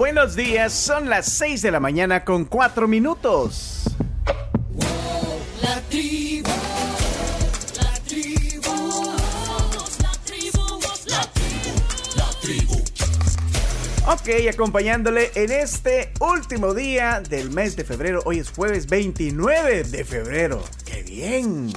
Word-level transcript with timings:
buenos 0.00 0.34
días. 0.34 0.72
Son 0.72 1.10
las 1.10 1.26
6 1.26 1.60
de 1.60 1.70
la 1.70 1.78
mañana 1.78 2.24
con 2.24 2.46
4 2.46 2.88
minutos. 2.88 3.84
La 5.62 5.78
tribu, 5.90 6.48
la 7.76 7.92
tribu, 8.08 9.04
la 10.00 10.10
tribu, 10.24 10.80
la 11.10 11.30
tribu, 11.34 12.16
la 12.16 12.30
tribu. 12.40 12.82
Ok, 14.06 14.48
acompañándole 14.50 15.32
en 15.34 15.52
este 15.52 16.14
último 16.18 16.72
día 16.72 17.20
del 17.20 17.50
mes 17.50 17.76
de 17.76 17.84
febrero. 17.84 18.22
Hoy 18.24 18.38
es 18.38 18.50
jueves 18.50 18.86
29 18.86 19.84
de 19.84 20.04
febrero. 20.06 20.64
¡Qué 20.86 21.02
bien! 21.02 21.74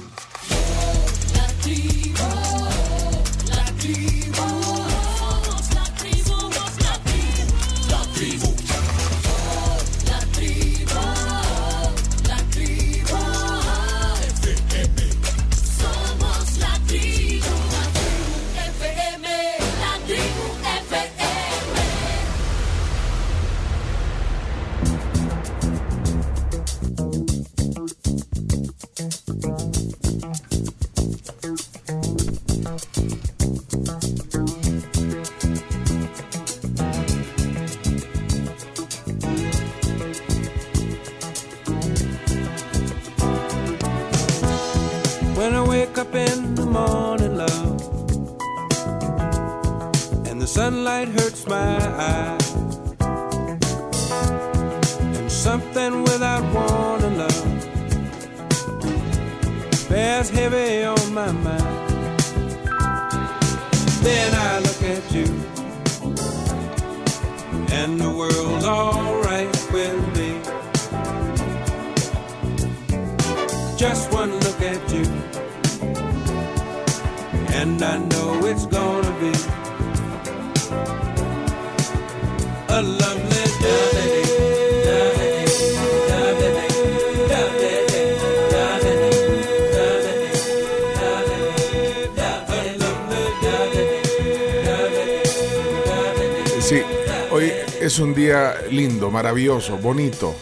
Maravilloso, 99.24 99.78
bonito. 99.78 100.34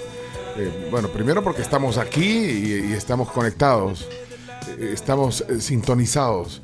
Eh, 0.56 0.88
bueno, 0.90 1.06
primero 1.08 1.42
porque 1.44 1.62
estamos 1.62 1.98
aquí 1.98 2.26
y, 2.26 2.92
estamos 2.94 3.30
conectados, 3.30 4.08
eh, 4.76 4.90
estamos 4.92 5.44
eh, 5.48 5.60
sintonizados. 5.60 6.60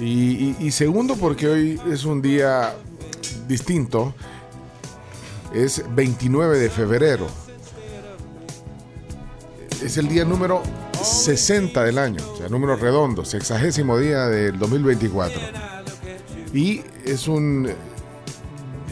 Y, 0.00 0.04
y- 0.06 0.56
y 0.60 0.70
segundo 0.70 1.16
porque 1.16 1.46
hoy 1.46 1.80
es 1.92 2.04
un 2.06 2.22
día 2.22 2.74
distinto, 3.46 4.14
es 5.54 5.84
29 5.94 6.58
de 6.58 6.70
febrero. 6.70 7.26
Es 9.84 9.98
el 9.98 10.08
día 10.08 10.24
número 10.24 10.62
60 11.02 11.84
del 11.84 11.98
año, 11.98 12.24
o 12.32 12.36
sea, 12.38 12.48
número 12.48 12.76
redondo, 12.76 13.26
sexagésimo 13.26 13.98
día 13.98 14.26
del 14.26 14.58
2024. 14.58 15.40
Y 16.54 16.80
es 17.04 17.28
un 17.28 17.68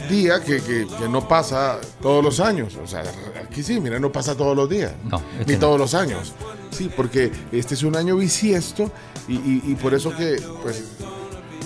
día 0.07 0.41
que, 0.41 0.61
que- 0.61 0.87
que 0.87 1.09
no 1.09 1.27
pasa 1.27 1.79
todos 2.01 2.23
los 2.23 2.39
años. 2.39 2.75
O 2.83 2.87
sea, 2.87 3.03
aquí 3.43 3.63
sí, 3.63 3.79
mira, 3.79 3.99
no 3.99 4.11
pasa 4.11 4.35
todos 4.35 4.55
los 4.55 4.69
días. 4.69 4.93
No, 5.03 5.21
este 5.39 5.45
ni 5.45 5.53
no. 5.53 5.59
todos 5.59 5.79
los 5.79 5.93
años. 5.93 6.33
Sí, 6.71 6.89
porque 6.95 7.31
este 7.51 7.73
es 7.75 7.83
un 7.83 7.95
año 7.95 8.15
bisiesto 8.17 8.91
y, 9.27 9.35
y- 9.35 9.61
y 9.65 9.75
por 9.75 9.93
eso 9.93 10.15
que, 10.15 10.41
pues, 10.63 10.83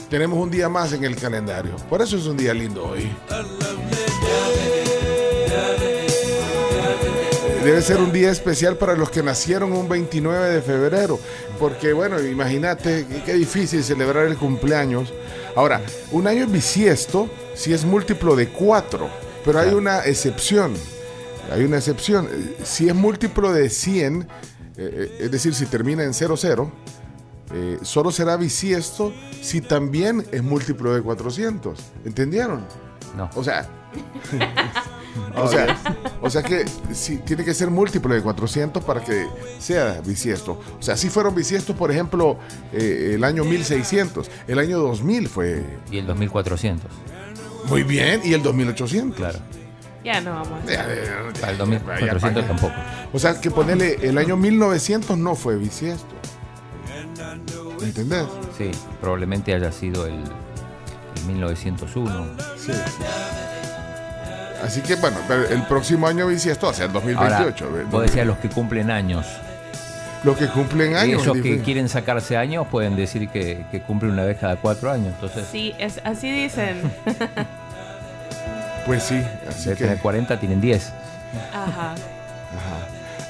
tenemos 0.09 0.37
un 0.39 0.51
día 0.51 0.67
más 0.69 0.93
en 0.93 1.03
el 1.03 1.15
calendario. 1.15 1.75
Por 1.89 2.01
eso 2.01 2.17
es 2.17 2.25
un 2.25 2.37
día 2.37 2.53
lindo 2.53 2.83
hoy. 2.85 3.09
Debe 7.63 7.81
ser 7.83 7.97
un 7.97 8.11
día 8.11 8.31
especial 8.31 8.75
para 8.77 8.95
los 8.95 9.11
que 9.11 9.21
nacieron 9.21 9.71
un 9.73 9.87
29 9.87 10.49
de 10.49 10.61
febrero, 10.63 11.19
porque 11.59 11.93
bueno, 11.93 12.19
imagínate 12.19 13.05
qué- 13.07 13.21
qué 13.23 13.33
difícil 13.35 13.83
celebrar 13.83 14.25
el 14.25 14.35
cumpleaños. 14.35 15.13
Ahora, 15.55 15.81
un 16.11 16.25
año 16.25 16.47
bisiesto 16.47 17.29
si 17.55 17.73
es 17.73 17.85
múltiplo 17.85 18.35
de 18.35 18.49
4, 18.49 19.09
pero 19.45 19.59
hay 19.59 19.73
una 19.73 19.99
excepción. 20.05 20.73
Hay 21.51 21.63
una 21.63 21.77
excepción. 21.77 22.29
Si 22.63 22.87
es 22.87 22.95
múltiplo 22.95 23.51
de 23.51 23.69
100, 23.69 24.21
eh, 24.21 24.25
eh, 24.77 25.17
es 25.19 25.31
decir, 25.31 25.53
si 25.53 25.65
termina 25.65 26.03
en 26.03 26.13
00, 26.13 26.71
eh, 27.53 27.79
solo 27.81 28.11
será 28.11 28.37
bisiesto 28.37 29.13
si 29.41 29.59
también 29.61 30.25
es 30.31 30.43
múltiplo 30.43 30.93
de 30.93 31.01
400. 31.01 31.79
¿Entendieron? 32.05 32.65
No. 33.17 33.29
O 33.35 33.43
sea, 33.43 33.67
o 35.35 35.47
sea, 35.47 35.77
o 36.21 36.29
sea 36.29 36.43
que 36.43 36.65
si, 36.93 37.17
tiene 37.17 37.43
que 37.43 37.53
ser 37.53 37.69
múltiplo 37.69 38.13
de 38.13 38.21
400 38.21 38.83
para 38.83 39.03
que 39.03 39.27
sea 39.59 40.01
bisiesto. 40.05 40.59
O 40.79 40.81
sea, 40.81 40.95
si 40.95 41.09
fueron 41.09 41.35
bisiestos, 41.35 41.75
por 41.75 41.91
ejemplo, 41.91 42.37
eh, 42.71 43.13
el 43.15 43.23
año 43.23 43.43
1600, 43.43 44.29
el 44.47 44.59
año 44.59 44.79
2000 44.79 45.27
fue 45.27 45.63
Y 45.91 45.97
el 45.97 46.07
2400. 46.07 46.89
Muy 47.65 47.83
bien 47.83 48.21
y 48.23 48.33
el 48.33 48.43
2800. 48.43 49.15
Claro. 49.17 49.39
Ya 50.03 50.19
no 50.21 50.31
vamos. 50.31 50.65
Ya, 50.65 50.87
ya, 50.87 51.03
ya, 51.03 51.39
Para 51.39 51.51
el 51.51 51.57
ya, 51.57 51.63
2400 51.65 52.41
ya. 52.41 52.47
tampoco. 52.47 52.73
O 53.13 53.19
sea, 53.19 53.39
que 53.39 53.51
ponerle 53.51 53.99
el 54.01 54.17
año 54.17 54.35
1900 54.35 55.17
no 55.17 55.35
fue 55.35 55.57
bisiesto. 55.57 56.15
¿Entendés? 57.81 58.25
Sí, 58.57 58.71
probablemente 58.99 59.53
haya 59.53 59.71
sido 59.71 60.05
el, 60.05 60.13
el 60.13 61.25
1901. 61.27 62.25
Sí. 62.57 62.71
Así 64.63 64.81
que 64.81 64.95
bueno, 64.95 65.17
pero 65.27 65.47
el 65.47 65.63
próximo 65.63 66.07
año 66.07 66.27
bisiesto, 66.27 66.67
o 66.67 66.73
sea, 66.73 66.85
el 66.85 66.91
Ahora, 66.95 67.39
2028. 67.39 67.65
eh, 67.79 67.85
vos 67.89 68.01
decías 68.03 68.27
los 68.27 68.37
que 68.37 68.49
cumplen 68.49 68.91
años. 68.91 69.25
Los 70.23 70.37
que 70.37 70.47
cumplen 70.47 70.91
Y 70.91 70.95
años. 70.95 71.21
esos 71.23 71.37
que 71.41 71.61
quieren 71.61 71.89
sacarse 71.89 72.37
años 72.37 72.67
pueden 72.69 72.95
decir 72.95 73.29
que, 73.29 73.65
que 73.71 73.81
cumplen 73.81 74.11
una 74.11 74.23
vez 74.23 74.37
cada 74.37 74.55
cuatro 74.55 74.91
años. 74.91 75.13
Entonces, 75.15 75.45
Sí, 75.51 75.73
es, 75.79 75.99
así 76.03 76.31
dicen. 76.31 76.81
Pues 78.85 79.03
sí, 79.03 79.21
así 79.47 79.69
de 79.69 79.75
que. 79.75 79.83
tener 79.83 79.99
40 79.99 80.39
tienen 80.39 80.59
10. 80.59 80.91
Ajá. 81.53 81.91
Ajá. 81.91 81.97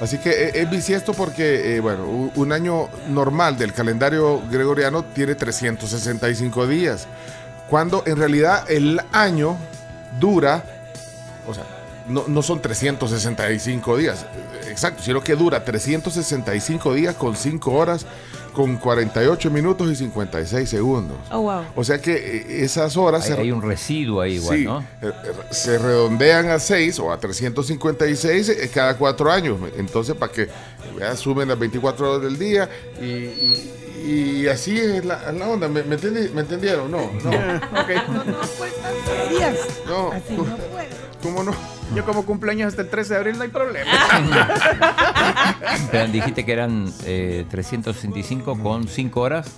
Así 0.00 0.16
que 0.18 0.30
eh, 0.30 0.50
es 0.54 0.70
bisiesto 0.70 1.12
porque, 1.12 1.76
eh, 1.76 1.80
bueno, 1.80 2.30
un 2.34 2.52
año 2.52 2.88
normal 3.10 3.58
del 3.58 3.72
calendario 3.74 4.42
gregoriano 4.50 5.04
tiene 5.04 5.34
365 5.34 6.66
días, 6.66 7.06
cuando 7.68 8.02
en 8.06 8.16
realidad 8.16 8.68
el 8.70 9.00
año 9.12 9.56
dura, 10.18 10.64
o 11.46 11.52
sea, 11.54 11.64
no, 12.08 12.24
no 12.28 12.42
son 12.42 12.60
365 12.60 13.96
días, 13.96 14.26
exacto, 14.68 15.02
sino 15.02 15.22
que 15.22 15.34
dura 15.36 15.64
365 15.64 16.94
días 16.94 17.14
con 17.14 17.36
5 17.36 17.70
horas, 17.72 18.06
con 18.52 18.76
48 18.76 19.50
minutos 19.50 19.90
y 19.90 19.96
56 19.96 20.68
segundos. 20.68 21.16
Oh, 21.30 21.40
wow. 21.40 21.62
O 21.74 21.84
sea 21.84 21.98
que 22.00 22.12
eh, 22.12 22.64
esas 22.64 22.96
horas 22.98 23.24
Hay, 23.24 23.32
se, 23.34 23.40
hay 23.40 23.50
un 23.52 23.62
residuo 23.62 24.20
ahí 24.20 24.34
igual, 24.34 24.58
Sí, 24.58 24.64
¿no? 24.64 24.80
eh, 24.80 24.84
eh, 25.02 25.12
se 25.50 25.78
redondean 25.78 26.48
a 26.50 26.58
6 26.58 26.98
o 26.98 27.10
a 27.12 27.18
356 27.18 28.48
eh, 28.50 28.70
cada 28.72 28.96
cuatro 28.98 29.30
años. 29.32 29.58
Entonces, 29.78 30.14
para 30.16 30.30
que 30.32 30.48
ya 30.98 31.16
suben 31.16 31.48
las 31.48 31.58
24 31.58 32.10
horas 32.10 32.22
del 32.22 32.38
día 32.38 32.68
y, 33.00 33.04
y- 33.06 33.78
y 34.04 34.48
así 34.48 34.76
es 34.78 35.04
la, 35.04 35.30
la 35.32 35.48
onda. 35.48 35.68
¿Me, 35.68 35.82
me 35.84 35.96
entendi- 35.96 36.30
me 36.32 36.40
entendieron? 36.40 36.90
No, 36.90 37.10
no. 37.22 37.30
ok. 37.30 37.90
No, 39.86 40.10
¿cómo 41.22 41.42
no? 41.44 41.52
Yo 41.94 42.04
como 42.04 42.24
cumpleaños 42.24 42.68
hasta 42.68 42.82
el 42.82 42.88
13 42.88 43.12
de 43.14 43.18
abril 43.18 43.36
no 43.36 43.42
hay 43.42 43.48
problema. 43.50 43.90
Pero 45.90 46.10
dijiste 46.12 46.44
que 46.44 46.52
eran 46.52 46.92
eh, 47.04 47.44
365 47.50 48.58
con 48.62 48.88
5 48.88 49.20
horas. 49.20 49.50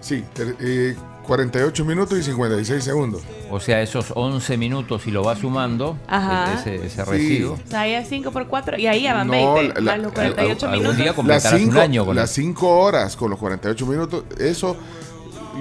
Sí, 0.00 0.24
eh, 0.60 0.94
48 1.24 1.84
minutos 1.84 2.16
y 2.18 2.22
56 2.22 2.84
segundos. 2.84 3.22
O 3.50 3.58
sea, 3.58 3.82
esos 3.82 4.12
11 4.14 4.56
minutos, 4.56 5.02
si 5.02 5.10
lo 5.10 5.24
va 5.24 5.34
sumando, 5.34 5.98
Ajá. 6.06 6.54
ese, 6.54 6.76
ese 6.86 7.04
Sí. 7.04 7.10
residuo. 7.10 7.54
O 7.54 7.70
sea, 7.70 7.86
ya 7.88 8.04
5 8.04 8.30
por 8.30 8.46
4 8.46 8.78
y 8.78 8.86
ahí 8.86 9.02
ya 9.02 9.14
van 9.14 9.26
No, 9.26 9.54
20. 9.54 9.80
la- 9.82 9.92
más 9.92 9.98
los 9.98 10.06
la- 10.06 10.12
48 10.14 10.66
algún 10.66 10.78
minutos. 10.78 10.96
día 10.96 11.06
Las 11.06 11.14
completarás 11.16 11.52
un 11.54 11.58
5 11.70 11.80
año 11.80 12.06
con 12.06 12.16
las 12.16 12.30
eso. 12.30 12.40
cinco 12.40 12.78
horas 12.78 13.16
con 13.16 13.30
los 13.30 13.38
48 13.40 13.86
minutos, 13.86 14.24
eso 14.38 14.76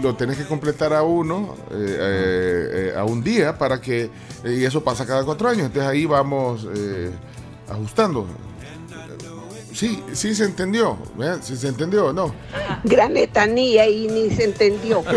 lo 0.02 0.16
tenés 0.16 0.38
que 0.38 0.46
completar 0.46 0.94
a 0.94 1.04
uno, 1.04 1.56
eh, 1.72 1.76
eh, 1.76 2.92
eh, 2.94 2.98
a 2.98 3.04
un 3.06 3.24
día, 3.24 3.58
para 3.58 3.80
que. 3.82 4.10
y 4.46 4.64
eso 4.64 4.84
pasa 4.84 5.06
cada 5.06 5.24
cuatro 5.24 5.50
años. 5.50 5.68
Entonces 5.68 5.90
ahí 5.90 6.06
vamos 6.06 6.68
ajustando. 7.70 8.26
Sí, 9.74 10.02
sí 10.14 10.34
se 10.34 10.46
entendió. 10.46 10.98
¿verdad? 11.16 11.40
Sí 11.44 11.56
se 11.56 11.68
entendió, 11.68 12.12
¿no? 12.12 12.34
Gran 12.84 13.14
letanía 13.14 13.88
y 13.88 14.08
ni 14.08 14.30
se 14.32 14.46
entendió. 14.46 15.04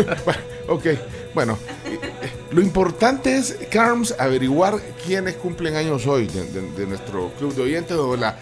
Ok, 0.67 0.85
bueno. 1.33 1.57
Lo 2.51 2.61
importante 2.61 3.35
es, 3.35 3.57
Carms, 3.71 4.15
averiguar 4.17 4.79
quiénes 5.05 5.35
cumplen 5.35 5.75
años 5.75 6.05
hoy 6.07 6.27
de, 6.27 6.43
de- 6.45 6.71
de 6.71 6.85
nuestro 6.87 7.29
club 7.37 7.53
de 7.55 7.63
oyentes. 7.63 7.97
la- 8.17 8.37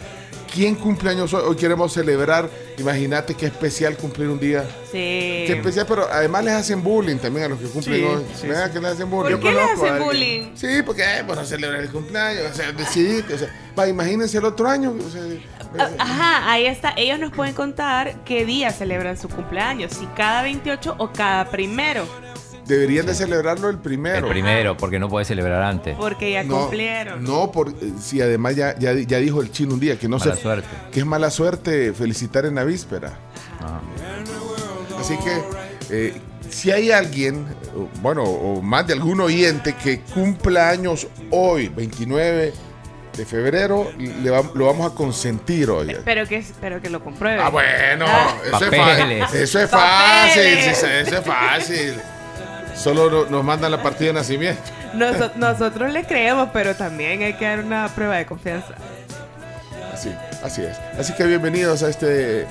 ¿Quién 0.54 0.76
cumple 0.76 1.10
años 1.12 1.34
hoy? 1.34 1.44
Hoy 1.48 1.56
queremos 1.56 1.94
celebrar. 1.94 2.50
Imagínate 2.80 3.34
qué 3.36 3.48
especial 3.48 3.96
cumplir 3.98 4.30
un 4.30 4.40
día. 4.40 4.64
Sí. 4.86 4.98
Qué 5.48 5.54
especial, 5.58 5.86
pero 5.88 6.08
además 6.12 6.44
les 6.46 6.54
hacen 6.54 6.82
bullying 6.84 7.18
también 7.18 7.46
a 7.46 7.50
los 7.50 7.60
que 7.60 7.66
cumplen 7.68 7.98
Sí, 8.00 8.04
hoy. 8.04 8.24
sí, 8.40 8.48
¿Verdad 8.48 8.68
sí. 8.68 8.74
que 8.74 8.80
les 8.80 8.92
hacen 8.92 9.10
bullying? 9.10 9.32
¿Por 9.38 9.40
qué 9.42 9.52
le 9.52 9.56
conozco 9.62 9.86
a 9.86 9.90
hacen 9.90 10.04
bullying? 10.04 10.42
Sí, 10.56 10.68
porque 10.86 11.02
eh, 11.04 11.24
bueno, 11.26 11.46
celebrar 11.46 11.82
el 11.82 11.90
cumpleaños, 11.90 12.44
o 12.52 12.54
sea, 12.54 12.72
decidiste, 12.72 13.34
o 13.34 13.38
sea, 13.38 13.54
va, 13.78 13.88
imagínense 13.88 14.38
el 14.38 14.46
otro 14.46 14.68
año. 14.70 14.94
o 15.06 15.10
sea, 15.10 15.22
Ah, 15.78 15.90
Ajá, 16.00 16.52
ahí 16.52 16.66
está. 16.66 16.94
Ellos 16.98 17.20
nos 17.20 17.32
pueden 17.32 17.54
contar 17.54 18.24
qué 18.26 18.44
día 18.44 18.72
celebran 18.72 19.18
su 19.18 19.30
cumpleaños, 19.30 19.94
si 19.94 20.08
cada 20.16 20.42
28 20.42 20.96
o 20.98 21.12
cada 21.14 21.50
primero, 21.52 22.06
deberían 22.70 23.06
de 23.06 23.14
celebrarlo 23.14 23.70
el 23.70 23.78
primero. 23.80 24.28
El 24.28 24.32
primero, 24.32 24.78
porque 24.78 25.00
no 25.00 25.10
puede 25.10 25.26
celebrar 25.26 25.62
antes. 25.64 25.96
porque 25.98 26.32
ya 26.32 26.44
No, 26.44 26.62
cumplieron. 26.62 27.24
no, 27.24 27.52
por, 27.52 27.74
si 28.02 28.22
además 28.22 28.56
ya, 28.56 28.78
ya, 28.80 28.94
ya 28.94 29.18
dijo 29.18 29.42
el 29.42 29.52
chino 29.52 29.74
un 29.74 29.80
día 29.80 29.98
que 30.00 30.08
no 30.08 30.18
Mala 30.18 30.36
se, 30.36 30.42
suerte. 30.42 30.68
que 30.92 31.00
es 31.00 31.06
mala 31.06 31.30
suerte 31.30 31.94
felicitar 31.94 32.46
en 32.46 32.56
la 32.56 32.64
víspera. 32.64 33.14
Ah. 33.62 33.80
Así 35.00 35.18
que 35.18 35.42
eh, 35.90 36.14
si 36.50 36.72
hay 36.72 36.92
alguien, 36.92 37.46
bueno, 38.02 38.24
o 38.24 38.62
más 38.62 38.86
de 38.88 38.94
algún 38.94 39.22
oyente 39.22 39.74
que 39.76 40.02
cumpla 40.02 40.70
años 40.70 41.08
hoy, 41.32 41.70
29 41.70 42.54
de 43.16 43.26
febrero, 43.26 43.92
le 43.98 44.30
va- 44.30 44.44
lo 44.54 44.66
vamos 44.68 44.92
a 44.92 44.96
consentir 44.96 45.70
hoy. 45.70 45.96
Pero 46.06 46.26
que, 46.28 46.44
pero 46.62 46.82
que 46.82 46.90
lo 46.90 47.04
comprueben. 47.04 47.40
Ah, 47.42 47.50
bueno, 47.50 48.06
Ah. 48.08 48.36
eso, 48.46 48.56
es 48.56 48.62
Papeles. 48.72 49.20
fácil, 49.22 49.40
eso 49.42 49.60
es 49.60 49.70
fácil. 49.70 50.42
Eso 50.44 50.88
es 51.18 51.26
fácil. 51.26 51.94
Solo 52.80 53.10
no- 53.10 53.26
nos 53.26 53.44
mandan 53.44 53.72
la 53.72 53.82
partida 53.84 54.08
de 54.08 54.14
nacimiento. 54.14 54.62
Noso- 54.94 55.32
nosotros 55.36 55.92
le 55.92 56.04
creemos, 56.06 56.50
pero 56.54 56.76
también 56.76 57.22
hay 57.22 57.34
que 57.34 57.46
dar 57.46 57.60
una 57.60 57.88
prueba 57.90 58.16
de 58.18 58.26
confianza. 58.26 58.74
Así, 59.94 60.16
así 60.44 60.62
es. 60.64 60.78
Así 60.98 61.14
que 61.14 61.26
bienvenidos 61.26 61.84
a 61.84 61.90
este 61.90 62.42
eh, 62.44 62.46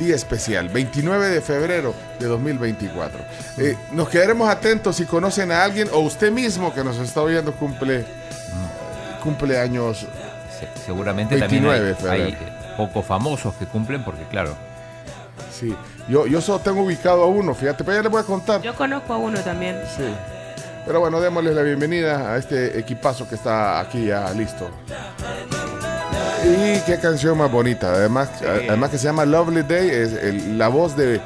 día 0.00 0.16
especial, 0.16 0.68
29 0.68 1.28
de 1.28 1.40
febrero 1.40 1.94
de 2.18 2.26
2024. 2.26 3.20
Eh, 3.58 3.76
nos 3.92 4.08
quedaremos 4.08 4.48
atentos 4.48 4.96
si 4.96 5.04
conocen 5.04 5.52
a 5.52 5.62
alguien 5.62 5.88
o 5.92 6.00
usted 6.00 6.32
mismo 6.32 6.74
que 6.74 6.82
nos 6.82 6.98
está 6.98 7.22
oyendo 7.22 7.52
cumple, 7.52 8.04
cumple 9.22 9.60
años. 9.60 10.06
Se- 10.58 10.82
seguramente 10.86 11.36
29 11.36 11.92
también 11.94 12.10
hay, 12.10 12.20
hay, 12.20 12.32
febrero. 12.32 12.52
eh, 12.52 12.74
pocos 12.76 13.06
famosos 13.06 13.54
que 13.54 13.66
cumplen, 13.66 14.02
porque 14.02 14.24
claro, 14.24 14.56
Sí, 15.58 15.74
yo, 16.08 16.26
yo 16.26 16.40
solo 16.40 16.60
tengo 16.60 16.82
ubicado 16.82 17.22
a 17.22 17.26
uno, 17.26 17.54
fíjate, 17.54 17.82
pero 17.84 17.96
ya 17.96 18.02
les 18.02 18.12
voy 18.12 18.20
a 18.20 18.24
contar. 18.24 18.62
Yo 18.62 18.74
conozco 18.74 19.12
a 19.14 19.16
uno 19.18 19.38
también. 19.40 19.76
Sí. 19.96 20.04
Pero 20.86 21.00
bueno, 21.00 21.20
démosle 21.20 21.52
la 21.54 21.62
bienvenida 21.62 22.32
a 22.32 22.36
este 22.38 22.78
equipazo 22.78 23.28
que 23.28 23.34
está 23.34 23.80
aquí 23.80 24.06
ya 24.06 24.30
listo. 24.32 24.70
Y 26.44 26.80
qué 26.86 26.98
canción 27.00 27.36
más 27.36 27.50
bonita. 27.50 27.92
Además, 27.92 28.30
además 28.42 28.90
que 28.90 28.98
se 28.98 29.04
llama 29.04 29.24
Lovely 29.24 29.62
Day, 29.62 29.88
es 29.90 30.12
el- 30.12 30.56
la 30.56 30.68
voz 30.68 30.96
de 30.96 31.20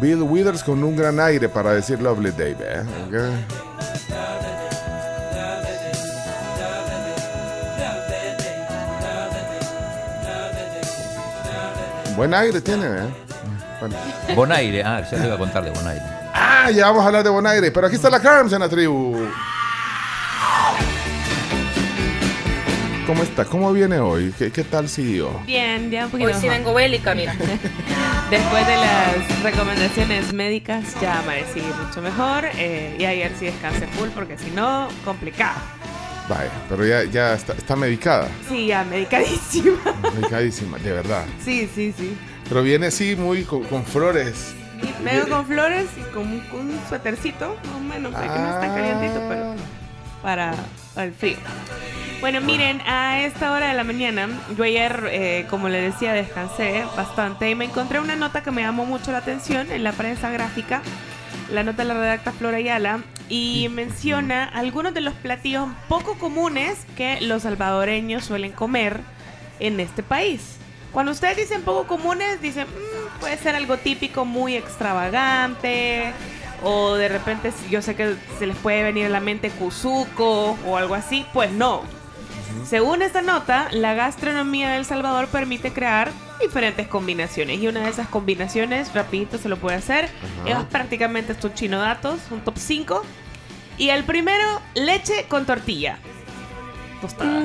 Bill 0.00 0.22
Withers 0.22 0.62
con 0.62 0.82
un 0.84 0.96
gran 0.96 1.20
aire 1.20 1.48
para 1.48 1.72
decir 1.72 2.00
Lovely 2.02 2.32
Day. 2.32 2.54
¿ve? 2.54 2.80
Ok. 3.06 3.14
Buen 12.16 12.34
aire 12.34 12.60
tiene, 12.60 12.86
¿eh? 12.86 13.27
Bueno. 13.80 13.96
Bonaire, 14.34 14.82
ah, 14.82 15.02
ya 15.10 15.18
le 15.18 15.26
iba 15.26 15.34
a 15.34 15.38
contar 15.38 15.64
de 15.64 15.70
Bonaire. 15.70 16.02
Ah, 16.34 16.70
ya 16.70 16.86
vamos 16.86 17.02
a 17.04 17.06
hablar 17.06 17.22
de 17.24 17.30
Bonaire. 17.30 17.70
Pero 17.70 17.86
aquí 17.86 17.96
está 17.96 18.10
la 18.10 18.20
Carms 18.20 18.52
en 18.52 18.60
la 18.60 18.68
tribu. 18.68 19.28
¿Cómo 23.06 23.22
está? 23.22 23.46
¿Cómo 23.46 23.72
viene 23.72 23.98
hoy? 24.00 24.34
¿Qué, 24.36 24.50
qué 24.52 24.64
tal 24.64 24.86
siguió? 24.88 25.30
Bien, 25.46 25.90
ya 25.90 26.04
un 26.04 26.10
poquito 26.10 26.28
Hoy 26.28 26.34
sí 26.38 26.46
vengo 26.46 26.74
bélica, 26.74 27.14
mira. 27.14 27.34
Después 28.30 28.66
de 28.66 28.76
las 28.76 29.42
recomendaciones 29.42 30.34
médicas, 30.34 30.84
ya 31.00 31.20
amanecí 31.20 31.62
mucho 31.82 32.02
mejor. 32.02 32.44
eh, 32.56 32.96
y 32.98 33.04
ayer 33.06 33.32
sí 33.38 33.46
descansé 33.46 33.86
full, 33.86 34.10
porque 34.10 34.36
si 34.36 34.50
no, 34.50 34.88
complicado. 35.06 35.58
Vaya, 36.28 36.50
pero 36.68 36.84
ya, 36.84 37.04
ya 37.04 37.32
está, 37.32 37.54
está 37.54 37.74
medicada. 37.76 38.28
Sí, 38.46 38.66
ya 38.66 38.84
medicadísima. 38.84 39.78
Medicadísima, 40.14 40.76
de 40.76 40.92
verdad. 40.92 41.24
Sí, 41.42 41.66
sí, 41.74 41.94
sí. 41.96 42.14
Pero 42.48 42.62
viene 42.62 42.86
así 42.86 43.14
muy 43.16 43.44
con, 43.44 43.62
con 43.64 43.84
flores. 43.84 44.54
Y 44.82 45.04
vengo 45.04 45.28
con 45.28 45.46
flores 45.46 45.86
y 45.96 46.02
con, 46.12 46.22
un- 46.26 46.40
con 46.50 46.60
un 46.60 46.80
suétercito, 46.88 47.56
más 47.66 47.74
o 47.76 47.80
menos, 47.80 48.12
que 48.14 48.26
no 48.26 48.48
está 48.54 48.74
calientito, 48.74 49.20
pero 49.28 49.54
para 50.22 50.54
el 50.96 51.12
frío. 51.12 51.36
Bueno, 52.20 52.40
miren, 52.40 52.80
a 52.86 53.20
esta 53.22 53.52
hora 53.52 53.68
de 53.68 53.74
la 53.74 53.84
mañana, 53.84 54.28
yo 54.56 54.64
ayer, 54.64 55.08
eh, 55.12 55.46
como 55.50 55.68
le 55.68 55.80
decía, 55.80 56.12
descansé 56.12 56.84
bastante 56.96 57.48
y 57.50 57.54
me 57.54 57.66
encontré 57.66 58.00
una 58.00 58.16
nota 58.16 58.42
que 58.42 58.50
me 58.50 58.62
llamó 58.62 58.84
mucho 58.86 59.12
la 59.12 59.18
atención 59.18 59.70
en 59.70 59.84
la 59.84 59.92
prensa 59.92 60.30
gráfica. 60.30 60.82
La 61.52 61.62
nota 61.62 61.84
la 61.84 61.94
redacta 61.94 62.32
Flora 62.32 62.56
Ayala 62.58 63.00
y 63.28 63.68
menciona 63.70 64.44
algunos 64.44 64.94
de 64.94 65.00
los 65.00 65.14
platillos 65.14 65.68
poco 65.88 66.14
comunes 66.18 66.78
que 66.96 67.20
los 67.20 67.42
salvadoreños 67.44 68.24
suelen 68.24 68.52
comer 68.52 69.00
en 69.60 69.78
este 69.80 70.02
país. 70.02 70.57
Cuando 70.92 71.12
ustedes 71.12 71.36
dicen 71.36 71.62
poco 71.62 71.86
comunes, 71.86 72.40
dicen, 72.40 72.66
"Mm, 72.66 73.20
puede 73.20 73.36
ser 73.38 73.54
algo 73.54 73.76
típico 73.76 74.24
muy 74.24 74.56
extravagante, 74.56 76.12
o 76.62 76.94
de 76.94 77.08
repente 77.08 77.52
yo 77.70 77.82
sé 77.82 77.94
que 77.94 78.14
se 78.38 78.46
les 78.46 78.56
puede 78.56 78.82
venir 78.82 79.06
a 79.06 79.08
la 79.10 79.20
mente 79.20 79.50
cuzuco 79.50 80.56
o 80.66 80.76
algo 80.76 80.94
así. 80.94 81.24
Pues 81.32 81.52
no. 81.52 81.82
Según 82.66 83.02
esta 83.02 83.22
nota, 83.22 83.68
la 83.72 83.94
gastronomía 83.94 84.70
de 84.70 84.78
El 84.78 84.84
Salvador 84.84 85.28
permite 85.28 85.72
crear 85.72 86.10
diferentes 86.40 86.88
combinaciones. 86.88 87.60
Y 87.60 87.68
una 87.68 87.80
de 87.80 87.90
esas 87.90 88.08
combinaciones, 88.08 88.92
rapidito 88.94 89.38
se 89.38 89.48
lo 89.48 89.56
puede 89.58 89.76
hacer, 89.76 90.08
es 90.46 90.56
prácticamente 90.70 91.32
estos 91.32 91.54
chino 91.54 91.78
datos, 91.78 92.20
un 92.30 92.40
top 92.40 92.56
5. 92.58 93.02
Y 93.76 93.90
el 93.90 94.04
primero, 94.04 94.60
leche 94.74 95.26
con 95.28 95.46
tortilla. 95.46 95.98
Tostada. 97.00 97.42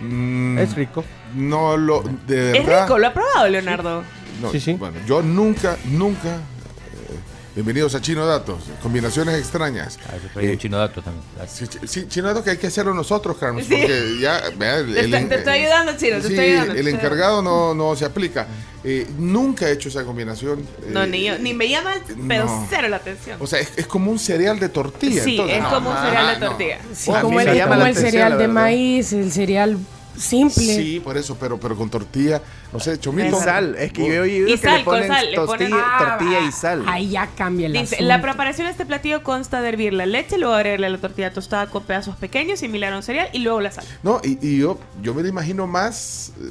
Mm, 0.00 0.58
Es 0.58 0.74
rico. 0.74 1.04
No 1.34 1.76
lo. 1.76 2.02
De 2.26 2.58
Es 2.58 2.66
verdad. 2.66 2.84
rico, 2.84 2.98
¿lo 2.98 3.06
ha 3.06 3.12
probado, 3.14 3.48
Leonardo? 3.48 4.02
No, 4.40 4.50
Sí, 4.50 4.60
sí. 4.60 4.72
Bueno, 4.74 4.96
yo 5.06 5.22
nunca, 5.22 5.76
nunca. 5.84 6.28
eh, 6.28 7.16
bienvenidos 7.54 7.94
a 7.94 8.00
Chino 8.00 8.24
Datos. 8.26 8.64
Combinaciones 8.82 9.38
extrañas. 9.38 9.98
Ah, 10.08 10.14
traía 10.32 10.48
Eh, 10.50 10.52
un 10.52 10.58
chino 10.58 10.78
dato 10.78 11.02
también. 11.02 11.22
Ah, 11.38 11.46
Sí, 11.46 11.66
ch- 11.66 11.86
sí, 11.86 12.06
Chino 12.08 12.28
Datos 12.28 12.42
que 12.44 12.50
hay 12.50 12.56
que 12.56 12.66
hacerlo 12.68 12.94
nosotros, 12.94 13.36
Carlos. 13.38 13.64
Sí. 13.66 13.74
Porque 13.76 14.18
ya. 14.20 14.40
vea, 14.56 14.78
el- 14.78 14.94
Te, 14.94 15.00
el- 15.00 15.14
está- 15.14 15.28
te 15.28 15.34
estoy 15.36 15.52
ayudando, 15.52 15.92
Chino, 15.96 16.16
te 16.16 16.22
Sí, 16.22 16.28
estoy 16.34 16.48
ayudando. 16.48 16.72
el 16.72 16.78
estoy 16.78 16.92
encargado 16.94 17.42
no, 17.42 17.74
no 17.74 17.94
se 17.96 18.04
aplica. 18.06 18.46
Eh, 18.82 19.06
nunca 19.18 19.68
he 19.68 19.72
hecho 19.72 19.90
esa 19.90 20.04
combinación. 20.04 20.66
No, 20.88 21.02
eh, 21.02 21.06
ni 21.06 21.24
yo, 21.24 21.38
ni 21.38 21.52
me 21.52 21.68
llama, 21.68 21.92
pero 22.26 22.46
no. 22.46 22.66
cero 22.70 22.88
la 22.88 22.96
atención. 22.96 23.36
O 23.40 23.46
sea, 23.46 23.60
es, 23.60 23.72
es 23.76 23.86
como 23.86 24.10
un 24.10 24.18
cereal 24.18 24.58
de 24.58 24.70
tortilla. 24.70 25.22
sí, 25.22 25.32
entonces. 25.32 25.58
es 25.58 25.64
como 25.64 25.90
un 25.90 25.96
Ajá, 25.96 26.06
cereal 26.06 26.26
de 26.34 26.40
no. 26.40 26.46
tortilla. 26.48 26.78
Sí, 26.94 27.10
como 27.20 27.40
el, 27.40 27.46
llama 27.54 27.74
como 27.74 27.80
la 27.82 27.90
el 27.90 27.90
atención, 27.90 28.10
cereal 28.10 28.30
la 28.30 28.36
de 28.36 28.46
verdad. 28.46 28.54
maíz, 28.62 29.12
el 29.12 29.30
cereal 29.32 29.78
simple. 30.16 30.62
Sí, 30.64 31.00
por 31.02 31.16
eso, 31.16 31.36
pero, 31.38 31.58
pero 31.58 31.76
con 31.76 31.88
tortilla, 31.90 32.40
no 32.72 32.80
sé, 32.80 32.94
Y 32.94 32.98
chomito. 32.98 33.40
sal, 33.40 33.74
es 33.78 33.92
que 33.92 34.06
yo 34.06 34.12
he 34.14 34.20
oído 34.20 34.48
Y 34.48 34.52
que 34.52 34.58
sal, 34.58 34.78
le 34.78 34.84
con 34.84 34.94
ponen 34.94 35.08
sal, 35.08 35.30
le 35.30 35.34
tortilla, 35.36 35.68
ponen- 35.70 35.82
Ah, 35.82 36.16
tortilla 36.18 36.40
y 36.40 36.52
sal. 36.52 36.84
Ahí 36.86 37.10
ya 37.10 37.26
cambia 37.36 37.66
el 37.66 37.72
Dice, 37.72 37.96
asunto. 37.96 38.04
la 38.08 38.20
preparación 38.22 38.66
de 38.66 38.72
este 38.72 38.86
platillo 38.86 39.22
consta 39.22 39.60
de 39.62 39.68
hervir 39.70 39.92
la 39.94 40.06
leche, 40.06 40.38
luego 40.38 40.54
agregarle 40.54 40.90
la 40.90 40.98
tortilla 40.98 41.32
tostada 41.32 41.66
con 41.68 41.82
pedazos 41.84 42.16
pequeños, 42.16 42.58
similar 42.60 42.92
a 42.92 42.96
un 42.96 43.02
cereal, 43.02 43.28
y 43.32 43.38
luego 43.40 43.60
la 43.60 43.70
sal. 43.72 43.84
No, 44.02 44.20
y, 44.24 44.38
y 44.46 44.58
yo, 44.58 44.78
yo 45.02 45.14
me 45.14 45.22
lo 45.22 45.28
imagino 45.28 45.66
más 45.66 46.32
eh, 46.40 46.50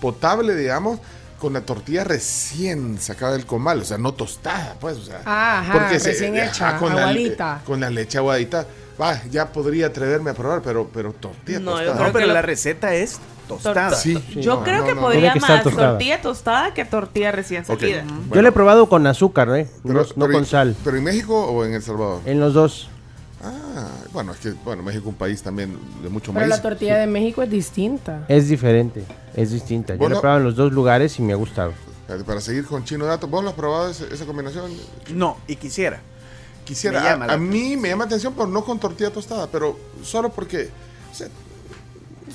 potable, 0.00 0.54
digamos, 0.54 1.00
con 1.38 1.52
la 1.52 1.60
tortilla 1.60 2.02
recién 2.04 2.98
sacada 3.00 3.32
del 3.32 3.46
comal, 3.46 3.80
o 3.80 3.84
sea, 3.84 3.96
no 3.96 4.12
tostada, 4.12 4.74
pues, 4.80 4.96
o 4.96 5.04
sea. 5.04 5.22
Ah, 5.24 5.60
ajá, 5.60 5.88
recién 5.90 6.36
hecha, 6.36 6.76
con 6.78 6.94
la, 6.94 7.02
aguadita. 7.02 7.62
con 7.64 7.80
la 7.80 7.90
leche 7.90 8.18
aguadita, 8.18 8.66
Va, 9.00 9.22
ya 9.30 9.52
podría 9.52 9.86
atreverme 9.86 10.30
a 10.30 10.34
probar, 10.34 10.60
pero, 10.62 10.88
pero 10.92 11.12
tortilla 11.12 11.60
No, 11.60 11.70
yo 11.72 11.76
tostada. 11.76 11.94
creo 11.96 12.06
No, 12.08 12.12
pero 12.12 12.26
lo- 12.26 12.34
la 12.34 12.42
receta 12.42 12.94
es 12.94 13.20
tostada. 13.46 13.94
Sí. 13.94 14.22
Yo 14.36 14.56
No, 14.56 14.64
creo 14.64 14.78
no, 14.80 14.84
que 14.86 14.94
no. 14.94 15.00
podría 15.02 15.32
que 15.32 15.40
más 15.40 15.62
tostada. 15.62 15.90
tortilla 15.90 16.20
tostada 16.20 16.74
que 16.74 16.84
tortilla 16.84 17.30
recién 17.32 17.62
Ok. 17.68 17.78
salida. 17.80 18.04
Yo 18.32 18.42
le 18.42 18.48
he 18.48 18.52
probado 18.52 18.88
con 18.88 19.06
azúcar, 19.06 19.48
¿eh? 19.56 19.68
Pero- 19.84 19.94
no, 19.94 20.00
no 20.02 20.26
pero- 20.26 20.32
con 20.32 20.46
sal. 20.46 20.74
¿Pero 20.84 20.96
en 20.96 21.04
México 21.04 21.44
o 21.46 21.64
en 21.64 21.74
El 21.74 21.82
Salvador? 21.82 22.22
En 22.24 22.40
los 22.40 22.54
dos. 22.54 22.88
Ah, 23.40 23.86
bueno, 24.12 24.32
es 24.32 24.38
que 24.38 24.50
bueno, 24.64 24.82
México 24.82 25.02
es 25.04 25.08
un 25.10 25.14
país 25.14 25.40
también 25.44 25.78
de 26.02 26.08
mucho 26.08 26.32
Pero 26.32 26.40
maíz. 26.46 26.56
la 26.56 26.60
tortilla 26.60 26.98
de 26.98 27.06
México 27.06 27.40
es 27.42 27.50
distinta. 27.50 28.24
Es 28.26 28.48
diferente. 28.48 29.04
Es 29.36 29.52
distinta. 29.52 29.94
Yo 29.94 30.00
le 30.00 30.06
he 30.06 30.08
no- 30.10 30.20
probado 30.20 30.40
en 30.40 30.44
los 30.46 30.56
dos 30.56 30.72
lugares 30.72 31.16
y 31.20 31.22
me 31.22 31.32
ha 31.32 31.36
gustado. 31.36 31.72
Para 32.26 32.40
seguir 32.40 32.64
con 32.64 32.82
Chino 32.84 33.04
Dato, 33.04 33.28
¿vos 33.28 33.44
lo 33.44 33.50
has 33.50 33.54
probado 33.54 33.90
ese- 33.90 34.12
esa 34.12 34.24
combinación? 34.24 34.72
No, 35.14 35.36
y 35.46 35.54
quisiera. 35.56 36.00
Quisiera, 36.68 37.16
Me 37.16 37.32
a, 37.32 37.36
mí 37.38 37.76
me 37.78 37.88
llama 37.88 38.04
atención, 38.04 38.34
pero 38.34 38.46
no 38.46 38.62
con 38.64 38.78
tortilla 38.78 39.10
tostada, 39.10 39.46
pero 39.50 39.78
solo 40.02 40.28
porque, 40.28 40.68
o 41.10 41.14
sea, 41.14 41.28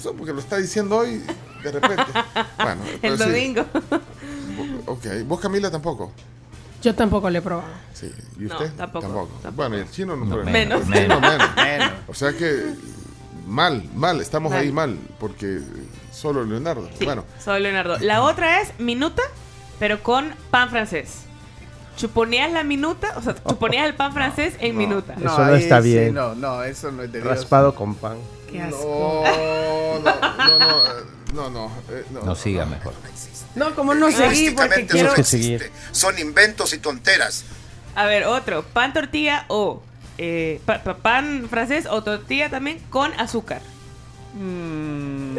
solo 0.01 0.17
porque 0.17 0.33
lo 0.33 0.39
está 0.39 0.57
diciendo 0.57 0.97
hoy 0.97 1.21
de 1.63 1.71
repente. 1.71 2.03
bueno, 2.57 2.81
El 2.93 2.99
pero 2.99 3.17
sí. 3.17 3.23
domingo. 3.25 3.65
Ok, 4.87 5.05
vos 5.27 5.39
Camila 5.39 5.69
tampoco. 5.69 6.11
Yo 6.81 6.93
tampoco 6.95 7.29
le 7.29 7.37
he 7.39 7.41
probado. 7.41 7.67
Sí, 7.93 8.11
¿y 8.37 8.43
No, 8.45 8.55
usted? 8.55 8.71
tampoco, 8.73 9.05
tampoco. 9.05 9.51
Bueno, 9.55 9.77
y 9.77 9.81
el 9.81 9.91
chino 9.91 10.15
no, 10.17 10.25
No, 10.25 10.31
prueba. 10.35 10.51
menos. 10.51 10.81
Chino 10.91 11.19
menos. 11.21 11.55
Bueno, 11.55 11.85
O 12.07 12.13
sea 12.15 12.33
que 12.33 12.73
mal, 13.47 13.87
mal, 13.95 14.19
estamos 14.19 14.51
Mal. 14.51 14.61
ahí 14.61 14.71
mal, 14.71 14.97
porque 15.19 15.59
solo 16.11 16.43
Leonardo. 16.43 16.89
Sí, 16.97 17.05
Bueno, 17.05 17.23
soy 17.41 17.61
Leonardo. 17.61 17.97
La 17.99 18.23
otra 18.23 18.61
es 18.61 18.77
minuta, 18.79 19.21
pero 19.79 20.01
con 20.03 20.33
pan 20.51 20.69
francés. 20.71 21.19
Chuponeas 21.97 22.51
la 22.51 22.63
minuta, 22.63 23.13
o 23.17 23.21
sea, 23.21 23.35
chuponeas 23.47 23.85
el 23.87 23.95
pan 23.95 24.13
francés 24.13 24.55
en 24.59 24.75
minuta. 24.77 25.13
Eso 25.13 25.45
no 25.45 25.55
está 25.55 25.77
ahí 25.77 25.83
sí, 25.83 25.89
bien. 25.89 26.13
no, 26.13 26.33
no, 26.35 26.63
eso 26.63 26.91
no 26.91 27.03
es 27.03 27.11
de 27.11 27.21
Dios. 27.21 27.29
Raspado 27.29 27.75
con 27.75 27.95
pan. 27.95 28.17
Qué 28.51 28.61
asco. 28.61 29.23
no, 29.25 29.99
no, 29.99 30.19
no, 30.19 30.59
no, 30.59 30.77
eh, 30.77 31.03
no, 31.33 31.49
no, 31.49 31.71
no. 32.11 32.21
No 32.25 32.35
siga 32.35 32.65
mejor. 32.65 32.93
No, 33.55 33.75
como 33.75 33.93
no 33.93 34.07
seguí 34.11 34.49
porque 34.51 34.77
Lingüísticamente 34.77 34.87
quiero... 34.87 35.07
eso 35.07 35.11
no 35.11 35.15
que 35.15 35.23
seguir. 35.23 35.53
existe. 35.63 35.79
Son 35.91 36.17
inventos 36.19 36.73
y 36.73 36.79
tonteras. 36.79 37.45
A 37.95 38.05
ver, 38.05 38.25
otro. 38.25 38.63
Pan 38.63 38.93
tortilla 38.93 39.45
o 39.49 39.81
eh, 40.17 40.59
pa- 40.65 40.83
pa- 40.83 40.97
pan 40.97 41.47
francés 41.49 41.85
o 41.89 42.01
tortilla 42.03 42.49
también 42.49 42.79
con 42.89 43.13
azúcar. 43.19 43.61
Mm, 44.33 45.35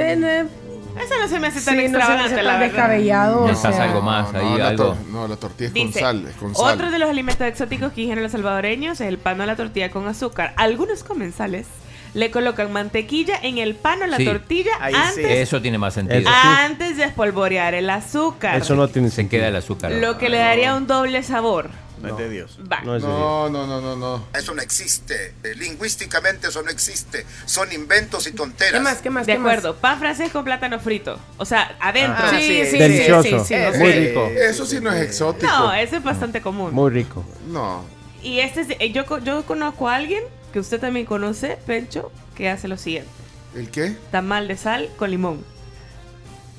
Eso 1.01 1.15
no 1.21 1.29
se 1.29 1.41
me 1.41 1.47
hace 1.49 1.61
sí, 1.61 1.65
tan 1.67 1.77
no 1.77 1.83
se 1.83 1.89
me 1.89 1.97
extravagante, 1.99 2.35
hace 2.35 2.43
la 2.43 2.51
tan 2.53 2.61
descabellado. 2.61 3.41
o 3.43 3.47
Necesitas 3.47 3.75
sea, 3.77 3.85
algo 3.85 4.03
más 4.03 4.33
no, 4.33 4.39
ahí, 4.39 4.61
algo. 4.61 4.85
tor- 4.95 5.07
no, 5.11 5.29
la 5.29 5.37
tortilla 5.37 5.67
es 5.69 5.73
con 5.75 5.87
Dice, 5.87 6.01
sal, 6.01 6.27
es 6.29 6.37
con 6.37 6.55
sal. 6.55 6.75
otro 6.75 6.91
de 6.91 6.99
los 6.99 7.09
alimentos 7.11 7.47
exóticos 7.47 7.93
que 7.93 8.01
dijeron 8.03 8.23
los 8.23 8.33
salvadoreños 8.33 9.01
es 9.01 9.09
el 9.09 9.19
pan 9.19 9.41
o 9.41 9.47
la 9.47 9.57
tortilla 9.57 9.91
con 9.91 10.07
azúcar. 10.07 10.53
Algunos 10.57 11.03
comensales 11.05 11.67
le 12.15 12.31
colocan 12.31 12.73
mantequilla 12.73 13.37
en 13.43 13.59
el 13.59 13.75
pan 13.75 14.01
o 14.03 14.07
la 14.07 14.19
Sí. 14.19 14.25
tortilla 14.25 14.71
Ahí 14.81 14.95
sí. 14.95 15.01
antes, 15.21 15.27
Eso 15.39 15.61
tiene 15.61 15.79
más 15.79 15.95
sentido. 15.95 16.31
Antes 16.31 16.97
de 16.97 17.05
espolvorear 17.05 17.75
el 17.75 17.91
azúcar. 17.91 18.57
Eso 18.57 18.77
no 18.77 18.87
tiene 18.89 19.09
Se 19.11 19.17
sentido. 19.17 19.41
queda 19.41 19.49
el 19.49 19.57
azúcar. 19.57 19.91
Lo 19.93 20.17
que 20.17 20.29
le 20.29 20.39
daría 20.39 20.77
un 20.77 20.87
doble 20.87 21.23
sabor. 21.25 21.71
No 22.01 22.09
es 22.09 22.17
de 22.19 22.29
Dios. 22.29 22.59
Va. 22.71 22.81
No 22.83 22.97
es 22.97 23.03
de 23.03 23.09
Dios. 23.09 23.19
No, 23.21 23.49
no, 23.49 23.67
no, 23.67 23.81
no, 23.81 23.97
no. 23.97 24.25
Eso 24.35 24.55
no 24.55 24.63
existe. 24.63 25.35
Eh, 25.43 25.55
Lingüísticamente 25.57 26.49
eso 26.49 26.63
no 26.63 26.71
existe. 26.71 27.25
Son 27.47 27.71
inventos 27.73 28.27
y 28.27 28.33
tonteras. 28.33 28.73
¿Qué 28.75 28.81
más? 28.81 28.99
¿Qué 28.99 29.11
más? 29.11 29.27
De 29.27 29.33
qué 29.35 29.39
más? 29.39 29.53
acuerdo, 29.53 29.77
pan 29.77 29.99
francés 29.99 30.31
con 30.33 30.45
plátano 30.45 30.79
frito. 30.81 31.19
O 31.39 31.45
sea, 31.45 31.77
adentro. 31.81 32.25
Ah, 32.27 32.31
Sí, 32.39 32.43
sí, 32.65 32.71
sí, 32.73 32.79
Delicioso. 32.79 33.23
sí, 33.23 33.55
sí, 33.55 33.55
sí. 33.73 33.79
Muy 33.79 33.93
Sí. 33.93 33.99
rico. 34.01 34.27
Eso 34.27 34.67
sí 34.67 34.81
no 34.81 34.93
es 34.93 35.03
exótico. 35.03 35.47
No, 35.51 35.73
ese 35.73 35.97
es 35.97 36.03
bastante 36.05 36.41
común. 36.43 36.73
Muy 36.75 36.91
rico. 36.91 37.25
No. 37.49 37.85
Y 38.23 38.41
este 38.41 38.63
es, 38.63 38.69
eh, 38.79 38.91
yo, 38.93 39.05
yo 39.21 39.45
conozco 39.45 39.89
a 39.89 39.97
alguien 39.97 40.23
que 40.53 40.59
usted 40.61 40.81
también 40.81 41.05
conoce, 41.07 41.59
Pencho, 41.67 42.11
que 42.35 42.49
hace 42.49 42.69
lo 42.69 42.77
siguiente. 42.79 43.11
¿El 43.55 43.71
qué? 43.71 43.97
Tamal 44.11 44.49
de 44.49 44.57
sal 44.57 44.89
con 44.97 45.11
limón. 45.11 45.45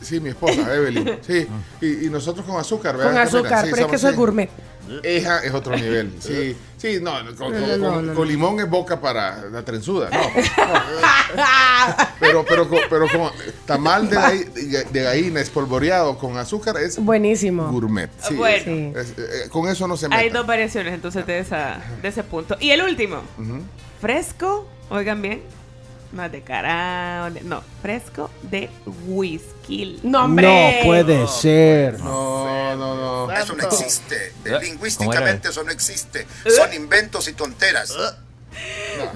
Sí, 0.01 0.20
mi 0.20 0.30
esposa, 0.30 0.74
Evelyn. 0.75 1.20
Sí, 1.25 1.48
y, 1.82 2.06
y 2.06 2.10
nosotros 2.10 2.46
con 2.46 2.58
azúcar, 2.60 2.96
¿verdad? 2.98 3.12
Con 3.13 3.22
azúcar, 3.22 3.65
Sí, 3.65 3.72
pero 3.72 3.86
es 3.86 3.89
que 3.89 3.96
eso 3.96 4.10
sí. 4.10 4.15
gourmet. 4.15 4.50
Esa 5.04 5.44
es 5.44 5.54
otro 5.54 5.75
nivel. 5.75 6.13
Sí, 6.20 6.56
sí, 6.77 7.00
no, 7.01 7.12
con, 7.13 7.25
No, 7.25 7.36
con- 7.36 7.51
no, 7.62 7.77
no, 7.77 7.94
con- 7.94 8.08
no, 8.08 8.13
con 8.13 8.24
no. 8.25 8.32
limón 8.32 8.60
es 8.60 8.70
boca 8.70 9.00
para 9.00 9.46
la 9.50 9.63
trenzuda. 9.63 10.10
No, 10.10 10.18
no. 10.20 10.25
pero, 12.20 12.46
pero, 12.46 12.68
pero 12.89 13.08
como 13.12 13.32
tamal 13.65 14.10
de, 14.10 14.15
gaí- 14.18 14.86
de 14.92 15.04
gallina 15.04 15.39
espolvoreado 15.42 16.18
con 16.18 16.38
azúcar 16.38 16.77
es 16.77 16.98
Buenísimo. 17.00 17.70
gourmet. 17.72 18.10
Sí, 18.27 18.36
Bueno. 18.36 18.63
Sí. 18.65 18.94
es- 18.96 19.10
eh, 19.18 19.50
con 19.50 19.68
eso 19.68 19.88
no 19.88 19.98
se 19.98 20.08
mete. 20.10 20.22
Hay 20.22 20.30
dos 20.30 20.46
variaciones 20.46 20.94
entonces 20.94 21.25
de, 21.25 21.39
esa, 21.39 21.80
de 22.01 22.08
ese 22.08 22.24
punto. 22.24 22.56
Y 22.60 22.72
el 22.72 22.82
último, 22.82 23.22
fresco, 24.01 24.68
oigan 24.89 25.22
bien, 25.22 25.42
no 26.12 26.24
es 26.24 26.31
de 26.31 26.43
no, 27.43 27.62
fresco 27.81 28.29
de 28.43 28.69
whisky. 29.07 30.00
No, 30.03 30.25
hombre. 30.25 30.77
No 30.81 30.85
puede 30.85 31.27
ser. 31.27 32.00
No, 32.00 32.75
no, 32.75 33.27
no. 33.27 33.31
Eso 33.33 33.55
no 33.55 33.63
existe. 33.63 34.33
Eh. 34.45 34.59
Lingüísticamente 34.62 35.50
eso 35.50 35.63
no 35.63 35.71
existe. 35.71 36.25
Son 36.55 36.74
inventos 36.74 37.27
y 37.27 37.33
tonteras. 37.33 37.93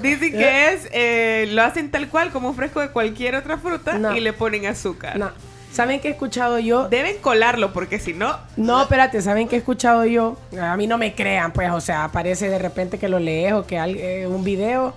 Dicen 0.01 0.31
que 0.33 0.73
es, 0.73 0.87
eh, 0.91 1.47
lo 1.51 1.63
hacen 1.63 1.91
tal 1.91 2.09
cual 2.09 2.31
como 2.31 2.49
un 2.49 2.55
fresco 2.55 2.81
de 2.81 2.89
cualquier 2.89 3.35
otra 3.35 3.57
fruta 3.57 3.97
No. 3.97 4.15
y 4.15 4.19
le 4.19 4.33
ponen 4.33 4.65
azúcar. 4.65 5.17
No. 5.17 5.31
¿Saben 5.71 6.01
qué 6.01 6.07
he 6.09 6.11
escuchado 6.11 6.57
yo? 6.59 6.89
Deben 6.89 7.17
colarlo 7.21 7.71
porque 7.71 7.99
si 7.99 8.13
no, 8.13 8.37
No, 8.57 8.81
espérate, 8.81 9.21
¿saben 9.21 9.47
qué 9.47 9.55
he 9.55 9.59
escuchado 9.59 10.03
yo? 10.03 10.35
A 10.59 10.75
mí 10.75 10.87
no 10.87 10.97
me 10.97 11.13
crean, 11.13 11.53
pues, 11.53 11.69
o 11.71 11.79
sea, 11.79 12.05
aparece 12.05 12.49
de 12.49 12.57
repente 12.57 12.97
que 12.97 13.07
lo 13.07 13.19
lees 13.19 13.53
o 13.53 13.65
que 13.67 13.77
al- 13.77 13.95
eh, 13.95 14.25
un 14.27 14.43
video 14.43 14.95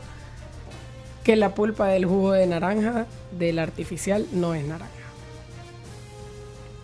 que 1.25 1.37
la 1.37 1.55
pulpa 1.55 1.87
del 1.89 2.05
jugo 2.07 2.33
de 2.33 2.47
naranja 2.47 3.07
del 3.39 3.59
artificial 3.59 4.27
no 4.33 4.55
es 4.55 4.65
naranja. 4.65 4.91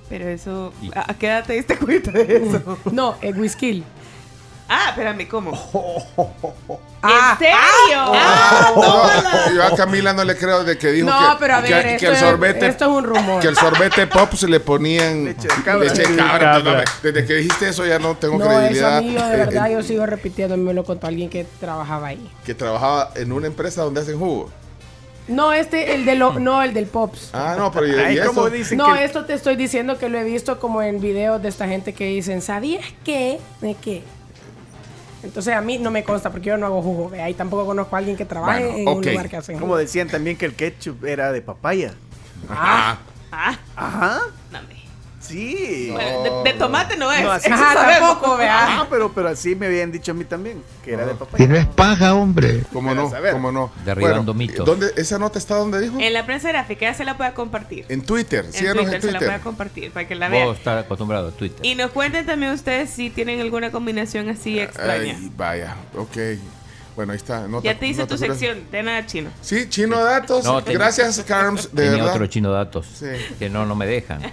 pero 0.09 0.29
eso, 0.29 0.73
Y- 0.81 0.91
¿a, 0.95 1.11
a 1.11 1.15
qué 1.19 1.27
edad 1.27 1.45
te 1.45 1.53
diste 1.55 1.77
cuenta 1.77 2.11
de 2.13 2.37
eso? 2.37 2.79
No, 2.93 3.17
es 3.21 3.37
whisky. 3.37 3.85
Ah, 4.69 4.91
espérame, 4.91 5.27
¿cómo? 5.29 5.53
Ah, 7.01 7.35
¿En 7.35 7.39
serio? 7.39 8.13
Ah, 8.13 8.73
No, 9.49 9.55
yo 9.55 9.63
a 9.63 9.77
Camila 9.77 10.13
no 10.13 10.25
le 10.25 10.37
creo 10.37 10.65
de 10.65 10.77
que 10.77 10.89
dijo 10.91 11.09
No, 11.09 11.17
que, 11.17 11.37
pero 11.39 11.55
a 11.55 11.63
que- 11.63 11.73
ver, 11.73 11.85
que 11.87 11.95
esto, 11.95 12.07
el 12.09 12.13
es- 12.15 12.19
sorbete 12.19 12.67
esto 12.67 12.85
es 12.87 12.91
un 12.91 13.05
rumor. 13.05 13.41
que 13.41 13.47
el 13.47 13.57
sorbete 13.57 14.07
pop 14.09 14.33
se 14.35 14.49
le 14.49 14.59
ponían 14.59 15.27
Leche 15.27 15.47
de 15.47 15.63
cabra. 15.63 15.85
leche 15.85 16.03
de 16.03 17.13
Desde 17.13 17.25
que 17.25 17.35
dijiste 17.35 17.69
eso 17.69 17.87
ya 17.87 18.01
no 18.01 18.17
tengo 18.17 18.37
No, 18.39 18.45
eso 18.47 18.51
a 18.51 18.59
credibilidad. 18.59 19.01
mí 19.03 19.13
yo 19.15 19.27
de 19.29 19.35
Eh, 19.35 19.37
verdad 19.39 19.71
eh, 19.71 19.73
yo 19.75 19.83
sigo 19.85 20.07
repitiendo, 20.07 20.57
me 20.57 20.75
lo 20.75 20.83
contó 20.83 21.07
alguien 21.07 21.31
que 21.31 21.47
trabajaba 21.61 22.09
ahí. 22.09 22.31
que 22.45 22.53
trabajaba 22.55 23.11
en 23.15 23.31
una 23.31 23.47
empresa 23.47 23.83
donde 23.85 24.01
hacen 24.01 24.19
jugo. 24.19 24.51
No, 25.29 25.53
este, 25.53 25.95
el 25.95 26.05
de 26.05 26.17
lo, 26.17 26.33
no, 26.41 26.63
el 26.65 26.75
del 26.75 26.87
Pops. 26.87 27.31
Ah, 27.33 27.55
no, 27.57 27.71
pero 27.71 27.87
y, 27.87 27.93
Ay, 27.95 28.19
y 28.19 28.27
¿cómo 28.27 28.47
eso? 28.49 28.51
dicen 28.51 28.77
No, 28.79 28.93
que- 28.95 29.05
esto 29.05 29.25
te 29.25 29.35
estoy 29.35 29.55
diciendo 29.55 29.99
que 29.99 30.09
lo 30.09 30.19
he 30.19 30.25
visto 30.25 30.59
como 30.59 30.83
en 30.83 31.01
videos 31.01 31.41
de 31.43 31.49
esta 31.49 31.69
gente 31.69 31.93
que 31.93 32.07
dicen, 32.07 32.43
¿sabías 32.43 32.85
qué? 33.05 33.39
¿De 33.61 33.75
qué? 33.77 34.03
Entonces 35.23 35.55
a 35.55 35.61
mí 35.61 35.79
no 35.79 35.91
me 35.91 36.05
consta 36.05 36.31
porque 36.31 36.47
yo 36.49 36.57
no 36.57 36.67
hago 36.67 36.81
jugo. 36.83 37.11
¿ve? 37.11 37.21
Ahí 37.23 37.35
tampoco 37.35 37.67
conozco 37.67 37.97
a 37.97 37.99
alguien 37.99 38.17
que 38.17 38.25
trabaje 38.25 38.65
Bueno, 38.65 38.79
en 38.79 38.89
un 38.89 39.05
lugar 39.05 39.29
que 39.29 39.37
hace 39.37 39.53
Como 39.55 39.77
decían 39.77 40.09
también 40.09 40.37
que 40.37 40.47
el 40.47 40.55
ketchup 40.55 41.05
era 41.05 41.33
de 41.33 41.43
papaya. 41.43 41.95
Ah, 42.49 42.99
ah, 43.33 43.59
Ajá. 43.77 44.21
no 44.53 44.59
me- 44.63 44.78
Sí. 45.21 45.89
Bueno, 45.93 46.43
de, 46.45 46.53
de 46.53 46.59
tomate 46.59 46.97
no 46.97 47.13
es. 47.13 47.23
No, 47.23 47.31
así 47.33 47.49
Ajá, 47.53 47.75
sabemos. 47.75 48.09
tampoco, 48.11 48.37
vea. 48.37 48.81
Ah, 48.81 48.87
pero, 48.89 49.13
pero 49.13 49.29
así 49.29 49.55
me 49.55 49.67
habían 49.67 49.91
dicho 49.91 50.13
a 50.13 50.15
mí 50.15 50.25
también, 50.25 50.63
que 50.85 50.93
era 50.93 51.05
de 51.07 51.15
papaya. 51.15 51.37
Que 51.37 51.49
no 51.49 51.57
es 51.57 51.67
paja, 51.67 52.15
hombre. 52.15 52.63
¿Cómo 52.73 52.95
no? 52.95 53.11
¿Cómo 53.33 53.53
no? 53.53 53.71
Derribando 53.85 54.33
mitos. 54.35 54.65
¿dónde, 54.65 54.93
¿Esa 54.97 55.19
nota 55.19 55.39
está 55.39 55.57
donde 55.57 55.81
dijo? 55.81 55.99
En 55.99 56.13
la 56.13 56.25
prensa 56.25 56.49
gráfica 56.49 56.83
ya 56.87 56.95
se 56.95 57.05
la 57.05 57.17
puede 57.17 57.33
compartir. 57.35 57.85
En 57.89 58.03
Twitter. 58.03 58.45
En 58.47 58.53
Síganos 58.53 58.83
Twitter, 58.85 58.95
en 58.97 59.01
se 59.03 59.07
la 59.13 59.19
Twitter. 59.19 59.29
puede 59.29 59.41
compartir 59.43 59.93
para 59.93 60.07
que 60.09 60.15
la 60.15 60.29
vean. 60.29 60.47
Vos 60.47 60.59
estás 60.59 60.85
acostumbrado 60.85 61.29
a 61.29 61.33
Twitter. 61.33 61.65
Y 61.67 61.75
nos 61.75 61.91
cuenten 61.91 62.25
también 62.25 62.53
ustedes 62.53 62.91
si 62.91 63.11
tienen 63.11 63.41
alguna 63.41 63.71
combinación 63.73 64.29
así 64.29 64.59
extraña. 64.61 65.17
Ay, 65.19 65.33
vaya, 65.37 65.77
ok. 65.97 66.17
Bueno, 66.99 67.13
ahí 67.13 67.17
está. 67.19 67.47
nota- 67.47 67.65
ya 67.65 67.79
te 67.79 67.87
hice 67.87 68.05
tu 68.09 68.19
sección 68.19 68.65
de 68.73 68.83
nada 68.83 69.07
chino. 69.07 69.31
Sí, 69.41 69.69
Chino 69.69 70.03
Datos. 70.03 70.45
No, 70.45 70.65
te- 70.65 70.73
Gracias, 70.73 71.21
Carms. 71.25 71.71
De 71.73 71.85
Tenía 71.85 71.99
verdad. 71.99 72.15
otro 72.15 72.27
chino 72.27 72.51
datos 72.51 72.89
Sí. 72.99 73.07
que 73.39 73.49
no, 73.49 73.65
no 73.65 73.77
me 73.77 73.87
dejan. 73.87 74.21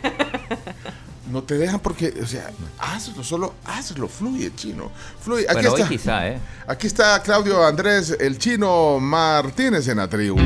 No 1.32 1.44
te 1.44 1.58
dejan 1.58 1.80
porque, 1.80 2.14
o 2.24 2.26
sea, 2.26 2.50
hazlo, 2.80 3.24
solo 3.24 3.54
hazlo, 3.66 4.08
fluye, 4.08 4.52
chino. 4.56 4.92
Fluye. 5.22 5.44
Aquí 5.46 5.54
bueno, 5.56 5.72
hoy 5.74 5.82
está. 5.82 5.90
quizá, 5.90 6.28
¿eh? 6.30 6.40
Aquí 6.68 6.88
está 6.88 7.22
Claudio 7.22 7.64
Andrés, 7.66 8.16
el 8.20 8.38
chino 8.40 9.00
Martínez 9.00 9.88
en 9.88 9.98
la 9.98 10.08
tribu. 10.08 10.38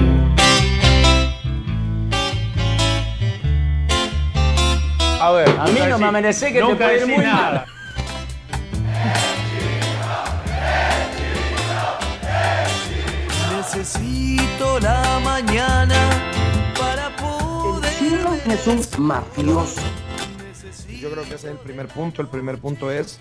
A 5.22 5.32
ver, 5.32 5.50
a 5.50 5.66
mí 5.68 5.80
no 5.90 5.98
me 6.00 6.06
amanece 6.08 6.52
que 6.54 6.62
te 6.62 6.76
puede 6.76 6.98
ir 6.98 7.18
la 14.82 15.20
mañana 15.24 15.96
para 16.78 17.16
poder. 17.16 17.92
es 18.48 18.68
un 18.68 18.82
mafioso. 19.06 19.82
Yo 21.00 21.10
creo 21.12 21.24
que 21.24 21.36
ese 21.36 21.48
es 21.48 21.54
el 21.54 21.58
primer 21.58 21.88
punto. 21.88 22.22
El 22.22 22.28
primer 22.28 22.58
punto 22.60 22.92
es 22.92 23.20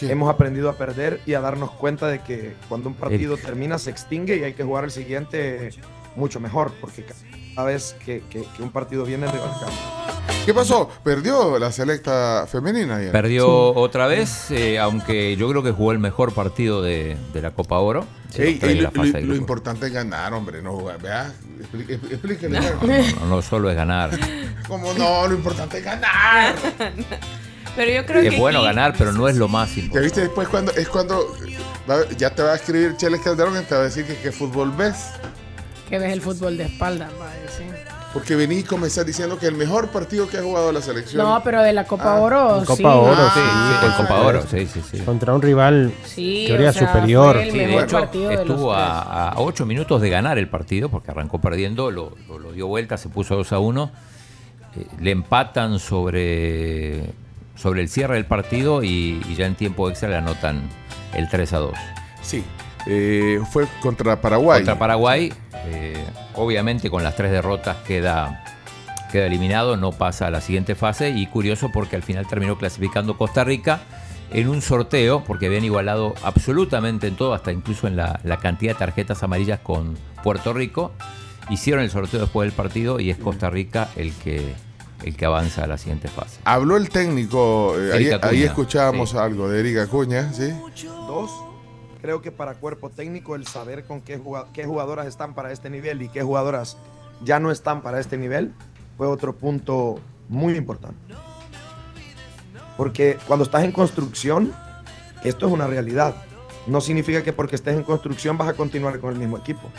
hemos 0.00 0.28
aprendido 0.30 0.68
a 0.68 0.72
perder 0.74 1.20
y 1.26 1.34
a 1.34 1.40
darnos 1.40 1.70
cuenta 1.72 2.08
de 2.08 2.20
que 2.20 2.54
cuando 2.68 2.88
un 2.88 2.94
partido 2.94 3.36
termina 3.36 3.78
se 3.78 3.90
extingue 3.90 4.36
y 4.38 4.42
hay 4.44 4.54
que 4.54 4.64
jugar 4.64 4.84
el 4.84 4.90
siguiente 4.90 5.70
mucho 6.16 6.40
mejor, 6.40 6.72
porque 6.80 7.04
cada 7.54 7.68
vez 7.68 7.94
que, 8.04 8.22
que- 8.30 8.44
que 8.56 8.62
un 8.62 8.70
partido 8.70 9.04
viene 9.04 9.26
de 9.26 9.32
campo. 9.32 9.66
¿Qué 10.46 10.54
pasó? 10.54 10.88
¿Perdió 11.04 11.58
la 11.58 11.70
selecta 11.70 12.46
femenina 12.50 12.96
ayer? 12.96 13.12
Perdió 13.12 13.74
otra 13.74 14.06
vez, 14.06 14.50
eh, 14.50 14.78
aunque 14.78 15.36
yo 15.36 15.48
creo 15.50 15.62
que 15.62 15.70
jugó 15.70 15.92
el 15.92 15.98
mejor 15.98 16.32
partido 16.32 16.82
de, 16.82 17.16
de 17.32 17.42
la 17.42 17.50
Copa 17.52 17.78
Oro. 17.78 18.06
Está 18.30 18.66
ey, 18.66 18.78
en 18.78 18.82
lo, 18.84 18.90
lo- 19.28 19.36
importante 19.36 19.86
es 19.86 19.92
ganar, 19.92 20.32
hombre, 20.32 20.62
no 20.62 20.72
jugar. 20.72 21.00
Vea, 21.02 21.32
explí- 21.60 21.86
expl- 21.86 22.12
explíquele. 22.12 22.60
No, 22.60 23.20
no, 23.20 23.26
no 23.26 23.42
solo 23.42 23.70
es 23.70 23.76
ganar. 23.76 24.10
¿Cómo 24.68 24.92
no? 24.94 25.26
Lo 25.28 25.34
importante 25.34 25.78
es 25.78 25.84
ganar. 25.84 26.54
Pero 27.76 27.92
yo 27.92 28.04
creo 28.06 28.22
que 28.22 28.28
Es 28.28 28.38
bueno 28.38 28.58
aquí- 28.58 28.66
ganar, 28.66 28.94
pero 28.98 29.12
no 29.12 29.28
es 29.28 29.36
lo 29.36 29.46
más 29.46 29.68
¿Ya 29.74 29.80
importante. 29.82 30.04
viste 30.04 30.20
después 30.22 30.48
cuando 30.48 30.72
es 30.72 30.88
cuando 30.88 31.36
ya 32.18 32.30
te 32.34 32.42
va 32.42 32.52
a 32.52 32.56
escribir 32.56 32.96
Cheles 32.96 33.20
Calderón 33.20 33.56
y 33.60 33.64
te 33.64 33.74
va 33.76 33.82
a 33.82 33.84
decir 33.84 34.04
que 34.06 34.16
qué 34.16 34.32
fútbol 34.32 34.72
ves? 34.72 34.96
Que 35.88 35.98
ves 36.00 36.12
el 36.12 36.20
fútbol 36.20 36.56
de 36.56 36.64
espalda, 36.64 37.08
va 37.20 37.30
a 37.30 37.34
decir. 37.36 37.72
Porque 38.12 38.34
vení 38.34 38.56
y 38.58 38.62
comenzás 38.64 39.06
diciendo 39.06 39.38
que 39.38 39.46
el 39.46 39.54
mejor 39.54 39.88
partido 39.90 40.28
que 40.28 40.38
ha 40.38 40.42
jugado 40.42 40.72
la 40.72 40.82
selección. 40.82 41.22
No, 41.22 41.40
pero 41.44 41.62
de 41.62 41.72
la 41.72 41.84
Copa 41.84 42.16
Ah, 42.16 42.20
Oro, 42.20 42.62
Copa 42.66 42.74
sí. 42.76 42.82
Oro, 42.84 43.14
Ah, 43.16 43.30
Sí, 43.32 43.40
sí, 43.40 44.02
Copa 44.02 44.20
Oro, 44.22 44.42
sí, 44.50 44.66
sí, 44.66 44.80
sí. 44.90 44.98
Contra 45.04 45.32
un 45.32 45.40
rival 45.42 45.92
Sí, 46.04 46.50
o 46.50 46.58
sea, 46.72 46.72
superior. 46.72 47.34
fue 47.36 47.44
el 47.44 47.52
Sí, 47.52 47.58
de 47.58 47.78
hecho, 47.78 48.00
partido 48.00 48.28
de 48.30 48.34
los 48.36 48.46
estuvo 48.46 48.72
a, 48.74 49.28
a 49.28 49.38
ocho 49.40 49.64
minutos 49.64 50.00
de 50.02 50.10
ganar 50.10 50.38
el 50.38 50.48
partido, 50.48 50.88
porque 50.88 51.12
arrancó 51.12 51.40
perdiendo, 51.40 51.92
lo, 51.92 52.12
lo- 52.28 52.38
lo 52.40 52.50
dio 52.52 52.66
vuelta, 52.66 52.96
se 52.96 53.08
puso 53.08 53.36
2 53.36 53.52
a 53.52 53.60
1. 53.60 53.90
Eh, 54.76 54.86
le 55.00 55.12
empatan 55.12 55.78
sobre, 55.78 57.12
sobre 57.54 57.80
el 57.82 57.88
cierre 57.88 58.14
del 58.14 58.24
partido 58.26 58.82
y, 58.82 59.20
y 59.28 59.34
ya 59.36 59.46
en 59.46 59.54
tiempo 59.54 59.88
extra 59.88 60.08
le 60.08 60.16
anotan 60.16 60.62
el 61.14 61.28
3 61.28 61.52
a 61.52 61.58
2. 61.58 61.74
Sí, 62.22 62.42
eh, 62.86 63.40
fue 63.50 63.66
contra 63.80 64.20
Paraguay. 64.20 64.60
Contra 64.60 64.78
Paraguay, 64.78 65.32
eh, 65.66 66.04
obviamente 66.34 66.90
con 66.90 67.02
las 67.02 67.16
tres 67.16 67.30
derrotas 67.30 67.76
queda, 67.86 68.44
queda 69.12 69.26
eliminado, 69.26 69.76
no 69.76 69.92
pasa 69.92 70.26
a 70.26 70.30
la 70.30 70.40
siguiente 70.40 70.74
fase 70.74 71.10
y 71.10 71.26
curioso 71.26 71.70
porque 71.72 71.96
al 71.96 72.02
final 72.02 72.26
terminó 72.26 72.56
clasificando 72.58 73.16
Costa 73.16 73.44
Rica 73.44 73.80
en 74.32 74.48
un 74.48 74.62
sorteo, 74.62 75.24
porque 75.24 75.46
habían 75.46 75.64
igualado 75.64 76.14
absolutamente 76.22 77.08
en 77.08 77.16
todo, 77.16 77.34
hasta 77.34 77.52
incluso 77.52 77.86
en 77.88 77.96
la, 77.96 78.20
la 78.22 78.38
cantidad 78.38 78.74
de 78.74 78.78
tarjetas 78.78 79.22
amarillas 79.22 79.60
con 79.60 79.96
Puerto 80.22 80.52
Rico. 80.52 80.92
Hicieron 81.48 81.82
el 81.82 81.90
sorteo 81.90 82.20
después 82.20 82.46
del 82.46 82.54
partido 82.54 83.00
y 83.00 83.10
es 83.10 83.18
Costa 83.18 83.50
Rica 83.50 83.88
el 83.96 84.12
que, 84.14 84.54
el 85.02 85.16
que 85.16 85.24
avanza 85.24 85.64
a 85.64 85.66
la 85.66 85.78
siguiente 85.78 86.06
fase. 86.06 86.38
Habló 86.44 86.76
el 86.76 86.90
técnico, 86.90 87.74
eh, 87.76 88.18
ahí, 88.22 88.44
escuchábamos 88.44 89.10
sí. 89.10 89.16
algo 89.16 89.48
de 89.48 89.58
Erika 89.58 89.82
Acuña, 89.82 90.32
¿sí? 90.32 90.52
Dos, 91.08 91.30
creo 92.00 92.22
que 92.22 92.32
para 92.32 92.54
cuerpo 92.54 92.90
técnico 92.90 93.34
el 93.34 93.46
saber 93.46 93.84
con 93.84 94.00
qué, 94.00 94.20
qué 94.52 94.64
jugadoras 94.64 95.06
están 95.06 95.34
para 95.34 95.52
este 95.52 95.70
nivel 95.70 96.02
y 96.02 96.08
qué 96.08 96.22
jugadoras 96.22 96.76
ya 97.22 97.38
no 97.38 97.50
están 97.50 97.82
para 97.82 98.00
este 98.00 98.16
nivel 98.16 98.52
fue 98.96 99.06
otro 99.06 99.34
punto 99.34 99.98
muy 100.28 100.54
importante. 100.56 100.98
Porque 102.76 103.18
cuando 103.26 103.44
estás 103.44 103.64
en 103.64 103.72
construcción, 103.72 104.54
esto 105.24 105.46
es 105.46 105.52
una 105.52 105.66
realidad. 105.66 106.14
No 106.66 106.80
significa 106.80 107.22
que 107.22 107.32
porque 107.32 107.56
estés 107.56 107.76
en 107.76 107.82
construcción 107.82 108.38
vas 108.38 108.48
a 108.48 108.54
continuar 108.54 109.00
con 109.00 109.12
el 109.12 109.18
mismo 109.18 109.38
equipo. 109.38 109.70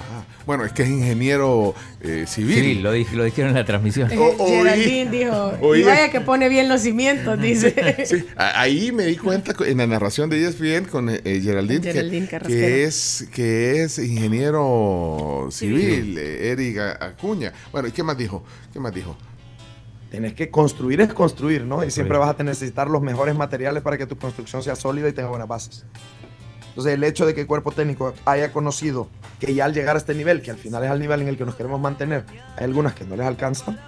Ah, 0.00 0.24
bueno, 0.46 0.64
es 0.64 0.72
que 0.72 0.82
es 0.82 0.88
ingeniero 0.88 1.74
eh, 2.00 2.24
civil. 2.26 2.54
Sí, 2.64 2.74
lo, 2.76 2.92
dije- 2.92 3.14
lo 3.16 3.24
dijeron 3.24 3.50
en 3.50 3.56
la 3.56 3.64
transmisión. 3.64 4.10
Eh, 4.10 4.18
O- 4.18 4.36
oí- 4.44 4.50
Geraldine 4.50 5.10
dijo, 5.10 5.52
oí- 5.60 5.80
y 5.80 5.82
vaya 5.84 6.10
que 6.10 6.20
pone 6.20 6.48
bien 6.48 6.68
los 6.68 6.80
cimientos, 6.82 7.40
dice. 7.40 7.74
Sí, 8.06 8.24
ahí 8.36 8.92
me 8.92 9.04
di 9.06 9.16
cuenta 9.16 9.54
en 9.66 9.78
la 9.78 9.86
narración 9.86 10.30
de 10.30 10.44
ESPN 10.46 10.86
con 10.90 11.08
eh, 11.10 11.20
eh, 11.24 11.40
Geraldine, 11.42 11.80
que- 11.80 11.92
Geraldine 11.92 12.28
que, 12.46 12.84
es, 12.84 13.28
que 13.32 13.82
es 13.82 13.98
ingeniero 13.98 15.48
civil, 15.50 16.16
eh, 16.18 16.50
Erika 16.52 16.96
Acuña. 17.04 17.52
Bueno, 17.72 17.88
¿y 17.88 17.92
qué 17.92 18.02
más 18.02 18.16
dijo? 18.16 18.42
¿Qué 18.72 18.80
más 18.80 18.94
dijo? 18.94 19.16
Tienes 20.10 20.32
que 20.34 20.50
construir 20.50 21.00
es 21.02 21.12
construir, 21.12 21.62
¿no? 21.62 21.84
Y 21.84 21.90
siempre 21.92 22.18
vas 22.18 22.34
a 22.38 22.42
necesitar 22.42 22.90
los 22.90 23.00
mejores 23.00 23.36
materiales 23.36 23.80
para 23.82 23.96
que 23.96 24.06
tu 24.06 24.18
construcción 24.18 24.60
sea 24.62 24.74
sólida 24.74 25.08
y 25.08 25.12
tenga 25.12 25.28
buenas 25.28 25.46
bases. 25.46 25.84
Entonces, 26.80 26.94
el 26.96 27.04
hecho 27.04 27.26
de 27.26 27.34
que 27.34 27.42
el 27.42 27.46
cuerpo 27.46 27.72
técnico 27.72 28.14
haya 28.24 28.54
conocido 28.54 29.06
que 29.38 29.52
ya 29.52 29.66
al 29.66 29.74
llegar 29.74 29.96
a 29.96 29.98
este 29.98 30.14
nivel, 30.14 30.40
que 30.40 30.50
al 30.50 30.56
final 30.56 30.82
es 30.82 30.90
al 30.90 30.98
nivel 30.98 31.20
en 31.20 31.28
el 31.28 31.36
que 31.36 31.44
nos 31.44 31.54
queremos 31.54 31.78
mantener, 31.78 32.24
hay 32.56 32.64
algunas 32.64 32.94
que 32.94 33.04
no 33.04 33.16
les 33.16 33.26
alcanzan, 33.26 33.78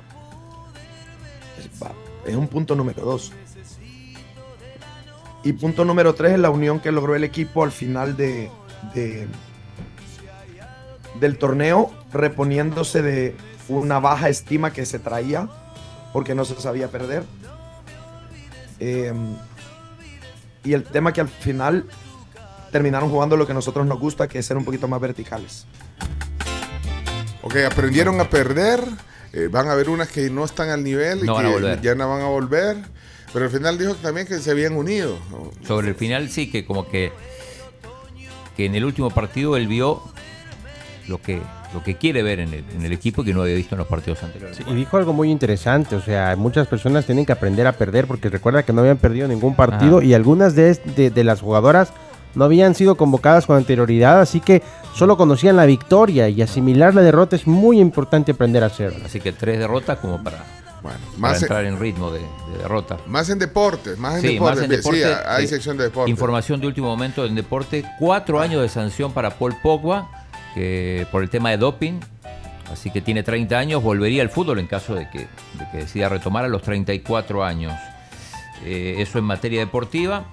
es, 1.59 1.83
va- 1.83 1.93
es 2.27 2.37
un 2.37 2.49
punto 2.49 2.75
número 2.75 3.03
dos. 3.03 3.33
Y 5.43 5.55
punto 5.55 5.87
número 5.87 6.15
tres 6.15 6.33
es 6.35 6.39
la 6.39 6.51
unión 6.51 6.81
que 6.81 6.93
logró 6.93 7.15
el 7.17 7.25
equipo 7.25 7.65
al 7.65 7.73
final 7.73 8.15
de, 8.15 8.51
de- 8.93 9.27
del 11.19 11.39
torneo, 11.39 11.91
reponiéndose 12.13 13.01
de 13.01 13.35
una 13.71 14.01
baja 14.01 14.29
estima 14.29 14.71
que 14.71 14.85
se 14.85 14.99
traía 14.99 15.49
porque 16.13 16.35
no 16.35 16.45
se 16.45 16.61
sabía 16.61 16.89
perder. 16.89 17.25
Eh, 18.81 19.15
y 20.63 20.75
el 20.75 20.85
tema 20.85 21.15
que 21.15 21.23
al 21.23 21.29
final 21.29 21.87
terminaron 22.73 23.09
jugando 23.11 23.37
lo 23.37 23.47
que 23.47 23.53
a 23.53 23.55
nosotros 23.55 23.87
nos 23.87 24.01
gusta, 24.01 24.27
que 24.27 24.41
es 24.41 24.47
ser 24.47 24.57
un 24.57 24.65
poquito 24.65 24.89
más 24.89 25.01
verticales. 25.01 25.67
Ok, 27.43 27.57
aprendieron 27.67 28.21
a 28.21 28.29
perder. 28.29 28.81
eh, 29.35 29.49
van 29.51 29.67
a 29.69 29.73
haber 29.73 29.89
unas 29.89 30.09
que 30.09 30.29
no 30.29 30.45
están 30.45 30.69
al 30.71 30.83
nivel 30.85 31.21
y 31.23 31.27
No 31.27 31.39
que 31.39 31.47
a 31.47 31.49
volver. 31.49 31.81
ya 31.81 31.95
no 31.95 32.09
van 32.09 32.21
a 32.23 32.27
volver. 32.27 32.77
Pero 33.33 33.47
al 33.47 33.51
final 33.51 33.79
dijo 33.79 33.95
también 33.95 34.27
que 34.27 34.39
se 34.41 34.51
habían 34.51 34.77
unido. 34.77 35.17
Sobre 35.67 35.89
el 35.89 35.95
final 35.95 36.29
sí 36.29 36.51
que 36.51 36.67
como 36.67 36.87
que, 36.89 37.13
que 38.57 38.67
en 38.67 38.75
el 38.75 38.85
último 38.85 39.09
partido 39.11 39.57
él 39.57 39.67
vio 39.69 40.03
lo 41.09 41.21
que, 41.23 41.41
lo 41.73 41.83
que 41.83 41.97
quiere 41.97 42.23
ver 42.23 42.41
en 42.41 42.53
el, 42.53 42.65
en 42.77 42.85
el 42.85 42.93
equipo 42.93 43.25
que 43.25 43.33
no 43.33 43.41
había 43.43 43.55
visto 43.55 43.75
en 43.75 43.79
los 43.79 43.89
partidos 43.89 44.23
anteriores. 44.23 44.59
Y 44.67 44.75
dijo 44.75 44.99
algo 44.99 45.15
muy 45.15 45.31
interesante, 45.31 45.97
o 45.97 46.03
sea, 46.03 46.37
muchas 46.37 46.67
personas 46.67 47.07
tienen 47.07 47.25
que 47.25 47.33
aprender 47.33 47.67
a 47.67 47.73
perder 47.73 48.07
porque 48.07 48.29
recuerda 48.29 48.65
que 48.65 48.75
no 48.75 48.83
habían 48.83 48.99
perdido 48.99 49.27
ningún 49.29 49.57
partido 49.57 49.97
Ajá. 49.99 50.07
y 50.07 50.13
algunas 50.13 50.55
de, 50.55 50.75
de- 50.95 51.09
de 51.11 51.25
las 51.25 51.41
jugadoras 51.41 51.91
no 52.35 52.45
habían 52.45 52.75
sido 52.75 52.97
convocadas 52.97 53.47
con 53.47 53.57
anterioridad, 53.57 54.21
así 54.21 54.41
que 54.41 54.63
solo 54.95 55.17
conocían 55.17 55.57
la 55.57 55.67
victoria 55.67 56.29
y 56.29 56.43
asimilar 56.43 56.95
la 56.95 57.03
derrota 57.03 57.37
es 57.37 57.47
muy 57.47 57.81
importante 57.81 58.33
aprender 58.33 58.63
a 58.63 58.67
hacerlo. 58.67 59.05
Así 59.05 59.21
que 59.21 59.33
tres 59.33 59.59
derrotas 59.59 59.99
como 59.99 60.23
para, 60.23 60.45
Bueno, 60.83 60.99
más, 61.19 61.39
en, 61.39 61.43
entrar 61.45 61.65
en 61.65 61.79
ritmo 61.79 62.11
de, 62.11 62.21
de 62.21 62.59
derrota. 62.59 62.97
más 63.07 63.29
en 63.31 63.39
deportes, 63.39 63.99
más 63.99 64.17
en 64.17 64.21
Sí, 64.23 64.29
deportes. 64.35 64.57
más 64.57 64.65
en 64.65 64.71
deporte, 64.71 64.99
Sí, 65.05 65.11
hay 65.27 65.45
eh, 65.45 65.49
sección 65.49 65.77
de 65.77 65.85
deportes. 65.85 66.11
Información 66.11 66.61
de 66.61 66.67
último 66.67 66.89
momento 66.89 67.25
en 67.25 67.35
deporte. 67.35 67.85
Cuatro 67.99 68.41
años 68.41 68.63
de 68.63 68.69
sanción 68.69 69.13
para 69.13 69.31
Paul 69.31 69.55
Pogba 69.63 70.09
que, 70.55 71.07
por 71.13 71.23
el 71.23 71.31
tema 71.31 71.51
de 71.51 71.57
doping. 71.59 72.01
Así 72.73 72.91
que 72.91 73.03
tiene 73.03 73.23
30 73.23 73.59
años. 73.59 73.83
Volvería 73.83 74.23
al 74.23 74.31
fútbol 74.31 74.59
en 74.59 74.67
caso 74.67 74.95
de 74.95 75.09
que, 75.11 75.19
de 75.19 75.69
que 75.71 75.77
decida 75.79 76.09
retomar 76.09 76.45
a 76.47 76.49
los 76.49 76.63
34 76.63 77.45
años. 77.45 77.75
Eh, 78.65 78.95
eso 78.99 79.19
en 79.19 79.25
materia 79.25 79.61
deportiva. 79.61 80.25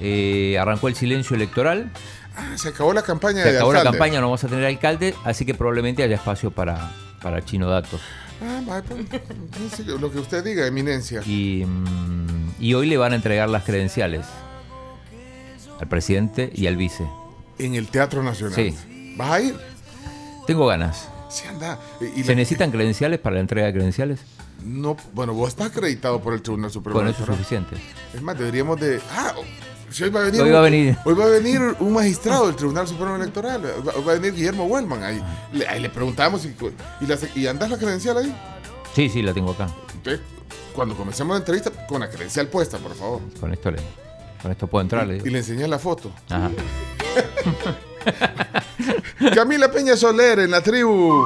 Eh, 0.00 0.56
arrancó 0.58 0.88
el 0.88 0.94
silencio 0.96 1.36
electoral. 1.36 1.90
Ah, 2.36 2.56
se 2.56 2.68
acabó 2.70 2.92
la 2.92 3.02
campaña 3.02 3.42
Se 3.42 3.50
de 3.52 3.56
acabó 3.58 3.72
la 3.72 3.80
alcalde. 3.80 3.98
campaña, 3.98 4.20
no 4.20 4.26
vamos 4.28 4.44
a 4.44 4.48
tener 4.48 4.64
alcalde. 4.64 5.14
Así 5.24 5.44
que 5.44 5.54
probablemente 5.54 6.02
haya 6.02 6.16
espacio 6.16 6.50
para, 6.50 6.92
para 7.22 7.44
Chino 7.44 7.68
Datos. 7.68 8.00
Ah, 8.42 8.80
pues, 8.88 9.86
lo 9.86 10.10
que 10.10 10.18
usted 10.18 10.42
diga, 10.42 10.66
eminencia. 10.66 11.22
Y, 11.26 11.64
mm, 11.66 12.54
y 12.58 12.72
hoy 12.74 12.86
le 12.88 12.96
van 12.96 13.12
a 13.12 13.16
entregar 13.16 13.48
las 13.50 13.64
credenciales 13.64 14.24
al 15.80 15.88
presidente 15.88 16.50
y 16.54 16.66
al 16.66 16.76
vice. 16.76 17.06
En 17.58 17.74
el 17.74 17.88
Teatro 17.88 18.22
Nacional. 18.22 18.54
Sí. 18.54 19.14
¿Vas 19.16 19.30
a 19.30 19.40
ir? 19.40 19.56
Tengo 20.46 20.66
ganas. 20.66 21.08
Sí, 21.28 21.46
anda. 21.48 21.78
Y- 22.00 22.20
y 22.20 22.22
¿Se 22.24 22.30
la- 22.30 22.36
necesitan 22.36 22.70
credenciales 22.70 23.18
para 23.20 23.34
la 23.34 23.40
entrega 23.40 23.66
de 23.66 23.72
credenciales? 23.74 24.20
No, 24.64 24.96
bueno, 25.14 25.32
vos 25.34 25.50
estás 25.50 25.68
acreditado 25.68 26.20
por 26.20 26.34
el 26.34 26.42
Tribunal 26.42 26.70
Supremo. 26.70 26.98
Con 26.98 27.08
eso 27.08 27.20
es 27.22 27.26
suficiente. 27.26 27.76
Es 28.14 28.20
más, 28.22 28.38
deberíamos 28.38 28.80
de. 28.80 29.00
Ah, 29.12 29.32
si 29.90 30.04
hoy 30.04 30.10
va 30.10 30.20
a 30.20 30.24
venir. 30.24 30.40
Hoy 30.42 30.48
un- 30.48 30.54
va 30.54 30.58
a 30.58 30.62
venir. 30.62 30.96
hoy 31.04 31.14
va 31.14 31.24
a 31.24 31.28
venir 31.28 31.60
un 31.80 31.92
magistrado 31.92 32.46
del 32.46 32.56
Tribunal 32.56 32.86
Supremo 32.88 33.16
Electoral. 33.16 33.62
Va, 33.64 33.92
va 34.06 34.12
a 34.12 34.14
venir 34.16 34.34
Guillermo 34.34 34.64
Wellman. 34.66 35.02
Ahí 35.02 35.22
le, 35.52 35.66
ahí 35.68 35.80
le 35.80 35.90
preguntamos 35.90 36.44
y, 36.44 36.54
y, 37.00 37.06
la- 37.06 37.18
y 37.34 37.46
andas 37.46 37.70
la 37.70 37.78
credencial 37.78 38.18
ahí. 38.18 38.34
Sí, 38.94 39.08
sí, 39.08 39.22
la 39.22 39.32
tengo 39.34 39.52
acá. 39.52 39.68
Entonces, 39.94 40.20
cuando 40.74 40.96
comencemos 40.96 41.34
la 41.34 41.38
entrevista, 41.38 41.70
con 41.86 42.00
la 42.00 42.08
credencial 42.08 42.46
puesta, 42.48 42.78
por 42.78 42.94
favor. 42.94 43.20
Con 43.40 43.52
esto, 43.52 43.70
le, 43.70 43.78
con 44.42 44.50
esto 44.50 44.66
puedo 44.66 44.82
entrar. 44.82 45.06
le 45.06 45.14
Y 45.14 45.18
digo. 45.18 45.32
le 45.32 45.38
enseñé 45.38 45.68
la 45.68 45.78
foto. 45.78 46.10
Ajá. 46.28 46.50
Camila 49.34 49.70
Peña 49.70 49.96
Soler 49.96 50.40
en 50.40 50.50
la 50.50 50.62
tribu. 50.62 51.24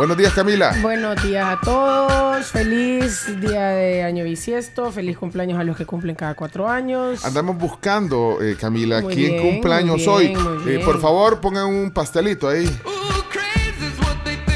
Buenos 0.00 0.16
días, 0.16 0.32
Camila. 0.32 0.74
Buenos 0.80 1.22
días 1.22 1.46
a 1.46 1.60
todos, 1.60 2.46
feliz 2.46 3.38
día 3.38 3.66
de 3.68 4.02
año 4.02 4.24
bisiesto, 4.24 4.90
feliz 4.90 5.18
cumpleaños 5.18 5.60
a 5.60 5.62
los 5.62 5.76
que 5.76 5.84
cumplen 5.84 6.16
cada 6.16 6.32
cuatro 6.32 6.66
años. 6.70 7.22
Andamos 7.22 7.58
buscando, 7.58 8.38
eh, 8.40 8.56
Camila, 8.58 9.02
Muy 9.02 9.14
quién 9.14 9.32
bien, 9.32 9.42
cumpleaños 9.52 10.06
hoy. 10.06 10.32
Eh, 10.66 10.80
por 10.86 11.02
favor, 11.02 11.42
pongan 11.42 11.66
un 11.66 11.90
pastelito 11.90 12.48
ahí. 12.48 12.64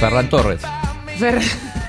Ferran 0.01 0.31
Torres. 0.31 0.63
Fer- 1.19 1.43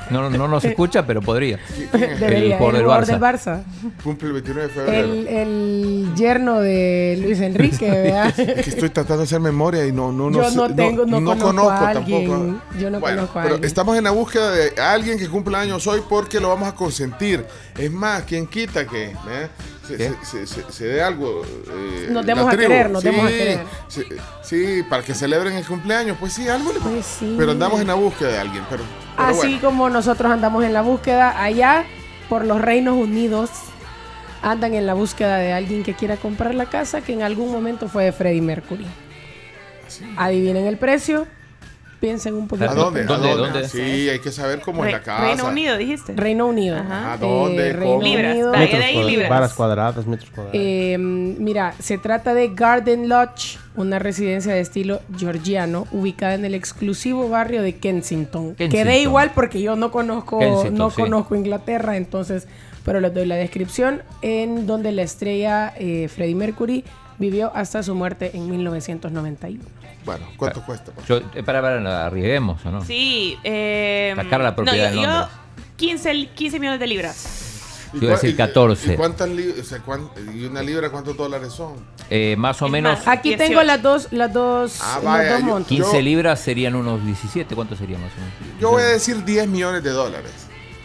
No, 0.10 0.30
no 0.30 0.48
nos 0.48 0.64
escucha, 0.66 1.06
pero 1.06 1.22
podría. 1.22 1.60
Debería, 1.92 2.56
el 2.56 2.58
jugador 2.58 2.76
del, 2.76 2.86
Barça. 2.86 3.06
del 3.06 3.20
Barça. 3.20 3.64
Cumple 4.04 4.28
el 4.28 4.34
29 4.34 4.68
de 4.68 4.74
febrero. 4.74 5.14
El, 5.14 5.28
el 5.28 6.10
yerno 6.16 6.60
de 6.60 7.20
Luis 7.22 7.40
Enrique, 7.40 7.90
¿verdad? 7.92 8.40
es 8.40 8.64
que 8.64 8.70
estoy 8.70 8.90
tratando 8.90 9.18
de 9.20 9.24
hacer 9.24 9.40
memoria 9.40 9.86
y 9.86 9.92
no, 9.92 10.12
no, 10.12 10.30
no 10.30 10.44
Yo 10.44 10.52
no, 10.52 10.76
tengo, 10.76 11.06
no, 11.06 11.20
no 11.20 11.38
conozco 11.38 11.72
a 11.72 11.90
alguien. 11.90 12.28
tampoco. 12.30 12.62
Yo 12.80 12.90
no 12.90 13.00
bueno, 13.00 13.18
conozco 13.18 13.40
a 13.40 13.44
pero 13.44 13.56
alguien. 13.56 13.68
estamos 13.68 13.98
en 13.98 14.04
la 14.04 14.12
búsqueda 14.12 14.52
de 14.52 14.82
alguien 14.82 15.18
que 15.18 15.28
cumple 15.28 15.58
años 15.58 15.86
hoy 15.88 16.02
porque 16.08 16.40
lo 16.40 16.50
vamos 16.50 16.68
a 16.70 16.76
consentir. 16.76 17.46
Es 17.78 17.92
más, 17.92 18.24
¿quién 18.24 18.48
quita 18.48 18.86
que 18.86 19.06
eh? 19.06 19.48
Se, 19.88 19.98
se, 20.26 20.48
se, 20.48 20.72
se, 20.72 20.86
dé 20.86 21.02
algo? 21.02 21.44
Eh, 21.44 22.08
nos 22.10 22.26
demos 22.26 22.52
a 22.52 22.58
querer, 22.58 22.90
nos 22.90 23.02
sí, 23.02 23.10
demos 23.10 23.26
a 23.26 23.30
querer. 23.30 23.60
Sí, 24.42 24.84
para 24.90 25.04
que 25.04 25.14
celebren 25.14 25.54
el 25.54 25.66
cumpleaños. 25.66 26.18
Pues 26.20 26.34
sí, 26.34 26.48
algo 26.48 26.74
le 26.74 26.80
pues 26.80 27.06
sí. 27.06 27.36
Pero 27.38 27.52
andamos 27.52 27.80
en 27.82 27.88
la 27.88 27.94
búsqueda 27.96 28.30
de 28.30 28.38
alguien. 28.40 28.64
Pero, 28.70 28.84
pero 29.16 29.28
Así 29.30 29.48
bueno. 29.48 29.62
como 29.62 29.90
nosotros 29.90 30.32
andamos 30.32 30.64
en 30.64 30.74
la 30.74 30.82
búsqueda 30.82 31.42
allá 31.42 31.86
por 32.30 32.46
los 32.46 32.60
Reinos 32.60 32.96
Unidos 32.96 33.50
andan 34.42 34.76
en 34.76 34.86
la 34.86 34.94
búsqueda 34.94 35.38
de 35.38 35.54
alguien 35.54 35.84
que 35.84 35.96
quiera 35.96 36.18
comprar 36.18 36.54
la 36.54 36.68
casa 36.68 37.02
que 37.02 37.14
en 37.14 37.24
algún 37.24 37.52
momento 37.52 37.88
fue 37.88 38.06
de 38.06 38.12
Freddie 38.12 38.42
Mercury. 38.42 38.86
¿Sí? 39.88 40.06
Adivinen 40.18 40.66
el 40.68 40.78
precio. 40.78 41.28
Piensen 42.06 42.36
un 42.36 42.48
poquito. 42.48 42.70
¿A 42.70 42.76
dónde? 42.76 43.04
¿Dónde? 43.04 43.32
¿A 43.32 43.36
dónde? 43.36 43.62
¿Dónde? 43.62 43.68
Sí, 43.68 44.08
hay 44.08 44.20
que 44.20 44.32
saber 44.32 44.62
cómo 44.62 44.84
Re 44.84 44.90
es 44.90 44.94
la 44.94 45.02
casa. 45.02 45.24
Reino 45.24 45.48
Unido, 45.48 45.76
dijiste. 45.76 46.14
Reino 46.14 46.46
Unido. 46.46 46.78
Ajá. 46.78 47.14
¿A 47.14 47.18
dónde? 47.18 47.70
Eh, 47.70 47.74
Reino. 47.74 48.00
Libras. 48.00 48.32
Unido. 48.36 48.52
Vaya 48.52 48.60
de 48.60 48.66
Metros 48.68 48.84
ahí, 48.84 48.94
cuadrados, 48.94 49.12
libras. 49.12 49.30
varas 49.32 49.54
cuadradas, 49.56 50.06
metros 50.06 50.30
cuadrados. 50.30 50.62
Eh, 50.62 50.98
mira, 51.00 51.74
se 51.80 51.98
trata 51.98 52.36
de 52.36 52.50
Garden 52.50 53.10
Lodge, 53.10 53.58
una 53.76 53.98
residencia 53.98 54.54
de 54.54 54.60
estilo 54.60 55.02
georgiano 55.18 55.88
ubicada 55.92 56.36
en 56.36 56.46
el 56.46 56.54
exclusivo 56.54 57.28
barrio 57.28 57.64
de 57.64 57.76
Kensington. 57.78 58.54
Kensington. 58.54 58.70
Quedé 58.70 59.02
igual 59.02 59.32
porque 59.34 59.60
yo 59.60 59.76
no 59.76 59.90
conozco, 59.90 60.38
Kensington, 60.38 60.78
no 60.78 60.92
sí. 60.92 61.02
conozco 61.02 61.34
Inglaterra, 61.34 61.98
entonces, 61.98 62.48
pero 62.84 63.00
les 63.00 63.16
doy 63.16 63.26
la 63.26 63.36
descripción 63.36 64.04
en 64.22 64.68
donde 64.68 64.92
la 64.92 65.02
estrella 65.02 65.74
eh, 65.80 66.08
Freddie 66.08 66.36
Mercury 66.36 66.84
vivió 67.18 67.52
hasta 67.56 67.82
su 67.84 67.96
muerte 67.96 68.32
en 68.36 68.50
1991. 68.50 69.64
Bueno, 70.06 70.28
¿cuánto 70.38 70.62
cuesta? 70.64 70.92
pues? 70.94 71.08
Yo, 71.08 71.18
eh, 71.34 71.44
para, 71.44 71.62
para, 71.62 72.06
arriesguemos, 72.06 72.64
¿o 72.66 72.72
no? 72.72 72.86
Sí. 72.86 73.38
Eh, 73.44 74.14
Sacar 74.16 74.42
la 74.42 74.56
propiedad 74.56 74.92
no, 74.92 74.98
en 74.98 75.02
yo, 75.04 75.10
Londres. 75.12 75.36
yo 75.58 75.64
15, 75.78 76.30
15 76.36 76.60
millones 76.60 76.80
de 76.80 76.88
libras. 76.88 77.42
¿Y 77.94 77.98
Yo 78.00 78.04
iba 78.06 78.14
a 78.14 78.16
decir 78.16 78.32
y- 78.32 78.36
14. 78.36 78.94
¿Y 78.94 78.98
cuántas 78.98 79.30
libras? 79.30 79.60
O 79.60 79.64
sea, 79.64 79.80
cuán- 79.80 80.10
¿Y 80.34 80.44
una 80.46 80.62
libra 80.62 80.90
cuántos 80.90 81.16
dólares 81.18 81.54
son? 81.54 81.74
Eh, 82.10 82.36
más 82.38 82.62
o 82.62 82.66
Es 82.68 82.72
menos 82.72 83.00
más, 83.00 83.08
Aquí 83.08 83.30
18. 83.30 83.48
tengo 83.50 83.64
las 83.64 83.82
dos, 83.82 84.08
las 84.12 84.32
dos, 84.34 84.80
Ah, 84.82 85.00
vaya, 85.04 85.32
dos 85.32 85.40
yo- 85.40 85.46
montos. 85.46 85.68
15 85.70 85.94
Yo- 85.98 86.02
libras 86.02 86.40
serían 86.40 86.76
unos 86.76 87.04
17. 87.06 87.56
¿Cuánto 87.56 87.76
sería 87.76 87.98
más 87.98 88.12
o 88.14 88.20
menos? 88.46 88.60
Yo 88.62 88.70
voy 88.72 88.84
a 88.84 88.88
decir 88.88 89.24
10 89.24 89.48
millones 89.48 89.82
de 89.84 89.90
dólares. 89.92 90.32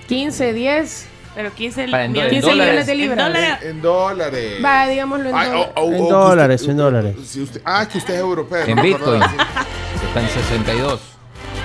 15, 0.08 0.52
10, 0.52 1.06
Pero 1.34 1.52
15, 1.54 1.88
Para 1.88 2.04
en 2.04 2.12
do- 2.12 2.20
millones, 2.20 2.32
en 2.32 2.40
15 2.40 2.50
dólares. 2.50 2.66
millones 2.72 2.86
de 2.86 2.92
En 2.92 2.98
libras. 2.98 3.26
dólares. 3.26 3.58
En 3.62 3.82
dólares. 3.82 4.64
Va, 4.64 4.86
digámoslo 4.88 5.28
en 5.28 5.34
Ay, 5.34 5.48
dólares. 5.48 5.72
o- 5.76 5.80
o- 5.80 5.88
En 5.92 6.00
o 6.00 6.04
que 6.06 6.12
dólares, 6.12 6.60
usted- 6.60 6.70
en 6.72 6.76
dólares. 6.76 7.16
si 7.24 7.42
usted- 7.42 7.62
ah, 7.64 7.88
que 7.88 7.98
usted 7.98 8.14
es 8.14 8.20
europeo. 8.20 8.64
En 8.64 8.70
no 8.76 8.82
me 8.82 8.82
Bitcoin. 8.88 9.22
acordaba. 9.22 9.66
Está 10.06 10.20
en 10.20 10.28
62. 10.28 11.00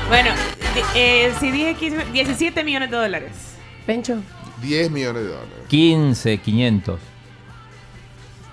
Bueno, 0.07 0.29
di- 0.75 0.81
eh, 0.99 1.33
si 1.39 1.49
dije 1.51 1.73
15, 1.75 2.05
17 2.13 2.63
millones 2.63 2.91
de 2.91 2.97
dólares. 2.97 3.31
Pencho. 3.87 4.17
10 4.61 4.91
millones 4.91 5.23
de 5.23 5.29
dólares. 5.29 5.65
15, 5.67 6.37
500. 6.37 6.99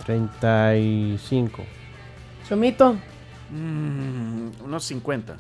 35. 0.07 1.65
Chomito, 2.49 2.97
Mm, 3.51 4.49
unos 4.65 4.83
50. 4.85 5.37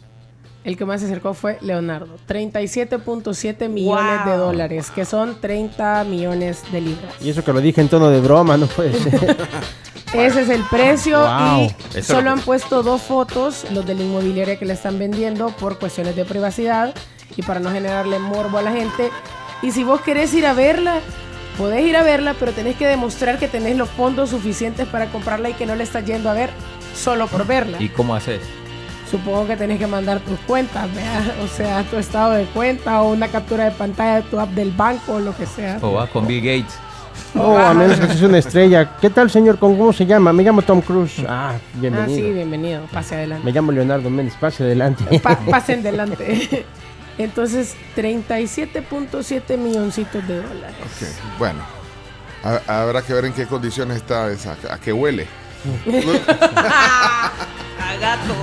El 0.64 0.76
que 0.76 0.84
más 0.84 1.00
se 1.00 1.06
acercó 1.06 1.34
fue 1.34 1.58
Leonardo. 1.60 2.16
37.7 2.28 3.68
millones 3.68 4.20
Wow. 4.24 4.32
de 4.32 4.38
dólares, 4.38 4.90
que 4.94 5.04
son 5.04 5.40
30 5.40 6.04
millones 6.04 6.62
de 6.72 6.80
libras. 6.80 7.14
Y 7.20 7.30
eso 7.30 7.44
que 7.44 7.52
lo 7.52 7.60
dije 7.60 7.80
en 7.80 7.88
tono 7.88 8.10
de 8.10 8.20
broma, 8.20 8.56
no 8.56 8.66
puede 8.66 8.94
ser. 8.94 9.36
Ese 10.14 10.42
es 10.42 10.48
el 10.50 10.62
precio 10.64 11.20
Wow. 11.20 11.62
y 11.94 11.98
Eso 11.98 12.14
solo 12.14 12.22
lo- 12.22 12.30
han 12.32 12.40
puesto 12.40 12.82
dos 12.82 13.00
fotos, 13.02 13.64
los 13.72 13.86
de 13.86 13.94
la 13.94 14.02
inmobiliaria 14.02 14.58
que 14.58 14.64
le 14.66 14.74
están 14.74 14.98
vendiendo 14.98 15.48
por 15.48 15.78
cuestiones 15.78 16.14
de 16.16 16.24
privacidad 16.24 16.94
y 17.36 17.42
para 17.42 17.60
no 17.60 17.70
generarle 17.70 18.18
morbo 18.18 18.58
a 18.58 18.62
la 18.62 18.72
gente. 18.72 19.10
Y 19.62 19.70
si 19.72 19.84
vos 19.84 20.00
querés 20.02 20.34
ir 20.34 20.44
a 20.46 20.52
verla, 20.52 21.00
podés 21.56 21.86
ir 21.86 21.96
a 21.96 22.02
verla, 22.02 22.34
pero 22.38 22.52
tenés 22.52 22.76
que 22.76 22.86
demostrar 22.86 23.38
que 23.38 23.48
tenés 23.48 23.76
los 23.76 23.88
fondos 23.88 24.30
suficientes 24.30 24.86
para 24.86 25.06
comprarla 25.06 25.48
y 25.50 25.54
que 25.54 25.64
no 25.66 25.74
le 25.76 25.84
estás 25.84 26.04
yendo 26.04 26.28
a 26.28 26.34
ver 26.34 26.50
solo 26.94 27.26
por 27.26 27.46
verla. 27.46 27.78
¿Y 27.80 27.88
cómo 27.88 28.14
haces? 28.14 28.40
Supongo 29.12 29.46
que 29.46 29.56
tenés 29.56 29.78
que 29.78 29.86
mandar 29.86 30.18
tus 30.20 30.38
cuentas, 30.40 30.92
¿verdad? 30.94 31.22
o 31.44 31.46
sea, 31.46 31.82
tu 31.84 31.98
estado 31.98 32.32
de 32.32 32.46
cuenta 32.46 33.02
o 33.02 33.12
una 33.12 33.28
captura 33.28 33.64
de 33.66 33.70
pantalla 33.72 34.16
de 34.16 34.22
tu 34.22 34.40
app 34.40 34.48
del 34.50 34.70
banco 34.72 35.12
o 35.14 35.20
lo 35.20 35.36
que 35.36 35.46
sea. 35.46 35.78
O 35.82 35.92
vas 35.92 36.08
con 36.10 36.26
Bill 36.26 36.40
Gates. 36.40 36.74
Oh, 37.34 37.56
a 37.58 37.74
menos 37.74 37.98
que 38.00 38.06
seas 38.06 38.22
una 38.22 38.38
estrella. 38.38 38.96
¿Qué 39.00 39.10
tal, 39.10 39.30
señor? 39.30 39.58
¿Con 39.58 39.76
cómo 39.76 39.92
se 39.92 40.06
llama? 40.06 40.32
Me 40.32 40.42
llamo 40.42 40.62
Tom 40.62 40.80
Cruise. 40.80 41.18
Ah, 41.28 41.52
Ah, 41.54 41.58
bienvenido. 41.74 42.14
sí, 42.26 42.32
bienvenido, 42.32 42.82
pase 42.90 43.14
adelante. 43.16 43.44
Me 43.44 43.52
llamo 43.52 43.70
Leonardo 43.70 44.08
Méndez. 44.08 44.34
Pase 44.40 44.64
adelante. 44.64 45.20
Pa- 45.20 45.38
pasen 45.50 45.82
delante. 45.82 46.64
Entonces, 47.18 47.76
37.7 47.96 49.58
milloncitos 49.58 50.26
de 50.26 50.36
dólares. 50.36 50.76
Ok, 50.80 51.38
Bueno, 51.38 51.60
ha- 52.44 52.80
habrá 52.82 53.02
que 53.02 53.12
ver 53.12 53.26
en 53.26 53.32
qué 53.34 53.46
condiciones 53.46 53.98
está 53.98 54.30
esa. 54.30 54.56
¿A 54.70 54.78
qué 54.78 54.92
huele? 54.92 55.26
A 56.56 57.96
gato. 58.00 58.34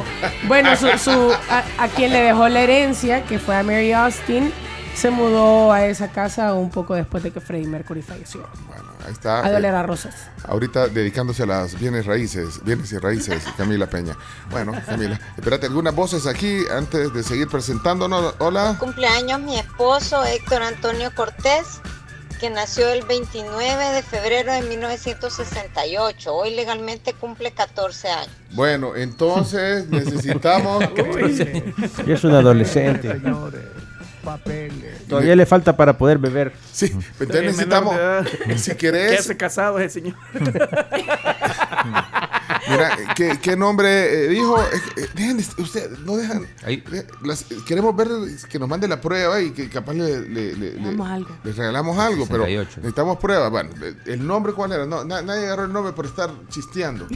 Bueno, 0.47 0.75
su, 0.75 0.87
su- 0.97 1.31
a, 1.49 1.63
a 1.83 1.87
quien 1.87 2.11
le 2.11 2.21
dejó 2.21 2.47
la 2.49 2.61
herencia, 2.61 3.23
que 3.23 3.39
fue 3.39 3.55
a 3.55 3.63
Mary 3.63 3.93
Austin, 3.93 4.51
se 4.95 5.09
mudó 5.11 5.71
a 5.71 5.85
esa 5.85 6.09
casa 6.11 6.53
un 6.53 6.69
poco 6.69 6.93
después 6.95 7.23
de 7.23 7.31
que 7.31 7.39
Freddie 7.39 7.67
Mercury 7.67 8.01
falleció. 8.01 8.45
Bueno, 8.67 8.83
ahí 9.05 9.13
está. 9.13 9.45
A 9.45 9.51
doler 9.51 9.73
eh, 9.73 9.77
a 9.77 9.83
rosas. 9.83 10.13
ahorita 10.45 10.87
dedicándose 10.87 11.43
a 11.43 11.45
las 11.45 11.79
bienes 11.79 12.05
raíces, 12.05 12.61
bienes 12.65 12.91
y 12.91 12.97
raíces, 12.97 13.43
Camila 13.57 13.87
Peña. 13.87 14.15
Bueno, 14.49 14.73
Camila, 14.85 15.17
espérate, 15.37 15.67
algunas 15.67 15.95
voces 15.95 16.27
aquí 16.27 16.63
antes 16.75 17.13
de 17.13 17.23
seguir 17.23 17.47
presentándonos. 17.47 18.35
Hola. 18.39 18.75
Cumpleaños 18.77 19.39
mi 19.39 19.57
esposo 19.57 20.23
Héctor 20.25 20.63
Antonio 20.63 21.11
Cortés, 21.15 21.79
que 22.39 22.49
nació 22.49 22.89
el 22.89 23.03
29 23.03 23.91
de 23.91 24.01
febrero 24.01 24.53
de 24.53 24.61
1968. 24.61 26.33
Hoy 26.33 26.55
legalmente 26.55 27.13
cumple 27.13 27.51
14 27.51 28.07
años. 28.09 28.31
Bueno, 28.51 28.95
entonces 28.95 29.87
necesitamos. 29.89 30.83
Y 32.05 32.11
es 32.11 32.23
un 32.23 32.33
adolescente. 32.33 33.21
Todavía 35.07 35.35
le 35.35 35.45
falta 35.45 35.75
para 35.75 35.97
poder 35.97 36.17
beber. 36.17 36.53
Sí, 36.71 36.93
entonces 37.19 37.43
necesitamos. 37.43 37.95
Si 38.57 38.71
¿Qué 38.71 38.77
querés, 38.77 39.31
casado 39.37 39.79
ese 39.79 40.01
señor? 40.01 40.15
Mira, 42.69 42.97
¿qué, 43.15 43.39
qué 43.41 43.55
nombre 43.55 44.25
eh, 44.25 44.27
dijo? 44.27 44.61
Eh, 44.61 45.07
dejen 45.15 45.37
de- 45.37 45.61
usted, 45.61 45.89
no 45.99 46.15
dejan. 46.17 46.47
Ahí. 46.63 46.83
las- 47.23 47.45
queremos 47.67 47.95
ver 47.95 48.07
que 48.49 48.59
nos 48.59 48.69
mande 48.69 48.87
la 48.87 48.99
prueba 49.01 49.39
y 49.41 49.51
que 49.51 49.69
capaz 49.69 49.93
le, 49.93 50.19
le- 50.21 50.55
le- 50.55 51.03
algo. 51.03 51.29
les 51.43 51.55
regalamos 51.55 51.97
algo, 51.97 52.25
pero 52.27 52.43
68. 52.43 52.69
necesitamos 52.77 53.17
prueba. 53.17 53.49
Bueno, 53.49 53.69
eh, 53.81 53.93
¿el 54.07 54.25
nombre 54.25 54.53
cuál 54.53 54.71
era? 54.71 54.85
No, 54.85 55.03
na- 55.03 55.21
nadie 55.21 55.45
agarró 55.45 55.65
el 55.65 55.73
nombre 55.73 55.93
por 55.93 56.05
estar 56.05 56.29
chisteando. 56.49 57.07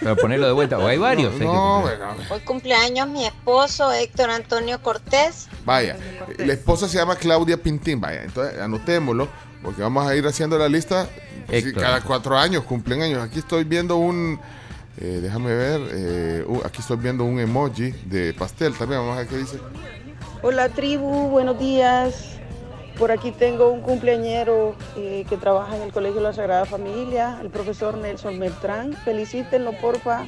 Pero 0.00 0.16
ponerlo 0.16 0.46
de 0.46 0.52
vuelta. 0.52 0.78
O 0.78 0.86
hay 0.86 0.98
varios. 0.98 1.32
hay 1.34 1.40
No, 1.46 1.80
poner. 1.82 1.98
bueno, 1.98 2.14
Hoy 2.30 2.40
cumpleaños 2.40 3.08
mi 3.08 3.24
esposo 3.26 3.92
Héctor 3.92 4.30
Antonio 4.30 4.82
Cortés. 4.82 5.48
vaya. 5.64 5.96
La 6.38 6.52
esposa 6.52 6.88
se 6.88 6.98
llama 6.98 7.16
Claudia 7.16 7.56
Pintín, 7.56 8.00
vaya. 8.00 8.22
Entonces 8.24 8.60
anotémoslo, 8.60 9.28
porque 9.62 9.82
vamos 9.82 10.06
a 10.06 10.14
ir 10.14 10.26
haciendo 10.26 10.58
la 10.58 10.68
lista. 10.68 11.06
Sí, 11.48 11.56
Héctor. 11.56 11.82
cada 11.82 12.00
cuatro 12.00 12.38
años 12.38 12.64
cumplen 12.64 13.02
años. 13.02 13.22
Aquí 13.22 13.38
estoy 13.38 13.64
viendo 13.64 13.96
un. 13.96 14.40
Eh, 14.98 15.20
déjame 15.22 15.54
ver. 15.54 15.80
eh, 15.92 16.44
uh, 16.46 16.60
aquí 16.64 16.80
estoy 16.80 16.96
viendo 16.98 17.24
un 17.24 17.38
emoji 17.40 17.90
de 18.06 18.32
pastel 18.34 18.74
también. 18.74 19.00
Vamos 19.00 19.16
a 19.16 19.20
ver 19.20 19.28
qué 19.28 19.36
dice. 19.38 19.58
Hola 20.42 20.68
tribu, 20.68 21.28
buenos 21.28 21.58
días. 21.58 22.30
Por 22.98 23.10
aquí 23.10 23.32
tengo 23.32 23.70
un 23.70 23.80
cumpleañero 23.80 24.76
eh, 24.96 25.24
que 25.28 25.36
trabaja 25.36 25.74
en 25.76 25.82
el 25.82 25.90
Colegio 25.92 26.16
de 26.16 26.22
la 26.28 26.32
Sagrada 26.32 26.64
Familia, 26.64 27.38
el 27.42 27.50
profesor 27.50 27.96
Nelson 27.98 28.38
Beltrán. 28.38 28.92
Felicítenlo, 29.04 29.72
porfa. 29.80 30.26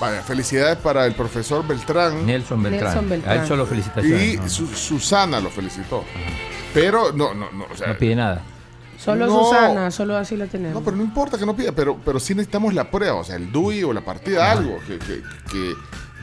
Vaya, 0.00 0.20
felicidades 0.22 0.76
para 0.78 1.06
el 1.06 1.14
profesor 1.14 1.66
Beltrán. 1.66 2.26
Nelson 2.26 2.62
Beltrán. 2.62 2.84
Nelson 2.92 3.08
Beltrán. 3.08 3.38
A 3.38 3.42
él 3.42 3.48
solo 3.48 3.64
felicitaciones. 3.64 4.34
Y 4.34 4.36
no, 4.36 4.48
Su- 4.50 4.66
Susana 4.66 5.40
lo 5.40 5.48
felicitó. 5.48 6.04
Pero 6.74 7.10
no, 7.12 7.32
no, 7.32 7.50
no. 7.52 7.64
O 7.72 7.76
sea, 7.76 7.86
no 7.86 7.96
pide 7.96 8.16
nada. 8.16 8.42
Solo 9.04 9.26
No. 9.26 9.44
Susana, 9.44 9.90
solo 9.90 10.16
así 10.16 10.36
lo 10.36 10.46
tenemos. 10.46 10.74
no, 10.74 10.84
pero 10.84 10.96
no 10.96 11.02
importa 11.02 11.36
que 11.38 11.44
no 11.44 11.54
pida, 11.54 11.72
pero, 11.72 11.98
pero 12.04 12.18
sí 12.18 12.34
necesitamos 12.34 12.72
la 12.74 12.90
prueba, 12.90 13.16
o 13.16 13.24
sea, 13.24 13.36
el 13.36 13.52
DUI 13.52 13.84
o 13.84 13.92
la 13.92 14.04
partida, 14.04 14.50
algo 14.50 14.78
que, 14.86 14.98
que, 14.98 15.22
que 15.50 15.74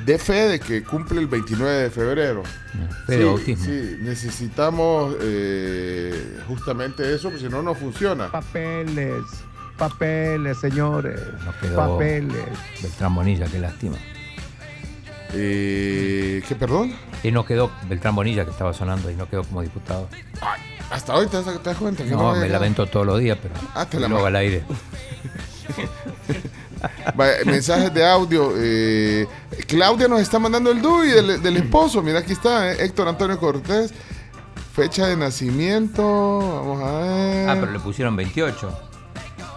dé 0.06 0.17
fe 0.17 0.48
de 0.48 0.60
que 0.60 0.84
cumple 0.84 1.20
el 1.20 1.28
29 1.28 1.84
de 1.84 1.89
febrero. 1.89 2.44
Fe 3.06 3.17
de 3.17 3.56
sí, 3.56 3.98
necesitamos 4.02 5.15
eh, 5.22 6.39
justamente 6.48 7.13
eso, 7.13 7.30
porque 7.30 7.46
si 7.46 7.50
no, 7.50 7.62
no 7.62 7.76
funciona. 7.76 8.32
Papeles, 8.32 9.24
papeles, 9.78 10.58
señores. 10.60 11.20
Nos 11.46 11.56
quedó 11.56 11.76
Papeles. 11.76 12.46
Beltrán 12.82 13.15
Bonilla, 13.15 13.46
qué 13.48 13.60
lástima. 13.60 13.98
Eh, 15.34 16.44
¿Qué, 16.48 16.56
perdón? 16.56 16.94
Y 17.24 17.32
no 17.32 17.46
quedó 17.46 17.72
Beltrán 17.88 18.16
Bonilla, 18.16 18.46
que 18.46 18.52
estaba 18.52 18.74
sonando, 18.74 19.12
y 19.12 19.16
no 19.16 19.30
quedó 19.30 19.44
como 19.44 19.62
diputado. 19.62 20.08
Hasta 20.90 21.16
hoy 21.16 21.28
te 21.28 21.38
das, 21.42 21.46
te 21.46 21.70
das 21.70 21.78
cuenta 21.78 22.04
que 22.04 22.10
no, 22.12 22.34
No, 22.34 22.40
me 22.40 22.50
lamento 22.50 22.86
todos 22.88 23.06
los 23.06 23.20
días, 23.20 23.38
pero 23.42 23.54
Ah, 23.76 23.86
te 23.86 24.00
la 24.00 24.08
luego 24.08 24.26
al 24.26 24.36
aire. 24.36 24.64
Mensajes 27.46 27.94
de 27.94 28.06
audio. 28.06 28.54
eh, 28.58 29.28
Claudia 29.68 30.08
nos 30.08 30.22
está 30.22 30.40
mandando 30.40 30.72
el 30.72 30.82
DUI 30.82 31.10
del, 31.12 31.42
del 31.42 31.58
esposo. 31.58 32.02
Mira, 32.02 32.20
aquí 32.20 32.34
está, 32.34 32.72
eh, 32.72 32.84
Héctor 32.86 33.08
Antonio 33.08 33.40
Cortés. 33.40 33.94
Fecha 34.74 35.08
de 35.08 35.18
nacimiento. 35.18 36.02
Vamos 36.40 36.82
a 36.82 36.92
ver. 37.00 37.50
Ah, 37.50 37.58
pero 37.60 37.72
le 37.72 37.80
pusieron 37.80 38.16
28. 38.16 38.80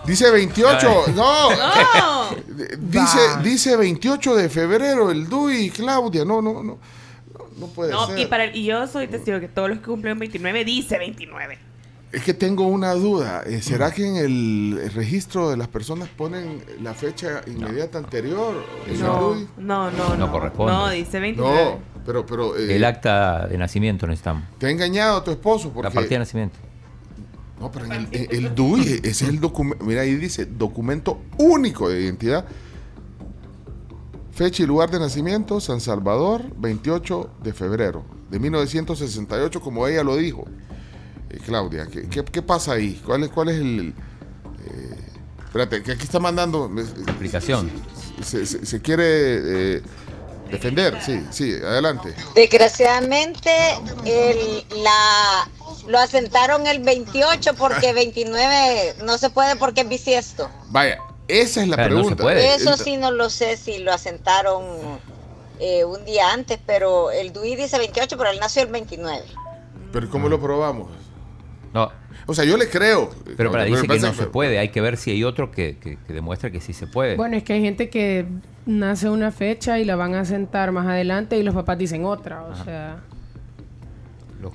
Dice 0.07 0.31
28. 0.31 1.05
Ay. 1.07 1.13
No. 1.15 1.49
No. 2.05 2.31
Dice, 2.79 3.19
dice 3.43 3.77
28 3.77 4.35
de 4.37 4.49
febrero 4.49 5.11
el 5.11 5.29
DUI, 5.29 5.71
Claudia. 5.71 6.25
No, 6.25 6.43
no, 6.43 6.63
no. 6.63 6.79
No, 7.59 7.67
puede 7.69 7.93
No, 7.93 8.07
ser. 8.07 8.19
y, 8.19 8.27
para, 8.27 8.47
y 8.55 8.65
yo 8.65 8.87
soy 8.87 9.07
testigo 9.07 9.39
que 9.41 9.49
todos 9.49 9.69
los 9.69 9.79
que 9.79 9.85
cumplen 9.87 10.19
29 10.19 10.65
dice 10.65 10.99
29. 10.99 11.59
Es 12.13 12.23
que 12.23 12.33
tengo 12.35 12.67
una 12.69 12.93
duda. 12.95 13.43
eh, 13.45 13.61
¿Será 13.61 13.91
que 13.91 14.07
en 14.07 14.17
el 14.17 14.91
registro 14.95 15.51
de 15.51 15.57
las 15.57 15.67
personas 15.69 16.09
ponen 16.09 16.63
la 16.81 16.95
fecha 16.95 17.43
inmediata 17.47 17.99
anterior? 17.99 18.65
el 18.89 19.01
No, 19.01 19.35
no, 19.59 19.91
no. 19.91 20.09
No 20.11 20.17
No, 20.17 20.31
corresponde. 20.33 20.73
No, 20.73 20.91
dice 20.91 21.19
29. 21.19 21.65
No, 21.65 21.79
pero, 22.07 22.25
pero 22.25 22.57
eh, 22.57 22.77
El 22.77 22.85
acta 22.85 23.47
de 23.49 23.59
nacimiento 23.59 24.07
necesitamos. 24.07 24.45
te 24.59 24.67
ha 24.67 24.71
engañado 24.71 25.23
tu 25.25 25.33
esposo 25.33 25.71
porque 25.73 25.89
La 25.89 25.95
partida 25.95 26.15
de 26.17 26.19
nacimiento. 26.21 26.57
no, 27.59 27.71
pero 27.73 27.87
en 27.87 27.93
el, 27.93 28.09
en 28.13 28.45
el 28.47 28.55
DUI 28.55 28.81
ese 28.83 29.09
es 29.09 29.23
el 29.23 29.41
documento. 29.41 29.85
Mira 29.85 30.03
ahí 30.03 30.15
dice 30.15 30.45
documento 30.47 31.21
único 31.39 31.89
de 31.89 32.01
identidad. 32.03 32.45
Fecha 34.35 34.63
y 34.63 34.67
lugar 34.67 34.91
de 34.91 34.99
nacimiento 34.99 35.61
San 35.61 35.81
Salvador, 35.81 36.43
28 36.57 37.31
de 37.43 37.53
febrero 37.53 38.05
de 38.31 38.39
1968, 38.41 39.61
como 39.61 39.87
ella 39.87 40.03
lo 40.03 40.17
dijo. 40.17 40.45
Eh, 41.31 41.39
Claudia, 41.45 41.87
¿qué, 41.87 42.09
qué, 42.09 42.25
qué 42.25 42.43
pasa 42.43 42.73
ahí? 42.73 43.01
¿Cuál 43.07 43.25
es, 43.25 43.29
cuál 43.31 43.49
es 43.51 43.57
el 43.61 43.95
eh, 44.67 44.97
espérate, 45.45 45.83
que 45.83 45.93
aquí 45.93 46.03
está 46.03 46.19
mandando 46.19 46.69
eh, 46.77 46.81
Explicación. 47.07 47.71
Se, 48.23 48.45
se- 48.45 48.67
se 48.67 48.81
quiere 48.81 49.05
eh, 49.77 49.83
defender, 50.51 51.01
sí, 51.01 51.25
sí, 51.31 51.53
adelante. 51.53 52.13
Desgraciadamente, 52.35 53.51
el, 54.05 54.65
la, 54.83 55.49
lo 55.87 55.99
asentaron 56.01 56.67
el 56.67 56.81
28 56.83 57.55
porque 57.55 57.93
29 57.93 58.97
no 59.05 59.17
se 59.19 59.31
puede 59.31 59.55
porque 59.57 59.83
es 59.83 59.89
bisiesto. 59.89 60.49
Vaya, 60.71 60.99
esa 61.29 61.63
es 61.63 61.69
la 61.69 61.77
no 61.77 61.83
se 61.85 61.89
pregunta. 61.89 62.23
puede. 62.23 62.55
Eso 62.55 62.77
sí 62.77 62.97
no 62.97 63.11
lo 63.11 63.31
sé 63.31 63.57
si 63.57 63.79
lo 63.79 63.93
asentaron 63.93 64.65
eh, 65.61 65.85
un 65.85 66.05
día 66.05 66.33
antes, 66.33 66.59
pero 66.67 67.11
el 67.11 67.33
DUI 67.33 67.57
dice 67.57 67.79
28, 67.79 68.17
pero 68.19 68.31
él 68.31 68.39
nació 68.41 68.63
el 68.63 68.69
29. 68.71 69.23
Pero 69.93 70.11
¿cómo 70.11 70.29
lo 70.29 70.41
probamos? 70.41 70.89
No, 71.73 71.91
O 72.27 72.35
sea, 72.35 72.45
yo 72.45 72.57
le 72.57 72.69
creo. 72.69 73.11
pero 73.37 73.51
para 73.51 73.65
dice 73.65 73.87
que 73.87 73.99
no 73.99 74.13
se 74.15 74.27
puede. 74.27 74.59
Hay 74.59 74.69
que 74.71 74.81
ver 74.81 74.97
si 74.97 75.11
hay 75.11 75.25
otro 75.25 75.51
que, 75.51 75.77
que, 75.79 75.97
que 75.97 76.13
demuestra 76.13 76.51
que 76.51 76.61
sí 76.61 76.73
se 76.73 76.87
puede. 76.87 77.17
Bueno, 77.17 77.37
es 77.37 77.43
que 77.45 77.53
hay 77.55 77.63
gente 77.63 77.89
que 77.91 78.27
nace 78.67 79.09
una 79.11 79.31
fecha 79.33 79.79
y 79.79 79.85
la 79.85 79.97
van 79.97 80.15
a 80.15 80.25
sentar 80.25 80.73
más 80.73 80.87
adelante 80.87 81.37
y 81.37 81.43
los 81.43 81.55
papás 81.55 81.79
dicen 81.79 82.05
otra. 82.05 82.43
O 82.45 82.65
sea, 82.65 82.99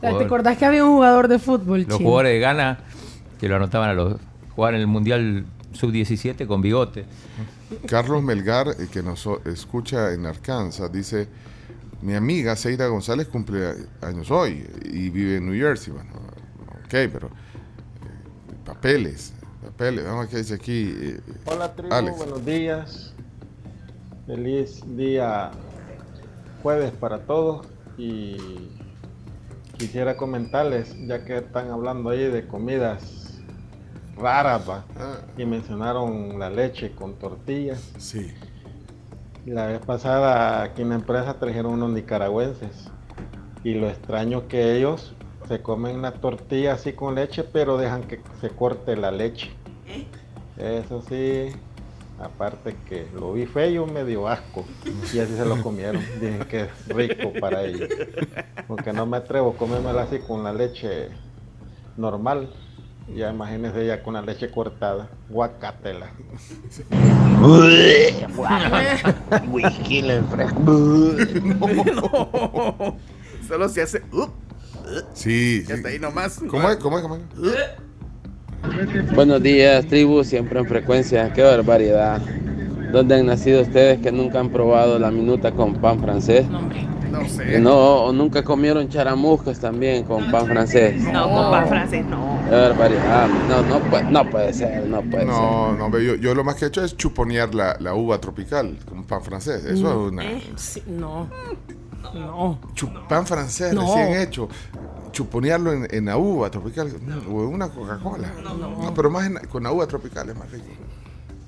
¿te 0.01 0.07
acordás 0.07 0.57
que 0.57 0.65
había 0.65 0.85
un 0.85 0.93
jugador 0.93 1.27
de 1.27 1.39
fútbol? 1.39 1.79
los 1.81 1.97
chino? 1.97 2.09
jugadores 2.09 2.33
de 2.33 2.39
Ghana 2.39 2.79
que 3.39 3.47
lo 3.47 3.55
anotaban 3.55 3.89
a 3.89 3.93
los 3.93 4.15
jugar 4.55 4.73
en 4.75 4.81
el 4.81 4.87
Mundial 4.87 5.45
Sub-17 5.73 6.47
con 6.47 6.61
bigote. 6.61 7.05
Carlos 7.87 8.23
Melgar, 8.23 8.69
eh, 8.69 8.87
que 8.91 9.03
nos 9.03 9.27
escucha 9.45 10.13
en 10.13 10.25
Arkansas, 10.25 10.91
dice, 10.91 11.27
mi 12.01 12.15
amiga 12.15 12.55
Seira 12.55 12.87
González 12.87 13.27
cumple 13.27 13.73
años 14.01 14.31
hoy 14.31 14.65
y 14.85 15.09
vive 15.09 15.37
en 15.37 15.45
New 15.45 15.55
Jersey. 15.59 15.93
Bueno, 15.93 16.11
ok, 16.85 16.89
pero 17.11 17.27
eh, 17.27 18.55
papeles, 18.65 19.33
papeles. 19.63 20.05
Vamos 20.05 20.17
a 20.17 20.21
ver 20.21 20.29
qué 20.29 20.37
dice 20.37 20.53
aquí. 20.55 20.93
eh, 20.97 21.19
Hola 21.45 21.75
tribu, 21.75 21.93
Alex. 21.93 22.17
buenos 22.17 22.45
días. 22.45 23.13
Feliz 24.25 24.81
día 24.95 25.51
jueves 26.61 26.91
para 26.91 27.19
todos 27.19 27.67
y 27.97 28.35
quisiera 29.77 30.17
comentarles, 30.17 30.95
ya 31.07 31.23
que 31.25 31.37
están 31.37 31.69
hablando 31.71 32.09
ahí 32.09 32.25
de 32.29 32.45
comidas 32.47 33.18
raras, 34.19 34.69
¿va? 34.69 34.83
y 35.37 35.45
mencionaron 35.45 36.37
la 36.39 36.49
leche 36.49 36.91
con 36.91 37.15
tortillas. 37.15 37.91
Sí. 37.97 38.31
La 39.45 39.67
vez 39.67 39.79
pasada 39.79 40.63
aquí 40.63 40.81
en 40.81 40.89
la 40.89 40.95
empresa 40.95 41.39
trajeron 41.39 41.73
unos 41.73 41.91
nicaragüenses 41.91 42.89
y 43.63 43.73
lo 43.73 43.89
extraño 43.89 44.47
que 44.47 44.77
ellos 44.77 45.13
se 45.47 45.61
comen 45.61 46.01
la 46.01 46.11
tortilla 46.11 46.73
así 46.73 46.93
con 46.93 47.15
leche, 47.15 47.43
pero 47.43 47.77
dejan 47.77 48.03
que 48.03 48.21
se 48.39 48.49
corte 48.49 48.95
la 48.95 49.11
leche. 49.11 49.49
Eso 50.57 51.01
sí, 51.01 51.47
aparte 52.19 52.75
que 52.87 53.07
lo 53.15 53.33
vi 53.33 53.45
feo, 53.45 53.87
me 53.87 54.03
dio 54.03 54.27
asco 54.27 54.65
y 55.13 55.19
así 55.19 55.35
se 55.35 55.45
lo 55.45 55.61
comieron. 55.63 56.03
Dije 56.21 56.39
que 56.47 56.61
es 56.61 56.87
rico 56.89 57.33
para 57.39 57.63
ellos. 57.63 57.89
Porque 58.67 58.93
no 58.93 59.05
me 59.05 59.17
atrevo 59.17 59.51
a 59.51 59.57
comérmela 59.57 60.03
así 60.03 60.19
con 60.19 60.43
la 60.43 60.53
leche 60.53 61.09
normal. 61.97 62.53
Ya 63.15 63.31
imagínense 63.31 63.85
ya 63.85 64.03
con 64.03 64.13
la 64.13 64.21
leche 64.21 64.49
cortada. 64.51 65.07
Guacatela. 65.29 66.07
Whisky 69.51 70.01
le 70.01 70.21
no. 70.21 70.37
Solo 73.47 73.69
se 73.69 73.81
hace. 73.81 74.01
uh, 74.11 74.27
Sí, 75.13 75.61
y 75.63 75.65
sí. 75.65 75.71
hasta 75.71 75.89
ahí 75.89 75.99
nomás. 75.99 76.39
¿Cómo 76.47 76.69
es? 76.69 76.77
¿Cómo 76.77 76.97
es? 76.97 77.03
¿Cómo 77.03 77.15
es? 77.15 77.21
Buenos 79.15 79.41
días, 79.41 79.85
tribu, 79.87 80.23
siempre 80.23 80.59
en 80.59 80.67
frecuencia. 80.67 81.31
Qué 81.33 81.43
barbaridad. 81.43 82.21
¿Dónde 82.91 83.15
han 83.15 83.25
nacido 83.27 83.61
ustedes 83.61 83.99
que 83.99 84.11
nunca 84.11 84.39
han 84.39 84.49
probado 84.51 84.99
la 84.99 85.11
minuta 85.11 85.51
con 85.51 85.75
pan 85.75 85.99
francés? 86.01 86.47
No 86.49 86.61
sé. 87.27 87.45
Que 87.45 87.59
No, 87.59 87.75
o 88.05 88.13
nunca 88.13 88.43
comieron 88.43 88.87
charamuscas 88.89 89.59
también 89.59 90.03
con 90.03 90.29
pan 90.31 90.45
francés. 90.47 91.01
No, 91.03 91.29
con 91.29 91.51
pan 91.51 91.67
francés, 91.67 92.05
no. 92.05 92.39
Qué 92.49 92.55
barbaridad. 92.55 93.27
No, 93.47 93.61
no, 93.63 93.79
puede, 93.89 94.03
no 94.03 94.29
puede 94.29 94.53
ser, 94.53 94.85
no 94.87 95.01
puede 95.01 95.25
No, 95.25 95.73
no, 95.75 95.89
ve, 95.89 96.05
yo, 96.05 96.15
yo 96.15 96.33
lo 96.35 96.43
más 96.43 96.55
que 96.55 96.65
he 96.65 96.67
hecho 96.67 96.83
es 96.83 96.95
chuponear 96.97 97.53
la, 97.53 97.75
la 97.79 97.93
uva 97.93 98.19
tropical 98.19 98.77
con 98.87 99.03
pan 99.03 99.21
francés. 99.21 99.65
Eso 99.65 99.89
es 100.07 100.11
una. 100.11 100.23
Eh, 100.23 100.53
sí, 100.55 100.83
no. 100.87 101.27
No. 102.13 102.59
pan 103.07 103.25
francés 103.27 103.73
No. 103.73 103.81
recién 103.81 104.21
hecho. 104.21 104.47
Chuponearlo 105.11 105.73
en, 105.73 105.87
en 105.91 106.05
la 106.05 106.17
uva 106.17 106.49
tropical 106.49 106.87
mm, 106.87 107.33
o 107.33 107.43
en 107.43 107.53
una 107.53 107.69
Coca-Cola. 107.69 108.29
No, 108.81 108.93
pero 108.93 109.09
más 109.09 109.25
en- 109.25 109.39
con 109.49 109.63
la 109.63 109.71
uva 109.71 109.85
tropical 109.87 110.29
es 110.29 110.35
más 110.37 110.49
rico. 110.51 110.65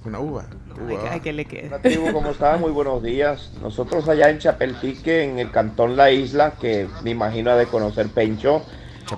La 0.06 0.20
uva. 0.20 0.46
uva. 0.82 1.12
Ay, 1.12 1.20
que 1.20 1.32
le 1.32 1.46
quede. 1.46 1.68
Hola 1.68 1.80
tribu, 1.80 2.12
¿cómo 2.12 2.32
están? 2.32 2.60
Muy 2.60 2.72
buenos 2.72 3.04
días. 3.04 3.52
Nosotros 3.62 4.10
allá 4.10 4.30
en 4.30 4.40
Chapeltique, 4.40 5.24
en 5.24 5.38
el 5.38 5.52
cantón 5.52 5.96
La 5.96 6.10
Isla, 6.10 6.54
que 6.60 6.88
me 7.04 7.12
imagino 7.12 7.52
ha 7.52 7.56
de 7.56 7.68
conocer 7.68 8.08
Pencho, 8.10 8.64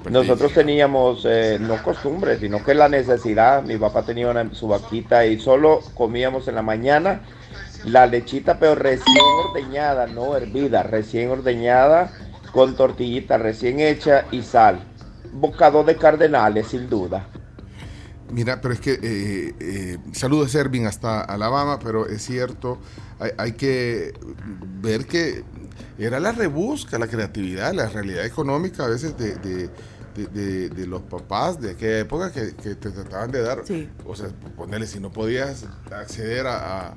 nosotros 0.09 0.53
teníamos 0.53 1.25
eh, 1.25 1.57
no 1.59 1.81
costumbre, 1.83 2.37
sino 2.37 2.63
que 2.63 2.73
la 2.73 2.89
necesidad. 2.89 3.63
Mi 3.63 3.77
papá 3.77 4.03
tenía 4.03 4.29
una, 4.29 4.53
su 4.53 4.67
vaquita 4.67 5.25
y 5.25 5.39
solo 5.39 5.79
comíamos 5.93 6.47
en 6.47 6.55
la 6.55 6.61
mañana 6.61 7.21
la 7.85 8.07
lechita, 8.07 8.59
pero 8.59 8.75
recién 8.75 9.23
ordeñada, 9.47 10.07
no 10.07 10.35
hervida, 10.35 10.83
recién 10.83 11.29
ordeñada, 11.29 12.11
con 12.51 12.75
tortillita 12.75 13.37
recién 13.37 13.79
hecha 13.79 14.25
y 14.31 14.41
sal. 14.41 14.79
Bocado 15.31 15.83
de 15.83 15.95
cardenales, 15.95 16.67
sin 16.67 16.89
duda. 16.89 17.27
Mira, 18.33 18.61
pero 18.61 18.73
es 18.73 18.79
que 18.79 18.93
eh, 18.93 19.55
eh, 19.59 19.97
saludos 20.11 20.55
hasta 20.87 21.21
Alabama, 21.21 21.77
pero 21.77 22.07
es 22.07 22.25
cierto, 22.25 22.79
hay, 23.37 23.51
que 23.53 24.13
ver 24.81 25.05
que 25.05 25.43
era 25.99 26.19
la 26.19 26.31
rebusca, 26.31 26.97
la 26.97 27.07
creatividad, 27.07 27.73
la 27.73 27.89
realidad 27.89 28.25
económica 28.25 28.85
a 28.85 28.87
veces 28.87 29.15
de- 29.17 29.35
de- 30.15 30.27
de- 30.27 30.69
de 30.69 30.87
los 30.87 31.01
papás 31.01 31.59
de 31.59 31.71
aquella 31.71 31.99
época 31.99 32.31
que, 32.31 32.55
que 32.55 32.75
te 32.75 32.91
trataban 32.91 33.31
de 33.31 33.41
dar, 33.41 33.63
o 34.05 34.15
sea, 34.15 34.27
ponerle, 34.55 34.87
si 34.87 34.99
no 34.99 35.11
podías 35.11 35.65
acceder 35.91 36.47
a, 36.47 36.57
a- 36.89 36.93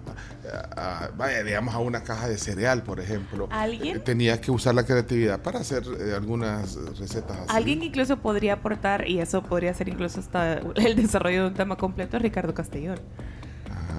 a- 0.76 1.04
a- 1.04 1.08
vaya, 1.16 1.42
digamos, 1.42 1.74
a 1.74 1.78
una 1.78 2.02
caja 2.02 2.28
de 2.28 2.38
cereal, 2.38 2.82
por 2.82 3.00
ejemplo, 3.00 3.48
¿Alguien? 3.50 3.96
eh, 3.96 4.00
tenías 4.00 4.38
que 4.40 4.50
usar 4.50 4.74
la 4.74 4.84
creatividad 4.84 5.40
para 5.40 5.60
hacer 5.60 5.82
eh, 6.00 6.14
algunas 6.14 6.76
recetas 6.98 7.36
así. 7.38 7.56
Alguien 7.56 7.82
incluso 7.82 8.16
podría 8.18 8.54
aportar, 8.54 9.08
y 9.08 9.20
eso 9.20 9.42
podría 9.42 9.72
ser 9.74 9.88
incluso 9.88 10.20
hasta 10.20 10.60
el 10.76 10.96
desarrollo 10.96 11.42
de 11.42 11.48
un 11.48 11.54
tema 11.54 11.76
completo, 11.76 12.18
Ricardo 12.18 12.54
Castellón. 12.54 12.98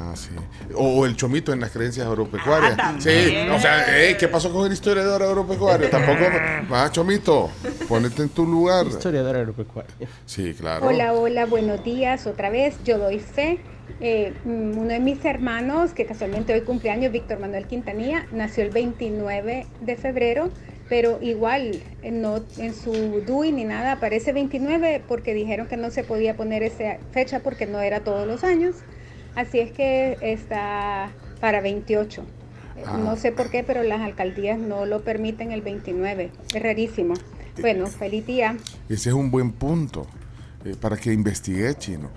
Ah, 0.08 0.16
sí. 0.16 0.30
O, 0.74 1.00
o 1.00 1.06
el 1.06 1.16
chomito 1.16 1.52
en 1.52 1.60
las 1.60 1.72
creencias 1.72 2.08
agropecuarias. 2.08 2.78
Ah, 2.78 2.96
sí, 3.00 3.36
o 3.54 3.60
sea, 3.60 4.02
eh, 4.02 4.16
¿qué 4.18 4.28
pasó 4.28 4.52
con 4.52 4.66
el 4.66 4.72
historiador 4.72 5.22
agropecuario? 5.24 5.90
Tampoco. 5.90 6.24
Va, 6.72 6.90
chomito, 6.92 7.50
ponete 7.88 8.22
en 8.22 8.30
tu 8.30 8.46
lugar. 8.46 8.88
Historiador 8.88 9.36
agropecuario. 9.36 9.92
Sí, 10.26 10.54
claro. 10.54 10.88
Hola, 10.88 11.14
hola, 11.14 11.46
buenos 11.46 11.84
días 11.84 12.26
otra 12.28 12.50
vez. 12.50 12.76
Yo 12.84 12.98
doy 12.98 13.20
fe. 13.20 13.60
Eh, 14.00 14.34
mm, 14.46 14.78
uno 14.78 14.90
de 14.90 15.00
mis 15.00 15.24
hermanos, 15.26 15.92
que 15.92 16.06
casualmente 16.06 16.54
hoy 16.54 16.62
cumpleaños, 16.62 17.12
Víctor 17.12 17.40
Manuel 17.40 17.66
Quintanilla, 17.66 18.28
nació 18.32 18.64
el 18.64 18.70
29 18.70 19.66
de 19.82 19.96
febrero 19.96 20.52
pero 20.90 21.20
igual 21.22 21.82
eh, 22.02 22.12
no 22.12 22.44
en 22.58 22.74
su 22.74 22.92
DUI 23.26 23.52
ni 23.52 23.66
nada 23.66 23.94
aparece 23.94 24.32
29 24.34 25.04
porque 25.08 25.34
dijeron 25.34 25.68
que 25.68 25.78
no 25.78 25.92
se 25.92 26.04
podía 26.04 26.38
poner 26.38 26.64
esa 26.64 26.98
fecha 27.12 27.42
porque 27.42 27.66
no 27.66 27.82
era 27.82 28.02
todos 28.02 28.26
los 28.28 28.44
años. 28.44 28.76
Así 29.38 29.60
es 29.60 29.72
que 29.72 30.18
está 30.22 31.10
para 31.40 31.62
28. 31.62 32.22
Eh, 32.76 32.84
Ah. 32.86 32.98
No 32.98 33.16
sé 33.16 33.32
por 33.32 33.50
qué, 33.50 33.64
pero 33.64 33.82
las 33.84 34.02
alcaldías 34.02 34.60
no 34.60 34.86
lo 34.86 35.02
permiten 35.04 35.52
el 35.52 35.62
29. 35.62 36.32
Es 36.54 36.62
rarísimo. 36.62 37.14
Bueno, 37.62 37.88
feliz 37.88 38.26
día. 38.26 38.56
Ese 38.90 39.10
es 39.10 39.16
un 39.16 39.32
buen 39.32 39.52
punto 39.52 40.06
eh, 40.66 40.76
para 40.80 40.98
que 40.98 41.12
investigue, 41.14 41.74
Chino. 41.76 42.10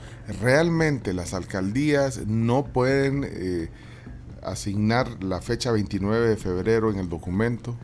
Realmente 0.42 1.12
las 1.14 1.33
alcaldías 1.35 2.26
no 2.26 2.64
pueden 2.64 3.24
eh, 3.26 3.68
asignar 4.42 5.22
la 5.22 5.40
fecha 5.40 5.72
29 5.72 6.28
de 6.28 6.37
febrero 6.37 6.90
en 6.90 6.98
el 6.98 7.09
documento, 7.09 7.76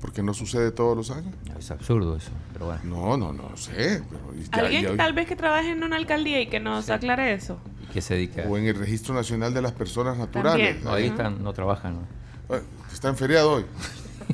porque 0.00 0.22
no 0.22 0.34
sucede 0.34 0.70
todos 0.70 0.96
los 0.96 1.10
años. 1.10 1.34
Es 1.58 1.70
absurdo 1.70 2.16
eso, 2.16 2.30
pero 2.52 2.66
bueno. 2.66 2.80
No, 2.84 3.16
no, 3.16 3.32
no 3.32 3.56
sé. 3.56 4.02
pero 4.10 4.34
ya- 4.34 4.58
Alguien 4.62 4.82
ya- 4.82 4.96
tal 4.96 5.12
vez 5.14 5.26
que 5.26 5.36
trabaje 5.36 5.70
en 5.70 5.82
una 5.82 5.96
alcaldía 5.96 6.40
y 6.40 6.46
que 6.48 6.60
nos 6.60 6.88
aclare 6.90 7.32
eso. 7.34 7.58
¿Qué 7.94 8.00
se 8.02 8.14
dedica? 8.14 8.42
O 8.48 8.58
en 8.58 8.66
el 8.66 8.74
Registro 8.74 9.14
Nacional 9.14 9.54
de 9.54 9.62
las 9.62 9.70
Personas 9.70 10.18
Naturales. 10.18 10.82
No, 10.82 10.92
ahí 10.92 11.06
están, 11.06 11.44
no 11.44 11.52
trabajan. 11.52 12.00
¿no? 12.48 12.56
Eh, 12.56 12.60
Está 12.92 13.08
en 13.08 13.16
feriado 13.16 13.52
hoy. 13.52 13.64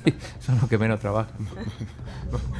Son 0.40 0.58
los 0.58 0.68
que 0.70 0.78
menos 0.78 0.98
trabajan. 0.98 1.36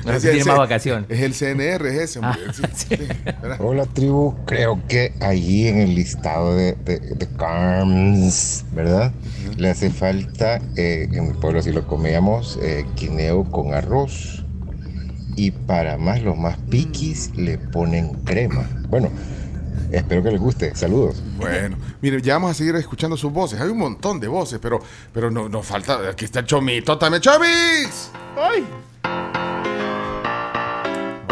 No, 0.05 0.13
Es 0.13 0.47
más 0.47 0.59
vacaciones. 0.59 1.09
Es 1.09 1.21
el 1.21 1.33
CNR, 1.33 1.87
es 1.87 2.01
ese. 2.01 2.21
Ah, 2.23 2.37
Sí, 2.53 2.63
sí, 2.75 2.97
¿verdad? 3.41 3.57
Hola 3.61 3.87
tribu, 3.87 4.35
creo 4.45 4.83
que 4.89 5.15
allí 5.21 5.69
en 5.69 5.79
el 5.79 5.95
listado 5.95 6.57
de, 6.57 6.73
de, 6.73 6.99
de 6.99 7.29
carms, 7.37 8.65
¿verdad? 8.73 9.13
Le 9.57 9.71
hace 9.71 9.91
falta, 9.91 10.61
eh, 10.77 11.09
en 11.13 11.29
mi 11.29 11.35
pueblo 11.35 11.63
si 11.63 11.71
lo 11.71 11.87
comíamos, 11.87 12.59
eh, 12.61 12.85
guineo 12.97 13.45
con 13.45 13.73
arroz. 13.73 14.45
Y 15.37 15.53
para 15.53 15.97
más 15.99 16.21
los 16.21 16.37
más 16.37 16.59
piquis 16.69 17.31
le 17.37 17.57
ponen 17.57 18.15
crema. 18.25 18.69
Bueno, 18.89 19.09
espero 19.93 20.23
que 20.23 20.31
les 20.31 20.41
guste. 20.41 20.75
Saludos. 20.75 21.23
Bueno, 21.37 21.77
mire, 22.01 22.21
ya 22.21 22.35
vamos 22.35 22.53
a 22.53 22.55
seguir 22.55 22.75
escuchando 22.77 23.17
sus 23.17 23.33
voces. 23.33 23.61
Hay 23.61 23.69
un 23.69 23.79
montón 23.79 24.21
de 24.21 24.29
voces, 24.29 24.59
pero, 24.61 24.81
pero 25.13 25.31
no, 25.31 25.49
nos 25.49 25.67
falta. 25.67 26.09
Aquí 26.09 26.25
está 26.25 26.41
el 26.41 26.47
Chomito 26.47 26.99
también. 26.99 27.23
¡Chomis! 27.23 28.11
¡Ay! 28.37 28.67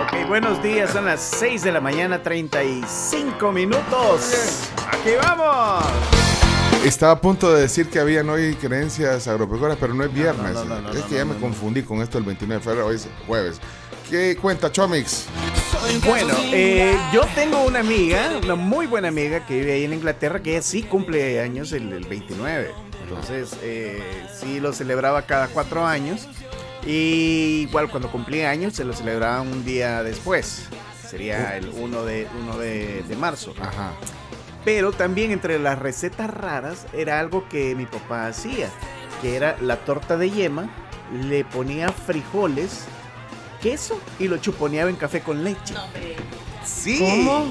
Ok, 0.00 0.28
buenos 0.28 0.62
días, 0.62 0.90
son 0.90 1.06
las 1.06 1.20
6 1.20 1.62
de 1.62 1.72
la 1.72 1.80
mañana, 1.80 2.22
35 2.22 3.52
minutos. 3.52 4.70
Aquí 4.90 5.10
vamos. 5.22 6.27
Estaba 6.84 7.12
a 7.12 7.20
punto 7.20 7.52
de 7.52 7.62
decir 7.62 7.88
que 7.88 7.98
habían 7.98 8.28
hoy 8.30 8.54
creencias 8.54 9.26
agropecuarias, 9.28 9.78
pero 9.80 9.94
no 9.94 10.04
es 10.04 10.12
viernes. 10.12 10.54
no, 10.54 10.64
no, 10.64 10.80
no, 10.80 10.90
es 10.90 11.00
no, 11.00 11.06
que 11.08 11.14
ya 11.16 11.24
no, 11.24 11.26
me 11.26 11.34
no. 11.34 11.40
confundí 11.40 11.82
con 11.82 12.00
esto 12.00 12.18
el 12.18 12.24
29 12.24 12.60
de 12.60 12.64
febrero, 12.64 12.86
hoy 12.86 12.96
es 12.96 13.08
jueves. 13.26 13.60
¿Qué 14.08 14.38
cuenta 14.40 14.72
Chomix? 14.72 15.26
Bueno, 16.06 16.34
eh, 16.44 16.96
yo 17.12 17.22
tengo 17.34 17.62
una 17.64 17.80
amiga, 17.80 18.30
una 18.42 18.54
muy 18.54 18.86
buena 18.86 19.08
amiga 19.08 19.44
que 19.44 19.58
vive 19.60 19.72
ahí 19.72 19.84
en 19.84 19.92
Inglaterra, 19.92 20.40
que 20.40 20.52
ella 20.52 20.62
sí 20.62 20.82
cumple 20.82 21.40
años 21.40 21.72
el, 21.72 21.92
el 21.92 22.06
29. 22.06 22.70
Entonces, 23.02 23.50
eh, 23.62 24.02
sí 24.40 24.60
lo 24.60 24.72
celebraba 24.72 25.22
cada 25.22 25.48
cuatro 25.48 25.86
años. 25.86 26.26
Y 26.86 27.66
igual 27.68 27.90
cuando 27.90 28.10
cumplía 28.10 28.50
años 28.50 28.74
se 28.74 28.84
lo 28.84 28.94
celebraba 28.94 29.42
un 29.42 29.64
día 29.64 30.02
después. 30.02 30.66
Sería 31.06 31.56
el 31.56 31.68
1 31.68 32.04
de, 32.04 32.28
1 32.44 32.58
de, 32.58 33.02
de 33.02 33.16
marzo. 33.16 33.54
Ajá. 33.60 33.92
Pero 34.64 34.92
también 34.92 35.30
entre 35.30 35.58
las 35.58 35.78
recetas 35.78 36.30
raras 36.30 36.86
era 36.92 37.20
algo 37.20 37.48
que 37.48 37.74
mi 37.74 37.86
papá 37.86 38.26
hacía, 38.26 38.68
que 39.22 39.36
era 39.36 39.56
la 39.60 39.76
torta 39.76 40.16
de 40.16 40.30
yema, 40.30 40.68
le 41.12 41.44
ponía 41.44 41.88
frijoles, 41.90 42.84
queso 43.62 44.00
y 44.18 44.28
lo 44.28 44.36
chuponeaba 44.38 44.90
en 44.90 44.96
café 44.96 45.20
con 45.20 45.42
leche. 45.44 45.74
Sí. 46.64 46.98
¿Cómo? 46.98 47.46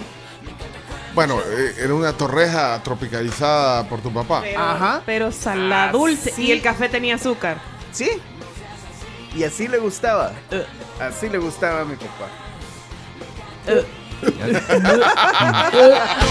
Bueno, 1.16 1.40
eh, 1.40 1.74
era 1.80 1.96
una 1.96 2.14
torreja 2.14 2.80
tropicalizada 2.84 3.90
por 3.90 4.02
tu 4.02 4.14
papá. 4.14 4.42
Pero, 4.44 4.60
Ajá. 4.62 5.02
pero 5.04 5.32
salada 5.32 5.92
dulce. 5.92 6.30
Así. 6.32 6.44
Y 6.44 6.52
el 6.52 6.62
café 6.62 6.90
tenía 6.90 7.16
azúcar. 7.16 7.58
Sí. 7.92 8.10
Y 9.36 9.44
así 9.44 9.68
le 9.68 9.80
gustaba. 9.80 10.34
Así 11.00 11.30
le 11.30 11.40
gustaba 11.40 11.82
a 11.82 11.86
mi 11.86 11.96
papá. 11.96 12.28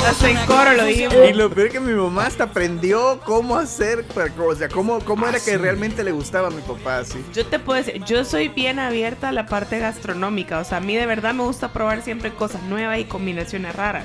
Hasta 0.06 0.30
en 0.30 0.46
coro 0.46 0.72
lo 0.74 0.84
dijimos. 0.84 1.14
Y 1.28 1.32
lo 1.32 1.50
peor 1.50 1.68
es 1.68 1.72
que 1.72 1.80
mi 1.80 1.92
mamá 1.92 2.26
hasta 2.26 2.44
aprendió 2.44 3.20
cómo 3.24 3.56
hacer, 3.56 4.04
o 4.38 4.54
sea, 4.54 4.68
cómo, 4.68 5.00
cómo 5.00 5.26
era 5.26 5.40
que 5.40 5.56
realmente 5.58 6.02
le 6.04 6.12
gustaba 6.12 6.48
a 6.48 6.50
mi 6.50 6.62
papá 6.62 6.98
así. 6.98 7.24
Yo 7.32 7.46
te 7.46 7.58
puedo 7.58 7.82
decir, 7.82 8.02
yo 8.04 8.24
soy 8.24 8.48
bien 8.48 8.78
abierta 8.78 9.28
a 9.28 9.32
la 9.32 9.46
parte 9.46 9.78
gastronómica. 9.78 10.58
O 10.58 10.64
sea, 10.64 10.78
a 10.78 10.80
mí 10.80 10.96
de 10.96 11.06
verdad 11.06 11.34
me 11.34 11.44
gusta 11.44 11.72
probar 11.72 12.02
siempre 12.02 12.32
cosas 12.32 12.62
nuevas 12.62 12.98
y 12.98 13.04
combinaciones 13.04 13.74
raras. 13.74 14.04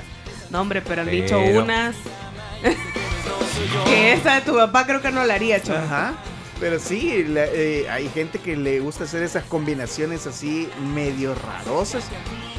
No, 0.50 0.60
hombre, 0.60 0.82
pero 0.82 1.02
han 1.02 1.10
dicho 1.10 1.40
unas. 1.40 1.96
que 3.86 4.12
esa 4.12 4.36
de 4.36 4.40
tu 4.42 4.54
papá 4.54 4.86
creo 4.86 5.00
que 5.00 5.10
no 5.10 5.24
la 5.24 5.34
haría, 5.34 5.60
chaval. 5.62 5.84
Ajá. 5.84 6.12
Pero 6.62 6.78
sí, 6.78 7.24
la- 7.24 7.46
eh, 7.46 7.88
hay 7.90 8.08
gente 8.08 8.38
que 8.38 8.56
le 8.56 8.78
gusta 8.78 9.02
hacer 9.04 9.22
esas 9.24 9.42
combinaciones 9.44 10.26
así 10.28 10.68
medio 10.94 11.34
rarosas. 11.34 12.04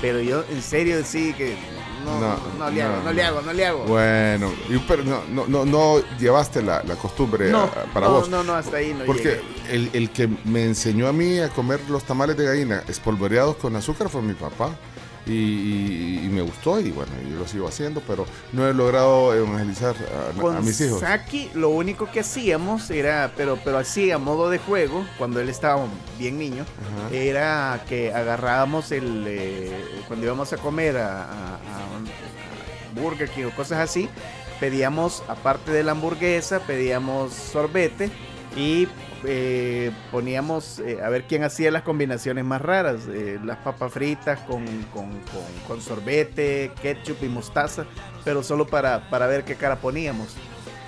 Pero 0.01 0.19
yo 0.19 0.43
en 0.51 0.61
serio 0.61 1.01
sí 1.05 1.33
que 1.33 1.55
no, 2.03 2.19
no, 2.19 2.37
No, 2.59 2.69
le 2.69 2.81
hago, 2.83 2.97
no, 2.97 3.03
no, 3.03 3.13
le 3.13 3.23
hago, 3.23 3.41
no 3.41 3.53
le 3.53 3.65
hago. 3.65 3.83
Bueno, 3.85 4.51
pero 4.89 5.05
no, 5.05 5.23
no, 5.31 5.47
no, 5.47 5.63
no 5.63 6.03
llevaste 6.19 6.61
la, 6.61 6.83
la 6.83 6.95
costumbre 6.95 7.49
a- 7.53 7.65
para 7.93 8.07
no, 8.07 8.11
vos. 8.11 8.27
no, 8.29 8.43
no, 8.43 8.53
hasta 8.55 8.75
ahí 8.75 8.93
no 8.93 9.05
Porque 9.05 9.39
el, 9.69 9.89
el 9.93 10.09
que 10.09 10.27
me 10.43 10.65
enseñó 10.65 11.07
a 11.07 11.13
mí 11.13 11.39
a 11.39 11.47
comer 11.47 11.79
los 11.89 12.03
tamales 12.03 12.35
de 12.35 12.43
gallina 12.43 12.83
espolvoreados 12.89 13.55
con 13.55 13.73
azúcar 13.77 14.09
fue 14.09 14.21
mi 14.21 14.33
papá. 14.33 14.71
Y, 15.25 15.31
y- 15.31 16.21
y 16.25 16.29
me 16.29 16.41
gustó 16.41 16.79
y 16.81 16.91
bueno, 16.91 17.11
yo 17.31 17.37
lo 17.39 17.47
sigo 17.47 17.67
haciendo, 17.67 18.01
pero 18.05 18.25
no 18.51 18.67
he 18.67 18.73
logrado 18.73 19.33
evangelizar 19.33 19.95
a, 19.95 20.39
Con 20.41 20.57
a 20.57 20.61
mis 20.61 20.79
hijos. 20.81 20.99
Saki 20.99 21.49
lo 21.53 21.69
único 21.69 22.11
que 22.11 22.19
hacíamos 22.19 22.89
era, 22.91 23.31
pero, 23.37 23.57
pero 23.63 23.77
así 23.77 24.11
a 24.11 24.17
modo 24.17 24.49
de 24.49 24.57
juego, 24.59 25.05
cuando 25.17 25.39
él 25.39 25.47
estaba 25.47 25.85
bien 26.19 26.37
niño, 26.37 26.65
Ajá. 27.07 27.15
era 27.15 27.83
que 27.87 28.13
agarrábamos 28.13 28.91
el, 28.91 29.23
eh, 29.27 29.71
cuando 30.07 30.25
íbamos 30.25 30.51
a 30.51 30.57
comer 30.57 30.97
a, 30.97 31.23
a- 31.23 31.55
a 31.55 32.99
Burger 33.01 33.29
King 33.29 33.45
o 33.45 33.51
cosas 33.55 33.79
así, 33.79 34.09
pedíamos, 34.59 35.23
aparte 35.27 35.71
de 35.71 35.83
la 35.83 35.93
hamburguesa, 35.93 36.59
pedíamos 36.59 37.33
sorbete 37.33 38.11
y 38.55 38.87
eh, 39.25 39.91
poníamos 40.11 40.79
eh, 40.79 40.99
a 41.03 41.09
ver 41.09 41.23
quién 41.23 41.43
hacía 41.43 41.71
las 41.71 41.83
combinaciones 41.83 42.43
más 42.45 42.61
raras, 42.61 43.01
eh, 43.11 43.39
las 43.43 43.57
papas 43.57 43.91
fritas 43.91 44.39
con, 44.41 44.65
con- 44.93 45.09
con- 45.11 45.67
con 45.67 45.81
sorbete, 45.81 46.71
ketchup 46.81 47.23
y 47.23 47.27
mostaza, 47.27 47.85
pero 48.23 48.43
solo 48.43 48.67
para, 48.67 49.09
para 49.09 49.27
ver 49.27 49.43
qué 49.43 49.55
cara 49.55 49.77
poníamos. 49.77 50.29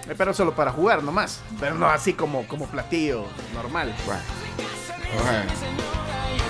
Eh, 0.08 0.14
Pero 0.18 0.34
solo 0.34 0.54
para 0.56 0.72
jugar 0.72 1.02
nomás, 1.02 1.40
pero 1.60 1.74
no 1.76 1.88
así 1.88 2.14
como, 2.14 2.48
como 2.48 2.68
platillo 2.68 3.26
normal. 3.56 3.94
Bueno. 4.06 4.22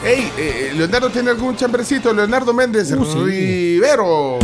Hey, 0.04 0.32
eh, 0.38 0.74
Leonardo 0.76 1.10
tiene 1.10 1.30
algún 1.32 1.56
chambrecito, 1.56 2.14
Leonardo 2.14 2.54
Méndez 2.54 2.92
Uh, 2.92 3.06
sí. 3.06 3.20
Rivero. 3.80 4.40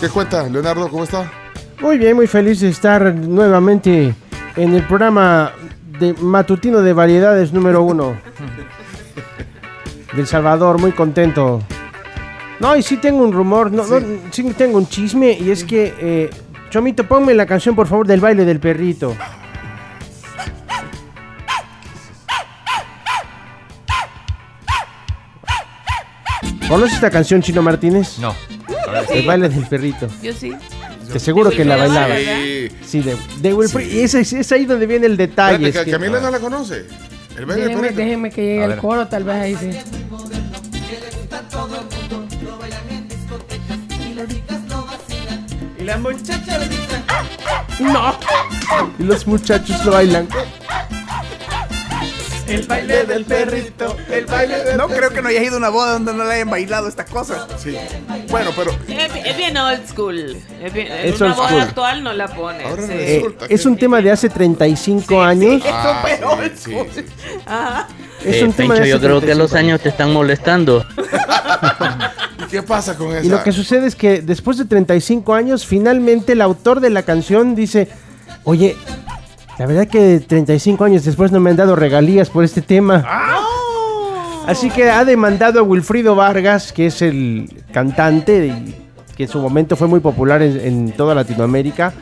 ¿Qué 0.00 0.08
cuenta, 0.08 0.48
Leonardo? 0.48 0.88
¿Cómo 0.90 1.04
está? 1.04 1.30
Muy 1.82 1.98
bien, 1.98 2.14
muy 2.14 2.28
feliz 2.28 2.60
de 2.60 2.68
estar 2.68 3.12
nuevamente 3.12 4.14
en 4.54 4.74
el 4.74 4.86
programa 4.86 5.50
de 5.98 6.14
matutino 6.14 6.80
de 6.80 6.92
variedades 6.92 7.52
número 7.52 7.82
uno 7.82 8.16
del 10.12 10.26
Salvador, 10.28 10.80
muy 10.80 10.92
contento. 10.92 11.60
No, 12.60 12.76
y 12.76 12.82
sí 12.82 12.98
tengo 12.98 13.24
un 13.24 13.32
rumor, 13.32 13.72
no, 13.72 13.84
no, 13.84 14.00
sí 14.30 14.44
tengo 14.56 14.78
un 14.78 14.86
chisme 14.86 15.32
y 15.32 15.50
es 15.50 15.64
que, 15.64 15.92
eh, 15.98 16.30
Chomito, 16.70 17.08
ponme 17.08 17.34
la 17.34 17.46
canción 17.46 17.74
por 17.74 17.88
favor 17.88 18.06
del 18.06 18.20
baile 18.20 18.44
del 18.44 18.60
perrito. 18.60 19.16
¿Conoces 26.68 26.94
esta 26.94 27.10
canción, 27.10 27.42
Chino 27.42 27.60
Martínez? 27.60 28.20
No. 28.20 28.36
El 29.10 29.26
baile 29.26 29.48
del 29.48 29.66
perrito. 29.66 30.06
Yo 30.22 30.32
sí. 30.32 30.54
Te 31.12 31.18
seguro 31.20 31.50
que 31.50 31.64
la 31.64 31.76
bailaba. 31.76 32.16
Sí. 32.16 32.68
Sí, 32.86 33.00
de, 33.00 33.16
de. 33.40 33.84
Y 33.92 34.00
es, 34.00 34.14
es- 34.14 34.32
es 34.32 34.52
ahí 34.52 34.64
donde 34.64 34.86
viene 34.86 35.06
el 35.06 35.16
detalle. 35.16 35.54
Espérate, 35.68 35.78
es 35.78 35.84
que 35.84 35.84
que- 35.86 35.90
Camila 35.98 36.20
no 36.20 36.30
la 36.30 36.38
conoce. 36.40 36.86
El 37.36 37.46
baile 37.46 37.68
del 37.68 37.94
déjenme 37.96 38.30
que 38.30 38.42
llegue 38.42 38.64
el 38.64 38.76
coro, 38.76 39.06
tal 39.08 39.24
vez 39.24 39.34
ahí 39.36 39.56
sí. 39.58 39.70
Y 45.78 45.84
la 45.84 45.96
muchacha 45.98 46.58
le 46.58 46.68
dice, 46.68 47.02
No. 47.80 48.14
Y 48.98 49.02
los 49.02 49.26
muchachos 49.26 49.84
lo 49.84 49.92
bailan. 49.92 50.28
El 52.46 52.66
baile 52.66 53.04
del 53.04 53.24
perrito, 53.24 53.96
el 54.10 54.26
baile 54.26 54.64
del 54.64 54.76
No 54.76 54.88
creo 54.88 55.10
que 55.10 55.22
no 55.22 55.28
haya 55.28 55.42
ido 55.42 55.54
a 55.54 55.58
una 55.58 55.68
boda 55.68 55.92
donde 55.94 56.12
no 56.14 56.24
le 56.24 56.34
hayan 56.34 56.50
bailado 56.50 56.88
esta 56.88 57.04
cosa. 57.04 57.46
Sí. 57.58 57.76
Bueno, 58.30 58.50
pero 58.56 58.72
Es, 58.88 59.10
es 59.26 59.36
bien 59.36 59.56
old 59.56 59.86
school. 59.88 60.36
Es 60.62 60.72
bien- 60.72 60.86
en 60.90 61.12
Es 61.14 61.20
una 61.20 61.30
old 61.30 61.36
boda 61.36 61.48
school. 61.48 61.60
actual 61.62 62.02
no 62.04 62.12
la 62.12 62.28
pone. 62.28 62.64
Ahora 62.64 62.82
sí. 62.86 62.92
Eh, 62.94 63.36
es 63.48 63.66
un 63.66 63.76
tema 63.76 64.00
de 64.00 64.10
hace 64.10 64.28
35 64.28 65.22
años. 65.22 65.62
Ah, 65.66 66.02
súper 66.02 66.18
sí, 66.18 66.24
old 66.24 66.56
sí, 66.56 66.70
school. 66.70 66.86
sí. 66.94 67.04
Ajá. 67.46 67.88
Es 68.24 68.36
Eh, 68.36 68.44
un 68.44 68.52
tema 68.52 68.74
de 68.74 68.88
yo 68.88 68.96
hace 68.96 69.04
creo 69.06 69.20
que 69.20 69.26
35 69.26 69.38
los 69.42 69.54
años 69.54 69.80
te 69.80 69.88
están 69.88 70.12
molestando. 70.12 70.84
¿Y 72.38 72.50
qué 72.50 72.62
pasa 72.62 72.96
con 72.96 73.08
esa? 73.14 73.24
Y 73.24 73.28
lo 73.28 73.42
que 73.42 73.52
sucede 73.52 73.86
es 73.86 73.96
que 73.96 74.20
después 74.22 74.58
de 74.58 74.64
35 74.64 75.34
años, 75.34 75.66
finalmente 75.66 76.32
el 76.32 76.40
autor 76.42 76.80
de 76.80 76.90
la 76.90 77.02
canción 77.02 77.54
dice, 77.54 77.88
oye, 78.44 78.76
la 79.58 79.66
verdad 79.66 79.86
que 79.86 80.20
35 80.20 80.84
años 80.84 81.04
después 81.04 81.30
no 81.30 81.40
me 81.40 81.50
han 81.50 81.56
dado 81.56 81.76
regalías 81.76 82.30
por 82.30 82.44
este 82.44 82.62
tema. 82.62 83.04
Así 84.46 84.70
que 84.70 84.90
ha 84.90 85.04
demandado 85.04 85.60
a 85.60 85.62
Wilfrido 85.62 86.14
Vargas, 86.14 86.72
que 86.72 86.86
es 86.86 87.00
el 87.02 87.62
cantante 87.72 88.46
y 88.46 88.74
que 89.16 89.24
en 89.24 89.28
su 89.28 89.38
momento 89.38 89.76
fue 89.76 89.86
muy 89.86 90.00
popular 90.00 90.42
en, 90.42 90.58
en 90.60 90.92
toda 90.92 91.14
Latinoamérica. 91.14 91.92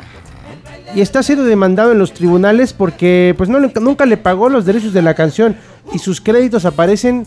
Y 0.94 1.03
está 1.03 1.22
siendo 1.22 1.44
demandado 1.44 1.92
en 1.92 1.98
los 1.98 2.12
tribunales 2.12 2.72
porque 2.72 3.34
pues 3.36 3.48
no 3.48 3.61
nunca 3.61 4.07
le 4.07 4.16
pagó 4.16 4.48
los 4.48 4.64
derechos 4.64 4.92
de 4.92 5.03
la 5.03 5.14
canción 5.14 5.57
y 5.92 5.98
sus 5.98 6.20
créditos 6.20 6.64
aparecen 6.64 7.26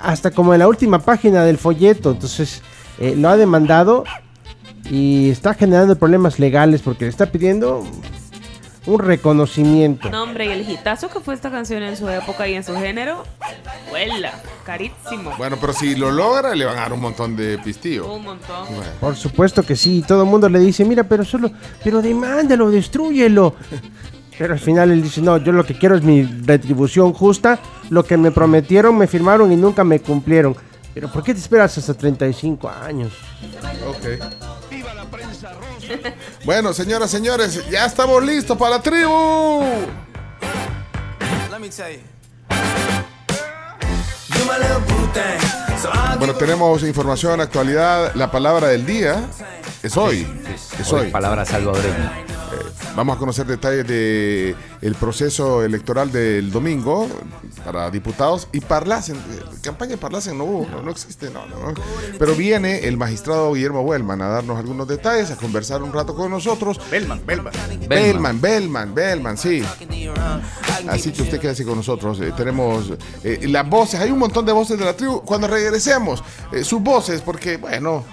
hasta 0.00 0.30
como 0.30 0.52
en 0.52 0.60
la 0.60 0.68
última 0.68 0.98
página 0.98 1.44
del 1.44 1.58
folleto. 1.58 2.10
Entonces 2.10 2.62
eh, 2.98 3.14
lo 3.16 3.28
ha 3.28 3.36
demandado 3.36 4.04
y 4.90 5.30
está 5.30 5.54
generando 5.54 5.96
problemas 5.96 6.38
legales 6.38 6.82
porque 6.82 7.04
le 7.04 7.10
está 7.10 7.26
pidiendo 7.26 7.84
un 8.88 9.00
reconocimiento. 9.00 10.08
No, 10.10 10.22
hombre, 10.22 10.46
y 10.46 10.48
el 10.48 10.68
hitazo 10.68 11.08
que 11.08 11.20
fue 11.20 11.34
esta 11.34 11.50
canción 11.50 11.82
en 11.82 11.96
su 11.96 12.08
época 12.08 12.48
y 12.48 12.54
en 12.54 12.64
su 12.64 12.74
género, 12.74 13.22
huela, 13.92 14.32
carísimo. 14.64 15.32
Bueno, 15.36 15.58
pero 15.60 15.74
si 15.74 15.94
lo 15.94 16.10
logra, 16.10 16.54
le 16.54 16.64
van 16.64 16.78
a 16.78 16.80
dar 16.80 16.92
un 16.94 17.00
montón 17.00 17.36
de 17.36 17.58
pistillo. 17.58 18.12
Un 18.12 18.24
montón. 18.24 18.66
Bueno. 18.66 18.90
Por 18.98 19.14
supuesto 19.14 19.62
que 19.62 19.76
sí, 19.76 20.02
todo 20.06 20.22
el 20.22 20.28
mundo 20.28 20.48
le 20.48 20.58
dice, 20.58 20.86
mira, 20.86 21.04
pero 21.04 21.22
solo, 21.22 21.50
pero 21.84 22.00
demándalo, 22.00 22.70
destrúyelo. 22.70 23.54
Pero 24.38 24.54
al 24.54 24.60
final 24.60 24.90
él 24.90 25.02
dice, 25.02 25.20
no, 25.20 25.36
yo 25.36 25.52
lo 25.52 25.66
que 25.66 25.74
quiero 25.74 25.96
es 25.96 26.02
mi 26.02 26.22
retribución 26.22 27.12
justa, 27.12 27.58
lo 27.90 28.04
que 28.04 28.16
me 28.16 28.30
prometieron, 28.30 28.96
me 28.96 29.06
firmaron 29.06 29.52
y 29.52 29.56
nunca 29.56 29.84
me 29.84 30.00
cumplieron. 30.00 30.56
Pero 30.94 31.12
¿por 31.12 31.22
qué 31.22 31.34
te 31.34 31.40
esperas 31.40 31.76
hasta 31.76 31.92
35 31.92 32.70
años? 32.70 33.12
Ok. 33.86 34.06
Bueno, 36.44 36.72
señoras, 36.72 37.10
señores, 37.10 37.68
ya 37.68 37.84
estamos 37.84 38.22
listos 38.24 38.56
para 38.56 38.76
la 38.76 38.82
tribu. 38.82 39.64
Bueno, 46.18 46.34
tenemos 46.34 46.82
información, 46.82 47.40
actualidad. 47.40 48.14
La 48.14 48.30
palabra 48.30 48.68
del 48.68 48.86
día 48.86 49.28
es 49.82 49.96
hoy. 49.96 50.26
Es 50.80 50.92
Hoy, 50.92 51.06
hoy. 51.06 51.10
palabra 51.10 51.44
salvadoreña. 51.44 52.12
Eh, 52.26 52.28
Vamos 52.96 53.16
a 53.16 53.18
conocer 53.20 53.46
detalles 53.46 53.86
de 53.86 54.56
el 54.80 54.94
proceso 54.96 55.62
electoral 55.62 56.10
del 56.10 56.50
domingo 56.50 57.06
para 57.64 57.90
diputados 57.90 58.48
y 58.52 58.60
Parlacen. 58.60 59.14
eh, 59.16 59.20
Campaña 59.62 59.92
de 59.92 59.98
Parlacen 59.98 60.36
no 60.38 60.44
hubo, 60.44 60.66
no, 60.68 60.82
no 60.82 60.90
existe, 60.90 61.30
no, 61.30 61.46
no, 61.46 61.58
no. 61.72 61.74
Pero 62.18 62.34
viene 62.34 62.88
el 62.88 62.96
magistrado 62.96 63.52
Guillermo 63.52 63.86
Bellman 63.86 64.20
a 64.22 64.28
darnos 64.28 64.58
algunos 64.58 64.88
detalles, 64.88 65.30
a 65.30 65.36
conversar 65.36 65.82
un 65.82 65.92
rato 65.92 66.14
con 66.14 66.30
nosotros. 66.30 66.80
Bellman, 66.90 67.24
Bellman. 67.24 67.52
Bellman, 67.88 68.40
Bellman, 68.40 68.94
Bellman, 68.94 69.36
sí. 69.38 69.62
Así 70.88 71.12
que 71.12 71.22
usted 71.22 71.40
quédese 71.40 71.64
con 71.64 71.76
nosotros. 71.76 72.18
Eh, 72.20 72.32
tenemos 72.36 72.92
eh, 73.22 73.46
las 73.48 73.68
voces, 73.68 74.00
hay 74.00 74.10
un 74.10 74.18
montón 74.18 74.44
de 74.46 74.52
voces 74.52 74.78
de 74.78 74.84
la 74.84 74.96
tribu. 74.96 75.20
Cuando 75.22 75.46
regresemos, 75.46 76.22
eh, 76.52 76.64
sus 76.64 76.82
voces, 76.82 77.20
porque, 77.20 77.58
bueno, 77.58 78.04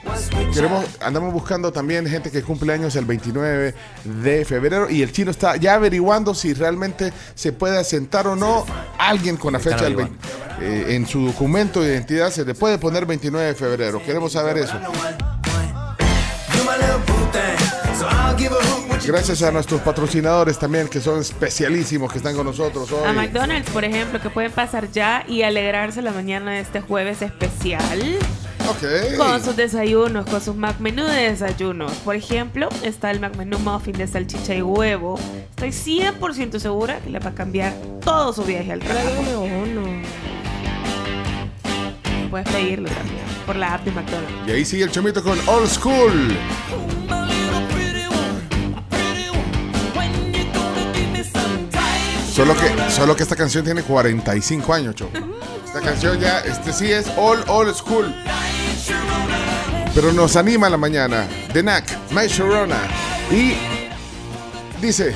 queremos, 0.54 0.86
andamos 1.02 1.32
buscando 1.34 1.55
también 1.72 2.06
gente 2.08 2.32
que 2.32 2.42
cumple 2.44 2.74
años 2.74 2.96
el 2.96 3.06
29 3.06 3.74
de 4.04 4.46
febrero 4.46 4.90
y 4.90 5.02
el 5.02 5.12
chino 5.12 5.32
está 5.32 5.56
ya 5.56 5.76
averiguando 5.76 6.36
si 6.36 6.54
realmente 6.54 7.12
se 7.34 7.52
puede 7.52 7.78
asentar 7.78 8.28
o 8.28 8.36
no 8.36 8.66
alguien 8.98 9.38
con 9.38 9.54
la 9.54 9.60
fecha 9.60 9.84
del 9.84 9.96
averiguando. 9.96 10.18
20. 10.60 10.66
eh, 10.66 10.96
en 10.96 11.08
su 11.08 11.28
documento 11.28 11.82
de 11.82 11.94
identidad 11.94 12.30
se 12.32 12.46
le 12.46 12.54
puede 12.54 12.78
poner 12.78 13.06
29 13.06 13.48
de 13.48 13.56
febrero. 13.56 14.02
Queremos 14.04 14.32
saber 14.34 14.58
eso. 14.58 14.74
Gracias 19.06 19.44
a 19.44 19.52
nuestros 19.52 19.82
patrocinadores 19.82 20.58
también, 20.58 20.88
que 20.88 21.00
son 21.00 21.22
especialísimos, 21.22 22.12
que 22.12 22.18
están 22.18 22.36
con 22.36 22.46
nosotros 22.46 22.92
hoy. 22.92 23.08
A 23.08 23.14
McDonald's, 23.14 23.70
por 23.70 23.84
ejemplo, 23.86 24.20
que 24.20 24.30
pueden 24.30 24.52
pasar 24.52 24.92
ya 24.92 25.24
y 25.28 25.44
alegrarse 25.44 26.02
la 26.02 26.12
mañana 26.12 26.52
de 26.52 26.62
este 26.62 26.82
jueves 26.82 27.22
especial. 27.22 28.18
Con 29.18 29.44
sus 29.44 29.56
desayunos, 29.56 30.26
con 30.26 30.42
sus 30.42 30.56
McMenú 30.56 31.04
de 31.06 31.32
desayunos. 31.32 31.92
Por 32.04 32.16
ejemplo, 32.16 32.70
está 32.84 33.12
el 33.12 33.20
McMenú 33.20 33.60
Muffin 33.60 33.98
de 33.98 34.08
salchicha 34.08 34.56
y 34.56 34.62
huevo. 34.62 35.20
Estoy 35.52 35.70
100% 35.70 36.60
segura 36.60 37.00
que 37.00 37.10
le 37.10 37.20
va 37.20 37.30
a 37.30 37.36
cambiar 37.36 37.74
todo 38.04 38.34
su 38.34 38.44
viaje 38.44 38.72
al 38.72 38.80
trabajo. 38.80 39.48
Puedes 42.30 42.50
pedirlo 42.50 42.90
también 42.90 43.24
por 43.46 43.56
la 43.56 43.76
app 43.76 43.86
de 43.86 43.92
McDonald's. 43.92 44.48
Y 44.48 44.52
ahí 44.52 44.66
sigue 44.66 44.84
el 44.84 44.92
chomito 44.92 45.24
con 45.24 45.38
Old 45.48 45.68
School. 45.70 46.36
Solo 52.32 52.54
que, 52.54 52.92
solo 52.92 53.16
que 53.16 53.24
esta 53.24 53.36
canción 53.38 53.64
tiene 53.64 53.82
45 53.82 54.74
años, 54.74 54.96
Cho. 54.96 55.10
Esta 55.76 55.90
canción 55.90 56.18
ya, 56.22 56.40
este 56.40 56.72
sí 56.72 56.90
es 56.90 57.06
All 57.18 57.44
Old 57.50 57.76
School. 57.76 58.16
Pero 59.94 60.14
nos 60.14 60.38
anima 60.38 60.68
en 60.68 60.72
la 60.72 60.78
mañana. 60.78 61.28
The 61.52 61.64
Knack, 61.64 62.12
My 62.12 62.28
Sharona. 62.28 62.78
Y 63.30 63.56
dice. 64.82 65.14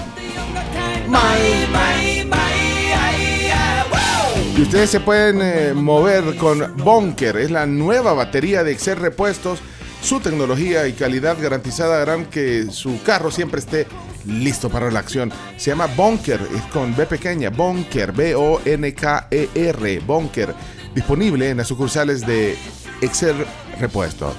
Y 4.57 4.61
ustedes 4.61 4.89
se 4.89 4.99
pueden 4.99 5.39
eh, 5.41 5.73
mover 5.73 6.35
con 6.35 6.75
Bonker, 6.75 7.37
es 7.37 7.51
la 7.51 7.65
nueva 7.65 8.11
batería 8.11 8.61
de 8.65 8.73
Excel 8.73 8.97
Repuestos. 8.97 9.59
Su 10.01 10.19
tecnología 10.19 10.87
y 10.87 10.91
calidad 10.91 11.37
garantizada 11.41 12.01
harán 12.01 12.25
que 12.25 12.65
su 12.69 13.01
carro 13.03 13.31
siempre 13.31 13.61
esté 13.61 13.87
listo 14.25 14.69
para 14.69 14.91
la 14.91 14.99
acción. 14.99 15.31
Se 15.57 15.71
llama 15.71 15.87
Bonker, 15.87 16.39
es 16.55 16.61
con 16.73 16.95
B 16.95 17.05
pequeña, 17.05 17.49
Bonker, 17.49 18.11
B-O-N-K-E-R, 18.11 19.99
Bonker. 19.99 20.55
Disponible 20.93 21.49
en 21.49 21.57
las 21.57 21.67
sucursales 21.67 22.25
de 22.25 22.57
Excel 23.01 23.45
Repuesto. 23.79 24.33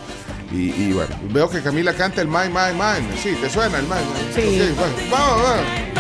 Y, 0.53 0.71
y 0.71 0.93
bueno, 0.93 1.15
veo 1.31 1.49
que 1.49 1.61
Camila 1.63 1.95
canta 1.95 2.21
el 2.21 2.29
My, 2.29 2.49
My, 2.49 2.75
My. 2.75 3.19
Sí, 3.23 3.37
¿te 3.41 3.49
suena 3.49 3.79
el 3.79 3.85
My? 3.85 3.91
My? 3.91 4.35
Sí. 4.35 4.73
Bueno, 4.77 4.95
vamos, 5.11 5.43
vamos. 5.43 5.91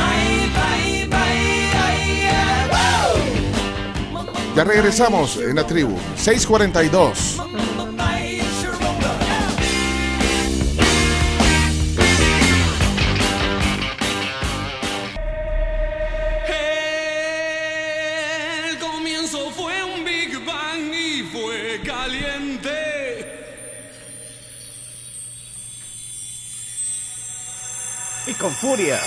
Ya 4.57 4.64
regresamos 4.64 5.37
en 5.37 5.55
la 5.55 5.66
tribu. 5.66 5.97
642. 6.16 7.49
Y 28.61 28.66
con 28.66 28.76
furia. 28.76 28.98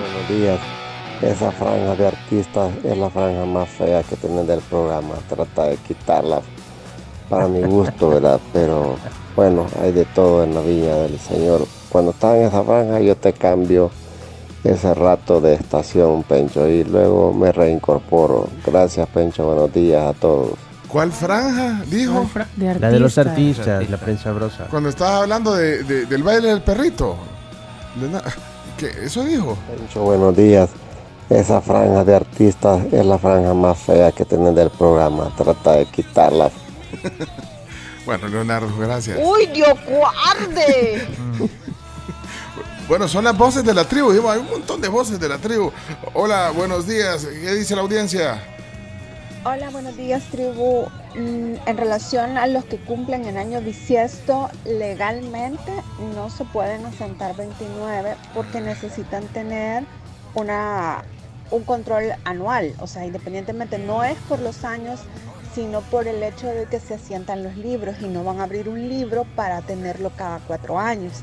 Buenos 0.00 0.28
días. 0.28 0.60
Esa 1.22 1.50
franja 1.52 1.96
de 1.96 2.06
artistas 2.06 2.70
es 2.84 2.96
la 2.96 3.10
franja 3.10 3.44
más 3.44 3.68
fea 3.68 4.02
que 4.02 4.16
tienen 4.16 4.46
del 4.46 4.60
programa. 4.60 5.14
Trata 5.28 5.64
de 5.64 5.76
quitarla 5.76 6.40
para 7.28 7.48
mi 7.48 7.62
gusto, 7.62 8.10
¿verdad? 8.10 8.40
Pero 8.52 8.96
bueno, 9.34 9.66
hay 9.82 9.92
de 9.92 10.04
todo 10.06 10.44
en 10.44 10.54
la 10.54 10.60
viña 10.60 10.94
del 10.96 11.18
Señor. 11.18 11.66
Cuando 11.88 12.12
estás 12.12 12.36
en 12.36 12.42
esa 12.42 12.62
franja 12.62 13.00
yo 13.00 13.16
te 13.16 13.32
cambio 13.32 13.90
ese 14.64 14.94
rato 14.94 15.40
de 15.40 15.54
estación, 15.54 16.22
Pencho, 16.22 16.68
y 16.68 16.84
luego 16.84 17.32
me 17.32 17.52
reincorporo. 17.52 18.48
Gracias, 18.64 19.08
Pencho. 19.08 19.46
Buenos 19.46 19.72
días 19.72 20.04
a 20.04 20.12
todos. 20.14 20.67
¿Cuál 20.88 21.12
franja? 21.12 21.82
Dijo. 21.86 22.28
La 22.56 22.90
de 22.90 22.98
los 22.98 23.18
artistas, 23.18 23.88
la 23.90 23.96
prensa 23.98 24.32
brosa. 24.32 24.66
Cuando 24.70 24.88
estabas 24.88 25.22
hablando 25.22 25.54
de- 25.54 25.82
de- 25.84 26.06
del 26.06 26.22
baile 26.22 26.48
del 26.48 26.62
perrito. 26.62 27.16
De 27.96 28.08
¿Qué? 28.78 29.04
¿Eso 29.04 29.22
dijo? 29.24 29.58
Pencho, 29.68 30.02
buenos 30.02 30.34
días. 30.36 30.70
Esa 31.28 31.60
franja 31.60 32.04
de 32.04 32.14
artistas 32.16 32.80
es 32.90 33.04
la 33.04 33.18
franja 33.18 33.52
más 33.52 33.76
fea 33.78 34.12
que 34.12 34.24
tienen 34.24 34.54
del 34.54 34.70
programa. 34.70 35.30
Trata 35.36 35.72
de 35.72 35.86
quitarla. 35.86 36.50
Bueno, 38.06 38.26
Leonardo, 38.26 38.68
gracias. 38.78 39.18
¡Uy, 39.22 39.46
Dios 39.48 39.74
guarde! 39.86 41.06
Bueno, 42.88 43.06
son 43.06 43.24
las 43.24 43.36
voces 43.36 43.62
de 43.62 43.74
la 43.74 43.84
tribu. 43.84 44.12
Hay 44.30 44.38
un 44.38 44.48
montón 44.48 44.80
de 44.80 44.88
voces 44.88 45.20
de 45.20 45.28
la 45.28 45.36
tribu. 45.36 45.70
Hola, 46.14 46.50
buenos 46.56 46.86
días. 46.86 47.26
¿Qué 47.26 47.52
dice 47.54 47.76
la 47.76 47.82
audiencia? 47.82 48.42
Hola, 49.50 49.70
buenos 49.70 49.96
días, 49.96 50.24
tribu. 50.24 50.88
mm, 51.14 51.54
en 51.64 51.76
relación 51.78 52.36
a 52.36 52.46
los 52.46 52.66
que 52.66 52.76
cumplen 52.76 53.24
en 53.24 53.38
año 53.38 53.62
bisiesto, 53.62 54.50
legalmente 54.66 55.72
no 56.14 56.28
se 56.28 56.44
pueden 56.44 56.84
asentar 56.84 57.34
29 57.34 58.14
porque 58.34 58.60
necesitan 58.60 59.26
tener 59.28 59.84
una, 60.34 61.02
un 61.50 61.64
control 61.64 62.12
anual. 62.24 62.74
O 62.78 62.86
sea, 62.86 63.06
independientemente, 63.06 63.78
no 63.78 64.04
es 64.04 64.18
por 64.28 64.38
los 64.40 64.64
años, 64.64 65.00
sino 65.54 65.80
por 65.80 66.06
el 66.06 66.22
hecho 66.22 66.46
de 66.46 66.66
que 66.66 66.78
se 66.78 66.96
asientan 66.96 67.42
los 67.42 67.56
libros 67.56 67.96
y 68.02 68.06
no 68.06 68.24
van 68.24 68.40
a 68.40 68.44
abrir 68.44 68.68
un 68.68 68.86
libro 68.86 69.24
para 69.34 69.62
tenerlo 69.62 70.12
cada 70.14 70.40
cuatro 70.40 70.78
años. 70.78 71.22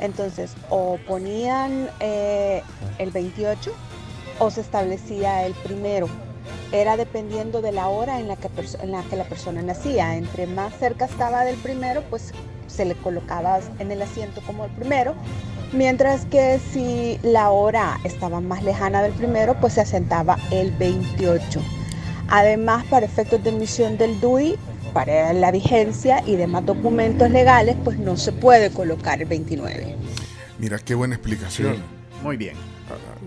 Entonces, 0.00 0.54
o 0.70 0.98
ponían 1.06 1.90
eh, 2.00 2.62
el 2.96 3.10
28 3.10 3.70
o 4.38 4.50
se 4.50 4.62
establecía 4.62 5.44
el 5.44 5.52
primero. 5.52 6.08
Era 6.72 6.96
dependiendo 6.96 7.62
de 7.62 7.72
la 7.72 7.88
hora 7.88 8.20
en 8.20 8.28
la, 8.28 8.36
que 8.36 8.48
en 8.82 8.92
la 8.92 9.02
que 9.04 9.16
la 9.16 9.24
persona 9.24 9.62
nacía. 9.62 10.16
Entre 10.16 10.46
más 10.46 10.74
cerca 10.78 11.06
estaba 11.06 11.44
del 11.44 11.56
primero, 11.56 12.02
pues 12.10 12.32
se 12.66 12.84
le 12.84 12.94
colocaba 12.94 13.60
en 13.78 13.90
el 13.90 14.02
asiento 14.02 14.42
como 14.46 14.64
el 14.64 14.70
primero. 14.72 15.14
Mientras 15.72 16.24
que 16.26 16.60
si 16.72 17.18
la 17.22 17.50
hora 17.50 17.98
estaba 18.04 18.40
más 18.40 18.62
lejana 18.62 19.02
del 19.02 19.12
primero, 19.12 19.54
pues 19.60 19.74
se 19.74 19.82
asentaba 19.82 20.38
el 20.50 20.70
28. 20.72 21.60
Además, 22.28 22.84
para 22.86 23.06
efectos 23.06 23.42
de 23.42 23.50
emisión 23.50 23.96
del 23.98 24.20
DUI, 24.20 24.58
para 24.92 25.32
la 25.32 25.50
vigencia 25.50 26.22
y 26.26 26.36
demás 26.36 26.64
documentos 26.64 27.30
legales, 27.30 27.76
pues 27.84 27.98
no 27.98 28.16
se 28.16 28.32
puede 28.32 28.70
colocar 28.70 29.20
el 29.20 29.28
29. 29.28 29.96
Mira, 30.58 30.78
qué 30.78 30.94
buena 30.94 31.14
explicación. 31.14 31.76
Muy 32.22 32.36
bien. 32.36 32.56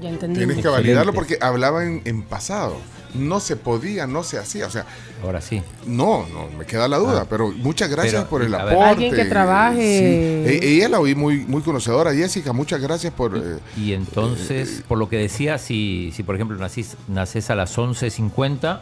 Ya 0.01 0.09
entendí. 0.09 0.39
Tienes 0.39 0.57
que 0.57 0.67
validarlo 0.67 1.13
porque 1.13 1.37
hablaba 1.41 1.85
en, 1.85 2.01
en 2.05 2.23
pasado. 2.23 2.77
No 3.13 3.39
se 3.39 3.55
podía, 3.57 4.07
no 4.07 4.23
se 4.23 4.37
hacía. 4.37 4.67
O 4.67 4.69
sea, 4.69 4.85
ahora 5.23 5.41
sí. 5.41 5.61
No, 5.85 6.25
no, 6.33 6.47
me 6.57 6.65
queda 6.65 6.87
la 6.87 6.97
duda. 6.97 7.21
Ah. 7.23 7.27
pero 7.29 7.49
muchas 7.51 7.89
gracias 7.89 8.15
Pero, 8.15 8.29
por 8.29 8.41
el 8.43 8.53
aporte. 8.55 8.81
Alguien 8.81 9.13
que 9.15 9.25
trabaje. 9.25 10.45
Sí. 10.47 10.53
E- 10.65 10.75
Ella 10.77 10.89
la 10.89 10.99
oí 10.99 11.13
muy, 11.15 11.39
muy 11.45 11.61
conocedora. 11.61 12.13
Jessica, 12.13 12.53
muchas 12.53 12.79
gracias 12.81 13.13
por. 13.13 13.35
eh, 13.37 13.57
Y 13.77 13.93
entonces, 13.93 14.83
por 14.87 14.97
lo 14.97 15.09
que 15.09 15.17
decía, 15.17 15.57
si, 15.57 16.11
si 16.15 16.23
por 16.23 16.35
ejemplo 16.35 16.57
nacís, 16.57 16.95
nacés 17.07 17.49
a 17.49 17.55
las 17.55 17.77
11.50, 17.77 18.79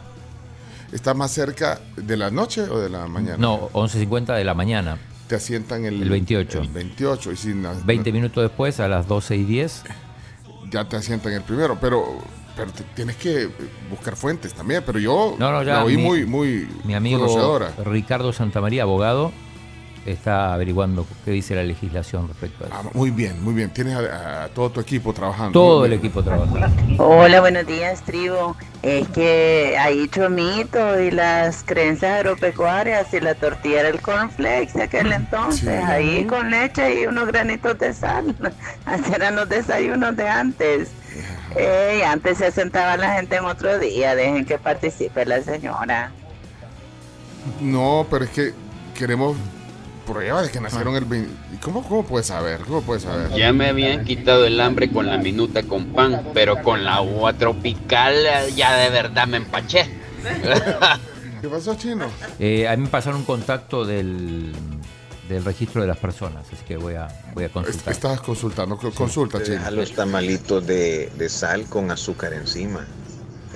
¿Está 0.92 1.14
más 1.14 1.30
cerca 1.30 1.80
de 1.96 2.16
la 2.16 2.30
noche 2.32 2.62
o 2.62 2.80
de 2.80 2.90
la 2.90 3.06
mañana? 3.06 3.36
no, 3.38 3.68
11.50 3.74 4.34
de 4.36 4.42
la 4.44 4.54
mañana, 4.54 4.98
Te 5.28 5.36
asientan 5.36 5.84
el, 5.84 6.02
el 6.02 6.08
28. 6.10 6.60
el 6.62 6.68
28 6.68 7.30
y 7.32 7.36
si 7.36 7.54
na- 7.54 7.74
20 7.84 8.10
minutos 8.10 8.42
después, 8.42 8.80
a 8.80 8.88
las 8.88 9.06
12 9.06 9.36
y 9.36 9.44
10, 9.44 9.82
ya 10.72 10.88
te 10.88 10.96
asientan 10.96 11.32
el 11.32 11.42
primero. 11.42 11.78
Pero, 11.80 12.18
pero 12.60 12.72
te- 12.72 12.84
tienes 12.94 13.16
que 13.16 13.48
buscar 13.90 14.16
fuentes 14.16 14.52
también. 14.54 14.82
Pero 14.84 14.98
yo 14.98 15.36
No, 15.38 15.50
no, 15.52 15.62
ya, 15.62 15.74
la 15.74 15.84
oí 15.84 15.96
mi- 15.96 16.02
muy, 16.02 16.26
muy 16.26 16.68
mi 16.84 16.94
amigo 16.94 17.20
conocedora. 17.20 17.72
Ricardo 17.84 18.32
Santamaría, 18.32 18.82
abogado, 18.82 19.32
está 20.06 20.54
averiguando 20.54 21.06
qué 21.24 21.30
dice 21.30 21.54
la 21.54 21.62
legislación 21.62 22.26
respecto 22.28 22.64
a 22.64 22.68
eso. 22.68 22.76
Ah, 22.78 22.90
muy 22.94 23.10
bien, 23.10 23.42
muy 23.42 23.52
bien. 23.54 23.70
Tienes 23.70 23.96
a, 23.96 24.44
a 24.44 24.48
todo 24.48 24.70
tu 24.70 24.80
equipo 24.80 25.12
trabajando. 25.12 25.52
Todo 25.52 25.84
el 25.84 25.92
equipo 25.92 26.22
trabaja. 26.22 26.70
Hola, 26.98 27.40
buenos 27.40 27.66
días, 27.66 28.02
tribu. 28.02 28.54
Es 28.82 29.06
que 29.08 29.76
hay 29.78 30.08
chomito 30.08 30.98
y 31.00 31.10
las 31.10 31.62
creencias 31.64 32.12
agropecuarias 32.20 33.12
y 33.12 33.20
la 33.20 33.34
tortilla 33.34 33.80
era 33.80 33.88
el 33.90 34.00
cornflakes 34.00 34.72
de 34.72 34.84
aquel 34.84 35.12
entonces, 35.12 35.60
Sí. 35.60 35.68
ahí 35.68 36.24
con 36.24 36.50
leche 36.50 37.02
y 37.02 37.06
unos 37.06 37.26
granitos 37.26 37.78
de 37.78 37.92
sal. 37.92 38.34
Así 38.86 39.12
eran 39.14 39.36
los 39.36 39.48
desayunos 39.50 40.16
de 40.16 40.26
antes. 40.28 40.92
Ey, 41.56 42.02
antes 42.02 42.38
se 42.38 42.52
sentaba 42.52 42.96
la 42.96 43.14
gente 43.14 43.36
en 43.36 43.44
otro 43.44 43.78
día, 43.78 44.14
dejen 44.14 44.44
que 44.44 44.58
participe 44.58 45.24
la 45.26 45.42
señora. 45.42 46.12
No, 47.60 48.06
pero 48.10 48.24
es 48.24 48.30
que 48.30 48.54
queremos 48.94 49.36
pruebas 50.06 50.46
de 50.46 50.52
que 50.52 50.60
nacieron 50.60 50.94
el 50.96 51.04
20. 51.04 51.30
¿Y 51.54 51.56
¿Cómo, 51.56 51.82
¿Cómo 51.82 52.04
puedes 52.04 52.26
saber? 52.26 52.60
¿Cómo 52.60 52.82
puedes 52.82 53.02
saber? 53.02 53.30
Ya 53.30 53.52
me 53.52 53.68
habían 53.68 54.04
quitado 54.04 54.44
el 54.46 54.60
hambre 54.60 54.90
con 54.90 55.06
la 55.06 55.18
minuta 55.18 55.62
con 55.62 55.86
pan, 55.86 56.28
pero 56.34 56.62
con 56.62 56.84
la 56.84 56.96
agua 56.96 57.32
tropical 57.32 58.14
ya 58.54 58.76
de 58.76 58.90
verdad 58.90 59.26
me 59.26 59.38
empaché. 59.38 59.88
¿Qué 61.40 61.48
pasó, 61.48 61.74
chino? 61.74 62.06
Eh, 62.38 62.68
a 62.68 62.76
mí 62.76 62.82
me 62.82 62.88
pasaron 62.88 63.20
un 63.20 63.24
contacto 63.24 63.86
del, 63.86 64.52
del 65.30 65.44
registro 65.44 65.80
de 65.80 65.86
las 65.88 65.96
personas, 65.96 66.44
así 66.46 66.62
que 66.66 66.76
voy 66.76 66.94
a, 66.94 67.08
voy 67.34 67.44
a 67.44 67.48
consultar. 67.48 67.92
Estás 67.92 68.20
consultando, 68.20 68.76
co- 68.76 68.90
consulta, 68.92 69.38
Te 69.38 69.44
chino. 69.44 69.56
deja 69.58 69.70
los 69.70 69.92
tamalitos 69.94 70.66
de, 70.66 71.10
de 71.16 71.28
sal 71.28 71.64
con 71.66 71.90
azúcar 71.90 72.32
encima. 72.34 72.86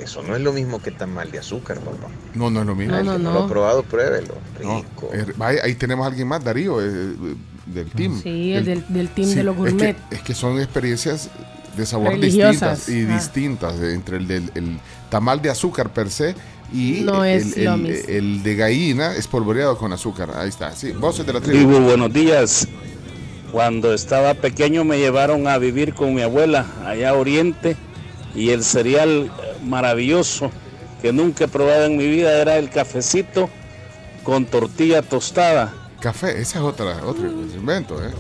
Eso 0.01 0.23
no 0.23 0.35
es 0.35 0.43
lo 0.43 0.53
mismo 0.53 0.81
que 0.83 0.91
tamal 0.91 1.31
de 1.31 1.39
azúcar, 1.39 1.79
papá. 1.79 2.09
No, 2.35 2.51
no 2.51 2.61
es 2.61 2.67
lo 2.67 2.75
mismo. 2.75 2.97
El 2.97 3.03
que 3.07 3.19
no, 3.19 3.33
lo 3.33 3.45
ha 3.45 3.49
probado, 3.49 3.83
pruébelo. 3.85 4.35
No, 4.63 4.79
Rico. 4.83 5.11
eh, 5.13 5.27
vaya, 5.37 5.61
ahí 5.63 5.75
tenemos 5.77 6.05
a 6.05 6.09
alguien 6.09 6.27
más, 6.27 6.43
Darío, 6.43 6.81
eh, 6.81 6.87
eh, 6.87 7.17
del 7.67 7.91
team. 7.93 8.21
Sí, 8.23 8.55
el 8.55 8.65
del, 8.65 8.85
del 8.89 9.09
team 9.11 9.29
Sí, 9.29 9.35
de 9.37 9.45
los 9.45 9.55
es 9.57 9.63
que- 9.65 9.71
gourmet. 9.71 9.97
Es 10.11 10.23
que, 10.23 10.35
son 10.35 10.59
experiencias 10.61 11.31
de 11.77 11.87
sabor 11.87 12.11
Religiosas. 12.11 12.87
distintas 12.87 12.89
y 12.89 13.05
Ah. 13.11 13.15
distintas 13.17 13.81
entre 13.81 14.17
el 14.19 14.27
del 14.29 14.51
el 14.55 14.79
tamal 15.11 15.41
de 15.43 15.51
azúcar 15.51 15.93
per 15.93 16.11
se 16.11 16.35
y 16.75 17.01
No 17.03 17.25
el, 17.25 17.39
es 17.41 17.57
el- 17.57 17.65
lo 17.65 17.75
el- 17.75 17.81
mismo. 17.81 18.05
el 18.09 18.43
de 18.43 18.55
gallina 18.57 19.15
espolvoreado 19.15 19.79
con 19.79 19.93
azúcar. 19.93 20.31
Ahí 20.35 20.49
está. 20.49 20.73
Sí, 20.73 20.91
voces 20.93 21.25
de 21.25 21.33
la 21.33 21.41
tribu. 21.41 21.71
Tribu, 21.71 21.85
buenos 21.85 22.13
días. 22.13 22.67
Cuando 23.53 23.95
estaba 23.95 24.35
pequeño 24.35 24.83
me 24.85 24.99
llevaron 24.99 25.47
a 25.47 25.57
vivir 25.59 25.95
con 25.95 26.13
mi 26.13 26.23
abuela 26.23 26.67
allá 26.85 27.11
a 27.11 27.15
Oriente 27.15 27.77
y 28.35 28.51
el 28.51 28.65
cereal 28.65 29.31
maravilloso 29.65 30.51
que 31.01 31.13
nunca 31.13 31.45
he 31.45 31.49
probado 31.49 31.85
en 31.85 31.97
mi 31.97 32.09
vida 32.09 32.37
era 32.43 32.59
el 32.59 32.69
cafecito 32.71 33.49
con 34.25 34.45
tortilla 34.47 35.03
tostada. 35.03 35.73
Café, 36.01 36.33
ese 36.33 36.59
es 36.59 36.65
otra, 36.65 36.97
otro 37.07 37.27
invento, 37.29 38.05
¿eh? 38.05 38.11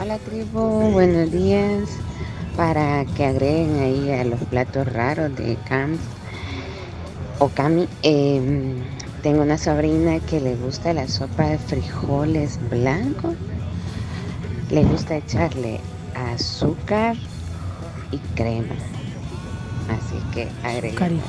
Hola 0.00 0.18
tribu, 0.18 0.60
buenos 0.92 1.32
días. 1.32 1.88
Para 2.56 3.04
que 3.16 3.24
agreguen 3.24 3.80
ahí 3.80 4.10
a 4.12 4.22
los 4.24 4.38
platos 4.42 4.86
raros 4.92 5.34
de 5.36 5.56
Cam 5.68 5.98
o 7.44 7.48
Cami, 7.50 7.86
em, 8.02 8.76
tengo 9.22 9.42
una 9.42 9.58
sobrina 9.58 10.18
que 10.20 10.40
le 10.40 10.54
gusta 10.56 10.94
la 10.94 11.06
sopa 11.06 11.44
de 11.48 11.58
frijoles 11.58 12.58
blancos. 12.70 13.34
Le 14.70 14.82
gusta 14.84 15.16
echarle 15.16 15.78
azúcar 16.32 17.16
y 18.10 18.18
crema. 18.34 18.74
Así 19.90 20.16
que 20.32 20.48
agreguen. 20.66 21.20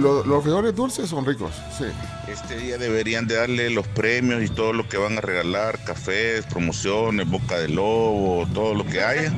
Lo- 0.00 0.24
los 0.24 0.42
frijoles 0.42 0.74
dulces 0.74 1.10
son 1.10 1.26
ricos, 1.26 1.52
sí. 1.76 1.84
Este 2.32 2.56
día 2.56 2.78
deberían 2.78 3.26
de 3.26 3.34
darle 3.34 3.68
los 3.68 3.86
premios 3.88 4.42
y 4.42 4.48
todo 4.48 4.72
lo 4.72 4.88
que 4.88 4.96
van 4.96 5.18
a 5.18 5.20
regalar, 5.20 5.78
cafés, 5.84 6.46
promociones, 6.46 7.28
boca 7.28 7.58
de 7.58 7.68
lobo, 7.68 8.46
todo 8.54 8.72
lo 8.74 8.86
que 8.86 9.02
haya, 9.02 9.30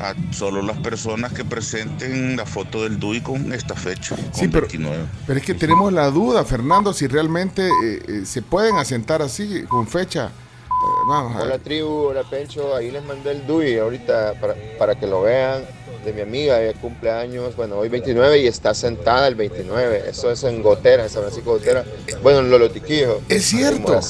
a 0.00 0.14
solo 0.32 0.62
las 0.62 0.78
personas 0.78 1.32
que 1.32 1.44
presenten 1.44 2.36
la 2.36 2.46
foto 2.46 2.82
del 2.82 2.98
DUI 2.98 3.20
con 3.20 3.52
esta 3.52 3.74
fecha, 3.74 4.16
con 4.16 4.34
Sí, 4.34 4.48
pero- 4.48 4.62
29. 4.66 5.04
Pero 5.26 5.38
es 5.38 5.44
que 5.44 5.54
tenemos 5.54 5.92
la 5.92 6.10
duda, 6.10 6.44
Fernando, 6.44 6.92
si 6.92 7.06
realmente 7.06 7.68
eh, 7.68 8.02
eh, 8.08 8.22
se 8.24 8.42
pueden 8.42 8.76
asentar 8.76 9.20
así 9.22 9.64
con 9.68 9.86
fecha. 9.86 10.26
Eh, 10.26 11.06
vamos 11.06 11.36
a 11.36 11.40
Hola 11.42 11.50
ver. 11.52 11.60
tribu, 11.60 11.88
hola 12.08 12.22
Pencho, 12.28 12.74
ahí 12.74 12.90
les 12.90 13.04
mandé 13.04 13.32
el 13.32 13.46
DUI 13.46 13.78
ahorita 13.78 14.34
para, 14.40 14.54
para 14.78 14.94
que 14.98 15.06
lo 15.06 15.22
vean 15.22 15.62
de 16.04 16.14
mi 16.14 16.22
amiga, 16.22 16.62
ella 16.62 16.72
cumple 16.80 17.10
años, 17.10 17.54
bueno, 17.54 17.76
hoy 17.76 17.90
29 17.90 18.38
y 18.40 18.46
está 18.46 18.72
sentada 18.72 19.28
el 19.28 19.34
29, 19.34 20.04
eso 20.08 20.30
es 20.30 20.42
en 20.44 20.62
Gotera, 20.62 21.02
en 21.04 21.10
San 21.10 21.20
Francisco 21.22 21.50
Gotera, 21.50 21.84
bueno, 22.22 22.38
en 22.38 22.50
Lolotiquijo. 22.50 23.20
Es 23.28 23.44
cierto. 23.44 24.00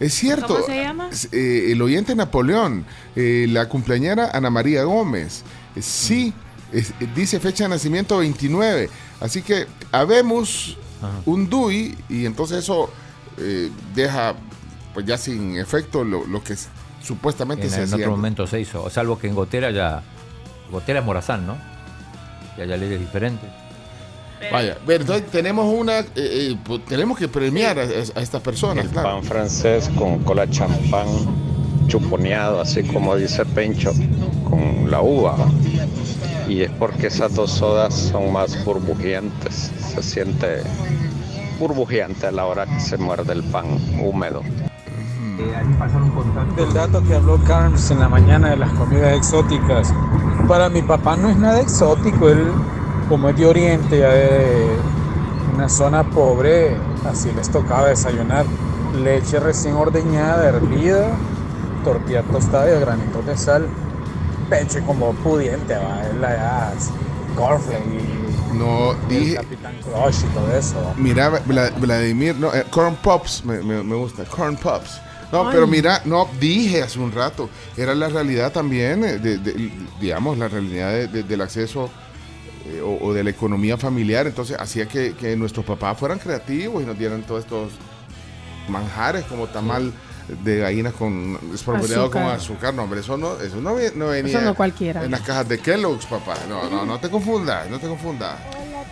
Es 0.00 0.14
cierto. 0.14 0.46
¿Cómo 0.54 0.66
se 0.66 0.80
llama? 0.82 1.10
Eh, 1.32 1.68
el 1.72 1.82
oyente 1.82 2.14
Napoleón, 2.14 2.84
eh, 3.16 3.46
la 3.48 3.68
cumpleañera 3.68 4.30
Ana 4.32 4.50
María 4.50 4.84
Gómez. 4.84 5.42
Eh, 5.74 5.82
sí, 5.82 6.32
es- 6.72 6.90
eh, 7.00 7.08
dice 7.14 7.40
fecha 7.40 7.64
de 7.64 7.70
nacimiento 7.70 8.18
29. 8.18 8.88
Así 9.20 9.42
que 9.42 9.66
habemos 9.90 10.76
un 11.26 11.48
DUI 11.48 11.96
y 12.08 12.26
entonces 12.26 12.58
eso 12.58 12.90
eh, 13.38 13.70
deja 13.94 14.34
pues 14.94 15.06
ya 15.06 15.16
sin 15.16 15.56
efecto 15.56 16.02
lo, 16.02 16.26
lo 16.26 16.42
que 16.42 16.56
supuestamente 17.02 17.64
En, 17.66 17.70
se 17.70 17.76
en 17.78 17.82
hacía. 17.84 17.96
otro 17.98 18.10
momento 18.10 18.46
se 18.48 18.60
hizo, 18.60 18.88
salvo 18.90 19.18
que 19.18 19.28
en 19.28 19.34
Gotera 19.34 19.70
ya. 19.70 20.02
Gotera 20.70 20.98
es 21.00 21.04
Morazán, 21.06 21.46
¿no? 21.46 21.56
Ya 22.56 22.64
hay 22.64 22.80
leyes 22.80 22.98
diferentes. 23.00 23.48
Vaya, 24.52 24.78
entonces 24.86 25.26
tenemos 25.30 25.66
una, 25.72 26.00
eh, 26.00 26.06
eh, 26.16 26.56
pues, 26.64 26.84
tenemos 26.84 27.18
que 27.18 27.28
premiar 27.28 27.78
a, 27.78 27.82
a 27.82 28.22
estas 28.22 28.40
personas, 28.40 28.84
El 28.84 28.90
claro. 28.90 29.08
pan 29.08 29.22
francés 29.24 29.90
con 29.96 30.20
cola 30.20 30.48
champán 30.48 31.06
chuponeado, 31.88 32.60
así 32.60 32.82
como 32.84 33.16
dice 33.16 33.44
Pencho, 33.46 33.92
con 34.48 34.90
la 34.90 35.00
uva. 35.00 35.32
¿va? 35.36 35.48
Y 36.48 36.62
es 36.62 36.70
porque 36.78 37.08
esas 37.08 37.34
dos 37.34 37.50
sodas 37.50 37.94
son 37.94 38.32
más 38.32 38.64
burbujeantes. 38.64 39.70
Se 39.94 40.02
siente 40.02 40.62
burbujeante 41.58 42.26
a 42.26 42.30
la 42.30 42.46
hora 42.46 42.66
que 42.66 42.80
se 42.80 42.96
muerde 42.96 43.32
el 43.32 43.42
pan 43.44 43.66
húmedo. 44.00 44.42
Del 46.56 46.72
dato 46.72 47.02
que 47.04 47.14
habló 47.14 47.38
Carms 47.44 47.90
en 47.90 48.00
la 48.00 48.08
mañana 48.08 48.50
de 48.50 48.56
las 48.56 48.70
comidas 48.72 49.16
exóticas. 49.16 49.92
Para 50.46 50.68
mi 50.68 50.82
papá 50.82 51.16
no 51.16 51.28
es 51.28 51.36
nada 51.36 51.60
exótico, 51.60 52.28
él 52.28 52.48
como 53.08 53.28
es 53.28 53.36
de 53.36 53.46
Oriente, 53.46 53.98
ya 53.98 54.08
de 54.10 54.66
una 55.54 55.68
zona 55.68 56.04
pobre, 56.10 56.76
así 57.08 57.30
les 57.32 57.50
tocaba 57.50 57.88
desayunar. 57.88 58.44
Leche 59.02 59.38
recién 59.38 59.74
ordeñada, 59.74 60.48
hervida, 60.48 61.10
tortilla 61.84 62.22
tostada 62.22 62.74
y 62.76 62.80
granitos 62.80 63.24
de 63.26 63.36
sal. 63.36 63.66
Peche 64.48 64.80
como 64.82 65.12
pudiente, 65.12 65.74
va, 65.76 66.02
es 66.08 66.14
la 66.16 66.72
cornflake 67.36 67.84
y 67.86 68.56
No, 68.56 68.92
el 68.92 69.08
dije. 69.08 69.34
Capitán 69.36 69.74
Crush 69.82 70.24
y 70.24 70.26
todo 70.34 70.56
eso. 70.56 70.94
Mira, 70.96 71.30
Vla- 71.44 71.70
Vladimir, 71.78 72.34
no, 72.36 72.52
eh, 72.54 72.64
Corn 72.70 72.96
Pops, 72.96 73.44
me, 73.44 73.60
me- 73.62 73.82
me 73.82 73.94
gusta, 73.94 74.24
Corn 74.24 74.56
Pops. 74.56 75.00
No, 75.30 75.42
Ay. 75.42 75.48
pero 75.52 75.66
mira, 75.66 76.00
no, 76.06 76.26
dije 76.40 76.82
hace 76.82 76.98
un 76.98 77.12
rato, 77.12 77.50
era 77.76 77.94
la 77.94 78.08
realidad 78.08 78.50
también, 78.50 79.04
eh, 79.04 79.18
de, 79.18 79.36
de- 79.36 79.70
digamos, 80.00 80.38
la 80.38 80.48
realidad 80.48 80.88
de- 80.92 81.08
de- 81.08 81.22
del 81.24 81.42
acceso 81.42 81.90
eh, 82.68 82.80
o, 82.82 82.98
o 83.06 83.12
de 83.12 83.24
la 83.24 83.30
economía 83.30 83.76
familiar, 83.76 84.26
entonces 84.26 84.56
hacía 84.58 84.86
que, 84.86 85.14
que 85.14 85.36
nuestros 85.36 85.64
papás 85.64 85.98
fueran 85.98 86.18
creativos 86.18 86.82
y 86.82 86.86
nos 86.86 86.98
dieran 86.98 87.22
todos 87.22 87.44
estos 87.44 87.72
manjares 88.68 89.24
como 89.24 89.46
tamal 89.46 89.92
de 90.44 90.58
gallinas 90.58 90.92
con 90.92 91.38
espolvoreado 91.54 92.10
con 92.10 92.22
Azúcar. 92.22 92.74
No, 92.74 92.82
hombre, 92.84 93.00
eso 93.00 93.16
no, 93.16 93.40
eso 93.40 93.56
no, 93.60 93.76
no 93.94 94.08
venía 94.08 94.40
no 94.40 94.54
cualquiera. 94.54 95.04
en 95.04 95.10
las 95.10 95.22
cajas 95.22 95.48
de 95.48 95.58
Kellogg's, 95.58 96.06
papá. 96.06 96.34
No, 96.48 96.68
no, 96.68 96.84
no 96.84 96.98
te 97.00 97.08
confundas, 97.08 97.68
no 97.70 97.78
te 97.78 97.88
confundas. 97.88 98.38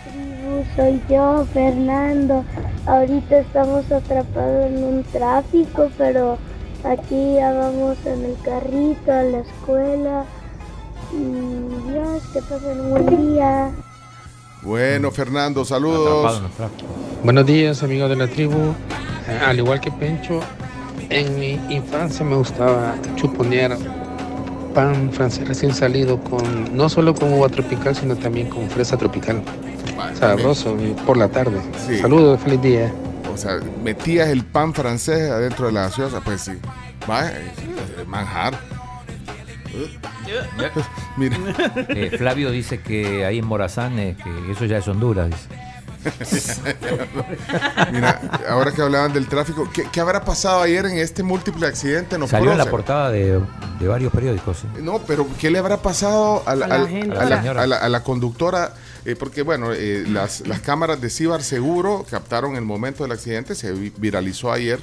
tribu, 0.03 0.65
soy 0.75 1.01
yo, 1.09 1.45
Fernando. 1.53 2.43
Ahorita 2.85 3.39
estamos 3.39 3.91
atrapados 3.91 4.65
en 4.65 4.83
un 4.83 5.03
tráfico, 5.03 5.91
pero 5.97 6.37
aquí 6.83 7.35
ya 7.35 7.53
vamos 7.53 7.97
en 8.05 8.25
el 8.25 8.37
carrito 8.43 9.11
a 9.11 9.23
la 9.23 9.39
escuela. 9.39 10.25
Y 11.11 11.91
Dios, 11.91 12.23
que 12.33 12.41
pasen 12.41 12.79
un 12.79 12.89
buen 12.91 13.33
día. 13.33 13.71
Bueno, 14.61 15.11
Fernando, 15.11 15.63
saludos. 15.63 16.41
Buenos 17.23 17.45
días, 17.45 17.83
amigos 17.83 18.09
de 18.09 18.15
la 18.15 18.27
tribu. 18.27 18.73
Eh, 19.27 19.39
Al 19.45 19.57
igual 19.59 19.79
que 19.79 19.91
Pencho, 19.91 20.39
en 21.09 21.39
mi 21.39 21.51
infancia 21.73 22.25
me 22.25 22.35
gustaba 22.35 22.95
chuponear 23.15 23.77
pan 24.73 25.11
francés 25.11 25.47
recién 25.47 25.73
salido 25.73 26.19
con 26.23 26.75
no 26.75 26.89
solo 26.89 27.13
con 27.15 27.33
uva 27.33 27.49
tropical, 27.49 27.95
sino 27.95 28.15
también 28.15 28.49
con 28.49 28.69
fresa 28.69 28.97
tropical. 28.97 29.41
Sabroso 30.19 30.75
y 30.79 30.93
por 31.05 31.17
la 31.17 31.29
tarde. 31.29 31.59
Sí. 31.87 31.99
Saludos, 31.99 32.39
feliz 32.41 32.61
día. 32.61 32.91
O 33.33 33.37
sea, 33.37 33.59
metías 33.83 34.29
el 34.29 34.43
pan 34.43 34.73
francés 34.73 35.29
adentro 35.31 35.67
de 35.67 35.71
la 35.73 35.81
gaseosa, 35.83 36.21
pues 36.21 36.41
sí. 36.41 36.53
Va, 37.09 37.27
eh, 37.27 37.51
manjar. 38.07 38.53
Mira. 41.17 41.37
Eh, 41.89 42.15
Flavio 42.17 42.51
dice 42.51 42.79
que 42.81 43.25
ahí 43.25 43.39
en 43.39 43.45
Morazán, 43.45 43.97
eh, 43.99 44.15
que 44.23 44.51
eso 44.51 44.65
ya 44.65 44.77
es 44.77 44.87
Honduras. 44.87 45.29
dice. 45.29 45.47
Mira, 47.91 48.21
ahora 48.49 48.71
que 48.71 48.81
hablaban 48.81 49.13
del 49.13 49.27
tráfico, 49.27 49.69
¿qué, 49.73 49.87
qué 49.91 49.99
habrá 49.99 50.23
pasado 50.23 50.61
ayer 50.61 50.85
en 50.85 50.97
este 50.97 51.23
múltiple 51.23 51.67
accidente 51.67 52.15
en 52.15 52.21
los 52.21 52.29
Salió 52.29 52.51
en 52.51 52.57
la 52.57 52.65
portada 52.69 53.11
de, 53.11 53.41
de 53.79 53.87
varios 53.87 54.11
periódicos. 54.13 54.63
¿eh? 54.63 54.81
No, 54.81 54.99
pero 54.99 55.27
¿qué 55.39 55.49
le 55.51 55.59
habrá 55.59 55.77
pasado 55.81 56.43
a 56.45 56.55
la, 56.55 56.65
A 56.65 56.69
la 56.69 56.75
al- 56.75 56.87
gente. 56.87 57.17
a 57.17 57.25
la- 57.25 57.37
Señora. 57.41 57.61
a 57.63 57.67
la- 57.67 57.77
a 57.77 57.89
la 57.89 58.03
conductora? 58.03 58.73
Eh, 59.05 59.15
porque, 59.17 59.41
bueno, 59.41 59.71
eh, 59.73 60.03
las, 60.07 60.41
las 60.47 60.59
cámaras 60.61 60.99
de 61.01 61.09
Cibar 61.09 61.41
Seguro 61.43 62.05
captaron 62.09 62.55
el 62.55 62.63
momento 62.63 63.03
del 63.03 63.11
accidente, 63.13 63.55
se 63.55 63.71
vi- 63.71 63.93
viralizó 63.97 64.51
ayer 64.51 64.79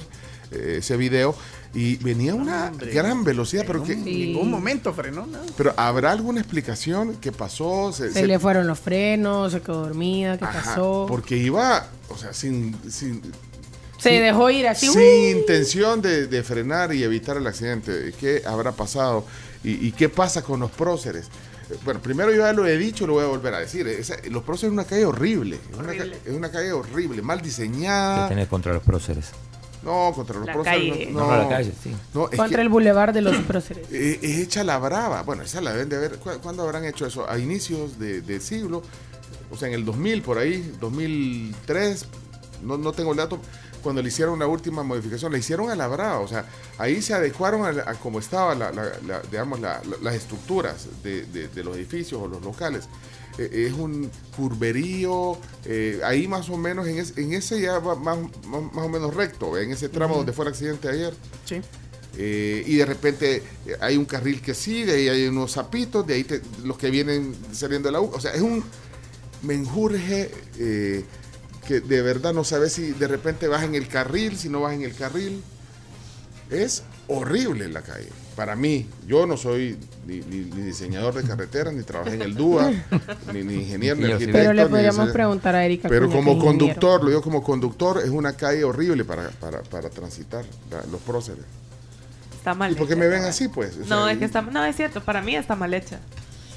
eh, 0.51 0.75
ese 0.79 0.97
video 0.97 1.35
y 1.75 1.97
venía 1.97 2.31
a 2.31 2.35
una 2.35 2.71
gran 2.93 3.23
velocidad, 3.23 3.65
pero 3.67 3.83
que... 3.83 3.93
En 3.93 4.05
ningún 4.05 4.49
momento 4.49 4.93
frenó, 4.93 5.25
¿no? 5.27 5.39
Pero 5.57 5.73
¿habrá 5.77 6.11
alguna 6.11 6.39
explicación 6.39 7.17
qué 7.19 7.31
pasó? 7.31 7.91
Se- 7.93 8.07
Se 8.07 8.21
se- 8.21 8.27
le 8.27 8.39
fueron 8.39 8.65
los 8.65 8.79
frenos, 8.79 9.51
se 9.51 9.61
quedó 9.61 9.81
dormida, 9.83 10.37
¿qué 10.37 10.45
Ajá, 10.45 10.63
pasó? 10.63 11.05
Porque 11.07 11.35
iba, 11.37 11.87
o 12.09 12.17
sea, 12.17 12.33
sin... 12.33 12.75
sin 12.89 13.21
Se 13.97 14.09
sin- 14.09 14.21
dejó 14.21 14.49
ir 14.49 14.67
así. 14.67 14.87
Sin 14.87 14.99
¡uh! 15.01 15.37
intención 15.39 16.01
de, 16.01 16.27
de 16.27 16.43
frenar 16.43 16.93
y 16.93 17.03
evitar 17.03 17.35
el 17.37 17.45
accidente. 17.45 18.13
¿Qué 18.19 18.41
habrá 18.45 18.71
pasado? 18.71 19.25
¿Y, 19.63 19.87
y 19.87 19.91
qué 19.91 20.07
pasa 20.09 20.43
con 20.43 20.59
los 20.61 20.71
próceres? 20.71 21.25
Eh, 21.69 21.75
Bueno, 21.83 21.99
primero 22.01 22.31
yo 22.31 22.37
ya 22.37 22.53
lo 22.53 22.65
he 22.67 22.77
dicho 22.77 23.03
y 23.03 23.07
lo 23.07 23.13
voy 23.13 23.23
a 23.23 23.27
volver 23.27 23.53
a 23.55 23.59
decir. 23.59 23.85
Los 24.29 24.43
próceres 24.43 24.69
es 24.71 24.73
una 24.73 24.85
calle 24.85 25.05
horrible. 25.05 25.59
Es 25.71 25.77
una, 25.77 25.93
es 25.93 26.33
una 26.33 26.51
calle 26.51 26.71
horrible, 26.71 27.21
mal 27.21 27.39
¿Qué 27.39 27.45
diseñada. 27.45 28.29
tenés 28.29 28.47
contra 28.47 28.71
los 28.73 28.83
próceres? 28.83 29.31
No, 29.85 30.11
contra 30.13 30.37
los 30.37 30.47
La 30.47 30.53
próceres. 30.53 30.79
calle. 30.91 31.09
No, 31.11 31.37
la 31.37 31.47
calle, 31.47 31.71
sí. 31.81 31.95
No, 32.13 32.27
es 32.29 32.37
Contra 32.37 32.57
que- 32.57 32.61
el 32.63 32.69
bulevar 32.69 33.13
de 33.13 33.21
los 33.21 33.35
próceres. 33.37 33.87
eh, 33.91 34.19
es 34.21 34.39
hecha 34.39 34.63
la 34.63 34.79
brava. 34.79 35.21
Bueno, 35.21 35.43
esa 35.43 35.61
la 35.61 35.71
deben 35.71 35.87
de 35.89 35.97
ver. 35.99 36.15
¿Cu- 36.17 36.39
¿Cuándo 36.41 36.63
habrán 36.63 36.83
hecho 36.85 37.05
eso? 37.05 37.29
A 37.29 37.37
inicios 37.37 37.97
de, 37.99 38.21
de 38.21 38.39
siglo. 38.39 38.81
O 39.51 39.55
sea, 39.57 39.67
en 39.67 39.75
el 39.75 39.85
2000, 39.85 40.21
por 40.23 40.37
ahí, 40.39 40.75
2003. 40.81 42.05
No, 42.63 42.77
no 42.77 42.91
tengo 42.93 43.11
el 43.11 43.17
dato. 43.17 43.39
Cuando 43.83 44.01
le 44.01 44.07
hicieron 44.07 44.39
la 44.39 44.47
última 44.47 44.81
modificación, 44.81 45.31
la 45.31 45.37
hicieron 45.37 45.69
a 45.69 45.75
la 45.75 45.87
brava. 45.87 46.19
O 46.19 46.27
sea, 46.27 46.45
ahí 46.79 47.01
se 47.03 47.13
adecuaron 47.13 47.63
a, 47.65 47.71
la- 47.71 47.83
a 47.83 47.93
cómo 47.93 48.17
estaban 48.19 48.57
la, 48.57 48.71
la- 48.71 48.91
la- 49.05 49.21
digamos, 49.29 49.59
la- 49.59 49.81
la- 49.87 49.97
las 50.01 50.15
estructuras 50.15 50.87
de, 51.03 51.25
de- 51.27 51.47
de 51.49 51.63
los 51.63 51.75
edificios 51.77 52.19
o 52.19 52.27
los 52.27 52.41
locales. 52.41 52.89
Eh, 53.37 53.67
es 53.67 53.73
un 53.73 54.09
curverío. 54.37 55.37
eh, 55.65 55.99
ahí 56.03 56.27
más 56.27 56.49
o 56.49 56.57
menos, 56.57 56.87
en, 56.87 56.99
es- 56.99 57.17
en 57.17 57.33
ese 57.33 57.59
ya 57.61 57.79
va 57.79 57.95
más, 57.95 58.17
más, 58.45 58.61
más 58.73 58.85
o 58.85 58.89
menos 58.89 59.13
recto. 59.13 59.57
En 59.57 59.71
ese 59.71 59.89
tramo 59.89 60.15
donde 60.17 60.31
fue 60.33 60.45
el 60.45 60.51
accidente 60.51 60.87
ayer. 60.89 61.13
Sí. 61.45 61.61
Eh, 62.17 62.63
y 62.65 62.75
de 62.77 62.85
repente 62.85 63.43
hay 63.81 63.97
un 63.97 64.05
carril 64.05 64.41
que 64.41 64.53
sí, 64.53 64.83
de 64.83 64.93
ahí 64.93 65.09
hay 65.09 65.27
unos 65.27 65.51
zapitos, 65.53 66.07
de 66.07 66.13
ahí 66.13 66.23
te- 66.23 66.41
los 66.63 66.77
que 66.77 66.89
vienen 66.89 67.35
saliendo 67.51 67.89
de 67.89 67.91
la 67.93 67.99
U. 67.99 68.09
O 68.13 68.21
sea, 68.21 68.31
es 68.31 68.41
un 68.41 68.63
menjurje 69.41 70.31
eh, 70.59 71.03
que 71.67 71.81
de 71.81 72.01
verdad 72.01 72.33
no 72.33 72.43
sabes 72.43 72.73
si 72.73 72.91
de 72.91 73.07
repente 73.07 73.47
vas 73.47 73.63
en 73.63 73.75
el 73.75 73.87
carril, 73.87 74.37
si 74.37 74.49
no 74.49 74.61
vas 74.61 74.73
en 74.73 74.83
el 74.83 74.93
carril. 74.95 75.41
Es 76.49 76.83
horrible 77.07 77.67
la 77.69 77.81
calle. 77.81 78.09
Para 78.35 78.55
mí, 78.55 78.85
yo 79.07 79.25
no 79.25 79.37
soy 79.37 79.77
ni, 80.05 80.17
ni- 80.19 80.45
ni 80.51 80.61
diseñador 80.63 81.13
de 81.13 81.23
carreteras, 81.23 81.73
ni 81.73 81.83
trabajé 81.83 82.15
en 82.15 82.21
el 82.21 82.35
DUA, 82.35 82.69
ni, 83.33 83.43
ni 83.43 83.53
ingeniero, 83.55 83.95
ni 83.95 84.11
arquitecto. 84.11 84.37
Pero 84.39 84.53
le 84.53 84.65
podríamos 84.67 85.09
preguntar 85.11 85.55
a 85.55 85.65
Erika. 85.65 85.87
Pero 85.87 86.09
como 86.09 86.37
conductor, 86.37 87.01
lo 87.03 87.09
digo 87.09 87.21
como 87.21 87.41
conductor, 87.43 87.99
es 88.03 88.09
una 88.09 88.33
calle 88.35 88.63
horrible 88.65 89.05
para, 89.05 89.29
para, 89.29 89.61
para 89.63 89.89
transitar 89.89 90.43
la- 90.69 90.83
los 90.91 90.99
próceres. 91.01 91.45
Está 92.37 92.53
mal. 92.53 92.73
¿Y 92.73 92.75
por 92.75 92.87
qué 92.87 92.95
me 92.95 93.07
ven 93.07 93.23
así, 93.23 93.47
pues? 93.47 93.77
O 93.77 93.85
No, 93.87 94.07
es 94.09 94.17
que 94.17 94.25
está, 94.25 94.41
no, 94.41 94.63
es 94.65 94.75
cierto, 94.75 95.01
para 95.01 95.21
mí 95.21 95.35
está 95.35 95.55
mal 95.55 95.73
hecha. 95.73 95.99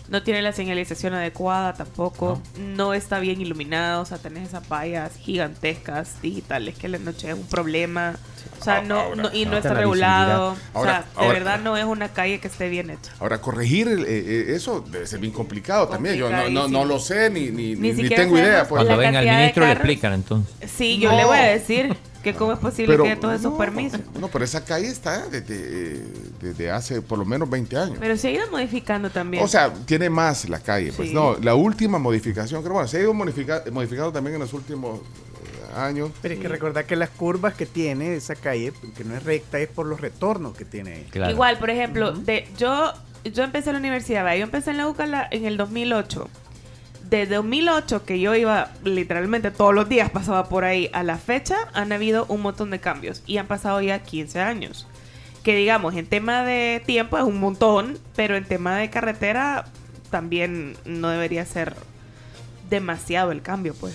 No 0.09 0.23
tiene 0.23 0.41
la 0.41 0.53
señalización 0.53 1.13
adecuada 1.15 1.75
tampoco. 1.75 2.41
No, 2.59 2.95
está 2.95 3.19
bien 3.21 3.41
iluminado. 3.41 4.03
O 4.03 4.05
sea, 4.07 4.17
tenés 4.19 4.49
esas 4.49 4.67
vallas 4.69 5.13
gigantescas 5.17 6.21
digitales 6.23 6.77
que 6.79 6.87
en 6.87 6.93
la 6.93 6.99
noche 6.99 7.29
es 7.29 7.35
un 7.35 7.47
problema. 7.47 8.15
O 8.61 8.65
sea, 8.65 8.81
no, 8.83 9.15
no- 9.15 9.33
y 9.33 9.45
no 9.45 9.57
está 9.59 9.69
la 9.75 9.81
regulado. 9.81 10.57
o 10.73 10.79
Ahora- 10.79 11.05
sea, 11.15 11.23
de 11.27 11.33
verdad 11.33 11.61
no 11.61 11.77
es 11.77 11.85
una 11.85 12.09
calle 12.09 12.41
que 12.41 12.49
esté 12.49 12.69
bien 12.69 12.91
hecha. 12.91 13.13
Ahora, 13.21 13.41
corregir 13.41 13.87
el- 13.89 14.05
eh, 14.05 14.07
eh, 14.09 14.45
eso 14.55 14.81
debe 14.81 15.07
ser 15.07 15.21
bien 15.21 15.33
complicado 15.33 15.89
también. 15.89 16.17
Yo 16.17 16.31
no, 16.31 16.69
no, 16.69 16.85
lo 16.85 16.99
sé 16.99 17.29
ni, 17.31 17.51
ni, 17.51 17.75
Ni 17.77 18.09
tengo 18.09 18.39
idea. 18.39 18.67
Pues. 18.67 18.83
Cuando 18.85 18.97
venga 18.97 19.21
el 19.21 19.29
ministro 19.29 19.67
le 19.67 19.73
explican 19.73 20.13
entonces. 20.15 20.71
Sí, 20.71 20.99
yo 20.99 21.11
No. 21.11 21.17
le 21.19 21.25
voy 21.27 21.39
a 21.39 21.43
decir 21.43 21.95
que 22.33 22.39
cómo 22.39 22.53
es 22.53 22.59
posible 22.59 22.93
Pero- 22.95 23.05
que 23.05 23.17
todos 23.17 23.41
esos 23.41 23.57
permisos. 23.59 24.01
No, 24.21 24.29
pero 24.29 24.45
esa 24.45 24.65
calle 24.65 24.89
está 24.89 25.27
desde, 25.29 25.57
eh, 25.59 26.05
desde 26.41 26.71
hace 26.71 27.03
por 27.03 27.19
lo 27.19 27.25
menos 27.25 27.49
20 27.51 27.77
años. 27.77 27.97
Pero 28.01 28.17
se 28.17 28.29
ha 28.29 28.31
ido 28.33 28.51
modificando 28.51 29.11
también. 29.11 29.43
O 29.45 29.49
sea, 29.49 29.73
tiene 29.73 30.09
más 30.11 30.49
la 30.49 30.61
calle. 30.61 30.93
Pues 30.93 31.09
Sí. 31.09 31.15
no, 31.15 31.37
la 31.39 31.55
última 31.55 31.99
modificación, 31.99 32.63
creo, 32.63 32.75
bueno, 32.75 32.89
se 32.89 32.99
ha 32.99 33.01
ido 33.01 33.15
modifica- 33.15 33.63
modificando 33.73 34.13
también 34.13 34.35
en 34.35 34.41
los 34.41 34.53
últimos 34.53 35.01
eh, 35.01 35.79
años. 35.79 36.11
Pero 36.23 36.35
hay 36.35 36.41
que 36.41 36.49
recordar 36.49 36.85
que 36.87 36.97
las 36.97 37.11
curvas 37.11 37.55
que 37.55 37.67
tiene 37.67 38.15
esa 38.17 38.35
calle, 38.35 38.73
que 38.97 39.05
no 39.05 39.15
es 39.17 39.23
recta, 39.23 39.59
es 39.59 39.69
por 39.69 39.87
los 39.87 40.01
retornos 40.01 40.57
que 40.57 40.65
tiene 40.65 41.07
ahí. 41.15 41.31
Igual, 41.31 41.59
por 41.59 41.71
ejemplo, 41.71 42.13
de 42.13 42.49
yo 42.59 42.93
yo 43.25 43.43
empecé 43.45 43.73
la 43.73 43.79
universidad, 43.79 44.25
¿va? 44.25 44.37
yo 44.37 44.45
empecé 44.45 44.71
en 44.71 44.79
la 44.79 44.89
UCA 44.89 45.07
la- 45.07 45.29
en 45.31 45.45
el 45.45 45.57
2008. 45.57 46.29
De 47.09 47.27
2008 47.27 48.05
que 48.05 48.21
yo 48.21 48.35
iba 48.35 48.71
literalmente 48.85 49.51
todos 49.51 49.75
los 49.75 49.89
días 49.89 50.11
pasaba 50.11 50.49
por 50.49 50.65
ahí 50.65 50.91
a 50.93 51.03
la 51.03 51.17
fecha, 51.17 51.57
han 51.73 51.93
habido 51.93 52.27
un 52.29 52.43
montón 52.43 52.71
de 52.71 52.81
cambios 52.81 53.23
y 53.27 53.39
han 53.39 53.47
pasado 53.47 53.81
ya 53.81 54.01
15 54.01 54.41
años. 54.41 54.87
Que 55.43 55.57
digamos, 55.57 55.95
en 55.95 56.07
tema 56.07 56.45
de 56.45 56.83
tiempo 56.85 57.17
es 57.17 57.25
un 57.25 57.41
montón, 57.41 57.99
pero 58.15 58.37
en 58.37 58.45
tema 58.45 58.77
de 58.77 58.91
carretera 58.91 59.65
también 60.11 60.77
no 60.85 61.09
debería 61.09 61.47
ser 61.47 61.75
demasiado 62.69 63.33
el 63.33 63.41
cambio, 63.41 63.75
pues. 63.75 63.95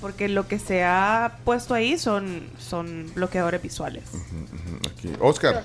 Porque 0.00 0.28
lo 0.28 0.48
que 0.48 0.58
se 0.58 0.84
ha 0.84 1.38
puesto 1.44 1.74
ahí 1.74 1.98
son, 1.98 2.42
son 2.58 3.10
bloqueadores 3.14 3.60
visuales. 3.60 4.04
Aquí. 4.90 5.12
Oscar. 5.20 5.62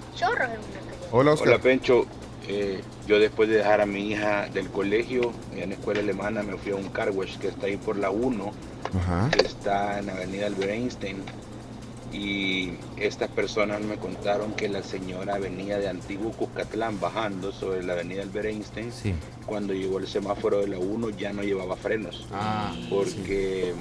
Hola, 1.12 1.32
Oscar. 1.32 1.48
Hola 1.48 1.62
Pencho, 1.62 2.06
Eh, 2.52 2.82
yo 3.08 3.20
después 3.20 3.48
de 3.48 3.58
dejar 3.58 3.80
a 3.80 3.86
mi 3.86 4.10
hija 4.10 4.50
del 4.52 4.70
colegio 4.70 5.32
en 5.56 5.70
la 5.70 5.76
escuela 5.76 6.00
alemana 6.00 6.42
me 6.42 6.58
fui 6.58 6.72
a 6.72 6.76
un 6.76 6.90
car 6.90 7.12
wash 7.12 7.38
que 7.38 7.48
está 7.50 7.68
ahí 7.68 7.78
por 7.78 7.96
la 7.96 8.10
1, 8.10 8.52
Ajá. 8.98 9.30
que 9.32 9.46
está 9.46 10.00
en 10.00 10.08
la 10.08 10.14
avenida 10.14 10.48
Albert 10.48 10.72
Einstein. 10.72 11.18
Y 12.12 12.72
estas 12.98 13.30
personas 13.30 13.82
me 13.82 13.98
contaron 13.98 14.54
que 14.54 14.68
la 14.68 14.82
señora 14.82 15.38
venía 15.38 15.78
de 15.78 15.88
Antiguo 15.90 16.32
Cuscatlán 16.32 17.00
bajando 17.00 17.52
sobre 17.52 17.84
la 17.84 17.94
avenida 17.94 18.24
Albert 18.24 18.48
Einstein. 18.48 18.92
Cuando 19.46 19.74
llegó 19.76 20.00
el 20.00 20.08
semáforo 20.08 20.62
de 20.62 20.70
la 20.70 20.80
1 20.80 21.12
ya 21.12 21.34
no 21.34 21.44
llevaba 21.44 21.76
frenos. 21.76 22.26
Ah, 22.34 22.74
porque 22.90 23.76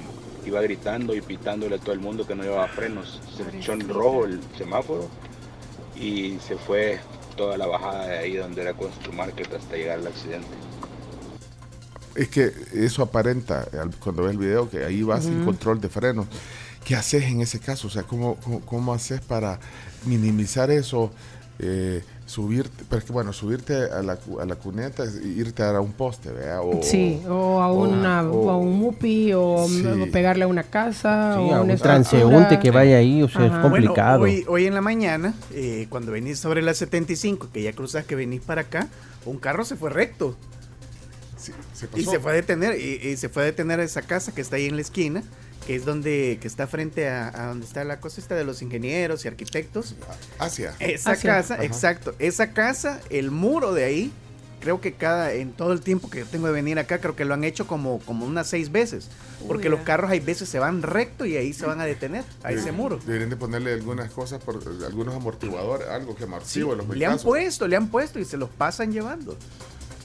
iba 0.45 0.61
gritando 0.61 1.15
y 1.15 1.21
pitándole 1.21 1.77
a 1.77 1.79
todo 1.79 1.93
el 1.93 2.01
mundo 2.01 2.27
que 2.27 2.35
no 2.35 2.43
llevaba 2.43 2.67
frenos. 2.67 3.19
Se 3.35 3.57
echó 3.57 3.73
en 3.73 3.89
rojo 3.89 4.25
el 4.25 4.39
semáforo 4.59 5.07
y 5.99 6.37
se 6.47 6.55
fue 6.55 6.99
toda 7.39 7.57
la 7.57 7.67
bajada 7.67 8.05
de 8.05 8.17
ahí 8.17 8.35
donde 8.35 8.61
era 8.61 8.73
Constru 8.73 9.13
Market 9.13 9.53
hasta 9.53 9.77
llegar 9.77 9.99
al 9.99 10.07
accidente. 10.07 10.49
Es 12.13 12.27
que 12.27 12.51
eso 12.73 13.01
aparenta 13.01 13.65
cuando 14.03 14.23
ves 14.23 14.33
el 14.33 14.37
video 14.37 14.69
que 14.69 14.83
ahí 14.83 15.03
vas 15.03 15.23
sin 15.23 15.45
control 15.45 15.79
de 15.79 15.87
frenos. 15.87 16.27
¿Qué 16.83 16.97
haces 16.97 17.23
en 17.23 17.39
ese 17.39 17.61
caso? 17.61 17.87
O 17.87 17.89
sea, 17.89 18.03
¿cómo, 18.03 18.35
cómo, 18.43 18.59
cómo 18.65 18.93
haces 18.93 19.21
para 19.21 19.57
minimizar 20.05 20.69
eso? 20.69 21.11
Eh, 21.59 22.03
subirte, 22.29 22.83
pero 22.87 22.99
es 22.99 23.05
que 23.05 23.11
bueno, 23.11 23.33
subirte 23.33 23.73
a 23.75 24.03
la, 24.03 24.19
a 24.39 24.45
la 24.45 24.55
cuneta 24.55 25.03
es 25.03 25.15
irte 25.25 25.63
a 25.63 25.67
dar 25.67 25.77
a 25.77 25.81
un 25.81 25.93
poste, 25.93 26.31
¿verdad? 26.31 26.59
O- 26.63 26.79
Sí, 26.83 27.19
o 27.27 27.59
a, 27.59 27.71
una, 27.73 28.21
o- 28.21 28.41
o 28.45 28.49
a 28.51 28.57
un 28.57 28.77
mupi, 28.77 29.33
o, 29.33 29.65
Sí. 29.67 29.83
o 29.85 30.11
pegarle 30.11 30.43
a 30.43 30.47
una 30.47 30.61
casa, 30.61 31.33
Sí, 31.35 31.41
o 31.41 31.55
a 31.55 31.61
un 31.61 31.75
transeúnte 31.77 32.59
que 32.59 32.69
vaya 32.69 32.97
ahí, 32.97 33.23
o 33.23 33.29
sea, 33.29 33.47
es 33.47 33.51
complicado. 33.63 34.19
Bueno, 34.19 34.35
hoy, 34.37 34.45
hoy 34.47 34.65
en 34.67 34.75
la 34.75 34.81
mañana, 34.81 35.33
eh, 35.53 35.87
cuando 35.89 36.11
venís 36.11 36.37
sobre 36.37 36.61
la 36.61 36.75
75, 36.75 37.49
que 37.51 37.63
ya 37.63 37.73
cruzas 37.73 38.05
que 38.05 38.13
venís 38.15 38.41
para 38.41 38.61
acá, 38.61 38.87
un 39.25 39.39
carro 39.39 39.65
se 39.65 39.75
fue 39.75 39.89
recto. 39.89 40.35
y 41.95 42.01
pasó. 42.03 42.11
se 42.11 42.19
fue 42.19 42.31
a 42.33 42.35
detener, 42.35 42.79
y, 42.79 43.07
y 43.07 43.17
se 43.17 43.29
fue 43.29 43.41
a 43.43 43.45
detener 43.45 43.79
a 43.79 43.83
esa 43.83 44.01
casa 44.03 44.33
que 44.35 44.41
está 44.41 44.57
ahí 44.57 44.65
en 44.67 44.75
la 44.75 44.81
esquina, 44.81 45.23
que 45.69 45.75
es 45.75 45.85
donde, 45.85 46.39
que 46.41 46.47
está 46.47 46.65
frente 46.65 47.07
a, 47.07 47.27
a 47.27 47.45
donde 47.49 47.63
está 47.63 47.83
la 47.83 47.99
cosa 47.99 48.19
esta 48.19 48.33
de 48.33 48.43
los 48.43 48.63
ingenieros 48.63 49.23
y 49.23 49.27
arquitectos. 49.27 49.93
Hacia. 50.39 50.73
Esa 50.79 51.15
casa, 51.15 51.53
Ajá. 51.53 51.63
exacto. 51.63 52.15
Esa 52.17 52.53
casa, 52.53 52.99
el 53.11 53.29
muro 53.29 53.71
de 53.75 53.83
ahí, 53.83 54.11
creo 54.61 54.81
que 54.81 54.93
cada, 54.93 55.31
en 55.31 55.51
todo 55.51 55.71
el 55.73 55.81
tiempo 55.81 56.09
que 56.09 56.21
yo 56.21 56.25
tengo 56.25 56.47
de 56.47 56.53
venir 56.53 56.79
acá, 56.79 56.97
creo 56.97 57.15
que 57.15 57.23
lo 57.23 57.35
han 57.35 57.43
hecho 57.43 57.67
como, 57.67 57.99
como 57.99 58.25
unas 58.25 58.47
seis 58.47 58.71
veces. 58.71 59.09
Porque 59.47 59.67
Uy, 59.67 59.75
los 59.75 59.81
carros 59.81 60.09
hay 60.09 60.21
veces 60.21 60.49
se 60.49 60.57
van 60.57 60.81
recto 60.81 61.27
y 61.27 61.37
ahí 61.37 61.53
se 61.53 61.67
van 61.67 61.79
a 61.79 61.85
detener, 61.85 62.23
a 62.41 62.51
ese 62.51 62.71
muro. 62.71 62.99
Deberían 63.05 63.29
de 63.29 63.37
ponerle 63.37 63.71
algunas 63.73 64.09
cosas, 64.09 64.43
por 64.43 64.59
algunos 64.87 65.13
amortiguadores, 65.13 65.87
algo 65.87 66.15
que 66.15 66.23
Sí, 66.45 66.61
amortigue 66.61 66.75
los 66.77 66.97
le 66.97 67.05
han 67.05 67.19
puesto, 67.19 67.67
le 67.67 67.75
han 67.75 67.89
puesto 67.89 68.17
y 68.17 68.25
se 68.25 68.37
los 68.37 68.49
pasan 68.49 68.91
llevando. 68.91 69.37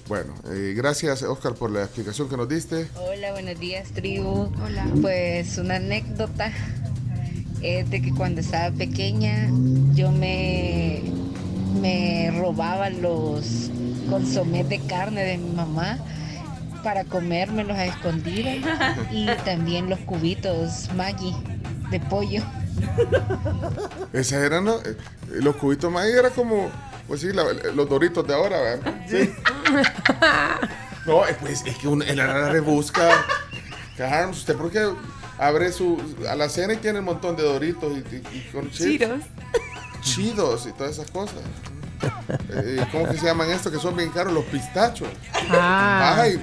Bueno, 0.07 0.35
eh, 0.51 0.75
gracias 0.77 1.23
Oscar 1.23 1.55
por 1.55 1.71
la 1.71 1.83
explicación 1.83 2.29
que 2.29 2.37
nos 2.37 2.49
diste. 2.49 2.89
Hola, 2.97 3.33
buenos 3.33 3.59
días, 3.59 3.89
tribu. 3.93 4.53
Hola. 4.63 4.87
Pues 5.01 5.57
una 5.57 5.77
anécdota 5.77 6.53
es 7.63 7.89
de 7.89 8.03
que 8.03 8.11
cuando 8.11 8.43
estaba 8.43 8.75
pequeña 8.77 9.49
yo 9.95 10.13
me, 10.13 11.03
me 11.81 12.31
robaba 12.39 12.91
los 12.91 13.71
consomés 14.11 14.69
de 14.69 14.79
carne 14.81 15.25
de 15.25 15.39
mi 15.39 15.51
mamá 15.51 15.99
para 16.83 17.05
comérmelos 17.05 17.79
a 17.79 17.87
escondidas 17.87 18.59
y 19.11 19.27
también 19.47 19.89
los 19.89 20.01
cubitos 20.01 20.91
Maggi 20.95 21.35
de 21.91 21.99
pollo. 22.01 22.43
Esas 24.13 24.43
eran 24.45 24.67
los, 24.67 24.85
eh, 24.85 24.97
los 25.41 25.57
cubitos 25.57 25.91
más, 25.91 26.07
era 26.07 26.29
como, 26.29 26.69
pues 27.09 27.21
sí, 27.21 27.33
la- 27.33 27.45
los 27.75 27.89
doritos 27.89 28.27
de 28.27 28.35
ahora, 28.35 28.61
¿verdad? 28.61 28.95
Sí. 29.09 29.33
No, 31.07 31.21
pues 31.41 31.63
es 31.67 31.77
que 31.77 31.87
uno, 31.87 32.03
en 32.03 32.17
la 32.17 32.49
rebusca. 32.49 33.11
Carlos, 33.99 34.39
¿usted 34.39 34.57
por 34.57 34.71
qué 34.71 34.89
abre 35.39 35.71
su 35.71 36.01
a 36.27 36.35
la 36.35 36.49
cena 36.49 36.73
y 36.73 36.77
tiene 36.79 37.01
un 37.01 37.05
montón 37.05 37.37
de 37.37 37.43
doritos 37.43 37.93
y, 37.93 37.99
y- 37.99 38.39
y 38.39 38.49
con 38.51 38.71
chips? 38.71 38.79
Chidos. 38.79 39.21
Chidos 40.01 40.67
y 40.67 40.73
todas 40.73 40.93
esas 40.93 41.11
cosas. 41.11 41.37
Eh, 42.55 42.87
¿Cómo 42.91 43.07
que 43.09 43.19
se 43.19 43.27
llaman 43.27 43.51
estos 43.51 43.71
que 43.71 43.79
son 43.79 43.95
bien 43.97 44.09
caros? 44.11 44.33
Los 44.33 44.45
pistachos. 44.47 45.09
Ah. 45.51 46.17
Ay, 46.23 46.43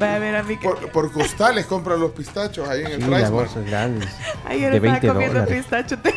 Va 0.00 0.14
a 0.14 0.18
ver 0.20 0.36
a 0.36 0.42
mí 0.44 0.56
que... 0.56 0.68
por, 0.68 0.90
por 0.92 1.12
costales 1.12 1.66
compran 1.66 1.98
los 1.98 2.12
pistachos 2.12 2.68
ahí 2.68 2.80
en 2.82 2.92
el 2.92 3.02
Sí, 3.26 3.30
bolsas 3.32 3.64
grandes. 3.66 4.08
Ayer 4.46 4.70
de 4.70 4.76
estaba 4.76 4.92
20 5.00 5.08
comiendo 5.08 5.40
dólares. 5.40 5.62
pistacho, 5.64 5.98
te 6.02 6.12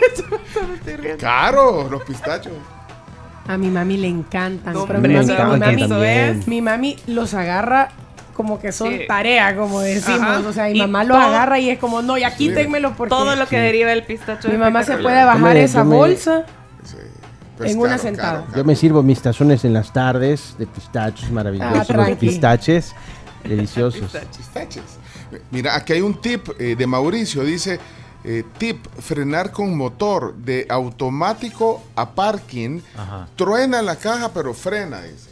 me 0.67 0.75
estoy 0.75 0.95
riendo. 0.95 1.17
Caro, 1.23 1.87
los 1.89 2.03
pistachos. 2.03 2.53
A 3.47 3.57
mi 3.57 3.69
mami 3.69 3.97
le 3.97 4.07
encantan. 4.07 4.73
No, 4.73 4.85
pero 4.85 4.99
hombre, 4.99 5.13
mi, 5.13 5.15
mami, 5.19 5.27
me 5.27 5.33
mi 5.33 5.41
encantan 5.41 5.75
mami- 5.75 5.89
también. 5.89 6.43
mi 6.47 6.61
mami 6.61 6.95
los 7.07 7.33
agarra 7.33 7.89
como 8.35 8.59
que 8.59 8.71
son 8.71 8.89
Sí. 8.93 9.01
tarea, 9.07 9.55
como 9.55 9.79
decimos. 9.81 10.19
Ajá. 10.21 10.39
O 10.47 10.53
sea, 10.53 10.65
mi 10.69 10.79
mamá 10.79 11.03
los 11.03 11.17
agarra 11.17 11.57
y 11.59 11.69
es 11.69 11.79
como, 11.79 12.01
no, 12.01 12.17
ya 12.17 12.35
quítenmelos 12.35 12.93
porque 12.97 13.09
Todo 13.09 13.35
lo 13.35 13.47
que 13.47 13.57
deriva 13.59 13.89
del 13.89 14.03
pistacho. 14.03 14.49
mi 14.49 14.57
mamá 14.57 14.83
se 14.83 14.97
puede 14.97 15.23
bajar 15.23 15.53
me- 15.55 15.63
esa 15.63 15.83
me- 15.83 15.95
bolsa 15.95 16.45
Pues 17.57 17.71
en 17.71 17.79
una 17.79 17.97
sentada. 17.97 18.45
Yo 18.55 18.63
me 18.63 18.75
sirvo 18.75 19.01
mis 19.01 19.19
tazones 19.19 19.65
en 19.65 19.73
las 19.73 19.91
tardes 19.91 20.55
de 20.59 20.67
pistachos 20.67 21.31
maravillosos, 21.31 21.89
Ah, 21.89 21.93
los 22.09 22.17
pistaches 22.17 22.93
deliciosos. 23.43 24.11
Pistaches. 24.37 24.83
Mira, 25.49 25.75
aquí 25.75 25.93
hay 25.93 26.01
un 26.01 26.21
tip 26.21 26.49
eh, 26.59 26.75
de 26.75 26.85
Mauricio. 26.87 27.43
Dice, 27.43 27.79
eh, 28.24 28.43
tip, 28.57 28.86
frenar 28.99 29.51
con 29.51 29.76
motor 29.78 30.36
de 30.36 30.65
automático 30.70 31.84
a 31.95 32.13
parking. 32.13 32.82
Ajá. 32.95 33.28
Truena 33.36 33.82
la 33.82 33.95
caja, 33.95 34.34
pero 34.34 34.53
frena, 34.53 35.01
dice. 35.03 35.30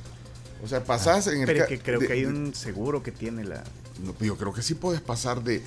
O 0.64 0.68
sea, 0.68 0.84
pasás 0.84 1.28
en 1.28 1.42
el... 1.42 1.46
Pero 1.46 1.68
que 1.68 1.80
creo 1.80 2.00
de- 2.00 2.08
que 2.08 2.14
hay 2.14 2.26
un 2.26 2.56
seguro 2.56 3.04
que 3.04 3.12
tiene 3.12 3.44
la... 3.44 3.64
no, 4.04 4.16
yo 4.20 4.36
creo 4.38 4.54
que 4.54 4.62
sí 4.62 4.74
puedes 4.74 5.02
pasar 5.02 5.44
de... 5.44 5.62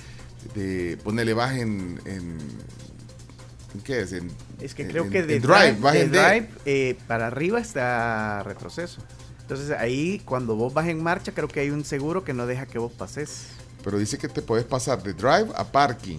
de 0.55 0.97
ponerle 1.03 1.33
baja 1.33 1.59
en, 1.59 2.01
en... 2.05 2.37
¿en 3.75 3.81
¿Qué 3.83 4.01
es? 4.01 4.11
En, 4.13 4.29
Es 4.59 4.73
que 4.73 4.87
creo 4.87 5.05
en- 5.05 5.09
que 5.11 5.23
de 5.23 5.35
en 5.37 5.41
drive, 5.41 5.91
de 5.93 6.07
drive, 6.09 6.49
eh, 6.65 6.97
para 7.07 7.27
arriba 7.27 7.59
está 7.59 8.43
retroceso. 8.43 9.01
Entonces 9.41 9.71
ahí 9.71 10.21
cuando 10.25 10.55
vos 10.55 10.73
vas 10.73 10.87
en 10.87 11.01
marcha 11.01 11.31
creo 11.31 11.47
que 11.47 11.59
hay 11.61 11.69
un 11.69 11.85
seguro 11.85 12.23
que 12.23 12.33
no 12.33 12.45
deja 12.45 12.65
que 12.65 12.77
vos 12.79 12.91
pases. 12.91 13.47
Pero 13.83 13.97
dice 13.97 14.17
que 14.17 14.27
te 14.27 14.41
puedes 14.41 14.65
pasar 14.65 15.01
de 15.01 15.13
drive 15.13 15.47
a 15.55 15.63
parking. 15.71 16.17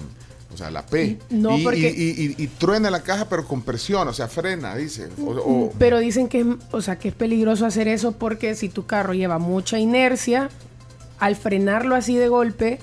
O 0.52 0.56
sea, 0.56 0.70
la 0.70 0.84
P. 0.84 1.18
No, 1.30 1.56
y, 1.58 1.62
porque- 1.62 1.78
y, 1.96 2.24
y- 2.26 2.34
y 2.36 2.46
truena 2.48 2.90
la 2.90 3.02
caja, 3.02 3.28
pero 3.28 3.46
con 3.46 3.62
presión. 3.62 4.08
O 4.08 4.12
sea, 4.12 4.26
frena, 4.28 4.74
dice. 4.74 5.08
O- 5.24 5.30
o- 5.30 5.72
Pero 5.78 5.98
dicen 6.00 6.28
que 6.28 6.40
es, 6.40 6.46
o 6.72 6.82
sea, 6.82 6.98
que 6.98 7.08
es 7.08 7.14
peligroso 7.14 7.66
hacer 7.66 7.86
eso 7.88 8.12
porque 8.12 8.54
si 8.56 8.68
tu 8.68 8.84
carro 8.86 9.14
lleva 9.14 9.38
mucha 9.38 9.78
inercia, 9.78 10.50
al 11.20 11.36
frenarlo 11.36 11.94
así 11.94 12.16
de 12.16 12.28
golpe, 12.28 12.78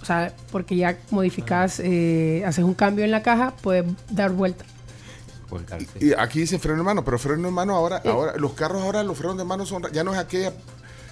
o 0.00 0.04
sea, 0.04 0.32
porque 0.52 0.76
ya 0.76 0.96
modificas, 1.10 1.80
eh, 1.82 2.44
haces 2.46 2.64
un 2.64 2.74
cambio 2.74 3.04
en 3.04 3.10
la 3.10 3.22
caja, 3.22 3.54
puedes 3.62 3.84
dar 4.10 4.30
vuelta. 4.30 4.64
Y 5.98 6.12
aquí 6.12 6.40
dice 6.40 6.58
freno 6.58 6.78
de 6.78 6.84
mano, 6.84 7.04
pero 7.04 7.18
freno 7.18 7.44
de 7.48 7.50
mano 7.50 7.74
ahora, 7.74 8.02
Eh. 8.04 8.08
ahora 8.10 8.36
los 8.36 8.52
carros 8.52 8.82
ahora 8.82 9.02
los 9.02 9.16
frenos 9.16 9.38
de 9.38 9.44
mano 9.44 9.64
son 9.64 9.82
ya 9.92 10.04
no 10.04 10.12
es 10.12 10.18
aquella 10.18 10.52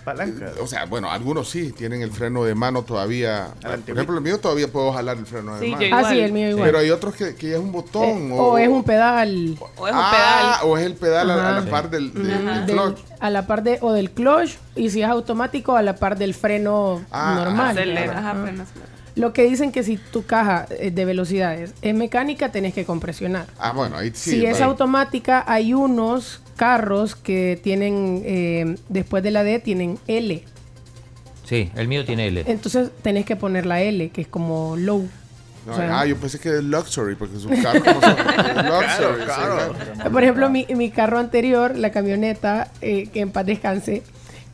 palanca. 0.06 0.52
O 0.62 0.66
sea, 0.66 0.86
bueno, 0.86 1.10
algunos 1.10 1.50
sí 1.50 1.72
tienen 1.72 2.00
el 2.00 2.10
freno 2.10 2.44
de 2.44 2.54
mano 2.54 2.82
todavía. 2.82 3.48
Por 3.60 3.74
ejemplo, 3.94 4.14
el 4.16 4.22
mío 4.22 4.38
todavía 4.40 4.68
puedo 4.68 4.92
jalar 4.92 5.18
el 5.18 5.26
freno 5.26 5.56
de 5.56 5.60
Sí, 5.66 5.72
mano. 5.72 5.82
yo 5.86 5.96
Ah, 5.96 6.10
sí, 6.10 6.20
el 6.20 6.32
mío 6.32 6.48
igual. 6.50 6.64
Pero 6.64 6.78
hay 6.78 6.90
otros 6.90 7.14
que, 7.14 7.34
que 7.34 7.50
ya 7.50 7.56
es 7.56 7.62
un 7.62 7.72
botón 7.72 8.30
Eh, 8.30 8.36
o, 8.38 8.56
es 8.56 8.68
un 8.68 8.84
pedal. 8.84 9.58
O 9.76 9.86
es 9.88 9.92
un 9.92 10.00
Ah, 10.02 10.60
o 10.64 10.78
es 10.78 10.86
el 10.86 10.94
pedal 10.94 11.30
a, 11.30 11.60
la 11.60 11.70
par 11.70 11.90
del, 11.90 12.10
clutch. 12.66 12.98
a 13.20 13.28
la 13.30 13.46
par 13.46 13.62
de, 13.62 13.78
o 13.82 13.92
del 13.92 14.10
clutch, 14.12 14.56
y 14.76 14.88
si 14.90 15.02
es 15.02 15.08
automático, 15.08 15.76
a 15.76 15.82
la 15.82 15.96
par 15.96 16.16
del 16.16 16.32
freno 16.34 17.02
Ah, 17.10 17.34
normal. 17.44 17.76
Acelera, 17.76 18.18
Ajá. 18.18 18.34
Lo 19.16 19.32
que 19.32 19.44
dicen 19.44 19.72
que 19.72 19.82
si 19.82 19.96
tu 19.96 20.26
caja 20.26 20.66
eh, 20.70 20.90
de 20.90 21.04
velocidades 21.04 21.72
es 21.82 21.94
mecánica, 21.94 22.52
tenés 22.52 22.74
que 22.74 22.84
compresionar. 22.84 23.46
Ah, 23.58 23.72
bueno, 23.72 23.96
ahí 23.96 24.12
sí. 24.14 24.32
si 24.32 24.46
es 24.46 24.60
automática, 24.60 25.42
hay 25.46 25.72
unos 25.72 26.42
carros 26.54 27.16
que 27.16 27.58
tienen, 27.62 28.22
eh, 28.24 28.76
después 28.88 29.22
de 29.22 29.30
la 29.30 29.42
D, 29.42 29.58
tienen 29.58 29.98
L. 30.06 30.44
Sí, 31.44 31.70
el 31.76 31.88
mío 31.88 32.04
tiene 32.04 32.26
L. 32.26 32.44
Entonces 32.46 32.90
tenés 33.02 33.24
que 33.24 33.36
poner 33.36 33.66
la 33.66 33.80
L, 33.80 34.10
que 34.10 34.20
es 34.20 34.28
como 34.28 34.76
low. 34.76 35.08
No, 35.66 35.72
O 35.72 35.76
sea, 35.76 36.00
ah, 36.00 36.06
yo 36.06 36.16
pensé 36.16 36.38
que 36.38 36.50
es 36.50 36.62
luxury, 36.62 37.16
porque 37.16 37.38
sus 37.38 37.50
carros 37.60 37.82
no 37.84 38.00
son 38.00 38.16
luxury. 38.66 39.24
claro. 39.24 39.74
Por 40.12 40.22
ejemplo, 40.22 40.50
mi, 40.50 40.66
mi 40.76 40.90
carro 40.90 41.18
anterior, 41.18 41.74
la 41.76 41.90
camioneta, 41.90 42.70
eh, 42.82 43.08
que 43.08 43.20
en 43.20 43.30
paz 43.30 43.46
descanse, 43.46 44.02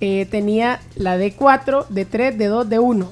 eh, 0.01 0.27
tenía 0.31 0.81
la 0.95 1.19
D4, 1.19 1.87
D3, 1.89 2.37
D2, 2.37 2.69
D1. 2.69 3.09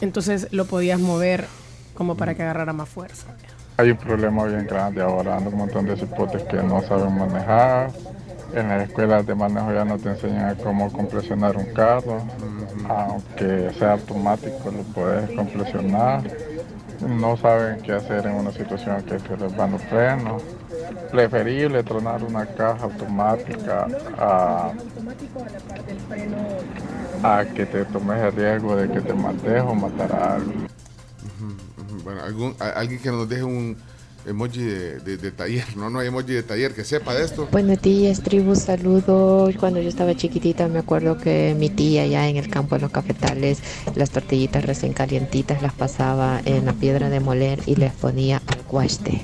Entonces 0.00 0.48
lo 0.52 0.64
podías 0.64 1.00
mover 1.00 1.46
como 1.94 2.16
para 2.16 2.34
que 2.34 2.42
agarrara 2.42 2.72
más 2.72 2.88
fuerza. 2.88 3.26
Hay 3.76 3.90
un 3.90 3.96
problema 3.96 4.44
bien 4.44 4.66
grande 4.66 5.02
ahora, 5.02 5.38
un 5.38 5.54
montón 5.56 5.86
de 5.86 5.96
cipotes 5.96 6.42
que 6.44 6.56
no 6.56 6.82
saben 6.82 7.16
manejar. 7.16 7.90
En 8.54 8.68
las 8.68 8.88
escuelas 8.88 9.26
de 9.26 9.34
manejo 9.34 9.72
ya 9.72 9.84
no 9.84 9.96
te 9.96 10.08
enseñan 10.08 10.56
cómo 10.56 10.90
compresionar 10.92 11.56
un 11.56 11.72
carro, 11.72 12.20
aunque 12.88 13.70
sea 13.78 13.92
automático 13.92 14.70
lo 14.70 14.82
puedes 14.92 15.30
compresionar. 15.30 16.22
No 17.06 17.36
saben 17.36 17.80
qué 17.80 17.92
hacer 17.92 18.26
en 18.26 18.34
una 18.34 18.50
situación 18.50 19.02
que 19.02 19.18
se 19.18 19.36
les 19.36 19.56
van 19.56 19.72
los 19.72 19.82
frenos. 19.82 20.42
Preferible 21.10 21.82
tronar 21.82 22.22
una 22.22 22.46
caja 22.46 22.84
automática 22.84 23.86
a, 24.18 24.72
a 27.22 27.44
que 27.44 27.66
te 27.66 27.84
tomes 27.86 28.22
el 28.22 28.32
riesgo 28.32 28.76
de 28.76 28.90
que 28.90 29.00
te 29.00 29.12
mates 29.12 29.62
o 29.62 29.74
matar 29.74 30.12
a 30.12 30.34
alguien. 30.34 30.68
Bueno, 32.04 32.22
algún, 32.22 32.54
alguien 32.58 33.00
que 33.00 33.10
nos 33.10 33.28
deje 33.28 33.42
un, 33.42 33.76
emoji 34.30 34.60
de, 34.62 35.00
de- 35.00 35.16
de 35.16 35.30
taller, 35.32 35.64
no, 35.76 35.90
no 35.90 35.98
hay 35.98 36.08
emoji 36.08 36.32
de 36.32 36.42
taller 36.42 36.72
que 36.74 36.84
sepa 36.84 37.14
de 37.14 37.24
esto. 37.24 37.48
Buenos 37.52 37.80
días, 37.82 38.20
tribu, 38.22 38.54
saludos. 38.54 39.54
Cuando 39.58 39.80
yo 39.80 39.88
estaba 39.88 40.14
chiquitita 40.14 40.68
me 40.68 40.78
acuerdo 40.78 41.18
que 41.18 41.54
mi 41.58 41.68
tía 41.68 42.06
ya 42.06 42.28
en 42.28 42.36
el 42.36 42.48
campo 42.48 42.74
de 42.76 42.82
los 42.82 42.90
cafetales, 42.90 43.58
las 43.94 44.10
tortillitas 44.10 44.64
recién 44.64 44.92
calientitas 44.92 45.60
las 45.62 45.72
pasaba 45.74 46.40
en 46.44 46.66
la 46.66 46.72
piedra 46.72 47.10
de 47.10 47.20
moler 47.20 47.60
y 47.66 47.76
les 47.76 47.92
ponía 47.92 48.40
alguaste. 48.46 49.22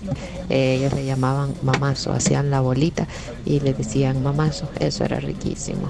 Eh, 0.50 0.76
ellos 0.78 0.92
le 0.94 1.04
llamaban 1.04 1.54
mamazo, 1.62 2.12
hacían 2.12 2.50
la 2.50 2.60
bolita 2.60 3.06
y 3.44 3.60
le 3.60 3.74
decían 3.74 4.22
mamazo, 4.22 4.68
eso 4.80 5.04
era 5.04 5.18
riquísimo. 5.20 5.88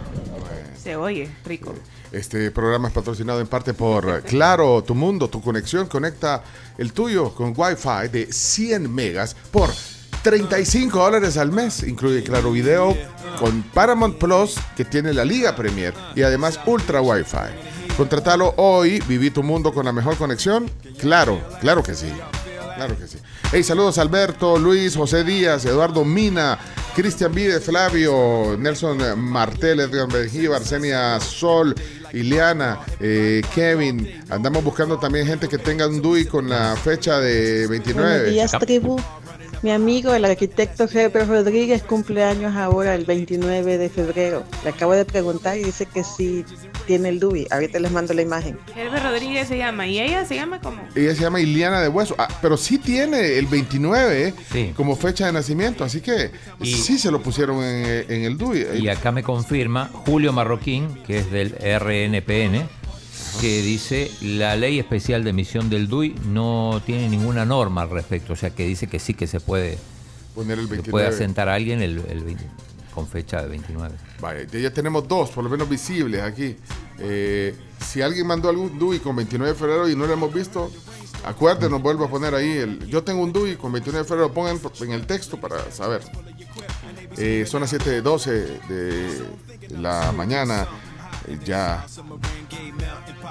Se 0.82 0.96
oye, 0.96 1.28
rico. 1.44 1.74
Este 2.16 2.50
programa 2.50 2.88
es 2.88 2.94
patrocinado 2.94 3.40
en 3.40 3.46
parte 3.46 3.74
por 3.74 4.22
Claro, 4.22 4.82
tu 4.82 4.94
mundo, 4.94 5.28
tu 5.28 5.42
conexión. 5.42 5.86
Conecta 5.86 6.42
el 6.78 6.94
tuyo 6.94 7.34
con 7.34 7.52
Wi-Fi 7.54 8.08
de 8.10 8.32
100 8.32 8.92
megas 8.92 9.36
por 9.50 9.68
35 10.22 10.98
dólares 10.98 11.36
al 11.36 11.52
mes. 11.52 11.82
Incluye 11.82 12.22
Claro 12.22 12.52
Video 12.52 12.96
con 13.38 13.62
Paramount 13.64 14.16
Plus, 14.16 14.54
que 14.74 14.86
tiene 14.86 15.12
la 15.12 15.26
Liga 15.26 15.54
Premier 15.54 15.92
y 16.14 16.22
además 16.22 16.58
Ultra 16.64 17.02
Wi-Fi. 17.02 17.94
Contratalo 17.98 18.54
hoy, 18.56 18.98
viví 19.06 19.30
tu 19.30 19.42
mundo 19.42 19.74
con 19.74 19.84
la 19.84 19.92
mejor 19.92 20.16
conexión. 20.16 20.70
Claro, 20.98 21.38
claro 21.60 21.82
que 21.82 21.94
sí. 21.94 22.10
Claro 22.76 22.98
que 22.98 23.06
sí. 23.06 23.18
Hey, 23.52 23.62
saludos 23.62 23.98
Alberto, 23.98 24.58
Luis, 24.58 24.96
José 24.96 25.22
Díaz, 25.22 25.64
Eduardo 25.64 26.04
Mina, 26.04 26.58
Cristian 26.94 27.32
Vide, 27.34 27.60
Flavio, 27.60 28.56
Nelson 28.58 29.18
Martel, 29.18 29.80
Edgar 29.80 30.08
Benjíbar, 30.08 30.60
Arsenia 30.60 31.20
Sol, 31.20 31.74
Ileana, 32.12 32.80
eh, 33.00 33.42
Kevin. 33.54 34.22
Andamos 34.30 34.62
buscando 34.64 34.98
también 34.98 35.26
gente 35.26 35.48
que 35.48 35.58
tenga 35.58 35.86
un 35.86 36.02
DUI 36.02 36.26
con 36.26 36.48
la 36.48 36.76
fecha 36.76 37.18
de 37.18 37.66
29. 37.66 38.08
Buenos 38.08 38.30
días, 38.30 38.52
tribu. 38.60 39.00
Mi 39.62 39.70
amigo, 39.72 40.14
el 40.14 40.24
arquitecto 40.24 40.84
Herbert 40.84 41.28
Rodríguez, 41.28 41.82
cumple 41.82 42.22
años 42.22 42.54
ahora 42.54 42.94
el 42.94 43.04
29 43.04 43.78
de 43.78 43.88
febrero. 43.88 44.44
Le 44.62 44.70
acabo 44.70 44.92
de 44.92 45.04
preguntar 45.04 45.56
y 45.58 45.64
dice 45.64 45.86
que 45.86 46.04
sí 46.04 46.44
tiene 46.86 47.08
el 47.08 47.18
DUI. 47.18 47.48
Ahorita 47.50 47.80
les 47.80 47.90
mando 47.90 48.14
la 48.14 48.22
imagen. 48.22 48.58
Herbert 48.76 49.02
Rodríguez 49.04 49.48
se 49.48 49.56
llama. 49.58 49.86
¿Y 49.88 49.98
ella 49.98 50.24
se 50.24 50.36
llama 50.36 50.60
como? 50.60 50.82
Ella 50.94 51.14
se 51.14 51.22
llama 51.22 51.40
Ileana 51.40 51.80
de 51.80 51.88
Hueso, 51.88 52.14
ah, 52.18 52.28
pero 52.40 52.56
sí 52.56 52.78
tiene 52.78 53.38
el 53.38 53.46
29 53.46 54.34
Sí. 54.52 54.72
como 54.76 54.94
fecha 54.94 55.26
de 55.26 55.32
nacimiento, 55.32 55.82
así 55.84 56.00
que 56.00 56.30
Y- 56.60 56.72
sí 56.74 56.98
se 56.98 57.10
lo 57.10 57.20
pusieron 57.22 57.64
en, 57.64 58.10
en 58.12 58.22
el 58.24 58.36
DUI. 58.38 58.66
Y 58.78 58.88
acá 58.88 59.10
me 59.10 59.22
confirma 59.24 59.90
Julio 59.92 60.32
Marroquín, 60.32 61.02
que 61.06 61.18
es 61.18 61.30
del 61.32 61.56
RNPN, 61.60 62.68
que 63.40 63.62
dice 63.62 64.10
la 64.22 64.56
ley 64.56 64.78
especial 64.78 65.24
de 65.24 65.30
emisión 65.30 65.68
del 65.70 65.88
DUI 65.88 66.14
no 66.26 66.80
tiene 66.84 67.08
ninguna 67.08 67.44
norma 67.44 67.82
al 67.82 67.90
respecto, 67.90 68.32
o 68.32 68.36
sea 68.36 68.50
que 68.50 68.64
dice 68.66 68.86
que 68.86 68.98
sí 68.98 69.14
que 69.14 69.26
se 69.26 69.40
puede 69.40 69.78
Poner 70.34 70.58
el 70.58 70.66
se 70.66 70.70
29. 70.72 70.90
puede 70.90 71.06
asentar 71.06 71.48
a 71.48 71.54
alguien 71.54 71.80
el, 71.82 71.98
el 72.08 72.22
20 72.24 72.44
con 72.94 73.06
fecha 73.06 73.42
de 73.42 73.48
29. 73.48 73.94
Vaya, 74.20 74.44
ya- 74.44 74.72
tenemos 74.72 75.06
dos, 75.06 75.30
por 75.30 75.44
lo 75.44 75.50
menos 75.50 75.68
visibles 75.68 76.22
aquí. 76.22 76.56
Eh, 76.98 77.54
si 77.86 78.00
alguien 78.00 78.26
mandó 78.26 78.48
algún 78.48 78.78
DUI 78.78 79.00
con 79.00 79.14
29 79.16 79.52
de 79.52 79.58
febrero 79.58 79.88
y 79.88 79.94
no 79.94 80.06
lo 80.06 80.14
hemos 80.14 80.32
visto, 80.32 80.70
acuérdenos, 81.24 81.82
vuelvo 81.82 82.06
a 82.06 82.10
poner 82.10 82.34
ahí. 82.34 82.50
El, 82.50 82.86
yo 82.86 83.02
tengo 83.02 83.22
un 83.22 83.32
DUI 83.34 83.56
con 83.56 83.70
29 83.72 84.02
de 84.04 84.08
febrero, 84.08 84.32
pongan 84.32 84.58
en 84.80 84.92
el 84.92 85.06
texto 85.06 85.38
para 85.38 85.70
saber. 85.70 86.00
Eh, 87.18 87.44
son 87.46 87.60
las 87.62 87.72
7.12 87.74 88.66
de 88.68 89.78
la 89.78 90.12
mañana. 90.12 90.66
Eh, 91.28 91.38
ya, 91.44 91.84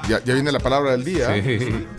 ya, 0.08 0.24
ya 0.24 0.34
viene 0.34 0.52
la 0.52 0.60
palabra 0.60 0.92
del 0.92 1.04
día. 1.04 1.30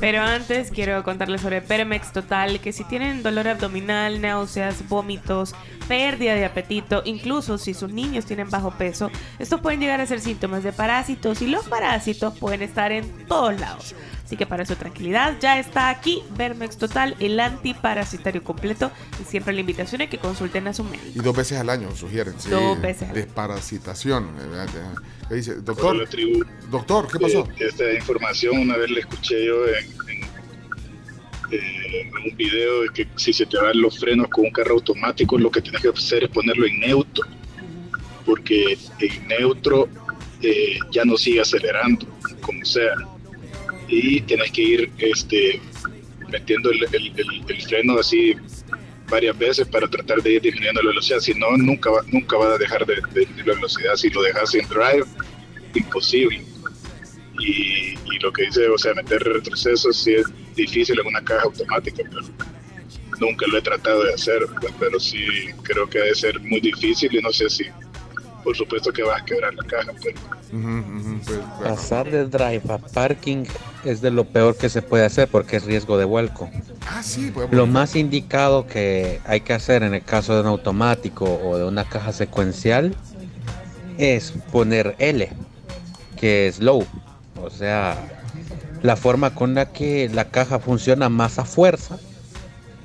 Pero 0.00 0.22
antes 0.22 0.70
quiero 0.70 1.02
contarles 1.02 1.40
sobre 1.40 1.62
Permex 1.62 2.12
Total, 2.12 2.60
que 2.60 2.72
si 2.72 2.84
tienen 2.84 3.22
dolor 3.22 3.48
abdominal, 3.48 4.20
náuseas, 4.20 4.88
vómitos, 4.88 5.54
pérdida 5.88 6.34
de 6.34 6.44
apetito, 6.44 7.02
incluso 7.04 7.58
si 7.58 7.74
sus 7.74 7.92
niños 7.92 8.26
tienen 8.26 8.50
bajo 8.50 8.70
peso, 8.72 9.10
estos 9.38 9.60
pueden 9.60 9.80
llegar 9.80 10.00
a 10.00 10.06
ser 10.06 10.20
síntomas 10.20 10.62
de 10.62 10.72
parásitos 10.72 11.42
y 11.42 11.46
los 11.46 11.68
parásitos 11.68 12.36
pueden 12.38 12.62
estar 12.62 12.92
en 12.92 13.26
todos 13.26 13.58
lados. 13.58 13.94
Así 14.24 14.36
que 14.36 14.44
para 14.44 14.66
su 14.66 14.74
tranquilidad 14.74 15.36
ya 15.40 15.56
está 15.60 15.88
aquí 15.88 16.20
Permex 16.36 16.76
Total, 16.78 17.14
el 17.20 17.38
antiparasitario 17.38 18.42
completo 18.42 18.90
y 19.20 19.24
siempre 19.24 19.54
la 19.54 19.60
invitación 19.60 20.00
es 20.00 20.10
que 20.10 20.18
consulten 20.18 20.66
a 20.66 20.74
su 20.74 20.82
médico. 20.82 21.12
Y 21.14 21.20
dos 21.20 21.36
veces 21.36 21.60
al 21.60 21.70
año 21.70 21.94
sugieren. 21.94 22.34
sí, 22.38 22.50
Dos 22.50 22.80
veces 22.80 23.04
al 23.04 23.10
año. 23.10 23.24
Desparasitación. 23.24 24.36
¿verdad? 24.36 24.68
¿Qué 25.28 25.34
dice? 25.36 25.54
Doctor, 25.56 26.08
doctor, 26.70 27.08
¿qué 27.10 27.20
pasó? 27.20 27.48
Eh, 27.56 27.66
esta 27.68 27.84
información 27.96 28.58
una 28.58 28.76
vez 28.76 28.90
la 28.90 29.00
escuché 29.00 29.44
yo 29.46 29.66
eh, 29.66 29.84
en 31.50 32.30
un 32.30 32.36
video 32.36 32.82
de 32.82 32.88
que 32.90 33.06
si 33.16 33.32
se 33.32 33.46
te 33.46 33.56
van 33.58 33.80
los 33.80 33.98
frenos 33.98 34.28
con 34.28 34.46
un 34.46 34.50
carro 34.50 34.74
automático, 34.74 35.38
lo 35.38 35.50
que 35.50 35.60
tienes 35.60 35.80
que 35.82 35.88
hacer 35.88 36.24
es 36.24 36.30
ponerlo 36.30 36.66
en 36.66 36.80
neutro, 36.80 37.24
porque 38.24 38.76
en 39.00 39.28
neutro 39.28 39.88
eh, 40.42 40.78
ya 40.90 41.04
no 41.04 41.16
sigue 41.16 41.40
acelerando, 41.40 42.06
como 42.40 42.64
sea, 42.64 42.94
y 43.88 44.20
tienes 44.22 44.50
que 44.50 44.62
ir 44.62 44.92
este, 44.98 45.60
metiendo 46.30 46.70
el, 46.70 46.84
el- 46.92 47.62
freno 47.68 47.98
así 47.98 48.34
varias 49.08 49.38
veces 49.38 49.68
para 49.68 49.86
tratar 49.88 50.20
de 50.22 50.32
ir 50.34 50.42
disminuyendo 50.42 50.82
la 50.82 50.88
velocidad, 50.88 51.20
si 51.20 51.32
no, 51.34 51.56
nunca 51.56 51.90
va, 51.90 52.02
nunca 52.08 52.36
va 52.36 52.54
a 52.54 52.58
dejar 52.58 52.84
de, 52.84 52.96
de 53.12 53.20
disminuir 53.20 53.46
la 53.46 53.54
velocidad, 53.54 53.94
si 53.94 54.10
lo 54.10 54.22
dejas 54.22 54.52
en 54.56 54.66
drive, 54.68 55.04
imposible. 55.74 56.42
Y, 57.40 57.94
y 57.94 58.18
lo 58.20 58.32
que 58.32 58.44
dice, 58.44 58.68
o 58.68 58.78
sea, 58.78 58.94
meter 58.94 59.22
retroceso 59.22 59.92
sí 59.92 60.14
es 60.14 60.26
difícil 60.54 60.98
en 61.00 61.06
una 61.06 61.22
caja 61.22 61.42
automática, 61.44 62.02
pero 62.10 62.22
nunca 63.20 63.46
lo 63.46 63.58
he 63.58 63.62
tratado 63.62 64.04
de 64.04 64.14
hacer, 64.14 64.46
pero 64.78 64.98
sí 65.00 65.26
creo 65.62 65.88
que 65.88 65.98
debe 65.98 66.14
ser 66.14 66.40
muy 66.40 66.60
difícil 66.60 67.14
y 67.14 67.20
no 67.20 67.32
sé 67.32 67.48
si, 67.50 67.64
por 68.44 68.56
supuesto 68.56 68.92
que 68.92 69.02
vas 69.02 69.22
a 69.22 69.24
quebrar 69.24 69.54
la 69.54 69.64
caja, 69.64 69.92
pero 70.02 70.18
pues, 70.20 70.36
Pasar 71.62 72.10
de 72.10 72.26
drive 72.26 72.62
a 72.68 72.78
parking 72.78 73.44
es 73.84 74.00
de 74.00 74.10
lo 74.10 74.24
peor 74.24 74.56
que 74.56 74.68
se 74.68 74.82
puede 74.82 75.04
hacer 75.04 75.28
porque 75.28 75.56
es 75.56 75.64
riesgo 75.64 75.98
de 75.98 76.04
vuelco. 76.04 76.48
Ah, 76.88 77.02
sí, 77.02 77.30
pues. 77.34 77.50
Lo 77.50 77.66
más 77.66 77.96
indicado 77.96 78.66
que 78.66 79.20
hay 79.24 79.40
que 79.40 79.52
hacer 79.52 79.82
en 79.82 79.94
el 79.94 80.02
caso 80.02 80.34
de 80.34 80.42
un 80.42 80.46
automático 80.46 81.24
o 81.24 81.58
de 81.58 81.64
una 81.64 81.84
caja 81.84 82.12
secuencial 82.12 82.94
es 83.98 84.32
poner 84.52 84.94
L, 84.98 85.28
que 86.18 86.46
es 86.46 86.60
low. 86.60 86.86
O 87.42 87.50
sea, 87.50 87.96
la 88.82 88.96
forma 88.96 89.34
con 89.34 89.54
la 89.54 89.72
que 89.72 90.08
la 90.08 90.26
caja 90.30 90.58
funciona 90.58 91.08
más 91.08 91.38
a 91.38 91.44
fuerza. 91.44 91.98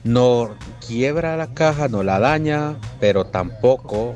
No 0.04 0.56
quiebra 0.86 1.38
la 1.38 1.54
caja, 1.54 1.88
no 1.88 2.02
la 2.04 2.20
daña, 2.20 2.76
pero 3.00 3.26
tampoco 3.26 4.16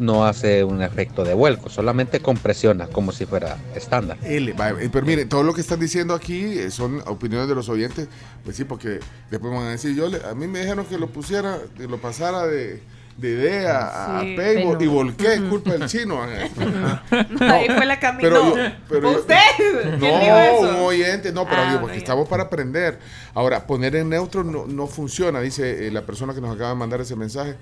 no 0.00 0.24
hace 0.24 0.64
un 0.64 0.82
efecto 0.82 1.22
de 1.22 1.32
vuelco, 1.34 1.68
solamente 1.68 2.18
compresiona 2.18 2.88
como 2.88 3.12
si 3.12 3.24
fuera 3.24 3.56
estándar. 3.76 4.16
Eh, 4.24 4.88
pero 4.92 5.06
mire, 5.06 5.26
todo 5.26 5.44
lo 5.44 5.54
que 5.54 5.60
están 5.60 5.78
diciendo 5.78 6.12
aquí 6.14 6.42
eh, 6.58 6.70
son 6.72 7.00
opiniones 7.06 7.46
de 7.48 7.54
los 7.54 7.68
oyentes. 7.68 8.08
Pues 8.42 8.56
sí, 8.56 8.64
porque 8.64 8.98
después 9.30 9.52
van 9.52 9.64
a 9.66 9.70
decir, 9.70 9.94
yo 9.94 10.08
le- 10.08 10.24
a 10.28 10.34
mí 10.34 10.48
me 10.48 10.60
dijeron 10.60 10.86
que 10.86 10.98
lo 10.98 11.08
pusiera, 11.08 11.58
que 11.76 11.86
lo 11.86 11.98
pasara 11.98 12.46
de, 12.48 12.82
de 13.20 13.30
idea 13.30 13.78
a, 14.18 14.20
Sí, 14.22 14.32
a 14.32 14.36
Paypal 14.36 14.78
pero- 14.78 14.82
y 14.82 14.86
volqué, 14.86 15.40
culpa 15.48 15.72
del 15.72 15.86
chino. 15.86 16.22
Ahí 16.22 17.66
fue 17.68 17.86
la 17.86 18.00
camino. 18.00 18.28
Pero 18.30 18.56
yo- 18.56 18.72
pero 18.88 19.12
yo- 19.12 19.18
¿Usted? 19.20 19.34
¿Quién 19.82 20.00
dijo 20.00 20.10
No, 20.10 20.40
eso? 20.40 20.60
un 20.60 20.76
oyente, 20.86 21.32
no, 21.32 21.44
pero 21.48 21.62
Ah, 21.62 21.66
digo, 21.68 21.80
porque 21.82 21.96
no, 21.96 21.98
estamos 21.98 22.28
para 22.28 22.44
aprender. 22.44 22.98
Ahora, 23.34 23.66
poner 23.66 23.94
en 23.96 24.08
neutro 24.08 24.42
no, 24.44 24.66
no 24.66 24.86
funciona, 24.86 25.40
dice 25.40 25.86
eh, 25.86 25.90
la 25.90 26.02
persona 26.02 26.34
que 26.34 26.40
nos 26.40 26.54
acaba 26.54 26.70
de 26.70 26.76
mandar 26.76 27.00
ese 27.00 27.14
mensaje. 27.16 27.56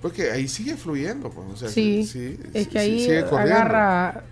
Porque 0.00 0.30
ahí 0.32 0.48
sigue 0.48 0.76
fluyendo, 0.76 1.30
pues. 1.30 1.46
O 1.52 1.56
sea, 1.56 1.68
Sí, 1.68 2.04
sí, 2.04 2.38
es 2.54 2.66
que 2.68 2.78
ahí 2.78 3.00
sigue 3.00 3.18
agarra 3.20 4.24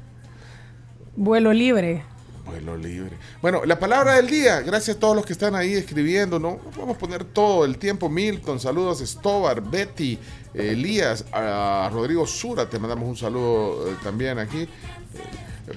vuelo 1.14 1.52
libre. 1.52 2.02
Vuelo 2.44 2.76
libre. 2.76 3.16
Bueno, 3.42 3.64
la 3.64 3.78
palabra 3.78 4.14
del 4.14 4.26
día. 4.28 4.60
Gracias 4.60 4.96
a 4.96 5.00
todos 5.00 5.14
los 5.14 5.24
que 5.26 5.32
están 5.32 5.54
ahí 5.54 5.74
escribiendo. 5.74 6.38
No, 6.38 6.52
no 6.64 6.70
podemos 6.70 6.96
poner 6.96 7.24
todo 7.24 7.64
el 7.64 7.78
tiempo. 7.78 8.08
Milton, 8.08 8.58
saludos. 8.58 8.98
Stobar, 9.00 9.60
Betty, 9.60 10.18
Elías, 10.54 11.24
a 11.32 11.88
Rodrigo 11.92 12.26
Sura. 12.26 12.68
Te 12.68 12.78
mandamos 12.78 13.08
un 13.08 13.16
saludo 13.16 13.88
eh, 13.88 13.96
también 14.02 14.38
aquí. 14.38 14.62
Eh, 14.62 14.68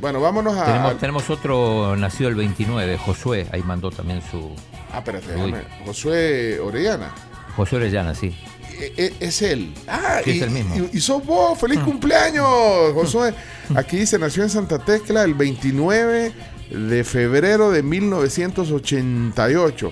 bueno, 0.01 0.19
vámonos 0.21 0.55
a. 0.57 0.65
Tenemos, 0.65 0.97
tenemos 0.99 1.29
otro 1.29 1.95
nacido 1.95 2.29
el 2.29 2.35
29, 2.35 2.97
Josué, 2.97 3.47
ahí 3.51 3.61
mandó 3.61 3.91
también 3.91 4.21
su... 4.31 4.55
Ah, 4.91 4.99
espérate, 4.99 5.27
déjame. 5.31 5.61
Josué 5.85 6.59
Orellana. 6.59 7.13
Josué 7.55 7.77
Orellana, 7.79 8.15
sí. 8.15 8.35
E- 8.79 8.93
e- 8.97 9.13
Es 9.19 9.41
él. 9.43 9.73
Ah, 9.87 10.19
Sí, 10.23 10.31
y, 10.31 10.37
es 10.37 10.41
el 10.43 10.49
mismo. 10.49 10.75
Y, 10.91 10.97
y 10.97 11.01
sos 11.01 11.23
vos. 11.25 11.59
¡Feliz 11.59 11.79
cumpleaños, 11.79 12.45
Josué! 12.93 13.33
Aquí 13.75 13.97
dice, 13.97 14.17
nació 14.17 14.43
en 14.43 14.49
Santa 14.49 14.79
Tecla 14.79 15.23
el 15.23 15.35
29 15.35 16.33
de 16.73 17.03
febrero 17.03 17.71
de 17.71 17.83
1988. 17.83 19.91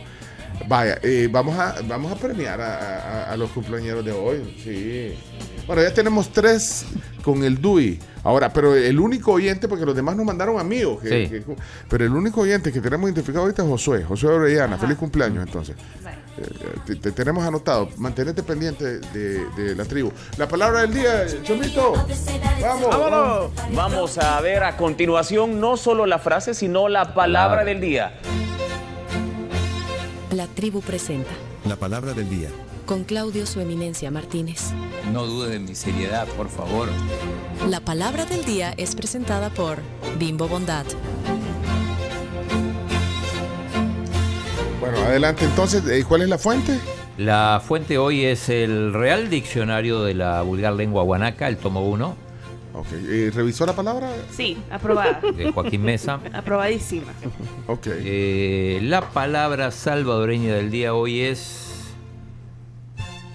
Vaya, 0.68 1.00
eh, 1.02 1.28
vamos, 1.32 1.58
a, 1.58 1.76
vamos 1.88 2.12
a 2.12 2.16
premiar 2.16 2.60
a, 2.62 3.36
los 3.38 3.50
cumpleaños 3.52 4.04
de 4.04 4.12
hoy. 4.12 4.58
Sí. 4.64 5.14
Bueno, 5.66 5.82
ya 5.82 5.94
tenemos 5.94 6.32
tres 6.32 6.86
con 7.24 7.44
el 7.44 7.62
DUI. 7.62 8.00
Ahora, 8.24 8.54
pero 8.54 8.76
el 8.76 9.00
único 9.00 9.32
oyente, 9.34 9.68
porque 9.68 9.86
los 9.86 9.96
demás 9.96 10.16
nos 10.16 10.26
mandaron 10.26 10.60
amigos, 10.60 11.02
que- 11.02 11.28
Sí. 11.28 11.30
que- 11.30 11.44
pero 11.90 12.06
el 12.06 12.12
único 12.12 12.42
oyente 12.42 12.72
que 12.72 12.80
tenemos 12.82 13.08
identificado 13.10 13.44
ahorita 13.46 13.64
es 13.64 13.68
Josué, 13.70 14.04
Josué 14.04 14.30
Orellana. 14.32 14.78
Feliz 14.78 14.98
cumpleaños 14.98 15.46
entonces. 15.46 15.76
Eh, 16.38 16.44
eh, 16.44 16.76
te, 16.86 16.96
te 16.96 17.12
tenemos 17.12 17.44
anotado. 17.44 17.90
Mantenete 17.98 18.42
pendiente 18.44 19.00
de, 19.00 19.46
de 19.56 19.76
la 19.76 19.86
tribu. 19.86 20.12
La 20.38 20.48
palabra 20.48 20.82
del 20.82 20.94
día, 20.94 21.26
Chomito. 21.44 21.94
Vamos. 22.62 22.88
Vámonos. 22.90 23.52
Vamos 23.76 24.18
a 24.18 24.40
ver 24.42 24.64
a 24.64 24.78
continuación 24.78 25.60
no 25.60 25.76
solo 25.76 26.06
la 26.06 26.20
frase, 26.20 26.54
sino 26.54 26.88
la 26.90 27.14
palabra 27.14 27.66
del 27.66 27.82
día. 27.82 28.14
La 30.32 30.48
tribu 30.48 30.82
presenta 30.82 31.30
La 31.66 31.76
palabra 31.76 32.14
del 32.14 32.30
día. 32.30 32.50
Con 32.92 33.06
Claudio 33.06 33.46
Su 33.46 33.62
Eminencia 33.62 34.12
Martínez. 34.12 34.72
No 35.14 35.26
dudes 35.26 35.52
de 35.52 35.60
mi 35.60 35.76
seriedad, 35.76 36.28
por 36.36 36.50
favor. 36.50 36.90
La 37.70 37.80
palabra 37.80 38.26
del 38.26 38.44
día 38.44 38.74
es 38.76 38.96
presentada 38.96 39.50
por 39.50 39.78
Bimbo 40.20 40.50
Bondad. 40.50 40.86
Bueno, 44.82 44.98
adelante 44.98 45.46
entonces. 45.46 45.88
Eh, 45.88 46.04
¿Cuál 46.06 46.24
es 46.24 46.28
la 46.28 46.38
fuente? 46.38 46.78
La 47.18 47.62
fuente 47.66 47.98
hoy 47.98 48.26
es 48.26 48.50
el 48.50 48.94
Real 48.94 49.30
Diccionario 49.30 50.04
de 50.04 50.14
la 50.14 50.42
Vulgar 50.42 50.74
Lengua 50.74 51.04
Guanaca, 51.04 51.48
el 51.48 51.56
tomo 51.56 51.88
1, 51.90 52.14
Ok. 52.74 52.88
eh, 52.92 53.32
¿Revisó 53.34 53.66
la 53.66 53.74
palabra? 53.74 54.10
Sí, 54.36 54.58
aprobada. 54.70 55.22
de 55.38 55.50
Joaquín 55.54 55.84
Mesa. 55.84 56.20
Aprobadísima. 56.34 57.14
Ok. 57.68 57.88
Eh, 57.88 58.80
la 58.84 59.00
palabra 59.12 59.72
salvadoreña 59.72 60.56
del 60.56 60.70
día 60.72 60.94
hoy 60.94 61.22
es 61.22 61.71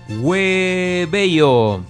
huevello. 0.09 1.81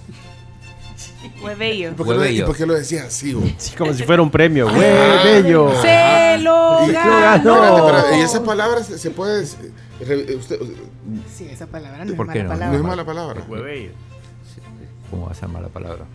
Huevello. 1.41 1.93
¿Por 1.95 2.07
qué, 2.07 2.13
lo, 2.13 2.19
Huevello. 2.19 2.43
y 2.43 2.45
por 2.47 2.57
qué 2.57 2.65
lo 2.65 2.73
decías 2.73 3.05
así? 3.05 3.35
Sí, 3.57 3.75
como 3.75 3.93
si 3.93 4.03
fuera 4.03 4.21
un 4.21 4.31
premio. 4.31 4.67
Ah. 4.69 4.73
¡Güey, 4.73 5.43
bello! 5.43 5.71
Se 5.81 6.37
lo 6.39 6.87
Y- 6.87 6.91
ganó. 6.91 7.35
Espérate, 7.63 7.77
espérate, 7.79 8.17
¿Y 8.17 8.21
esa 8.21 8.43
palabra 8.43 8.83
se, 8.83 8.97
se 8.97 9.11
puede... 9.11 9.43
eh, 9.43 9.47
re- 10.05 10.35
usted- 10.35 10.59
Sí, 11.35 11.47
esa 11.51 11.67
palabra 11.67 12.05
no 12.05 12.15
¿Por 12.15 12.27
es 12.27 12.33
qué 12.33 12.43
mala 12.43 12.43
no? 12.43 12.49
palabra. 12.59 12.71
no 12.71 12.75
es 12.77 12.83
mala 12.83 13.05
palabra. 13.05 13.41
¿Cómo 15.11 15.25
va 15.27 15.31
a 15.31 15.35
ser 15.35 15.47
mala 15.49 15.67
palabra? 15.69 16.05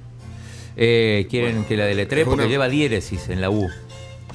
Eh, 0.76 1.26
Quieren 1.30 1.64
que 1.64 1.76
la 1.76 1.84
deletree 1.86 2.24
porque 2.24 2.42
una- 2.42 2.50
lleva 2.50 2.68
diéresis 2.68 3.28
en 3.28 3.40
la 3.40 3.50
U. 3.50 3.68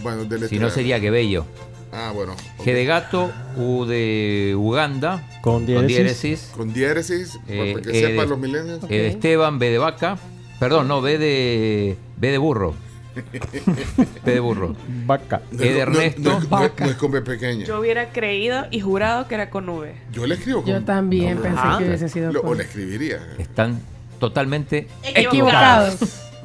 Bueno, 0.03 0.25
Si 0.47 0.59
no 0.59 0.69
sería 0.69 0.99
que 0.99 1.09
bello. 1.11 1.45
Ah, 1.91 2.11
bueno. 2.13 2.35
G 2.59 2.73
de 2.73 2.85
gato, 2.85 3.31
U 3.55 3.85
de 3.85 4.53
Uganda, 4.57 5.25
Con 5.41 5.65
diéresis. 5.65 5.87
diéresis, 5.97 6.51
Con 6.55 6.73
diéresis, 6.73 7.39
eh, 7.47 7.73
para 7.73 7.83
que 7.83 7.97
E 7.97 8.01
sepan 8.01 8.25
de- 8.25 8.27
los 8.27 8.39
milenios. 8.39 8.79
E 8.89 8.97
de 8.97 9.07
Esteban, 9.07 9.57
B 9.59 9.69
de 9.69 9.77
vaca, 9.77 10.17
perdón, 10.59 10.87
no, 10.87 11.01
B 11.01 11.17
de, 11.17 11.97
B 12.17 12.31
de 12.31 12.37
burro. 12.37 12.73
B 14.25 14.31
de 14.31 14.39
burro. 14.39 14.75
Vaca. 15.05 15.41
No, 15.51 15.63
E 15.63 15.73
de 15.73 15.73
no, 15.73 15.81
Ernesto, 15.81 16.21
No, 16.21 16.39
no- 16.59 16.71
no 16.77 16.85
es 16.85 16.95
con 16.97 17.11
B 17.11 17.21
pequeña. 17.21 17.65
Yo 17.65 17.79
hubiera 17.79 18.09
creído 18.11 18.65
y 18.69 18.79
jurado 18.79 19.27
que 19.27 19.35
era 19.35 19.49
con 19.49 19.67
V. 19.69 19.91
Yo 20.11 20.27
le 20.27 20.35
escribo 20.35 20.61
con 20.63 20.71
Yo 20.71 20.83
también 20.83 21.37
no, 21.37 21.41
pensé 21.41 21.59
Ah. 21.61 21.75
que 21.79 21.85
hubiese 21.85 22.09
sido 22.09 22.31
lo- 22.31 22.41
con- 22.41 22.51
O 22.51 22.53
le 22.55 22.63
escribiría. 22.63 23.25
están 23.39 23.79
totalmente 24.19 24.87
equivocados. 25.03 25.97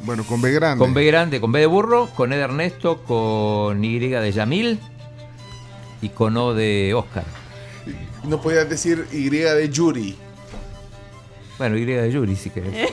Bueno, 0.04 0.24
con 0.24 0.40
B 0.40 0.50
grande. 0.52 0.78
Con 0.84 0.94
B 0.94 1.04
grande, 1.04 1.40
con 1.40 1.52
B 1.52 1.60
de 1.60 1.66
burro, 1.66 2.08
con 2.16 2.32
E 2.32 2.36
de 2.36 2.42
Ernesto, 2.42 3.02
con 3.04 3.84
Y 3.84 3.98
de 4.00 4.32
Yamil 4.32 4.80
y 6.02 6.08
con 6.10 6.36
O 6.36 6.52
de 6.52 6.92
Oscar. 6.94 7.24
No 8.24 8.40
podías 8.40 8.68
decir 8.68 9.06
Y 9.12 9.28
de 9.30 9.68
Yuri. 9.70 10.16
Bueno, 11.58 11.76
Y 11.76 11.84
de 11.84 12.10
Yuri 12.12 12.36
si 12.36 12.50
querés. 12.50 12.90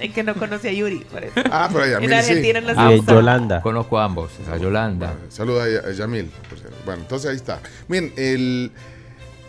Es 0.00 0.10
que 0.14 0.22
no 0.22 0.34
conoce 0.34 0.70
a 0.70 0.72
Yuri, 0.72 1.00
por 1.10 1.22
eso. 1.22 1.34
Ah, 1.50 1.68
pero 1.70 1.84
a 1.84 1.88
Yamil 1.88 2.10
En 2.10 2.24
sí. 2.24 2.30
Argentina 2.30 2.60
no 2.62 2.68
se 2.68 2.74
Ah. 2.78 2.96
Yolanda. 3.14 3.60
Conozco 3.60 3.98
a 3.98 4.04
ambos, 4.04 4.30
a 4.50 4.56
Yolanda. 4.56 5.14
Saluda 5.28 5.64
a 5.64 5.68
Ya- 5.68 5.88
a 5.88 5.92
Yamil. 5.92 6.30
Bueno, 6.86 7.02
entonces 7.02 7.30
ahí 7.30 7.36
está. 7.36 7.60
Miren, 7.88 8.10
el... 8.16 8.72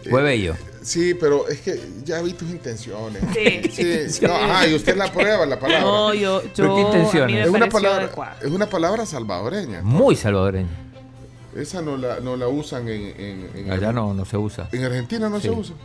eh, 0.03 0.09
Fue 0.09 0.21
bello. 0.21 0.55
Sí, 0.81 1.13
pero 1.13 1.47
es 1.47 1.61
que 1.61 1.79
ya 2.03 2.21
vi 2.21 2.33
tus 2.33 2.49
intenciones. 2.49 3.23
Sí. 3.33 4.09
Sí, 4.09 4.25
no, 4.27 4.35
ajá, 4.35 4.67
y 4.67 4.75
usted 4.75 4.97
la 4.97 5.09
prueba, 5.11 5.45
la 5.45 5.57
palabra. 5.57 5.79
No, 5.85 6.13
yo, 6.13 6.43
¿Pero 6.53 6.75
qué 6.75 6.81
intenciones? 6.81 7.27
mí 7.27 7.33
me 7.35 7.41
es, 7.43 7.49
una 7.49 7.69
palabra, 7.69 7.99
adecuado. 8.03 8.35
es 8.41 8.51
una 8.51 8.67
palabra 8.69 9.05
salvadoreña. 9.05 9.81
Muy 9.81 10.17
salvadoreño. 10.17 10.67
Esa 11.55 11.81
no 11.81 11.97
la, 11.97 12.19
no 12.19 12.35
la 12.35 12.47
usan 12.47 12.87
en, 12.87 13.01
en, 13.19 13.49
en- 13.55 13.71
Allá 13.71 13.91
no, 13.91 14.13
no 14.13 14.25
se 14.25 14.37
usa. 14.37 14.69
en 14.71 14.83
Argentina, 14.83 15.29
no 15.29 15.37
Sí. 15.39 15.43
se 15.47 15.51
usa. 15.51 15.75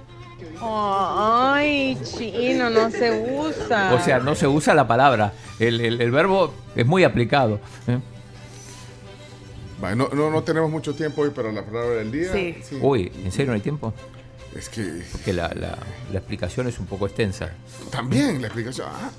Ay, 0.60 1.98
chino, 2.04 2.70
no 2.70 2.90
se 2.90 3.36
usa. 3.38 3.92
O 3.94 4.00
sea, 4.00 4.18
no 4.18 4.34
se 4.34 4.46
usa 4.46 4.74
la 4.74 4.86
palabra. 4.86 5.32
El, 5.58 5.80
el- 5.80 6.00
el 6.00 6.10
verbo 6.10 6.52
es 6.74 6.86
muy 6.86 7.04
aplicado. 7.04 7.60
¿eh? 7.86 7.98
No, 9.94 10.08
no, 10.08 10.30
no 10.30 10.42
tenemos 10.42 10.70
mucho 10.70 10.94
tiempo 10.94 11.22
hoy 11.22 11.30
para 11.30 11.52
la 11.52 11.64
palabra 11.64 11.96
del 11.96 12.10
día. 12.10 12.32
Sí. 12.32 12.56
Uy, 12.80 13.12
¿en 13.24 13.30
serio 13.30 13.48
no 13.48 13.54
hay 13.54 13.60
tiempo? 13.60 13.92
Es 14.56 14.68
que 14.68 15.02
Porque 15.12 15.32
la, 15.32 15.48
la- 15.54 15.78
la 16.12 16.18
explicación 16.18 16.66
es 16.66 16.78
un 16.78 16.86
poco 16.86 17.06
extensa. 17.06 17.50
también 17.90 18.40
la 18.40 18.48
explicación. 18.48 18.88
Ah, 18.90 19.10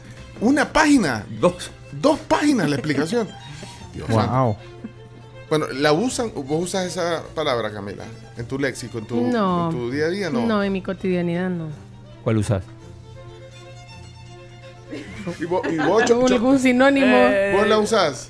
una 0.42 0.72
página. 0.74 1.26
Dos. 1.40 1.72
Dos 1.92 2.20
páginas 2.20 2.70
la 2.70 2.76
explicación. 2.76 3.28
Dios 3.94 4.08
santo. 4.08 4.58
Bueno, 5.50 5.66
¿la 5.74 5.92
usan? 5.94 6.32
¿Vos 6.36 6.64
usas 6.64 6.86
esa 6.86 7.24
palabra, 7.34 7.72
Camila? 7.72 8.04
¿En 8.38 8.46
tu 8.46 8.60
léxico, 8.60 9.00
en 9.00 9.06
tu, 9.06 9.22
No. 9.22 9.70
en 9.72 9.76
tu 9.76 9.90
día 9.92 10.06
a 10.06 10.10
día? 10.10 10.30
No. 10.30 10.46
No, 10.46 10.62
en 10.64 10.72
mi 10.72 10.82
cotidianidad 10.82 11.50
no. 11.50 11.70
¿Cuál 12.24 12.38
usas? 12.38 12.64
¿Y 15.40 15.46
vos, 15.46 15.62
y 15.72 15.78
vos, 15.78 16.04
Cho- 16.06 16.26
Cho- 16.28 16.34
Algún 16.36 16.60
sinónimo. 16.60 17.08
Eh, 17.08 17.54
vos 17.58 17.68
la 17.68 17.78
usás? 17.80 18.30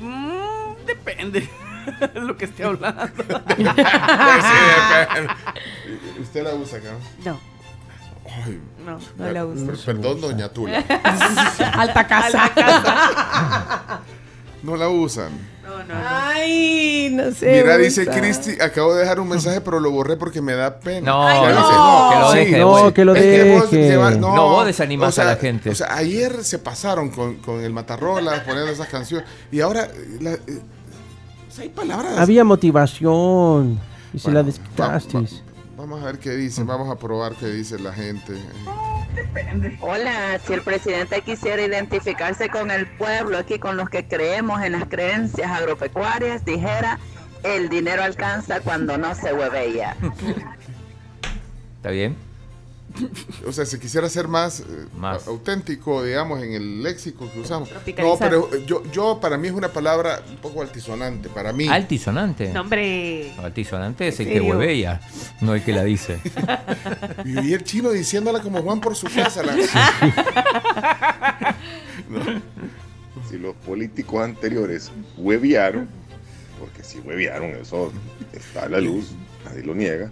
mm, 0.00 0.86
depende 0.86 1.40
de 2.14 2.20
lo 2.20 2.36
que 2.36 2.44
esté 2.44 2.62
hablando. 2.64 3.02
¿Usted 6.20 6.44
la 6.44 6.54
usa, 6.54 6.78
acá? 6.78 6.90
No, 7.24 7.40
Ay, 8.44 8.60
no, 8.84 8.98
no 9.16 9.30
la 9.32 9.44
uso. 9.44 9.66
per- 9.66 9.78
perdón, 9.84 10.20
doña 10.20 10.48
Tula. 10.50 10.84
Alta 11.74 12.06
casa. 12.06 12.50
No 14.62 14.76
la 14.76 14.88
usan. 14.88 15.30
No, 15.62 15.78
no, 15.78 15.84
no. 15.84 15.94
Ay, 16.08 17.10
no 17.12 17.30
sé. 17.32 17.62
Mira, 17.62 17.76
dice. 17.78 18.06
Cristi, 18.06 18.60
acabo 18.60 18.94
de 18.94 19.00
dejar 19.00 19.20
un 19.20 19.28
mensaje, 19.28 19.60
pero 19.60 19.78
lo 19.80 19.90
borré 19.90 20.16
porque 20.16 20.40
me 20.40 20.54
da 20.54 20.78
pena. 20.80 21.10
No, 21.10 21.28
no, 21.28 21.48
dice, 21.48 21.70
que 22.10 22.18
lo 22.20 22.30
sí, 22.32 22.38
deje, 22.38 22.58
no, 22.58 22.68
güey. 22.70 22.92
que 22.94 23.04
lo 23.04 23.14
Es 23.14 23.22
que 23.22 23.52
vos 23.58 23.70
deje. 23.70 23.96
No, 24.18 24.48
vos 24.48 24.68
o 24.68 25.12
sea, 25.12 25.24
a 25.24 25.26
la 25.28 25.36
gente. 25.36 25.70
O 25.70 25.74
sea, 25.74 25.94
ayer 25.96 26.42
se 26.44 26.58
pasaron 26.58 27.10
con, 27.10 27.36
con 27.36 27.60
el 27.60 27.72
Matarrolas 27.72 28.40
poniendo 28.40 28.70
esas 28.72 28.88
canciones. 28.88 29.28
Y 29.52 29.60
ahora, 29.60 29.88
la- 30.20 30.32
eh, 30.32 30.40
o 31.48 31.52
sea, 31.52 31.62
hay 31.64 31.68
palabras. 31.70 32.18
Había 32.18 32.44
motivación. 32.44 33.78
Y 34.12 34.18
se 34.18 34.30
la 34.32 34.42
desquitaste. 34.42 35.14
va- 35.18 35.22
va- 35.22 35.28
vamos 35.76 36.02
a 36.02 36.06
ver 36.06 36.18
qué 36.18 36.30
dice, 36.30 36.64
vamos 36.64 36.90
a 36.90 36.96
probar 36.98 37.34
qué 37.34 37.46
dice 37.46 37.78
la 37.78 37.92
gente. 37.92 38.34
Hola, 39.80 40.38
si 40.44 40.52
el 40.52 40.62
presidente 40.62 41.22
quisiera 41.22 41.62
identificarse 41.62 42.48
con 42.48 42.70
el 42.70 42.86
pueblo, 42.86 43.38
aquí 43.38 43.58
con 43.58 43.76
los 43.76 43.88
que 43.90 44.06
creemos 44.06 44.62
en 44.62 44.72
las 44.72 44.84
creencias 44.84 45.50
agropecuarias, 45.50 46.44
dijera, 46.44 46.98
el 47.42 47.68
dinero 47.68 48.02
alcanza 48.02 48.60
cuando 48.60 48.98
no 48.98 49.14
se 49.14 49.32
huevea. 49.32 49.96
¿Está 51.76 51.90
bien? 51.90 52.16
O 53.46 53.52
sea, 53.52 53.64
si 53.66 53.78
quisiera 53.78 54.08
ser 54.08 54.26
más, 54.28 54.60
eh, 54.60 54.64
Más. 54.96 55.26
auténtico, 55.28 56.02
digamos, 56.02 56.42
en 56.42 56.52
el 56.54 56.82
léxico 56.82 57.30
que 57.32 57.40
usamos. 57.40 57.68
No, 57.98 58.16
pero 58.18 58.48
eh, 58.52 58.64
yo, 58.66 58.82
yo, 58.90 59.18
para 59.20 59.36
mí 59.38 59.46
es 59.48 59.54
una 59.54 59.68
palabra 59.68 60.20
un 60.28 60.36
poco 60.38 60.62
altisonante. 60.62 61.28
Para 61.28 61.52
mí. 61.52 61.68
Altisonante. 61.68 62.52
No, 62.52 62.62
hombre. 62.62 63.32
Altisonante 63.38 64.08
es 64.08 64.18
el 64.20 64.28
¿En 64.28 64.32
que 64.34 64.40
huevea, 64.40 65.00
no 65.40 65.54
el 65.54 65.62
que 65.62 65.72
la 65.72 65.84
dice. 65.84 66.18
Y 67.24 67.32
vi 67.40 67.52
el 67.54 67.64
chino 67.64 67.90
diciéndola 67.90 68.40
como 68.40 68.62
Juan 68.62 68.80
por 68.80 68.96
su 68.96 69.06
casa. 69.08 69.42
la- 69.42 69.54
No. 72.08 72.20
Si 73.28 73.38
los 73.38 73.54
políticos 73.56 74.22
anteriores 74.24 74.90
hueviaron, 75.16 75.88
porque 76.58 76.82
si 76.82 76.98
hueviaron, 76.98 77.50
eso 77.50 77.92
está 78.32 78.64
a 78.64 78.68
la 78.68 78.80
luz, 78.80 79.12
nadie 79.44 79.62
lo 79.62 79.74
niega. 79.74 80.10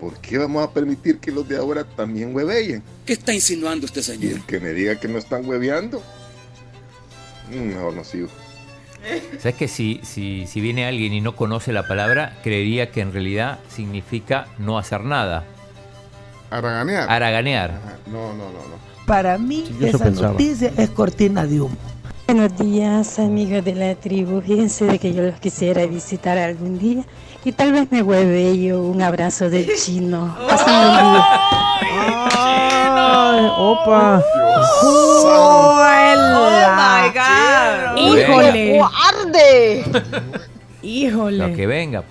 ¿Por 0.00 0.14
qué 0.20 0.38
vamos 0.38 0.64
a 0.64 0.70
permitir 0.72 1.18
que 1.18 1.32
los 1.32 1.48
de 1.48 1.56
ahora 1.56 1.84
también 1.84 2.34
hueveen? 2.34 2.82
¿Qué 3.04 3.14
está 3.14 3.32
insinuando 3.34 3.86
este 3.86 4.00
Y 4.00 4.02
señor? 4.04 4.32
el 4.34 4.42
que 4.44 4.60
me 4.60 4.70
diga 4.72 4.98
que 4.98 5.08
no 5.08 5.18
están 5.18 5.44
hueveando, 5.48 6.02
mm, 7.50 7.56
mejor 7.74 7.94
no 7.94 8.04
sigo. 8.04 8.28
¿Sabes 9.38 9.54
que 9.56 9.68
si, 9.68 10.00
si, 10.02 10.46
si 10.46 10.60
viene 10.60 10.86
alguien 10.86 11.12
y 11.12 11.20
no 11.20 11.34
conoce 11.36 11.72
la 11.72 11.86
palabra, 11.86 12.38
creería 12.42 12.90
que 12.90 13.00
en 13.00 13.12
realidad 13.12 13.58
significa 13.74 14.48
no 14.58 14.78
hacer 14.78 15.02
nada? 15.04 15.44
Araganear. 16.50 17.10
Haraganear. 17.10 17.70
Ajá, 17.70 17.98
No, 18.06 18.28
no, 18.34 18.44
no, 18.46 18.52
no. 18.52 18.88
Para 19.06 19.38
mí, 19.38 19.64
eso 19.80 19.96
esa 19.96 20.04
pensaba. 20.04 20.28
noticia 20.32 20.72
es 20.76 20.90
cortina 20.90 21.46
de 21.46 21.60
humo. 21.62 21.76
Buenos 22.26 22.58
días, 22.58 23.18
amigos 23.18 23.64
de 23.64 23.74
la 23.74 23.94
tribu. 23.94 24.42
Fíjense 24.42 24.84
de 24.84 24.98
que 24.98 25.14
yo 25.14 25.22
los 25.22 25.40
quisiera 25.40 25.86
visitar 25.86 26.36
algún 26.36 26.78
día 26.78 27.04
y 27.44 27.52
tal 27.52 27.72
vez 27.72 27.90
me 27.90 28.02
hueve 28.02 28.58
yo 28.58 28.82
un 28.82 29.02
abrazo 29.02 29.48
del 29.50 29.68
chino. 29.76 30.36
Día. 30.66 31.26
Ay, 32.30 33.50
opa. 33.56 34.22
Oh 34.82 35.74
my 35.76 37.08
god. 37.14 37.98
grande. 39.22 39.84
Híjole. 40.82 41.48
Lo 41.48 41.56
que 41.56 41.66
venga. 41.66 42.04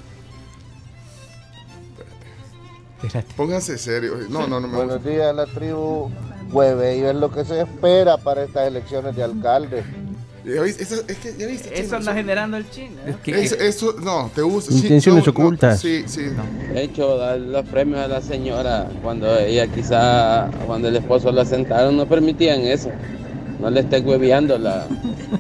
Pónganse 3.36 3.78
serio. 3.78 4.16
No, 4.30 4.48
no, 4.48 4.60
no 4.60 4.68
me 4.68 4.76
Buenos 4.76 5.04
días, 5.04 5.34
la 5.36 5.46
tribu 5.46 6.12
Huevello 6.52 7.10
es 7.10 7.16
lo 7.16 7.32
que 7.32 7.46
se 7.46 7.62
espera 7.62 8.18
para 8.18 8.44
estas 8.44 8.68
elecciones 8.68 9.16
de 9.16 9.24
alcalde. 9.24 9.84
¿Ya? 10.48 10.64
Eso, 10.64 11.04
es 11.08 11.18
que, 11.18 11.36
¿ya 11.38 11.46
viste? 11.46 11.78
Eso 11.80 11.98
anda 11.98 12.14
generando 12.14 12.56
el 12.56 12.70
chino. 12.70 12.96
¿eh? 13.06 13.16
Es- 13.26 13.52
eso, 13.52 13.96
no, 14.02 14.32
te 14.34 14.42
gusta. 14.42 14.72
sí, 14.72 14.78
Intenciones 14.80 15.26
no, 15.28 15.34
no, 15.34 15.40
ocultas. 15.40 15.82
sí, 15.82 16.06
sí. 16.08 16.24
De 16.74 16.84
hecho, 16.84 17.18
dar 17.18 17.38
los 17.38 17.68
premios 17.68 18.00
a 18.00 18.08
la 18.08 18.22
señora 18.22 18.90
cuando 19.04 19.38
ella 19.38 19.68
quizá, 19.68 20.50
cuando 20.66 20.88
el 20.88 20.96
esposo 20.96 21.32
la 21.34 21.44
sentaron, 21.44 21.98
no 21.98 22.08
permitían 22.08 22.62
eso. 22.62 22.90
No 23.60 23.70
le 23.70 23.82
esté 23.82 24.00
hueveando 24.00 24.58
la, 24.58 24.88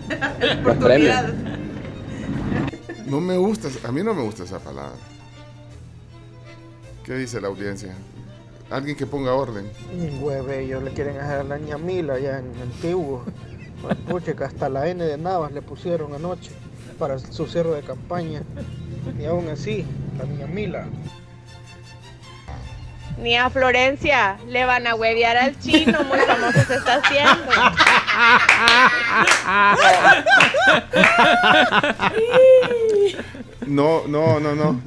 los 0.66 0.76
premios. 0.78 1.16
No 3.05 3.22
me 3.22 3.38
gusta, 3.38 3.70
a 3.88 3.91
mí 3.93 4.03
no 4.03 4.14
me 4.14 4.24
gusta 4.24 4.43
esa 4.43 4.60
palabra. 4.60 4.91
¿Qué 7.05 7.16
dice 7.16 7.39
la 7.39 7.47
audiencia? 7.47 7.93
Alguien 8.70 8.97
que 8.97 9.05
ponga 9.05 9.34
orden. 9.34 9.70
Huevello 10.22 10.82
le 10.82 10.91
quieren 10.91 11.18
hacer 11.18 11.39
a 11.39 11.43
la 11.43 11.58
ñamila 11.58 12.16
allá 12.16 12.39
en 12.39 12.51
Antiguo. 12.62 13.24
Pucha, 14.10 14.34
que 14.34 14.44
hasta 14.44 14.70
la 14.70 14.88
N 14.88 15.04
de 15.04 15.18
Navas 15.18 15.52
le 15.52 15.62
pusieron 15.62 16.14
anoche 16.14 16.52
para 16.98 17.20
su 17.20 17.48
cerro 17.48 17.74
de 17.74 17.82
campaña. 17.82 18.42
Y 19.20 19.26
aún 19.26 19.48
así, 19.50 19.86
la 20.18 20.26
ñamila. 20.26 20.86
Ni 23.22 23.36
a 23.36 23.50
Florencia 23.50 24.38
le 24.48 24.66
van 24.66 24.86
a 24.86 24.94
huevear 24.96 25.38
al 25.38 25.60
chino, 25.60 26.04
muy 26.04 26.20
famoso 26.20 26.60
se 26.66 26.76
está 26.76 27.02
haciendo. 27.02 27.52
No, 33.66 34.08
no, 34.08 34.40
no, 34.40 34.56
no. 34.56 34.80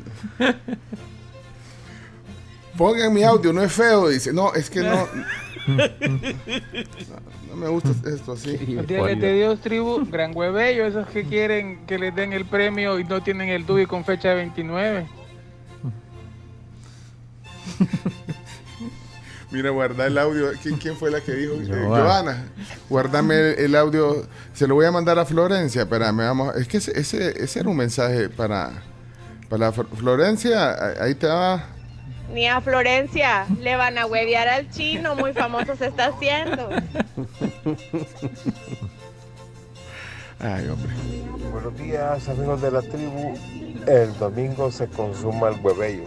Pongan 2.79 3.13
mi 3.13 3.23
audio, 3.25 3.53
no 3.53 3.63
es 3.63 3.73
feo, 3.73 4.09
dice. 4.09 4.33
No, 4.33 4.55
es 4.55 4.71
que 4.71 4.81
no. 4.81 5.07
No, 7.51 7.57
me 7.57 7.69
gusta 7.69 7.91
esto 8.09 8.33
así. 8.33 8.57
De 8.57 9.33
Dios, 9.35 9.61
tribu, 9.61 10.07
gran 10.11 10.37
huevello, 10.37 10.87
esos 10.87 11.07
que 11.09 11.25
quieren 11.25 11.85
que 11.87 11.99
les 11.99 12.15
den 12.15 12.33
el 12.33 12.45
premio 12.47 12.99
y 12.99 13.05
no 13.05 13.23
tienen 13.23 13.49
el 13.49 13.67
DUI 13.67 13.87
con 13.87 14.05
fecha 14.05 14.29
de 14.31 14.35
29. 14.37 15.07
Mira, 19.51 19.71
guarda 19.71 20.07
el 20.07 20.17
audio. 20.17 20.51
¿Quién, 20.63 20.77
quién 20.77 20.97
fue 20.97 21.11
la 21.11 21.21
que 21.21 21.33
dijo? 21.33 21.55
Eh, 21.55 21.67
Joana. 21.85 22.05
Joana. 22.05 22.45
Guardame 22.89 23.35
el, 23.35 23.59
el 23.59 23.75
audio. 23.75 24.25
Se 24.55 24.69
lo 24.69 24.77
voy 24.77 24.87
a 24.87 24.93
mandar 24.93 25.19
a 25.19 25.25
Florencia. 25.25 25.83
Espérame, 25.83 26.19
vamos. 26.19 26.55
Es 26.55 26.69
que 26.69 26.77
ese, 26.77 26.99
ese, 26.99 27.43
ese 27.43 27.59
era 27.61 27.69
un 27.69 27.77
mensaje 27.77 28.29
para, 28.29 28.71
para 29.49 29.73
Fl- 29.73 29.89
Florencia. 29.97 30.71
ahí- 30.73 30.95
Ahí 31.01 31.15
te 31.17 31.27
va. 31.27 31.65
Ni 32.33 32.47
a 32.47 32.61
Florencia 32.61 33.47
le 33.61 33.77
van 33.77 33.99
a 33.99 34.07
huevear 34.07 34.49
al 34.49 34.71
chino, 34.71 35.17
muy 35.17 35.33
famoso 35.33 35.75
se 35.77 35.87
está 35.89 36.07
haciendo. 36.07 36.69
Ay, 40.39 40.69
hombre. 40.69 40.93
Buenos 41.53 41.77
días, 41.77 42.29
amigos 42.29 42.63
de 42.63 42.71
la 42.71 42.83
tribu. 42.83 43.35
El 43.87 44.17
domingo 44.19 44.71
se 44.71 44.87
consuma 44.89 45.49
el 45.49 45.61
huevello. 45.61 46.05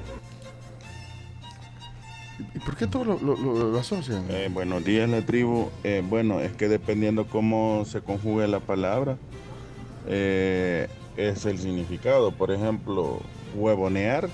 ¿Y 2.56 2.60
por 2.60 2.76
qué 2.78 2.88
todo 2.88 3.04
lo, 3.04 3.20
lo- 3.20 3.36
lo- 3.36 3.72
lo 3.72 3.80
asocian? 3.80 4.26
Eh, 4.30 4.50
buenos 4.52 4.84
días, 4.86 5.10
la 5.10 5.22
tribu. 5.22 5.70
Eh, 5.84 6.02
bueno, 6.08 6.40
es 6.40 6.54
que 6.54 6.68
dependiendo 6.68 7.28
cómo 7.28 7.84
se 7.86 8.02
conjugue 8.02 8.48
la 8.48 8.60
palabra, 8.60 9.18
eh, 10.08 10.88
es 11.18 11.46
el 11.46 11.60
significado. 11.60 12.32
Por 12.32 12.52
ejemplo, 12.52 13.20
huevonear 13.56 14.30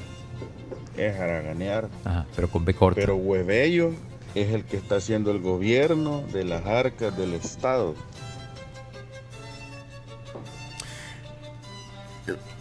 es 1.00 1.20
haraganear. 1.20 1.88
Ajá, 2.06 2.26
pero 2.36 2.50
con 2.50 2.66
B 2.66 2.74
corta. 2.74 3.00
Pero 3.02 3.16
huevello 3.16 3.91
es 4.36 4.54
el 4.54 4.64
que 4.66 4.78
está 4.78 4.97
haciendo 4.97 5.32
el 5.32 5.39
gobierno 5.41 6.22
de 6.34 6.43
las 6.45 6.66
arcas 6.66 7.16
del 7.18 7.34
Estado. 7.34 7.95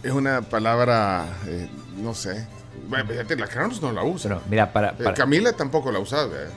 Es 0.01 0.11
una 0.11 0.41
palabra, 0.41 1.25
eh, 1.47 1.67
no 1.97 2.13
sé. 2.15 2.47
Bueno, 2.87 3.05
fíjate, 3.09 3.35
la 3.35 3.47
Carlos 3.47 3.81
no 3.81 3.91
la 3.91 4.03
usa. 4.03 4.39
Mira, 4.49 4.71
para- 4.71 4.89
Eh, 4.91 5.03
para- 5.03 5.13
Camila 5.13 5.51
tampoco 5.53 5.91
la 5.91 5.99
usaba. 5.99 6.33
¿eh? 6.33 6.47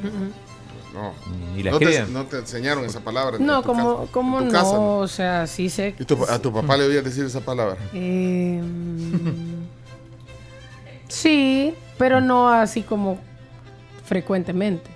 No. 0.95 1.13
Ni 1.55 1.63
la 1.63 1.73
no, 1.73 1.79
te, 1.79 2.07
no 2.07 2.25
te 2.27 2.39
enseñaron 2.39 2.85
esa 2.85 3.01
palabra. 3.01 3.39
No, 3.41 3.63
como, 3.63 3.97
casa- 3.99 4.13
como 4.13 4.41
no, 4.43 4.99
o 4.99 5.09
sea, 5.09 5.47
sí 5.47 5.69
sé. 5.69 5.95
¿Y 5.99 6.05
tu- 6.05 6.25
a 6.25 6.39
tu 6.39 6.53
papá 6.53 6.77
le 6.77 6.85
oías 6.87 7.03
decir 7.05 7.25
esa 7.25 7.41
palabra? 7.41 7.77
Eh, 7.93 8.61
mm, 8.63 9.52
sí, 11.13 11.75
pero 11.99 12.21
no 12.21 12.49
así 12.49 12.83
como 12.83 13.19
frecuentemente. 14.05 14.91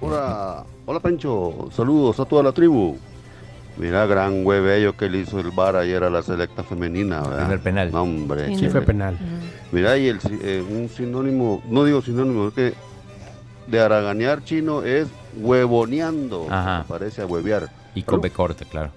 Hola, 0.00 0.64
hola 0.86 1.00
Pencho, 1.00 1.68
saludos 1.72 2.18
a 2.20 2.24
toda 2.24 2.42
la 2.42 2.52
tribu. 2.52 2.96
Mira, 3.76 4.06
gran 4.06 4.44
huevello 4.44 4.96
que 4.96 5.08
le 5.08 5.18
hizo 5.18 5.38
el 5.40 5.50
bar 5.50 5.76
ayer 5.76 6.02
a 6.04 6.10
la 6.10 6.22
selecta 6.22 6.62
femenina, 6.62 7.20
¿verdad? 7.22 7.38
Primer 7.40 7.60
penal. 7.60 7.92
No, 7.92 8.02
hombre. 8.02 8.56
Sí, 8.56 8.68
fue 8.68 8.82
penal. 8.82 9.16
Mira, 9.72 9.96
y 9.96 10.08
el, 10.08 10.20
si- 10.20 10.38
eh, 10.42 10.62
un 10.68 10.88
sinónimo, 10.88 11.62
no 11.68 11.84
digo 11.84 12.02
sinónimo, 12.02 12.48
es 12.48 12.54
que 12.54 12.74
de 13.66 13.80
haraganear 13.80 14.42
chino 14.44 14.82
es 14.82 15.08
huevoneando. 15.36 16.46
Ajá. 16.50 16.84
Parece 16.88 17.22
a 17.22 17.26
huevear. 17.26 17.68
Y 17.94 18.02
con 18.02 18.20
B 18.20 18.30
corta, 18.30 18.64
claro. 18.64 18.90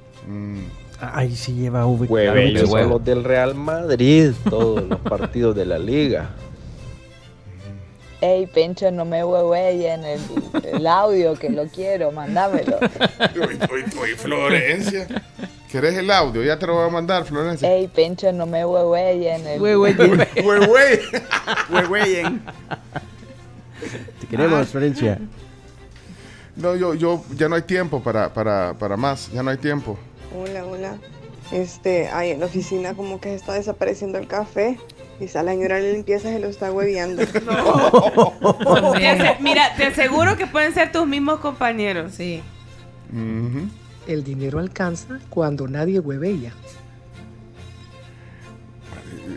Ahí 1.14 1.36
sí 1.36 1.54
lleva 1.54 1.86
V. 1.86 2.08
Huevellos 2.08 2.70
Huevo. 2.70 2.78
son 2.78 2.90
los 2.90 3.06
del 3.06 3.24
Real 3.24 3.56
Madrid, 3.56 4.32
todos 4.50 4.84
los 4.88 5.00
partidos 5.00 5.56
de 5.56 5.66
la 5.66 5.80
liga. 5.80 6.30
Ey, 8.22 8.46
Pencho, 8.48 8.90
no 8.90 9.04
me 9.04 9.22
huehuellen 9.22 10.06
el, 10.06 10.22
el 10.64 10.88
audio 10.88 11.34
que 11.34 11.50
lo 11.50 11.66
quiero, 11.68 12.10
mándamelo. 12.14 12.78
Uy, 13.36 13.60
uy, 13.70 13.84
uy, 14.02 14.10
Florencia. 14.16 15.08
¿Querés 15.70 15.98
el 15.98 16.10
audio? 16.10 16.42
Ya 16.42 16.58
te 16.58 16.66
lo 16.66 16.76
voy 16.76 16.88
a 16.88 16.90
mandar, 16.90 17.26
Florencia. 17.26 17.70
Ey, 17.70 17.90
Pencho, 17.90 18.32
no 18.32 18.46
me 18.46 18.64
huehuellen 18.64 19.46
el... 19.46 19.62
Huehuellen. 19.62 20.26
Huehuellen. 21.70 22.42
Te 24.22 24.28
queremos, 24.28 24.70
Florencia. 24.70 25.20
No, 26.56 26.76
yo, 26.76 26.94
yo, 26.94 27.26
ya 27.36 27.50
no 27.50 27.56
hay 27.56 27.64
tiempo 27.64 28.02
para, 28.02 28.34
para, 28.34 28.74
para 28.76 28.96
más. 28.96 29.32
Ya 29.34 29.44
no 29.44 29.50
hay 29.50 29.58
tiempo. 29.58 30.00
Hola, 30.36 30.66
hola. 30.66 30.98
Este, 31.52 32.08
ahí 32.10 32.32
en 32.32 32.40
la 32.40 32.48
oficina 32.48 32.94
como 32.96 33.20
que 33.20 33.36
está 33.36 33.54
desapareciendo 33.54 34.18
el 34.18 34.28
café. 34.28 34.80
Quizá 35.20 35.44
la 35.44 35.52
señora 35.52 35.76
de 35.78 35.94
limpieza 35.94 36.30
se 36.30 36.40
lo 36.40 36.48
está 36.48 36.72
hueviando. 36.72 37.22
Ase- 37.22 37.42
Mira, 39.42 39.76
te 39.78 39.86
aseguro 39.86 40.36
que 40.38 40.48
pueden 40.48 40.74
ser 40.74 40.92
tus 40.92 41.06
mismos 41.08 41.40
compañeros. 41.40 42.14
Sí. 42.16 42.42
El 44.08 44.24
dinero 44.24 44.60
alcanza 44.60 45.20
cuando 45.30 45.68
nadie 45.68 46.00
huevella. 46.00 46.54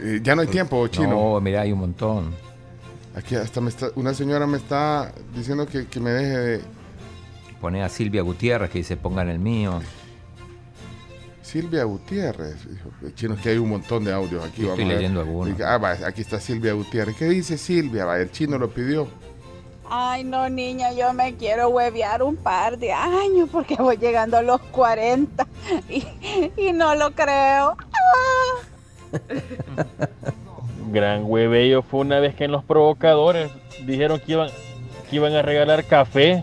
Eh, 0.02 0.20
ya 0.22 0.34
no 0.34 0.42
hay 0.42 0.48
tiempo, 0.48 0.86
chino. 0.88 1.08
No, 1.34 1.40
mira, 1.40 1.60
hay 1.60 1.72
un 1.72 1.80
montón. 1.80 2.34
Aquí 3.14 3.34
hasta 3.34 3.60
me 3.60 3.68
está, 3.70 3.88
una 3.94 4.14
señora 4.14 4.46
me 4.46 4.56
está 4.56 5.12
diciendo 5.34 5.66
que, 5.66 5.86
que 5.86 6.00
me 6.00 6.10
deje 6.10 6.38
de. 6.38 6.60
Pone 7.60 7.82
a 7.82 7.88
Silvia 7.88 8.22
Gutiérrez 8.22 8.70
que 8.70 8.78
dice 8.78 8.96
pongan 8.96 9.28
el 9.28 9.38
mío. 9.38 9.80
Silvia 11.46 11.84
Gutiérrez. 11.84 12.56
Hijo, 12.66 12.90
Chino, 13.14 13.34
es 13.34 13.40
que 13.40 13.50
hay 13.50 13.58
un 13.58 13.68
montón 13.68 14.04
de 14.04 14.12
audios 14.12 14.44
aquí. 14.44 14.62
Estoy 14.62 14.66
vamos 14.66 14.78
ver. 14.78 14.96
leyendo 14.96 15.20
algunos. 15.20 15.60
Ah, 15.60 15.78
va, 15.78 15.92
aquí 15.92 16.22
está 16.22 16.40
Silvia 16.40 16.72
Gutiérrez. 16.72 17.16
¿Qué 17.16 17.26
dice 17.26 17.56
Silvia? 17.56 18.04
Va, 18.04 18.18
el 18.18 18.32
chino 18.32 18.58
lo 18.58 18.68
pidió. 18.68 19.06
Ay, 19.88 20.24
no, 20.24 20.48
niña, 20.48 20.92
yo 20.92 21.12
me 21.12 21.36
quiero 21.36 21.68
huevear 21.68 22.24
un 22.24 22.34
par 22.34 22.76
de 22.78 22.92
años 22.92 23.48
porque 23.52 23.76
voy 23.76 23.96
llegando 23.96 24.36
a 24.36 24.42
los 24.42 24.60
40 24.60 25.46
y, 25.88 26.04
y 26.56 26.72
no 26.72 26.96
lo 26.96 27.12
creo. 27.12 27.76
Ah. 27.92 29.20
Gran 30.90 31.22
huevello 31.24 31.82
fue 31.82 32.00
una 32.00 32.18
vez 32.18 32.34
que 32.34 32.44
en 32.44 32.52
los 32.52 32.64
provocadores 32.64 33.52
dijeron 33.86 34.18
que 34.18 34.32
iban, 34.32 34.50
que 35.08 35.16
iban 35.16 35.32
a 35.34 35.42
regalar 35.42 35.84
café. 35.84 36.42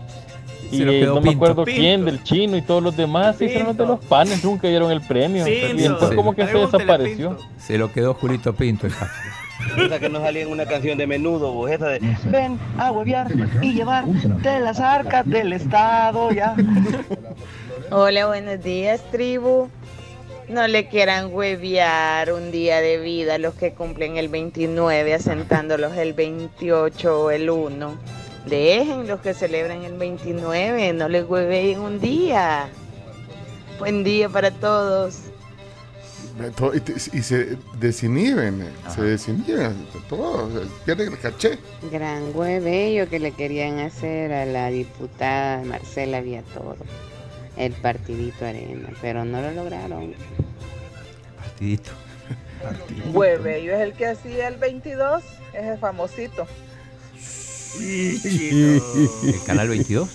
Y 0.70 0.82
eh, 0.82 1.00
quedó 1.00 1.14
no 1.16 1.20
me 1.20 1.28
Pinto. 1.30 1.44
acuerdo 1.44 1.64
quién, 1.64 2.04
del 2.04 2.22
chino 2.22 2.56
y 2.56 2.62
todos 2.62 2.82
los 2.82 2.96
demás, 2.96 3.36
se 3.36 3.46
hicieron 3.46 3.76
de 3.76 3.86
los 3.86 4.04
panes, 4.04 4.42
nunca 4.44 4.68
dieron 4.68 4.90
el 4.90 5.00
premio. 5.00 5.44
Pinto. 5.44 5.76
Y 5.76 5.84
entonces 5.84 6.10
Sí. 6.10 6.16
como 6.16 6.34
que 6.34 6.46
se 6.46 6.58
desapareció. 6.58 7.38
Se 7.58 7.78
lo 7.78 7.92
quedó 7.92 8.14
Julito 8.14 8.54
Pinto. 8.54 8.86
el 8.86 8.92
que 10.00 10.08
no 10.08 10.20
salía 10.20 10.42
en 10.42 10.48
una 10.48 10.66
canción 10.66 10.98
de 10.98 11.06
menudo, 11.06 11.52
vos, 11.52 11.70
esa 11.70 11.86
de 11.88 12.00
ven 12.26 12.58
a 12.78 12.90
huevear 12.92 13.28
y 13.62 13.72
llevar 13.72 14.04
de 14.06 14.60
las 14.60 14.80
arcas 14.80 15.24
del 15.26 15.52
Estado, 15.52 16.30
ya. 16.32 16.54
Hola, 17.90 18.26
buenos 18.26 18.62
días, 18.62 19.00
tribu. 19.10 19.68
No 20.48 20.66
le 20.66 20.88
quieran 20.88 21.32
hueviar 21.32 22.30
un 22.32 22.50
día 22.50 22.80
de 22.82 22.98
vida 22.98 23.36
a 23.36 23.38
los 23.38 23.54
que 23.54 23.72
cumplen 23.72 24.18
el 24.18 24.28
29, 24.28 25.14
asentándolos 25.14 25.96
el 25.96 26.12
28 26.12 27.22
o 27.22 27.30
el 27.30 27.48
1. 27.48 27.94
Dejen 28.46 29.06
los 29.08 29.20
que 29.20 29.32
celebran 29.32 29.84
el 29.84 29.94
29, 29.96 30.92
no 30.92 31.08
les 31.08 31.24
hueveen 31.28 31.80
un 31.80 31.98
día. 32.00 32.68
Buen 33.78 34.04
día 34.04 34.28
para 34.28 34.50
todos. 34.50 35.20
To- 36.56 36.74
Y, 36.74 36.80
te- 36.80 36.92
y 36.94 37.22
se 37.22 37.56
desinhiben, 37.78 38.62
eh, 38.62 38.68
se 38.94 39.02
desinhiben, 39.02 39.86
todo, 40.08 40.48
eh, 40.62 40.66
pierden 40.84 41.12
el 41.12 41.18
caché. 41.18 41.58
Gran 41.90 42.32
huevello 42.36 43.08
que 43.08 43.18
le 43.20 43.30
querían 43.30 43.78
hacer 43.78 44.32
a 44.32 44.44
la 44.44 44.68
diputada 44.68 45.62
Marcela 45.64 46.20
Villatoro. 46.20 46.76
El 47.56 47.72
partidito 47.72 48.44
arena, 48.44 48.88
pero 49.00 49.24
no 49.24 49.40
lo 49.40 49.52
lograron. 49.52 50.12
Partidito. 51.38 51.92
Huevello 53.12 53.74
es 53.74 53.80
el 53.80 53.92
que 53.92 54.06
hacía 54.06 54.48
el 54.48 54.56
22, 54.56 55.22
ese 55.52 55.76
famosito. 55.78 56.46
El 57.80 58.80
canal 59.46 59.68
22. 59.68 60.08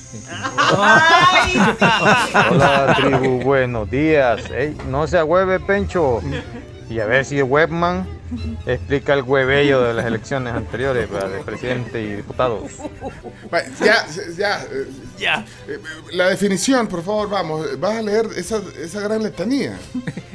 Hola 2.51 2.95
tribu, 2.97 3.41
buenos 3.43 3.89
días. 3.89 4.49
Ey, 4.51 4.77
no 4.87 5.07
se 5.07 5.21
hueve, 5.21 5.59
Pencho. 5.59 6.21
Y 6.89 6.99
a 6.99 7.05
ver 7.05 7.25
si 7.25 7.41
Webman 7.41 8.07
explica 8.65 9.13
el 9.13 9.23
huevello 9.23 9.83
de 9.83 9.93
las 9.93 10.05
elecciones 10.05 10.53
anteriores 10.53 11.09
¿verdad? 11.09 11.29
de 11.29 11.39
presidente 11.41 12.01
y 12.01 12.15
diputados. 12.15 12.71
Ya, 13.83 14.07
ya, 14.37 14.65
Ya. 15.19 15.45
La 16.13 16.29
definición, 16.29 16.87
por 16.87 17.03
favor, 17.03 17.29
vamos. 17.29 17.79
Vas 17.79 17.97
a 17.97 18.01
leer 18.01 18.27
esa, 18.35 18.61
esa 18.81 19.01
gran 19.01 19.21
letanía. 19.21 19.77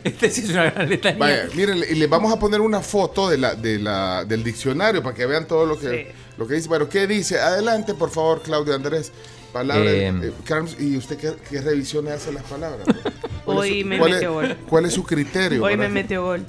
Este 0.04 0.30
sí 0.30 0.42
es 0.42 0.50
una 0.50 0.70
gran 0.70 0.88
letanía. 0.88 1.18
Vaya, 1.18 1.48
miren, 1.54 1.78
y 1.78 1.94
les 1.94 2.08
vamos 2.08 2.32
a 2.32 2.38
poner 2.38 2.60
una 2.60 2.80
foto 2.80 3.28
de 3.28 3.38
la, 3.38 3.54
de 3.54 3.78
la, 3.78 4.24
del 4.24 4.44
diccionario 4.44 5.02
para 5.02 5.14
que 5.16 5.26
vean 5.26 5.46
todo 5.46 5.64
lo 5.66 5.78
que, 5.78 6.12
lo 6.36 6.46
que 6.46 6.54
dice. 6.54 6.68
Bueno, 6.68 6.88
¿qué 6.88 7.06
dice? 7.06 7.38
Adelante, 7.40 7.94
por 7.94 8.10
favor, 8.10 8.42
Claudio 8.42 8.74
Andrés. 8.74 9.12
Palabra. 9.52 9.84
Eh, 9.88 10.08
eh, 10.08 10.64
¿y 10.80 10.96
usted 10.96 11.16
qué, 11.16 11.32
qué 11.48 11.60
revisiones 11.60 12.14
hace 12.14 12.32
las 12.32 12.42
palabras? 12.44 12.86
¿Cuál 13.44 13.58
Hoy 13.58 13.82
su- 13.82 13.86
me 13.88 13.98
cuál 13.98 14.10
es- 14.10 14.16
metió 14.16 14.32
gol. 14.32 14.56
¿Cuál 14.68 14.84
es 14.86 14.92
su 14.94 15.04
criterio? 15.04 15.62
Hoy 15.62 15.76
me 15.76 15.88
metió 15.88 16.24
gol. 16.24 16.44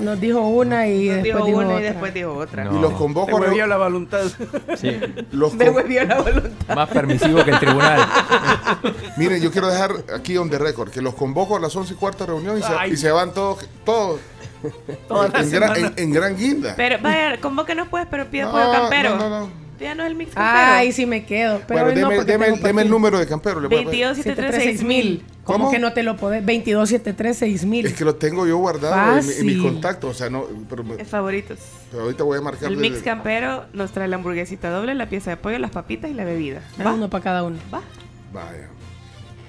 Nos 0.00 0.20
dijo 0.20 0.40
una 0.40 0.86
y 0.86 1.08
Nos 1.08 1.16
después 1.24 1.34
dijo 1.34 1.46
dijo 1.46 1.58
una 1.58 1.68
y 1.72 1.76
otra. 1.78 1.90
después 1.90 2.14
dijo 2.14 2.34
otra. 2.36 2.64
Y 2.72 2.78
los 2.80 2.92
convoco 2.92 3.36
a 3.38 3.66
la 3.66 3.76
voluntad. 3.76 4.20
Sí. 4.80 4.96
los 5.32 5.52
Me 5.54 5.72
con- 5.72 5.92
la 5.92 6.20
voluntad. 6.22 6.74
Más 6.76 6.88
permisivo 6.90 7.44
que 7.44 7.50
el 7.50 7.58
tribunal. 7.58 8.08
Miren, 9.16 9.42
yo 9.42 9.50
quiero 9.50 9.66
dejar 9.68 9.92
aquí 10.14 10.36
on 10.38 10.48
the 10.48 10.58
record 10.58 10.90
que 10.90 11.02
los 11.02 11.14
convoco 11.14 11.56
a 11.56 11.60
las 11.60 11.74
11 11.74 11.94
y 11.94 11.96
cuarta 11.96 12.24
reunión 12.24 12.56
y 12.58 12.62
se, 12.62 12.88
y 12.88 12.96
se 12.96 13.10
van 13.10 13.34
todos, 13.34 13.66
todos 13.84 14.20
en, 14.62 15.50
gran, 15.50 15.76
en- 15.76 15.92
en 15.96 16.12
gran 16.12 16.36
guinda. 16.36 16.74
Pero 16.76 16.98
vaya, 17.02 17.40
convóquenos 17.40 17.88
pues, 17.88 18.06
pero 18.10 18.26
pida 18.30 18.44
No, 18.46 18.52
pollo 18.52 18.72
campero. 18.72 19.16
no, 19.16 19.28
no, 19.28 19.40
no. 19.46 19.60
Pídanos 19.78 20.06
el 20.08 20.14
mix 20.14 20.34
campero. 20.34 20.58
Ay, 20.74 20.92
sí 20.92 21.06
me 21.06 21.24
quedo. 21.24 21.62
Pero 21.66 21.84
bueno, 21.84 22.08
hoy 22.08 22.16
no, 22.18 22.24
deme, 22.24 22.48
deme- 22.52 22.60
deme 22.60 22.82
el 22.82 22.90
número 22.90 23.18
de 23.18 23.26
campero. 23.26 23.60
le 23.60 23.68
voy 23.68 23.76
a- 23.78 23.80
22 23.80 24.16
73 24.18 24.62
6000. 24.62 25.24
¿Cómo? 25.42 25.58
¿Cómo? 25.58 25.70
que 25.70 25.78
no 25.78 25.94
te 25.94 26.02
lo 26.02 26.16
podés? 26.18 26.42
2273 26.42 27.38
6000. 27.38 27.86
Es 27.86 27.94
que 27.94 28.04
lo 28.04 28.14
tengo 28.14 28.46
yo 28.46 28.58
guardado 28.58 29.18
en, 29.18 29.26
mi- 29.26 29.32
en 29.32 29.46
mis 29.46 29.62
contactos. 29.62 30.10
O 30.10 30.14
sea, 30.18 30.28
no, 30.28 30.44
pero, 30.68 30.84
me- 30.84 31.00
Es 31.00 31.08
favoritos. 31.08 31.58
pero 31.90 32.02
ahorita 32.02 32.24
voy 32.24 32.36
a 32.38 32.42
marcar. 32.42 32.70
El 32.70 32.76
mix 32.76 32.98
campero 33.02 33.64
nos 33.72 33.90
trae 33.92 34.06
la 34.06 34.16
hamburguesita 34.16 34.68
doble, 34.68 34.94
la 34.94 35.08
pieza 35.08 35.30
de 35.30 35.38
pollo, 35.38 35.58
las 35.58 35.70
papitas 35.70 36.10
y 36.10 36.14
la 36.14 36.24
bebida. 36.24 36.60
Ah, 36.84 36.92
uno 36.92 37.08
para 37.08 37.24
cada 37.24 37.42
uno. 37.42 37.56
Va. 37.72 37.80
Vaya. 38.34 38.68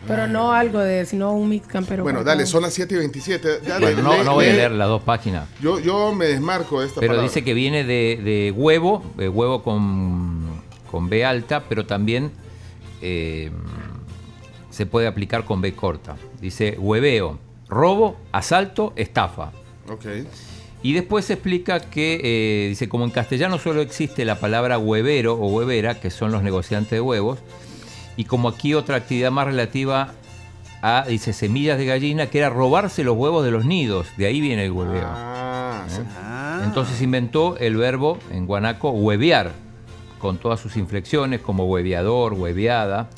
Pero 0.07 0.27
no 0.27 0.51
algo 0.51 0.79
de, 0.79 1.05
sino 1.05 1.31
un 1.33 1.47
mix 1.49 1.67
campero. 1.67 2.03
Bueno, 2.03 2.23
dale, 2.23 2.45
son 2.47 2.63
las 2.63 2.73
7 2.73 2.95
y 2.95 2.97
27. 2.97 3.59
Dale, 3.61 3.85
Bueno, 3.93 4.01
no, 4.01 4.17
lee- 4.17 4.23
no 4.25 4.33
voy 4.33 4.45
a 4.45 4.49
lee. 4.49 4.55
leer 4.57 4.71
las 4.71 4.87
dos 4.87 5.03
páginas. 5.03 5.47
Yo, 5.61 5.79
yo 5.79 6.13
me 6.13 6.25
desmarco 6.25 6.81
de 6.81 6.87
esta 6.87 6.99
Pero 6.99 7.11
palabra. 7.11 7.27
dice 7.29 7.43
que 7.43 7.53
viene 7.53 7.83
de, 7.83 8.19
de 8.23 8.51
huevo, 8.55 9.03
de 9.15 9.29
huevo 9.29 9.61
con, 9.63 10.39
con 10.89 11.07
B 11.09 11.23
alta, 11.23 11.63
pero 11.69 11.85
también 11.85 12.31
eh, 13.01 13.51
se 14.71 14.85
puede 14.85 15.05
aplicar 15.07 15.45
con 15.45 15.61
B 15.61 15.73
corta. 15.73 16.15
Dice 16.41 16.75
hueveo, 16.79 17.37
robo, 17.69 18.17
asalto, 18.31 18.93
estafa. 18.95 19.51
Ok. 19.87 20.05
Y 20.83 20.93
después 20.93 21.25
se 21.25 21.33
explica 21.33 21.79
que, 21.79 22.19
eh, 22.23 22.69
dice, 22.69 22.89
como 22.89 23.03
en 23.05 23.11
castellano 23.11 23.59
solo 23.59 23.81
existe 23.81 24.25
la 24.25 24.39
palabra 24.39 24.79
huevero 24.79 25.35
o 25.35 25.47
huevera, 25.47 25.99
que 25.99 26.09
son 26.09 26.31
los 26.31 26.41
negociantes 26.41 26.89
de 26.91 27.01
huevos, 27.01 27.37
y 28.22 28.26
como 28.26 28.49
aquí 28.49 28.76
otra 28.76 28.98
actividad 28.98 29.31
más 29.31 29.48
relativa 29.48 30.14
a, 30.84 31.06
dice, 31.07 31.34
semillas 31.34 31.80
de 31.80 31.85
gallina, 31.88 32.27
que 32.27 32.38
era 32.38 32.52
robarse 32.52 33.03
los 33.03 33.18
huevos 33.18 33.43
de 33.43 33.49
los 33.49 33.65
nidos, 33.65 34.06
de 34.15 34.27
ahí 34.27 34.39
viene 34.41 34.65
el 34.65 34.72
hueveo. 34.72 35.07
Ah. 35.07 35.88
¿Eh? 35.89 36.61
Entonces 36.65 37.02
inventó 37.02 37.57
el 37.57 37.77
verbo 37.77 38.19
en 38.30 38.45
guanaco 38.45 38.91
huevear, 38.91 39.53
con 40.19 40.38
todas 40.38 40.60
sus 40.60 40.77
inflexiones 40.77 41.41
como 41.41 41.65
hueveador, 41.65 42.34
hueveada, 42.34 43.10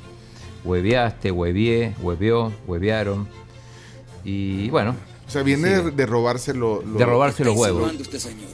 hueveaste, 0.64 1.32
huevié, 1.32 1.94
hueveó, 2.02 2.54
huevearon. 2.66 3.28
Y 4.24 4.70
bueno. 4.70 4.96
O 5.28 5.30
sea, 5.30 5.44
viene 5.44 5.68
de, 5.82 5.92
de 5.92 6.06
robarse 6.06 6.54
lo- 6.54 6.82
lo- 6.82 6.98
De 6.98 7.06
robarse 7.06 7.44
los 7.44 7.58
huevos. 7.58 7.92
usted, 8.00 8.20
señor? 8.20 8.48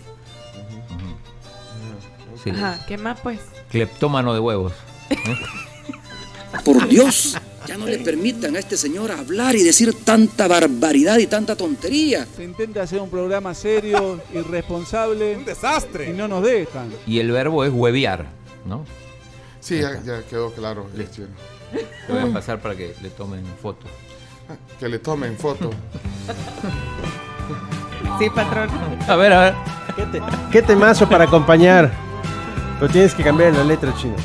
Sí. 2.44 2.50
Ajá, 2.50 2.80
¿qué 2.88 2.98
más 2.98 3.20
pues? 3.22 3.40
Cleptómano 3.70 4.34
de 4.34 4.40
huevos. 4.40 4.74
Por 6.64 6.88
Dios, 6.88 7.38
ya 7.68 7.78
no 7.78 7.86
le 7.86 8.00
permitan 8.00 8.56
a 8.56 8.60
este 8.60 8.78
señor 8.78 9.12
hablar 9.12 9.56
y 9.56 9.64
decir 9.64 9.94
tanta 10.04 10.48
barbaridad 10.48 11.18
y 11.18 11.28
tanta 11.28 11.56
tontería. 11.56 12.28
Se 12.36 12.44
intenta 12.44 12.84
hacer 12.84 13.00
un 13.00 13.10
programa 13.10 13.54
serio, 13.54 14.22
irresponsable. 14.34 15.38
Un 15.38 15.46
desastre. 15.46 16.10
Y 16.10 16.14
no 16.14 16.28
nos 16.28 16.44
dejan. 16.44 16.90
Y 17.08 17.20
el 17.20 17.32
verbo 17.32 17.64
es 17.64 17.72
huevear, 17.74 18.26
¿no? 18.66 18.86
Sí, 19.60 19.80
ya, 19.80 20.02
ya 20.04 20.24
quedó 20.30 20.52
claro. 20.54 20.88
Listo. 20.96 21.24
Te 22.08 22.14
voy 22.14 22.30
a 22.30 22.34
pasar 22.34 22.60
para 22.62 22.76
que 22.76 22.94
le 23.02 23.10
tomen 23.10 23.44
foto. 23.62 23.86
Que 24.80 24.90
le 24.90 25.00
tomen 25.00 25.38
foto. 25.38 25.70
Sí, 28.20 28.30
patrón. 28.30 28.70
A 29.08 29.16
ver, 29.16 29.34
a 29.34 29.40
ver. 29.42 29.54
¿Qué, 29.96 30.04
te- 30.04 30.22
qué 30.52 30.62
temazo 30.62 31.08
para 31.08 31.26
acompañar? 31.26 31.92
Pero 32.80 32.92
tienes 32.92 33.14
que 33.14 33.24
cambiar 33.24 33.54
la 33.54 33.64
letra, 33.64 33.94
chino. 33.96 34.16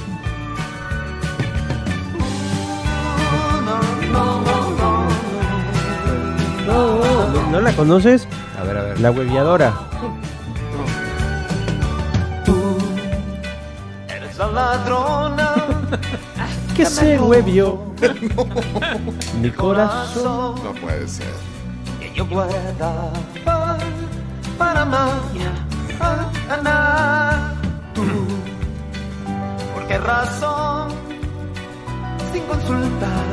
¿No, 7.54 7.60
la 7.60 7.72
conoces? 7.72 8.26
A 8.58 8.64
ver, 8.64 8.76
a 8.76 8.82
ver. 8.82 9.00
La 9.00 9.12
hueviadora. 9.12 9.72
Eres 14.08 14.36
la 14.36 14.46
ladrona. 14.48 15.54
¿Qué 16.76 16.84
se 16.84 17.16
huevió? 17.16 17.78
Mi 19.40 19.50
corazón. 19.50 20.56
No 20.64 20.72
puede 20.80 21.06
ser. 21.06 21.32
Que 22.00 22.12
yo 22.12 22.26
pueda 22.26 23.12
para 24.58 24.84
mañana. 24.84 25.64
Tú, 27.94 28.02
¿por 29.74 29.86
qué 29.86 29.98
razón? 29.98 30.88
Sin 32.32 32.42
consultar. 32.46 33.24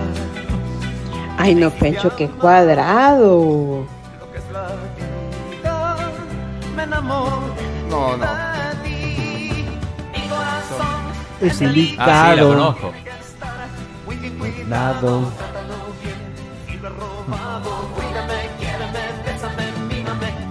Ay, 1.40 1.56
no, 1.56 1.72
Pencho, 1.72 2.16
qué 2.16 2.30
cuadrado. 2.30 3.88
Me 6.76 6.84
enamoro 6.84 7.42
No, 7.90 8.18
no. 8.18 8.26
Es 11.42 11.54
Ah, 11.54 11.56
sí, 11.56 11.64
la 11.66 11.70
delicado. 11.72 12.48
conozco. 12.50 12.94
Dado. 14.70 15.32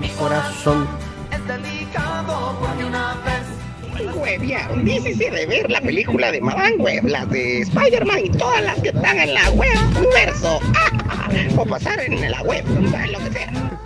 Mi 0.00 0.08
corazón. 0.10 0.88
es 1.32 1.46
delicado 1.46 2.56
porque 2.60 2.84
una 2.84 3.14
vez. 3.24 3.40
Dícese 4.84 5.30
de 5.30 5.46
ver 5.46 5.70
la 5.70 5.80
película 5.80 6.30
de 6.32 6.40
Madame 6.40 6.76
Web, 6.76 7.04
las 7.06 7.28
de 7.30 7.60
Spider-Man 7.62 8.18
y 8.24 8.30
todas 8.30 8.62
las 8.62 8.80
que 8.80 8.88
están 8.88 9.18
en 9.18 9.34
la 9.34 9.50
web 9.50 9.76
universo. 9.96 10.58
o 11.56 11.66
pasar 11.66 12.00
en 12.00 12.30
la 12.30 12.42
web, 12.42 12.64
lo 12.68 13.18
que 13.18 13.30
sea. 13.32 13.79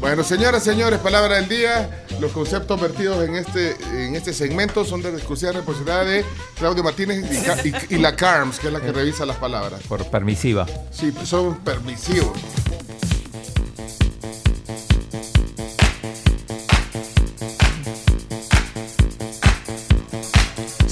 Bueno, 0.00 0.24
señoras, 0.24 0.64
señores, 0.64 0.98
palabra 1.00 1.36
del 1.36 1.48
día. 1.48 2.04
Los 2.20 2.32
conceptos 2.32 2.80
vertidos 2.80 3.22
en 3.28 3.34
este, 3.36 3.76
en 4.06 4.16
este 4.16 4.32
segmento 4.32 4.84
son 4.84 5.02
de 5.02 5.10
exclusiva 5.10 5.52
responsabilidad 5.52 6.06
de 6.06 6.24
Claudio 6.58 6.82
Martínez 6.82 7.22
y, 7.30 7.68
y- 7.68 7.96
y 7.96 7.98
la 7.98 8.16
CARMS, 8.16 8.58
que 8.60 8.68
es 8.68 8.72
la 8.72 8.80
que 8.80 8.92
revisa 8.92 9.26
las 9.26 9.36
palabras. 9.36 9.82
Por 9.88 10.06
permisiva. 10.06 10.66
Sí, 10.90 11.12
son 11.24 11.58
permisivos. 11.60 12.32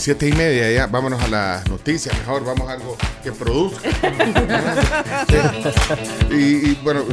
Siete 0.08 0.26
y 0.26 0.32
media 0.32 0.72
ya, 0.72 0.86
vámonos 0.86 1.22
a 1.22 1.28
las 1.28 1.68
noticias, 1.68 2.16
mejor 2.16 2.42
vamos 2.42 2.66
a 2.66 2.72
algo 2.72 2.96
que 3.22 3.30
produzca. 3.30 3.90
y, 6.30 6.70
y, 6.70 6.80
bueno, 6.82 7.04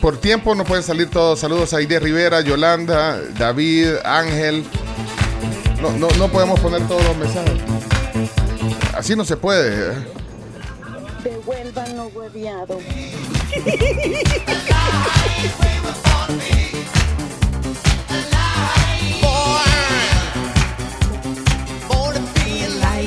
por 0.00 0.16
tiempo 0.16 0.54
no 0.54 0.64
pueden 0.64 0.82
salir 0.82 1.10
todos. 1.10 1.40
Saludos 1.40 1.74
a 1.74 1.76
Aide 1.76 2.00
Rivera, 2.00 2.40
Yolanda, 2.40 3.20
David, 3.38 3.96
Ángel, 4.02 4.64
No, 5.82 5.90
no, 5.98 6.08
no 6.16 6.28
podemos 6.28 6.58
poner 6.58 6.80
todos 6.88 7.04
los 7.04 7.18
mensajes. 7.18 7.60
Así 8.94 9.14
no 9.14 9.26
se 9.26 9.36
puede. 9.36 9.92
¿eh? 9.92 10.06
Devuelvan 11.22 11.98
lo 11.98 12.06
hueviado. 12.06 12.78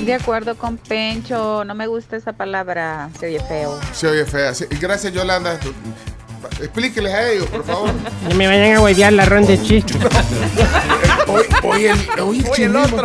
de 0.06 0.14
acuerdo 0.14 0.56
con 0.56 0.78
Pencho, 0.78 1.66
no 1.66 1.74
me 1.76 1.88
gusta 1.88 2.16
esa 2.16 2.34
palabra, 2.34 3.10
se 3.20 3.28
oye 3.28 3.40
feo. 3.40 3.80
Se 3.94 4.08
oye 4.08 4.26
fea. 4.26 4.54
Gracias, 4.80 5.12
Yolanda. 5.12 5.60
Explíqueles 6.60 7.14
a 7.14 7.30
ellos, 7.30 7.48
por 7.48 7.66
favor. 7.66 7.90
No 8.30 8.36
me 8.36 8.48
vayan 8.48 8.76
a 8.78 8.82
huevear 8.82 9.14
la 9.14 9.26
ronda 9.26 9.50
de 9.50 9.62
chistes. 9.62 9.98
Hoy, 11.28 11.44
hoy 11.64 11.86
el, 11.88 12.22
hoy 12.22 12.38
el 12.38 12.52
chismismo. 12.52 13.02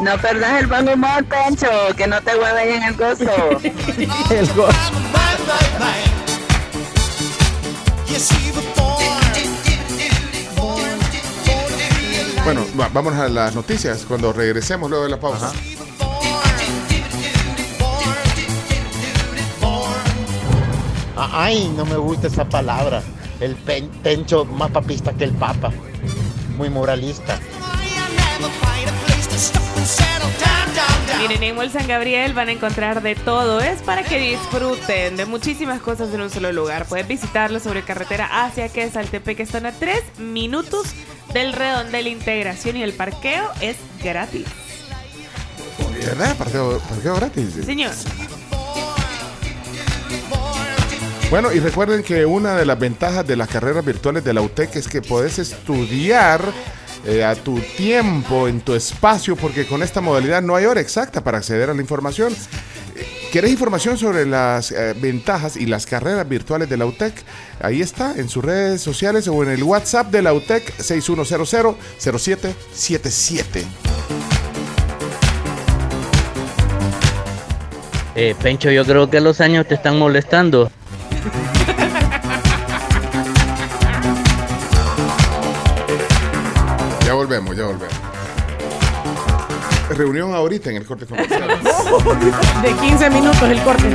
No 0.00 0.18
perdas 0.18 0.60
el 0.60 0.66
buen 0.66 0.88
humor, 0.88 1.24
Pencho, 1.26 1.68
que 1.96 2.06
no 2.06 2.22
te 2.22 2.36
hueven 2.36 2.76
en 2.76 2.82
el 2.84 2.96
gozo. 2.96 3.60
El 4.30 4.46
gozo. 4.54 4.72
Bueno, 12.46 12.64
va- 12.78 12.88
vámonos 12.88 13.18
a 13.18 13.28
las 13.28 13.54
noticias 13.56 14.04
cuando 14.06 14.32
regresemos 14.32 14.88
luego 14.88 15.02
de 15.04 15.10
la 15.10 15.18
pausa. 15.18 15.52
Ah, 21.16 21.30
Ay, 21.44 21.72
no 21.76 21.84
me 21.86 21.96
gusta 21.96 22.26
esa 22.26 22.44
palabra. 22.48 23.02
El 23.40 23.54
pen- 23.56 23.88
pencho 24.02 24.44
más 24.44 24.70
papista 24.70 25.12
que 25.12 25.24
el 25.24 25.32
papa. 25.32 25.72
Muy 26.56 26.70
moralista. 26.70 27.38
Miren, 31.18 31.42
en 31.42 31.56
Mall 31.56 31.70
San 31.70 31.86
Gabriel 31.88 32.34
van 32.34 32.48
a 32.48 32.52
encontrar 32.52 33.02
de 33.02 33.14
todo. 33.14 33.60
Es 33.60 33.80
para 33.82 34.02
que 34.04 34.18
disfruten 34.18 35.16
de 35.16 35.24
muchísimas 35.26 35.80
cosas 35.80 36.12
en 36.12 36.20
un 36.20 36.30
solo 36.30 36.52
lugar. 36.52 36.86
Pueden 36.86 37.08
visitarlo 37.08 37.58
sobre 37.60 37.82
carretera 37.82 38.44
hacia 38.44 38.68
que 38.68 38.88
Saltepeque 38.90 39.42
están 39.42 39.66
a 39.66 39.72
3 39.72 40.02
minutos 40.18 40.88
del 41.36 41.52
redondel 41.52 42.04
de 42.04 42.10
integración 42.10 42.78
y 42.78 42.82
el 42.82 42.94
parqueo 42.94 43.50
es 43.60 43.76
gratis. 44.02 44.46
¿Verdad? 46.02 46.34
Parqueo, 46.34 46.78
parqueo 46.78 47.14
gratis. 47.16 47.58
Señor. 47.62 47.92
Bueno, 51.28 51.52
y 51.52 51.60
recuerden 51.60 52.02
que 52.02 52.24
una 52.24 52.56
de 52.56 52.64
las 52.64 52.78
ventajas 52.78 53.26
de 53.26 53.36
las 53.36 53.50
carreras 53.50 53.84
virtuales 53.84 54.24
de 54.24 54.32
la 54.32 54.40
UTEC 54.40 54.76
es 54.76 54.88
que 54.88 55.02
podés 55.02 55.38
estudiar 55.38 56.40
eh, 57.04 57.22
a 57.22 57.34
tu 57.34 57.60
tiempo, 57.60 58.48
en 58.48 58.62
tu 58.62 58.74
espacio, 58.74 59.36
porque 59.36 59.66
con 59.66 59.82
esta 59.82 60.00
modalidad 60.00 60.40
no 60.40 60.56
hay 60.56 60.64
hora 60.64 60.80
exacta 60.80 61.22
para 61.22 61.36
acceder 61.36 61.68
a 61.68 61.74
la 61.74 61.82
información. 61.82 62.34
¿Querés 63.36 63.52
información 63.52 63.98
sobre 63.98 64.24
las 64.24 64.72
eh, 64.72 64.94
ventajas 64.96 65.58
y 65.58 65.66
las 65.66 65.84
carreras 65.84 66.26
virtuales 66.26 66.70
de 66.70 66.78
la 66.78 66.86
UTEC? 66.86 67.12
Ahí 67.60 67.82
está, 67.82 68.14
en 68.16 68.30
sus 68.30 68.42
redes 68.42 68.80
sociales 68.80 69.28
o 69.28 69.42
en 69.42 69.50
el 69.50 69.62
WhatsApp 69.62 70.10
de 70.10 70.22
la 70.22 70.32
UTEC 70.32 70.74
6100-0777. 70.78 73.64
Eh, 78.14 78.34
Pencho, 78.42 78.70
yo 78.70 78.86
creo 78.86 79.10
que 79.10 79.20
los 79.20 79.42
años 79.42 79.68
te 79.68 79.74
están 79.74 79.98
molestando. 79.98 80.70
Ya 87.04 87.12
volvemos, 87.12 87.54
ya 87.54 87.66
volvemos. 87.66 88.05
Reunión 89.90 90.34
ahorita 90.34 90.70
en 90.70 90.76
el 90.76 90.84
corte 90.86 91.06
comercial. 91.06 91.48
De 92.62 92.72
15 92.72 93.10
minutos 93.10 93.42
el 93.42 93.62
corte. 93.62 93.88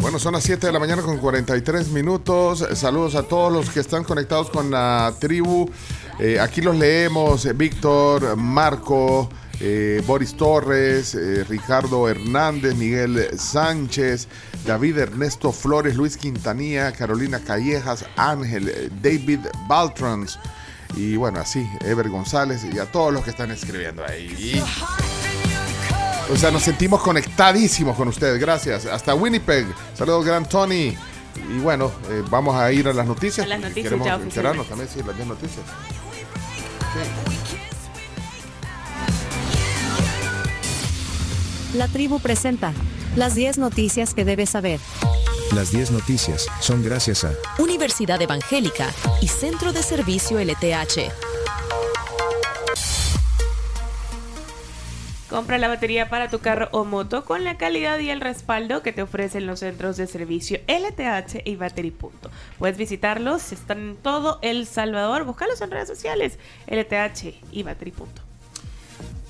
Bueno, 0.00 0.18
son 0.18 0.32
las 0.34 0.42
7 0.42 0.66
de 0.66 0.72
la 0.72 0.78
mañana 0.80 1.02
con 1.02 1.18
43 1.18 1.88
minutos. 1.90 2.66
Saludos 2.74 3.14
a 3.14 3.22
todos 3.22 3.52
los 3.52 3.70
que 3.70 3.80
están 3.80 4.02
conectados 4.02 4.50
con 4.50 4.70
la 4.70 5.14
tribu. 5.20 5.70
Eh, 6.18 6.40
aquí 6.40 6.60
los 6.60 6.76
leemos. 6.76 7.46
eh, 7.46 7.52
Víctor, 7.52 8.36
Marco, 8.36 9.28
eh, 9.64 10.02
Boris 10.04 10.36
Torres, 10.36 11.14
eh, 11.14 11.44
Ricardo 11.48 12.08
Hernández, 12.08 12.74
Miguel 12.74 13.38
Sánchez, 13.38 14.26
David 14.66 14.98
Ernesto 14.98 15.52
Flores, 15.52 15.94
Luis 15.94 16.16
Quintanilla, 16.16 16.90
Carolina 16.90 17.38
Callejas, 17.38 18.04
Ángel, 18.16 18.68
eh, 18.68 18.90
David 19.00 19.38
Baltrans. 19.68 20.36
Y 20.96 21.14
bueno, 21.16 21.38
así, 21.38 21.64
Ever 21.80 22.08
González 22.08 22.66
y 22.70 22.78
a 22.80 22.86
todos 22.86 23.12
los 23.12 23.22
que 23.22 23.30
están 23.30 23.52
escribiendo 23.52 24.04
ahí. 24.04 24.60
O 26.32 26.36
sea, 26.36 26.50
nos 26.50 26.62
sentimos 26.64 27.00
conectadísimos 27.00 27.96
con 27.96 28.08
ustedes. 28.08 28.40
Gracias. 28.40 28.86
Hasta 28.86 29.14
Winnipeg. 29.14 29.66
Saludos, 29.94 30.24
Gran 30.24 30.48
Tony. 30.48 30.96
Y 31.48 31.58
bueno, 31.60 31.92
eh, 32.10 32.22
vamos 32.28 32.56
a 32.56 32.72
ir 32.72 32.88
a 32.88 32.92
las 32.92 33.06
noticias. 33.06 33.46
A 33.46 33.48
las 33.48 33.60
noticias 33.60 33.84
Queremos 33.84 34.06
ya 34.06 34.14
enterarnos 34.14 34.66
oficialmente. 34.66 34.68
también, 34.68 34.88
sí, 34.88 35.02
las 35.06 35.16
10 35.16 35.28
noticias. 35.28 35.66
La 41.74 41.88
tribu 41.88 42.20
presenta 42.20 42.74
las 43.16 43.34
10 43.34 43.56
noticias 43.56 44.12
que 44.12 44.26
debes 44.26 44.50
saber. 44.50 44.78
Las 45.54 45.72
10 45.72 45.92
noticias 45.92 46.46
son 46.60 46.84
gracias 46.84 47.24
a 47.24 47.32
Universidad 47.58 48.20
Evangélica 48.20 48.90
y 49.22 49.28
Centro 49.28 49.72
de 49.72 49.82
Servicio 49.82 50.38
LTH. 50.38 51.10
Compra 55.30 55.56
la 55.56 55.68
batería 55.68 56.10
para 56.10 56.28
tu 56.28 56.40
carro 56.40 56.68
o 56.72 56.84
moto 56.84 57.24
con 57.24 57.42
la 57.42 57.56
calidad 57.56 57.98
y 58.00 58.10
el 58.10 58.20
respaldo 58.20 58.82
que 58.82 58.92
te 58.92 59.00
ofrecen 59.00 59.46
los 59.46 59.60
centros 59.60 59.96
de 59.96 60.06
servicio 60.06 60.60
LTH 60.68 61.40
y 61.46 61.56
Battery 61.56 61.90
Punto. 61.90 62.30
Puedes 62.58 62.76
visitarlos, 62.76 63.50
están 63.50 63.78
en 63.78 63.96
todo 63.96 64.38
El 64.42 64.66
Salvador. 64.66 65.24
Búscalos 65.24 65.62
en 65.62 65.70
redes 65.70 65.88
sociales, 65.88 66.38
LTH 66.66 67.34
y 67.50 67.62
Battery 67.62 67.92
Punto. 67.92 68.31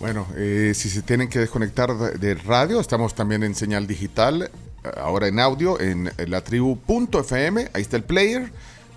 Bueno, 0.02 0.26
eh, 0.34 0.72
si 0.74 0.90
se 0.90 1.00
tienen 1.00 1.28
que 1.28 1.38
desconectar 1.38 1.96
de, 1.96 2.34
radio, 2.34 2.80
estamos 2.80 3.14
también 3.14 3.44
en 3.44 3.54
señal 3.54 3.86
digital, 3.86 4.50
eh, 4.82 4.90
ahora 4.96 5.28
en 5.28 5.38
audio, 5.38 5.78
en, 5.80 6.10
en 6.18 6.30
latribu.fm. 6.32 7.70
Ahí 7.72 7.82
está 7.82 7.98
el 7.98 8.02
player. 8.02 8.50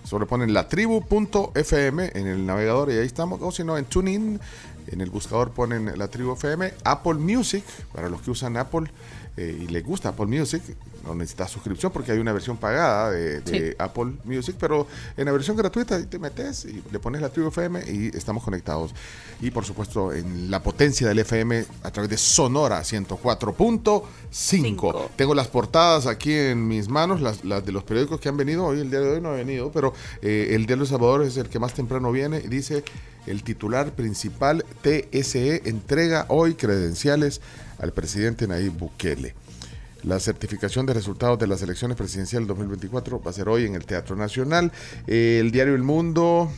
Solo 0.04 0.26
ponen 0.26 0.52
latribu.fm 0.52 2.12
en 2.16 2.26
el 2.26 2.48
navegador 2.48 2.90
y 2.90 2.94
ahí 2.94 3.06
estamos. 3.06 3.40
O 3.44 3.52
si 3.52 3.64
no, 3.64 3.78
en 3.78 3.86
TuneIn, 3.86 4.40
en 4.88 5.02
el 5.02 5.12
buscador 5.12 5.52
ponen 5.52 5.96
la 5.96 6.08
tribu 6.08 6.34
FM. 6.34 6.74
Apple 6.84 7.14
Music, 7.14 7.64
para 7.94 8.10
los 8.10 8.22
que 8.24 8.32
usan 8.32 8.58
Apple 8.58 8.90
eh, 9.38 9.64
y 9.64 9.68
les 9.68 9.84
gusta 9.84 10.10
Apple 10.10 10.28
Music, 10.28 10.62
no 11.06 11.14
necesitas 11.14 11.52
suscripción 11.52 11.92
porque 11.92 12.12
hay 12.12 12.20
una 12.20 12.34
versión 12.34 12.58
pagada 12.58 13.12
de, 13.12 13.42
de 13.42 13.70
Sí. 13.70 13.76
Apple 13.78 14.14
Music, 14.24 14.56
pero 14.60 14.88
en 15.18 15.26
la 15.26 15.32
versión 15.32 15.56
gratuita 15.58 16.04
te 16.06 16.20
metes 16.20 16.66
y 16.66 16.82
le 16.92 17.00
pones 17.00 17.22
la 17.22 17.30
tribu 17.30 17.50
FM 17.50 17.82
y 17.92 18.16
estamos 18.18 18.44
conectados. 18.44 18.94
Y 19.42 19.52
por 19.52 19.66
supuesto 19.66 20.14
en 20.14 20.50
la 20.50 20.64
potencia 20.64 21.08
del 21.08 21.20
FM 21.20 21.66
a 21.84 21.92
través 21.92 22.10
de 22.10 22.18
Sonora 22.18 22.82
104.5. 22.82 25.10
Tengo 25.16 25.36
las 25.36 25.48
portadas 25.48 26.08
aquí 26.08 26.34
en 26.34 26.68
mis 26.68 26.90
manos, 26.90 27.22
las, 27.22 27.44
las 27.46 27.66
de 27.66 27.72
los 27.72 27.84
periódicos 27.84 28.20
que 28.20 28.30
han 28.30 28.38
venido. 28.38 28.66
Hoy 28.66 28.80
el 28.80 28.90
día 28.90 29.00
de 29.00 29.14
hoy 29.16 29.22
no 29.22 29.30
ha 29.30 29.36
venido, 29.36 29.72
pero 29.72 29.94
eh, 30.22 30.50
el 30.52 30.66
Diario 30.66 30.84
El 30.84 30.90
Salvador 30.90 31.24
es 31.24 31.38
el 31.38 31.50
que 31.50 31.60
más 31.60 31.74
temprano 31.74 32.12
viene 32.12 32.42
y 32.44 32.48
dice 32.48 32.84
el 33.28 33.44
titular 33.44 33.92
principal 33.92 34.64
TSE 34.82 35.62
entrega 35.68 36.26
hoy 36.30 36.54
credenciales 36.54 37.42
al 37.80 37.92
presidente 37.94 38.48
Nayib 38.48 38.74
Bukele. 38.74 39.34
La 40.06 40.20
certificación 40.20 40.86
de 40.86 40.94
resultados 40.94 41.40
de 41.40 41.48
las 41.48 41.64
elecciones 41.64 41.98
presidenciales 41.98 42.48
2024 42.48 43.22
va 43.24 43.32
a 43.32 43.34
ser 43.34 43.50
hoy 43.50 43.66
en 43.66 43.74
el 43.74 43.86
Teatro 43.86 44.16
Nacional. 44.16 44.72
Eh, 45.08 45.40
el 45.42 45.50
diario 45.50 45.74
El 45.74 45.82
Mundo 45.82 46.52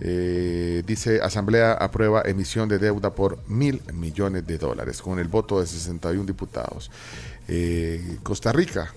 eh, 0.00 0.82
dice, 0.84 1.20
Asamblea 1.22 1.72
aprueba 1.74 2.22
emisión 2.24 2.68
de 2.68 2.78
deuda 2.78 3.14
por 3.14 3.38
mil 3.48 3.80
millones 3.92 4.44
de 4.44 4.58
dólares 4.58 5.00
con 5.00 5.20
el 5.20 5.28
voto 5.28 5.60
de 5.60 5.68
61 5.68 6.24
diputados. 6.24 6.90
Eh, 7.46 8.18
Costa 8.24 8.50
Rica, 8.50 8.92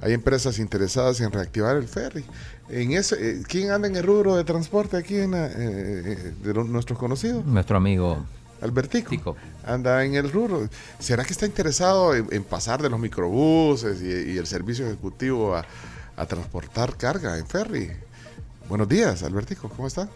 hay 0.00 0.12
empresas 0.12 0.58
interesadas 0.58 1.20
en 1.20 1.30
reactivar 1.30 1.76
el 1.76 1.86
ferry. 1.86 2.24
En 2.70 2.90
ese, 2.90 3.44
¿Quién 3.46 3.70
anda 3.70 3.86
en 3.86 3.94
el 3.94 4.02
rubro 4.02 4.34
de 4.34 4.42
transporte 4.42 4.96
aquí 4.96 5.16
en, 5.16 5.30
de 5.30 6.54
nuestros 6.66 6.98
conocidos? 6.98 7.46
Nuestro 7.46 7.76
amigo 7.76 8.18
Albertico. 8.62 9.36
Anda 9.64 10.04
en 10.04 10.14
el 10.14 10.30
rubro. 10.30 10.68
¿Será 10.98 11.24
que 11.24 11.32
está 11.32 11.46
interesado 11.46 12.14
en, 12.14 12.26
en 12.30 12.44
pasar 12.44 12.82
de 12.82 12.90
los 12.90 12.98
microbuses 13.00 14.00
y, 14.02 14.32
y 14.32 14.38
el 14.38 14.46
servicio 14.46 14.86
ejecutivo 14.86 15.54
a, 15.56 15.64
a 16.16 16.26
transportar 16.26 16.96
carga 16.96 17.38
en 17.38 17.46
ferry. 17.46 17.90
Buenos 18.68 18.88
días, 18.88 19.22
Albertico, 19.22 19.68
¿cómo 19.68 19.88
está? 19.88 20.08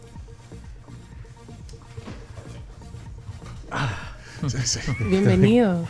Sí, 4.46 4.58
sí. 4.64 4.80
Bienvenido. 5.08 5.84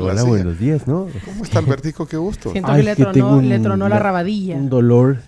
Hola, 0.00 0.24
buenos 0.24 0.58
días, 0.58 0.86
¿no? 0.88 1.06
¿Cómo 1.24 1.44
está 1.44 1.60
Albertico? 1.60 2.06
Qué 2.06 2.16
gusto. 2.16 2.50
Siento 2.50 2.74
que 2.74 2.82
le 2.82 2.96
tronó- 2.96 3.40
le 3.40 3.58
tronó 3.60 3.88
la 3.88 3.98
rabadilla. 3.98 4.56
Un 4.56 4.68
dolor 4.68 5.18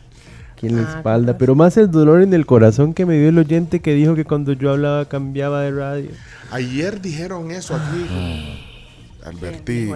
aquí 0.52 0.66
en 0.66 0.76
la 0.82 0.88
Ah, 0.92 0.96
espalda, 0.96 1.38
pero 1.38 1.54
más 1.54 1.76
el 1.76 1.90
dolor 1.90 2.20
en 2.20 2.34
el 2.34 2.46
corazón 2.46 2.94
que 2.94 3.06
me 3.06 3.16
dio 3.16 3.28
el 3.28 3.38
oyente 3.38 3.80
que 3.80 3.94
dijo 3.94 4.14
que 4.16 4.24
cuando 4.24 4.52
yo 4.54 4.70
hablaba 4.72 5.04
cambiaba 5.08 5.62
de 5.62 5.70
radio. 5.70 6.10
Ayer 6.50 7.00
dijeron 7.00 7.50
eso 7.50 7.74
aquí. 7.74 8.06
Albertico. 9.24 9.94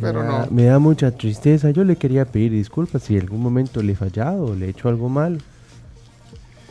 Pero 0.00 0.20
me, 0.22 0.26
da, 0.28 0.44
no. 0.46 0.50
me 0.50 0.64
da 0.64 0.78
mucha 0.78 1.10
tristeza. 1.10 1.70
Yo 1.70 1.82
le 1.84 1.96
quería 1.96 2.24
pedir 2.24 2.52
disculpas 2.52 3.02
si 3.02 3.16
en 3.16 3.22
algún 3.22 3.40
momento 3.42 3.82
le 3.82 3.92
he 3.92 3.96
fallado 3.96 4.44
o 4.46 4.54
le 4.54 4.66
he 4.66 4.68
hecho 4.70 4.88
algo 4.88 5.08
mal. 5.08 5.40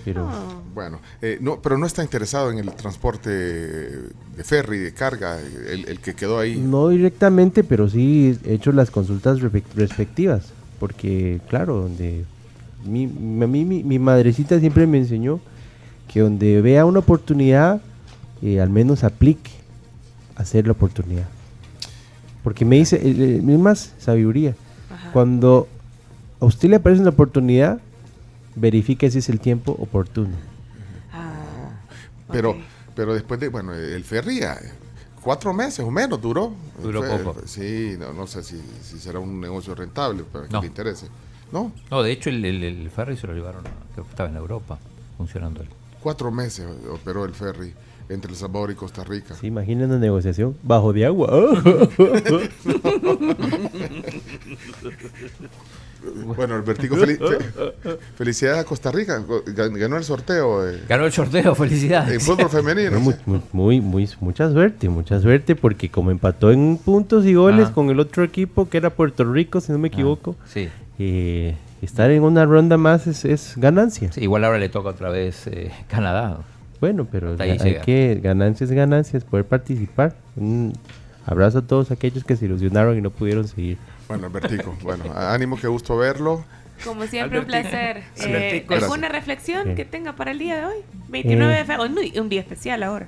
Pero 0.05 0.29
Bueno, 0.73 0.99
eh, 1.21 1.37
no, 1.41 1.59
pero 1.61 1.77
no 1.77 1.85
está 1.85 2.01
interesado 2.03 2.49
en 2.51 2.59
el 2.59 2.71
transporte 2.71 3.29
de 3.29 4.43
ferry, 4.43 4.77
de 4.77 4.93
carga, 4.93 5.37
el, 5.69 5.85
el 5.89 5.99
que 5.99 6.13
quedó 6.13 6.39
ahí. 6.39 6.55
no 6.57 6.87
directamente, 6.89 7.63
pero 7.65 7.89
sí 7.89 8.37
he 8.45 8.53
hecho 8.53 8.71
las 8.71 8.89
consultas 8.91 9.39
respectivas. 9.75 10.53
Porque, 10.79 11.41
claro, 11.49 11.77
donde 11.81 12.23
mi, 12.85 13.07
mi- 13.07 13.43
a 13.43 13.47
mí 13.47 13.65
mi, 13.65 13.83
mi 13.83 13.99
madrecita 13.99 14.59
siempre 14.59 14.87
me 14.87 14.99
enseñó 14.99 15.41
que 16.07 16.21
donde 16.21 16.61
vea 16.61 16.85
una 16.85 16.99
oportunidad, 16.99 17.81
eh, 18.41 18.59
al 18.61 18.69
menos 18.69 19.03
aplique 19.03 19.51
a 20.35 20.41
hacer 20.41 20.65
la 20.65 20.73
oportunidad. 20.73 21.27
Porque 22.43 22.65
me 22.65 22.77
dice, 22.77 22.95
eh, 22.97 23.15
eh, 23.17 23.41
es 23.45 23.59
más 23.59 23.93
sabiduría. 23.99 24.55
Cuando 25.13 25.67
a 26.39 26.45
usted 26.45 26.69
le 26.69 26.75
aparece 26.77 27.01
una 27.01 27.09
oportunidad, 27.11 27.79
verifique 28.55 29.09
si 29.11 29.19
es 29.19 29.29
el 29.29 29.39
tiempo 29.39 29.71
oportuno. 29.73 30.35
Pero, 32.31 32.57
pero 32.95 33.13
después 33.13 33.39
de, 33.39 33.47
bueno, 33.49 33.73
el 33.73 34.03
ferry, 34.03 34.39
eh, 34.39 34.47
cuatro 35.21 35.53
meses 35.53 35.79
o 35.79 35.91
menos 35.91 36.21
duró. 36.21 36.53
Duró 36.81 37.01
Fue- 37.03 37.17
poco. 37.19 37.41
Sí, 37.45 37.95
no, 37.97 38.13
no 38.13 38.27
sé 38.27 38.43
si, 38.43 38.61
si 38.83 38.99
será 38.99 39.19
un 39.19 39.39
negocio 39.39 39.73
rentable 39.75 40.23
para 40.23 40.45
que 40.47 40.53
No. 40.53 40.61
le 40.61 40.67
interese. 40.67 41.07
¿No? 41.51 41.71
No, 41.89 42.03
de 42.03 42.11
hecho 42.11 42.29
el, 42.29 42.43
el, 42.43 42.61
el 42.63 42.89
ferry 42.89 43.15
se 43.15 43.25
lo 43.25 43.33
llevaron, 43.33 43.65
a- 43.65 43.69
creo 43.93 44.03
que 44.03 44.09
estaba 44.11 44.29
en 44.29 44.35
Europa 44.35 44.77
funcionando. 45.17 45.63
Cuatro 46.03 46.29
meses 46.31 46.67
operó 46.91 47.23
el 47.23 47.33
ferry 47.33 47.73
entre 48.09 48.31
El 48.31 48.37
Salvador 48.37 48.71
y 48.71 48.75
Costa 48.75 49.03
Rica. 49.03 49.35
¿Se 49.35 49.47
imaginan 49.47 49.89
una 49.89 49.99
negociación 49.99 50.55
bajo 50.63 50.93
de 50.93 51.05
agua? 51.05 51.27
Bueno, 56.37 56.55
Albertico, 56.55 56.95
feliz- 56.95 57.17
fe- 57.19 57.97
felicidades 58.15 58.59
a 58.61 58.63
Costa 58.63 58.91
Rica. 58.91 59.19
Gan- 59.47 59.77
Ganó 59.77 59.97
el 59.97 60.03
sorteo. 60.03 60.67
eh, 60.69 60.83
Ganó 60.87 61.05
el 61.05 61.11
sorteo, 61.11 61.53
felicidades. 61.55 62.13
En 62.13 62.21
fútbol 62.21 62.49
femenino. 62.49 62.99
Muy, 62.99 63.15
muy, 63.51 63.81
muy, 63.81 64.09
mucha 64.21 64.49
suerte, 64.51 64.87
mucha 64.89 65.19
suerte, 65.19 65.55
porque 65.55 65.89
como 65.89 66.11
empató 66.11 66.51
en 66.51 66.77
puntos 66.77 67.25
y 67.25 67.33
goles 67.33 67.69
Ah. 67.69 67.73
con 67.73 67.89
el 67.89 67.99
otro 67.99 68.23
equipo 68.23 68.69
que 68.69 68.77
era 68.77 68.91
Puerto 68.91 69.25
Rico, 69.25 69.59
si 69.59 69.71
no 69.71 69.79
me 69.79 69.87
equivoco, 69.89 70.35
Sí. 70.45 70.69
eh, 70.99 71.55
estar 71.81 72.09
en 72.11 72.23
una 72.23 72.45
ronda 72.45 72.77
más 72.77 73.07
es, 73.07 73.25
es 73.25 73.53
ganancia. 73.57 74.11
Sí, 74.11 74.21
igual 74.21 74.45
ahora 74.45 74.59
le 74.59 74.69
toca 74.69 74.89
otra 74.89 75.09
vez 75.09 75.47
eh, 75.47 75.71
Canadá. 75.89 76.37
Bueno, 76.79 77.07
pero 77.11 77.31
Hasta 77.31 77.43
hay 77.43 77.57
llega. 77.57 77.81
que, 77.81 78.19
ganancias, 78.21 78.71
ganancias, 78.71 79.23
poder 79.23 79.45
participar. 79.45 80.15
Un 80.35 80.73
abrazo 81.25 81.59
a 81.59 81.61
todos 81.63 81.91
aquellos 81.91 82.23
que 82.23 82.35
se 82.35 82.45
ilusionaron 82.45 82.97
y 82.97 83.01
no 83.01 83.09
pudieron 83.09 83.47
seguir. 83.47 83.77
Bueno, 84.07 84.27
Albertico, 84.27 84.75
bueno, 84.83 85.05
ánimo, 85.15 85.57
qué 85.59 85.67
gusto 85.67 85.97
verlo. 85.97 86.43
Como 86.85 87.07
siempre, 87.07 87.39
un 87.39 87.45
Albertico. 87.45 87.69
placer. 87.71 88.03
Sí. 88.13 88.29
Eh. 88.29 88.65
¿Alguna 88.69 89.07
Gracias. 89.07 89.11
reflexión 89.11 89.75
que 89.75 89.83
tenga 89.85 90.13
para 90.13 90.31
el 90.31 90.39
día 90.39 90.57
de 90.57 90.65
hoy? 90.65 90.75
29 91.09 91.53
Eh. 91.53 91.57
de 91.57 91.65
febrero, 91.65 91.83
un, 92.15 92.21
un 92.21 92.29
día 92.29 92.41
especial 92.41 92.83
ahora. 92.83 93.07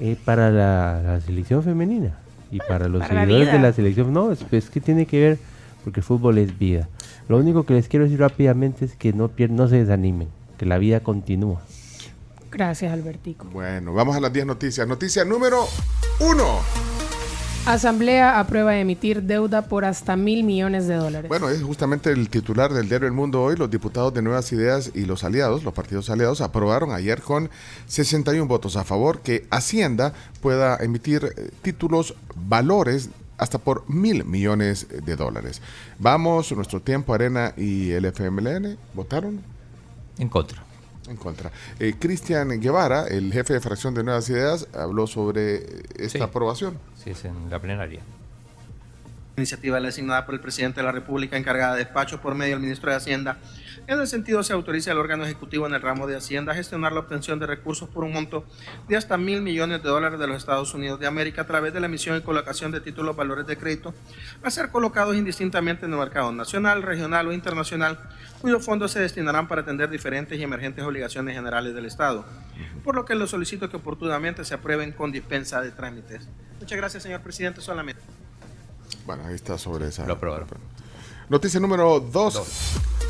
Eh, 0.00 0.16
para 0.24 0.50
la, 0.50 1.00
la 1.04 1.20
selección 1.20 1.62
femenina 1.62 2.18
y 2.50 2.58
para 2.58 2.88
los 2.88 3.02
para 3.02 3.14
la 3.14 3.20
seguidores 3.20 3.46
de 3.52 3.58
vida. 3.58 3.68
la 3.68 3.72
selección, 3.72 4.12
no, 4.12 4.32
es, 4.32 4.44
es 4.50 4.68
que 4.70 4.80
tiene 4.80 5.06
que 5.06 5.20
ver 5.20 5.38
porque 5.84 6.00
el 6.00 6.04
fútbol 6.04 6.38
es 6.38 6.58
vida. 6.58 6.88
Lo 7.28 7.38
único 7.38 7.64
que 7.64 7.74
les 7.74 7.86
quiero 7.88 8.04
decir 8.04 8.18
rápidamente 8.18 8.84
es 8.84 8.96
que 8.96 9.12
no, 9.12 9.28
pier- 9.30 9.50
no 9.50 9.68
se 9.68 9.76
desanimen, 9.76 10.26
que 10.58 10.66
la 10.66 10.78
vida 10.78 11.00
continúa. 11.00 11.62
Gracias, 12.52 12.92
Albertico. 12.92 13.46
Bueno, 13.46 13.94
vamos 13.94 14.14
a 14.14 14.20
las 14.20 14.32
10 14.32 14.46
noticias. 14.46 14.86
Noticia 14.86 15.24
número 15.24 15.66
uno. 16.20 16.60
Asamblea 17.64 18.40
aprueba 18.40 18.76
emitir 18.76 19.22
deuda 19.22 19.62
por 19.62 19.84
hasta 19.84 20.16
mil 20.16 20.42
millones 20.42 20.88
de 20.88 20.96
dólares. 20.96 21.28
Bueno, 21.28 21.48
es 21.48 21.62
justamente 21.62 22.10
el 22.10 22.28
titular 22.28 22.72
del 22.72 22.88
diario 22.88 23.06
El 23.06 23.14
Mundo 23.14 23.40
hoy. 23.40 23.56
Los 23.56 23.70
diputados 23.70 24.12
de 24.12 24.20
Nuevas 24.20 24.52
Ideas 24.52 24.90
y 24.94 25.06
los 25.06 25.22
aliados, 25.22 25.62
los 25.62 25.72
partidos 25.72 26.10
aliados, 26.10 26.40
aprobaron 26.40 26.90
ayer 26.90 27.22
con 27.22 27.50
61 27.86 28.46
votos 28.48 28.76
a 28.76 28.82
favor 28.82 29.20
que 29.20 29.46
Hacienda 29.50 30.12
pueda 30.40 30.76
emitir 30.78 31.24
eh, 31.36 31.50
títulos, 31.62 32.16
valores 32.34 33.10
hasta 33.38 33.58
por 33.58 33.88
mil 33.88 34.24
millones 34.24 34.88
de 34.90 35.14
dólares. 35.14 35.62
Vamos, 36.00 36.50
nuestro 36.52 36.80
tiempo, 36.80 37.14
Arena 37.14 37.54
y 37.56 37.92
el 37.92 38.06
FMLN, 38.06 38.76
¿votaron? 38.92 39.40
En 40.18 40.28
contra. 40.28 40.71
En 41.08 41.16
contra. 41.16 41.50
Eh, 41.80 41.94
Cristian 41.98 42.48
Guevara, 42.60 43.06
el 43.08 43.32
jefe 43.32 43.54
de 43.54 43.60
fracción 43.60 43.92
de 43.94 44.04
Nuevas 44.04 44.28
Ideas, 44.30 44.68
habló 44.72 45.06
sobre 45.06 45.56
esta 45.96 46.18
Sí. 46.18 46.22
aprobación. 46.22 46.78
Sí, 47.02 47.10
es 47.10 47.24
en 47.24 47.50
la 47.50 47.58
plenaria. 47.60 48.00
iniciativa 49.34 49.80
designada 49.80 50.26
por 50.26 50.34
el 50.34 50.40
presidente 50.42 50.80
de 50.80 50.86
la 50.86 50.92
República 50.92 51.38
encargada 51.38 51.72
de 51.74 51.84
despacho 51.84 52.20
por 52.20 52.34
medio 52.34 52.52
del 52.54 52.60
ministro 52.60 52.90
de 52.90 52.96
Hacienda. 52.98 53.38
En 53.86 53.98
el 53.98 54.06
sentido, 54.06 54.42
se 54.42 54.52
autoriza 54.52 54.92
al 54.92 54.98
órgano 54.98 55.24
ejecutivo 55.24 55.66
en 55.66 55.74
el 55.74 55.82
ramo 55.82 56.06
de 56.06 56.16
Hacienda 56.16 56.52
a 56.52 56.54
gestionar 56.54 56.92
la 56.92 57.00
obtención 57.00 57.38
de 57.38 57.46
recursos 57.46 57.88
por 57.88 58.04
un 58.04 58.12
monto 58.12 58.44
de 58.88 58.96
hasta 58.96 59.16
mil 59.16 59.42
millones 59.42 59.82
de 59.82 59.88
dólares 59.88 60.20
de 60.20 60.26
los 60.26 60.36
Estados 60.36 60.72
Unidos 60.74 61.00
de 61.00 61.06
América 61.06 61.42
a 61.42 61.46
través 61.46 61.72
de 61.74 61.80
la 61.80 61.86
emisión 61.86 62.16
y 62.16 62.20
colocación 62.20 62.70
de 62.70 62.80
títulos 62.80 63.16
valores 63.16 63.46
de 63.46 63.56
crédito 63.56 63.92
a 64.42 64.50
ser 64.50 64.70
colocados 64.70 65.16
indistintamente 65.16 65.86
en 65.86 65.92
el 65.92 65.98
mercado 65.98 66.30
nacional, 66.32 66.82
regional 66.82 67.26
o 67.26 67.32
internacional, 67.32 67.98
cuyos 68.40 68.64
fondos 68.64 68.92
se 68.92 69.00
destinarán 69.00 69.48
para 69.48 69.62
atender 69.62 69.90
diferentes 69.90 70.38
y 70.38 70.42
emergentes 70.42 70.84
obligaciones 70.84 71.34
generales 71.34 71.74
del 71.74 71.86
Estado. 71.86 72.24
Por 72.84 72.94
lo 72.94 73.04
que 73.04 73.14
les 73.14 73.30
solicito 73.30 73.68
que 73.68 73.76
oportunamente 73.76 74.44
se 74.44 74.54
aprueben 74.54 74.92
con 74.92 75.10
dispensa 75.10 75.60
de 75.60 75.70
trámites. 75.70 76.28
Muchas 76.60 76.78
gracias, 76.78 77.02
señor 77.02 77.20
presidente. 77.20 77.60
Solamente. 77.60 78.02
Bueno, 79.06 79.24
ahí 79.26 79.34
está 79.34 79.58
sobre 79.58 79.88
esa. 79.88 80.06
Lo 80.06 80.14
aprobaron. 80.14 80.48
Noticia 81.28 81.58
número 81.58 81.98
2. 81.98 83.01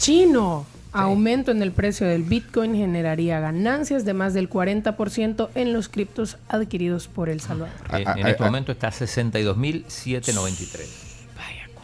Chino. 0.00 0.64
Aumento 0.92 1.52
en 1.52 1.62
el 1.62 1.70
precio 1.70 2.04
del 2.08 2.24
Bitcoin 2.24 2.74
generaría 2.74 3.38
ganancias 3.38 4.04
de 4.04 4.12
más 4.12 4.34
del 4.34 4.50
40% 4.50 5.50
en 5.54 5.72
los 5.72 5.88
criptos 5.88 6.36
adquiridos 6.48 7.06
por 7.06 7.28
El 7.28 7.40
Salvador. 7.40 7.72
En, 7.92 8.08
en 8.18 8.26
este 8.26 8.42
momento 8.42 8.72
está 8.72 8.88
a 8.88 8.90
62.793. 8.90 10.86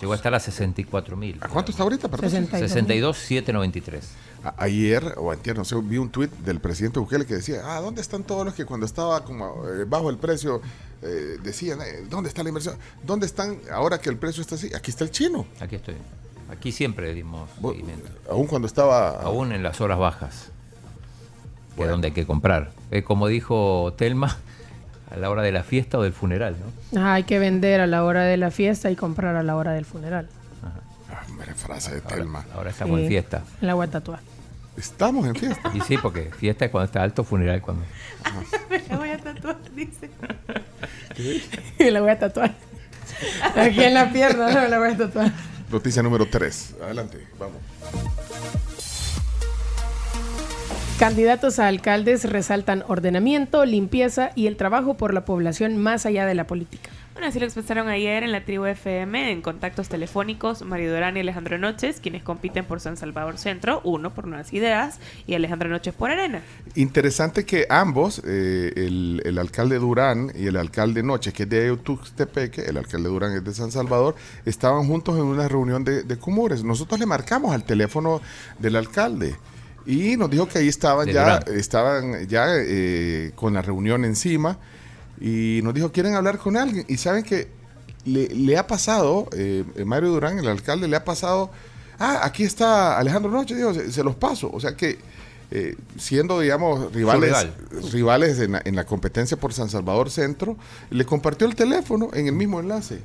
Llegó 0.00 0.12
a 0.12 0.16
estar 0.16 0.34
a 0.34 0.38
64.000. 0.38 1.36
¿A 1.40 1.48
cuánto 1.48 1.70
está 1.70 1.82
ahorita? 1.84 2.08
perdón? 2.08 2.48
62.793. 2.48 4.00
A- 4.44 4.54
Ayer 4.64 5.14
o 5.18 5.30
antier, 5.30 5.56
no 5.56 5.64
sé, 5.64 5.76
vi 5.82 5.98
un 5.98 6.10
tuit 6.10 6.30
del 6.38 6.58
presidente 6.60 6.98
Bukele 6.98 7.24
que 7.26 7.34
decía, 7.34 7.60
ah, 7.64 7.80
¿dónde 7.80 8.00
están 8.00 8.24
todos 8.24 8.44
los 8.44 8.54
que 8.54 8.64
cuando 8.64 8.86
estaba 8.86 9.24
como 9.24 9.64
eh, 9.68 9.84
bajo 9.86 10.10
el 10.10 10.18
precio 10.18 10.60
eh, 11.02 11.36
decían, 11.42 11.80
eh, 11.80 12.04
¿dónde 12.10 12.28
está 12.28 12.42
la 12.42 12.48
inversión? 12.48 12.76
¿Dónde 13.04 13.24
están 13.26 13.58
ahora 13.72 13.98
que 14.00 14.10
el 14.10 14.16
precio 14.16 14.40
está 14.42 14.56
así? 14.56 14.70
Aquí 14.74 14.90
está 14.90 15.04
el 15.04 15.10
chino. 15.12 15.46
Aquí 15.60 15.76
estoy. 15.76 15.94
Aquí 16.50 16.72
siempre 16.72 17.12
dimos 17.14 17.50
seguimiento. 17.60 18.08
Aún 18.30 18.46
cuando 18.46 18.66
estaba... 18.66 19.20
Aún 19.20 19.52
en 19.52 19.62
las 19.62 19.80
horas 19.80 19.98
bajas. 19.98 20.50
Que 21.76 21.82
es 21.82 21.88
donde 21.88 22.08
hay 22.08 22.14
que 22.14 22.26
comprar. 22.26 22.70
Es 22.90 23.04
como 23.04 23.26
dijo 23.26 23.94
Telma, 23.98 24.36
a 25.10 25.16
la 25.16 25.28
hora 25.30 25.42
de 25.42 25.52
la 25.52 25.62
fiesta 25.62 25.98
o 25.98 26.02
del 26.02 26.12
funeral, 26.12 26.56
¿no? 26.92 27.00
Ajá, 27.00 27.14
hay 27.14 27.24
que 27.24 27.38
vender 27.38 27.80
a 27.80 27.86
la 27.86 28.04
hora 28.04 28.22
de 28.22 28.36
la 28.36 28.50
fiesta 28.50 28.90
y 28.90 28.96
comprar 28.96 29.36
a 29.36 29.42
la 29.42 29.56
hora 29.56 29.72
del 29.72 29.84
funeral. 29.84 30.28
Hombre, 31.28 31.54
frase 31.54 31.94
de 31.96 32.00
Telma. 32.00 32.46
Ahora 32.54 32.70
estamos 32.70 32.96
Sí, 32.96 33.02
en 33.02 33.08
fiesta. 33.08 33.42
En 33.60 33.66
la 33.66 33.74
voy 33.74 33.86
a 33.86 33.90
tatuar. 33.90 34.20
Estamos 34.76 35.26
en 35.26 35.34
fiesta. 35.34 35.70
Y 35.74 35.80
sí, 35.80 35.98
porque 35.98 36.30
fiesta 36.38 36.64
es 36.66 36.70
cuando 36.70 36.86
está 36.86 37.02
alto, 37.02 37.24
funeral 37.24 37.60
cuando... 37.60 37.84
Me 38.70 38.82
la 38.88 38.96
voy 38.96 39.10
a 39.10 39.18
tatuar, 39.18 39.56
dice. 39.74 40.10
Y 41.78 41.90
la 41.90 42.00
voy 42.00 42.10
a 42.10 42.18
tatuar. 42.18 42.54
Aquí 43.56 43.82
en 43.82 43.94
la 43.94 44.10
pierna, 44.12 44.50
no 44.50 44.60
me 44.60 44.68
la 44.68 44.78
voy 44.78 44.90
a 44.90 44.96
tatuar. 44.96 45.32
Noticia 45.70 46.02
número 46.02 46.26
3. 46.26 46.76
Adelante, 46.82 47.26
vamos. 47.38 47.58
Candidatos 50.98 51.58
a 51.58 51.66
alcaldes 51.66 52.24
resaltan 52.24 52.82
ordenamiento, 52.88 53.64
limpieza 53.66 54.30
y 54.34 54.46
el 54.46 54.56
trabajo 54.56 54.94
por 54.94 55.12
la 55.12 55.26
población 55.26 55.76
más 55.76 56.06
allá 56.06 56.24
de 56.24 56.34
la 56.34 56.46
política. 56.46 56.90
Bueno, 57.16 57.28
así 57.28 57.38
lo 57.38 57.46
expresaron 57.46 57.88
ayer 57.88 58.24
en 58.24 58.30
la 58.30 58.44
tribu 58.44 58.66
FM 58.66 59.32
en 59.32 59.40
contactos 59.40 59.88
telefónicos 59.88 60.60
Mario 60.60 60.92
Durán 60.92 61.16
y 61.16 61.20
Alejandro 61.20 61.56
Noches, 61.56 61.98
quienes 61.98 62.22
compiten 62.22 62.66
por 62.66 62.78
San 62.78 62.98
Salvador 62.98 63.38
Centro, 63.38 63.80
uno 63.84 64.12
por 64.12 64.26
Nuevas 64.26 64.52
Ideas 64.52 64.98
y 65.26 65.32
Alejandro 65.32 65.70
Noches 65.70 65.94
por 65.94 66.10
Arena. 66.10 66.42
Interesante 66.74 67.46
que 67.46 67.66
ambos, 67.70 68.20
eh, 68.26 68.70
el, 68.76 69.22
el 69.24 69.38
alcalde 69.38 69.78
Durán 69.78 70.30
y 70.34 70.46
el 70.46 70.56
alcalde 70.58 71.02
Noche, 71.02 71.32
que 71.32 71.44
es 71.44 71.48
de 71.48 71.74
Tuxtepeque, 71.78 72.66
el 72.66 72.76
alcalde 72.76 73.08
Durán 73.08 73.32
es 73.32 73.42
de 73.42 73.54
San 73.54 73.72
Salvador, 73.72 74.14
estaban 74.44 74.86
juntos 74.86 75.16
en 75.16 75.22
una 75.22 75.48
reunión 75.48 75.84
de, 75.84 76.02
de 76.02 76.16
Cumures. 76.18 76.64
Nosotros 76.64 77.00
le 77.00 77.06
marcamos 77.06 77.54
al 77.54 77.64
teléfono 77.64 78.20
del 78.58 78.76
alcalde 78.76 79.36
y 79.86 80.18
nos 80.18 80.28
dijo 80.28 80.46
que 80.48 80.58
ahí 80.58 80.68
estaban 80.68 81.06
De 81.06 81.14
ya, 81.14 81.40
Durán. 81.40 81.58
estaban 81.58 82.28
ya 82.28 82.44
eh, 82.58 83.32
con 83.34 83.54
la 83.54 83.62
reunión 83.62 84.04
encima 84.04 84.58
y 85.20 85.60
nos 85.62 85.74
dijo, 85.74 85.92
¿quieren 85.92 86.14
hablar 86.14 86.38
con 86.38 86.56
alguien? 86.56 86.84
Y 86.88 86.96
saben 86.96 87.22
que 87.22 87.48
le, 88.04 88.28
le 88.28 88.56
ha 88.58 88.66
pasado, 88.66 89.28
eh, 89.32 89.64
Mario 89.84 90.10
Durán, 90.10 90.38
el 90.38 90.48
alcalde, 90.48 90.88
le 90.88 90.96
ha 90.96 91.04
pasado, 91.04 91.50
ah, 91.98 92.20
aquí 92.22 92.44
está 92.44 92.98
Alejandro 92.98 93.30
Noche, 93.30 93.54
digo, 93.54 93.74
se, 93.74 93.90
se 93.90 94.04
los 94.04 94.14
paso. 94.14 94.50
O 94.52 94.60
sea 94.60 94.76
que 94.76 94.98
eh, 95.50 95.76
siendo, 95.96 96.40
digamos, 96.40 96.92
rivales, 96.92 97.28
rival. 97.30 97.92
rivales 97.92 98.38
en 98.40 98.52
la, 98.52 98.62
en 98.64 98.74
la 98.74 98.84
competencia 98.84 99.36
por 99.36 99.52
San 99.52 99.68
Salvador 99.68 100.10
Centro, 100.10 100.56
le 100.90 101.04
compartió 101.04 101.46
el 101.46 101.54
teléfono 101.54 102.10
en 102.14 102.26
el 102.26 102.32
mismo 102.32 102.58
enlace. 102.58 103.00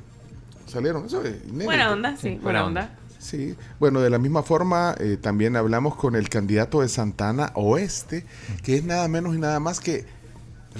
Salieron, 0.65 1.05
eso 1.05 1.23
es 1.23 1.35
inédito. 1.45 1.65
Buena 1.65 1.91
onda, 1.91 2.17
sí, 2.17 2.39
buena 2.41 2.65
onda. 2.65 2.97
Sí, 3.19 3.55
bueno, 3.79 4.01
de 4.01 4.09
la 4.09 4.17
misma 4.17 4.41
forma 4.41 4.95
eh, 4.97 5.17
también 5.21 5.55
hablamos 5.55 5.95
con 5.95 6.15
el 6.15 6.29
candidato 6.29 6.81
de 6.81 6.89
Santana 6.89 7.51
Oeste, 7.53 8.25
que 8.63 8.77
es 8.77 8.83
nada 8.83 9.07
menos 9.07 9.35
y 9.35 9.37
nada 9.37 9.59
más 9.59 9.79
que 9.79 10.05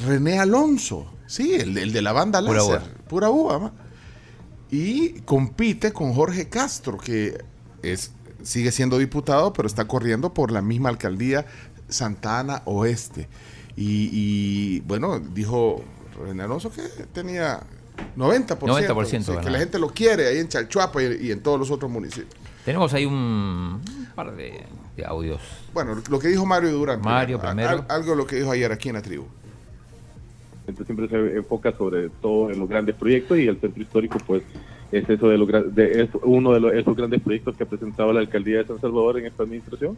René 0.07 0.39
Alonso, 0.39 1.13
sí, 1.31 1.53
el, 1.55 1.77
el 1.77 1.91
de 1.93 2.01
la 2.01 2.11
banda 2.11 2.39
Pura 2.41 2.59
láser, 2.59 2.81
uva. 2.81 3.07
pura 3.07 3.29
uva, 3.29 3.59
ma. 3.59 3.71
y 4.69 5.21
compite 5.21 5.91
con 5.93 6.13
Jorge 6.13 6.49
Castro, 6.49 6.97
que 6.97 7.43
es 7.83 8.11
sigue 8.43 8.71
siendo 8.71 8.97
diputado, 8.97 9.53
pero 9.53 9.67
está 9.67 9.85
corriendo 9.87 10.33
por 10.33 10.51
la 10.51 10.61
misma 10.61 10.89
alcaldía 10.89 11.45
Santana 11.89 12.61
Oeste. 12.65 13.27
Y, 13.75 14.09
y, 14.11 14.79
bueno, 14.81 15.19
dijo 15.19 15.83
René 16.25 16.43
Alonso 16.43 16.71
que 16.71 16.81
tenía 17.13 17.61
90%, 18.17 18.57
90% 18.57 19.23
sí, 19.23 19.31
que 19.43 19.49
la 19.51 19.59
gente 19.59 19.77
lo 19.79 19.89
quiere 19.89 20.27
ahí 20.27 20.39
en 20.39 20.47
Chalchuapa 20.47 21.01
y, 21.03 21.27
y 21.27 21.31
en 21.31 21.41
todos 21.43 21.59
los 21.59 21.69
otros 21.71 21.89
municipios. 21.91 22.33
Tenemos 22.65 22.93
ahí 22.93 23.05
un, 23.05 23.13
un 23.15 24.07
par 24.15 24.35
de, 24.35 24.63
de 24.97 25.05
audios. 25.05 25.41
Bueno, 25.73 25.95
lo 26.09 26.19
que 26.19 26.27
dijo 26.29 26.45
Mario 26.45 26.71
Durán. 26.71 27.01
Mario 27.01 27.39
Al- 27.41 27.47
primero. 27.55 27.85
algo 27.89 28.15
lo 28.15 28.25
que 28.27 28.37
dijo 28.37 28.51
ayer 28.51 28.71
aquí 28.71 28.89
en 28.89 28.95
la 28.95 29.01
tribu. 29.01 29.25
Entonces 30.67 30.85
siempre 30.95 31.07
se 31.07 31.37
enfoca 31.37 31.71
sobre 31.73 32.09
todo 32.09 32.51
en 32.51 32.59
los 32.59 32.69
grandes 32.69 32.95
proyectos 32.95 33.37
y 33.39 33.47
el 33.47 33.57
centro 33.59 33.81
histórico 33.81 34.17
pues 34.25 34.43
es 34.91 35.09
eso 35.09 35.29
de, 35.29 35.37
los, 35.37 35.75
de 35.75 36.01
es 36.03 36.09
uno 36.23 36.53
de 36.53 36.59
los- 36.59 36.73
esos 36.73 36.95
grandes 36.95 37.21
proyectos 37.21 37.55
que 37.55 37.63
ha 37.63 37.67
presentado 37.67 38.11
la 38.13 38.19
alcaldía 38.19 38.59
de 38.59 38.65
San 38.65 38.79
Salvador 38.79 39.19
en 39.19 39.25
esta 39.25 39.43
administración. 39.43 39.97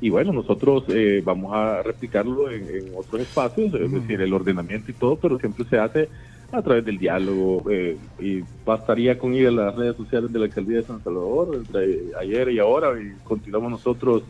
Y 0.00 0.10
bueno 0.10 0.32
nosotros 0.32 0.84
eh, 0.88 1.22
vamos 1.24 1.52
a 1.54 1.82
replicarlo 1.82 2.50
en, 2.50 2.62
en 2.68 2.92
otros 2.96 3.22
espacios 3.22 3.72
es 3.74 3.90
decir 3.92 4.20
el 4.20 4.32
ordenamiento 4.34 4.90
y 4.90 4.94
todo 4.94 5.16
pero 5.16 5.38
siempre 5.38 5.64
se 5.64 5.78
hace 5.78 6.08
a 6.50 6.60
través 6.60 6.84
del 6.84 6.98
diálogo 6.98 7.64
eh, 7.70 7.96
y 8.20 8.42
bastaría 8.66 9.16
con 9.18 9.32
ir 9.32 9.46
a 9.46 9.50
las 9.52 9.74
redes 9.74 9.96
sociales 9.96 10.30
de 10.32 10.38
la 10.38 10.44
alcaldía 10.46 10.78
de 10.78 10.82
San 10.82 11.02
Salvador 11.02 11.54
entre 11.54 12.00
ayer 12.20 12.50
y 12.50 12.58
ahora 12.58 13.00
y 13.00 13.12
continuamos 13.24 13.70
nosotros 13.70 14.24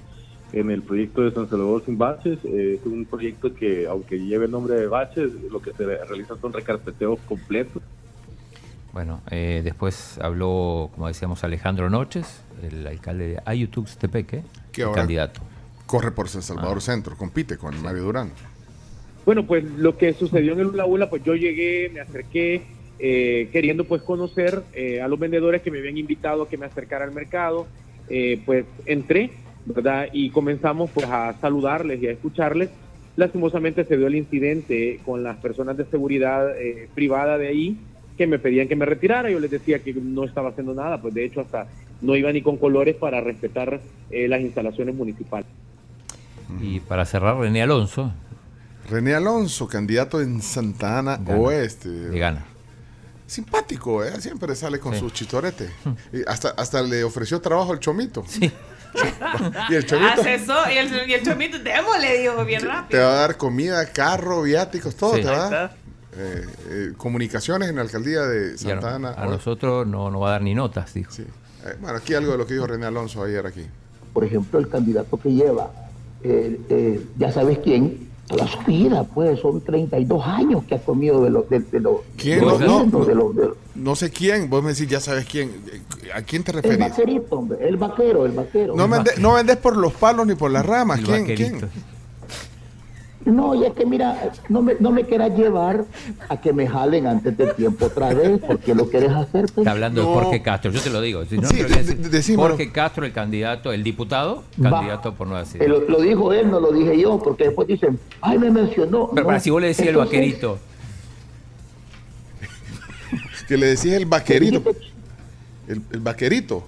en 0.52 0.70
el 0.70 0.82
proyecto 0.82 1.22
de 1.22 1.30
San 1.32 1.48
Salvador 1.48 1.82
sin 1.84 1.96
baches. 1.98 2.38
eh, 2.44 2.78
es 2.80 2.86
un 2.86 3.04
proyecto 3.06 3.54
que, 3.54 3.86
aunque 3.86 4.18
lleve 4.18 4.46
el 4.46 4.50
nombre 4.50 4.74
de 4.76 4.86
baches, 4.86 5.30
lo 5.50 5.60
que 5.62 5.72
se 5.72 5.84
realizan 5.84 6.40
son 6.40 6.52
recarpeteos 6.52 7.18
completos. 7.28 7.82
Bueno, 8.92 9.22
eh, 9.30 9.62
después 9.64 10.18
habló, 10.20 10.90
como 10.94 11.08
decíamos, 11.08 11.42
Alejandro 11.44 11.88
Noches, 11.88 12.42
el 12.62 12.86
alcalde 12.86 13.28
de 13.28 13.38
Ayutuxtepeque, 13.46 14.42
Que 14.70 14.82
ahora 14.82 15.00
candidato. 15.00 15.40
Corre 15.86 16.10
por 16.12 16.28
San 16.28 16.42
Salvador 16.42 16.78
Ah. 16.78 16.80
Centro, 16.82 17.16
compite 17.16 17.56
con 17.56 17.80
Mario 17.82 18.02
Durán. 18.04 18.30
Bueno, 19.24 19.46
pues 19.46 19.64
lo 19.64 19.96
que 19.96 20.12
sucedió 20.14 20.52
en 20.52 20.60
el 20.60 20.66
Ula 20.66 20.84
Ula, 20.84 21.08
pues 21.08 21.22
yo 21.24 21.34
llegué, 21.34 21.90
me 21.94 22.00
acerqué, 22.00 22.62
eh, 22.98 23.48
queriendo 23.52 23.84
pues 23.84 24.02
conocer 24.02 24.62
eh, 24.74 25.00
a 25.00 25.08
los 25.08 25.18
vendedores 25.18 25.62
que 25.62 25.70
me 25.70 25.78
habían 25.78 25.96
invitado 25.96 26.42
a 26.42 26.48
que 26.48 26.58
me 26.58 26.66
acercara 26.66 27.04
al 27.04 27.12
mercado. 27.12 27.66
Eh, 28.08 28.42
pues 28.44 28.66
entré, 28.84 29.30
¿verdad? 29.66 30.06
Y 30.12 30.30
comenzamos 30.30 30.90
pues 30.90 31.06
a 31.06 31.34
saludarles 31.40 32.02
y 32.02 32.06
a 32.08 32.12
escucharles. 32.12 32.70
Lastimosamente 33.16 33.84
se 33.84 33.96
dio 33.96 34.06
el 34.06 34.14
incidente 34.16 35.00
con 35.04 35.22
las 35.22 35.36
personas 35.36 35.76
de 35.76 35.84
seguridad 35.86 36.58
eh, 36.58 36.88
privada 36.94 37.36
de 37.38 37.48
ahí 37.48 37.76
que 38.16 38.26
me 38.26 38.38
pedían 38.38 38.68
que 38.68 38.76
me 38.76 38.86
retirara. 38.86 39.30
Yo 39.30 39.38
les 39.40 39.50
decía 39.50 39.78
que 39.80 39.92
no 39.94 40.24
estaba 40.24 40.50
haciendo 40.50 40.74
nada, 40.74 41.00
pues 41.00 41.12
de 41.14 41.24
hecho 41.24 41.40
hasta 41.42 41.66
no 42.00 42.16
iba 42.16 42.32
ni 42.32 42.42
con 42.42 42.56
colores 42.56 42.96
para 42.96 43.20
respetar 43.20 43.80
eh, 44.10 44.28
las 44.28 44.40
instalaciones 44.40 44.94
municipales. 44.94 45.46
Y 46.60 46.80
para 46.80 47.04
cerrar, 47.04 47.38
René 47.38 47.62
Alonso. 47.62 48.12
René 48.90 49.14
Alonso, 49.14 49.68
candidato 49.68 50.20
en 50.20 50.42
Santa 50.42 50.98
Ana 50.98 51.16
Gana. 51.16 51.38
Oeste. 51.38 51.88
Le 51.88 52.18
gana. 52.18 52.44
Simpático, 53.26 54.04
¿eh? 54.04 54.20
Siempre 54.20 54.54
sale 54.54 54.78
con 54.78 54.92
Sí. 54.92 54.98
sus 55.00 55.12
chitoretes. 55.12 55.70
Y 56.12 56.22
hasta, 56.26 56.50
hasta 56.50 56.82
le 56.82 57.04
ofreció 57.04 57.40
trabajo 57.40 57.72
al 57.72 57.78
Chomito. 57.80 58.24
y 59.70 59.74
el 59.74 59.86
Chomito 59.86 60.20
Hace 60.20 60.34
eso 60.34 60.54
y 60.72 60.76
el, 60.78 61.08
y 61.10 61.14
el 61.14 61.22
chomito, 61.24 61.58
démosle, 61.58 62.18
digo, 62.18 62.44
bien 62.44 62.60
te 62.62 62.66
rápido. 62.68 63.00
va 63.06 63.12
a 63.12 63.16
dar 63.16 63.36
comida, 63.36 63.86
carro, 63.86 64.42
viáticos, 64.42 64.94
todo 64.96 65.14
Sí. 65.14 65.22
te 65.22 65.28
va 65.30 65.46
a 65.46 65.50
dar. 65.50 65.76
Eh, 66.14 66.46
eh, 66.68 66.92
comunicaciones 66.98 67.70
en 67.70 67.76
la 67.76 67.82
alcaldía 67.82 68.20
de 68.22 68.58
Santa 68.58 68.96
Ana. 68.96 69.14
a 69.16 69.24
nosotros 69.26 69.86
no, 69.86 70.10
no 70.10 70.20
va 70.20 70.28
a 70.28 70.32
dar 70.32 70.42
ni 70.42 70.54
notas, 70.54 70.92
dijo. 70.92 71.10
Eh, 71.18 71.26
bueno, 71.80 71.96
aquí 71.96 72.12
algo 72.14 72.32
de 72.32 72.38
lo 72.38 72.46
que 72.46 72.52
dijo 72.54 72.66
René 72.66 72.84
Alonso 72.86 73.22
ayer 73.22 73.46
aquí. 73.46 73.66
por 74.12 74.24
ejemplo, 74.24 74.58
el 74.58 74.68
candidato 74.68 75.16
que 75.18 75.30
lleva, 75.32 75.70
eh, 76.22 76.60
eh, 76.68 77.06
ya 77.16 77.32
sabes 77.32 77.58
quién, 77.64 78.10
toda 78.26 78.46
su 78.46 78.58
vida, 78.66 79.04
pues 79.04 79.40
son 79.40 79.60
32 79.60 80.24
años 80.26 80.64
que 80.64 80.74
ha 80.76 80.78
comido 80.78 81.22
de 81.24 81.30
los... 81.30 81.48
De, 81.50 81.60
de 81.60 81.80
los 81.80 81.96
¿Quién? 82.16 82.40
de 82.40 82.44
No, 82.46 82.50
los 82.52 82.60
no, 82.60 82.78
vientos, 82.78 83.06
de 83.06 83.14
los- 83.14 83.36
de 83.36 83.46
los- 83.48 83.56
no 83.74 83.96
sé 83.96 84.10
quién, 84.10 84.48
vos 84.50 84.62
me 84.62 84.70
decís, 84.72 84.86
ya 84.88 85.00
sabes 85.00 85.24
quién. 85.24 85.50
¿A 86.14 86.20
quién 86.22 86.42
te 86.44 86.50
el 86.50 86.56
referís? 86.62 86.78
vaquerito, 86.78 87.38
hombre, 87.38 87.58
el 87.66 87.76
vaquero, 87.78 88.26
el 88.26 88.32
vaquero. 88.32 88.74
No, 88.76 88.86
vende- 88.88 89.16
no 89.18 89.34
vendes 89.34 89.56
por 89.56 89.76
los 89.76 89.92
palos 89.94 90.26
ni 90.26 90.34
por 90.34 90.50
las 90.50 90.64
ramas. 90.64 90.98
El 91.00 91.04
¿Quién? 91.06 91.20
vaquerito. 91.22 91.58
¿Quién? 91.72 91.91
No, 93.24 93.54
y 93.54 93.64
es 93.64 93.72
que 93.74 93.86
mira, 93.86 94.32
no 94.48 94.62
me, 94.62 94.74
no 94.80 94.90
me 94.90 95.04
quieras 95.04 95.36
llevar 95.36 95.84
a 96.28 96.40
que 96.40 96.52
me 96.52 96.66
jalen 96.66 97.06
antes 97.06 97.36
de 97.36 97.52
tiempo 97.54 97.86
otra 97.86 98.12
vez, 98.12 98.40
porque 98.46 98.74
lo 98.74 98.88
quieres 98.88 99.10
hacer. 99.10 99.46
pues. 99.46 99.58
Está 99.58 99.70
hablando 99.72 100.02
No. 100.02 100.08
de 100.08 100.14
Jorge 100.14 100.42
Castro, 100.42 100.70
yo 100.72 100.80
te 100.80 100.90
lo 100.90 101.00
digo. 101.00 101.24
Si 101.24 101.38
no, 101.38 101.48
Sí, 101.48 101.62
decir. 102.10 102.36
Jorge 102.36 102.72
Castro, 102.72 103.06
el 103.06 103.12
candidato, 103.12 103.72
el 103.72 103.82
diputado, 103.84 104.42
Va. 104.64 104.70
candidato 104.70 105.14
por 105.14 105.26
Nueva 105.28 105.44
Ideas. 105.54 105.68
lo, 105.68 105.80
lo 105.88 106.00
dijo 106.00 106.32
él, 106.32 106.50
no 106.50 106.58
lo 106.60 106.72
dije 106.72 106.98
yo, 107.00 107.18
porque 107.18 107.44
después 107.44 107.68
dicen, 107.68 107.98
ay, 108.20 108.38
me 108.38 108.50
mencionó. 108.50 109.08
Pero 109.10 109.22
No, 109.22 109.26
para 109.26 109.40
si 109.40 109.50
vos 109.50 109.60
le 109.60 109.68
decías 109.68 109.88
el 109.88 109.96
vaquerito. 109.96 110.58
Que 113.48 113.56
le 113.56 113.66
decís 113.66 113.92
el 113.92 114.06
vaquerito. 114.06 114.62
El, 115.68 115.82
el 115.92 116.00
vaquerito. 116.00 116.64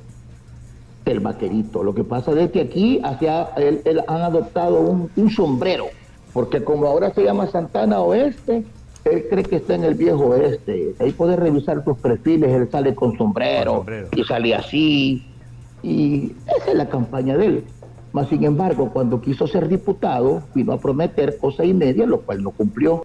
El 1.05 1.20
vaquerito. 1.20 1.82
Lo 1.82 1.94
que 1.94 2.05
pasa 2.05 2.32
es 2.39 2.51
que 2.51 2.62
aquí 2.62 3.01
hacia 3.02 3.44
él, 3.56 3.81
él 3.85 4.01
han 4.06 4.22
adoptado 4.22 4.81
un, 4.81 5.10
un 5.16 5.31
sombrero, 5.31 5.86
porque 6.35 6.62
como 6.62 6.86
ahora 6.86 7.15
se 7.15 7.23
llama 7.24 7.47
Santana 7.47 8.01
Oeste, 8.01 8.65
él 9.05 9.24
cree 9.31 9.44
que 9.44 9.56
está 9.56 9.74
en 9.77 9.85
el 9.85 9.94
viejo 9.94 10.27
oeste. 10.27 10.94
Ahí 10.98 11.12
puedes 11.12 11.39
revisar 11.39 11.82
sus 11.85 11.97
perfiles, 11.98 12.51
él 12.51 12.69
sale 12.70 12.94
con 12.94 13.16
sombrero, 13.16 13.70
Con 13.70 13.78
sombrero. 13.81 14.09
y 14.16 14.24
sale 14.24 14.55
así. 14.55 15.27
Y 15.82 16.32
esa 16.59 16.70
es 16.73 16.74
la 16.77 16.89
campaña 16.89 17.36
de 17.36 17.47
él. 17.47 17.65
Mas, 18.12 18.28
sin 18.28 18.44
embargo, 18.44 18.90
cuando 18.93 19.20
quiso 19.20 19.47
ser 19.47 19.69
diputado, 19.69 20.43
vino 20.55 20.73
a 20.73 20.78
prometer 20.78 21.36
cosa 21.39 21.65
y 21.65 21.73
media, 21.74 22.06
lo 22.06 22.20
cual 22.23 22.43
no 22.43 22.51
cumplió. 22.51 23.05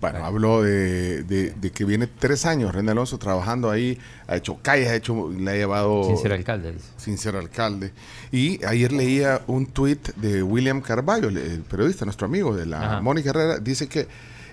Bueno, 0.00 0.24
habló 0.24 0.62
de, 0.62 1.22
de- 1.24 1.50
de 1.50 1.70
que 1.72 1.84
viene 1.84 2.06
tres 2.06 2.46
años 2.46 2.74
René 2.74 2.92
Alonso 2.92 3.18
trabajando 3.18 3.70
ahí, 3.70 3.98
ha 4.26 4.36
hecho 4.36 4.58
calles, 4.62 4.88
ha 4.88 4.94
hecho, 4.94 5.30
le 5.30 5.50
ha 5.50 5.54
llevado... 5.54 6.04
Sin 6.04 6.16
ser 6.16 6.32
alcalde, 6.32 6.72
dice. 6.72 6.86
Sin 6.96 7.18
ser 7.18 7.36
alcalde. 7.36 7.92
Y 8.32 8.64
ayer 8.64 8.92
leía 8.92 9.42
un 9.46 9.66
tuit 9.66 10.14
de 10.16 10.42
William 10.42 10.80
Carballo, 10.80 11.28
el, 11.28 11.60
periodista, 11.68 12.06
nuestro 12.06 12.26
amigo 12.26 12.56
de 12.56 12.64
la 12.64 12.80
Ajá. 12.80 13.00
Mónica 13.02 13.28
Herrera, 13.30 13.58
dice 13.58 13.88
que, 13.88 14.08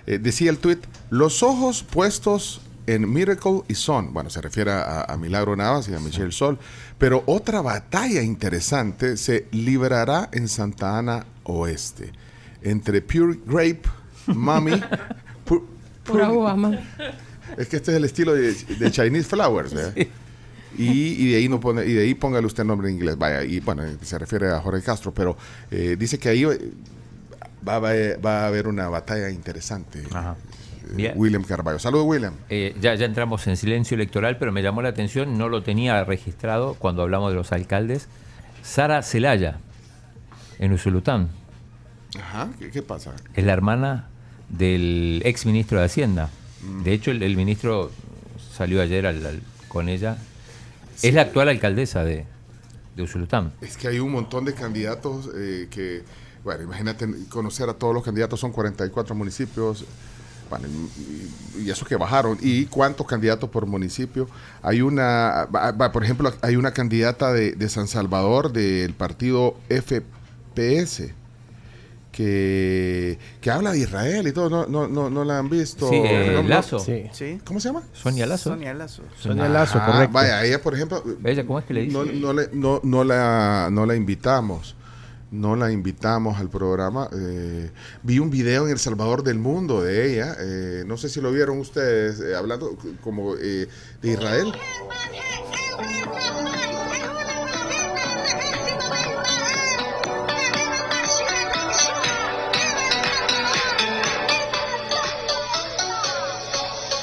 eh, 0.06 0.18
decía 0.18 0.50
el 0.50 0.58
tuit, 0.58 0.84
los 1.08 1.42
ojos 1.42 1.82
puestos 1.82 2.60
en 2.86 3.10
Miracle 3.10 3.62
y 3.68 3.74
Son, 3.74 4.12
bueno, 4.12 4.28
se 4.28 4.42
refiere 4.42 4.70
a, 4.72 5.02
a 5.04 5.16
Milagro 5.16 5.56
Navas 5.56 5.88
y 5.88 5.94
a 5.94 5.98
Michelle 5.98 6.32
Sol, 6.32 6.58
pero 6.98 7.22
otra 7.26 7.62
batalla 7.62 8.20
interesante 8.22 9.16
se 9.16 9.46
librará 9.52 10.28
en 10.32 10.46
Santa 10.48 10.98
Ana 10.98 11.24
Oeste, 11.44 12.12
entre 12.62 13.00
Pure 13.02 13.38
Grape, 13.46 13.82
Mami, 14.26 14.72
Pura 16.08 16.30
uva, 16.30 16.56
man. 16.56 16.78
es 17.56 17.68
que 17.68 17.76
este 17.76 17.90
es 17.92 17.96
el 17.96 18.04
estilo 18.04 18.34
de, 18.34 18.52
de 18.52 18.90
Chinese 18.90 19.28
Flowers. 19.28 19.74
Y, 20.76 20.84
y 21.24 21.30
de 21.32 21.36
ahí 21.38 21.48
no 21.48 21.58
pone, 21.60 21.84
y 21.86 21.92
de 21.94 22.02
ahí 22.02 22.14
póngale 22.14 22.46
usted 22.46 22.62
el 22.62 22.66
nombre 22.68 22.88
en 22.88 22.96
inglés, 22.96 23.16
vaya, 23.16 23.42
y 23.42 23.58
bueno, 23.60 23.82
se 24.02 24.18
refiere 24.18 24.50
a 24.50 24.60
Jorge 24.60 24.82
Castro, 24.82 25.12
pero 25.14 25.36
eh, 25.70 25.96
dice 25.98 26.18
que 26.18 26.28
ahí 26.28 26.44
eh, 26.44 26.58
va, 27.66 27.74
a 27.74 27.76
haber- 27.76 28.24
va 28.24 28.42
a 28.42 28.46
haber 28.48 28.68
una 28.68 28.88
batalla 28.88 29.30
interesante. 29.30 30.02
Bien. 30.94 31.12
William 31.16 31.42
Carballo. 31.42 31.78
Saludos, 31.78 32.06
William. 32.06 32.34
Eh, 32.48 32.74
ya, 32.80 32.94
ya 32.94 33.06
entramos 33.06 33.46
en 33.46 33.56
silencio 33.56 33.94
electoral, 33.94 34.38
pero 34.38 34.52
me 34.52 34.62
llamó 34.62 34.80
la 34.82 34.88
atención, 34.90 35.36
no 35.36 35.48
lo 35.48 35.62
tenía 35.62 36.02
registrado 36.04 36.74
cuando 36.74 37.02
hablamos 37.02 37.30
de 37.30 37.36
los 37.36 37.50
alcaldes. 37.52 38.06
Sara 38.62 39.02
Celaya, 39.02 39.58
en 40.58 40.72
Usulután, 40.72 41.28
Ajá, 42.18 42.48
¿qué, 42.58 42.70
qué 42.70 42.82
pasa? 42.82 43.12
es 43.34 43.44
la 43.44 43.52
hermana 43.52 44.08
del 44.48 45.22
ex 45.24 45.46
ministro 45.46 45.78
de 45.78 45.84
Hacienda. 45.86 46.30
Mm. 46.62 46.82
De 46.82 46.92
hecho, 46.92 47.10
el, 47.10 47.22
el 47.22 47.36
ministro 47.36 47.90
salió 48.56 48.80
ayer 48.82 49.06
al- 49.06 49.24
al- 49.26 49.42
con 49.68 49.88
ella. 49.88 50.18
Es 51.02 51.14
la 51.14 51.22
actual 51.22 51.48
alcaldesa 51.48 52.02
de, 52.04 52.24
de 52.96 53.02
Usulután. 53.02 53.52
Es 53.60 53.76
que 53.76 53.88
hay 53.88 53.98
un 54.00 54.10
montón 54.12 54.44
de 54.44 54.54
candidatos 54.54 55.28
eh, 55.36 55.68
que, 55.70 56.02
bueno, 56.42 56.64
imagínate 56.64 57.06
conocer 57.28 57.68
a 57.68 57.74
todos 57.74 57.94
los 57.94 58.02
candidatos, 58.02 58.40
son 58.40 58.50
44 58.52 59.14
municipios, 59.14 59.84
bueno, 60.50 60.66
y, 61.56 61.62
y 61.66 61.70
eso 61.70 61.84
que 61.84 61.94
bajaron. 61.96 62.38
¿Y 62.40 62.64
cuántos 62.64 63.06
candidatos 63.06 63.50
por 63.50 63.66
municipio? 63.66 64.28
Hay 64.62 64.80
una, 64.80 65.46
por 65.92 66.02
ejemplo, 66.02 66.32
hay 66.40 66.56
una 66.56 66.72
candidata 66.72 67.32
de, 67.32 67.52
de 67.52 67.68
San 67.68 67.86
Salvador 67.86 68.50
del 68.52 68.94
partido 68.94 69.54
FPS. 69.68 71.12
Que, 72.18 73.16
que 73.40 73.48
habla 73.48 73.70
de 73.70 73.78
Israel 73.78 74.26
y 74.26 74.32
todo, 74.32 74.50
no, 74.50 74.66
no, 74.66 74.88
no, 74.88 75.08
no 75.08 75.24
la 75.24 75.38
han 75.38 75.48
visto. 75.48 75.88
Sí, 75.88 76.00
eh. 76.04 76.42
Lazo. 76.48 76.80
Sí. 76.80 77.38
¿Cómo 77.44 77.60
se 77.60 77.68
llama? 77.68 77.82
Sonia 77.92 78.26
Lazo. 78.26 78.50
Sonia 78.50 78.74
Lazo. 78.74 79.04
Sonia 79.16 79.48
Lazo, 79.48 79.78
correcto. 79.86 80.14
Vaya, 80.14 80.44
ella, 80.44 80.60
por 80.60 80.74
ejemplo. 80.74 81.00
¿Ella 81.22 81.46
cómo 81.46 81.60
es 81.60 81.64
que 81.64 81.74
le 81.74 81.82
dice? 81.82 81.92
No, 81.96 82.04
no, 82.04 82.32
le- 82.32 82.48
no, 82.52 82.80
no 82.82 83.04
la, 83.04 83.68
no 83.70 83.86
la 83.86 83.94
invitamos. 83.94 84.74
No 85.30 85.54
la 85.54 85.70
invitamos 85.70 86.40
al 86.40 86.50
programa. 86.50 87.08
Eh, 87.16 87.70
vi 88.02 88.18
un 88.18 88.30
video 88.30 88.64
en 88.66 88.72
El 88.72 88.78
Salvador 88.80 89.22
del 89.22 89.38
Mundo 89.38 89.80
de 89.80 90.12
ella. 90.12 90.34
eh, 90.40 90.82
no 90.88 90.96
sé 90.96 91.08
si 91.08 91.20
lo 91.20 91.30
vieron 91.30 91.60
ustedes 91.60 92.18
eh, 92.18 92.34
hablando 92.34 92.76
como 93.00 93.36
eh, 93.36 93.68
de 94.02 94.10
Israel. 94.10 94.52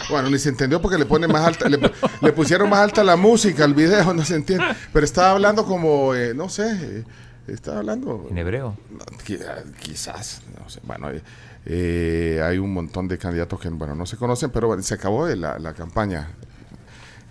Bueno, 0.09 0.29
ni 0.29 0.37
se 0.37 0.49
entendió 0.49 0.81
porque 0.81 0.97
le 0.97 1.05
pone 1.05 1.27
más 1.27 1.45
alta, 1.45 1.67
le, 1.67 1.79
le 2.21 2.31
pusieron 2.33 2.69
más 2.69 2.79
alta 2.79 3.03
la 3.03 3.15
música 3.15 3.63
al 3.63 3.73
video, 3.73 4.13
no 4.13 4.23
se 4.23 4.35
entiende. 4.35 4.65
Pero 4.93 5.05
estaba 5.05 5.31
hablando 5.31 5.65
como, 5.65 6.13
eh, 6.13 6.33
no 6.33 6.47
sé, 6.49 6.69
eh, 6.81 7.03
estaba 7.47 7.79
hablando. 7.79 8.27
¿En 8.29 8.37
hebreo? 8.37 8.77
Ah, 8.99 9.63
quizás, 9.81 10.41
no 10.59 10.69
sé. 10.69 10.79
Bueno, 10.83 11.09
eh, 11.09 11.21
eh, 11.65 12.41
hay 12.43 12.57
un 12.59 12.73
montón 12.73 13.07
de 13.07 13.17
candidatos 13.17 13.59
que, 13.59 13.69
bueno, 13.69 13.95
no 13.95 14.05
se 14.05 14.17
conocen, 14.17 14.51
pero 14.51 14.67
bueno, 14.67 14.83
se 14.83 14.93
acabó 14.93 15.27
la, 15.27 15.57
la 15.59 15.73
campaña. 15.73 16.29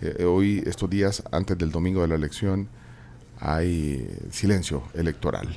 Eh, 0.01 0.25
hoy, 0.25 0.61
estos 0.65 0.89
días, 0.89 1.23
antes 1.31 1.57
del 1.57 1.71
domingo 1.71 2.01
de 2.01 2.09
la 2.09 2.15
elección, 2.15 2.67
hay 3.39 4.09
silencio 4.31 4.83
electoral. 4.93 5.47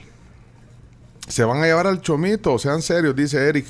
Se 1.27 1.45
van 1.45 1.62
a 1.62 1.66
llevar 1.66 1.86
al 1.86 2.01
chomito, 2.01 2.59
sean 2.59 2.81
serios, 2.81 3.15
dice 3.15 3.49
Eric. 3.49 3.66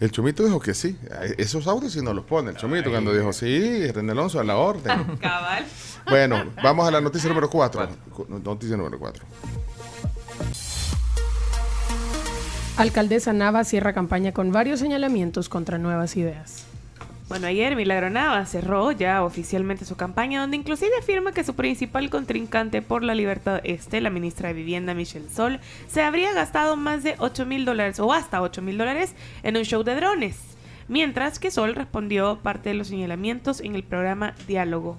El 0.00 0.12
chomito 0.12 0.44
dijo 0.44 0.60
que 0.60 0.74
sí. 0.74 0.96
Eh, 1.22 1.34
Esos 1.38 1.66
audios 1.66 1.92
sí 1.92 2.00
nos 2.02 2.14
los 2.14 2.24
pone. 2.24 2.50
El 2.50 2.56
chomito 2.56 2.90
cuando 2.90 3.12
dijo, 3.12 3.32
sí, 3.32 3.90
René 3.90 4.12
Alonso, 4.12 4.38
a 4.38 4.44
la 4.44 4.56
orden. 4.56 5.16
Cabal. 5.20 5.64
Bueno, 6.08 6.44
vamos 6.62 6.86
a 6.86 6.90
la 6.90 7.00
noticia 7.00 7.28
número 7.28 7.50
4. 7.50 7.88
Noticia 8.44 8.76
número 8.76 8.98
4. 8.98 9.24
Alcaldesa 12.76 13.32
Nava 13.32 13.64
cierra 13.64 13.92
campaña 13.92 14.32
con 14.32 14.52
varios 14.52 14.78
señalamientos 14.78 15.48
contra 15.48 15.78
nuevas 15.78 16.16
ideas. 16.16 16.64
Bueno, 17.28 17.46
ayer 17.46 17.76
Milagro 17.76 18.08
Nava 18.08 18.46
cerró 18.46 18.90
ya 18.90 19.22
oficialmente 19.22 19.84
su 19.84 19.96
campaña, 19.96 20.40
donde 20.40 20.56
inclusive 20.56 20.92
afirma 20.98 21.32
que 21.32 21.44
su 21.44 21.54
principal 21.54 22.08
contrincante 22.08 22.80
por 22.80 23.02
la 23.02 23.14
libertad 23.14 23.60
este, 23.64 24.00
la 24.00 24.08
ministra 24.08 24.48
de 24.48 24.54
Vivienda 24.54 24.94
Michelle 24.94 25.28
Sol, 25.28 25.60
se 25.88 26.00
habría 26.00 26.32
gastado 26.32 26.76
más 26.76 27.02
de 27.02 27.16
8 27.18 27.44
mil 27.44 27.66
dólares 27.66 28.00
o 28.00 28.14
hasta 28.14 28.40
8 28.40 28.62
mil 28.62 28.78
dólares 28.78 29.14
en 29.42 29.58
un 29.58 29.64
show 29.64 29.82
de 29.84 29.94
drones. 29.94 30.38
Mientras 30.88 31.38
que 31.38 31.50
Sol 31.50 31.74
respondió 31.74 32.38
parte 32.42 32.70
de 32.70 32.76
los 32.76 32.88
señalamientos 32.88 33.60
en 33.60 33.74
el 33.74 33.82
programa 33.82 34.34
Diálogo. 34.46 34.96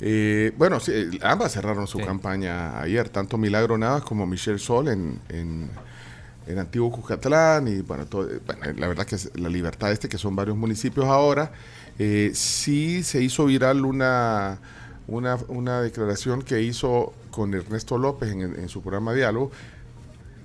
Eh, 0.00 0.52
bueno, 0.58 0.78
sí, 0.78 0.92
eh, 0.94 1.18
ambas 1.22 1.52
cerraron 1.52 1.86
su 1.86 2.00
campaña 2.00 2.80
ayer, 2.80 3.08
tanto 3.08 3.38
Milagro 3.38 3.78
Navas 3.78 4.02
como 4.02 4.26
Michelle 4.26 4.58
Sol 4.58 4.88
en, 4.88 5.20
en, 5.30 5.70
en 6.48 6.58
Antiguo 6.58 6.90
Cucatlán 6.90 7.68
y 7.68 7.82
bueno, 7.82 8.06
todo- 8.06 8.28
eh, 8.28 8.40
bueno, 8.46 8.62
la 8.76 8.88
verdad 8.88 9.06
que 9.06 9.14
es 9.16 9.30
la 9.38 9.48
libertad 9.48 9.92
este, 9.92 10.08
que 10.08 10.18
son 10.18 10.34
varios 10.34 10.56
municipios 10.56 11.06
ahora, 11.06 11.52
eh, 11.98 12.30
sí 12.34 13.02
se 13.02 13.22
hizo 13.22 13.44
viral 13.46 13.84
una, 13.84 14.58
una, 15.06 15.36
una 15.48 15.80
declaración 15.82 16.42
que 16.42 16.62
hizo 16.62 17.12
con 17.30 17.54
Ernesto 17.54 17.98
López 17.98 18.30
en, 18.32 18.40
en 18.40 18.68
su 18.68 18.80
programa 18.82 19.12
Diálogo, 19.12 19.50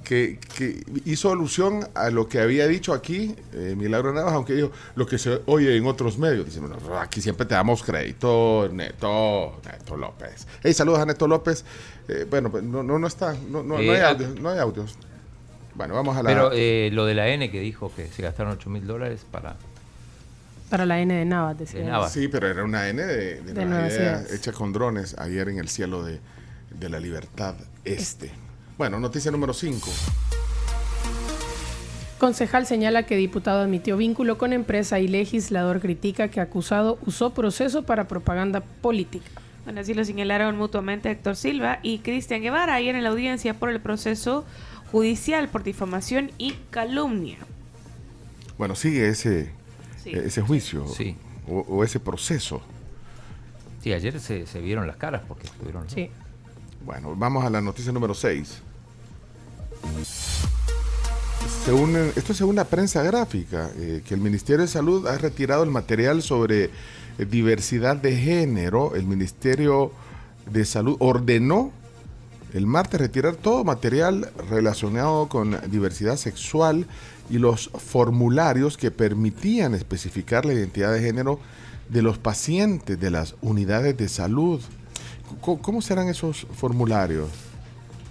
que, 0.03 0.37
que 0.57 0.83
hizo 1.05 1.31
alusión 1.31 1.87
a 1.95 2.09
lo 2.09 2.27
que 2.27 2.41
había 2.41 2.67
dicho 2.67 2.91
aquí 2.91 3.33
eh, 3.53 3.73
Milagro 3.77 4.11
Navas, 4.11 4.33
aunque 4.33 4.53
dijo 4.53 4.69
lo 4.95 5.05
que 5.07 5.17
se 5.17 5.41
oye 5.45 5.77
en 5.77 5.85
otros 5.87 6.17
medios. 6.17 6.45
Dice, 6.45 6.59
bueno, 6.59 6.75
aquí 6.99 7.21
siempre 7.21 7.45
te 7.45 7.53
damos 7.55 7.83
crédito, 7.83 8.67
Neto, 8.69 9.61
Neto 9.63 9.95
López. 9.95 10.45
Hey, 10.61 10.73
saludos 10.73 10.99
a 10.99 11.05
Neto 11.05 11.25
López. 11.25 11.63
Eh, 12.09 12.27
bueno, 12.29 12.51
pues 12.51 12.65
no, 12.65 12.83
no, 12.83 12.99
no 12.99 13.07
está, 13.07 13.31
no, 13.49 13.63
no, 13.63 13.75
no 13.75 13.79
Eh, 13.79 13.91
hay 13.95 14.01
ah- 14.01 14.09
audios, 14.09 14.37
no 14.41 14.49
hay 14.49 14.59
audios. 14.59 14.97
Bueno, 15.75 15.95
vamos 15.95 16.15
a 16.17 16.23
la... 16.23 16.29
Pero 16.29 16.51
eh, 16.53 16.89
lo 16.93 17.05
de 17.05 17.15
la 17.15 17.29
N 17.29 17.49
que 17.49 17.59
dijo 17.59 17.91
que 17.95 18.07
se 18.07 18.21
gastaron 18.21 18.53
8 18.53 18.69
mil 18.69 18.85
dólares 18.85 19.25
para... 19.29 19.55
Para 20.69 20.85
la 20.85 20.99
N 20.99 21.13
de 21.13 21.25
Navas, 21.25 21.57
decía. 21.57 21.81
De. 21.81 21.85
Navas. 21.85 22.11
Sí, 22.11 22.27
pero 22.27 22.47
era 22.47 22.63
una 22.63 22.89
N 22.89 23.01
de, 23.01 23.41
de 23.41 23.41
De 23.41 23.53
Nueva 23.53 23.69
Nuevas 23.69 23.93
Idea, 23.93 24.11
Ideas. 24.21 24.31
hecha 24.33 24.51
con 24.53 24.73
drones 24.73 25.15
ayer 25.19 25.49
en 25.49 25.59
el 25.59 25.69
cielo 25.69 26.03
de, 26.03 26.19
de 26.71 26.89
la 26.89 26.99
libertad 26.99 27.55
este. 27.85 28.31
Bueno, 28.77 28.99
noticia 28.99 29.29
número 29.29 29.53
5. 29.53 29.89
Concejal 32.17 32.65
señala 32.65 33.03
que 33.03 33.17
diputado 33.17 33.61
admitió 33.61 33.97
vínculo 33.97 34.37
con 34.37 34.53
empresa 34.53 34.99
y 34.99 35.07
legislador 35.07 35.79
critica 35.79 36.29
que 36.29 36.39
acusado 36.39 36.97
usó 37.05 37.33
proceso 37.33 37.83
para 37.83 38.07
propaganda 38.07 38.61
política. 38.61 39.29
Bueno, 39.65 39.81
así 39.81 39.93
lo 39.93 40.03
señalaron 40.03 40.57
mutuamente 40.57 41.11
Héctor 41.11 41.35
Silva 41.35 41.79
y 41.83 41.99
Cristian 41.99 42.41
Guevara 42.41 42.75
ayer 42.75 42.95
en 42.95 43.03
la 43.03 43.09
audiencia 43.09 43.53
por 43.53 43.69
el 43.69 43.79
proceso 43.79 44.45
judicial 44.93 45.49
por 45.49 45.63
difamación 45.63 46.31
y 46.37 46.53
calumnia. 46.69 47.39
Bueno, 48.57 48.75
sigue 48.75 49.09
ese, 49.09 49.49
Sí. 50.01 50.11
ese 50.13 50.41
juicio 50.41 50.87
Sí. 50.87 51.17
o, 51.49 51.59
o 51.67 51.83
ese 51.83 51.99
proceso. 51.99 52.61
Sí, 53.81 53.91
ayer 53.91 54.17
se, 54.21 54.45
se 54.47 54.61
vieron 54.61 54.87
las 54.87 54.95
caras 54.95 55.23
porque 55.27 55.47
estuvieron... 55.47 55.89
Sí. 55.89 56.09
Bueno, 56.85 57.15
vamos 57.17 57.43
a 57.43 57.49
la 57.49 57.59
noticia 57.59 57.91
número 57.91 58.13
6. 58.13 58.61
Según, 61.65 61.95
eh, 61.95 62.11
esto 62.15 62.31
es 62.33 62.37
según 62.37 62.55
la 62.55 62.65
prensa 62.65 63.03
gráfica, 63.03 63.69
eh, 63.77 64.01
que 64.05 64.13
el 64.13 64.21
Ministerio 64.21 64.61
de 64.61 64.67
Salud 64.67 65.07
ha 65.07 65.17
retirado 65.17 65.63
el 65.63 65.69
material 65.71 66.21
sobre 66.21 66.65
eh, 66.65 67.25
diversidad 67.29 67.95
de 67.97 68.15
género. 68.15 68.95
El 68.95 69.05
Ministerio 69.05 69.91
de 70.49 70.65
Salud 70.65 70.97
ordenó 70.99 71.71
el 72.53 72.67
martes 72.67 72.99
retirar 72.99 73.35
todo 73.35 73.63
material 73.63 74.31
relacionado 74.49 75.27
con 75.27 75.59
diversidad 75.71 76.17
sexual 76.17 76.85
y 77.29 77.39
los 77.39 77.69
formularios 77.69 78.77
que 78.77 78.91
permitían 78.91 79.73
especificar 79.73 80.45
la 80.45 80.53
identidad 80.53 80.93
de 80.93 81.01
género 81.01 81.39
de 81.89 82.01
los 82.01 82.17
pacientes 82.17 82.99
de 82.99 83.11
las 83.11 83.35
unidades 83.41 83.97
de 83.97 84.07
salud. 84.07 84.61
¿Cómo, 85.41 85.81
serán 85.81 86.09
esos 86.09 86.45
formularios? 86.55 87.29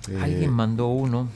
Eh, 0.09 0.19
Alguien 0.20 0.51
mandó 0.51 0.89
uno. 0.89 1.28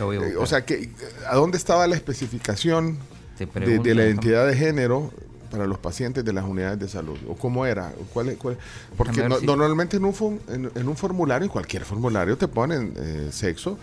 Eh, 0.00 0.34
o 0.38 0.46
sea, 0.46 0.64
que, 0.64 0.90
¿a 1.28 1.36
dónde 1.36 1.58
estaba 1.58 1.86
la 1.86 1.94
especificación 1.94 2.96
de, 3.38 3.94
la 3.94 4.04
identidad 4.06 4.46
de 4.46 4.56
género 4.56 5.12
para 5.50 5.66
los 5.66 5.78
pacientes 5.78 6.24
de 6.24 6.32
las 6.32 6.44
unidades 6.44 6.78
de 6.78 6.88
salud? 6.88 7.18
¿O 7.28 7.34
cómo 7.34 7.66
era? 7.66 7.92
¿O 8.00 8.04
¿Cuál, 8.12 8.28
es- 8.30 8.38
cuál- 8.38 8.56
Porque 8.96 9.28
no- 9.28 9.38
si- 9.38 9.46
normalmente 9.46 9.96
en 9.96 10.04
un, 10.04 10.40
en, 10.48 10.70
en 10.74 10.88
un 10.88 10.96
formulario, 10.96 11.44
en 11.46 11.50
cualquier 11.52 11.84
formulario, 11.84 12.36
te 12.38 12.48
ponen 12.48 12.94
eh, 12.96 13.28
sexo 13.32 13.76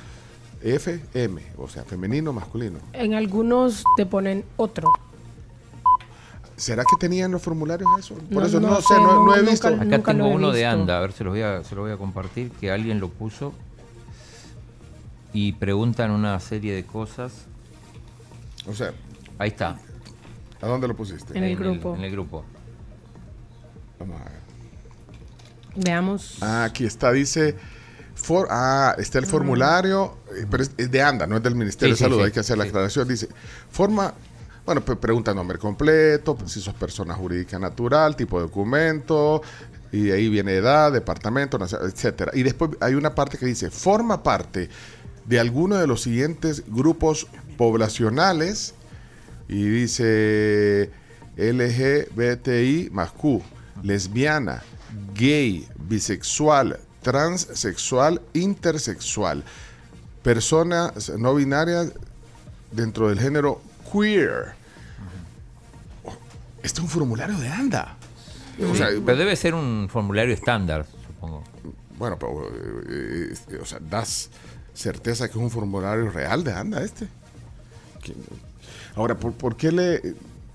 FM, 0.61 1.41
o 1.57 1.67
sea, 1.67 1.83
femenino, 1.83 2.33
masculino. 2.33 2.79
En 2.93 3.13
algunos 3.13 3.83
te 3.95 4.05
ponen 4.05 4.43
otro. 4.57 4.91
¿Será 6.55 6.83
que 6.89 6.95
tenían 6.97 7.31
los 7.31 7.41
formularios 7.43 7.87
eso? 7.99 8.15
Por 8.15 8.41
No, 8.41 8.45
eso 8.45 8.59
no, 8.59 8.69
no 8.69 8.75
sé, 8.77 8.87
sé, 8.87 8.93
no, 8.95 9.01
no- 9.05 9.25
no 9.25 9.35
he 9.35 9.37
nunca- 9.39 9.51
visto. 9.51 9.67
Acá 9.67 9.83
nunca 9.83 9.97
lo 9.97 10.03
tengo 10.03 10.25
he 10.27 10.35
uno 10.35 10.51
de. 10.51 10.65
Anda, 10.65 10.97
a 10.97 11.01
ver, 11.01 11.11
se 11.11 11.23
lo 11.23 11.29
voy 11.29 11.41
a, 11.43 11.63
se 11.63 11.75
lo 11.75 11.81
voy 11.81 11.91
a 11.91 11.97
compartir, 11.97 12.49
que 12.51 12.71
alguien 12.71 12.99
lo 12.99 13.09
puso 13.09 13.53
y 15.33 15.51
preguntan 15.53 16.09
una 16.11 16.39
serie 16.39 16.73
de 16.73 16.83
cosas. 16.85 17.31
O 18.67 18.73
sea, 18.73 18.91
Ahí 19.37 19.49
está. 19.49 19.77
¿A 20.61 20.67
dónde 20.67 20.87
lo 20.87 20.95
pusiste? 20.95 21.37
En 21.37 21.43
el 21.43 21.55
grupo. 21.55 21.95
en 21.95 22.03
el 22.03 22.11
grupo. 22.11 22.43
Vamos 23.99 24.21
a 24.21 24.23
ver. 24.25 24.37
Veamos. 25.75 26.37
Ah, 26.41 26.63
aquí 26.65 26.85
está, 26.85 27.11
dice 27.11 27.55
For- 28.15 28.47
ah, 28.49 28.95
está 28.97 29.19
el 29.19 29.27
formulario, 29.27 30.17
eh, 30.35 30.45
pero 30.49 30.63
es, 30.63 30.75
de 30.75 31.01
ANDA, 31.01 31.27
no 31.27 31.37
es 31.37 31.43
del 31.43 31.55
Ministerio 31.55 31.95
Sí, 31.95 32.03
de 32.03 32.09
Salud, 32.09 32.19
sí, 32.19 32.25
hay 32.25 32.31
que 32.31 32.39
hacer 32.39 32.57
la 32.57 32.63
aclaración. 32.63 33.07
Dice, 33.07 33.29
forma, 33.69 34.13
bueno, 34.65 34.81
pregunta 34.81 35.33
nombre 35.35 35.59
completo, 35.59 36.35
pues, 36.35 36.51
si 36.51 36.59
sos 36.59 36.73
persona 36.73 37.13
jurídica 37.13 37.59
natural, 37.59 38.15
tipo 38.15 38.37
de 38.37 38.47
documento, 38.47 39.43
y 39.91 40.09
ahí 40.09 40.29
viene 40.29 40.55
edad, 40.55 40.91
departamento, 40.91 41.59
etcétera. 41.63 42.31
Y 42.33 42.41
después 42.41 42.71
hay 42.81 42.95
una 42.95 43.13
parte 43.13 43.37
que 43.37 43.45
dice, 43.45 43.69
forma 43.69 44.23
parte 44.23 44.69
de 45.25 45.39
alguno 45.39 45.75
de 45.77 45.85
los 45.85 46.01
siguientes 46.01 46.63
grupos 46.67 47.27
poblacionales, 47.57 48.73
y 49.47 49.63
dice 49.65 50.89
LGBTI 51.37 52.89
más 52.91 53.11
Q, 53.11 53.41
lesbiana, 53.83 54.63
gay, 55.13 55.67
bisexual, 55.87 56.79
transexual, 57.01 58.21
intersexual, 58.33 59.43
personas 60.23 61.09
no 61.17 61.35
binarias 61.35 61.93
dentro 62.71 63.09
del 63.09 63.19
género 63.19 63.61
queer. 63.91 64.55
Este 66.63 66.79
es 66.79 66.83
un 66.83 66.89
formulario 66.89 67.37
de 67.37 67.47
ANDA. 67.47 67.95
O 68.69 68.75
sea, 68.75 68.89
pero 69.05 69.17
debe 69.17 69.35
ser 69.35 69.53
un 69.53 69.87
formulario 69.89 70.33
estándar, 70.33 70.85
supongo. 71.05 71.43
Bueno, 71.97 72.17
pero, 72.19 72.47
eh, 72.89 73.33
eh, 73.51 73.59
o 73.61 73.65
sea, 73.65 73.79
das 73.79 74.29
certeza 74.73 75.27
que 75.27 75.31
es 75.31 75.37
un 75.37 75.49
formulario 75.49 76.09
real 76.09 76.43
de 76.43 76.53
ANDA 76.53 76.83
este. 76.83 77.07
Ahora, 78.97 79.15
¿por, 79.15 79.31
por 79.31 79.55
qué 79.55 79.71
le, 79.71 80.01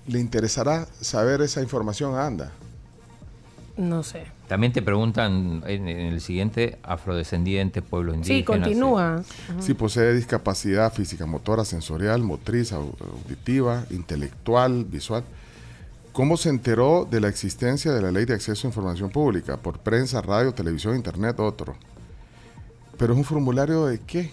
le 0.05 0.19
interesará 0.19 0.85
saber 1.01 1.41
esa 1.41 1.61
información 1.61 2.13
a 2.13 2.27
ANDA? 2.27 2.51
No 3.77 4.03
sé. 4.03 4.25
También 4.47 4.71
te 4.73 4.81
preguntan 4.83 5.63
en, 5.65 5.87
en 5.87 6.13
el 6.13 6.21
siguiente, 6.21 6.77
afrodescendiente, 6.83 7.81
pueblo 7.81 8.13
indígena. 8.13 8.37
Sí, 8.37 8.43
continúa. 8.43 9.13
Ajá. 9.15 9.61
Si 9.61 9.73
posee 9.73 10.13
discapacidad 10.13 10.93
física, 10.93 11.25
motora, 11.25 11.65
sensorial, 11.65 12.21
motriz, 12.21 12.71
au- 12.73 12.93
auditiva, 13.23 13.85
intelectual, 13.89 14.83
visual. 14.85 15.23
¿Cómo 16.11 16.37
se 16.37 16.49
enteró 16.49 17.07
de 17.09 17.19
la 17.21 17.29
existencia 17.29 17.91
de 17.93 18.01
la 18.01 18.11
ley 18.11 18.25
de 18.25 18.35
acceso 18.35 18.67
a 18.67 18.69
información 18.69 19.09
pública? 19.09 19.57
Por 19.57 19.79
prensa, 19.79 20.21
radio, 20.21 20.53
televisión, 20.53 20.95
internet, 20.95 21.39
otro. 21.39 21.75
Pero 22.99 23.13
es 23.13 23.17
un 23.17 23.25
formulario 23.25 23.85
de 23.87 23.99
qué? 24.01 24.31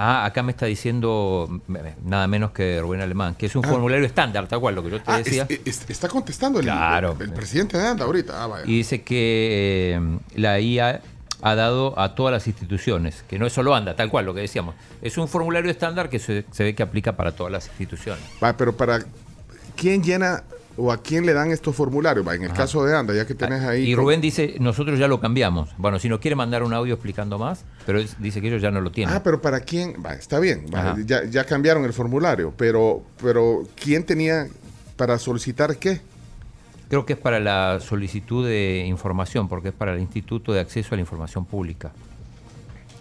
Ah, 0.00 0.24
acá 0.24 0.44
me 0.44 0.52
está 0.52 0.66
diciendo 0.66 1.60
nada 2.04 2.28
menos 2.28 2.52
que 2.52 2.80
Rubén 2.80 3.00
Alemán, 3.00 3.34
que 3.34 3.46
es 3.46 3.56
un 3.56 3.64
Ah. 3.64 3.68
formulario 3.68 4.06
estándar, 4.06 4.46
tal 4.46 4.60
cual, 4.60 4.76
lo 4.76 4.82
que 4.84 4.90
yo 4.90 5.02
te 5.02 5.10
Ah, 5.10 5.18
decía. 5.18 5.44
es- 5.48 5.60
es- 5.64 5.90
está 5.90 6.08
contestando 6.08 6.60
el, 6.60 6.66
Claro. 6.66 7.16
el, 7.18 7.22
el 7.26 7.32
presidente 7.32 7.76
de 7.76 7.84
ANDA 7.88 8.04
ahorita. 8.04 8.44
Ah, 8.44 8.46
vaya. 8.46 8.64
Y 8.64 8.76
dice 8.76 9.02
que 9.02 9.96
eh, 9.96 10.18
la 10.36 10.60
IA 10.60 11.00
ha 11.42 11.54
dado 11.56 11.98
a 11.98 12.14
todas 12.14 12.32
las 12.32 12.46
instituciones, 12.46 13.24
que 13.28 13.40
no 13.40 13.46
es 13.46 13.52
solo 13.52 13.74
ANDA, 13.74 13.96
tal 13.96 14.08
cual, 14.08 14.24
lo 14.24 14.34
que 14.34 14.40
decíamos. 14.42 14.76
Es 15.02 15.18
un 15.18 15.26
formulario 15.26 15.68
estándar 15.68 16.08
que 16.08 16.20
se, 16.20 16.44
se 16.52 16.62
ve 16.62 16.74
que 16.76 16.84
aplica 16.84 17.16
para 17.16 17.32
todas 17.32 17.50
las 17.52 17.66
instituciones. 17.66 18.22
Va, 18.42 18.56
pero 18.56 18.76
para 18.76 19.00
quién 19.74 20.02
llena 20.04 20.44
o 20.78 20.92
a 20.92 20.98
quién 21.02 21.26
le 21.26 21.32
dan 21.34 21.50
estos 21.50 21.74
formularios. 21.74 22.26
En 22.34 22.42
el 22.44 22.50
Ajá. 22.50 22.58
caso 22.62 22.84
de 22.84 22.96
ANDA, 22.96 23.14
ya 23.14 23.26
que 23.26 23.34
tenés 23.34 23.62
ahí. 23.62 23.82
Y 23.90 23.94
Rubén 23.94 24.20
dice, 24.20 24.54
nosotros 24.60 24.98
ya 24.98 25.08
lo 25.08 25.20
cambiamos. 25.20 25.70
Bueno, 25.76 25.98
si 25.98 26.08
nos 26.08 26.20
quiere 26.20 26.36
mandar 26.36 26.62
un 26.62 26.72
audio 26.72 26.94
explicando 26.94 27.38
más, 27.38 27.64
pero 27.84 27.98
él 27.98 28.08
dice 28.18 28.40
que 28.40 28.48
ellos 28.48 28.62
ya 28.62 28.70
no 28.70 28.80
lo 28.80 28.90
tienen. 28.92 29.14
Ah, 29.14 29.22
pero 29.22 29.42
para 29.42 29.60
quién, 29.60 29.96
va, 30.04 30.14
está 30.14 30.38
bien, 30.38 30.66
ya, 31.04 31.24
ya 31.24 31.44
cambiaron 31.44 31.84
el 31.84 31.92
formulario, 31.92 32.54
pero, 32.56 33.02
pero 33.20 33.64
¿quién 33.74 34.04
tenía 34.04 34.46
para 34.96 35.18
solicitar 35.18 35.76
qué? 35.76 36.00
Creo 36.88 37.04
que 37.04 37.12
es 37.12 37.18
para 37.18 37.38
la 37.40 37.80
solicitud 37.80 38.46
de 38.46 38.84
información, 38.86 39.48
porque 39.48 39.68
es 39.68 39.74
para 39.74 39.92
el 39.92 40.00
Instituto 40.00 40.52
de 40.52 40.60
Acceso 40.60 40.94
a 40.94 40.96
la 40.96 41.02
Información 41.02 41.44
Pública. 41.44 41.92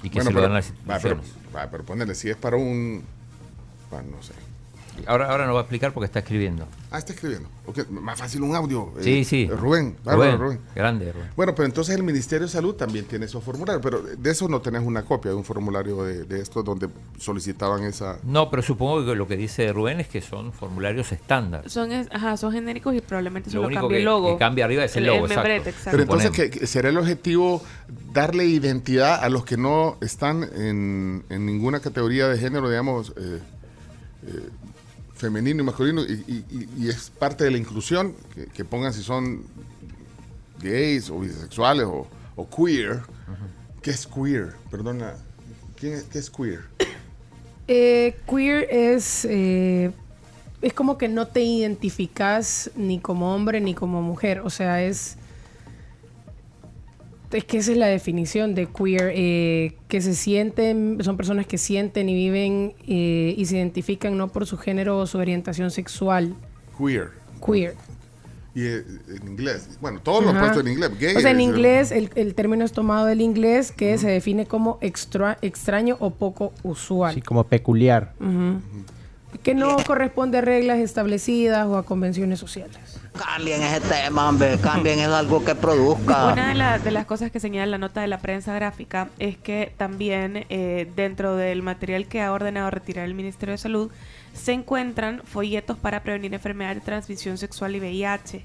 Y 0.04 0.10
que 0.10 0.20
Bueno, 0.20 0.30
se 0.30 0.34
lo 0.34 0.40
pero- 0.42 0.42
dan 0.42 0.52
a 0.52 0.56
las 0.56 0.74
pero, 1.02 1.16
instituciones. 1.16 1.56
va, 1.56 1.70
pero 1.72 1.84
ponerle, 1.86 2.14
si 2.16 2.30
es 2.30 2.36
para 2.36 2.58
un, 2.58 3.02
va, 3.94 4.02
no 4.02 4.22
sé. 4.22 4.34
Ahora, 5.06 5.30
ahora 5.30 5.46
nos 5.46 5.56
va 5.56 5.60
a 5.60 5.62
explicar 5.64 5.94
porque 5.94 6.06
está 6.06 6.20
escribiendo. 6.20 6.68
Ah, 6.92 6.98
está 7.00 7.14
escribiendo. 7.14 7.50
Más 7.90 8.18
fácil 8.20 8.42
un 8.42 8.56
audio. 8.56 8.94
eh, 9.00 9.04
Sí, 9.04 9.24
sí. 9.24 9.48
Rubén, 9.48 9.96
bárbaro, 10.04 10.38
Rubén, 10.38 10.40
Rubén. 10.40 10.60
grande, 10.76 11.12
Rubén. 11.12 11.30
Bueno, 11.36 11.54
pero 11.54 11.66
entonces 11.66 11.96
el 11.96 12.04
Ministerio 12.04 12.48
de 12.48 12.52
Salud 12.52 12.76
también 12.76 13.06
tiene 13.06 13.26
esos 13.26 13.44
formularios, 13.44 13.82
pero 13.84 14.02
de 14.02 14.32
eso 14.32 14.48
no 14.48 14.62
tenés 14.62 14.82
una 14.84 15.04
copia 15.04 15.32
de 15.32 15.38
un 15.38 15.44
formulario 15.44 16.04
de, 16.04 16.24
de 16.24 16.42
estos 16.42 16.64
donde 16.66 16.88
solicitaban 17.20 17.84
esa... 17.84 18.18
No, 18.24 18.50
pero 18.50 18.62
supongo 18.64 19.06
que 19.06 19.16
lo 19.16 19.28
que 19.28 19.36
dice 19.38 19.72
Rubén 19.74 20.00
es 20.00 20.08
que 20.08 20.22
son 20.22 20.54
formularios 20.54 21.12
estándar. 21.12 21.70
Son, 21.70 21.92
es- 21.92 22.08
ajá, 22.12 22.38
son 22.38 22.52
genéricos 22.54 22.96
y 22.96 23.02
probablemente 23.02 23.50
Lo 23.52 23.64
solo 23.64 23.74
cambia 23.76 23.98
el 23.98 24.06
logo. 24.06 24.34
que 24.34 24.38
cambia 24.40 24.66
arriba 24.66 24.84
es 24.86 24.96
el 24.96 25.06
logo, 25.06 25.26
exacto. 25.26 25.44
membrete, 25.44 25.70
exacto. 25.72 25.92
Pero 25.92 26.04
entonces, 26.04 26.28
Suponemos. 26.30 26.54
¿qué- 26.54 26.60
qué- 26.62 26.68
¿será 26.68 26.90
el 26.90 26.98
objetivo 26.98 27.62
darle 28.14 28.46
identidad 28.46 29.24
a 29.24 29.30
los 29.30 29.44
que 29.46 29.58
no 29.58 29.98
están 30.02 30.44
en, 30.56 31.24
en 31.30 31.46
ninguna 31.46 31.80
categoría 31.82 32.28
de 32.28 32.38
género, 32.40 32.70
digamos, 32.70 33.14
eh, 33.18 33.40
eh, 34.28 34.50
femenino 35.18 35.62
y 35.62 35.66
masculino, 35.66 36.02
y, 36.04 36.44
y- 36.78 36.90
es 36.90 37.10
parte 37.10 37.44
de 37.44 37.52
la 37.52 37.58
inclusión, 37.58 38.14
que, 38.34 38.46
que 38.46 38.64
pongan 38.66 38.94
si 38.94 39.02
son 39.04 39.44
gays 40.62 41.10
o 41.10 41.20
bisexuales 41.20 41.86
o, 41.86 42.08
o 42.36 42.50
queer? 42.50 43.02
¿Qué 43.82 43.92
es 43.92 44.06
queer? 44.08 44.54
Perdona, 44.72 45.14
¿quién 45.76 45.94
es, 45.94 46.04
¿qué 46.04 46.20
es 46.20 46.30
queer? 46.30 46.62
Eh, 47.70 48.16
queer 48.30 48.66
es, 48.72 49.26
eh, 49.30 49.92
es 50.62 50.72
como 50.74 50.98
que 50.98 51.10
no 51.10 51.28
te 51.28 51.42
identificas 51.42 52.72
ni 52.78 52.98
como 53.02 53.36
hombre 53.36 53.60
ni 53.60 53.74
como 53.74 54.02
mujer. 54.02 54.40
O 54.40 54.50
sea, 54.50 54.82
es. 54.82 55.18
Es 57.32 57.44
que 57.44 57.58
esa 57.58 57.72
es 57.74 57.78
la 57.78 57.88
definición 57.88 58.56
de 58.56 58.68
queer, 58.68 59.12
eh, 59.14 59.76
que 59.90 60.02
se 60.02 60.16
sienten, 60.16 60.98
son 61.02 61.18
personas 61.18 61.46
que 61.46 61.58
sienten 61.58 62.08
y 62.08 62.16
viven 62.16 62.74
eh, 62.88 63.36
y 63.38 63.46
se 63.46 63.58
identifican 63.58 64.18
no 64.18 64.30
por 64.30 64.46
su 64.46 64.58
género 64.58 64.98
o 65.00 65.06
su 65.08 65.18
orientación 65.18 65.70
sexual. 65.70 66.36
Queer. 66.78 67.10
Queer. 67.46 67.76
Y 68.56 68.62
eh, 68.64 68.84
en 69.22 69.28
inglés. 69.28 69.78
Bueno, 69.82 70.00
todo 70.02 70.22
lo 70.22 70.30
Ajá. 70.30 70.40
puesto 70.40 70.62
en 70.62 70.70
inglés. 70.70 70.92
Gay 71.00 71.16
o 71.18 71.20
sea, 71.20 71.32
en 71.32 71.42
inglés 71.42 71.92
el, 71.92 72.10
el 72.16 72.34
término 72.34 72.64
es 72.64 72.72
tomado 72.72 73.06
del 73.06 73.20
inglés 73.22 73.72
que 73.72 73.98
se 73.98 74.10
define 74.10 74.46
como 74.46 74.78
extra- 74.82 75.38
extraño 75.42 75.98
o 76.00 76.12
poco 76.12 76.54
usual. 76.64 77.14
Sí, 77.14 77.22
como 77.22 77.44
peculiar. 77.44 78.14
Que 79.48 79.56
no 79.56 79.78
corresponde 79.78 80.40
a 80.40 80.42
reglas 80.42 80.80
establecidas 80.80 81.66
o 81.68 81.78
a 81.78 81.84
convenciones 81.86 82.38
sociales. 82.38 83.00
Cambien 83.18 83.64
ese 83.64 83.80
tema, 83.80 84.28
hombre, 84.28 84.58
cambien 84.62 85.00
es 85.00 85.08
algo 85.08 85.46
que 85.46 85.56
produzca. 85.56 86.34
Una 86.34 86.50
de, 86.50 86.54
la- 86.54 86.80
de 86.80 86.92
las 86.92 87.06
cosas 87.06 87.32
que 87.32 87.40
señala 87.40 87.66
la 87.66 87.78
nota 87.78 88.02
de 88.02 88.08
la 88.08 88.20
prensa 88.20 88.54
gráfica 88.54 89.08
es 89.20 89.38
que 89.38 89.72
también 89.78 90.46
eh, 90.50 90.92
dentro 90.98 91.38
del 91.38 91.64
material 91.64 92.08
que 92.08 92.22
ha 92.22 92.34
ordenado 92.34 92.70
retirar 92.72 93.06
el 93.06 93.14
Ministerio 93.14 93.54
de 93.54 93.58
Salud 93.58 93.90
se 94.34 94.52
encuentran 94.52 95.22
folletos 95.24 95.78
para 95.78 96.04
prevenir 96.04 96.34
enfermedades 96.34 96.80
de 96.80 96.86
transmisión 96.86 97.38
sexual 97.38 97.74
y 97.74 97.80
VIH. 97.80 98.44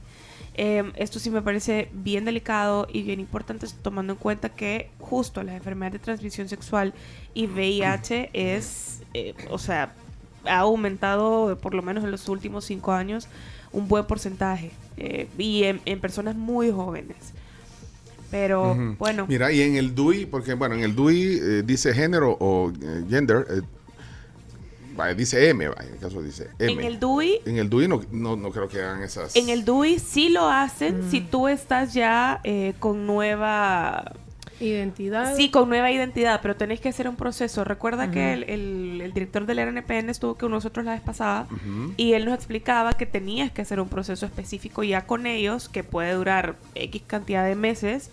Eh, 0.54 0.92
esto 0.94 1.18
sí 1.18 1.30
me 1.30 1.42
parece 1.42 1.88
bien 1.92 2.24
delicado 2.24 2.86
y 2.92 3.02
bien 3.02 3.18
importante 3.18 3.66
tomando 3.82 4.12
en 4.12 4.20
cuenta 4.20 4.50
que 4.50 4.88
justo 5.00 5.42
las 5.42 5.56
enfermedades 5.56 5.94
de 5.94 6.04
transmisión 6.04 6.48
sexual 6.48 6.94
y 7.34 7.48
VIH 7.48 8.30
es, 8.34 9.00
eh, 9.14 9.34
o 9.50 9.58
sea, 9.58 9.94
ha 10.44 10.58
aumentado 10.58 11.58
por 11.60 11.74
lo 11.74 11.82
menos 11.82 12.04
en 12.04 12.10
los 12.10 12.28
últimos 12.28 12.64
cinco 12.64 12.92
años 12.92 13.28
un 13.72 13.88
buen 13.88 14.04
porcentaje 14.06 14.70
eh, 14.96 15.28
y 15.38 15.64
en, 15.64 15.80
en 15.84 16.00
personas 16.00 16.36
muy 16.36 16.70
jóvenes. 16.70 17.16
Pero 18.30 18.74
bueno, 18.98 19.26
Mira, 19.28 19.52
y 19.52 19.60
en 19.60 19.76
el 19.76 19.94
DUI, 19.94 20.24
porque 20.24 20.54
bueno, 20.54 20.74
en 20.74 20.82
el 20.82 20.94
DUI 20.94 21.38
eh, 21.42 21.62
dice 21.64 21.92
género 21.92 22.32
o 22.40 22.70
eh, 22.70 23.04
gender, 23.10 23.46
eh, 23.50 23.60
vaya, 24.96 25.12
dice 25.14 25.50
M, 25.50 25.68
vaya, 25.68 25.86
en 25.86 25.94
el 25.94 26.00
caso 26.00 26.22
dice 26.22 26.48
M. 26.58 26.72
en 26.72 26.80
el 26.80 26.98
DUI, 26.98 27.40
En 27.44 27.58
el 27.58 27.68
DUI 27.68 27.88
no, 27.88 28.00
no, 28.10 28.36
no 28.36 28.50
creo 28.50 28.68
que 28.68 28.80
hagan 28.80 29.02
esas. 29.02 29.36
en 29.36 29.50
el 29.50 29.66
DUI 29.66 29.98
sí 29.98 30.30
lo 30.30 30.48
hacen 30.48 31.10
si 31.10 31.20
tú 31.20 31.46
estás 31.46 31.92
ya 31.92 32.40
eh, 32.44 32.72
con 32.78 33.06
nueva 33.06 34.14
Identidad. 34.62 35.36
Sí, 35.36 35.50
con 35.50 35.68
nueva 35.68 35.90
identidad, 35.90 36.40
pero 36.40 36.56
tenés 36.56 36.80
que 36.80 36.88
hacer 36.88 37.08
un 37.08 37.16
proceso. 37.16 37.64
Recuerda 37.64 38.10
que 38.10 38.32
el, 38.32 38.44
el- 38.44 39.00
el 39.02 39.12
director 39.12 39.44
del 39.46 39.58
RNPN 39.58 40.08
estuvo 40.10 40.34
con 40.36 40.50
nosotros 40.52 40.84
la 40.86 40.92
vez 40.92 41.00
pasada 41.00 41.46
y 41.96 42.12
él 42.12 42.24
nos 42.24 42.34
explicaba 42.34 42.92
que 42.94 43.04
tenías 43.06 43.50
que 43.50 43.62
hacer 43.62 43.80
un 43.80 43.88
proceso 43.88 44.24
específico 44.26 44.82
ya 44.84 45.06
con 45.06 45.26
ellos, 45.26 45.68
que 45.68 45.82
puede 45.84 46.12
durar 46.12 46.56
X 46.74 47.02
cantidad 47.06 47.44
de 47.44 47.56
meses, 47.56 48.10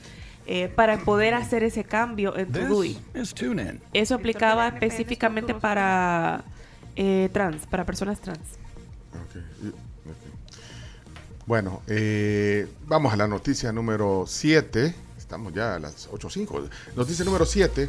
eh, 0.47 0.67
para 0.67 0.97
poder 0.99 1.35
hacer 1.35 1.63
ese 1.63 1.83
cambio 1.83 2.35
en 2.35 2.51
tu 2.51 2.59
DUI. 2.69 2.97
Eso 3.93 4.15
aplicaba 4.15 4.63
específicamente 4.87 5.53
para 5.61 6.43
eh, 6.95 7.29
trans, 7.31 7.67
para 7.67 7.85
personas 7.85 8.19
trans. 8.19 8.39
Bueno, 11.45 11.81
eh, 11.87 12.67
vamos 12.87 13.13
a 13.13 13.15
la 13.17 13.27
noticia 13.27 13.71
número 13.71 14.25
7. 14.27 14.93
Estamos 15.29 15.53
ya 15.53 15.75
a 15.75 15.79
las 15.79 16.09
8.05. 16.09 16.67
Noticia 16.95 17.23
número 17.23 17.45
7. 17.45 17.87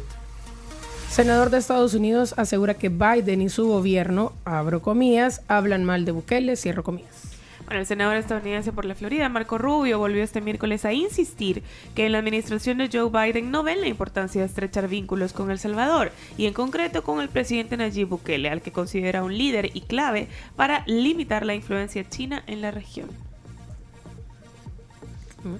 Senador 1.09 1.49
de 1.49 1.57
Estados 1.57 1.95
Unidos 1.95 2.35
asegura 2.37 2.75
que 2.75 2.89
Biden 2.89 3.41
y 3.41 3.49
su 3.49 3.67
gobierno, 3.67 4.33
abro 4.45 4.83
comillas, 4.83 5.41
hablan 5.47 5.83
mal 5.83 6.05
de 6.05 6.11
Bukele, 6.11 6.55
cierro 6.55 6.83
comillas. 6.83 7.31
Bueno, 7.65 7.79
el 7.79 7.87
senador 7.87 8.17
estadounidense 8.17 8.71
por 8.71 8.85
la 8.85 8.93
Florida, 8.93 9.27
Marco 9.27 9.57
Rubio, 9.57 9.97
volvió 9.97 10.21
este 10.21 10.39
miércoles 10.39 10.85
a 10.85 10.93
insistir 10.93 11.63
que 11.95 12.05
en 12.05 12.11
la 12.11 12.19
administración 12.19 12.77
de 12.77 12.91
Joe 12.93 13.09
Biden 13.09 13.49
no 13.49 13.63
ven 13.63 13.81
la 13.81 13.87
importancia 13.87 14.41
de 14.41 14.45
estrechar 14.45 14.87
vínculos 14.87 15.33
con 15.33 15.49
El 15.49 15.57
Salvador 15.57 16.11
y 16.37 16.45
en 16.45 16.53
concreto 16.53 17.01
con 17.01 17.21
el 17.21 17.29
presidente 17.29 17.75
Nayib 17.75 18.09
Bukele, 18.09 18.49
al 18.49 18.61
que 18.61 18.71
considera 18.71 19.23
un 19.23 19.35
líder 19.35 19.71
y 19.73 19.81
clave 19.81 20.27
para 20.55 20.83
limitar 20.85 21.43
la 21.43 21.55
influencia 21.55 22.07
china 22.07 22.43
en 22.45 22.61
la 22.61 22.69
región. 22.69 23.09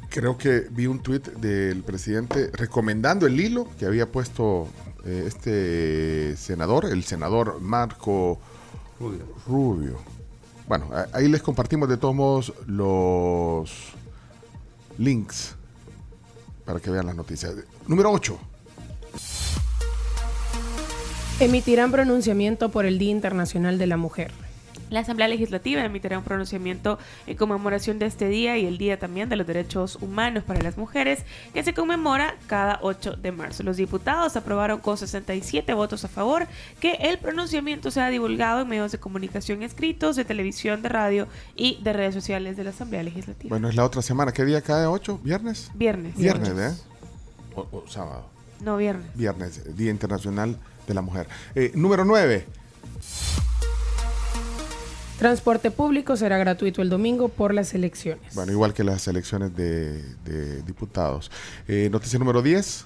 Creo 0.09 0.37
que 0.37 0.67
vi 0.69 0.87
un 0.87 0.99
tuit 0.99 1.27
del 1.33 1.83
presidente 1.83 2.51
recomendando 2.53 3.25
el 3.25 3.39
hilo 3.39 3.67
que 3.79 3.85
había 3.85 4.11
puesto 4.11 4.67
eh, 5.05 5.23
este 5.25 6.35
senador, 6.37 6.85
el 6.85 7.03
senador 7.03 7.59
Marco 7.61 8.39
Rubio. 8.99 9.25
Rubio. 9.47 9.97
Bueno, 10.67 10.89
ahí 11.13 11.27
les 11.27 11.41
compartimos 11.41 11.89
de 11.89 11.97
todos 11.97 12.15
modos 12.15 12.53
los 12.67 13.71
links 14.97 15.55
para 16.65 16.79
que 16.79 16.91
vean 16.91 17.07
las 17.07 17.15
noticias. 17.15 17.53
Número 17.87 18.11
8. 18.11 18.37
Emitirán 21.39 21.91
pronunciamiento 21.91 22.69
por 22.69 22.85
el 22.85 22.99
Día 22.99 23.09
Internacional 23.09 23.79
de 23.79 23.87
la 23.87 23.97
Mujer. 23.97 24.31
La 24.91 24.99
Asamblea 24.99 25.29
Legislativa 25.29 25.83
emitirá 25.85 26.17
un 26.17 26.23
pronunciamiento 26.25 26.99
en 27.25 27.37
conmemoración 27.37 27.97
de 27.97 28.07
este 28.07 28.27
día 28.27 28.57
y 28.57 28.65
el 28.65 28.77
Día 28.77 28.99
también 28.99 29.29
de 29.29 29.37
los 29.37 29.47
Derechos 29.47 29.97
Humanos 30.01 30.43
para 30.43 30.61
las 30.61 30.77
Mujeres, 30.77 31.23
que 31.53 31.63
se 31.63 31.73
conmemora 31.73 32.35
cada 32.47 32.77
8 32.81 33.13
de 33.15 33.31
marzo. 33.31 33.63
Los 33.63 33.77
diputados 33.77 34.35
aprobaron 34.35 34.81
con 34.81 34.97
67 34.97 35.73
votos 35.73 36.03
a 36.03 36.09
favor 36.09 36.45
que 36.81 36.91
el 36.99 37.19
pronunciamiento 37.19 37.89
sea 37.89 38.09
divulgado 38.09 38.61
en 38.61 38.67
medios 38.67 38.91
de 38.91 38.99
comunicación 38.99 39.63
escritos, 39.63 40.17
de 40.17 40.25
televisión, 40.25 40.81
de 40.81 40.89
radio 40.89 41.27
y 41.55 41.81
de 41.81 41.93
redes 41.93 42.13
sociales 42.13 42.57
de 42.57 42.65
la 42.65 42.71
Asamblea 42.71 43.01
Legislativa. 43.01 43.47
Bueno, 43.47 43.69
es 43.69 43.75
la 43.75 43.85
otra 43.85 44.01
semana. 44.01 44.33
¿Qué 44.33 44.43
día 44.43 44.61
cae 44.61 44.87
8? 44.87 45.21
¿Viernes? 45.23 45.71
Viernes. 45.73 46.17
Viernes. 46.17 46.49
¿eh? 46.49 46.81
O, 47.55 47.65
o 47.71 47.87
sábado. 47.87 48.25
No, 48.59 48.75
viernes. 48.75 49.07
Viernes, 49.15 49.77
Día 49.77 49.89
Internacional 49.89 50.57
de 50.85 50.93
la 50.93 51.01
Mujer. 51.01 51.27
Eh, 51.55 51.71
número 51.75 52.03
9. 52.03 52.45
Transporte 55.21 55.69
público 55.69 56.17
será 56.17 56.39
gratuito 56.39 56.81
el 56.81 56.89
domingo 56.89 57.29
por 57.29 57.53
las 57.53 57.75
elecciones. 57.75 58.33
Bueno, 58.33 58.53
igual 58.53 58.73
que 58.73 58.83
las 58.83 59.07
elecciones 59.07 59.55
de, 59.55 60.01
de 60.25 60.63
diputados. 60.63 61.29
Eh, 61.67 61.89
noticia 61.91 62.17
número 62.17 62.41
10. 62.41 62.85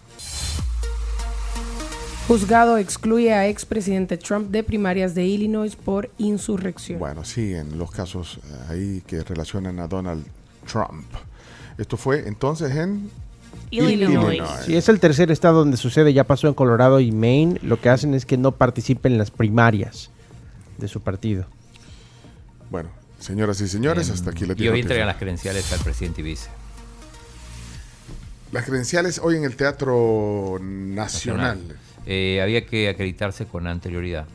Juzgado 2.27 2.77
excluye 2.77 3.31
a 3.31 3.47
expresidente 3.47 4.17
Trump 4.17 4.51
de 4.51 4.63
primarias 4.63 5.15
de 5.15 5.23
Illinois 5.23 5.77
por 5.77 6.09
insurrección. 6.17 6.99
Bueno, 6.99 7.23
siguen 7.23 7.77
los 7.77 7.89
casos 7.89 8.41
eh, 8.43 8.57
ahí 8.67 9.03
que 9.07 9.23
relacionan 9.23 9.79
a 9.79 9.87
Donald 9.87 10.25
Trump. 10.69 11.05
Esto 11.77 11.95
fue 11.95 12.27
entonces 12.27 12.75
en 12.75 13.11
Illinois. 13.71 14.43
Sí, 14.65 14.75
es 14.75 14.89
el 14.89 14.99
tercer 14.99 15.31
estado 15.31 15.59
donde 15.59 15.77
sucede, 15.77 16.11
ya 16.11 16.25
pasó 16.25 16.49
en 16.49 16.53
Colorado 16.53 16.99
y 16.99 17.13
Maine. 17.13 17.61
Lo 17.63 17.79
que 17.79 17.87
hacen 17.87 18.13
es 18.13 18.25
que 18.25 18.35
no 18.35 18.51
participen 18.51 19.13
en 19.13 19.19
las 19.19 19.31
primarias 19.31 20.09
de 20.77 20.89
su 20.89 20.99
partido. 20.99 21.45
Bueno, 22.75 22.89
señoras 23.19 23.61
y 23.61 23.69
señores, 23.69 24.09
hasta 24.09 24.31
aquí 24.31 24.45
les 24.45 24.57
Y 24.57 24.63
digo 24.63 24.73
hoy 24.73 24.79
que- 24.79 24.81
entregan 24.81 25.07
las 25.07 25.15
credenciales 25.15 25.71
al 25.71 25.79
presidente 25.79 26.19
y 26.19 26.25
vice. 26.25 26.49
Las 28.51 28.65
credenciales 28.65 29.17
hoy 29.23 29.37
en 29.37 29.45
el 29.45 29.55
Teatro 29.55 30.57
Nacional. 30.61 31.77
Eh, 32.05 32.41
había 32.43 32.65
que 32.65 32.89
acreditarse 32.89 33.45
con 33.45 33.65
anterioridad. 33.65 34.25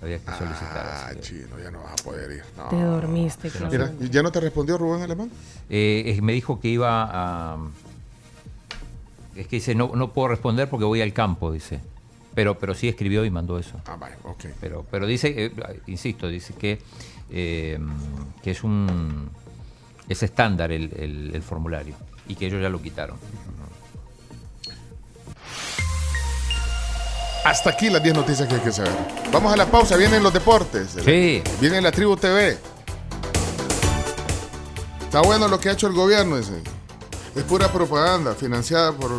Había 0.00 0.18
que 0.20 0.26
solicitar. 0.30 0.76
Ah, 0.76 1.10
chino, 1.20 1.58
ya 1.60 1.72
no 1.72 1.82
vas 1.82 1.94
a 2.00 2.04
poder 2.04 2.30
ir. 2.30 2.44
No. 2.56 2.68
Te 2.68 2.80
dormiste, 2.80 3.50
Pero- 3.50 3.68
Mira, 3.68 3.92
¿ya 4.08 4.22
no 4.22 4.30
te 4.30 4.38
respondió 4.38 4.78
Rubén 4.78 5.02
Alemán? 5.02 5.28
Eh, 5.68 6.04
eh, 6.16 6.22
me 6.22 6.32
dijo 6.34 6.60
que 6.60 6.68
iba 6.68 7.02
a. 7.10 7.58
Es 9.34 9.48
que 9.48 9.56
dice, 9.56 9.74
no, 9.74 9.90
no 9.96 10.12
puedo 10.12 10.28
responder 10.28 10.70
porque 10.70 10.84
voy 10.84 11.00
al 11.00 11.12
campo, 11.12 11.50
dice. 11.50 11.80
Pero, 12.38 12.56
pero 12.56 12.72
sí 12.72 12.86
escribió 12.86 13.24
y 13.24 13.30
mandó 13.32 13.58
eso. 13.58 13.80
Ah, 13.86 13.96
vale, 13.96 14.14
ok. 14.22 14.44
Pero, 14.60 14.86
pero 14.88 15.08
dice, 15.08 15.34
eh, 15.36 15.52
insisto, 15.88 16.28
dice 16.28 16.54
que, 16.54 16.78
eh, 17.30 17.80
que 18.44 18.52
es 18.52 18.62
un. 18.62 19.28
Es 20.08 20.22
estándar 20.22 20.70
el, 20.70 20.92
el- 20.96 21.32
el 21.34 21.42
formulario 21.42 21.96
y 22.28 22.36
que 22.36 22.46
ellos 22.46 22.62
ya 22.62 22.68
lo 22.68 22.80
quitaron. 22.80 23.16
Hasta 27.44 27.70
aquí 27.70 27.90
las 27.90 28.04
10 28.04 28.14
noticias 28.14 28.46
que 28.48 28.54
hay 28.54 28.60
que 28.60 28.70
saber. 28.70 28.92
Vamos 29.32 29.52
a 29.52 29.56
la 29.56 29.66
pausa, 29.66 29.96
vienen 29.96 30.22
los 30.22 30.32
deportes. 30.32 30.96
Sí. 31.04 31.42
Viene 31.60 31.80
la 31.80 31.90
Tribu 31.90 32.16
TV. 32.16 32.56
Está 35.02 35.22
bueno 35.22 35.48
lo 35.48 35.58
que 35.58 35.70
ha 35.70 35.72
hecho 35.72 35.88
el 35.88 35.94
gobierno 35.94 36.36
ese. 36.36 36.62
Es 37.34 37.42
pura 37.42 37.66
propaganda, 37.72 38.34
financiada 38.36 38.92
por... 38.92 39.10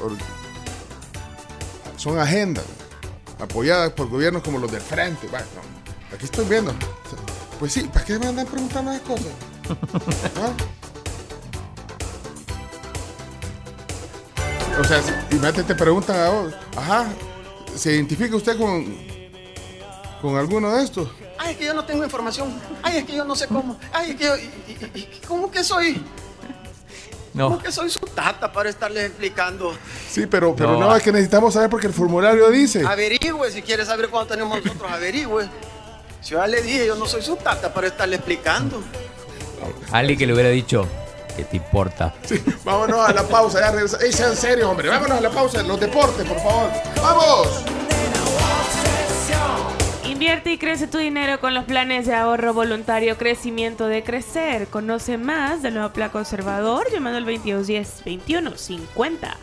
por- 0.00 0.43
son 2.04 2.18
agendas, 2.18 2.64
apoyadas 3.40 3.90
por 3.92 4.10
gobiernos 4.10 4.42
como 4.42 4.58
los 4.58 4.70
del 4.70 4.82
frente. 4.82 5.26
Bueno, 5.28 5.46
aquí 6.14 6.26
estoy 6.26 6.44
viendo. 6.44 6.74
Pues 7.58 7.72
sí, 7.72 7.84
¿para 7.90 8.04
qué 8.04 8.18
me 8.18 8.26
andan 8.26 8.46
preguntando 8.46 8.92
esas 8.92 9.06
cosas? 9.06 9.26
¿Ah? 10.36 10.52
O 14.78 14.84
sea, 14.84 15.00
si- 15.02 15.10
imagínate, 15.30 15.62
te 15.62 15.74
preguntan 15.74 16.16
a 16.20 16.28
vos, 16.28 16.52
ajá, 16.76 17.06
¿se 17.74 17.94
identifica 17.94 18.36
usted 18.36 18.58
con, 18.58 18.84
con 20.20 20.36
alguno 20.36 20.74
de 20.76 20.84
estos? 20.84 21.08
Ay, 21.38 21.52
es 21.52 21.56
que 21.58 21.64
yo 21.66 21.72
no 21.74 21.84
tengo 21.86 22.04
información. 22.04 22.60
Ay, 22.82 22.98
es 22.98 23.04
que 23.04 23.16
yo 23.16 23.24
no 23.24 23.34
sé 23.34 23.46
cómo. 23.46 23.78
Ay, 23.92 24.10
es 24.10 24.16
que 24.16 24.24
yo. 24.24 24.36
y- 24.36 24.40
y- 24.68 24.98
y- 25.00 25.20
¿Cómo 25.26 25.50
que 25.50 25.64
soy? 25.64 26.04
No. 27.34 27.48
¿Cómo 27.48 27.62
que 27.62 27.72
soy 27.72 27.90
su 27.90 27.98
tata 28.00 28.50
para 28.52 28.70
estarles 28.70 29.06
explicando? 29.06 29.76
Sí, 30.08 30.26
pero, 30.26 30.54
pero 30.54 30.72
no. 30.78 30.88
No. 30.88 30.96
es 30.96 31.02
que 31.02 31.10
necesitamos 31.10 31.52
saber 31.52 31.68
porque 31.68 31.88
el 31.88 31.92
formulario 31.92 32.48
dice. 32.50 32.86
Averigüe, 32.86 33.50
si 33.50 33.60
quiere 33.60 33.84
saber 33.84 34.08
cuánto 34.08 34.34
tenemos 34.34 34.64
nosotros, 34.64 34.90
averigüe. 34.90 35.48
Si 36.20 36.30
yo 36.30 36.38
ya 36.38 36.46
le 36.46 36.62
dije, 36.62 36.86
yo 36.86 36.94
no 36.94 37.06
soy 37.06 37.22
su 37.22 37.34
tata 37.36 37.74
para 37.74 37.88
estarle 37.88 38.16
explicando. 38.16 38.80
Alguien 39.90 40.16
que 40.18 40.26
le 40.26 40.32
hubiera 40.32 40.48
dicho, 40.50 40.86
¿qué 41.36 41.44
te 41.44 41.56
importa? 41.56 42.14
Sí, 42.24 42.40
vámonos 42.64 43.00
a 43.08 43.12
la 43.12 43.24
pausa, 43.24 43.60
ya 43.60 43.72
regresa. 43.72 43.98
Ey, 44.00 44.12
sean 44.12 44.36
serios, 44.36 44.68
hombre, 44.68 44.88
vámonos 44.88 45.18
a 45.18 45.20
la 45.20 45.30
pausa, 45.30 45.62
los 45.64 45.80
deportes, 45.80 46.26
por 46.26 46.38
favor. 46.38 46.70
¡Vamos! 47.02 47.48
Invierte 50.14 50.52
y 50.52 50.58
crece 50.58 50.86
tu 50.86 50.98
dinero 50.98 51.40
con 51.40 51.54
los 51.54 51.64
planes 51.64 52.06
de 52.06 52.14
ahorro 52.14 52.54
voluntario 52.54 53.18
Crecimiento 53.18 53.88
de 53.88 54.04
Crecer. 54.04 54.68
Conoce 54.68 55.18
más 55.18 55.60
del 55.60 55.74
nuevo 55.74 55.92
plan 55.92 56.08
conservador 56.10 56.86
llamando 56.92 57.18
al 57.18 57.26
2210-2150. 57.26 59.34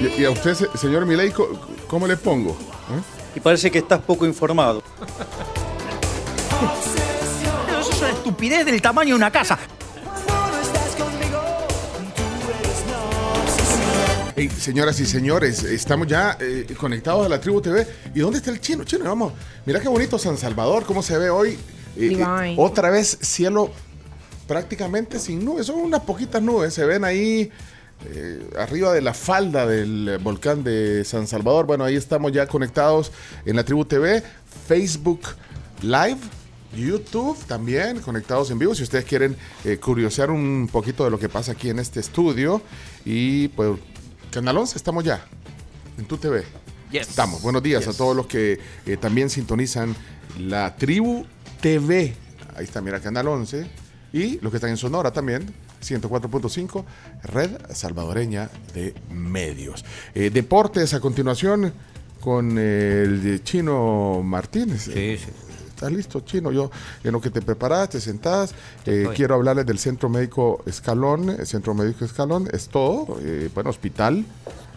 Y, 0.00 0.22
y 0.22 0.24
a 0.24 0.30
usted, 0.30 0.54
se- 0.54 0.78
señor 0.78 1.04
Milei, 1.04 1.34
¿cómo 1.86 2.06
le 2.06 2.16
pongo? 2.16 2.52
¿Eh? 2.52 3.34
Y 3.36 3.40
parece 3.40 3.70
que 3.70 3.80
estás 3.80 4.00
poco 4.00 4.24
informado. 4.24 4.82
Pero 7.66 7.80
eso 7.80 7.90
es 7.92 7.98
una 8.00 8.08
estupidez 8.08 8.64
del 8.64 8.80
tamaño 8.80 9.10
de 9.10 9.16
una 9.16 9.30
casa. 9.30 9.58
Señoras 14.36 15.00
y 15.00 15.06
señores, 15.06 15.62
estamos 15.62 16.06
ya 16.06 16.36
eh, 16.38 16.66
conectados 16.78 17.24
a 17.24 17.28
la 17.28 17.40
Tribu 17.40 17.62
TV. 17.62 17.86
¿Y 18.14 18.20
dónde 18.20 18.38
está 18.38 18.50
el 18.50 18.60
chino? 18.60 18.84
Chino, 18.84 19.04
vamos. 19.04 19.32
Mira 19.64 19.80
qué 19.80 19.88
bonito 19.88 20.18
San 20.18 20.36
Salvador, 20.36 20.84
cómo 20.84 21.02
se 21.02 21.16
ve 21.16 21.30
hoy. 21.30 21.58
Eh, 21.96 22.18
eh, 22.20 22.54
otra 22.58 22.90
vez 22.90 23.16
cielo 23.22 23.70
prácticamente 24.46 25.18
sin 25.20 25.42
nubes. 25.42 25.66
Son 25.66 25.76
unas 25.76 26.02
poquitas 26.02 26.42
nubes. 26.42 26.74
Se 26.74 26.84
ven 26.84 27.04
ahí 27.04 27.50
eh, 28.04 28.50
arriba 28.58 28.92
de 28.92 29.00
la 29.00 29.14
falda 29.14 29.66
del 29.66 30.18
volcán 30.22 30.62
de 30.62 31.02
San 31.06 31.26
Salvador. 31.26 31.64
Bueno, 31.64 31.84
ahí 31.84 31.96
estamos 31.96 32.30
ya 32.30 32.46
conectados 32.46 33.12
en 33.46 33.56
la 33.56 33.64
Tribu 33.64 33.86
TV, 33.86 34.22
Facebook 34.68 35.20
Live. 35.80 36.18
YouTube 36.76 37.38
también, 37.46 38.00
conectados 38.00 38.50
en 38.50 38.58
vivo, 38.58 38.74
si 38.74 38.82
ustedes 38.82 39.06
quieren 39.06 39.34
eh, 39.64 39.78
curiosear 39.78 40.30
un 40.30 40.68
poquito 40.70 41.04
de 41.04 41.10
lo 41.10 41.18
que 41.18 41.28
pasa 41.28 41.52
aquí 41.52 41.70
en 41.70 41.78
este 41.78 42.00
estudio. 42.00 42.60
Y 43.04 43.48
pues, 43.48 43.78
Canal 44.36 44.58
11, 44.58 44.76
estamos 44.76 45.02
ya 45.02 45.24
en 45.96 46.04
tu 46.04 46.18
TV. 46.18 46.44
Estamos. 46.92 47.40
Buenos 47.40 47.62
días 47.62 47.88
a 47.88 47.94
todos 47.94 48.14
los 48.14 48.26
que 48.26 48.60
eh, 48.84 48.98
también 48.98 49.30
sintonizan 49.30 49.96
la 50.38 50.76
Tribu 50.76 51.24
TV. 51.62 52.14
Ahí 52.54 52.64
está, 52.64 52.82
mira, 52.82 53.00
Canal 53.00 53.28
11. 53.28 53.66
Y 54.12 54.38
los 54.40 54.50
que 54.50 54.58
están 54.58 54.68
en 54.68 54.76
Sonora 54.76 55.10
también, 55.10 55.54
104.5, 55.82 56.84
Red 57.22 57.50
Salvadoreña 57.72 58.50
de 58.74 58.94
Medios. 59.08 59.86
Eh, 60.14 60.28
deportes 60.28 60.92
a 60.92 61.00
continuación 61.00 61.72
con 62.20 62.58
el 62.58 63.40
chino 63.42 64.20
Martínez. 64.22 64.82
Sí, 64.82 65.16
sí. 65.16 65.32
¿Estás 65.76 65.92
listo, 65.92 66.20
chino? 66.20 66.50
Yo, 66.52 66.70
en 67.04 67.12
lo 67.12 67.20
que 67.20 67.28
te 67.28 67.42
preparas, 67.42 67.90
te 67.90 68.00
sentás. 68.00 68.54
eh, 68.86 69.08
quiero 69.14 69.34
hablarles 69.34 69.66
del 69.66 69.78
Centro 69.78 70.08
Médico 70.08 70.62
Escalón. 70.64 71.28
El 71.28 71.46
Centro 71.46 71.74
Médico 71.74 72.06
Escalón 72.06 72.48
es 72.50 72.68
todo. 72.68 73.18
eh, 73.20 73.50
bueno, 73.54 73.68
hospital 73.70 74.24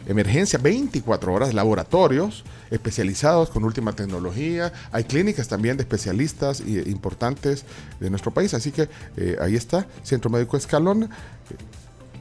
emergencia 0.07 0.57
24 0.59 1.33
horas, 1.33 1.53
laboratorios 1.53 2.43
especializados 2.71 3.49
con 3.49 3.63
última 3.63 3.93
tecnología. 3.93 4.73
Hay 4.91 5.05
clínicas 5.05 5.47
también 5.47 5.77
de 5.77 5.83
especialistas 5.83 6.59
y- 6.61 6.79
importantes 6.89 7.63
de 8.01 8.09
nuestro 8.09 8.31
país. 8.31 8.53
Así 8.53 8.71
que 8.71 8.89
eh, 9.15 9.37
ahí 9.39 9.55
está, 9.55 9.87
Centro 10.03 10.29
Médico 10.29 10.57
Escalón. 10.57 11.09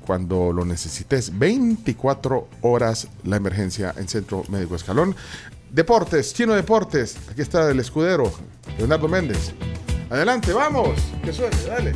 Cuando 0.06 0.54
lo 0.54 0.64
necesites, 0.64 1.38
24 1.38 2.48
horas 2.62 3.08
la 3.24 3.36
emergencia 3.36 3.92
en 3.98 4.08
Centro 4.08 4.42
Médico 4.48 4.74
Escalón. 4.74 5.14
Deportes, 5.70 6.34
Chino 6.34 6.54
Deportes. 6.54 7.16
Aquí 7.30 7.42
está 7.42 7.70
el 7.70 7.80
escudero, 7.80 8.32
Leonardo 8.78 9.08
Méndez. 9.08 9.52
Adelante, 10.10 10.52
vamos. 10.52 10.98
Que 11.22 11.32
suene, 11.32 11.56
dale. 11.66 11.94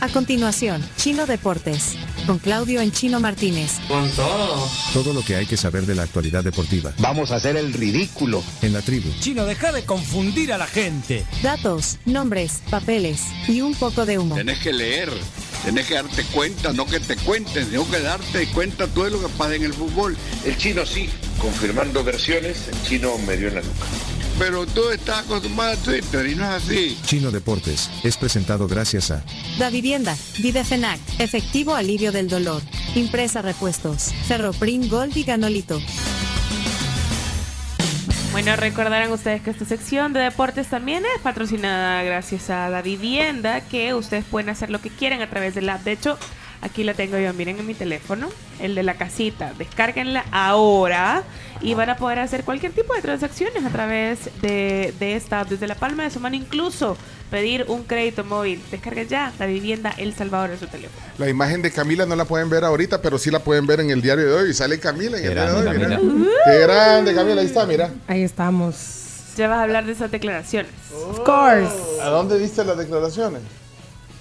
A 0.00 0.08
continuación, 0.08 0.84
Chino 0.96 1.26
Deportes, 1.26 1.94
con 2.26 2.40
Claudio 2.40 2.80
en 2.80 2.90
Chino 2.90 3.20
Martínez. 3.20 3.78
Con 3.86 4.10
todo. 4.10 4.68
Todo 4.92 5.12
lo 5.12 5.22
que 5.22 5.36
hay 5.36 5.46
que 5.46 5.56
saber 5.56 5.86
de 5.86 5.94
la 5.94 6.02
actualidad 6.02 6.42
deportiva. 6.42 6.92
Vamos 6.98 7.30
a 7.30 7.36
hacer 7.36 7.56
el 7.56 7.72
ridículo. 7.72 8.42
En 8.62 8.72
la 8.72 8.82
tribu. 8.82 9.08
Chino, 9.20 9.44
deja 9.44 9.70
de 9.70 9.84
confundir 9.84 10.52
a 10.52 10.58
la 10.58 10.66
gente. 10.66 11.24
Datos, 11.40 11.98
nombres, 12.04 12.62
papeles 12.68 13.22
y 13.46 13.60
un 13.60 13.76
poco 13.76 14.04
de 14.04 14.18
humo. 14.18 14.34
Tenés 14.34 14.58
que 14.58 14.72
leer, 14.72 15.08
tenés 15.64 15.86
que 15.86 15.94
darte 15.94 16.24
cuenta, 16.24 16.72
no 16.72 16.86
que 16.86 17.00
te 17.00 17.16
cuenten, 17.16 17.68
sino 17.68 17.88
que 17.90 18.00
darte 18.00 18.46
cuenta 18.48 18.86
todo 18.86 19.10
lo 19.10 19.20
que 19.20 19.28
pasa 19.28 19.54
en 19.54 19.64
el 19.64 19.72
fútbol. 19.72 20.16
El 20.44 20.56
chino 20.56 20.84
sí, 20.86 21.08
confirmando 21.38 22.04
versiones, 22.04 22.68
el 22.68 22.82
chino 22.82 23.16
me 23.26 23.36
dio 23.36 23.48
en 23.48 23.56
la 23.56 23.60
nuca. 23.62 23.86
Pero 24.38 24.66
tú 24.66 24.90
estás 24.90 25.20
acostumbrado 25.20 25.72
a 25.72 25.76
Twitter 25.76 26.26
y 26.26 26.34
no 26.34 26.44
es 26.44 26.64
así. 26.64 26.98
Chino 27.06 27.30
Deportes 27.30 27.90
es 28.02 28.16
presentado 28.16 28.66
gracias 28.66 29.10
a 29.10 29.22
Da 29.58 29.70
Vivienda, 29.70 30.16
Videfenac, 30.38 30.98
Efectivo 31.18 31.74
Alivio 31.74 32.12
del 32.12 32.28
Dolor, 32.28 32.62
Impresa 32.94 33.42
Repuestos, 33.42 34.10
Ferroprim 34.26 34.88
Gold 34.88 35.16
y 35.16 35.24
Ganolito. 35.24 35.80
Bueno, 38.32 38.56
recordarán 38.56 39.12
ustedes 39.12 39.42
que 39.42 39.50
esta 39.50 39.66
sección 39.66 40.14
de 40.14 40.20
deportes 40.20 40.68
también 40.68 41.04
es 41.04 41.20
patrocinada 41.20 42.02
gracias 42.02 42.48
a 42.48 42.70
la 42.70 42.80
vivienda, 42.80 43.60
que 43.60 43.92
ustedes 43.92 44.24
pueden 44.24 44.48
hacer 44.48 44.70
lo 44.70 44.80
que 44.80 44.88
quieran 44.88 45.20
a 45.20 45.28
través 45.28 45.54
del 45.54 45.68
app. 45.68 45.82
De 45.82 45.92
hecho, 45.92 46.18
aquí 46.62 46.84
la 46.84 46.94
tengo 46.94 47.18
yo, 47.18 47.32
miren 47.34 47.58
en 47.58 47.66
mi 47.66 47.74
teléfono, 47.74 48.28
el 48.60 48.74
de 48.74 48.82
la 48.82 48.94
casita. 48.94 49.52
Descárguenla 49.58 50.24
ahora 50.30 51.22
y 51.60 51.74
van 51.74 51.90
a 51.90 51.96
poder 51.96 52.18
hacer 52.20 52.44
cualquier 52.44 52.72
tipo 52.72 52.94
de 52.94 53.02
transacciones 53.02 53.64
a 53.64 53.68
través 53.70 54.30
de, 54.40 54.94
de 54.98 55.16
esta 55.16 55.40
app, 55.40 55.48
desde 55.50 55.66
la 55.66 55.74
palma 55.74 56.04
de 56.04 56.10
su 56.10 56.20
mano, 56.20 56.34
incluso 56.36 56.96
pedir 57.30 57.64
un 57.68 57.84
crédito 57.84 58.24
móvil. 58.24 58.60
Descarguen 58.70 59.08
ya 59.08 59.32
la 59.38 59.46
vivienda 59.46 59.94
El 59.96 60.14
Salvador 60.14 60.50
en 60.50 60.58
su 60.58 60.66
teléfono. 60.66 61.04
La 61.18 61.28
imagen 61.28 61.62
de 61.62 61.70
Camila 61.70 62.04
no 62.06 62.14
la 62.16 62.24
pueden 62.24 62.48
ver 62.50 62.64
ahorita, 62.64 63.00
pero 63.02 63.18
sí 63.18 63.30
la 63.30 63.38
pueden 63.40 63.66
ver 63.66 63.80
en 63.80 63.90
el 63.90 64.02
diario 64.02 64.26
de 64.26 64.32
hoy. 64.32 64.50
Y 64.50 64.54
sale 64.54 64.78
Camila 64.78 65.16
en 65.18 65.22
Qué 65.22 65.28
el 65.28 65.34
diario 65.34 65.54
de 65.54 65.58
hoy. 65.58 65.64
grande, 65.64 65.86
mira. 65.86 65.96
Camila. 65.98 66.30
Qué 66.44 66.58
grande, 66.58 67.14
Camila. 67.14 67.40
Ahí 67.40 67.46
está, 67.46 67.66
mira. 67.66 67.90
Ahí 68.06 68.22
estamos. 68.22 68.98
Ya 69.36 69.48
vas 69.48 69.58
a 69.58 69.62
hablar 69.62 69.86
de 69.86 69.92
esas 69.92 70.10
declaraciones. 70.10 70.70
Of 71.08 71.20
course. 71.20 71.72
¿A 72.02 72.08
dónde 72.08 72.38
viste 72.38 72.62
las 72.64 72.76
declaraciones? 72.76 73.40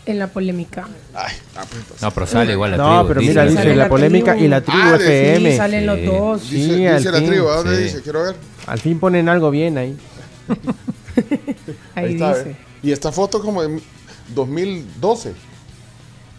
En 0.05 0.17
la 0.17 0.27
polémica. 0.27 0.87
Ay, 1.13 1.35
ah, 1.55 1.61
pues 1.69 1.73
entonces. 1.81 2.01
No, 2.01 2.11
pero 2.11 2.25
sale 2.25 2.53
igual 2.53 2.71
la 2.71 2.77
No, 2.77 2.89
tribu. 3.01 3.07
pero 3.07 3.19
dice. 3.21 3.31
mira, 3.33 3.45
dice 3.45 3.65
la 3.69 3.75
la 3.83 3.89
polémica 3.89 4.31
tribu. 4.31 4.45
y 4.45 4.49
la 4.49 4.61
tribu 4.61 4.79
Ah, 4.83 4.95
FM. 4.95 5.51
Sí, 5.51 5.57
salen 5.57 5.85
los 5.85 6.05
dos. 6.05 6.41
Sí, 6.41 6.55
dice 6.55 6.87
al 6.89 7.03
la 7.03 7.11
fin, 7.19 7.27
tribu, 7.29 7.47
¿a 7.49 7.55
dónde 7.57 7.77
sí. 7.77 7.83
dice? 7.83 8.01
Quiero 8.01 8.23
ver. 8.23 8.35
Al 8.65 8.79
fin 8.79 8.99
ponen 8.99 9.29
algo 9.29 9.51
bien 9.51 9.77
ahí. 9.77 9.95
Ahí, 11.95 12.13
está, 12.13 12.35
dice. 12.37 12.49
¿eh? 12.51 12.55
Y 12.83 12.91
esta 12.91 13.11
foto 13.11 13.41
como 13.41 13.61
en 13.63 13.81
2012. 14.33 15.33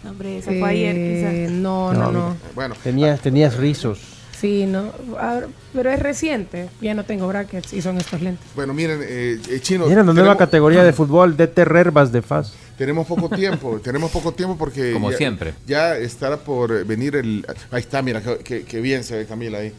Hombre, 0.08 0.38
esa 0.38 0.50
fue 0.50 0.68
ayer, 0.70 0.96
Eh, 0.98 1.44
quizás. 1.46 1.52
no, 1.60 1.92
no, 1.92 2.00
No, 2.04 2.12
no. 2.12 2.36
Bueno, 2.54 2.74
Tenías, 2.82 3.20
tenías 3.20 3.56
rizos. 3.56 4.00
Sí, 4.42 4.66
no. 4.66 4.92
A 5.20 5.34
ver, 5.34 5.48
pero 5.72 5.88
es 5.90 6.00
reciente. 6.00 6.68
Ya 6.80 6.94
no 6.94 7.04
tengo 7.04 7.28
brackets 7.28 7.72
y 7.72 7.80
son 7.80 7.96
estos 7.98 8.20
lentes. 8.20 8.44
bueno, 8.56 8.74
miren, 8.74 9.00
eh, 9.02 9.38
eh, 9.48 9.60
Chino. 9.60 9.86
Mira 9.86 10.02
la 10.02 10.12
nueva 10.12 10.36
categoría 10.36 10.82
de 10.82 10.92
fútbol 10.92 11.36
de 11.36 11.46
Terrerbas 11.46 12.10
de 12.10 12.22
Faz. 12.22 12.52
Tenemos 12.76 13.06
poco 13.06 13.28
tiempo, 13.28 13.78
tenemos 13.84 14.10
poco 14.10 14.32
tiempo 14.32 14.56
porque... 14.58 14.94
Como 14.94 15.12
ya, 15.12 15.16
siempre. 15.16 15.54
Ya 15.64 15.96
estará 15.96 16.38
por 16.38 16.84
venir 16.84 17.14
el... 17.14 17.46
Ahí 17.70 17.80
está, 17.82 18.02
mira, 18.02 18.20
qué, 18.42 18.80
bien 18.80 19.04
se 19.04 19.16
ve 19.18 19.26
Camila 19.26 19.58
ahí. 19.58 19.72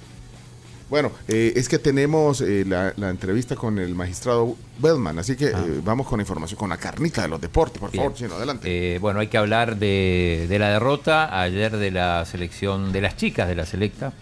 Bueno, 0.90 1.12
eh, 1.28 1.52
es 1.58 1.68
que 1.68 1.80
tenemos 1.80 2.40
eh, 2.40 2.64
la, 2.66 2.94
la 2.96 3.10
entrevista 3.10 3.56
con 3.58 3.80
el 3.80 3.96
magistrado 3.96 4.56
Bellman, 4.80 5.20
así 5.20 5.36
que 5.36 5.48
eh, 5.48 5.54
vamos 5.84 6.08
con 6.08 6.20
información, 6.22 6.58
con 6.58 6.70
la 6.70 6.78
carnita 6.78 7.24
de 7.24 7.28
los 7.30 7.42
deportes, 7.42 7.80
por 7.80 7.92
favor, 7.92 8.12
Ah. 8.14 8.16
Chino, 8.18 8.36
adelante. 8.36 8.96
Eh, 8.96 9.00
bueno, 9.00 9.20
hay 9.20 9.28
que 9.28 9.38
hablar 9.38 9.78
de, 9.78 10.46
de 10.48 10.60
la 10.60 10.70
derrota 10.70 11.42
ayer 11.42 11.76
de 11.76 11.92
la 11.92 12.24
selección, 12.26 12.94
de 12.94 13.02
las 13.02 13.18
chicas 13.18 13.48
de 13.50 13.56
la 13.56 13.66
selecta, 13.66 14.14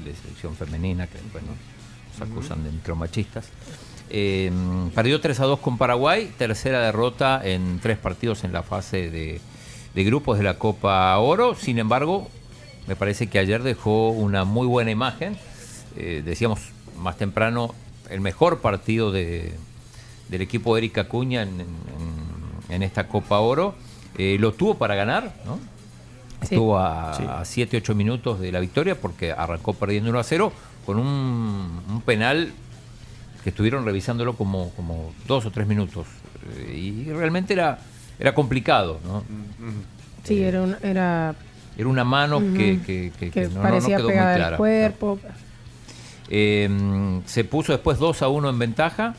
no 0.00 0.06
decirle 0.06 0.14
selección 0.14 0.54
femenina, 0.54 1.06
que 1.06 1.18
después 1.18 1.42
nos 1.44 2.28
acusan 2.28 2.64
de 2.64 2.70
micromachistas. 2.70 3.46
Eh, 4.08 4.50
perdió 4.94 5.20
3 5.20 5.40
a 5.40 5.44
2 5.44 5.60
con 5.60 5.78
Paraguay, 5.78 6.32
tercera 6.38 6.80
derrota 6.80 7.40
en 7.42 7.80
tres 7.80 7.98
partidos 7.98 8.44
en 8.44 8.52
la 8.52 8.62
fase 8.62 9.10
de, 9.10 9.40
grupos 10.04 10.38
de 10.38 10.44
la 10.44 10.58
Copa 10.58 11.16
Oro. 11.18 11.54
Sin 11.54 11.78
embargo, 11.78 12.28
me 12.86 12.96
parece 12.96 13.26
que 13.26 13.38
ayer 13.38 13.62
dejó 13.62 14.10
una 14.10 14.44
muy 14.44 14.66
buena 14.66 14.90
imagen. 14.90 15.36
Eh, 15.96 16.22
decíamos 16.24 16.60
más 16.98 17.16
temprano, 17.16 17.74
el 18.10 18.20
mejor 18.20 18.60
partido 18.60 19.10
de, 19.10 19.54
del 20.28 20.42
equipo 20.42 20.74
de 20.74 20.80
Erika 20.80 21.04
Cuña 21.08 21.42
en 22.68 22.82
esta 22.82 23.08
Copa 23.08 23.38
Oro. 23.40 23.74
Eh, 24.18 24.38
lo 24.40 24.52
tuvo 24.52 24.76
para 24.76 24.94
ganar, 24.94 25.34
¿no? 25.44 25.58
Sí. 26.42 26.54
Estuvo 26.54 26.78
a 26.78 27.42
7-8 27.42 27.94
minutos 27.94 28.38
de 28.40 28.52
la 28.52 28.60
victoria 28.60 28.94
porque 29.00 29.32
arrancó 29.32 29.72
perdiendo 29.74 30.10
1 30.10 30.18
a 30.18 30.22
0 30.24 30.52
con 30.84 30.98
un, 30.98 31.80
un 31.88 32.00
penal 32.02 32.52
que 33.42 33.50
estuvieron 33.50 33.84
revisándolo 33.84 34.34
como, 34.34 34.70
como 34.70 35.12
dos 35.26 35.46
o 35.46 35.50
tres 35.50 35.66
minutos. 35.66 36.06
Eh, 36.68 36.76
y 36.76 37.04
realmente 37.12 37.54
era, 37.54 37.78
era 38.18 38.34
complicado, 38.34 39.00
¿no? 39.04 39.24
Sí, 40.24 40.42
era, 40.42 40.62
un- 40.62 40.76
era 40.82 41.34
Era 41.78 41.88
una 41.88 42.04
mano 42.04 42.38
Ujú. 42.38 42.54
que, 42.54 42.80
que- 42.84 43.12
que- 43.18 43.30
que 43.30 43.30
que 43.30 43.42
no, 43.48 43.48
no- 43.48 43.54
no 43.56 43.62
parecía 43.62 43.96
quedó 43.96 44.06
muy 44.06 44.12
pegada 44.14 44.32
al 44.32 44.38
clara. 44.40 44.56
cuerpo. 44.56 45.18
Eh, 46.28 47.20
se 47.26 47.44
puso 47.44 47.72
después 47.72 47.98
2 47.98 48.22
a 48.22 48.28
1 48.28 48.48
en 48.50 48.58
ventaja. 48.58 49.14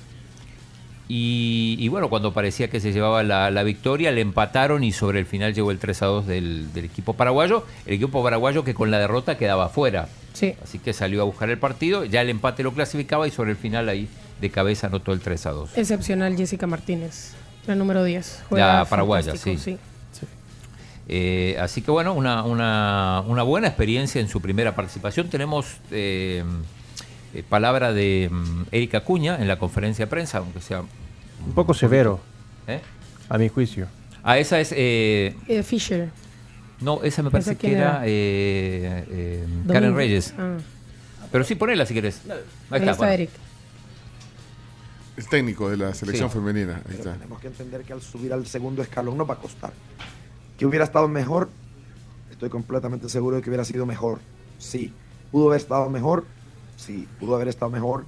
Y, 1.10 1.78
y 1.80 1.88
bueno, 1.88 2.10
cuando 2.10 2.34
parecía 2.34 2.70
que 2.70 2.80
se 2.82 2.92
llevaba 2.92 3.24
la, 3.24 3.50
la 3.50 3.64
victoria, 3.64 4.12
le 4.12 4.20
empataron 4.22 4.84
y 4.84 4.92
sobre 4.92 5.20
el 5.20 5.26
final 5.26 5.54
llegó 5.54 5.72
el 5.72 5.80
3 5.80 6.02
a 6.02 6.06
2 6.08 6.28
del, 6.28 6.74
del 6.74 6.86
equipo 6.86 7.14
paraguayo. 7.14 7.66
El 7.86 7.94
equipo 7.94 8.22
paraguayo 8.22 8.64
que 8.66 8.74
con 8.74 8.92
la 8.92 9.00
derrota 9.00 9.38
quedaba 9.38 9.70
fuera. 9.70 10.10
Sí. 10.34 10.56
Así 10.62 10.80
que 10.80 10.92
salió 10.94 11.22
a 11.22 11.26
buscar 11.26 11.50
el 11.50 11.58
partido. 11.58 12.04
Ya 12.04 12.22
el 12.22 12.30
empate 12.30 12.62
lo 12.64 12.74
clasificaba 12.74 13.26
y 13.28 13.32
sobre 13.32 13.52
el 13.52 13.58
final 13.58 13.88
ahí 13.88 14.10
de 14.42 14.50
cabeza 14.50 14.88
anotó 14.88 15.14
el 15.14 15.22
3 15.22 15.46
a 15.46 15.52
2. 15.52 15.78
Excepcional 15.78 16.36
Jessica 16.36 16.68
Martínez, 16.68 17.32
la 17.68 17.76
número 17.76 18.04
10. 18.04 18.44
La 18.52 18.86
paraguaya, 18.90 19.34
sí. 19.38 19.78
Eh, 21.10 21.56
así 21.62 21.82
que 21.82 21.90
bueno, 21.90 22.14
una, 22.14 22.44
una- 22.44 23.24
una 23.26 23.44
buena 23.44 23.68
experiencia 23.68 24.20
en 24.20 24.28
su 24.28 24.42
primera 24.42 24.76
participación. 24.76 25.30
Tenemos 25.30 25.78
eh, 25.90 26.44
eh, 27.34 27.44
palabra 27.48 27.94
de 27.94 28.30
mm, 28.32 28.64
Erika 28.72 29.02
Cuña 29.02 29.38
en 29.42 29.48
la 29.48 29.58
conferencia 29.60 30.06
de 30.06 30.10
prensa, 30.10 30.40
aunque 30.40 30.62
sea... 30.62 30.82
Un 30.82 31.54
poco 31.54 31.74
severo, 31.74 32.20
¿Eh? 32.68 32.82
a 33.30 33.38
mi 33.38 33.48
juicio. 33.50 33.88
Ah, 34.24 34.38
esa 34.40 34.60
es... 34.60 34.72
eh, 34.76 35.36
Eh, 35.48 35.64
Fisher. 35.64 36.10
no, 36.82 37.04
esa 37.04 37.22
me 37.24 37.30
parece 37.32 37.52
¿Esa 37.52 37.60
que 37.60 37.72
era 37.74 37.82
era? 37.98 38.02
eh, 38.06 39.06
eh, 39.10 39.46
Karen. 39.72 39.96
Reyes. 39.96 40.34
Ah. 40.38 40.58
Pero 41.32 41.44
sí, 41.44 41.56
ponela 41.56 41.86
si 41.86 41.94
querés. 41.94 42.22
Ahí 42.26 42.32
Ahí 42.72 42.80
está, 42.80 42.92
está. 42.92 43.14
Eric. 43.14 43.30
El 45.18 45.28
técnico 45.28 45.70
de 45.70 45.78
la 45.78 45.94
selección 45.94 46.30
Sí. 46.30 46.36
femenina. 46.38 46.82
Ahí 46.90 46.96
está. 46.96 47.14
Tenemos 47.14 47.40
que 47.40 47.48
entender 47.48 47.82
que 47.84 47.94
al 47.94 48.02
subir 48.02 48.34
al 48.34 48.46
segundo 48.48 48.82
escalón 48.82 49.18
nos 49.18 49.30
va 49.30 49.34
a 49.36 49.38
costar. 49.38 49.74
Que 50.58 50.66
hubiera 50.66 50.86
estado 50.86 51.08
mejor, 51.08 51.50
estoy 52.32 52.50
completamente 52.50 53.10
seguro 53.10 53.36
de 53.38 53.42
que 53.42 53.50
hubiera 53.50 53.66
sido 53.66 53.86
mejor. 53.86 54.20
Sí. 54.60 54.94
¿Pudo 55.32 55.48
haber 55.48 55.60
estado 55.62 55.90
mejor? 55.90 56.26
Sí, 56.78 57.08
pudo 57.20 57.36
haber 57.36 57.50
estado 57.50 57.70
mejor. 57.70 58.06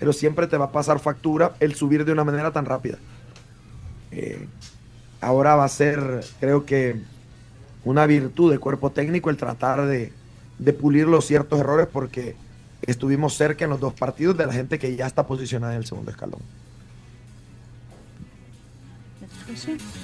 Pero 0.00 0.12
siempre 0.12 0.48
te 0.48 0.56
va 0.56 0.66
a 0.66 0.72
pasar 0.72 0.98
factura 0.98 1.54
el 1.60 1.76
subir 1.76 2.04
de 2.04 2.12
una 2.12 2.24
manera 2.24 2.50
tan 2.52 2.64
rápida. 2.64 2.98
Eh, 4.10 4.48
ahora 5.20 5.54
va 5.54 5.64
a 5.64 5.68
ser, 5.68 6.24
creo 6.40 6.64
que, 6.64 7.00
una 7.84 8.06
virtud 8.06 8.50
del 8.50 8.60
cuerpo 8.60 8.90
técnico 8.90 9.30
el 9.30 9.36
tratar 9.36 9.86
de, 9.86 10.12
de 10.58 10.72
pulir 10.72 11.06
los 11.06 11.24
ciertos 11.24 11.60
errores 11.60 11.86
porque 11.90 12.34
estuvimos 12.82 13.34
cerca 13.34 13.64
en 13.64 13.70
los 13.70 13.80
dos 13.80 13.94
partidos 13.94 14.36
de 14.36 14.46
la 14.46 14.52
gente 14.52 14.78
que 14.78 14.94
ya 14.96 15.06
está 15.06 15.26
posicionada 15.26 15.74
en 15.74 15.78
el 15.80 15.86
segundo 15.86 16.10
escalón. 16.10 16.40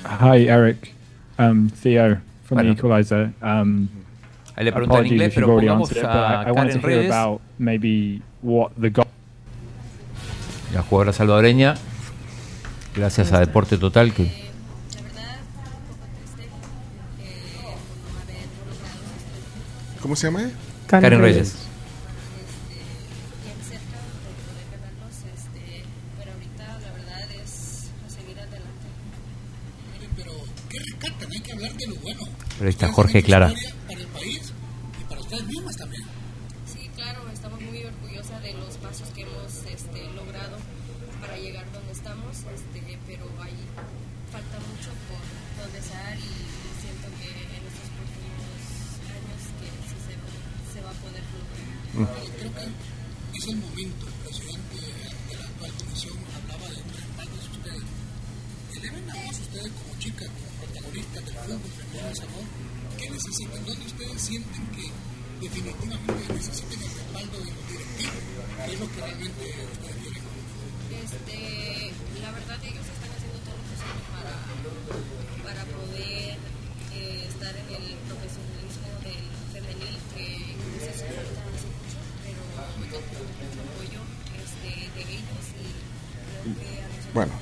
Hi, 0.05 0.49
Eric. 0.49 0.93
Um, 1.39 1.69
Theo 1.71 2.21
from 2.45 2.57
Bueno. 2.59 2.75
the 2.75 2.79
Equalizer. 2.79 3.33
Um, 3.43 3.89
le 4.57 4.73
pregunto 4.73 5.01
en 5.01 5.07
inglés, 5.07 5.33
pero 5.35 5.47
pongamos 5.49 5.91
a 6.03 6.45
Karen 6.55 6.83
Reyes. 6.83 7.15
La 10.73 10.83
jugadora 10.83 11.13
salvadoreña, 11.13 11.75
gracias 12.95 13.33
a 13.33 13.41
Deporte 13.41 13.79
Total 13.79 14.13
que 14.13 14.45
¿Cómo 20.05 20.17
se 20.17 20.27
llama? 20.27 20.51
Karen, 20.87 21.03
Karen 21.03 21.21
Reyes. 21.23 21.37
Reyes. 21.39 21.65
Pero 32.59 32.71
está 32.71 32.89
Jorge 32.93 33.23
Clara. 33.23 33.53
Que 62.99 63.11
necesitan, 63.11 63.65
donde 63.65 63.87
ustedes 63.87 64.21
sienten 64.21 64.67
que 64.75 64.91
definitivamente 65.41 66.33
necesitan 66.35 66.83
el 66.83 66.91
respaldo 66.91 67.39
de 67.39 67.51
los 67.55 67.69
directivos, 67.71 68.15
que 68.65 68.73
es 68.75 68.81
lo 68.81 68.87
que 68.91 69.01
realmente 69.01 69.45
ustedes 69.73 69.97
quieren. 70.03 70.25
Este, 71.05 71.39
la 72.21 72.31
verdad 72.33 72.59
ellos 72.65 72.87
están 72.87 73.11
haciendo 73.15 73.39
todo 73.47 73.55
lo 73.55 73.65
posible 73.71 74.03
para, 74.11 74.35
para 75.47 75.63
poder 75.71 76.35
eh, 76.95 77.27
estar 77.31 77.55
en 77.55 77.69
el 77.79 77.87
profesionalismo 78.11 78.91
del 79.07 79.25
femenil 79.55 79.97
que 80.15 80.27
no 80.51 80.77
sé 80.83 80.91
si 80.99 81.05
hace 81.07 81.31
mucho, 81.47 81.69
pero 82.27 82.43
yo 82.91 82.99
tengo 83.07 83.27
mucho 83.39 83.59
apoyo 83.71 84.01
este, 84.43 84.71
de 84.99 85.03
ellos 85.15 85.45
y 85.63 85.71
creo 86.43 86.59
que 86.59 86.69
a 86.75 86.89
nosotros 86.91 87.15
Bueno, 87.15 87.35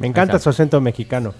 Me 0.00 0.06
encanta 0.08 0.38
su 0.38 0.48
acento 0.48 0.80
mexicano. 0.80 1.34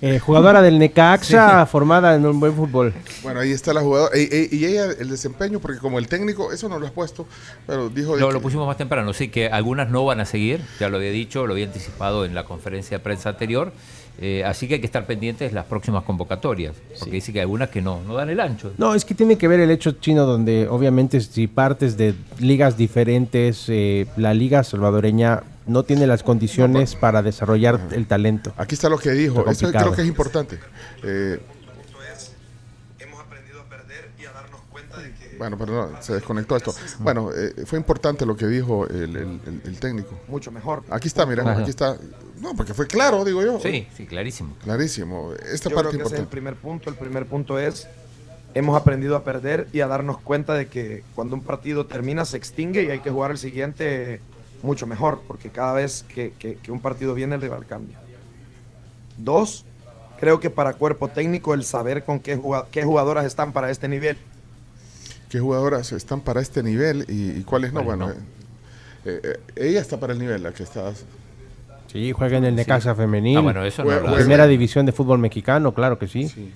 Eh, 0.00 0.18
jugadora 0.18 0.60
del 0.62 0.78
Necaxa, 0.78 1.64
formada 1.66 2.14
en 2.14 2.26
un 2.26 2.38
buen 2.38 2.54
fútbol. 2.54 2.92
Bueno, 3.22 3.40
ahí 3.40 3.52
está 3.52 3.72
la 3.72 3.80
jugadora. 3.80 4.16
Y, 4.16 4.22
y- 4.22 4.48
y 4.58 4.64
ella, 4.66 4.86
el 4.98 5.08
desempeño, 5.08 5.58
porque 5.60 5.78
como 5.78 5.98
el 5.98 6.08
técnico, 6.08 6.52
eso 6.52 6.68
no 6.68 6.78
lo 6.78 6.86
has 6.86 6.92
puesto, 6.92 7.26
pero 7.66 7.88
dijo... 7.88 8.14
de 8.14 8.20
Lo, 8.20 8.28
que- 8.28 8.34
lo 8.34 8.42
pusimos 8.42 8.66
más 8.66 8.76
temprano, 8.76 9.12
sí 9.12 9.28
que 9.28 9.48
algunas 9.48 9.88
no 9.90 10.04
van 10.04 10.20
a 10.20 10.24
seguir, 10.26 10.60
ya 10.78 10.88
lo 10.88 10.98
había 10.98 11.10
dicho, 11.10 11.46
lo 11.46 11.54
había 11.54 11.66
anticipado 11.66 12.24
en 12.24 12.34
la 12.34 12.44
conferencia 12.44 12.98
de 12.98 13.02
prensa 13.04 13.30
anterior, 13.30 13.72
eh, 14.20 14.44
así 14.44 14.68
que 14.68 14.74
hay 14.74 14.80
que 14.80 14.86
estar 14.86 15.06
pendientes 15.06 15.50
de 15.50 15.54
las 15.54 15.64
próximas 15.64 16.04
convocatorias, 16.04 16.74
porque 16.98 17.12
dice 17.12 17.32
que 17.32 17.38
hay 17.38 17.44
algunas 17.44 17.70
que 17.70 17.80
no, 17.80 18.02
no 18.06 18.14
dan 18.14 18.28
el 18.28 18.40
ancho. 18.40 18.72
No, 18.76 18.94
es 18.94 19.04
que 19.06 19.14
tiene 19.14 19.38
que 19.38 19.48
ver 19.48 19.60
el 19.60 19.70
hecho 19.70 19.92
chino 19.92 20.26
donde 20.26 20.68
obviamente 20.68 21.20
si 21.22 21.46
partes 21.46 21.96
de 21.96 22.14
ligas 22.38 22.76
diferentes, 22.76 23.64
eh, 23.68 24.06
la 24.18 24.34
liga 24.34 24.62
salvadoreña 24.64 25.42
no 25.66 25.82
tiene 25.84 26.06
las 26.06 26.22
condiciones 26.22 26.94
para 26.94 27.22
desarrollar 27.22 27.80
el 27.92 28.06
talento. 28.06 28.52
Aquí 28.56 28.74
está 28.74 28.88
lo 28.88 28.98
que 28.98 29.10
dijo. 29.10 29.44
Complicado. 29.44 29.84
creo 29.86 29.96
que 29.96 30.02
es 30.02 30.08
importante. 30.08 30.58
Eh, 31.02 31.40
Bueno, 35.38 35.58
perdón, 35.58 35.94
se 36.00 36.12
desconectó 36.14 36.56
esto. 36.56 36.72
Bueno, 37.00 37.30
eh, 37.34 37.64
fue 37.66 37.76
importante 37.76 38.24
lo 38.24 38.36
que 38.36 38.46
dijo 38.46 38.86
el, 38.86 39.16
el- 39.16 39.40
el- 39.44 39.62
el 39.64 39.80
técnico. 39.80 40.16
Mucho 40.28 40.52
mejor. 40.52 40.84
Aquí 40.88 41.08
está, 41.08 41.26
mira, 41.26 41.42
Ajá. 41.42 41.60
aquí 41.62 41.70
está. 41.70 41.96
No, 42.38 42.54
porque 42.54 42.74
fue 42.74 42.86
claro, 42.86 43.24
digo 43.24 43.42
yo. 43.42 43.58
Sí, 43.58 43.88
sí, 43.96 44.06
clarísimo. 44.06 44.54
Clarísimo. 44.62 45.32
Esta 45.52 45.68
Yo 45.70 45.74
parte 45.74 45.90
creo 45.90 46.00
que 46.02 46.06
ese 46.06 46.14
es 46.14 46.20
el 46.20 46.24
importante. 46.24 46.26
primer 46.30 46.54
punto. 46.54 46.90
El 46.90 46.96
primer 46.96 47.26
punto 47.26 47.58
es, 47.58 47.88
hemos 48.54 48.80
aprendido 48.80 49.16
a 49.16 49.24
perder 49.24 49.66
y 49.72 49.80
a 49.80 49.88
darnos 49.88 50.18
cuenta 50.20 50.54
de 50.54 50.66
que 50.68 51.02
cuando 51.16 51.34
un 51.34 51.42
partido 51.42 51.86
termina 51.86 52.24
se 52.24 52.36
extingue 52.36 52.84
y 52.84 52.90
hay 52.90 53.00
que 53.00 53.10
jugar 53.10 53.32
el 53.32 53.38
siguiente 53.38 54.20
mucho 54.62 54.86
mejor, 54.86 55.20
porque 55.26 55.50
cada 55.50 55.72
vez 55.74 56.04
que, 56.14 56.32
que- 56.38 56.56
que 56.56 56.72
un 56.72 56.80
partido 56.80 57.14
viene 57.14 57.34
el 57.34 57.40
rival 57.42 57.66
cambia. 57.66 57.98
Dos, 59.18 59.64
creo 60.18 60.40
que 60.40 60.50
para 60.50 60.74
cuerpo 60.74 61.08
técnico 61.08 61.54
el 61.54 61.64
saber 61.64 62.04
con 62.04 62.20
qué, 62.20 62.36
jugad- 62.36 62.66
qué 62.70 62.82
jugadoras 62.84 63.24
están 63.26 63.52
para 63.52 63.70
este 63.70 63.88
nivel. 63.88 64.16
¿Qué 65.28 65.40
jugadoras 65.40 65.92
están 65.92 66.20
para 66.20 66.40
este 66.40 66.62
nivel 66.62 67.04
y, 67.08 67.30
y 67.40 67.42
cuáles 67.44 67.72
no? 67.72 67.82
¿Cuáles 67.84 68.06
Bueno, 68.06 68.20
eh, 69.04 69.20
eh, 69.24 69.40
ella 69.56 69.80
está 69.80 69.98
para 69.98 70.12
el 70.12 70.18
nivel, 70.18 70.42
la 70.42 70.52
que 70.52 70.62
está. 70.62 70.92
Sí, 71.90 72.12
juega 72.12 72.38
en 72.38 72.44
el 72.44 72.54
Necaxa 72.54 72.94
femenil. 72.94 73.36
Ah, 73.38 73.40
bueno, 73.40 73.64
eso 73.64 73.82
no 73.82 73.90
Juega- 73.90 74.10
lo- 74.10 74.16
Primera 74.16 74.46
división 74.46 74.86
de 74.86 74.92
fútbol 74.92 75.18
mexicano, 75.18 75.72
claro 75.74 75.98
que 75.98 76.06
sí. 76.08 76.52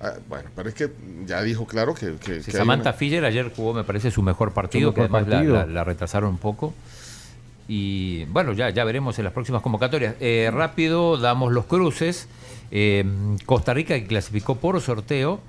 Ah, 0.00 0.12
bueno, 0.28 0.48
pero 0.54 0.68
es 0.68 0.74
que 0.76 0.90
ya 1.26 1.42
dijo 1.42 1.66
claro 1.66 1.94
que. 1.94 2.14
que- 2.16 2.40
Sí, 2.42 2.52
que 2.52 2.56
Samantha 2.58 2.90
una- 2.90 2.92
Filler 2.92 3.24
ayer 3.24 3.52
jugó, 3.54 3.74
me 3.74 3.82
parece, 3.82 4.10
su 4.12 4.22
mejor 4.22 4.52
partido, 4.52 4.90
Su 4.90 4.94
que 4.94 5.00
además 5.02 5.26
la, 5.26 5.36
partido. 5.36 5.54
la- 5.56 5.66
la 5.66 5.84
retrasaron 5.84 6.30
un 6.30 6.38
poco. 6.38 6.72
Y 7.68 8.24
bueno, 8.24 8.54
ya, 8.54 8.70
ya 8.70 8.82
veremos 8.84 9.18
en 9.18 9.24
las 9.24 9.32
próximas 9.34 9.60
convocatorias. 9.60 10.14
Eh, 10.20 10.50
rápido, 10.52 11.18
damos 11.18 11.52
los 11.52 11.66
cruces. 11.66 12.26
Eh, 12.70 13.04
Costa 13.44 13.74
Rica, 13.74 13.94
que 13.94 14.06
clasificó 14.06 14.56
por 14.56 14.80
sorteo, 14.80 15.40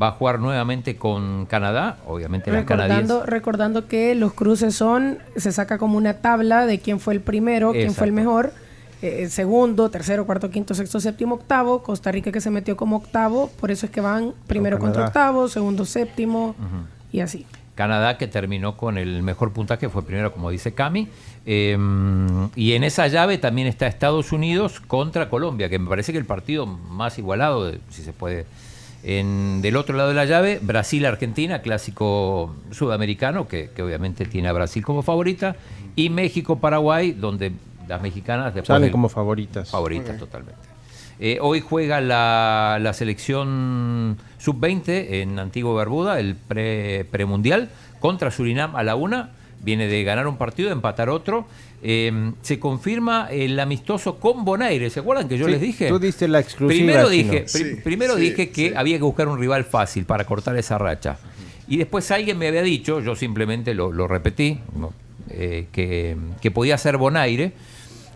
va 0.00 0.08
a 0.08 0.12
jugar 0.12 0.38
nuevamente 0.38 0.96
con 0.96 1.46
Canadá, 1.46 1.98
obviamente 2.06 2.50
las 2.52 2.64
canadienses. 2.64 3.08
Recordando, 3.08 3.26
recordando 3.26 3.88
que 3.88 4.14
los 4.14 4.34
cruces 4.34 4.74
son, 4.74 5.18
se 5.36 5.50
saca 5.52 5.78
como 5.78 5.96
una 5.96 6.14
tabla 6.14 6.66
de 6.66 6.78
quién 6.78 7.00
fue 7.00 7.14
el 7.14 7.20
primero, 7.20 7.72
quién 7.72 7.94
fue 7.94 8.06
el 8.06 8.12
mejor, 8.12 8.52
eh, 9.00 9.22
el 9.22 9.30
segundo, 9.30 9.90
tercero, 9.90 10.26
cuarto, 10.26 10.50
quinto, 10.50 10.74
sexto, 10.74 11.00
séptimo, 11.00 11.36
octavo. 11.36 11.82
Costa 11.82 12.12
Rica 12.12 12.30
que 12.32 12.42
se 12.42 12.50
metió 12.50 12.76
como 12.76 12.96
octavo, 12.96 13.50
por 13.58 13.70
eso 13.70 13.86
es 13.86 13.92
que 13.92 14.02
van 14.02 14.34
primero 14.46 14.78
contra 14.78 15.06
octavo, 15.06 15.48
segundo, 15.48 15.86
séptimo 15.86 16.54
y 17.12 17.20
así. 17.20 17.46
Canadá 17.76 18.18
que 18.18 18.26
terminó 18.26 18.76
con 18.76 18.98
el 18.98 19.22
mejor 19.22 19.52
puntaje, 19.52 19.88
fue 19.88 20.02
primero 20.04 20.32
como 20.32 20.50
dice 20.50 20.74
Cami. 20.74 21.06
Eh, 21.44 21.78
y 22.56 22.72
en 22.72 22.82
esa 22.82 23.06
llave 23.06 23.38
también 23.38 23.68
está 23.68 23.86
Estados 23.86 24.32
Unidos 24.32 24.80
contra 24.80 25.28
Colombia, 25.30 25.68
que 25.68 25.78
me 25.78 25.88
parece 25.88 26.10
que 26.10 26.18
el 26.18 26.24
partido 26.24 26.66
más 26.66 27.18
igualado, 27.18 27.66
de- 27.70 27.78
si 27.90 28.02
se 28.02 28.12
puede. 28.12 28.46
En, 29.04 29.62
del 29.62 29.76
otro 29.76 29.96
lado 29.96 30.08
de 30.08 30.16
la 30.16 30.24
llave, 30.24 30.58
Brasil-Argentina, 30.60 31.60
clásico 31.62 32.56
sudamericano, 32.72 33.46
que, 33.46 33.70
que 33.76 33.82
obviamente 33.82 34.24
tiene 34.24 34.48
a 34.48 34.52
Brasil 34.52 34.84
como 34.84 35.02
favorita. 35.02 35.54
Y 35.94 36.10
México-Paraguay, 36.10 37.12
donde 37.12 37.52
las 37.86 38.02
mexicanas 38.02 38.52
Salen 38.64 38.90
como 38.90 39.08
favoritas. 39.08 39.70
Favoritas, 39.70 40.18
totalmente. 40.18 40.60
Eh, 41.18 41.38
hoy 41.40 41.60
juega 41.60 42.00
la, 42.00 42.78
la 42.80 42.92
selección 42.92 44.18
sub-20 44.38 45.06
en 45.22 45.38
Antigua 45.38 45.72
Barbuda, 45.74 46.20
el 46.20 46.34
pre- 46.34 47.06
premundial, 47.10 47.70
contra 48.00 48.30
Surinam 48.30 48.76
a 48.76 48.82
la 48.82 48.96
una. 48.96 49.30
Viene 49.62 49.86
de 49.88 50.04
ganar 50.04 50.26
un 50.26 50.36
partido, 50.36 50.68
de 50.68 50.74
empatar 50.74 51.08
otro. 51.08 51.46
Eh, 51.82 52.32
se 52.42 52.58
confirma 52.60 53.28
el 53.30 53.58
amistoso 53.58 54.16
con 54.20 54.44
Bonaire. 54.44 54.90
¿Se 54.90 55.00
acuerdan 55.00 55.28
que 55.28 55.38
yo 55.38 55.46
Sí, 55.46 55.52
les 55.52 55.60
dije? 55.60 55.88
Tú 55.88 55.98
diste 55.98 56.28
la 56.28 56.40
exclusiva. 56.40 56.76
Primero 56.78 57.08
dije, 57.08 57.46
pri- 57.52 57.76
primero 57.82 58.14
dije 58.16 58.50
que 58.50 58.74
había 58.76 58.96
que 58.98 59.02
buscar 59.04 59.28
un 59.28 59.38
rival 59.38 59.64
fácil 59.64 60.04
para 60.04 60.24
cortar 60.24 60.56
esa 60.56 60.76
racha. 60.78 61.16
Y 61.68 61.78
después 61.78 62.10
alguien 62.10 62.38
me 62.38 62.46
había 62.48 62.62
dicho, 62.62 63.00
yo 63.00 63.16
simplemente 63.16 63.74
lo, 63.74 63.90
lo 63.90 64.06
repetí, 64.06 64.60
¿no? 64.78 64.92
Eh, 65.30 65.66
que, 65.72 66.16
que 66.40 66.50
podía 66.50 66.78
ser 66.78 66.96
Bonaire. 66.98 67.52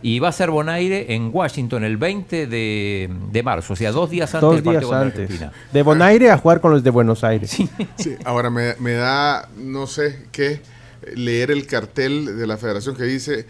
Y 0.03 0.19
va 0.19 0.29
a 0.29 0.33
ser 0.33 0.51
Bonaire 0.51 1.15
en 1.15 1.31
Washington 1.33 1.85
el 1.85 1.97
20 1.99 2.47
de, 2.47 3.11
de 3.31 3.43
marzo, 3.43 3.75
o 3.75 3.77
sea, 3.77 3.93
dos 3.93 4.09
días 4.11 4.35
antes 4.35 4.41
Dos 4.43 4.55
del 4.55 4.65
partido 4.65 4.81
días 4.81 4.91
contra 4.91 5.07
antes. 5.07 5.21
Argentina. 5.41 5.53
De 5.73 5.83
Bonaire 5.83 6.31
a 6.31 6.39
jugar 6.39 6.61
con 6.61 6.71
los 6.73 6.83
de 6.83 6.91
Buenos 6.91 7.23
Aires. 7.25 7.51
Sí, 7.97 8.17
ahora 8.25 8.49
me, 8.51 8.75
me 8.79 8.93
da, 8.95 9.49
no 9.59 9.87
sé 9.87 10.27
qué, 10.33 10.63
leer 11.15 11.51
el 11.51 11.67
cartel 11.67 12.37
de 12.39 12.47
la 12.47 12.57
federación 12.57 12.97
que 12.97 13.05
dice 13.05 13.47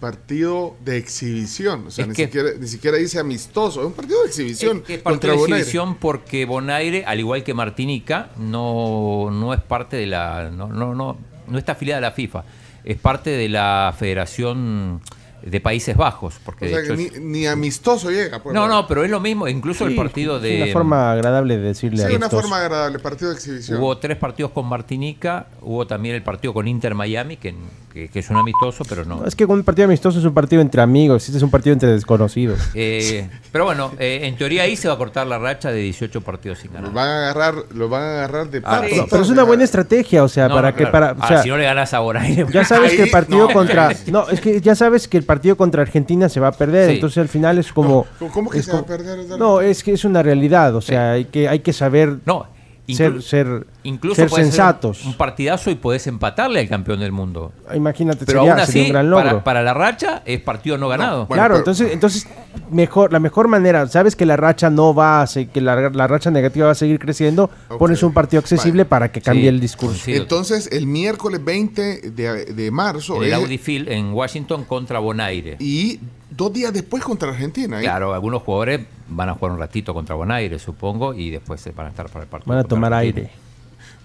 partido 0.00 0.76
de 0.84 0.96
exhibición. 0.96 1.86
O 1.86 1.90
sea, 1.90 2.04
Es 2.04 2.08
ni, 2.08 2.14
que- 2.14 2.24
siquiera, 2.24 2.48
ni 2.58 2.66
siquiera 2.66 2.96
dice 2.96 3.18
amistoso, 3.18 3.80
es 3.80 3.86
un 3.86 3.92
partido 3.92 4.22
de 4.22 4.28
exhibición. 4.28 4.78
Es 4.78 4.82
que 4.84 4.94
es 4.94 5.02
contra 5.02 5.12
partido 5.20 5.32
de 5.34 5.38
Bonaire. 5.40 5.60
exhibición 5.62 5.94
porque 5.96 6.44
Bonaire, 6.46 7.04
al 7.04 7.20
igual 7.20 7.44
que 7.44 7.54
Martinica, 7.54 8.30
no, 8.38 9.28
no 9.30 9.52
es 9.54 9.60
parte 9.60 9.96
de 9.96 10.06
la. 10.06 10.50
No, 10.50 10.68
no, 10.68 10.94
no, 10.94 11.18
no 11.46 11.58
está 11.58 11.72
afiliada 11.72 11.98
a 11.98 12.00
la 12.00 12.12
FIFA. 12.12 12.44
Es 12.82 12.96
parte 12.96 13.30
de 13.30 13.48
la 13.50 13.94
Federación 13.98 15.02
de 15.42 15.60
Países 15.60 15.96
Bajos. 15.96 16.34
Porque 16.44 16.64
O 16.64 16.68
de 16.68 16.74
sea, 16.74 16.84
hecho 16.84 16.96
que 16.96 17.02
es- 17.16 17.20
ni, 17.20 17.46
amistoso 17.46 18.10
llega. 18.10 18.42
pues, 18.42 18.54
No, 18.54 18.68
no, 18.68 18.86
pero 18.86 19.04
es 19.04 19.10
lo 19.10 19.20
mismo. 19.20 19.48
Incluso 19.48 19.86
el 19.86 19.94
partido 19.96 20.36
es 20.36 20.42
de. 20.42 20.62
Una 20.64 20.72
forma 20.72 21.12
agradable 21.12 21.56
de 21.58 21.62
decirle 21.64 22.06
Sí, 22.08 22.14
una 22.14 22.28
forma 22.30 22.58
agradable, 22.58 22.98
partido 22.98 23.30
de 23.30 23.36
exhibición. 23.36 23.80
Hubo 23.80 23.98
tres 23.98 24.16
partidos 24.16 24.52
con 24.52 24.66
Martinica, 24.66 25.46
hubo 25.62 25.86
también 25.86 26.14
el 26.14 26.22
partido 26.22 26.52
con 26.54 26.66
Inter 26.68 26.94
Miami, 26.94 27.36
que, 27.36 27.54
que- 27.92 28.08
que 28.08 28.18
es 28.20 28.30
un 28.30 28.36
amistoso, 28.36 28.84
pero 28.88 29.04
no. 29.04 29.20
No, 29.20 29.26
es 29.26 29.34
que 29.34 29.44
un 29.44 29.62
partido 29.64 29.86
amistoso 29.86 30.18
es 30.18 30.24
un 30.24 30.32
partido 30.34 30.62
entre 30.62 30.80
amigos, 30.80 31.24
este 31.24 31.36
es 31.38 31.42
un 31.42 31.50
partido 31.50 31.72
entre 31.72 31.88
desconocidos. 31.90 32.58
Eh, 32.74 33.28
pero 33.50 33.64
bueno, 33.64 33.92
eh, 33.98 34.20
en 34.24 34.36
teoría 34.36 34.62
ahí 34.62 34.76
se 34.76 34.86
va 34.88 34.94
a 34.94 34.96
cortar 34.98 35.26
la 35.26 35.38
racha 35.38 35.70
de 35.72 35.80
18 35.80 36.20
partidos 36.20 36.58
sin 36.60 36.72
ganar. 36.72 36.88
Lo 36.88 36.94
van 36.94 37.08
a 37.08 37.18
agarrar, 37.30 37.54
lo 37.74 37.88
van 37.88 38.02
a 38.02 38.12
agarrar 38.18 38.50
de 38.50 38.58
Ah, 38.58 38.82
patas. 38.82 38.96
No, 38.96 39.06
pero 39.10 39.22
es 39.22 39.28
una 39.30 39.42
buena 39.42 39.64
estrategia, 39.64 40.22
o 40.22 40.28
sea, 40.28 40.48
No, 40.48 40.54
para 40.54 40.70
no, 40.70 40.76
que 40.76 40.84
claro. 40.88 41.16
para, 41.16 41.34
o 41.34 41.38
Ah, 41.38 41.42
si 41.42 41.48
no 41.48 41.56
le 41.56 41.64
ganas 41.64 41.92
a 41.94 41.98
Bonaire. 42.00 42.46
ya 42.52 42.64
sabes 42.64 42.92
que 42.92 43.02
el 43.04 43.10
partido 43.10 43.48
no. 43.48 43.52
contra 43.52 43.90
no, 44.06 44.28
es 44.28 44.40
que 44.40 44.60
ya 44.60 44.74
sabes 44.74 45.08
que 45.08 45.16
el 45.18 45.24
partido 45.30 45.56
contra 45.56 45.82
Argentina 45.82 46.28
se 46.28 46.40
va 46.40 46.48
a 46.48 46.52
perder, 46.52 46.88
Sí. 46.90 46.94
entonces 46.96 47.18
al 47.18 47.28
final 47.28 47.58
es 47.58 47.72
como 47.72 48.04
¿Cómo- 48.18 48.32
¿Cómo 48.32 48.50
que 48.50 48.58
es 48.58 48.64
se 48.64 48.72
va 48.72 48.78
a 48.78 48.82
como- 48.82 48.96
perder? 48.96 49.38
No, 49.38 49.60
es 49.60 49.84
que 49.84 49.92
es 49.92 50.04
una 50.04 50.22
realidad, 50.24 50.74
o 50.74 50.80
sea, 50.80 51.12
hay 51.12 51.26
que 51.26 51.48
hay 51.48 51.60
que 51.60 51.72
saber 51.72 52.18
No, 52.26 52.46
Inclu- 52.92 53.20
ser, 53.20 53.22
ser, 53.22 53.66
Incluso 53.82 54.16
ser 54.16 54.30
sensatos. 54.30 54.98
ser 54.98 55.06
un 55.08 55.14
partidazo 55.14 55.70
y 55.70 55.74
podés 55.74 56.06
empatarle 56.06 56.60
al 56.60 56.68
campeón 56.68 57.00
del 57.00 57.12
mundo. 57.12 57.52
Imagínate, 57.74 58.24
Pero 58.26 58.40
sería, 58.40 58.54
aún 58.54 58.66
sería 58.66 58.82
así, 58.82 58.86
un 58.88 58.92
gran 58.92 59.10
logro. 59.10 59.24
para, 59.28 59.44
para 59.44 59.62
la 59.62 59.74
racha 59.74 60.22
es 60.24 60.40
partido 60.40 60.78
no 60.78 60.88
ganado. 60.88 61.26
claro, 61.28 61.56
entonces, 61.56 61.92
entonces 61.92 62.26
mejor, 62.70 63.12
la 63.12 63.20
mejor 63.20 63.48
manera, 63.48 63.86
sabes 63.86 64.16
que 64.16 64.26
la 64.26 64.36
racha 64.36 64.70
no 64.70 64.94
va 64.94 65.22
a 65.22 65.26
se- 65.26 65.48
que 65.48 65.60
la, 65.60 65.90
la 65.90 66.06
racha 66.06 66.30
negativa 66.30 66.66
va 66.66 66.72
a 66.72 66.74
seguir 66.76 66.98
creciendo, 66.98 67.48
pones 67.78 68.02
un 68.02 68.12
partido 68.12 68.40
accesible 68.40 68.84
para 68.84 69.10
que 69.12 69.20
cambie 69.20 69.48
el 69.48 69.60
discurso. 69.60 70.02
Entonces, 70.10 70.68
el 70.72 70.86
miércoles 70.86 71.44
20 71.44 72.10
de, 72.10 72.44
de 72.46 72.70
marzo 72.70 73.22
el 73.22 73.28
es- 73.28 73.34
Audi 73.34 73.58
Field 73.58 73.88
en 73.88 74.12
Washington 74.12 74.64
contra 74.64 74.98
Bonaire. 74.98 75.56
y 75.58 76.00
dos 76.30 76.52
días 76.52 76.72
después 76.72 77.02
contra 77.02 77.30
Argentina. 77.30 77.78
¿eh? 77.80 77.82
Claro, 77.82 78.14
algunos 78.14 78.42
jugadores 78.42 78.80
van 79.08 79.28
a 79.28 79.34
jugar 79.34 79.52
un 79.52 79.58
ratito 79.58 79.92
contra 79.92 80.14
Bonaire, 80.14 80.58
supongo, 80.58 81.14
y 81.14 81.30
después 81.30 81.60
se 81.60 81.72
van 81.72 81.86
a 81.86 81.90
estar 81.90 82.08
para 82.08 82.22
el 82.24 82.28
partido. 82.28 82.54
Van 82.54 82.64
a 82.64 82.68
tomar 82.68 82.92
Argentina. 82.92 83.28
aire. 83.28 83.40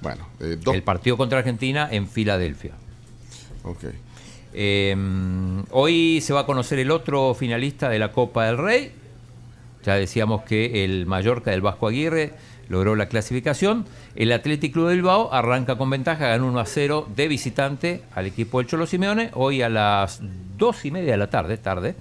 Bueno, 0.01 0.27
el 0.39 0.83
partido 0.83 1.17
contra 1.17 1.39
Argentina 1.39 1.87
en 1.91 2.07
Filadelfia. 2.07 2.73
Ok. 3.63 3.85
Eh, 4.53 4.95
hoy 5.71 6.21
se 6.21 6.33
va 6.33 6.41
a 6.41 6.45
conocer 6.45 6.79
el 6.79 6.91
otro 6.91 7.33
finalista 7.33 7.89
de 7.89 7.99
la 7.99 8.11
Copa 8.11 8.45
del 8.45 8.57
Rey. 8.57 8.91
Ya 9.83 9.95
decíamos 9.95 10.43
que 10.43 10.83
el 10.83 11.05
Mallorca 11.05 11.51
del 11.51 11.61
Vasco 11.61 11.87
Aguirre 11.87 12.33
logró 12.69 12.95
la 12.95 13.07
clasificación. 13.07 13.85
El 14.15 14.31
Athletic 14.31 14.73
Club 14.73 14.87
de 14.89 14.95
Bilbao 14.95 15.33
arranca 15.33 15.77
con 15.77 15.89
ventaja, 15.89 16.27
ganó 16.27 16.47
1 16.47 16.59
a 16.59 16.65
0 16.65 17.07
de 17.15 17.27
visitante 17.27 18.03
al 18.15 18.25
equipo 18.25 18.59
del 18.59 18.67
Cholo 18.67 18.85
Simeone. 18.87 19.31
Hoy 19.33 19.61
a 19.61 19.69
las 19.69 20.19
dos 20.57 20.85
y 20.85 20.91
media 20.91 21.11
de 21.11 21.17
la 21.17 21.29
tarde, 21.29 21.57
tarde, 21.57 21.95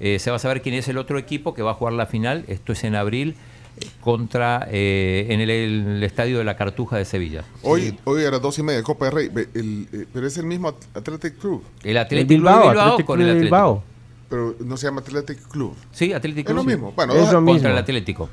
eh, 0.00 0.18
se 0.18 0.30
va 0.30 0.36
a 0.36 0.40
saber 0.40 0.62
quién 0.62 0.74
es 0.74 0.88
el 0.88 0.98
otro 0.98 1.18
equipo 1.18 1.54
que 1.54 1.62
va 1.62 1.72
a 1.72 1.74
jugar 1.74 1.94
la 1.94 2.06
final. 2.06 2.44
Esto 2.48 2.72
es 2.72 2.84
en 2.84 2.94
abril 2.94 3.34
eh, 3.80 3.86
contra 4.00 4.66
eh, 4.70 5.26
en 5.30 5.40
el, 5.40 5.50
el 5.50 6.02
estadio 6.02 6.38
de 6.38 6.44
la 6.44 6.56
Cartuja 6.56 6.96
de 6.96 7.04
Sevilla. 7.04 7.44
Hoy, 7.62 7.96
hoy 8.04 8.24
a 8.24 8.30
las 8.30 8.42
dos 8.42 8.58
y 8.58 8.62
media, 8.62 8.82
Copa 8.82 9.06
de 9.06 9.10
Rey. 9.10 9.30
El- 9.54 10.08
pero 10.12 10.26
es 10.26 10.36
el 10.38 10.46
mismo 10.46 10.68
At- 10.68 10.96
Athletic 10.96 11.38
Club. 11.38 11.62
El 11.82 11.96
Athletic 11.96 12.26
Club 12.38 12.50
de 12.50 12.68
Bilbao 12.68 13.04
con 13.04 13.20
el 13.22 13.30
Atlético. 13.30 13.82
Pero 14.30 14.54
no 14.60 14.76
se 14.76 14.86
llama 14.86 15.00
Athletic 15.00 15.38
Club. 15.48 15.74
Sí, 15.90 16.12
Athletic 16.12 16.40
Es 16.40 16.52
Club. 16.52 16.56
lo 16.56 16.62
sí. 16.62 16.68
mismo. 16.68 16.92
Bueno, 16.94 17.14
Es 17.14 17.20
lo 17.20 17.24
contra 17.36 17.40
mismo. 17.54 17.68
el 17.70 17.78
Atlético. 17.78 18.28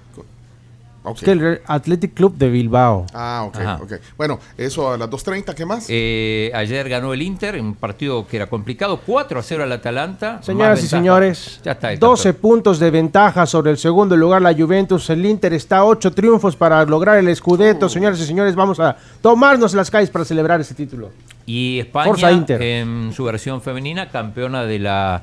Es 1.14 1.22
que 1.22 1.32
el 1.32 1.62
Athletic 1.66 2.14
Club 2.14 2.36
de 2.38 2.50
Bilbao. 2.50 3.06
Ah, 3.14 3.44
ok, 3.48 3.56
Ajá. 3.58 3.80
ok. 3.84 3.94
Bueno, 4.18 4.40
eso 4.58 4.92
a 4.94 4.98
las 4.98 5.10
2.30, 5.10 5.54
¿qué 5.54 5.66
más? 5.66 5.86
Eh, 5.90 6.52
ayer 6.54 6.88
ganó 6.90 7.14
el 7.14 7.22
Inter 7.22 7.56
en 7.56 7.66
un 7.66 7.76
partido 7.76 8.26
que 8.28 8.38
era 8.38 8.48
complicado, 8.48 9.00
4 9.06 9.40
a 9.40 9.44
0 9.44 9.64
al 9.64 9.72
Atalanta. 9.72 10.42
Señoras 10.42 10.84
y 10.84 10.88
señores, 10.88 11.60
Ya 11.64 11.74
está, 11.74 11.92
está 11.94 12.06
12 12.06 12.34
puntos 12.34 12.80
de 12.80 12.92
ventaja 12.92 13.46
sobre 13.46 13.72
el 13.72 13.78
segundo 13.78 14.16
lugar 14.18 14.42
la 14.42 14.54
Juventus. 14.54 15.10
El 15.10 15.26
Inter 15.26 15.54
está 15.54 15.78
a 15.78 15.86
8 15.86 16.12
triunfos 16.14 16.56
para 16.56 16.84
lograr 16.86 17.18
el 17.18 17.28
Uh. 17.28 17.36
Scudetto. 17.36 17.90
Señoras 17.90 18.20
y 18.20 18.26
señores, 18.26 18.56
vamos 18.56 18.80
a 18.80 18.96
tomarnos 19.22 19.74
las 19.74 19.92
calles 19.92 20.10
para 20.10 20.26
celebrar 20.26 20.62
ese 20.62 20.74
título. 20.74 21.12
Y 21.46 21.80
España, 21.80 22.06
Forza 22.06 22.32
Inter. 22.32 22.62
en 22.62 23.12
su 23.14 23.24
versión 23.24 23.62
femenina, 23.62 24.10
campeona 24.10 24.64
de 24.64 24.80
la, 24.80 25.22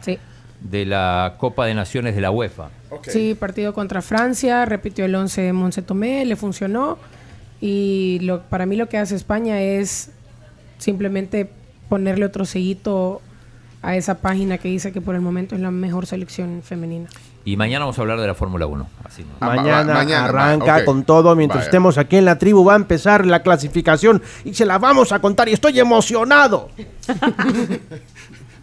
de 0.63 0.87
la 0.87 1.35
Copa 1.39 1.67
de 1.67 1.75
Naciones 1.75 2.15
de 2.15 2.21
la 2.21 2.31
UEFA. 2.31 2.71
Sí, 3.07 3.35
partido 3.35 3.73
contra 3.73 4.03
Francia, 4.03 4.65
repitió 4.65 5.05
el 5.05 5.15
11 5.15 5.41
de 5.43 5.53
Monse 5.53 5.83
Tomé, 5.83 6.25
le 6.25 6.37
funcionó. 6.37 6.99
Y 7.61 8.19
lo, 8.23 8.43
para 8.43 8.67
mí 8.67 8.77
lo 8.77 8.89
que 8.89 8.99
hace 8.99 9.15
España 9.15 9.61
es 9.61 10.11
simplemente 10.79 11.49
ponerle 11.89 12.25
otro 12.25 12.45
sellito 12.45 13.21
a 13.83 13.97
esa 13.97 14.19
página 14.19 14.59
que 14.59 14.69
dice 14.69 14.93
que 14.93 15.01
por 15.01 15.15
el 15.15 15.21
momento 15.21 15.55
es 15.55 15.61
la 15.61 15.71
mejor 15.71 16.07
selección 16.07 16.63
femenina. 16.63 17.09
Y 17.45 17.57
mañana 17.57 17.81
vamos 17.85 17.99
a 17.99 18.03
hablar 18.03 18.21
de 18.21 18.27
la 18.29 18.35
Fórmula 18.35 18.67
1. 18.67 18.87
Así, 19.05 19.25
¿no? 19.25 19.47
mañana, 19.47 19.95
mañana, 19.95 20.25
arranca 20.27 20.85
con 20.85 21.03
todo. 21.05 21.35
Mientras 21.35 21.63
Vaya. 21.63 21.69
estemos 21.69 21.99
aquí 21.99 22.17
en 22.17 22.25
la 22.25 22.39
tribu, 22.39 22.65
va 22.65 22.75
a 22.75 22.77
empezar 22.77 23.27
la 23.27 23.43
clasificación 23.43 24.23
y 24.45 24.55
se 24.55 24.65
la 24.65 24.79
vamos 24.79 25.11
a 25.11 25.21
contar. 25.21 25.49
Y 25.49 25.53
estoy 25.53 25.81
emocionado. 25.81 26.71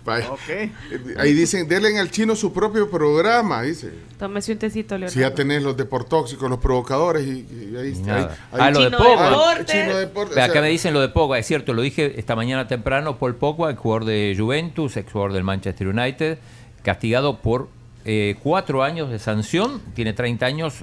Vaya. 0.10 0.30
Eh, 0.50 0.72
Ahí 1.18 1.34
dicen, 1.34 1.68
denle 1.68 1.98
al 2.00 2.10
chino 2.12 2.36
su 2.36 2.52
propio 2.52 2.90
programa, 2.90 3.62
dice. 3.62 3.92
Tómese 4.18 4.52
un 4.54 4.58
tecito, 4.58 4.96
Leonardo. 4.98 5.14
Si 5.14 5.20
ya 5.20 5.34
tenés 5.34 5.62
los 5.64 5.78
deportóxicos, 5.78 6.50
los 6.50 6.60
provocadores 6.60 7.26
y, 7.26 7.46
y 7.72 7.76
ahí 7.78 7.92
está. 7.92 8.08
Nada. 8.08 8.38
ahí- 8.52 8.60
Ah, 8.60 8.66
ahí- 8.66 8.74
lo 8.74 8.80
de 8.90 8.92
Pogba. 8.98 9.30
Deportes. 9.30 9.66
Chino 9.68 9.98
Deportes, 9.98 10.36
Ve, 10.36 10.42
o 10.42 10.44
Acá 10.44 10.54
sea, 10.54 10.62
me 10.62 10.70
dicen 10.70 10.94
lo 10.94 11.02
de 11.02 11.10
Pogba, 11.10 11.38
es 11.40 11.46
cierto, 11.46 11.74
lo 11.74 11.82
dije 11.82 12.20
esta 12.20 12.36
mañana 12.36 12.68
temprano, 12.68 13.18
Paul 13.18 13.36
Pogba, 13.36 13.70
el 13.70 13.76
jugador 13.78 14.06
de 14.06 14.36
Juventus, 14.38 14.98
ex 14.98 15.12
jugador 15.12 15.34
del 15.34 15.44
Manchester 15.44 15.88
United, 15.88 16.38
castigado 16.84 17.38
por 17.40 17.70
eh, 18.06 18.36
cuatro 18.42 18.82
años 18.84 19.10
de 19.12 19.20
sanción, 19.20 19.82
tiene 19.94 20.14
30 20.14 20.46
años, 20.46 20.76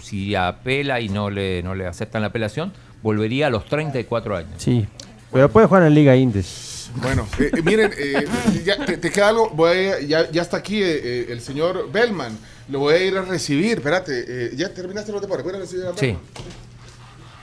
si 0.00 0.34
apela 0.34 1.00
y 1.00 1.08
no 1.08 1.28
le, 1.30 1.62
no 1.62 1.74
le 1.74 1.86
aceptan 1.86 2.22
la 2.22 2.28
apelación, 2.28 2.72
volvería 3.02 3.48
a 3.48 3.50
los 3.50 3.66
34 3.66 4.36
años. 4.36 4.50
Sí, 4.56 4.86
pero 5.32 5.48
puede 5.50 5.66
jugar 5.66 5.82
en 5.84 5.94
Liga 5.94 6.16
Indes. 6.16 6.77
Bueno, 6.96 7.26
eh, 7.38 7.50
eh, 7.56 7.62
miren, 7.62 7.92
eh, 7.96 8.24
ya, 8.64 8.84
te, 8.84 8.96
te 8.96 9.10
queda 9.10 9.28
algo. 9.28 9.50
Voy 9.50 9.76
a- 9.88 10.00
ya, 10.00 10.30
ya 10.30 10.42
está 10.42 10.56
aquí 10.56 10.82
eh, 10.82 11.00
eh, 11.02 11.26
el 11.30 11.40
señor 11.40 11.90
Bellman. 11.92 12.36
Lo 12.68 12.80
voy 12.80 12.94
a 12.94 12.98
ir 13.04 13.16
a 13.16 13.22
recibir. 13.22 13.78
Espérate, 13.78 14.24
eh, 14.26 14.50
¿ya 14.56 14.72
terminaste 14.72 15.12
los 15.12 15.20
deportes? 15.20 15.44
¿Voy 15.44 15.52
a 15.52 15.56
ir 15.56 15.62
a 15.62 15.64
recibir 15.64 15.86
a 15.86 15.90
Sí. 15.94 16.06
Bellman? 16.06 16.22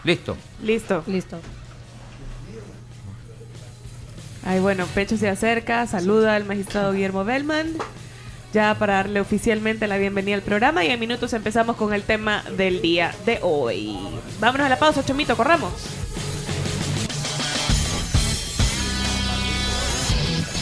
Listo. 0.03 0.37
Listo. 0.63 1.03
Listo. 1.07 1.39
Ay, 4.43 4.59
bueno, 4.59 4.85
Pecho 4.93 5.17
se 5.17 5.27
acerca, 5.27 5.87
saluda 5.87 6.35
al 6.35 6.45
magistrado 6.45 6.93
Guillermo 6.93 7.23
Bellman, 7.25 7.73
ya 8.53 8.75
para 8.77 8.93
darle 8.95 9.19
oficialmente 9.19 9.87
la 9.87 9.97
bienvenida 9.97 10.35
al 10.35 10.43
programa 10.43 10.85
y 10.85 10.91
en 10.91 10.99
minutos 10.99 11.33
empezamos 11.33 11.75
con 11.77 11.93
el 11.95 12.03
tema 12.03 12.43
del 12.55 12.79
día 12.81 13.15
de 13.25 13.39
hoy. 13.41 13.97
Vámonos 14.39 14.67
a 14.67 14.69
la 14.69 14.77
pausa, 14.77 15.03
Chomito, 15.03 15.35
corramos. 15.35 15.71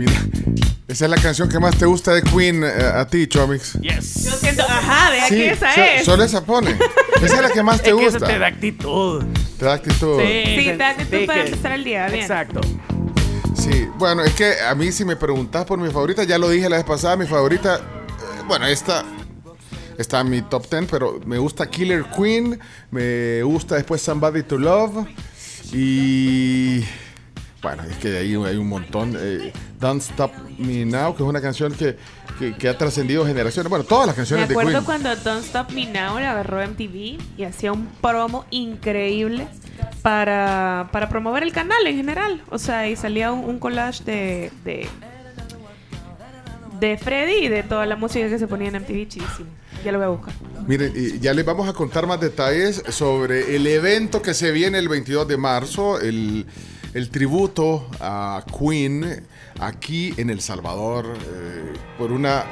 Mira, 0.00 0.18
esa 0.88 1.04
es 1.04 1.10
la 1.10 1.18
canción 1.18 1.46
que 1.50 1.58
más 1.58 1.76
te 1.76 1.84
gusta 1.84 2.14
de 2.14 2.22
Queen 2.22 2.64
eh, 2.64 2.68
a 2.94 3.06
ti, 3.06 3.26
Chomix. 3.26 3.74
Yo 3.82 3.92
siento, 4.00 4.62
ajá, 4.62 5.10
vea 5.10 5.28
Sí, 5.28 5.34
que 5.34 5.50
esa 5.50 5.74
so- 5.74 5.80
es. 5.82 6.04
solo 6.06 6.24
esa 6.24 6.42
pone. 6.42 6.74
Esa 7.22 7.36
es 7.36 7.42
la 7.42 7.50
que 7.50 7.62
más 7.62 7.82
te 7.82 7.90
Es 7.90 7.96
que 7.96 8.06
eso 8.06 8.12
gusta. 8.18 8.26
te 8.32 8.38
da 8.38 8.46
actitud. 8.46 9.22
Te 9.58 9.64
da 9.66 9.74
actitud. 9.74 10.18
Sí, 10.20 10.64
te 10.64 10.76
da 10.78 10.88
actitud 10.88 11.18
sí, 11.20 11.26
para 11.26 11.42
que- 11.44 11.50
empezar 11.50 11.72
el 11.72 11.84
día, 11.84 12.06
bien. 12.08 12.22
Exacto. 12.22 12.62
Sí, 13.54 13.88
bueno, 13.98 14.22
es 14.24 14.32
que 14.32 14.54
a 14.66 14.74
mí 14.74 14.90
si 14.90 15.04
me 15.04 15.16
preguntas 15.16 15.66
por 15.66 15.78
mi 15.78 15.90
favorita, 15.90 16.24
ya 16.24 16.38
lo 16.38 16.48
dije 16.48 16.70
la 16.70 16.76
vez 16.76 16.86
pasada, 16.86 17.14
mi 17.18 17.26
favorita, 17.26 17.76
eh, 17.76 18.42
bueno, 18.48 18.64
esta 18.66 19.04
está 19.98 20.20
en 20.20 20.30
mi 20.30 20.40
top 20.40 20.66
10, 20.70 20.86
pero 20.90 21.20
me 21.26 21.36
gusta 21.36 21.68
Killer 21.68 22.06
Queen, 22.16 22.58
me 22.90 23.42
gusta 23.42 23.74
después 23.74 24.00
Somebody 24.00 24.44
to 24.44 24.56
Love 24.56 25.06
y 25.74 26.84
bueno, 27.62 27.82
es 27.84 27.96
que 27.98 28.16
ahí 28.16 28.34
hay 28.34 28.56
un 28.56 28.68
montón. 28.68 29.16
eh, 29.18 29.52
Don't 29.78 30.00
Stop 30.02 30.32
Me 30.58 30.84
Now, 30.84 31.14
que 31.16 31.22
es 31.22 31.28
una 31.28 31.40
canción 31.40 31.72
que, 31.74 31.96
que- 32.38 32.54
que 32.56 32.68
ha 32.68 32.76
trascendido 32.78 33.24
generaciones. 33.26 33.68
Bueno, 33.70 33.84
todas 33.84 34.06
las 34.06 34.16
Me 34.16 34.20
canciones 34.20 34.48
de 34.48 34.54
acuerdo 34.54 34.70
Queen. 34.72 34.84
cuando 34.84 35.14
Don't 35.16 35.44
Stop 35.44 35.70
Me 35.72 35.86
Now 35.86 36.18
la 36.18 36.30
agarró 36.32 36.62
MTV 36.66 37.18
y 37.36 37.44
hacía 37.44 37.72
un 37.72 37.86
promo 38.00 38.44
increíble 38.50 39.46
para, 40.02 40.88
para 40.92 41.08
promover 41.08 41.42
el 41.42 41.52
canal 41.52 41.86
en 41.86 41.96
general. 41.96 42.42
O 42.50 42.58
sea, 42.58 42.88
y 42.88 42.96
salía 42.96 43.32
un, 43.32 43.44
un 43.44 43.58
collage 43.58 44.04
de, 44.04 44.50
de, 44.64 44.88
de 46.80 46.96
Freddy 46.96 47.44
y 47.44 47.48
de 47.48 47.62
toda 47.62 47.84
la 47.86 47.96
música 47.96 48.28
que 48.28 48.38
se 48.38 48.46
ponía 48.46 48.68
en 48.68 48.76
MTV. 48.76 49.08
Chidísimo. 49.08 49.48
Ya 49.84 49.92
lo 49.92 49.98
voy 49.98 50.06
a 50.06 50.10
buscar. 50.10 50.34
Miren, 50.66 51.20
ya 51.20 51.32
les 51.32 51.44
vamos 51.44 51.68
a 51.68 51.72
contar 51.72 52.06
más 52.06 52.20
detalles 52.20 52.82
sobre 52.90 53.56
el 53.56 53.66
evento 53.66 54.20
que 54.22 54.34
se 54.34 54.50
viene 54.50 54.78
el 54.78 54.88
22 54.88 55.26
de 55.26 55.36
marzo, 55.38 55.98
el, 56.00 56.46
el 56.94 57.10
tributo 57.10 57.88
a 58.00 58.44
Queen 58.58 59.24
aquí 59.60 60.12
en 60.16 60.30
El 60.30 60.40
Salvador, 60.40 61.06
eh, 61.06 61.72
por 61.98 62.12
una 62.12 62.44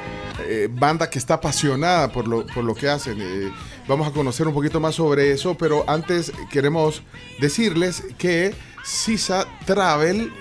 eh, 0.47 0.69
banda 0.71 1.09
que 1.09 1.19
está 1.19 1.35
apasionada 1.35 2.11
por 2.11 2.27
lo, 2.27 2.45
por 2.47 2.63
lo 2.63 2.73
que 2.73 2.89
hacen. 2.89 3.17
Eh, 3.19 3.51
vamos 3.87 4.07
a 4.07 4.11
conocer 4.11 4.47
un 4.47 4.53
poquito 4.53 4.79
más 4.79 4.95
sobre 4.95 5.31
eso, 5.31 5.55
pero 5.57 5.83
antes 5.87 6.31
queremos 6.51 7.03
decirles 7.39 8.03
que 8.17 8.53
Sisa 8.83 9.45
Travel 9.65 10.31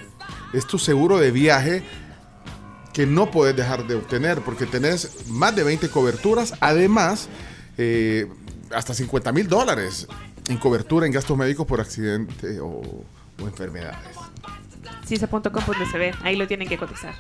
es 0.53 0.67
tu 0.67 0.79
seguro 0.79 1.19
de 1.19 1.31
viaje 1.31 1.83
que 2.93 3.07
no 3.07 3.31
puedes 3.31 3.57
dejar 3.57 3.87
de 3.87 3.95
obtener 3.95 4.41
porque 4.43 4.67
tenés 4.67 5.29
más 5.29 5.55
de 5.55 5.63
20 5.63 5.89
coberturas. 5.89 6.55
Además, 6.61 7.29
hasta 8.75 8.95
50 8.95 9.33
mil 9.33 9.49
dólares 9.49 10.09
en 10.49 10.57
cobertura 10.59 11.07
en 11.07 11.13
gastos 11.13 11.37
médicos 11.37 11.67
por 11.67 11.81
accidente 11.81 12.59
o, 12.61 13.05
o 13.43 13.47
enfermedades. 13.47 14.17
Cisa.com.sb, 15.05 16.15
ahí 16.23 16.37
lo 16.37 16.47
tienen 16.47 16.69
que 16.69 16.77
cotizar. 16.77 17.15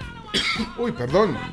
Uy, 0.78 0.92
perdón. 0.92 1.38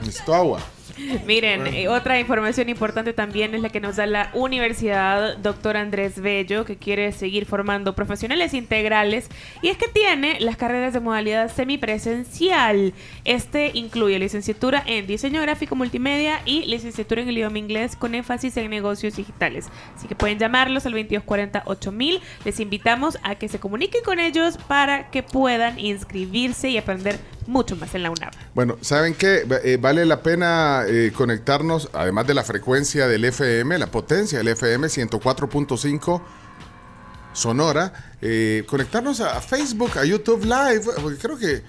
Necesito 0.00 0.34
agua. 0.34 0.60
Miren, 1.26 1.66
eh, 1.66 1.88
otra 1.88 2.18
información 2.20 2.68
importante 2.68 3.12
también 3.12 3.54
es 3.54 3.62
la 3.62 3.68
que 3.68 3.80
nos 3.80 3.96
da 3.96 4.06
la 4.06 4.30
Universidad 4.34 5.36
Dr. 5.38 5.76
Andrés 5.76 6.20
Bello, 6.20 6.64
que 6.64 6.76
quiere 6.76 7.12
seguir 7.12 7.46
formando 7.46 7.94
profesionales 7.94 8.54
integrales, 8.54 9.28
y 9.62 9.68
es 9.68 9.76
que 9.76 9.88
tiene 9.88 10.40
las 10.40 10.56
carreras 10.56 10.92
de 10.92 11.00
modalidad 11.00 11.50
semipresencial. 11.52 12.92
Este 13.24 13.70
incluye 13.74 14.18
licenciatura 14.18 14.82
en 14.86 15.06
diseño 15.06 15.40
gráfico 15.42 15.76
multimedia 15.76 16.40
y 16.44 16.64
licenciatura 16.66 17.22
en 17.22 17.28
el 17.28 17.38
idioma 17.38 17.58
inglés 17.58 17.96
con 17.96 18.14
énfasis 18.14 18.56
en 18.56 18.70
negocios 18.70 19.16
digitales. 19.16 19.68
Así 19.96 20.08
que 20.08 20.14
pueden 20.14 20.38
llamarlos 20.38 20.86
al 20.86 20.92
2240 20.92 21.62
8000. 21.66 22.20
Les 22.44 22.60
invitamos 22.60 23.18
a 23.22 23.34
que 23.34 23.48
se 23.48 23.58
comuniquen 23.58 24.02
con 24.04 24.18
ellos 24.18 24.58
para 24.68 25.10
que 25.10 25.22
puedan 25.22 25.78
inscribirse 25.78 26.70
y 26.70 26.78
aprender 26.78 27.18
mucho 27.52 27.76
más 27.76 27.94
en 27.94 28.02
la 28.02 28.10
UNAV. 28.10 28.32
Bueno, 28.54 28.78
¿saben 28.80 29.14
qué? 29.14 29.46
Eh, 29.64 29.78
vale 29.80 30.04
la 30.06 30.22
pena 30.22 30.84
eh, 30.86 31.12
conectarnos, 31.14 31.90
además 31.92 32.26
de 32.26 32.34
la 32.34 32.42
frecuencia 32.42 33.06
del 33.06 33.24
FM, 33.24 33.78
la 33.78 33.86
potencia 33.86 34.38
del 34.38 34.48
FM 34.48 34.88
104.5 34.88 36.22
Sonora, 37.32 37.92
eh, 38.20 38.64
conectarnos 38.66 39.20
a 39.20 39.40
Facebook, 39.40 39.98
a 39.98 40.04
YouTube 40.04 40.44
Live, 40.44 40.84
porque 41.00 41.18
creo 41.18 41.38
que 41.38 41.62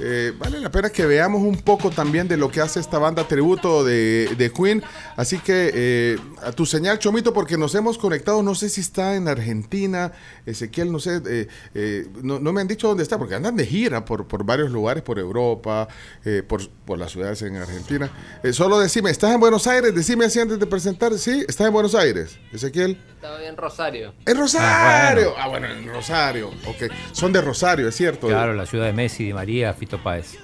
eh, 0.00 0.32
vale 0.38 0.60
la 0.60 0.70
pena 0.70 0.90
que 0.90 1.06
veamos 1.06 1.42
un 1.42 1.56
poco 1.58 1.90
también 1.90 2.28
de 2.28 2.36
lo 2.36 2.50
que 2.50 2.60
hace 2.60 2.80
esta 2.80 2.98
banda 2.98 3.26
tributo 3.26 3.84
de, 3.84 4.34
de 4.36 4.52
Queen. 4.52 4.82
Así 5.16 5.38
que 5.38 5.70
eh, 5.74 6.18
a 6.42 6.52
tu 6.52 6.66
señal, 6.66 6.98
Chomito, 6.98 7.32
porque 7.32 7.56
nos 7.56 7.74
hemos 7.74 7.98
conectado, 7.98 8.42
no 8.42 8.54
sé 8.54 8.68
si 8.68 8.80
está 8.80 9.16
en 9.16 9.28
Argentina, 9.28 10.12
Ezequiel, 10.44 10.92
no 10.92 10.98
sé, 10.98 11.20
eh, 11.26 11.48
eh, 11.74 12.06
no, 12.22 12.38
no 12.38 12.52
me 12.52 12.60
han 12.60 12.68
dicho 12.68 12.88
dónde 12.88 13.02
está, 13.02 13.18
porque 13.18 13.34
andan 13.34 13.56
de 13.56 13.66
gira 13.66 14.04
por, 14.04 14.26
por 14.26 14.44
varios 14.44 14.70
lugares, 14.70 15.02
por 15.02 15.18
Europa, 15.18 15.88
eh, 16.24 16.42
por, 16.46 16.68
por 16.68 16.98
las 16.98 17.12
ciudades 17.12 17.42
en 17.42 17.56
Argentina. 17.56 18.10
Eh, 18.42 18.52
solo 18.52 18.78
decime, 18.78 19.10
¿estás 19.10 19.32
en 19.34 19.40
Buenos 19.40 19.66
Aires? 19.66 19.94
Decime 19.94 20.26
así 20.26 20.40
antes 20.40 20.58
de 20.58 20.66
presentar, 20.66 21.16
¿sí? 21.18 21.44
¿Estás 21.48 21.66
en 21.66 21.72
Buenos 21.72 21.94
Aires, 21.94 22.38
Ezequiel? 22.52 22.98
Estaba 23.14 23.38
bien 23.40 23.56
Rosario. 23.56 24.14
¡En 24.24 24.36
Rosario! 24.36 25.34
Ah, 25.38 25.48
bueno, 25.48 25.66
en 25.66 25.88
Rosario. 25.88 26.50
Ok. 26.66 26.92
Son 27.12 27.32
de 27.32 27.40
Rosario, 27.40 27.88
es 27.88 27.96
cierto. 27.96 28.28
Claro, 28.28 28.54
la 28.54 28.66
ciudad 28.66 28.84
de 28.86 28.92
Messi, 28.92 29.24
Di 29.24 29.32
María, 29.32 29.74
Fito 29.78 30.02
Páez. 30.02 30.34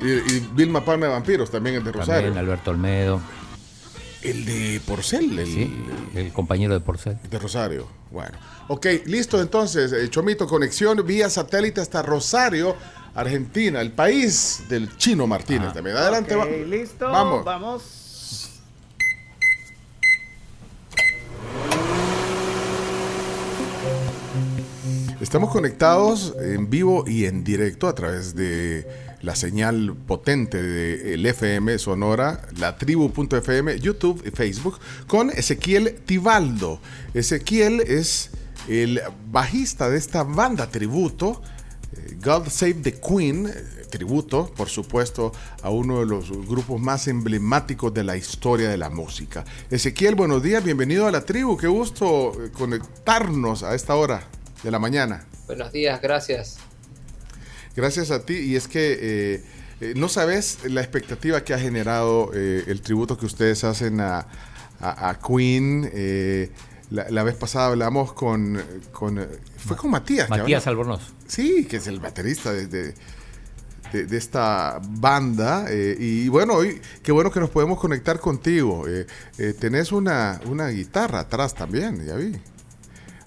Y, 0.00 0.06
y 0.06 0.48
Vilma 0.52 0.84
Palma 0.84 1.06
de 1.06 1.12
Vampiros 1.12 1.50
también 1.50 1.76
es 1.76 1.84
de 1.84 1.92
Rosario. 1.92 2.22
También 2.28 2.38
Alberto 2.38 2.70
Olmedo. 2.70 3.20
El 4.22 4.44
de 4.44 4.80
Porcel, 4.86 5.38
el, 5.38 5.46
Sí, 5.46 5.84
el 6.14 6.32
compañero 6.32 6.74
de 6.74 6.80
Porcel. 6.80 7.16
de 7.30 7.38
Rosario. 7.38 7.86
Bueno. 8.10 8.36
Ok, 8.68 8.86
listo 9.06 9.40
entonces, 9.40 9.92
eh, 9.92 10.08
Chomito, 10.10 10.46
conexión 10.48 11.00
vía 11.06 11.30
satélite 11.30 11.80
hasta 11.80 12.02
Rosario, 12.02 12.74
Argentina, 13.14 13.80
el 13.80 13.92
país 13.92 14.64
del 14.68 14.96
Chino 14.96 15.26
Martínez 15.28 15.72
también. 15.72 15.96
Adelante, 15.96 16.34
Ok, 16.34 16.40
va- 16.42 16.46
listo. 16.66 17.08
Vamos. 17.08 17.44
Vamos. 17.44 17.82
Estamos 25.26 25.50
conectados 25.50 26.34
en 26.40 26.70
vivo 26.70 27.02
y 27.04 27.24
en 27.24 27.42
directo 27.42 27.88
a 27.88 27.96
través 27.96 28.36
de 28.36 28.86
la 29.22 29.34
señal 29.34 29.96
potente 30.06 30.62
del 30.62 31.26
FM 31.26 31.80
Sonora, 31.80 32.42
la 32.56 32.78
tribu.fm, 32.78 33.80
YouTube 33.80 34.22
y 34.24 34.30
Facebook, 34.30 34.78
con 35.08 35.30
Ezequiel 35.30 35.96
Tibaldo. 36.06 36.78
Ezequiel 37.12 37.80
es 37.80 38.30
el 38.68 39.00
bajista 39.28 39.90
de 39.90 39.98
esta 39.98 40.22
banda 40.22 40.70
tributo, 40.70 41.42
eh, 41.96 42.16
God 42.24 42.46
Save 42.48 42.74
the 42.74 43.00
Queen, 43.00 43.48
eh, 43.48 43.52
tributo, 43.90 44.52
por 44.56 44.68
supuesto, 44.68 45.32
a 45.60 45.70
uno 45.70 45.98
de 45.98 46.06
los 46.06 46.30
grupos 46.46 46.80
más 46.80 47.08
emblemáticos 47.08 47.92
de 47.92 48.04
la 48.04 48.16
historia 48.16 48.68
de 48.68 48.76
la 48.76 48.90
música. 48.90 49.44
Ezequiel, 49.70 50.14
buenos 50.14 50.40
días, 50.40 50.62
bienvenido 50.62 51.04
a 51.04 51.10
la 51.10 51.22
tribu, 51.22 51.56
qué 51.56 51.66
gusto 51.66 52.32
eh, 52.44 52.52
conectarnos 52.52 53.64
a 53.64 53.74
esta 53.74 53.96
hora 53.96 54.35
de 54.66 54.72
la 54.72 54.78
mañana. 54.80 55.24
Buenos 55.46 55.70
días, 55.70 56.02
gracias. 56.02 56.56
Gracias 57.76 58.10
a 58.10 58.26
ti. 58.26 58.34
Y 58.34 58.56
es 58.56 58.66
que 58.66 58.98
eh, 59.00 59.44
eh, 59.80 59.94
no 59.96 60.08
sabes 60.08 60.58
la 60.64 60.80
expectativa 60.80 61.44
que 61.44 61.54
ha 61.54 61.58
generado 61.58 62.32
eh, 62.34 62.64
el 62.66 62.80
tributo 62.82 63.16
que 63.16 63.26
ustedes 63.26 63.62
hacen 63.62 64.00
a, 64.00 64.26
a- 64.80 65.08
a 65.10 65.20
Queen. 65.20 65.88
eh, 65.94 66.50
la, 66.90 67.06
la 67.10 67.22
vez 67.22 67.36
pasada 67.36 67.66
hablamos 67.68 68.12
con, 68.12 68.60
con 68.92 69.24
fue 69.56 69.76
con 69.76 69.90
Matías. 69.92 70.28
Matías. 70.28 70.66
Albornoz. 70.66 71.00
Sí, 71.28 71.64
que 71.66 71.76
es 71.76 71.86
el 71.86 72.00
baterista 72.00 72.52
de, 72.52 72.66
de- 72.66 72.94
de- 73.92 74.06
de 74.06 74.16
esta 74.16 74.80
banda. 74.82 75.66
eh, 75.68 75.96
y 75.96 76.28
bueno, 76.28 76.54
hoy 76.54 76.80
qué 77.04 77.12
bueno 77.12 77.30
que 77.30 77.38
nos 77.38 77.50
podemos 77.50 77.78
conectar 77.78 78.18
contigo. 78.18 78.88
Eh, 78.88 79.06
eh, 79.38 79.54
tenés 79.56 79.92
una, 79.92 80.40
una 80.46 80.66
guitarra 80.70 81.20
atrás 81.20 81.54
también, 81.54 82.04
ya 82.04 82.16
vi. 82.16 82.32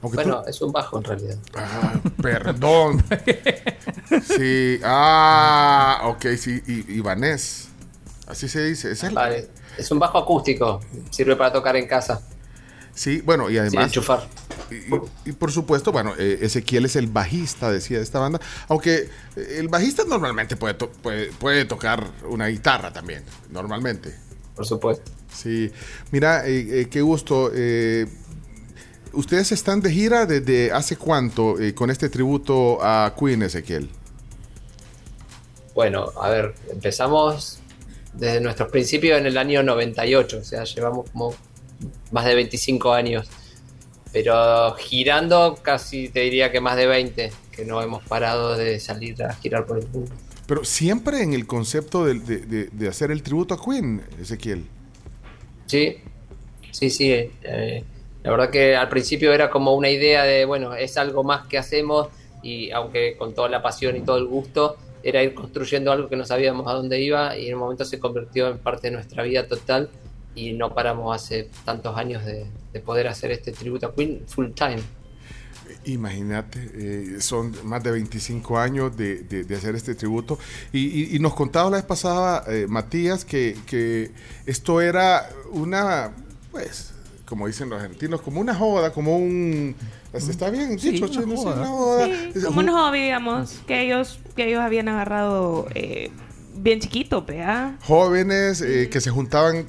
Aunque 0.02 0.18
tú- 0.18 0.24
Bueno, 0.30 0.44
es 0.48 0.62
un 0.62 0.72
bajo 0.72 0.98
en 0.98 1.04
realidad. 1.04 1.38
Ah, 1.56 1.94
perdón. 2.22 3.04
Sí, 4.26 4.80
ah, 4.84 6.02
ok, 6.06 6.26
sí, 6.38 6.62
y, 6.66 6.94
Ibanés. 6.98 7.68
Así 8.28 8.48
se 8.48 8.64
dice. 8.66 8.92
Es 8.92 9.04
el, 9.04 9.14
Vale. 9.14 9.48
Es 9.78 9.92
un 9.92 10.00
bajo 10.00 10.18
acústico. 10.18 10.82
Sirve 11.12 11.36
para 11.36 11.54
tocar 11.54 11.76
en 11.76 11.88
casa. 11.88 12.22
Sí, 12.94 13.22
bueno, 13.22 13.50
y 13.50 13.58
además. 13.58 13.86
enchufar. 13.86 14.28
Y, 14.72 14.76
y- 14.76 15.02
y 15.26 15.32
por 15.34 15.52
supuesto, 15.52 15.92
bueno, 15.92 16.14
eh, 16.18 16.40
Ezequiel 16.42 16.86
es 16.86 16.96
el 16.96 17.08
bajista, 17.08 17.72
decía, 17.72 17.98
de 17.98 18.04
esta 18.04 18.20
banda. 18.20 18.40
Aunque 18.68 19.10
eh, 19.36 19.56
el 19.58 19.68
bajista 19.68 20.04
normalmente 20.06 20.56
puede, 20.58 20.74
to- 20.74 20.90
puede, 20.92 21.28
puede 21.34 21.66
tocar 21.66 22.08
una 22.28 22.48
guitarra 22.48 22.92
también, 22.92 23.24
normalmente. 23.52 24.16
Por 24.56 24.66
supuesto. 24.66 25.12
Sí, 25.34 25.72
mira, 26.12 26.48
eh, 26.48 26.82
eh, 26.82 26.88
qué 26.90 27.02
gusto. 27.02 27.52
¿Ustedes 29.14 29.52
están 29.52 29.82
de 29.82 29.92
gira 29.92 30.26
desde 30.26 30.72
hace 30.72 30.96
cuánto 30.98 31.60
eh, 31.60 31.74
con 31.74 31.90
este 31.90 32.10
tributo 32.10 32.80
a 32.82 33.14
Queen, 33.20 33.42
Ezequiel? 33.44 33.90
Bueno, 35.74 36.12
a 36.22 36.30
ver, 36.30 36.54
empezamos 36.72 37.60
desde 38.14 38.42
nuestros 38.42 38.70
principios 38.70 39.20
en 39.20 39.26
el 39.26 39.38
año 39.38 39.64
98, 39.64 40.40
o 40.40 40.44
sea, 40.44 40.64
llevamos 40.64 41.10
como 41.12 41.34
más 42.12 42.26
de 42.26 42.36
25 42.36 42.94
años. 42.94 43.28
Pero 44.12 44.74
girando 44.76 45.60
casi 45.62 46.10
te 46.10 46.22
diría 46.22 46.52
que 46.52 46.60
más 46.60 46.76
de 46.76 46.88
20, 46.88 47.32
que 47.52 47.66
no 47.66 47.82
hemos 47.82 48.04
parado 48.04 48.58
de 48.58 48.80
salir 48.80 49.22
a 49.24 49.34
girar 49.36 49.66
por 49.68 49.78
el 49.80 49.88
mundo. 49.90 50.12
Pero 50.48 50.66
siempre 50.66 51.22
en 51.22 51.34
el 51.34 51.46
concepto 51.46 52.06
de, 52.06 52.16
de- 52.16 52.40
de- 52.40 52.68
de 52.72 52.88
hacer 52.88 53.12
el 53.12 53.22
tributo 53.22 53.54
a 53.54 53.64
Queen, 53.64 54.02
Ezequiel. 54.20 54.66
Sí, 55.68 55.98
sí, 56.72 56.90
sí. 56.90 57.12
eh, 57.44 57.84
la 58.24 58.32
verdad 58.32 58.50
que 58.50 58.76
al 58.76 58.90
principio 58.90 59.34
era 59.34 59.50
como 59.50 59.74
una 59.76 59.90
idea 59.90 60.24
de, 60.24 60.46
bueno, 60.46 60.74
es 60.76 60.98
algo 60.98 61.24
más 61.24 61.48
que 61.48 61.58
hacemos 61.58 62.08
y 62.44 62.72
aunque 62.72 63.16
con 63.18 63.34
toda 63.34 63.50
la 63.50 63.62
pasión 63.62 63.96
y 63.98 64.02
todo 64.02 64.18
el 64.18 64.26
gusto, 64.26 64.78
era 65.04 65.24
ir 65.24 65.34
construyendo 65.34 65.92
algo 65.92 66.10
que 66.10 66.16
no 66.18 66.26
sabíamos 66.26 66.68
a 66.68 66.74
dónde 66.74 67.00
iba 67.02 67.38
y 67.38 67.48
en 67.48 67.56
un 67.56 67.62
momento 67.62 67.86
se 67.86 68.00
convirtió 68.00 68.50
en 68.50 68.58
parte 68.58 68.88
de 68.88 68.92
nuestra 68.96 69.24
vida 69.24 69.48
total 69.48 69.90
y 70.36 70.52
no 70.54 70.74
paramos 70.74 71.16
hace 71.16 71.50
tantos 71.66 71.98
años 71.98 72.26
de, 72.26 72.46
de 72.74 72.80
poder 72.82 73.08
hacer 73.08 73.32
este 73.32 73.52
tributo 73.54 73.88
a 73.88 73.96
Queen 73.96 74.24
full 74.28 74.52
time. 74.52 74.80
Imagínate, 75.86 76.60
eh, 76.74 77.22
son 77.22 77.54
más 77.64 77.84
de 77.84 77.92
25 77.92 78.58
años 78.58 78.96
de, 78.98 79.24
de- 79.24 79.56
hacer 79.56 79.76
este 79.76 79.96
tributo. 79.96 80.38
Y, 80.74 80.86
y- 81.04 81.16
y 81.16 81.20
nos 81.20 81.34
contaba 81.36 81.70
la 81.70 81.78
vez 81.78 81.86
pasada, 81.86 82.44
eh, 82.48 82.66
Matías, 82.68 83.24
que, 83.24 83.56
que 83.66 84.12
esto 84.46 84.82
era 84.82 85.30
una, 85.52 86.12
pues, 86.52 86.94
como 87.30 87.46
dicen 87.46 87.70
los 87.70 87.80
argentinos, 87.82 88.22
como 88.22 88.42
una 88.42 88.56
joda, 88.56 88.92
como 88.92 89.16
un... 89.18 89.76
¿Está 90.12 90.50
bien 90.50 90.80
Sí, 90.80 90.90
dicho, 90.92 91.06
una? 91.06 91.36
Sí, 91.36 91.44
joda. 91.44 91.56
una 91.56 91.68
joda. 91.68 92.06
Sí, 92.08 92.32
Es 92.40 92.46
como 92.46 92.60
un- 92.62 92.70
hobby, 92.70 93.00
digamos, 93.04 93.62
que 93.68 93.82
ellos, 93.84 94.20
que 94.36 94.48
ellos 94.48 94.60
habían 94.62 94.90
agarrado 94.90 95.68
eh, 95.76 96.10
bien 96.56 96.80
chiquito, 96.80 97.22
¿vea? 97.24 97.78
jóvenes 97.84 98.62
eh, 98.62 98.90
que 98.92 99.00
se 99.00 99.12
juntaban 99.12 99.68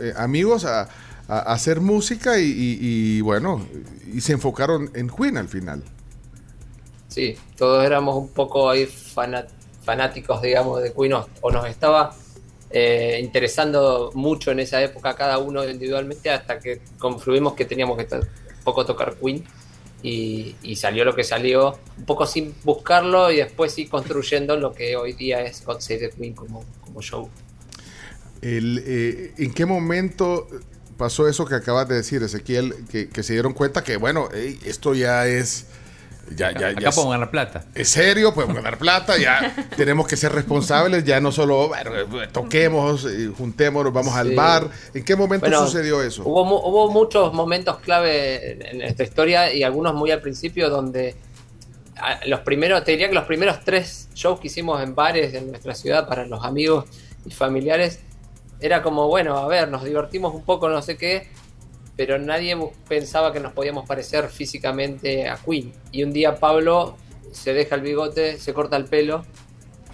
eh, 0.00 0.14
amigos 0.16 0.64
a, 0.64 0.88
hacer 1.28 1.80
música 1.80 2.38
y, 2.40 2.44
y- 2.46 2.78
y, 2.80 3.20
bueno, 3.20 3.64
y 4.12 4.20
se 4.20 4.32
enfocaron 4.32 4.90
en 4.94 5.08
Queen 5.08 5.36
al 5.36 5.48
final. 5.48 5.82
Sí, 7.08 7.36
todos 7.56 7.84
éramos 7.84 8.16
un 8.16 8.28
poco 8.28 8.68
ahí 8.70 8.86
fanáticos, 9.84 10.42
digamos, 10.42 10.82
de 10.82 10.92
Queen 10.92 11.12
o, 11.14 11.28
o 11.40 11.50
nos 11.52 11.66
estaba 11.68 12.14
eh, 12.70 13.18
interesando 13.22 14.12
mucho 14.14 14.52
en 14.52 14.60
esa 14.60 14.80
época 14.82 15.16
cada 15.16 15.38
uno 15.38 15.68
individualmente 15.68 16.30
hasta 16.30 16.58
que 16.60 16.80
confluimos 16.98 17.54
que 17.54 17.64
teníamos 17.64 17.98
que 17.98 18.06
poco 18.64 18.84
tocar 18.86 19.16
Queen 19.16 19.44
y, 20.02 20.76
salió 20.76 21.04
lo 21.04 21.14
que 21.14 21.24
salió, 21.24 21.78
un 21.98 22.04
poco 22.06 22.26
sin 22.26 22.54
buscarlo 22.64 23.30
y 23.30 23.36
después 23.36 23.72
sí 23.72 23.86
construyendo 23.86 24.56
lo 24.56 24.72
que 24.72 24.96
hoy 24.96 25.12
día 25.12 25.42
es 25.42 25.64
God 25.64 25.80
Save 25.80 25.98
the 25.98 26.10
Queen 26.10 26.32
como, 26.34 26.64
como 26.80 27.02
show. 27.02 27.28
Eh, 28.40 29.34
¿En 29.36 29.52
qué 29.52 29.66
momento 29.66 30.46
pasó 30.96 31.28
eso 31.28 31.44
que 31.46 31.54
acabas 31.54 31.88
de 31.88 31.96
decir, 31.96 32.22
Ezequiel, 32.22 32.74
que, 32.88 33.22
se 33.22 33.32
dieron 33.32 33.52
cuenta 33.52 33.82
que, 33.82 33.96
bueno, 33.96 34.28
esto 34.64 34.94
ya 34.94 35.26
es... 35.26 35.66
Ya, 36.36 36.52
ya, 36.52 36.68
Acá 36.68 36.80
ya 36.80 36.90
podemos 36.92 37.12
ganar 37.12 37.30
plata. 37.30 37.64
es 37.74 37.88
serio, 37.88 38.32
podemos 38.32 38.54
ganar 38.56 38.78
plata, 38.78 39.18
ya 39.18 39.54
tenemos 39.76 40.06
que 40.06 40.16
ser 40.16 40.32
responsables, 40.32 41.04
ya 41.04 41.20
no 41.20 41.32
solo 41.32 41.68
bueno, 41.68 41.90
toquemos, 42.32 43.04
eh, 43.04 43.30
juntémonos, 43.36 43.92
vamos 43.92 44.14
al 44.14 44.34
bar. 44.34 44.68
¿En 44.94 45.04
qué 45.04 45.16
momento 45.16 45.46
Bueno, 45.46 45.66
sucedió 45.66 46.02
eso? 46.02 46.22
Hubo, 46.24 46.44
mu- 46.44 46.56
hubo 46.56 46.90
muchos 46.90 47.32
momentos 47.32 47.78
clave 47.80 48.52
en, 48.70 48.78
nuestra 48.78 49.04
historia 49.04 49.52
y 49.52 49.62
algunos 49.64 49.94
muy 49.94 50.10
al 50.12 50.20
principio 50.20 50.70
donde 50.70 51.16
los 52.26 52.40
primeros, 52.40 52.82
te 52.84 52.92
diría 52.92 53.08
que 53.08 53.14
los 53.14 53.24
primeros 53.24 53.60
tres 53.64 54.08
shows 54.14 54.40
que 54.40 54.46
hicimos 54.46 54.82
en 54.82 54.94
bares 54.94 55.34
en 55.34 55.50
nuestra 55.50 55.74
ciudad 55.74 56.08
para 56.08 56.24
los 56.24 56.44
amigos 56.44 56.86
y 57.26 57.30
familiares 57.30 58.00
era 58.60 58.82
como, 58.82 59.06
bueno, 59.08 59.36
a 59.36 59.46
ver, 59.48 59.68
nos 59.68 59.84
divertimos 59.84 60.34
un 60.34 60.42
poco, 60.44 60.68
no 60.68 60.80
sé 60.80 60.96
qué, 60.96 61.28
pero 62.00 62.18
nadie 62.18 62.56
pensaba 62.88 63.30
que 63.30 63.40
nos 63.40 63.52
podíamos 63.52 63.86
parecer 63.86 64.30
físicamente 64.30 65.28
a 65.28 65.36
Queen. 65.36 65.70
Y 65.92 66.02
un 66.02 66.14
día 66.14 66.34
Pablo 66.34 66.96
se 67.30 67.52
deja 67.52 67.74
el 67.74 67.82
bigote, 67.82 68.38
se 68.38 68.54
corta 68.54 68.78
el 68.78 68.86
pelo, 68.86 69.22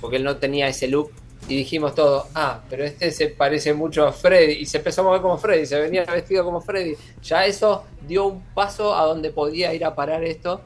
porque 0.00 0.14
él 0.14 0.22
no 0.22 0.36
tenía 0.36 0.68
ese 0.68 0.86
look. 0.86 1.10
Y 1.48 1.56
dijimos 1.56 1.96
todo, 1.96 2.28
ah, 2.36 2.62
pero 2.70 2.84
este 2.84 3.10
se 3.10 3.26
parece 3.26 3.74
mucho 3.74 4.06
a 4.06 4.12
Freddy. 4.12 4.52
Y 4.52 4.66
se 4.66 4.78
empezó 4.78 5.00
a 5.00 5.04
mover 5.04 5.20
como 5.20 5.36
Freddy, 5.36 5.66
se 5.66 5.80
venía 5.80 6.04
vestido 6.04 6.44
como 6.44 6.60
Freddy. 6.60 6.94
Ya 7.24 7.44
eso 7.44 7.82
dio 8.06 8.26
un 8.26 8.40
paso 8.54 8.94
a 8.94 9.04
donde 9.04 9.30
podía 9.30 9.74
ir 9.74 9.84
a 9.84 9.96
parar 9.96 10.22
esto, 10.22 10.60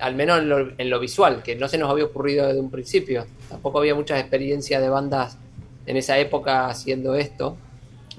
al 0.00 0.16
menos 0.16 0.40
en 0.40 0.48
lo, 0.48 0.72
en 0.76 0.90
lo 0.90 0.98
visual, 0.98 1.44
que 1.44 1.54
no 1.54 1.68
se 1.68 1.78
nos 1.78 1.92
había 1.92 2.06
ocurrido 2.06 2.48
desde 2.48 2.58
un 2.58 2.72
principio. 2.72 3.24
Tampoco 3.48 3.78
había 3.78 3.94
muchas 3.94 4.18
experiencias 4.18 4.82
de 4.82 4.88
bandas 4.88 5.38
en 5.86 5.96
esa 5.96 6.18
época 6.18 6.66
haciendo 6.66 7.14
esto. 7.14 7.56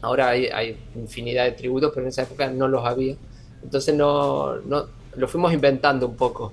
Ahora 0.03 0.29
hay, 0.29 0.77
infinidad 0.95 1.45
de 1.45 1.53
tributos, 1.53 1.91
pero 1.93 2.05
en 2.05 2.09
esa 2.09 2.23
época 2.23 2.49
no 2.49 2.67
los 2.67 2.85
había. 2.85 3.15
Entonces 3.63 3.95
no, 3.95 4.57
no 4.57 4.87
lo 5.15 5.27
fuimos 5.29 5.53
inventando 5.53 6.05
un 6.07 6.17
poco. 6.17 6.51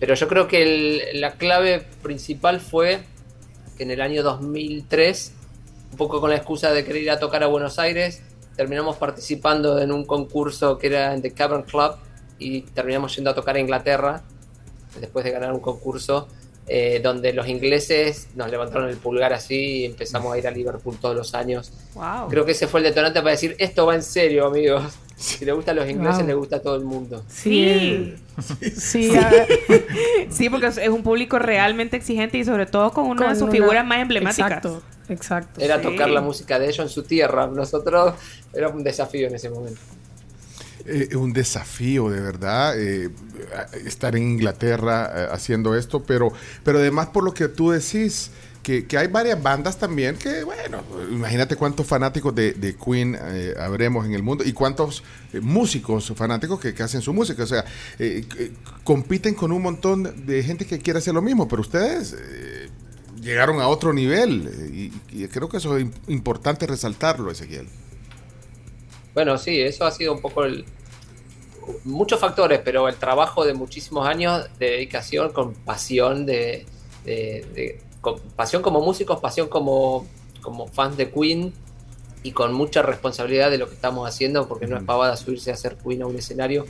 Pero 0.00 0.14
yo 0.14 0.26
creo 0.26 0.48
que 0.48 1.10
la 1.14 1.32
clave 1.32 1.84
principal 2.02 2.60
fue 2.60 3.02
que 3.76 3.82
en 3.82 3.90
el 3.90 4.00
año 4.00 4.22
2003, 4.22 5.34
un 5.92 5.96
poco 5.98 6.18
con 6.18 6.30
la 6.30 6.36
excusa 6.36 6.72
de 6.72 6.82
querer 6.82 7.02
ir 7.02 7.10
a 7.10 7.18
tocar 7.18 7.42
a 7.42 7.46
Buenos 7.46 7.78
Aires, 7.78 8.22
terminamos 8.56 8.96
participando 8.96 9.78
en 9.78 9.92
un 9.92 10.06
concurso 10.06 10.78
que 10.78 10.86
era 10.86 11.14
en 11.14 11.20
The 11.20 11.32
Cavern 11.32 11.64
Club 11.64 11.96
y 12.38 12.62
terminamos 12.62 13.14
yendo 13.14 13.30
a 13.30 13.34
tocar 13.34 13.56
a 13.56 13.60
Inglaterra 13.60 14.22
después 14.98 15.26
de 15.26 15.30
ganar 15.30 15.52
un 15.52 15.60
concurso 15.60 16.26
eh, 16.68 17.00
donde 17.02 17.32
los 17.32 17.48
ingleses 17.48 18.28
nos 18.36 18.50
levantaron 18.50 18.88
el 18.88 18.96
pulgar 18.96 19.32
así 19.32 19.80
y 19.80 19.84
empezamos 19.84 20.32
a 20.32 20.38
ir 20.38 20.46
a 20.46 20.50
Liverpool 20.50 20.96
todos 21.00 21.16
los 21.16 21.34
años. 21.34 21.72
Wow. 21.94 22.28
Creo 22.28 22.44
que 22.44 22.52
ese 22.52 22.66
fue 22.68 22.80
el 22.80 22.84
detonante 22.84 23.20
para 23.20 23.32
decir, 23.32 23.56
esto 23.58 23.84
va 23.86 23.94
en 23.94 24.02
serio, 24.02 24.46
amigos. 24.46 24.84
Si 25.22 25.44
le 25.44 25.52
gustan 25.52 25.76
los 25.76 25.88
ingleses, 25.88 26.18
Wow. 26.18 26.26
le 26.26 26.34
gusta 26.34 26.56
a 26.56 26.60
todo 26.62 26.74
el 26.74 26.84
mundo. 26.84 27.22
Sí. 27.28 28.12
Sí. 28.76 29.12
Sí, 30.30 30.48
porque 30.50 30.66
es 30.66 30.88
un 30.88 31.04
público 31.04 31.38
realmente 31.38 31.96
exigente 31.96 32.38
y 32.38 32.44
sobre 32.44 32.66
todo 32.66 32.90
con 32.92 33.06
una 33.06 33.28
de 33.28 33.34
sus 33.34 33.42
una- 33.44 33.52
figuras 33.52 33.86
más 33.86 33.98
emblemáticas. 34.00 34.50
Exacto, 34.50 34.82
exacto. 35.08 35.60
Era 35.60 35.76
Sí. 35.76 35.82
tocar 35.84 36.10
la 36.10 36.20
música 36.22 36.58
de 36.58 36.66
ellos 36.66 36.80
en 36.80 36.88
su 36.88 37.04
tierra. 37.04 37.46
Nosotros 37.46 38.14
era 38.52 38.68
un 38.68 38.82
desafío 38.82 39.28
en 39.28 39.36
ese 39.36 39.48
momento. 39.48 39.80
Eh, 40.84 41.14
un 41.14 41.32
desafío, 41.32 42.10
de 42.10 42.20
verdad, 42.20 42.74
eh, 42.76 43.08
estar 43.86 44.16
en 44.16 44.24
Inglaterra 44.32 45.12
eh, 45.14 45.28
haciendo 45.30 45.76
esto, 45.76 46.02
pero, 46.02 46.32
pero 46.64 46.78
además 46.78 47.06
por 47.08 47.22
lo 47.22 47.32
que 47.32 47.46
tú 47.46 47.70
decís, 47.70 48.32
que, 48.64 48.86
que 48.86 48.98
hay 48.98 49.06
varias 49.06 49.40
bandas 49.40 49.78
también 49.78 50.16
que, 50.16 50.42
bueno, 50.42 50.82
imagínate 51.10 51.54
cuántos 51.54 51.86
fanáticos 51.86 52.34
de, 52.34 52.52
de 52.54 52.74
Queen 52.74 53.16
eh, 53.20 53.54
habremos 53.60 54.06
en 54.06 54.14
el 54.14 54.22
mundo 54.24 54.42
y 54.44 54.52
cuántos 54.52 55.04
eh, 55.32 55.40
músicos 55.40 56.12
fanáticos 56.16 56.58
que, 56.58 56.74
que 56.74 56.82
hacen 56.82 57.00
su 57.00 57.12
música, 57.12 57.44
o 57.44 57.46
sea, 57.46 57.64
eh, 58.00 58.24
compiten 58.82 59.34
con 59.34 59.52
un 59.52 59.62
montón 59.62 60.26
de 60.26 60.42
gente 60.42 60.64
que 60.66 60.78
quiere 60.80 60.98
hacer 60.98 61.14
lo 61.14 61.22
mismo, 61.22 61.46
pero 61.46 61.62
ustedes... 61.62 62.16
Llegaron 63.20 63.60
a 63.60 63.68
otro 63.68 63.92
nivel 63.92 64.50
y, 64.74 64.92
y 65.16 65.28
creo 65.28 65.48
que 65.48 65.58
eso 65.58 65.76
es 65.76 65.84
im- 65.84 65.92
importante 66.08 66.66
resaltarlo, 66.66 67.30
Ezequiel. 67.30 67.68
Bueno, 69.14 69.36
sí, 69.38 69.60
eso 69.60 69.84
ha 69.84 69.90
sido 69.90 70.12
un 70.12 70.20
poco 70.20 70.44
el. 70.44 70.64
Muchos 71.84 72.18
factores, 72.18 72.60
pero 72.64 72.88
el 72.88 72.96
trabajo 72.96 73.44
de 73.44 73.54
muchísimos 73.54 74.06
años 74.06 74.46
de 74.58 74.70
dedicación 74.70 75.32
con 75.32 75.54
pasión, 75.54 76.26
de, 76.26 76.66
de- 77.04 77.46
de- 77.54 77.80
con 78.00 78.18
pasión 78.34 78.62
como 78.62 78.80
músicos, 78.80 79.20
pasión 79.20 79.48
como, 79.48 80.06
como 80.40 80.66
fans 80.66 80.96
de 80.96 81.10
Queen 81.12 81.52
y 82.24 82.32
con 82.32 82.52
mucha 82.52 82.82
responsabilidad 82.82 83.50
de 83.50 83.58
lo 83.58 83.68
que 83.68 83.74
estamos 83.74 84.08
haciendo, 84.08 84.48
porque 84.48 84.66
no 84.66 84.76
es 84.76 84.82
pavada 84.82 85.16
subirse 85.16 85.50
a 85.50 85.54
hacer 85.54 85.76
Queen 85.76 86.02
a 86.02 86.06
un 86.06 86.16
escenario, 86.16 86.66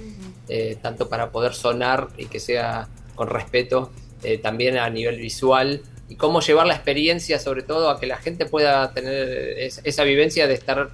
eh, 0.48 0.77
tanto 0.82 1.09
para 1.09 1.31
poder 1.31 1.55
sonar 1.55 2.09
y 2.19 2.27
que 2.27 2.39
sea 2.40 2.89
con 3.14 3.28
respeto, 3.28 3.90
eh, 4.23 4.36
también 4.39 4.77
a 4.77 4.90
nivel 4.90 5.19
visual, 5.19 5.82
y 6.10 6.16
cómo 6.16 6.40
llevar 6.40 6.66
la 6.66 6.74
experiencia, 6.74 7.39
sobre 7.39 7.62
todo, 7.62 7.89
a 7.89 7.98
que 7.98 8.06
la 8.06 8.19
gente 8.19 8.44
pueda 8.44 8.93
tener 8.93 9.59
es- 9.59 9.81
esa 9.85 10.05
vivencia 10.05 10.47
de 10.47 10.55
estar 10.55 10.90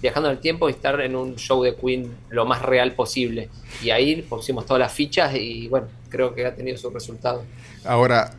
viajando 0.00 0.28
en 0.30 0.36
el 0.36 0.40
tiempo 0.40 0.68
y 0.68 0.72
estar 0.72 1.00
en 1.00 1.16
un 1.16 1.36
show 1.36 1.62
de 1.62 1.74
Queen 1.74 2.10
lo 2.30 2.44
más 2.46 2.62
real 2.62 2.92
posible. 2.94 3.48
Y 3.82 3.90
ahí 3.90 4.22
pusimos 4.22 4.66
todas 4.66 4.80
las 4.80 4.92
fichas 4.92 5.34
y 5.34 5.68
bueno, 5.68 5.88
creo 6.08 6.34
que 6.34 6.46
ha 6.46 6.54
tenido 6.54 6.76
su 6.78 6.90
resultado. 6.90 7.44
Ahora, 7.84 8.32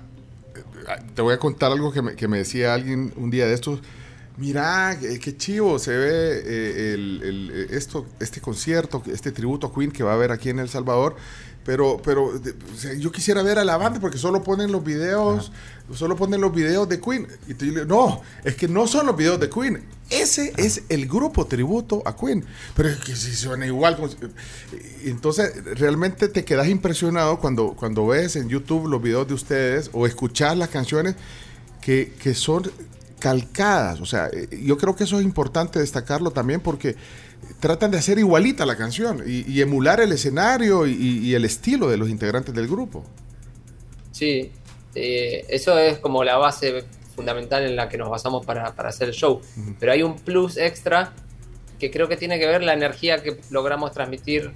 te 1.15 1.21
voy 1.21 1.33
a 1.33 1.37
contar 1.37 1.71
algo 1.71 1.91
que 1.91 2.01
me, 2.01 2.15
que 2.15 2.27
me 2.27 2.37
decía 2.39 2.73
alguien 2.73 3.13
un 3.15 3.29
día 3.29 3.45
de 3.47 3.53
estos. 3.53 3.79
Mira, 4.37 4.97
qué, 5.21 5.35
chivo 5.35 5.79
se 5.79 5.91
ve 5.97 6.41
eh, 6.45 6.93
el- 6.93 7.21
el- 7.23 7.67
esto, 7.71 8.05
este 8.21 8.39
concierto, 8.39 9.03
este 9.11 9.33
tributo 9.33 9.67
a 9.67 9.73
Queen 9.73 9.91
que 9.91 10.01
va 10.01 10.11
a 10.11 10.13
haber 10.15 10.31
aquí 10.31 10.49
en 10.49 10.59
El 10.59 10.69
Salvador. 10.69 11.17
Pero, 11.69 12.01
pero 12.03 12.25
o 12.29 12.41
sea, 12.75 12.95
yo 12.95 13.11
quisiera 13.11 13.43
ver 13.43 13.59
a 13.59 13.63
la 13.63 13.77
banda 13.77 13.99
porque 13.99 14.17
solo 14.17 14.41
ponen 14.41 14.71
los 14.71 14.83
videos, 14.83 15.51
solo 15.93 16.15
ponen 16.15 16.41
los 16.41 16.51
videos 16.51 16.89
de 16.89 16.99
Queen. 16.99 17.27
Y 17.47 17.53
tú 17.53 17.65
le- 17.65 17.85
no, 17.85 18.23
es 18.43 18.55
que 18.55 18.67
no 18.67 18.87
son 18.87 19.05
los 19.05 19.15
videos 19.15 19.39
de 19.39 19.51
Queen. 19.51 19.85
Ese 20.09 20.51
es 20.57 20.81
el 20.89 21.05
grupo 21.07 21.45
tributo 21.45 22.01
a 22.07 22.15
Queen. 22.15 22.43
Pero 22.75 22.89
es 22.89 22.97
que 22.97 23.15
si 23.15 23.35
suena 23.35 23.67
igual. 23.67 23.97
como 23.97 24.07
si- 24.07 24.17
entonces, 25.03 25.53
realmente 25.77 26.27
te 26.27 26.43
quedas 26.43 26.67
impresionado 26.69 27.39
cuando, 27.39 27.75
cuando 27.75 28.07
ves 28.07 28.35
en 28.35 28.49
YouTube 28.49 28.87
los 28.87 28.99
videos 28.99 29.27
de 29.27 29.35
ustedes 29.35 29.91
o 29.93 30.07
escuchas 30.07 30.57
las 30.57 30.69
canciones 30.69 31.13
que, 31.81 32.15
que 32.19 32.33
son 32.33 32.63
calcadas. 33.19 34.01
O 34.01 34.07
sea, 34.07 34.27
eh, 34.33 34.59
yo 34.63 34.75
creo 34.79 34.95
que 34.95 35.03
eso 35.03 35.19
es 35.19 35.23
importante 35.23 35.77
destacarlo 35.77 36.31
también 36.31 36.61
porque 36.61 36.95
tratan 37.59 37.91
de 37.91 37.97
hacer 37.97 38.19
igualita 38.19 38.65
la 38.65 38.77
canción 38.77 39.23
y, 39.25 39.49
y 39.51 39.61
emular 39.61 39.99
el 39.99 40.11
escenario 40.11 40.87
y, 40.87 41.33
el 41.33 41.45
estilo 41.45 41.89
de 41.89 41.97
los 41.97 42.09
integrantes 42.09 42.53
del 42.53 42.67
grupo. 42.67 43.03
Sí, 44.11 44.51
eh, 44.95 45.45
eso 45.49 45.77
es 45.77 45.99
como 45.99 46.23
la 46.23 46.37
base 46.37 46.85
fundamental 47.15 47.63
en 47.63 47.75
la 47.75 47.89
que 47.89 47.97
nos 47.97 48.09
basamos 48.09 48.45
para, 48.45 48.73
para 48.75 48.89
hacer 48.89 49.09
el 49.09 49.13
show. 49.13 49.41
Pero 49.79 49.91
hay 49.91 50.03
un 50.03 50.15
plus 50.15 50.57
extra 50.57 51.13
que 51.77 51.91
creo 51.91 52.07
que 52.07 52.17
tiene 52.17 52.39
que 52.39 52.47
ver 52.47 52.63
la 52.63 52.73
energía 52.73 53.21
que 53.21 53.39
logramos 53.49 53.91
transmitir 53.91 54.51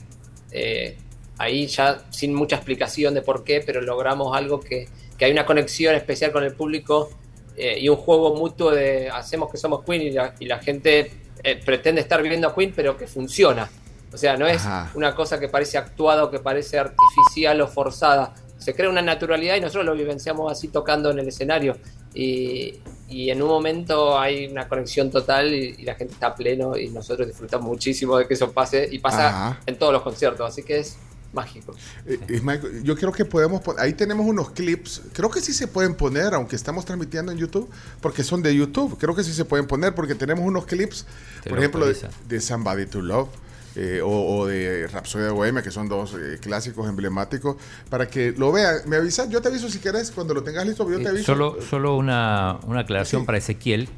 eh, 0.52 0.98
ahí 1.38 1.68
ya 1.68 2.04
sin 2.10 2.34
mucha 2.34 2.58
explicación 2.58 3.14
de 3.14 3.22
por 3.22 3.44
qué, 3.44 3.62
pero 3.66 3.82
logramos 3.82 4.36
algo 4.36 4.60
que, 4.60 4.88
que 5.18 5.26
hay 5.26 5.32
una 5.32 5.46
conexión 5.46 5.96
especial 5.96 6.32
con 6.32 6.44
el 6.44 6.54
público 6.54 7.10
eh, 7.56 7.78
y 7.80 7.90
un 7.90 7.98
juego 7.98 8.36
mutuo 8.36 8.72
de 8.72 9.10
hacemos 9.10 9.52
que 9.52 9.58
somos 9.58 9.84
Queen 9.84 10.02
y 10.02 10.12
la, 10.12 10.36
y 10.40 10.46
la 10.46 10.60
gente 10.60 11.12
eh, 11.44 11.62
pretende 11.64 12.02
estar 12.02 12.22
viviendo 12.22 12.48
a 12.48 12.56
Queen, 12.56 12.74
pero 12.76 12.98
que 12.98 13.08
funciona. 13.08 13.70
O 14.14 14.18
sea, 14.18 14.38
no 14.38 14.48
es 14.48 14.66
Ajá. 14.66 14.92
una 14.94 15.14
cosa 15.16 15.40
que 15.40 15.50
parece 15.50 15.78
actuada 15.78 16.24
o 16.24 16.32
que 16.32 16.40
parece 16.40 16.78
artificial 16.80 17.60
o 17.62 17.68
forzada. 17.68 18.34
Se 18.58 18.74
crea 18.74 18.90
una 18.90 19.02
naturalidad 19.02 19.56
y 19.56 19.60
nosotros 19.62 19.86
lo 19.86 19.94
vivenciamos 19.96 20.52
así 20.52 20.68
tocando 20.70 21.12
en 21.12 21.20
el 21.20 21.28
escenario. 21.28 21.76
Y, 22.14 22.80
y 23.10 23.32
en 23.32 23.42
un 23.42 23.50
momento 23.50 24.18
hay 24.18 24.46
una 24.46 24.68
conexión 24.70 25.10
total 25.10 25.54
y, 25.54 25.76
y 25.80 25.84
la 25.84 25.96
gente 25.96 26.14
está 26.14 26.34
pleno 26.36 26.78
y 26.78 26.90
nosotros 26.90 27.28
disfrutamos 27.28 27.68
muchísimo 27.68 28.18
de 28.18 28.28
que 28.28 28.36
eso 28.36 28.52
pase 28.52 28.88
y 28.92 29.00
pasa 29.00 29.28
Ajá. 29.30 29.60
en 29.66 29.78
todos 29.78 29.92
los 29.94 30.04
conciertos. 30.04 30.48
Así 30.48 30.64
que 30.64 30.80
es 30.80 30.98
mágico. 31.34 31.76
Eh, 32.06 32.20
Ismael, 32.30 32.84
yo 32.84 32.96
creo 32.96 33.12
que 33.12 33.26
podemos 33.26 33.62
pon- 33.62 33.76
ahí 33.80 33.94
tenemos 33.94 34.26
unos 34.26 34.52
clips, 34.52 35.02
creo 35.14 35.30
que 35.30 35.42
sí 35.42 35.52
se 35.54 35.68
pueden 35.68 35.96
poner, 35.96 36.34
aunque 36.34 36.56
estamos 36.56 36.86
transmitiendo 36.86 37.32
en 37.32 37.38
YouTube, 37.38 37.70
porque 38.02 38.24
son 38.24 38.42
de 38.44 38.56
YouTube, 38.56 38.98
creo 39.00 39.16
que 39.16 39.24
sí 39.24 39.34
se 39.34 39.44
pueden 39.46 39.66
poner, 39.68 39.96
porque 39.96 40.16
tenemos 40.16 40.46
unos 40.46 40.66
clips, 40.66 41.06
Te 41.44 41.50
por 41.50 41.58
lo 41.58 41.64
ejemplo, 41.64 41.86
de, 42.28 42.40
Somebody 42.42 42.86
to 42.86 43.02
Love. 43.02 43.30
eh, 43.76 44.02
o, 44.04 44.38
o 44.38 44.46
de 44.46 44.86
Rapsodia 44.88 45.32
Bohemia, 45.32 45.64
que 45.64 45.72
son 45.72 45.90
dos 45.90 46.14
eh, 46.14 46.38
clásicos 46.40 46.88
emblemáticos, 46.88 47.56
para 47.90 48.08
que 48.08 48.32
lo 48.38 48.52
vean. 48.52 48.82
Me 48.86 48.98
avisas, 48.98 49.28
yo 49.30 49.42
te 49.42 49.48
aviso 49.48 49.68
si 49.68 49.80
quieres, 49.80 50.12
cuando 50.12 50.36
lo 50.36 50.44
tengas 50.44 50.68
listo, 50.68 50.88
yo 50.88 50.98
te 50.98 51.06
Eh, 51.06 51.08
aviso. 51.08 51.26
Solo, 51.26 51.58
solo 51.68 51.98
una, 51.98 52.60
una 52.68 52.82
aclaración 52.82 53.26
para 53.26 53.40
Ezequiel, 53.40 53.90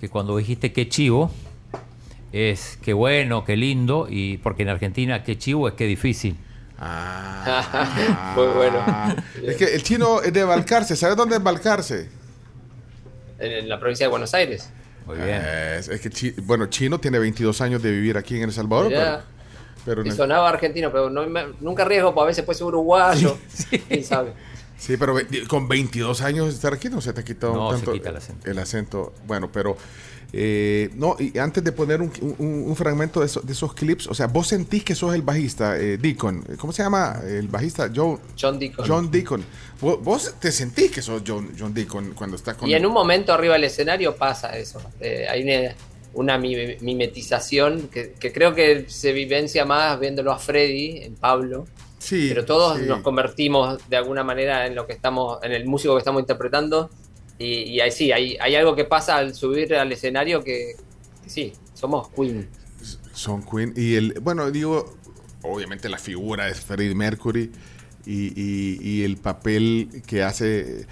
que 0.00 0.08
cuando 0.08 0.36
dijiste 0.36 0.72
que 0.72 0.88
chivo, 0.88 1.32
es 2.32 2.78
que 2.82 2.92
bueno, 2.92 3.44
que 3.44 3.56
lindo, 3.56 4.06
y 4.08 4.36
porque 4.38 4.62
en 4.62 4.68
Argentina 4.68 5.24
que 5.24 5.36
chivo 5.36 5.66
es 5.66 5.74
que 5.74 5.86
difícil. 5.86 6.36
Ah, 6.80 8.32
Muy 8.36 8.46
bueno. 8.46 8.84
Es 9.42 9.56
que 9.56 9.64
el 9.74 9.82
chino 9.82 10.20
es 10.22 10.32
de 10.32 10.44
Balcarce, 10.44 10.96
¿sabes 10.96 11.16
dónde 11.16 11.36
es 11.36 11.42
Balcarce? 11.42 12.08
En, 13.38 13.52
en 13.52 13.68
la 13.68 13.78
provincia 13.80 14.06
de 14.06 14.10
Buenos 14.10 14.32
Aires. 14.34 14.70
Muy 15.06 15.16
bien. 15.16 15.42
Es, 15.42 15.88
es 15.88 16.00
que, 16.00 16.10
Chi- 16.10 16.34
bueno, 16.42 16.66
Chino 16.66 16.98
tiene 17.00 17.18
22 17.18 17.60
años 17.60 17.82
de 17.82 17.90
vivir 17.90 18.16
aquí 18.16 18.36
en 18.36 18.42
El 18.44 18.52
Salvador, 18.52 18.88
pero... 18.90 19.20
pero 19.84 20.04
Y 20.04 20.08
no- 20.10 20.14
sonaba 20.14 20.48
argentino, 20.48 20.90
pero 20.92 21.08
no 21.10 21.26
me- 21.26 21.46
nunca 21.60 21.84
riesgo, 21.84 22.14
porque 22.14 22.24
a 22.24 22.28
veces 22.28 22.44
puede 22.44 22.58
ser 22.58 22.66
uruguayo. 22.66 23.38
¿Quién 23.88 24.04
sabe? 24.04 24.32
Sí, 24.76 24.96
pero 24.96 25.16
con 25.48 25.66
22 25.66 26.20
años 26.20 26.46
de 26.46 26.52
estar 26.54 26.72
aquí 26.72 26.88
no 26.88 27.00
se 27.00 27.12
te 27.12 27.20
ha 27.20 27.24
quitado 27.24 27.54
No, 27.54 27.70
se 27.70 27.76
tanto 27.78 27.92
quita 27.94 28.10
el 28.10 28.16
acento. 28.16 28.48
el 28.50 28.58
acento. 28.60 29.14
Bueno, 29.26 29.50
pero 29.50 29.76
eh, 30.32 30.90
no, 30.96 31.16
y 31.18 31.38
antes 31.38 31.64
de 31.64 31.72
poner 31.72 32.02
un, 32.02 32.12
un- 32.38 32.64
un 32.66 32.76
fragmento 32.76 33.20
de, 33.20 33.26
eso- 33.26 33.40
de 33.40 33.52
esos 33.52 33.72
clips, 33.74 34.06
o 34.08 34.14
sea, 34.14 34.26
vos 34.26 34.46
sentís 34.48 34.84
que 34.84 34.94
sos 34.94 35.14
el 35.14 35.22
bajista, 35.22 35.78
eh, 35.78 35.96
Deacon. 35.96 36.44
¿Cómo 36.58 36.72
se 36.72 36.82
llama 36.82 37.20
el 37.26 37.48
bajista? 37.48 37.90
John, 37.94 38.18
John 38.38 38.58
Deacon. 38.58 38.84
John 38.86 39.10
Deacon. 39.10 39.44
Vos, 39.80 40.02
vos 40.02 40.34
te 40.38 40.52
sentís 40.52 40.90
que 40.90 41.00
sos 41.02 41.22
John, 41.26 41.50
John 41.58 41.72
Deacon 41.72 42.12
cuando 42.14 42.36
estás 42.36 42.56
con 42.56 42.68
Y 42.68 42.74
en 42.74 42.84
un 42.84 42.92
momento 42.92 43.32
arriba 43.32 43.54
del 43.54 43.64
escenario 43.64 44.14
pasa 44.16 44.56
eso. 44.58 44.80
Eh, 45.00 45.26
hay 45.30 45.42
una, 45.44 45.74
una 46.14 46.38
mi- 46.38 46.76
mimetización 46.80 47.88
que, 47.88 48.12
que 48.12 48.32
creo 48.32 48.54
que 48.54 48.84
se 48.88 49.12
vivencia 49.12 49.64
más 49.64 49.98
viéndolo 49.98 50.32
a 50.32 50.38
Freddy, 50.38 50.98
en 51.02 51.14
Pablo. 51.14 51.66
Sí, 51.98 52.26
pero 52.28 52.44
todos 52.44 52.78
sí. 52.78 52.84
nos 52.86 53.00
convertimos 53.00 53.78
de 53.88 53.96
alguna 53.96 54.22
manera 54.22 54.66
en 54.66 54.74
lo 54.74 54.86
que 54.86 54.92
estamos, 54.92 55.38
en 55.42 55.52
el 55.52 55.64
músico 55.66 55.94
que 55.94 55.98
estamos 55.98 56.20
interpretando. 56.20 56.90
Y, 57.38 57.62
y 57.62 57.80
ahí 57.80 57.90
sí, 57.92 58.10
hay, 58.12 58.36
hay 58.40 58.54
algo 58.56 58.74
que 58.74 58.84
pasa 58.84 59.16
al 59.16 59.34
subir 59.34 59.74
al 59.74 59.92
escenario 59.92 60.42
que, 60.42 60.74
sí, 61.26 61.52
somos 61.74 62.08
Queen. 62.10 62.48
Son 63.12 63.42
Queen. 63.42 63.72
Y 63.76 63.94
el, 63.94 64.14
bueno, 64.20 64.50
digo, 64.50 64.96
obviamente 65.42 65.88
la 65.88 65.98
figura 65.98 66.48
es 66.48 66.60
Freddie 66.60 66.94
Mercury 66.94 67.50
y, 68.06 68.32
y- 68.82 69.02
el 69.04 69.18
papel 69.18 70.02
que 70.06 70.22
hace, 70.22 70.80
eh, 70.80 70.86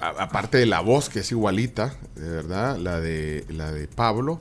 aparte 0.00 0.58
de 0.58 0.66
la 0.66 0.80
voz 0.80 1.08
que 1.08 1.20
es 1.20 1.32
igualita, 1.32 1.96
de 2.14 2.28
verdad, 2.30 2.78
la 2.78 3.00
de, 3.00 3.44
la 3.48 3.72
de 3.72 3.88
Pablo, 3.88 4.40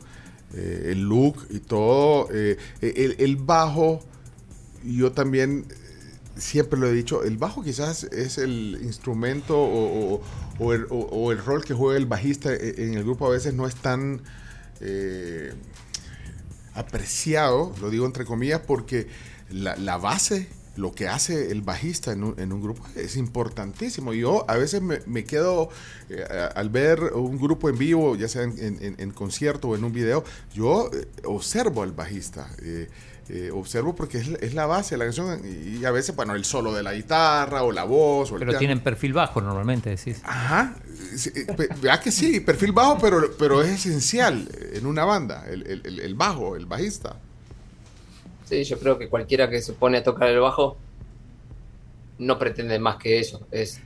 eh, 0.53 0.89
el 0.91 1.01
look 1.01 1.47
y 1.49 1.59
todo, 1.59 2.29
eh, 2.31 2.57
el, 2.81 3.15
el 3.19 3.35
bajo, 3.37 4.01
yo 4.83 5.11
también 5.11 5.65
siempre 6.37 6.79
lo 6.79 6.87
he 6.87 6.93
dicho, 6.93 7.23
el 7.23 7.37
bajo 7.37 7.63
quizás 7.63 8.03
es 8.05 8.37
el 8.37 8.79
instrumento 8.83 9.57
o, 9.59 10.21
el, 10.73 11.37
rol 11.37 11.63
que 11.63 11.73
juega 11.73 11.97
el 11.97 12.05
bajista 12.05 12.53
e- 12.53 12.75
en 12.77 12.93
el 12.95 13.03
grupo 13.03 13.27
a 13.27 13.29
veces 13.29 13.53
no 13.53 13.67
es 13.67 13.75
tan... 13.75 14.21
eh, 14.81 15.53
apreciado, 16.75 17.73
lo 17.81 17.89
digo 17.89 18.05
entre 18.05 18.25
comillas, 18.25 18.61
porque 18.61 19.07
la, 19.49 19.97
base, 19.97 20.47
lo 20.75 20.91
que 20.91 21.07
hace 21.07 21.51
el 21.51 21.61
bajista 21.61 22.11
en 22.11 22.23
un, 22.23 22.61
grupo 22.61 22.85
es 22.95 23.15
importantísimo. 23.15 24.13
Yo 24.13 24.49
a 24.49 24.57
veces 24.57 24.81
me, 24.81 25.23
quedo, 25.23 25.69
eh, 26.09 26.23
al 26.53 26.69
ver 26.69 27.01
un 27.13 27.39
grupo 27.39 27.69
en 27.69 27.77
vivo, 27.77 28.15
ya 28.15 28.27
sea 28.27 28.43
en, 28.43 29.11
concierto 29.11 29.69
o 29.69 29.75
en 29.75 29.83
un 29.85 29.93
video, 29.93 30.23
yo 30.53 30.91
eh, 30.93 31.07
observo 31.23 31.81
al 31.81 31.93
bajista. 31.93 32.49
Eh, 33.29 33.49
observo 33.51 33.95
porque 33.95 34.19
es, 34.19 34.27
es 34.41 34.53
la 34.53 34.65
base 34.67 34.95
de 34.95 34.99
la 34.99 35.05
canción 35.05 35.41
y 35.45 35.83
a 35.85 35.91
veces, 35.91 36.15
bueno, 36.15 36.35
el 36.35 36.45
solo 36.45 36.73
de 36.73 36.83
la 36.83 36.93
guitarra 36.93 37.63
o 37.63 37.71
la 37.71 37.83
voz 37.83 38.31
o 38.31 38.35
el 38.35 38.39
Pero 38.39 38.51
piano. 38.51 38.59
tienen 38.59 38.79
perfil 38.81 39.13
bajo 39.13 39.41
normalmente, 39.41 39.89
decís. 39.89 40.21
Ajá. 40.23 40.75
Sí, 41.15 41.31
eh, 41.35 41.47
Vea 41.81 41.99
que 41.99 42.11
sí, 42.11 42.39
perfil 42.39 42.71
bajo, 42.71 42.97
pero, 42.99 43.21
pero 43.39 43.61
es 43.63 43.69
esencial 43.85 44.47
en 44.73 44.85
una 44.85 45.05
banda, 45.05 45.45
el, 45.49 45.65
el- 45.65 45.81
el- 45.85 45.99
el 46.01 46.15
bajo, 46.15 46.55
el 46.55 46.65
bajista. 46.65 47.17
Sí, 48.45 48.63
yo 48.63 48.77
creo 48.79 48.99
que 48.99 49.09
cualquiera 49.09 49.49
que 49.49 49.61
se 49.61 49.73
pone 49.73 49.97
a 49.97 50.03
tocar 50.03 50.29
el 50.29 50.39
bajo 50.39 50.77
no 52.19 52.37
pretende 52.37 52.77
más 52.79 52.97
que 52.97 53.19
eso, 53.19 53.45
es 53.51 53.79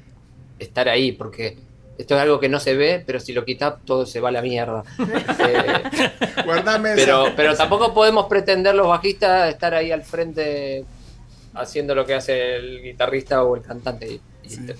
estar 0.59 0.89
ahí, 0.89 1.13
porque 1.13 1.57
esto 1.99 2.15
es 2.15 2.21
algo 2.21 2.39
que 2.39 2.49
no 2.49 2.59
se 2.59 2.75
ve, 2.75 3.03
pero 3.05 3.19
si 3.19 3.33
lo 3.33 3.43
quitas 3.45 3.75
todo 3.85 4.05
se 4.05 4.19
va 4.21 4.29
a 4.29 4.31
la 4.31 4.41
mierda. 4.41 4.83
Eh, 5.39 6.43
Guárdame 6.45 6.95
pero, 6.95 7.27
esa. 7.27 7.35
pero 7.35 7.55
tampoco 7.55 7.93
podemos 7.93 8.25
pretender 8.27 8.73
los 8.75 8.87
bajistas 8.87 9.49
estar 9.49 9.73
ahí 9.73 9.91
al 9.91 10.03
frente 10.03 10.85
haciendo 11.53 11.95
lo 11.95 12.05
que 12.05 12.13
hace 12.15 12.55
el 12.55 12.81
guitarrista 12.83 13.43
o 13.43 13.55
el 13.55 13.61
cantante 13.61 14.07
y, 14.13 14.21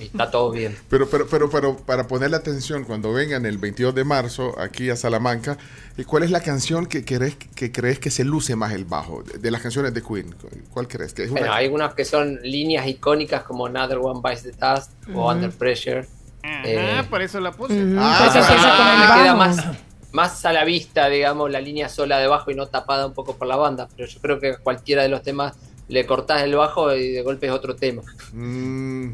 está 0.02 0.32
todo 0.32 0.50
bien. 0.52 0.76
Pero, 0.90 1.08
pero, 1.10 1.28
pero, 1.28 1.50
pero 1.50 1.78
para 1.78 2.08
ponerle 2.08 2.38
atención, 2.38 2.84
cuando 2.86 3.14
vengan 3.14 3.46
el 3.46 3.58
22 3.60 3.94
de 3.94 4.04
marzo 4.04 4.58
aquí 4.60 4.90
a 4.90 4.96
Salamanca, 4.96 5.58
¿y 5.98 6.04
¿cuál 6.06 6.24
es 6.24 6.32
la 6.32 6.42
canción 6.42 6.88
que 6.88 7.06
crees 7.06 7.36
que, 7.36 7.72
crees 7.72 8.00
que 8.00 8.10
se 8.10 8.24
luce 8.24 8.56
más 8.56 8.74
el 8.74 8.86
bajo? 8.86 9.22
De, 9.24 9.38
de 9.38 9.52
las 9.52 9.62
canciones 9.62 9.94
de 9.94 10.02
Queen, 10.02 10.34
¿cuál 10.72 10.88
crees? 10.88 11.14
Que 11.14 11.24
es 11.26 11.30
una- 11.32 11.42
Bueno, 11.42 11.54
hay 11.54 11.66
algunas 11.66 11.94
que 11.94 12.04
son 12.06 12.40
líneas 12.42 12.88
icónicas 12.88 13.44
como 13.44 13.68
Another 13.68 14.00
One 14.00 14.22
Bites 14.24 14.44
the 14.44 14.52
Dust 14.52 14.92
o. 15.14 15.30
Under 15.32 15.52
Pressure. 15.52 16.08
Eh, 16.44 17.04
por 17.10 17.22
eso 17.22 17.40
la 17.40 17.52
puse. 17.52 17.74
Ah, 17.98 18.26
empieza 18.28 18.78
con 18.78 18.88
el 18.88 19.00
me 19.00 19.24
queda 19.24 19.36
más, 19.36 19.58
más 20.12 20.46
a 20.46 20.54
la 20.54 20.64
vista, 20.64 21.10
digamos, 21.10 21.52
la 21.52 21.62
línea 21.62 21.90
sola 21.90 22.18
de 22.20 22.28
bajo 22.28 22.52
y 22.52 22.56
no 22.56 22.68
tapada 22.68 23.06
un 23.06 23.14
poco 23.14 23.36
por 23.38 23.48
la 23.48 23.56
banda. 23.56 23.88
Pero 23.96 24.08
yo 24.08 24.20
creo 24.22 24.40
que 24.40 24.50
a 24.52 24.58
cualquiera 24.58 25.04
de 25.04 25.10
los 25.10 25.22
temas 25.22 25.54
le 25.88 26.06
cortás 26.06 26.44
el 26.44 26.56
bajo 26.56 26.94
y 26.96 27.12
de 27.12 27.22
golpe 27.22 27.48
es 27.48 27.52
otro 27.52 27.76
tema. 27.76 28.04
Mm, 28.34 29.14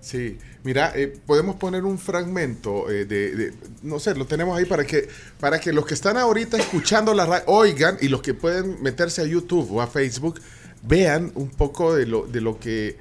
sí, 0.00 0.38
mira, 0.64 0.92
eh, 0.94 1.16
podemos 1.26 1.56
poner 1.56 1.84
un 1.84 1.98
fragmento 1.98 2.90
eh, 2.90 3.04
de, 3.04 3.34
de- 3.36 3.54
no 3.82 3.98
sé, 3.98 4.14
lo 4.14 4.26
tenemos 4.26 4.58
ahí 4.58 4.64
para 4.64 4.84
que, 4.84 5.08
para 5.40 5.60
que 5.60 5.72
los 5.72 5.86
que 5.86 5.94
están 5.94 6.16
ahorita 6.16 6.56
escuchando 6.56 7.14
la 7.14 7.26
radio 7.26 7.44
oigan 7.46 7.96
y 8.00 8.08
los 8.08 8.22
que 8.22 8.34
pueden 8.34 8.82
meterse 8.82 9.22
a 9.22 9.24
YouTube 9.24 9.68
o 9.72 9.80
a 9.80 9.86
Facebook 9.86 10.40
vean 10.82 11.30
un 11.36 11.48
poco 11.48 11.94
de 11.94 12.06
lo, 12.06 12.26
de 12.26 12.40
lo 12.40 12.58
que 12.58 12.96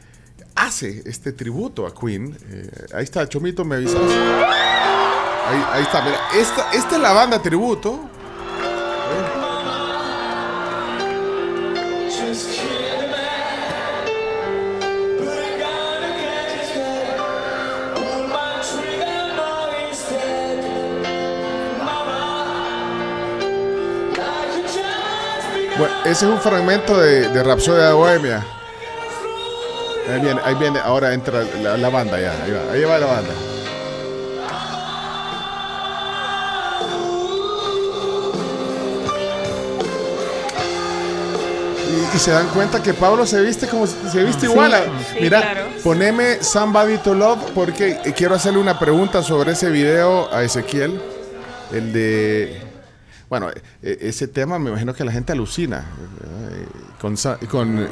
hace 0.56 1.04
este 1.06 1.34
tributo 1.34 1.86
a 1.86 1.94
Queen. 1.94 2.36
Eh, 2.50 2.70
ahí 2.94 3.04
está, 3.04 3.28
Chomito, 3.28 3.64
me 3.66 3.76
avisas. 3.76 4.02
Ahí, 5.48 5.64
ahí 5.74 5.84
está, 5.84 6.04
esta, 6.34 6.72
esta 6.72 6.96
es 6.96 7.02
la 7.02 7.14
banda 7.14 7.42
tributo. 7.42 8.10
Bueno, 25.78 25.94
ese 26.06 26.26
es 26.26 26.32
un 26.32 26.40
fragmento 26.40 26.98
de, 26.98 27.28
de 27.28 27.44
Rapsodia 27.44 27.88
de 27.88 27.94
Bohemia. 27.94 28.55
Ahí 30.08 30.22
viene, 30.22 30.42
ahí 30.44 30.56
viene, 30.56 30.80
ahora 30.80 31.14
entra 31.14 31.44
la, 31.62 31.78
la 31.78 31.90
banda 31.90 32.20
ya, 32.20 32.32
ahí 32.44 32.52
va, 32.52 32.72
ahí 32.74 32.84
va 32.84 32.98
la 33.00 33.06
banda. 33.08 33.34
Y, 42.14 42.16
y 42.16 42.20
se 42.20 42.32
dan 42.32 42.48
cuenta 42.50 42.82
que 42.82 42.94
Pablo 42.94 43.26
se 43.26 43.42
viste 43.42 43.68
como 43.68 43.86
se 43.88 44.24
viste 44.24 44.46
Sí. 44.48 44.52
igual. 44.52 44.72
Sí, 45.12 45.18
Mira, 45.22 45.42
claro. 45.42 45.62
poneme 45.84 46.44
Somebody 46.44 46.98
to 47.00 47.14
Love 47.14 47.52
porque 47.54 48.00
quiero 48.16 48.36
hacerle 48.36 48.60
una 48.60 48.78
pregunta 48.80 49.22
sobre 49.24 49.52
ese 49.52 49.70
video 49.70 50.34
a 50.34 50.44
Ezequiel. 50.44 51.00
El 51.72 51.94
de. 51.94 52.62
Bueno, 53.30 53.50
eh, 53.82 53.98
ese 54.02 54.28
tema 54.28 54.60
me 54.60 54.70
imagino 54.70 54.94
que 54.94 55.04
la 55.04 55.12
gente 55.12 55.32
alucina. 55.32 55.86
eh, 56.52 56.66
Con. 57.00 57.16
con 57.50 57.88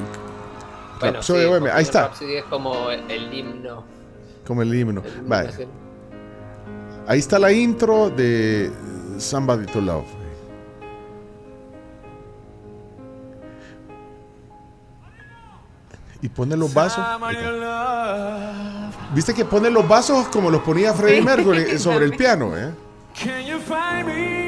Bueno, 0.99 1.15
Rhapsody 1.15 1.41
sí, 1.41 1.45
Bohemia. 1.47 1.75
Ahí 1.75 1.83
está, 1.83 2.07
Rhapsody 2.07 2.35
es 2.37 2.43
como 2.45 2.89
el, 2.89 3.09
el 3.11 3.33
himno. 3.33 3.83
como 4.45 4.61
el 4.61 4.73
himno. 4.73 5.01
el 5.05 5.21
Vale. 5.23 5.47
nacional. 5.49 5.75
Ahí 7.07 7.19
está 7.19 7.37
la 7.39 7.51
intro 7.51 8.09
de 8.09 8.71
Somebody 9.17 9.65
to 9.67 9.81
Love. 9.81 10.05
Y 16.21 16.29
pone 16.29 16.55
los 16.55 16.73
vasos. 16.73 17.03
Viste 19.13 19.33
que 19.33 19.43
pone 19.43 19.69
los 19.69 19.85
vasos 19.87 20.27
como 20.29 20.49
los 20.49 20.61
ponía 20.61 20.93
Freddie 20.93 21.21
Mercury 21.21 21.77
sobre 21.77 22.05
el 22.05 22.11
piano, 22.17 22.57
¿eh? 22.57 22.71
Can 23.13 23.45
you 23.45 23.59
find 23.59 24.07
me 24.07 24.42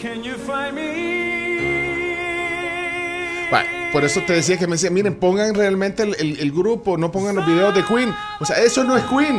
Can 0.00 0.22
you 0.22 0.34
find 0.36 0.74
me? 0.74 2.10
Vale, 3.50 3.68
por 3.92 4.04
eso 4.04 4.20
te 4.26 4.32
decía 4.34 4.56
que 4.58 4.66
me 4.66 4.72
decía, 4.72 4.90
miren, 4.90 5.16
pongan 5.18 5.54
realmente 5.54 6.04
el, 6.04 6.14
el- 6.18 6.38
el 6.40 6.52
grupo, 6.52 6.96
no 6.96 7.10
pongan 7.12 7.36
los 7.36 7.46
videos 7.46 7.74
de 7.74 7.84
Queen. 7.84 8.14
O 8.38 8.44
sea, 8.46 8.56
eso 8.58 8.84
no 8.84 8.96
es 8.96 9.04
Queen. 9.04 9.36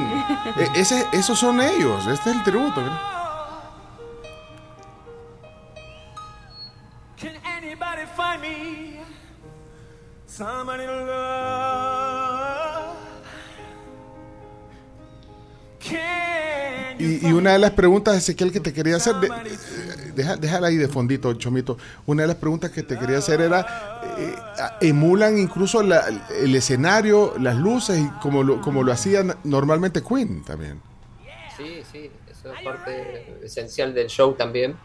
E- 0.57 0.79
ese, 0.81 1.05
esos 1.13 1.39
son 1.39 1.61
ellos. 1.61 2.05
Este 2.07 2.29
es 2.29 2.35
el 2.35 2.43
tributo. 2.43 2.81
somebody 10.27 10.85
to 10.85 11.05
love? 11.05 12.95
Can 15.79 16.95
Y, 16.99 17.27
y 17.27 17.31
una 17.33 17.53
de 17.53 17.59
las 17.59 17.71
preguntas, 17.71 18.15
Ezequiel, 18.15 18.51
que 18.51 18.59
te 18.59 18.71
quería 18.73 18.97
hacer, 18.97 19.15
de- 19.15 19.29
deja- 20.15 20.35
déjala 20.37 20.67
ahí 20.67 20.77
de 20.77 20.87
fondito, 20.87 21.33
Chomito. 21.33 21.77
Una 22.05 22.23
de 22.23 22.27
las 22.29 22.37
preguntas 22.37 22.71
que 22.71 22.83
te 22.83 22.97
quería 22.97 23.17
hacer 23.17 23.41
era, 23.41 23.65
eh, 24.17 24.35
emulan 24.81 25.37
incluso 25.37 25.81
la- 25.83 26.05
el 26.41 26.55
escenario, 26.55 27.33
las 27.39 27.55
luces, 27.55 27.99
y 27.99 28.07
como 28.21 28.43
lo, 28.43 28.61
como 28.61 28.83
lo 28.83 28.91
hacían 28.91 29.35
normalmente 29.43 30.01
Queen 30.03 30.43
también. 30.43 30.79
Sí, 31.57 31.81
sí, 31.91 32.09
eso 32.31 32.53
es 32.53 32.61
parte 32.61 33.25
esencial 33.43 33.93
del 33.93 34.07
show 34.07 34.33
también, 34.33 34.75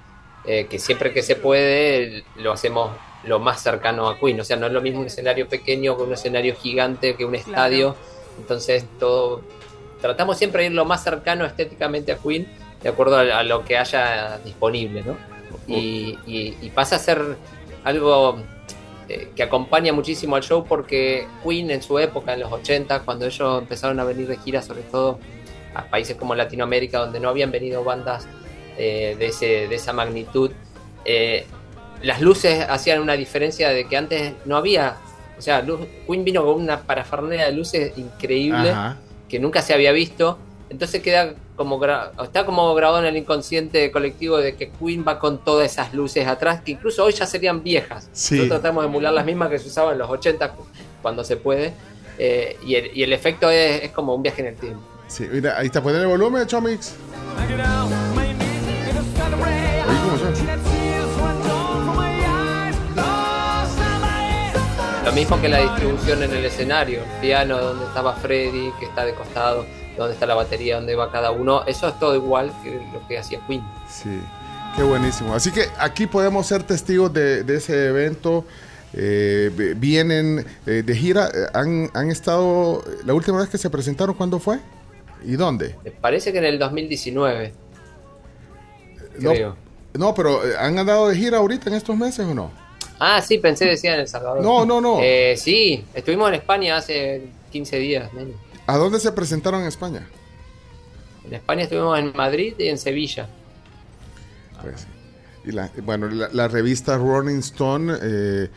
eh, 0.45 0.67
que 0.69 0.79
siempre 0.79 1.13
que 1.13 1.23
se 1.23 1.37
puede 1.37 2.25
lo 2.37 2.53
hacemos 2.53 2.91
lo 3.25 3.41
más 3.41 3.61
cercano 3.63 4.09
a 4.09 4.19
Queen, 4.19 4.41
o 4.41 4.45
sea, 4.45 4.57
no 4.57 4.67
es 4.67 4.73
lo 4.73 4.81
mismo 4.81 5.01
un 5.01 5.07
escenario 5.07 5.49
pequeño 5.49 5.97
que 5.97 6.03
un 6.05 6.13
escenario 6.13 6.55
gigante, 6.55 7.17
que 7.17 7.25
un 7.25 7.35
estadio, 7.35 7.97
entonces 8.39 8.85
todo, 9.01 9.41
tratamos 10.01 10.39
siempre 10.39 10.63
de 10.63 10.69
ir 10.69 10.75
lo 10.75 10.85
más 10.85 11.03
cercano 11.03 11.45
estéticamente 11.45 12.13
a 12.13 12.19
Queen, 12.19 12.47
de 12.87 12.93
acuerdo 12.93 13.17
a, 13.19 13.43
lo 13.43 13.65
que 13.65 13.77
haya 13.77 14.39
disponible, 14.45 15.03
¿no? 15.03 15.17
Y, 15.67 16.17
y- 16.25 16.57
y 16.63 16.71
pasa 16.71 16.95
a 16.95 16.99
ser 17.01 17.21
algo 17.83 18.39
eh, 19.09 19.31
que 19.35 19.43
acompaña 19.43 19.93
muchísimo 19.93 20.37
al 20.37 20.43
show 20.45 20.65
porque 20.65 21.27
Queen 21.43 21.73
en 21.73 21.83
su 21.83 21.99
época, 21.99 22.35
en 22.35 22.41
los 22.41 22.53
80, 22.53 23.01
cuando 23.01 23.27
ellos 23.27 23.61
empezaron 23.61 23.99
a 23.99 24.05
venir 24.05 24.29
de 24.29 24.37
gira, 24.37 24.63
sobre 24.63 24.83
todo 24.83 25.19
a 25.75 25.83
países 25.87 26.15
como 26.17 26.37
Latinoamérica, 26.37 26.99
donde 27.01 27.19
no 27.19 27.29
habían 27.29 27.51
venido 27.51 27.83
bandas 27.83 28.29
eh, 28.79 29.17
de, 29.19 29.27
ese, 29.27 29.67
de 29.67 29.75
esa 29.75 29.93
magnitud, 29.93 30.53
eh, 31.05 31.45
las 32.03 32.21
luces 32.21 32.65
hacían 32.69 33.01
una 33.01 33.15
diferencia 33.15 33.71
de 33.71 33.89
que 33.89 33.97
antes 33.97 34.33
no 34.45 34.57
había. 34.57 34.97
O 35.37 35.43
sea, 35.43 35.61
luz- 35.61 35.89
Queen 36.07 36.23
vino 36.25 36.45
con 36.45 36.55
una 36.63 36.83
parafernalia 36.83 37.47
de 37.47 37.53
luces 37.53 37.99
increíble 37.99 38.71
Ajá. 38.71 38.97
que 39.29 39.41
nunca 39.41 39.61
se 39.61 39.75
había 39.75 39.91
visto. 39.91 40.39
Entonces 40.77 41.01
queda 41.01 41.33
como 41.57 41.81
está 42.23 42.45
como 42.45 42.75
grabado 42.75 42.99
en 42.99 43.07
el 43.07 43.17
inconsciente 43.17 43.91
colectivo 43.91 44.37
de 44.37 44.57
que 44.57 44.69
Queen 44.73 45.07
va 45.09 45.19
con 45.19 45.43
todas 45.43 45.73
esas 45.73 45.95
luces 45.95 46.29
atrás, 46.29 46.61
que 46.61 46.73
incluso 46.73 47.03
hoy 47.03 47.15
ya 47.15 47.25
serían 47.25 47.63
viejas. 47.63 48.11
Sí. 48.13 48.35
Nosotros 48.35 48.61
tratamos 48.61 48.85
de 48.85 48.91
emular 48.91 49.15
las 49.15 49.25
mismas 49.25 49.49
que 49.49 49.59
se 49.59 49.69
usaban 49.69 49.95
en 49.95 50.01
los 50.01 50.11
80 50.11 50.53
cuando 51.01 51.25
se 51.25 51.39
puede. 51.39 51.73
eh, 52.19 52.59
y, 52.63 52.75
el, 52.75 52.95
y 52.95 53.05
el 53.05 53.15
efecto 53.15 53.51
es, 53.51 53.85
es 53.85 53.91
como 53.93 54.15
un 54.15 54.23
viaje 54.23 54.43
en 54.43 54.49
el 54.49 54.57
tiempo. 54.57 54.83
Sí, 55.09 55.27
mira, 55.33 55.57
ahí 55.57 55.69
está, 55.69 55.83
poner 55.83 56.03
el 56.03 56.09
volumen, 56.09 56.47
Chomix. 56.47 56.95
Lo 65.07 65.13
mismo 65.13 65.41
que 65.41 65.49
la 65.49 65.61
distribución 65.61 66.23
en 66.23 66.33
el 66.35 66.45
escenario, 66.45 67.01
el 67.03 67.21
piano 67.23 67.59
donde 67.59 67.87
estaba 67.87 68.13
Freddy, 68.15 68.73
que 68.79 68.87
está 68.87 69.07
de 69.07 69.15
costado, 69.15 69.65
donde 69.97 70.15
está 70.15 70.27
la 70.27 70.35
batería, 70.35 70.77
donde 70.77 70.95
va 70.95 71.11
cada 71.11 71.31
uno, 71.31 71.65
eso 71.67 71.89
es 71.89 71.99
todo 71.99 72.15
igual 72.15 72.53
que 72.63 72.81
lo 72.93 73.07
que 73.09 73.19
hacía 73.19 73.41
Queen. 73.47 73.63
Sí, 73.89 74.21
qué 74.77 74.83
buenísimo. 74.83 75.35
Así 75.35 75.51
que 75.51 75.67
aquí 75.79 76.07
podemos 76.07 76.47
ser 76.47 76.63
testigos 76.63 77.13
de, 77.13 77.43
de 77.45 77.57
ese 77.57 77.89
evento. 77.89 78.45
Eh, 78.99 79.51
vienen 79.77 80.47
eh, 80.67 80.83
de 80.87 80.95
gira, 80.97 81.27
eh, 81.29 81.47
han, 81.53 81.91
han 81.93 82.11
estado, 82.11 82.83
la 83.05 83.13
última 83.15 83.39
vez 83.39 83.49
que 83.49 83.59
se 83.59 83.69
presentaron, 83.69 84.15
¿cuándo 84.15 84.39
fue? 84.39 84.59
¿Y 85.25 85.33
dónde? 85.33 85.75
Me 85.85 85.91
parece 85.91 86.33
que 86.33 86.39
en 86.39 86.45
el 86.45 86.59
2019. 86.59 87.53
No, 89.19 89.31
Creo. 89.33 89.57
no, 89.95 90.15
pero 90.15 90.47
eh, 90.47 90.55
¿han 90.59 90.79
andado 90.79 91.09
de 91.09 91.17
gira 91.17 91.39
ahorita 91.39 91.69
en 91.71 91.77
estos 91.77 91.97
meses 91.97 92.27
o 92.27 92.35
no? 92.35 92.51
Ah, 92.99 93.21
sí, 93.21 93.39
pensé 93.39 93.67
decía 93.67 93.95
en 93.95 94.01
El 94.01 94.09
Salvador. 94.09 94.43
No, 94.43 94.65
no, 94.65 94.81
no. 94.81 94.99
Eh, 95.03 95.35
sí, 95.37 95.85
estuvimos 95.95 96.29
en 96.29 96.35
España 96.37 96.77
hace 96.79 97.27
15 97.53 97.77
días. 97.79 98.13
menos. 98.15 98.35
¿A 98.67 98.77
dónde 98.77 98.99
se 99.01 99.13
presentaron 99.13 99.63
en 99.63 99.69
España? 99.69 100.07
En 101.25 101.35
España 101.35 101.63
estuvimos 101.63 101.99
en 101.99 102.13
Madrid 102.17 102.55
y 102.59 102.69
en 102.69 102.79
Sevilla. 102.79 103.29
Pues, 104.63 104.81
sí. 104.81 104.87
y 105.47 105.53
la, 105.53 105.71
bueno, 105.85 106.09
la, 106.09 106.29
la 106.33 106.49
revista 106.49 106.97
Rolling 106.97 107.39
Stone 107.39 107.95
eh, 108.01 108.49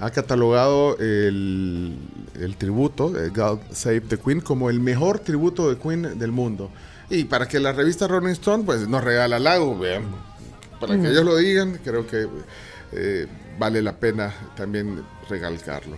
ha 0.00 0.10
catalogado 0.10 0.96
el, 0.98 1.96
el 2.40 2.56
tributo 2.56 3.10
de 3.10 3.30
God 3.30 3.60
Save 3.72 4.02
the 4.02 4.18
Queen 4.18 4.40
como 4.40 4.70
el 4.70 4.80
mejor 4.80 5.18
tributo 5.20 5.68
de 5.68 5.78
Queen 5.78 6.18
del 6.18 6.32
mundo. 6.32 6.70
Y 7.10 7.24
para 7.24 7.48
que 7.48 7.58
la 7.58 7.72
revista 7.72 8.06
Rolling 8.06 8.32
Stone 8.32 8.64
pues 8.64 8.86
nos 8.86 9.02
regala 9.02 9.36
algo, 9.36 9.78
vean, 9.78 10.04
para 10.78 11.00
que 11.00 11.08
ellos 11.08 11.24
lo 11.24 11.36
digan, 11.36 11.80
creo 11.82 12.06
que 12.06 12.28
eh, 12.92 13.26
vale 13.58 13.82
la 13.82 13.96
pena 13.96 14.32
también 14.56 15.02
recalcarlo. 15.28 15.96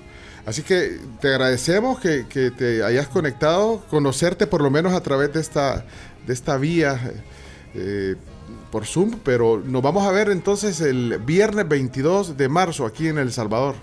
Así 0.51 0.62
que 0.62 0.98
te 1.20 1.28
agradecemos 1.28 2.01
que, 2.01 2.27
que 2.28 2.51
te 2.51 2.82
hayas 2.82 3.06
conectado, 3.06 3.85
conocerte 3.89 4.48
por 4.48 4.62
lo 4.62 4.68
menos 4.68 4.93
a 4.94 5.01
través 5.01 5.32
de 5.32 5.40
esta, 5.40 5.85
de 6.27 6.32
esta 6.32 6.56
vía 6.56 7.01
eh, 7.72 8.16
por 8.72 8.85
Zoom, 8.85 9.20
pero 9.22 9.62
nos 9.64 9.81
vamos 9.81 10.05
a 10.05 10.10
ver 10.10 10.28
entonces 10.28 10.81
el 10.81 11.18
viernes 11.24 11.68
22 11.68 12.36
de 12.36 12.48
marzo 12.48 12.85
aquí 12.85 13.06
en 13.06 13.18
El 13.18 13.31
Salvador. 13.32 13.77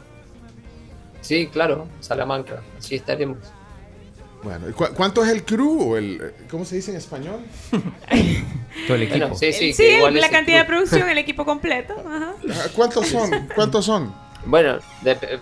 Sí, 1.21 1.47
claro, 1.47 1.87
Salamanca. 2.01 2.61
Así 2.77 2.95
estaremos. 2.95 3.37
Bueno, 4.43 4.67
¿y 4.67 4.73
cu- 4.73 4.89
¿cuánto 4.93 5.23
es 5.23 5.29
el 5.31 5.45
crew? 5.45 5.91
o 5.93 5.97
el, 5.97 6.33
¿Cómo 6.51 6.65
se 6.65 6.75
dice 6.75 6.91
en 6.91 6.97
español? 6.97 7.39
Todo 8.87 8.97
el 8.97 9.07
Bueno, 9.07 9.35
sí, 9.35 9.53
sí, 9.53 9.71
Sí, 9.71 9.83
que 9.83 9.97
igual 9.99 10.15
la 10.19 10.29
cantidad 10.29 10.59
de 10.59 10.65
producción, 10.65 11.07
el 11.07 11.17
equipo 11.27 11.45
completo. 11.45 11.95
Ajá. 12.05 12.33
¿Cuántos 12.75 13.07
son? 13.07 13.31
¿Cuántos 13.55 13.85
son? 13.85 14.13
Bueno, 14.45 14.79
de- 15.01 15.39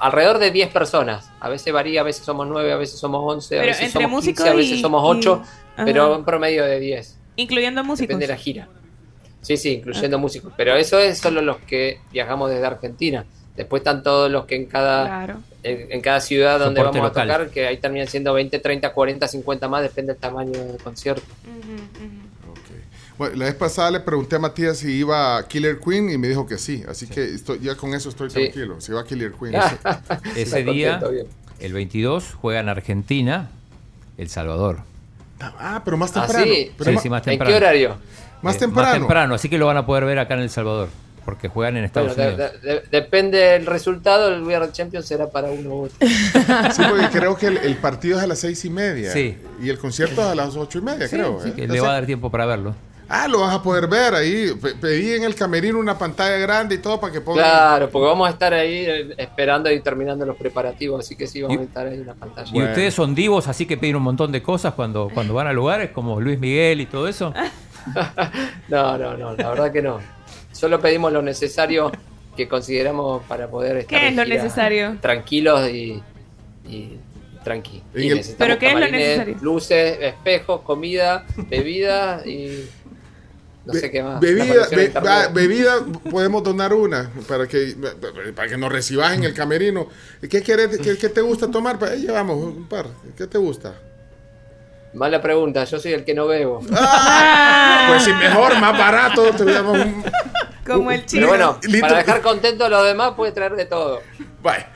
alrededor 0.00 0.38
de 0.38 0.50
10 0.50 0.70
personas. 0.70 1.30
A 1.40 1.48
veces 1.48 1.72
varía, 1.72 2.00
a 2.00 2.04
veces 2.04 2.24
somos 2.24 2.46
9, 2.46 2.72
a 2.72 2.76
veces 2.76 2.98
somos 2.98 3.22
11, 3.24 3.56
a 3.58 3.60
Pero 3.62 3.72
veces 3.72 3.92
somos 3.92 4.10
músicos 4.10 4.44
15, 4.44 4.50
a 4.50 4.54
veces 4.54 4.78
y- 4.78 4.80
somos 4.82 5.02
y- 5.02 5.18
8, 5.18 5.42
Ajá. 5.74 5.84
pero 5.84 6.16
un 6.16 6.24
promedio 6.24 6.64
de 6.64 6.78
10. 6.80 7.18
Incluyendo 7.36 7.84
músicos. 7.84 8.08
Depende 8.08 8.26
de 8.26 8.32
la 8.32 8.38
gira. 8.38 8.68
Sí, 9.42 9.56
sí, 9.56 9.74
incluyendo 9.74 10.18
músicos. 10.18 10.52
Pero 10.56 10.74
eso 10.74 10.98
es 10.98 11.18
solo 11.18 11.40
los 11.42 11.58
que 11.58 12.00
viajamos 12.12 12.50
desde 12.50 12.66
Argentina. 12.66 13.24
Después 13.56 13.80
están 13.80 14.02
todos 14.02 14.30
los 14.30 14.44
que 14.44 14.56
en 14.56 14.66
cada, 14.66 15.06
Claro. 15.06 15.40
en, 15.62 15.90
en 15.92 16.00
cada 16.00 16.20
ciudad 16.20 16.58
donde 16.58 16.80
Soporte 16.80 16.98
vamos 16.98 17.10
local. 17.12 17.30
a 17.30 17.34
tocar, 17.38 17.50
que 17.50 17.66
ahí 17.66 17.76
terminan 17.78 18.06
siendo 18.08 18.32
20, 18.34 18.58
30, 18.58 18.92
40, 18.92 19.28
50 19.28 19.68
más, 19.68 19.82
depende 19.82 20.12
del 20.12 20.20
tamaño 20.20 20.52
del 20.52 20.76
concierto. 20.82 21.22
Bueno, 23.18 23.36
la 23.36 23.44
vez 23.46 23.54
pasada 23.54 23.90
le 23.90 24.00
pregunté 24.00 24.36
a 24.36 24.38
Matías 24.38 24.76
si 24.78 24.92
iba 24.92 25.38
a 25.38 25.48
Killer 25.48 25.78
Queen 25.78 26.10
y 26.10 26.18
me 26.18 26.28
dijo 26.28 26.46
que 26.46 26.58
sí. 26.58 26.82
Así 26.88 27.06
que 27.06 27.24
estoy, 27.34 27.60
ya 27.60 27.74
con 27.74 27.94
eso 27.94 28.10
estoy 28.10 28.28
Sí. 28.30 28.34
tranquilo. 28.40 28.80
Si 28.80 28.92
va 28.92 29.00
a 29.00 29.04
Killer 29.04 29.32
Queen. 29.32 29.54
Ese 30.36 30.64
día, 30.64 31.00
el 31.58 31.72
22, 31.72 32.34
juega 32.34 32.60
en 32.60 32.68
Argentina, 32.68 33.50
El 34.18 34.28
Salvador. 34.28 34.80
Ah, 35.40 35.82
pero 35.84 35.96
más 35.96 36.10
Ah, 36.16 36.22
temprano. 36.26 36.44
sí. 36.46 36.72
Pero 36.76 37.00
Sí, 37.00 37.08
más 37.08 37.20
¿En 37.20 37.24
qué 37.24 37.30
temprano. 37.32 37.56
horario? 37.56 37.96
Más 38.42 38.56
Eh, 38.56 38.58
temprano. 38.60 38.88
Más 38.90 38.98
temprano, 38.98 39.34
así 39.34 39.48
que 39.48 39.58
lo 39.58 39.66
van 39.66 39.76
a 39.78 39.86
poder 39.86 40.04
ver 40.04 40.18
acá 40.18 40.34
en 40.34 40.40
El 40.40 40.50
Salvador, 40.50 40.88
porque 41.24 41.48
juegan 41.48 41.76
en 41.78 41.84
Estados 41.84 42.16
Unidos. 42.16 42.36
de- 42.62 42.74
de- 42.74 42.82
depende 42.90 43.38
del 43.38 43.64
resultado, 43.66 44.28
el 44.28 44.46
the 44.46 44.72
Champions 44.72 45.06
será 45.06 45.30
para 45.30 45.48
uno 45.50 45.70
u 45.70 45.82
otro. 45.84 45.96
Sí, 46.72 46.82
porque 46.88 47.08
creo 47.12 47.36
que 47.36 47.46
el, 47.48 47.56
el 47.58 47.76
partido 47.76 48.18
es 48.18 48.24
a 48.24 48.26
las 48.26 48.38
seis 48.40 48.62
y 48.66 48.70
media. 48.70 49.10
Sí. 49.12 49.36
Y 49.62 49.70
el 49.70 49.78
concierto 49.78 50.20
es 50.22 50.26
a 50.28 50.34
las 50.34 50.54
ocho 50.56 50.78
y 50.78 50.82
media, 50.82 51.08
Sí, 51.08 51.16
creo. 51.16 51.40
sí, 51.42 51.48
¿eh? 51.48 51.52
que 51.54 51.66
le 51.68 51.80
va 51.80 51.90
a 51.90 51.92
dar 51.94 52.06
tiempo 52.06 52.30
para 52.30 52.44
verlo. 52.46 52.74
Ah, 53.08 53.28
lo 53.28 53.40
vas 53.40 53.54
a 53.54 53.62
poder 53.62 53.86
ver 53.86 54.14
ahí. 54.14 54.52
Pe- 54.60 54.74
pedí 54.74 55.12
en 55.12 55.22
el 55.24 55.34
camerino 55.34 55.78
una 55.78 55.96
pantalla 55.96 56.38
grande 56.38 56.74
y 56.74 56.78
todo 56.78 56.98
para 57.00 57.12
que 57.12 57.20
pongan. 57.20 57.44
Claro, 57.44 57.90
porque 57.90 58.06
vamos 58.06 58.26
a 58.26 58.32
estar 58.32 58.52
ahí 58.52 58.84
eh, 58.86 59.14
esperando 59.16 59.70
y 59.70 59.80
terminando 59.80 60.26
los 60.26 60.36
preparativos, 60.36 61.00
así 61.04 61.14
que 61.16 61.26
sí, 61.26 61.40
vamos 61.42 61.58
a 61.58 61.62
estar 61.62 61.86
ahí 61.86 61.94
en 61.94 62.06
la 62.06 62.14
pantalla. 62.14 62.50
Y 62.52 62.62
ustedes 62.62 62.94
son 62.94 63.14
divos, 63.14 63.46
así 63.48 63.64
que 63.66 63.76
piden 63.76 63.96
un 63.96 64.02
montón 64.02 64.32
de 64.32 64.42
cosas 64.42 64.74
cuando, 64.74 65.08
cuando 65.14 65.34
van 65.34 65.46
a 65.46 65.52
lugares, 65.52 65.90
como 65.90 66.20
Luis 66.20 66.38
Miguel 66.40 66.80
y 66.80 66.86
todo 66.86 67.06
eso. 67.08 67.32
No, 68.68 68.98
no, 68.98 69.16
no, 69.16 69.34
la 69.36 69.50
verdad 69.50 69.72
que 69.72 69.80
no. 69.82 70.00
Solo 70.50 70.80
pedimos 70.80 71.12
lo 71.12 71.22
necesario 71.22 71.92
que 72.36 72.48
consideramos 72.48 73.22
para 73.24 73.48
poder 73.48 73.76
estar 73.76 74.00
¿Qué 74.00 74.08
es 74.08 74.16
lo 74.16 74.24
gira 74.24 74.36
necesario? 74.36 74.96
tranquilos 75.00 75.68
y, 75.70 76.02
y 76.68 76.98
tranqui. 77.44 77.82
Y 77.94 78.10
¿Pero 78.36 78.58
qué 78.58 78.68
es 78.68 78.74
lo 78.74 78.88
necesario? 78.88 79.36
Luces, 79.40 79.98
espejos, 80.00 80.62
comida, 80.62 81.24
bebida 81.48 82.22
y 82.26 82.68
no 83.66 83.74
sé 83.74 83.90
qué 83.90 84.02
más. 84.02 84.20
Bebida, 84.20 84.66
be- 84.70 85.28
bebida, 85.32 85.74
podemos 86.10 86.42
donar 86.42 86.72
una 86.72 87.10
para 87.28 87.46
que 87.46 87.74
para 88.34 88.48
que 88.48 88.56
nos 88.56 88.72
recibas 88.72 89.12
en 89.14 89.24
el 89.24 89.34
camerino. 89.34 89.88
¿Qué, 90.20 90.42
querés- 90.42 90.80
qué, 90.80 90.96
qué 90.96 91.08
te 91.08 91.20
gusta 91.20 91.50
tomar? 91.50 91.78
Ahí 91.84 92.02
llevamos 92.02 92.36
un 92.36 92.66
par. 92.68 92.86
¿Qué 93.16 93.26
te 93.26 93.38
gusta? 93.38 93.74
Mala 94.94 95.20
pregunta, 95.20 95.64
yo 95.64 95.78
soy 95.78 95.92
el 95.92 96.04
que 96.04 96.14
no 96.14 96.26
bebo. 96.26 96.60
Pues 97.88 98.02
si 98.04 98.12
mejor, 98.12 98.58
más 98.58 98.76
barato, 98.78 99.30
te 99.32 99.44
damos 99.44 99.78
un. 99.78 100.04
Como 100.66 100.90
el 100.90 100.98
Pero 101.00 101.06
chino. 101.06 101.26
bueno, 101.28 101.58
Litro- 101.62 101.80
para 101.82 101.98
dejar 101.98 102.22
contentos 102.22 102.66
a 102.66 102.70
los 102.70 102.84
demás 102.84 103.12
puede 103.16 103.30
traer 103.32 103.54
de 103.54 103.64
todo. 103.66 104.00
Vaya. 104.42 104.68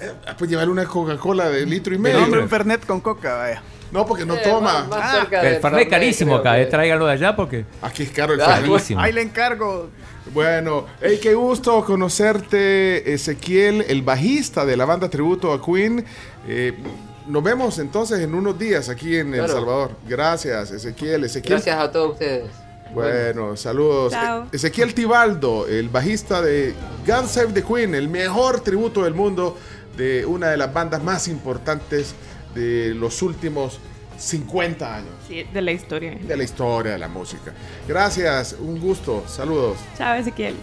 Eh, 0.00 0.12
Pues 0.38 0.50
llevar 0.50 0.68
una 0.68 0.84
Coca-Cola 0.84 1.48
de 1.50 1.66
litro 1.66 1.94
y 1.94 1.98
No, 1.98 2.02
medio. 2.04 2.22
hombre, 2.22 2.40
un 2.40 2.48
Fernet 2.48 2.84
con 2.86 3.00
coca, 3.00 3.34
vaya. 3.36 3.62
No, 3.94 4.04
porque 4.04 4.26
no 4.26 4.34
toma. 4.36 4.80
más- 4.80 4.88
más 4.88 5.12
cerca 5.20 5.40
El 5.40 5.60
Fernet 5.62 5.88
carísimo 5.88 6.32
creo 6.32 6.40
acá, 6.40 6.54
que- 6.56 6.62
eh, 6.62 6.66
tráiganlo 6.66 7.06
de 7.06 7.12
allá 7.12 7.34
porque 7.36 7.64
Aquí 7.80 8.02
es 8.02 8.10
caro 8.10 8.34
el 8.34 8.40
Ah, 8.40 8.46
Fernet. 8.56 8.70
carísimo. 8.70 9.00
Ahí 9.00 9.12
le 9.12 9.22
encargo. 9.22 9.88
Bueno, 10.32 10.86
hey, 11.00 11.18
qué 11.22 11.34
gusto 11.34 11.84
conocerte, 11.84 13.12
Ezequiel, 13.14 13.84
el 13.88 14.02
bajista 14.02 14.64
de 14.66 14.76
la 14.76 14.84
banda 14.84 15.08
tributo 15.08 15.52
a 15.52 15.64
Queen. 15.64 16.04
Eh, 16.48 16.72
nos 17.28 17.42
vemos 17.42 17.78
entonces 17.78 18.20
en 18.20 18.34
unos 18.34 18.58
días 18.58 18.88
aquí 18.88 19.16
en 19.16 19.32
El. 19.34 19.48
Salvador. 19.48 19.92
Gracias, 20.08 20.70
Ezequiel. 20.72 21.24
Ezequiel, 21.24 21.54
Gracias 21.54 21.78
a 21.78 21.90
todos 21.92 22.12
ustedes. 22.12 22.50
Bueno, 22.92 23.56
saludos. 23.56 24.12
Chao. 24.12 24.44
E- 24.52 24.56
Ezequiel 24.56 24.94
Tibaldo, 24.94 25.66
el 25.68 25.88
bajista 25.88 26.40
de 26.42 26.74
God 27.06 27.26
Save 27.26 27.52
the 27.52 27.62
Queen, 27.62 27.94
el 27.94 28.08
mejor 28.08 28.60
tributo 28.60 29.04
del 29.04 29.14
mundo 29.14 29.56
de 29.96 30.24
una 30.26 30.48
de 30.48 30.56
las 30.56 30.72
bandas 30.72 31.02
más 31.02 31.28
importantes 31.28 32.14
de 32.54 32.94
los 32.94 33.20
últimos 33.22 33.78
50 34.18 34.94
años 34.96 35.10
Sí, 35.26 35.42
de 35.52 35.60
la 35.62 35.72
historia. 35.72 36.14
de 36.14 36.36
la 36.36 36.44
historia 36.44 36.92
de 36.92 36.98
la 36.98 37.08
música. 37.08 37.52
Gracias, 37.88 38.54
un 38.58 38.80
gusto, 38.80 39.24
saludos. 39.26 39.78
Chao, 39.98 40.14
Ezequiel. 40.14 40.54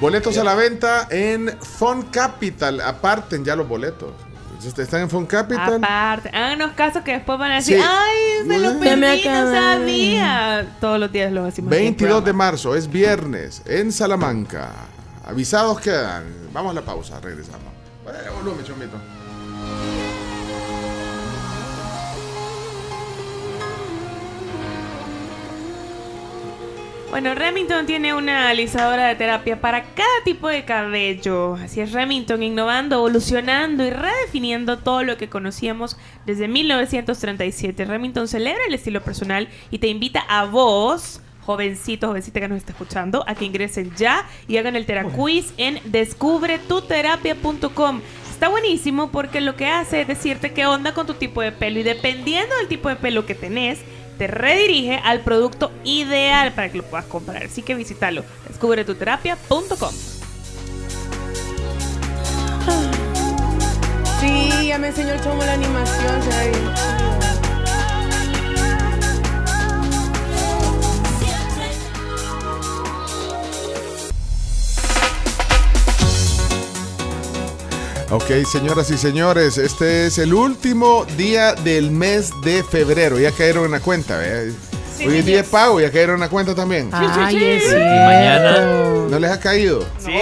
Boletos 0.00 0.36
a 0.38 0.44
la 0.44 0.54
venta 0.54 1.06
en 1.10 1.56
Fun 1.60 2.02
Capital, 2.04 2.80
aparten 2.80 3.44
ya 3.44 3.56
los 3.56 3.68
boletos. 3.68 4.12
Están 4.78 5.02
en 5.02 5.10
Fun 5.10 5.26
Capital. 5.26 5.74
Aparte, 5.76 6.28
háganos 6.30 6.72
caso 6.72 7.04
que 7.04 7.12
después 7.12 7.38
van 7.38 7.52
a 7.52 7.54
decir, 7.56 7.78
Sí. 7.78 7.84
ay, 7.86 8.46
me 8.46 8.58
lo 8.58 8.78
perdí, 8.80 9.00
no 9.00 9.06
acabé". 9.06 9.56
sabía. 9.56 10.76
Todos 10.80 10.98
los 10.98 11.12
días 11.12 11.30
lo 11.30 11.44
decimos. 11.44 11.70
aquí 11.72 11.76
en 11.82 11.86
el 11.88 11.90
22 11.94 12.24
de 12.24 12.32
marzo, 12.32 12.74
es 12.74 12.90
viernes, 12.90 13.62
en 13.66 13.92
Salamanca. 13.92 14.72
Avisados 15.24 15.78
quedan. 15.80 16.24
Vamos 16.52 16.72
a 16.72 16.74
la 16.80 16.82
pausa, 16.84 17.20
regresamos. 17.20 17.72
Bueno, 18.02 18.18
volumen, 18.42 18.64
chomito. 18.64 18.96
Bueno, 27.16 27.34
Remington 27.34 27.86
tiene 27.86 28.12
una 28.12 28.50
alisadora 28.50 29.08
de 29.08 29.14
terapia 29.14 29.58
para 29.58 29.84
cada 29.94 30.22
tipo 30.22 30.48
de 30.48 30.66
cabello. 30.66 31.54
Así 31.54 31.80
es 31.80 31.92
Remington, 31.92 32.42
innovando, 32.42 32.96
evolucionando 32.96 33.86
y 33.86 33.90
redefiniendo 33.90 34.80
todo 34.80 35.02
lo 35.02 35.16
que 35.16 35.30
conocíamos 35.30 35.96
desde 36.26 36.46
1937. 36.46 37.86
Remington 37.86 38.28
celebra 38.28 38.66
el 38.68 38.74
estilo 38.74 39.02
personal 39.02 39.48
y 39.70 39.78
te 39.78 39.88
invita 39.88 40.26
a 40.28 40.44
vos, 40.44 41.22
jovencito, 41.40 42.08
jovencita 42.08 42.38
que 42.38 42.48
nos 42.48 42.58
está 42.58 42.72
escuchando, 42.72 43.24
a 43.26 43.34
que 43.34 43.46
ingresen 43.46 43.94
ya 43.96 44.26
y 44.46 44.58
hagan 44.58 44.76
el 44.76 44.84
teraquiz 44.84 45.54
en 45.56 45.80
descubretuterapia.com. 45.86 48.02
Está 48.30 48.48
buenísimo 48.48 49.10
porque 49.10 49.40
lo 49.40 49.56
que 49.56 49.68
hace 49.68 50.02
es 50.02 50.06
decirte 50.06 50.52
qué 50.52 50.66
onda 50.66 50.92
con 50.92 51.06
tu 51.06 51.14
tipo 51.14 51.40
de 51.40 51.52
pelo 51.52 51.80
y 51.80 51.82
dependiendo 51.82 52.54
del 52.56 52.68
tipo 52.68 52.90
de 52.90 52.96
pelo 52.96 53.24
que 53.24 53.34
tenés, 53.34 53.78
te 54.16 54.26
redirige 54.26 55.00
al 55.04 55.20
producto 55.20 55.70
ideal 55.84 56.52
para 56.52 56.70
que 56.70 56.78
lo 56.78 56.84
puedas 56.84 57.06
comprar. 57.06 57.44
Así 57.44 57.62
que 57.62 57.74
visítalo, 57.74 58.24
descubretuterapia.com. 58.48 59.94
Sí, 64.20 64.68
ya 64.68 64.78
me 64.78 64.88
enseñó 64.88 65.12
el 65.12 65.20
chomo 65.20 65.42
la 65.44 65.52
animación. 65.52 67.25
Ok, 78.10 78.30
señoras 78.50 78.88
y 78.90 78.98
señores, 78.98 79.58
este 79.58 80.06
es 80.06 80.18
el 80.18 80.32
último 80.32 81.04
día 81.16 81.54
del 81.54 81.90
mes 81.90 82.30
de 82.44 82.62
febrero. 82.62 83.18
Ya 83.18 83.32
cayeron 83.32 83.64
en 83.64 83.72
la 83.72 83.80
cuenta. 83.80 84.20
Sí, 84.96 85.06
Hoy 85.08 85.16
es 85.18 85.26
día 85.26 85.38
de 85.38 85.44
pago, 85.44 85.80
ya 85.80 85.90
cayeron 85.90 86.14
en 86.14 86.20
la 86.20 86.28
cuenta 86.28 86.54
también. 86.54 86.88
Ay, 86.92 87.36
es 87.36 87.64
Y 87.64 87.66
cierto. 87.68 87.84
mañana- 87.84 89.06
¿No 89.10 89.18
les 89.18 89.30
ha 89.30 89.40
caído? 89.40 89.84
A 90.04 90.06
mí, 90.06 90.14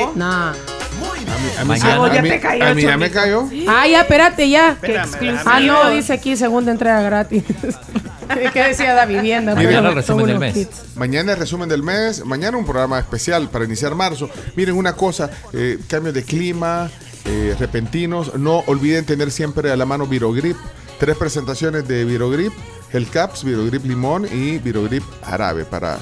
a 1.59 1.65
mí, 1.65 1.75
a 1.83 2.15
ya 2.15 2.23
mí- 2.23 2.29
te 2.31 2.41
cayó, 2.41 2.65
a 2.65 2.75
mí 2.75 2.83
ya 2.83 2.97
me 2.97 3.11
cayó. 3.11 3.49
Ah, 3.69 3.87
ya, 3.87 4.01
espérate, 4.01 4.49
ya. 4.49 4.71
Espérame. 4.73 5.41
Ah, 5.45 5.61
no, 5.61 5.91
dice 5.91 6.15
aquí 6.15 6.37
segunda 6.37 6.73
entrega 6.73 7.03
gratis. 7.03 7.45
¿Qué 8.55 8.63
decía 8.63 8.95
la 8.95 9.05
vivienda? 9.05 9.55
Mañana 9.55 9.91
el 9.91 9.95
resumen 9.95 10.27
del 10.27 10.39
mes. 10.39 10.55
kits. 10.55 10.83
Mañana 10.97 11.33
el 11.33 11.39
resumen 11.39 11.69
del 11.69 11.83
mes, 11.83 12.25
mañana 12.25 12.57
un 12.57 12.65
programa 12.65 12.99
especial 12.99 13.51
para 13.51 13.67
iniciar 13.67 13.95
marzo. 13.95 14.31
Miren 14.57 14.75
una 14.77 14.95
cosa, 14.95 15.31
eh, 15.53 15.79
cambios 15.89 16.15
de 16.15 16.25
clima, 16.25 16.91
eh, 17.25 17.57
repentinos, 17.59 18.35
no 18.35 18.59
olviden 18.67 19.07
tener 19.07 19.31
siempre 19.31 19.71
a 19.71 19.77
la 19.77 19.87
mano 19.87 20.07
Virogrip. 20.07 20.57
Tres 20.99 21.17
presentaciones 21.17 21.89
de 21.89 22.05
Virogrip, 22.05 22.53
el 22.93 23.09
Caps, 23.09 23.45
Virogrip 23.45 23.85
Limón 23.85 24.27
y 24.31 24.59
Virogrip 24.59 25.03
Jarabe 25.25 25.65
para 25.65 25.99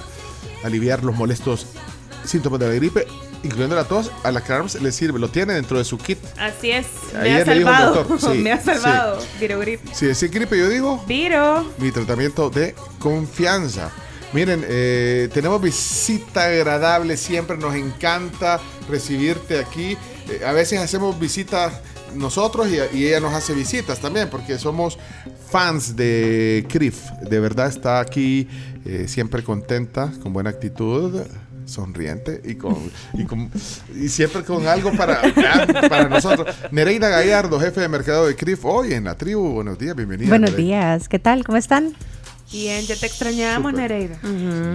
aliviar 0.65 1.03
los 1.03 1.17
molestos 1.17 1.67
síntomas 2.25 2.61
de 2.61 2.69
la 2.69 2.75
gripe, 2.75 3.07
incluyendo 3.43 3.75
la 3.75 3.85
tos. 3.85 4.11
A 4.23 4.31
la 4.31 4.41
CARMS 4.41 4.81
le 4.81 4.93
sirve, 4.93 5.19
lo 5.19 5.29
tiene 5.29 5.55
dentro 5.55 5.79
de 5.79 5.85
su 5.85 5.99
kit. 5.99 6.19
Así 6.39 6.71
es, 6.71 6.87
me 7.21 7.35
ha 7.35 7.45
salvado. 7.45 8.05
doctor, 8.05 8.21
sí, 8.33 8.39
me 8.39 8.53
ha 8.53 8.59
sí. 8.59 8.65
salvado. 8.67 9.19
Virogrip. 9.41 9.81
Si 9.93 10.07
decir 10.07 10.31
gripe, 10.31 10.59
yo 10.59 10.69
digo 10.69 11.03
Viro. 11.07 11.65
mi 11.79 11.91
tratamiento 11.91 12.51
de 12.51 12.75
confianza. 12.99 13.91
Miren, 14.33 14.65
eh, 14.67 15.29
tenemos 15.33 15.61
visita 15.61 16.45
agradable, 16.45 17.19
siempre 17.19 17.59
nos 17.59 17.75
encanta 17.75 18.61
recibirte 18.89 19.59
aquí. 19.59 19.97
Eh, 20.29 20.45
a 20.45 20.53
veces 20.53 20.79
hacemos 20.81 21.19
visitas 21.19 21.73
nosotros 22.15 22.69
y, 22.69 22.97
y 22.99 23.07
ella 23.07 23.21
nos 23.21 23.33
hace 23.33 23.55
visitas 23.55 23.99
también, 24.01 24.29
porque 24.31 24.59
somos 24.59 24.99
fans 25.51 25.97
de 25.97 26.67
CRIF. 26.69 27.11
De 27.29 27.41
verdad 27.41 27.69
está 27.69 28.01
aquí 28.01 28.49
eh, 28.85 29.07
siempre 29.09 29.43
contenta, 29.43 30.13
con 30.23 30.33
buena 30.33 30.51
actitud, 30.51 31.23
sonriente 31.65 32.43
y 32.45 32.57
con, 32.57 32.77
y 33.15 33.25
con- 33.25 33.51
y 33.99 34.09
siempre 34.09 34.43
con 34.43 34.67
algo 34.67 34.93
para, 34.93 35.23
para 35.89 36.09
nosotros. 36.09 36.55
Nereida 36.71 37.09
Gallardo, 37.09 37.59
jefe 37.61 37.81
de 37.81 37.89
mercado 37.89 38.27
de 38.27 38.35
CRIF, 38.37 38.65
hoy 38.65 38.93
en 38.93 39.05
la 39.05 39.15
tribu. 39.17 39.49
Buenos 39.55 39.79
días, 39.79 39.95
bienvenida. 39.97 40.29
Buenos 40.29 40.51
Nereida. 40.51 40.91
días, 40.97 41.09
¿qué 41.09 41.19
tal? 41.19 41.45
¿Cómo 41.45 41.57
están? 41.59 41.95
Bien, 42.53 42.85
ya 42.87 42.95
te 42.97 43.07
extrañamos, 43.07 43.71
Súper. 43.73 43.91
Nereida. 43.91 44.21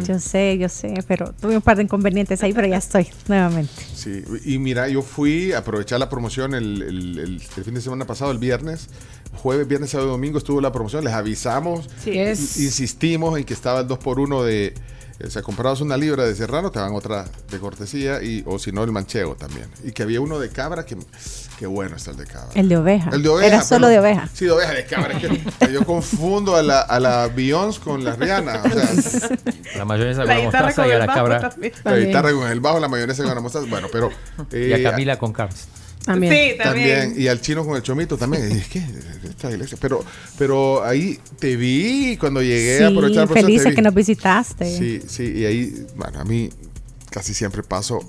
Yo 0.03 0.19
sé, 0.19 0.57
yo 0.57 0.67
sé, 0.67 0.95
pero 1.07 1.31
tuve 1.39 1.55
un 1.55 1.61
par 1.61 1.77
de 1.77 1.83
inconvenientes 1.83 2.41
ahí, 2.41 2.51
pero 2.51 2.67
ya 2.67 2.77
estoy 2.77 3.07
nuevamente. 3.27 3.71
Sí, 3.95 4.23
y 4.45 4.57
mira, 4.57 4.87
yo 4.89 5.03
fui 5.03 5.51
a 5.53 5.59
aprovechar 5.59 5.99
la 5.99 6.09
promoción 6.09 6.55
el, 6.55 6.81
el- 6.81 7.19
el- 7.19 7.41
el 7.55 7.63
fin 7.63 7.73
de 7.75 7.81
semana 7.81 8.05
pasado, 8.07 8.31
el 8.31 8.39
viernes, 8.39 8.87
jueves, 9.35 9.67
viernes, 9.67 9.91
sábado 9.91 10.09
y 10.09 10.11
domingo 10.13 10.39
estuvo 10.39 10.59
la 10.59 10.71
promoción, 10.71 11.03
les 11.03 11.13
avisamos, 11.13 11.87
Sí. 12.03 12.17
Es- 12.17 12.57
insistimos 12.59 13.37
en 13.37 13.43
que 13.45 13.53
estaba 13.53 13.81
el 13.81 13.87
2x1 13.87 14.43
de, 14.43 14.73
o 15.25 15.29
sea, 15.29 15.41
comprabas 15.41 15.81
una 15.81 15.97
libra 15.97 16.25
de 16.25 16.35
serrano, 16.35 16.69
te 16.69 16.79
dan 16.79 16.93
otra 16.93 17.25
de 17.49 17.59
cortesía, 17.59 18.21
y, 18.21 18.43
o 18.45 18.59
si 18.59 18.71
no, 18.71 18.83
el 18.83 18.91
manchego 18.91 19.35
también. 19.35 19.67
Y 19.83 19.91
que 19.91 20.03
había 20.03 20.21
uno 20.21 20.37
de 20.39 20.49
cabra, 20.49 20.85
que, 20.85 20.95
que 21.57 21.65
bueno 21.65 21.95
está 21.95 22.11
el 22.11 22.17
de 22.17 22.25
cabra. 22.25 22.49
El 22.53 22.69
de 22.69 22.77
oveja. 22.77 23.09
El 23.11 23.23
de 23.23 23.29
oveja. 23.29 23.47
Era 23.47 23.61
solo 23.63 23.87
de 23.87 23.99
oveja. 23.99 24.29
Sí, 24.33 24.45
de 24.45 24.51
oveja, 24.51 24.73
de 24.73 24.85
cabra. 24.85 25.17
es 25.17 25.23
que 25.23 25.71
yo 25.73 25.83
confundo 25.85 26.55
a 26.55 26.61
la, 26.61 26.81
a 26.81 26.99
la 26.99 27.27
Beyoncé 27.27 27.79
con 27.79 28.03
la 28.03 28.15
Rihanna. 28.15 28.61
O 28.63 28.69
sea, 29.01 29.29
La 29.75 29.85
mayonesa 29.85 30.19
con 30.21 30.27
La 30.27 30.37
la 30.37 30.43
mostaza 30.43 30.81
con 30.83 30.87
y 30.87 30.91
a 30.91 30.99
la 30.99 31.07
cabra 31.07 31.49
también. 31.49 31.73
la 31.83 31.97
guitarra 31.97 32.31
con 32.33 32.47
el 32.47 32.59
bajo, 32.59 32.79
la 32.79 32.87
mayonesa 32.87 33.23
con 33.23 33.33
la 33.33 33.41
mostaza. 33.41 33.65
Bueno, 33.67 33.87
pero. 33.91 34.11
y 34.51 34.71
a 34.71 34.77
eh, 34.77 34.83
Camila 34.83 35.17
con 35.17 35.33
Carms. 35.33 35.67
También. 36.07 36.33
Sí, 36.33 36.57
también. 36.57 36.99
También, 36.99 37.21
y 37.21 37.27
al 37.27 37.41
chino 37.41 37.65
con 37.65 37.75
el 37.75 37.83
chomito 37.83 38.17
también. 38.17 38.49
Y 38.49 38.59
es 38.59 38.67
que 38.67 38.81
esta 39.29 39.51
iglesia. 39.51 39.77
Pero, 39.79 40.03
pero 40.37 40.83
ahí 40.83 41.19
te 41.37 41.55
vi 41.55 42.17
cuando 42.17 42.41
llegué 42.41 42.83
a 42.83 42.87
aprovechar 42.87 43.27
promoción, 43.27 43.27
te 43.27 43.41
felices 43.41 43.69
vi. 43.69 43.75
que 43.75 43.81
nos 43.81 43.93
visitaste. 43.93 44.77
Sí, 44.77 45.01
sí, 45.05 45.33
y 45.35 45.45
ahí, 45.45 45.85
bueno, 45.95 46.19
a 46.19 46.23
mí 46.23 46.49
casi 47.11 47.33
siempre 47.33 47.61
paso 47.61 47.99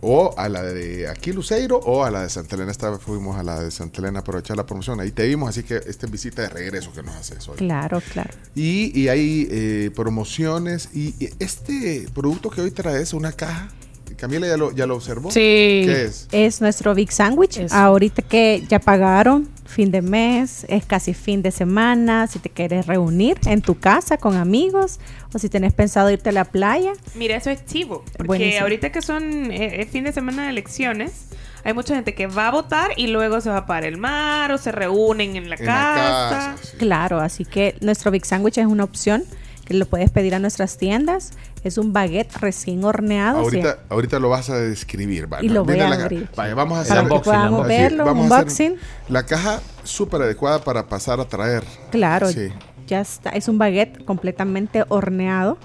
o 0.00 0.34
a 0.38 0.48
la 0.48 0.62
de 0.62 1.08
aquí 1.08 1.32
Luceiro 1.32 1.76
o 1.76 2.04
a 2.04 2.10
la 2.10 2.22
de 2.22 2.30
Santa 2.30 2.56
Elena. 2.56 2.70
Esta 2.70 2.90
vez 2.90 3.00
fuimos 3.00 3.36
a 3.36 3.42
la 3.42 3.60
de 3.60 3.70
Santa 3.70 4.00
Elena 4.00 4.20
a 4.20 4.22
aprovechar 4.22 4.56
la 4.56 4.64
promoción. 4.64 5.00
Ahí 5.00 5.10
te 5.10 5.26
vimos, 5.26 5.48
así 5.48 5.62
que 5.62 5.76
esta 5.76 6.06
es 6.06 6.12
visita 6.12 6.42
de 6.42 6.48
regreso 6.48 6.92
que 6.92 7.02
nos 7.02 7.16
haces 7.16 7.46
hoy. 7.48 7.56
Claro, 7.56 8.00
claro. 8.12 8.30
Y, 8.54 8.98
y 8.98 9.08
hay 9.08 9.48
eh, 9.50 9.90
promociones. 9.94 10.88
Y, 10.94 11.14
y 11.22 11.30
este 11.38 12.06
producto 12.14 12.50
que 12.50 12.60
hoy 12.60 12.70
traes, 12.70 13.12
una 13.12 13.32
caja. 13.32 13.68
Camila 14.16 14.46
ya 14.46 14.56
lo, 14.56 14.72
ya 14.72 14.86
lo 14.86 14.94
observó. 14.96 15.30
Sí. 15.30 15.82
¿Qué 15.86 16.04
es? 16.06 16.28
Es 16.32 16.60
nuestro 16.60 16.94
Big 16.94 17.12
Sandwich. 17.12 17.58
Eso. 17.58 17.74
Ahorita 17.74 18.22
que 18.22 18.64
ya 18.68 18.78
pagaron, 18.78 19.48
fin 19.66 19.90
de 19.90 20.02
mes, 20.02 20.64
es 20.68 20.84
casi 20.86 21.14
fin 21.14 21.42
de 21.42 21.50
semana. 21.50 22.26
Si 22.26 22.38
te 22.38 22.50
quieres 22.50 22.86
reunir 22.86 23.38
en 23.46 23.62
tu 23.62 23.78
casa 23.78 24.16
con 24.16 24.36
amigos 24.36 24.98
o 25.34 25.38
si 25.38 25.48
tenés 25.48 25.72
pensado 25.72 26.10
irte 26.10 26.30
a 26.30 26.32
la 26.32 26.44
playa, 26.44 26.92
Mira, 27.14 27.36
eso 27.36 27.50
es 27.50 27.64
chivo. 27.66 28.04
Porque 28.16 28.26
Buenísimo. 28.26 28.62
ahorita 28.62 28.90
que 28.92 29.02
son 29.02 29.50
eh, 29.50 29.82
es 29.82 29.90
fin 29.90 30.04
de 30.04 30.12
semana 30.12 30.44
de 30.44 30.50
elecciones, 30.50 31.26
hay 31.64 31.74
mucha 31.74 31.94
gente 31.94 32.14
que 32.14 32.26
va 32.26 32.48
a 32.48 32.50
votar 32.50 32.92
y 32.96 33.08
luego 33.08 33.40
se 33.40 33.50
va 33.50 33.66
para 33.66 33.86
el 33.88 33.98
mar 33.98 34.52
o 34.52 34.58
se 34.58 34.72
reúnen 34.72 35.36
en 35.36 35.50
la 35.50 35.56
En 35.56 35.66
la 35.66 35.72
casa. 35.72 36.30
casa. 36.30 36.56
sí. 36.62 36.76
Claro, 36.78 37.20
así 37.20 37.44
que 37.44 37.76
nuestro 37.80 38.10
Big 38.10 38.24
Sandwich 38.24 38.58
es 38.58 38.66
una 38.66 38.84
opción 38.84 39.24
que 39.68 39.74
lo 39.74 39.84
puedes 39.84 40.10
pedir 40.10 40.34
a 40.34 40.38
nuestras 40.38 40.78
tiendas. 40.78 41.32
Es 41.62 41.76
un 41.76 41.92
baguette 41.92 42.34
recién 42.38 42.82
horneado. 42.84 43.40
Ahorita, 43.40 43.80
ahorita 43.90 44.18
lo 44.18 44.30
vas 44.30 44.48
a 44.48 44.56
describir. 44.56 45.30
va, 45.30 45.44
Y 45.44 45.50
lo 45.50 45.62
voy 45.62 45.78
a 45.78 45.92
abrir. 45.92 46.26
Vaya, 46.34 46.54
vamos 46.54 46.78
a 46.78 46.80
hacer 46.80 47.04
verlo, 47.04 48.04
vamos 48.06 48.32
a 48.32 48.38
hacer 48.38 48.72
unboxing. 48.72 48.76
la 49.10 49.26
caja 49.26 49.60
súper 49.84 50.22
adecuada 50.22 50.64
para 50.64 50.86
pasar 50.86 51.20
a 51.20 51.26
traer. 51.26 51.64
Claro, 51.90 52.32
Sí. 52.32 52.48
ya 52.86 53.02
está. 53.02 53.28
Es 53.30 53.46
un 53.46 53.58
baguette 53.58 54.02
completamente 54.06 54.84
horneado. 54.88 55.58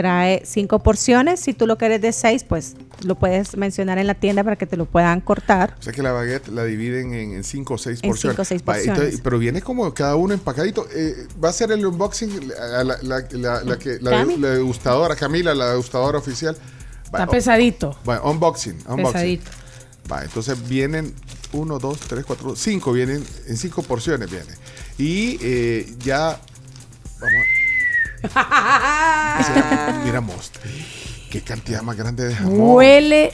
Trae 0.00 0.42
cinco 0.44 0.78
porciones. 0.80 1.40
Si 1.40 1.52
tú 1.54 1.66
lo 1.66 1.76
quieres 1.78 2.00
de 2.00 2.12
seis, 2.12 2.44
pues 2.44 2.74
lo 3.04 3.14
puedes 3.16 3.56
mencionar 3.56 3.98
en 3.98 4.06
la 4.06 4.14
tienda 4.14 4.42
para 4.44 4.56
que 4.56 4.66
te 4.66 4.76
lo 4.76 4.86
puedan 4.86 5.20
cortar. 5.20 5.74
O 5.78 5.82
sea 5.82 5.92
que 5.92 6.02
la 6.02 6.12
baguette 6.12 6.48
la 6.48 6.64
dividen 6.64 7.14
en, 7.14 7.32
en 7.32 7.44
cinco 7.44 7.74
o 7.74 7.78
seis 7.78 8.00
En 8.02 8.10
porciones. 8.10 8.34
cinco 8.34 8.42
o 8.42 8.44
seis 8.44 8.62
Va, 8.62 8.66
porciones. 8.74 8.98
entonces, 8.98 9.20
pero 9.22 9.38
viene 9.38 9.60
como 9.62 9.92
cada 9.94 10.16
uno 10.16 10.34
empacadito. 10.34 10.86
Eh, 10.94 11.26
va 11.42 11.48
a 11.50 11.52
ser 11.52 11.72
el 11.72 11.84
unboxing 11.86 12.48
la, 12.48 12.84
la, 12.84 12.98
la, 13.02 13.24
la- 13.30 13.64
la 13.64 13.78
que, 13.78 13.98
la, 14.00 14.10
Cami. 14.10 14.36
la 14.36 14.50
degustadora, 14.50 15.16
Camila, 15.16 15.54
la 15.54 15.70
degustadora 15.70 16.18
oficial. 16.18 16.56
Va, 17.14 17.20
Está 17.20 17.26
pesadito. 17.26 17.96
va, 18.08 18.22
unboxing, 18.22 18.76
unboxing. 18.88 19.04
Pesadito. 19.12 19.50
Va, 20.10 20.24
entonces 20.24 20.68
vienen 20.68 21.14
uno, 21.52 21.78
dos, 21.78 21.98
tres, 22.00 22.24
cuatro, 22.26 22.54
cinco, 22.56 22.92
vienen 22.92 23.24
en 23.46 23.56
cinco 23.56 23.82
porciones 23.82 24.30
viene. 24.30 24.52
Y 24.98 25.38
eh, 25.42 25.94
ya 26.00 26.40
vamos 27.20 27.32
a 27.34 27.57
mira 30.04 30.20
most, 30.20 30.56
qué 31.30 31.40
cantidad 31.42 31.82
más 31.82 31.96
grande 31.96 32.26
de 32.28 32.34
jamón. 32.34 32.60
Huele 32.60 33.32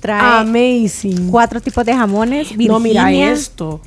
Trae 0.00 0.40
amazing. 0.40 1.30
cuatro 1.30 1.60
tipos 1.60 1.84
de 1.84 1.94
jamones. 1.94 2.56
No, 2.58 2.78
mira 2.80 3.04
Virginia, 3.06 3.32
esto. 3.32 3.80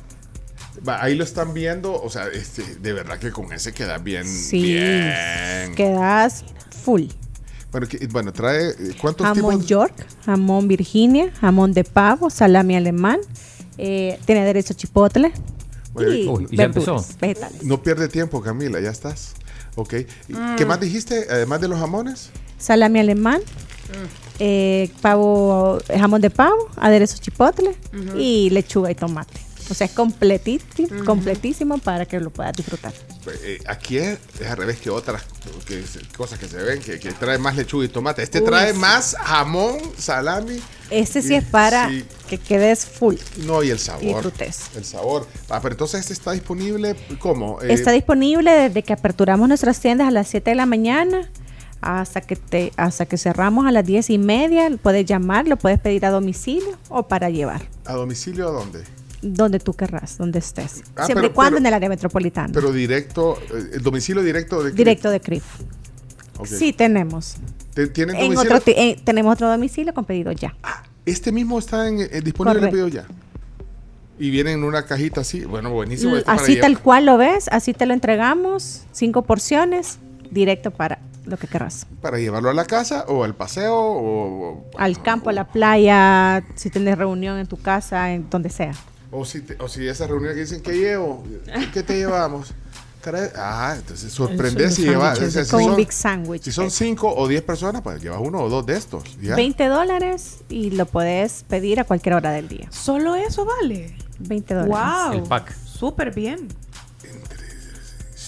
Ahí 0.86 1.14
lo 1.14 1.24
están 1.24 1.54
viendo, 1.54 1.92
o 2.00 2.08
sea, 2.10 2.26
este, 2.28 2.62
de 2.76 2.92
verdad 2.92 3.18
que 3.18 3.30
con 3.30 3.52
ese 3.52 3.72
queda 3.72 3.98
bien, 3.98 4.24
Sí. 4.26 4.62
bien. 4.62 5.74
Quedas 5.76 6.44
full. 6.84 7.04
Bueno, 7.70 7.86
que- 7.86 8.06
bueno, 8.06 8.32
trae 8.32 8.70
eh, 8.70 8.94
cuántos 9.00 9.26
Jamón 9.26 9.56
tipos. 9.56 9.66
York, 9.66 10.06
jamón 10.24 10.66
Virginia, 10.68 11.30
jamón 11.40 11.72
de 11.72 11.84
pavo, 11.84 12.30
salami 12.30 12.76
alemán. 12.76 13.18
eh, 13.80 14.18
tiene 14.24 14.40
aderezo 14.40 14.74
chipotle. 14.74 15.30
Bueno, 15.92 16.12
y 16.12 16.26
uy, 16.26 16.48
ya 16.50 16.66
verduras, 16.66 16.88
empezó. 17.06 17.18
vegetales. 17.20 17.62
No 17.62 17.80
pierde 17.80 18.08
tiempo, 18.08 18.40
Camila, 18.40 18.80
ya 18.80 18.90
estás. 18.90 19.34
Ok. 19.78 19.94
¿Y 20.28 20.32
Mm. 20.32 20.56
¿Qué 20.56 20.66
más 20.66 20.80
dijiste? 20.80 21.26
Además 21.30 21.60
de 21.60 21.68
los 21.68 21.78
jamones. 21.78 22.30
Salami 22.58 22.98
alemán, 22.98 23.40
eh, 24.40 24.90
pavo, 25.00 25.78
jamón 25.96 26.20
de 26.20 26.30
pavo, 26.30 26.68
aderezo 26.76 27.18
chipotle 27.18 27.76
y 28.16 28.50
lechuga 28.50 28.90
y 28.90 28.96
tomate. 28.96 29.40
O 29.70 29.74
sea, 29.74 29.86
es 29.86 29.92
completísimo, 29.92 31.04
completísimo 31.04 31.78
para 31.78 32.06
que 32.06 32.18
lo 32.20 32.30
puedas 32.30 32.54
disfrutar. 32.56 32.92
Pues, 33.24 33.38
eh, 33.42 33.58
aquí 33.66 33.98
es, 33.98 34.18
es 34.40 34.46
al 34.48 34.56
revés 34.56 34.78
que 34.78 34.88
otras 34.90 35.22
que 35.66 35.82
cosas 36.16 36.38
que 36.38 36.48
se 36.48 36.56
ven, 36.56 36.80
que, 36.80 36.98
que 36.98 37.12
trae 37.12 37.36
más 37.38 37.54
lechuga 37.56 37.84
y 37.84 37.88
tomate. 37.88 38.22
Este 38.22 38.40
Uy, 38.40 38.46
trae 38.46 38.72
sí. 38.72 38.78
más 38.78 39.14
jamón, 39.18 39.76
salami. 39.98 40.58
Este 40.90 41.20
sí 41.20 41.34
y- 41.34 41.36
es 41.36 41.44
para 41.44 41.88
sí. 41.90 42.04
que 42.28 42.38
quedes 42.38 42.86
full. 42.86 43.16
No, 43.44 43.62
y 43.62 43.70
el 43.70 43.78
sabor. 43.78 44.02
Y 44.02 44.06
disfrutes. 44.06 44.60
El 44.74 44.84
sabor. 44.86 45.26
Ah, 45.50 45.60
pero 45.60 45.74
entonces 45.74 46.00
este 46.00 46.14
está 46.14 46.32
disponible, 46.32 46.96
¿cómo? 47.18 47.60
Eh, 47.60 47.72
Está 47.74 47.90
disponible 47.92 48.50
desde 48.50 48.82
que 48.82 48.94
aperturamos 48.94 49.48
nuestras 49.48 49.78
tiendas 49.80 50.08
a 50.08 50.10
las 50.10 50.28
7 50.28 50.50
de 50.50 50.56
la 50.56 50.64
mañana 50.66 51.28
hasta 51.80 52.20
que 52.22 52.34
te 52.34 52.72
hasta 52.76 53.06
que 53.06 53.16
cerramos 53.18 53.66
a 53.66 53.70
las 53.72 53.84
10 53.84 54.08
y 54.10 54.18
media. 54.18 54.70
Puedes 54.82 55.04
llamar, 55.04 55.46
lo 55.46 55.56
puedes 55.58 55.78
pedir 55.78 56.06
a 56.06 56.10
domicilio 56.10 56.78
o 56.88 57.02
para 57.06 57.28
llevar. 57.30 57.62
¿A 57.84 57.92
domicilio 57.92 58.48
a 58.48 58.52
dónde? 58.52 58.82
Donde 59.20 59.58
tú 59.58 59.74
querrás, 59.74 60.16
donde 60.18 60.38
estés. 60.38 60.82
Ah, 60.96 61.04
Siempre 61.06 61.26
y 61.26 61.30
cuando 61.30 61.56
pero- 61.56 61.58
en 61.60 61.66
el 61.66 61.74
área 61.74 61.88
metropolitana. 61.88 62.50
Pero 62.52 62.70
directo, 62.72 63.36
eh, 63.52 63.70
el 63.74 63.82
domicilio 63.82 64.22
directo 64.22 64.62
de 64.62 64.70
Directo 64.72 65.10
de 65.10 65.20
CRIF. 65.20 65.44
Sí, 66.44 66.72
tenemos. 66.72 67.34
¿Te- 67.74 67.88
¿Tienen 67.88 68.14
En 68.16 68.22
domicilio? 68.32 68.56
otro, 68.56 68.72
eh, 68.76 68.96
tenemos 69.04 69.32
otro 69.32 69.48
domicilio 69.50 69.92
con 69.92 70.04
pedido 70.04 70.30
ya. 70.32 70.54
Este 71.04 71.32
mismo 71.32 71.58
está 71.58 71.88
en, 71.88 72.00
eh, 72.00 72.20
disponible 72.22 72.64
en 72.64 72.70
pedido 72.70 72.86
ya. 72.88 73.06
Y 74.20 74.30
viene 74.30 74.52
en 74.52 74.62
una 74.64 74.84
cajita 74.86 75.22
así. 75.22 75.44
Bueno, 75.44 75.70
buenísimo. 75.70 76.14
Para 76.24 76.40
así 76.40 76.54
llevar. 76.54 76.70
tal 76.72 76.80
cual 76.80 77.06
lo 77.06 77.18
ves, 77.18 77.46
así 77.50 77.72
te 77.72 77.86
lo 77.86 77.94
entregamos, 77.94 78.82
cinco 78.92 79.22
porciones, 79.22 79.98
directo 80.30 80.70
para 80.70 80.98
lo 81.24 81.36
que 81.36 81.46
querrás. 81.46 81.86
Para 82.00 82.18
llevarlo 82.18 82.50
a 82.50 82.54
la 82.54 82.64
casa 82.64 83.04
o 83.08 83.24
al 83.24 83.34
paseo 83.34 83.74
o, 83.76 84.50
o- 84.50 84.70
Al 84.78 85.02
campo, 85.02 85.30
a 85.30 85.32
la 85.32 85.46
playa, 85.48 86.44
si 86.54 86.70
tienes 86.70 86.96
reunión 86.98 87.38
en 87.38 87.46
tu 87.46 87.56
casa, 87.56 88.12
en 88.12 88.28
donde 88.30 88.50
sea. 88.50 88.72
O 89.10 89.24
si, 89.24 89.40
te- 89.42 89.56
o 89.62 89.68
si 89.68 89.86
esa 89.88 90.06
reunión 90.06 90.34
que 90.34 90.40
dicen 90.40 90.60
que 90.62 90.72
llevo, 90.76 91.24
¿qué, 91.46 91.70
qué 91.72 91.82
te 91.82 91.96
llevamos? 91.96 92.52
Ah, 93.36 93.74
entonces 93.78 94.12
sorprende 94.12 94.70
si 94.70 94.82
llevas. 94.82 95.18
o 95.18 95.30
sea, 95.30 95.42
si 95.44 95.50
son- 95.50 95.76
big 95.76 95.90
sandwich. 95.92 96.42
Si 96.42 96.52
son 96.52 96.70
5 96.70 97.14
o 97.16 97.26
10 97.26 97.40
personas, 97.42 97.80
pues 97.80 98.02
llevas 98.02 98.20
uno 98.22 98.42
o 98.42 98.48
dos 98.50 98.66
de 98.66 98.76
estos. 98.76 99.02
¿ya? 99.22 99.34
20 99.34 99.66
dólares 99.66 100.38
y 100.50 100.70
lo 100.72 100.84
puedes 100.84 101.44
pedir 101.48 101.80
a 101.80 101.84
cualquier 101.84 102.16
hora 102.16 102.32
del 102.32 102.48
día. 102.48 102.68
Solo 102.70 103.14
eso 103.14 103.46
vale. 103.46 103.96
20 104.18 104.52
dólares. 104.52 104.74
Wow. 104.76 105.12
El 105.22 105.22
pack. 105.28 105.54
Súper 105.64 106.12
bien. 106.12 106.48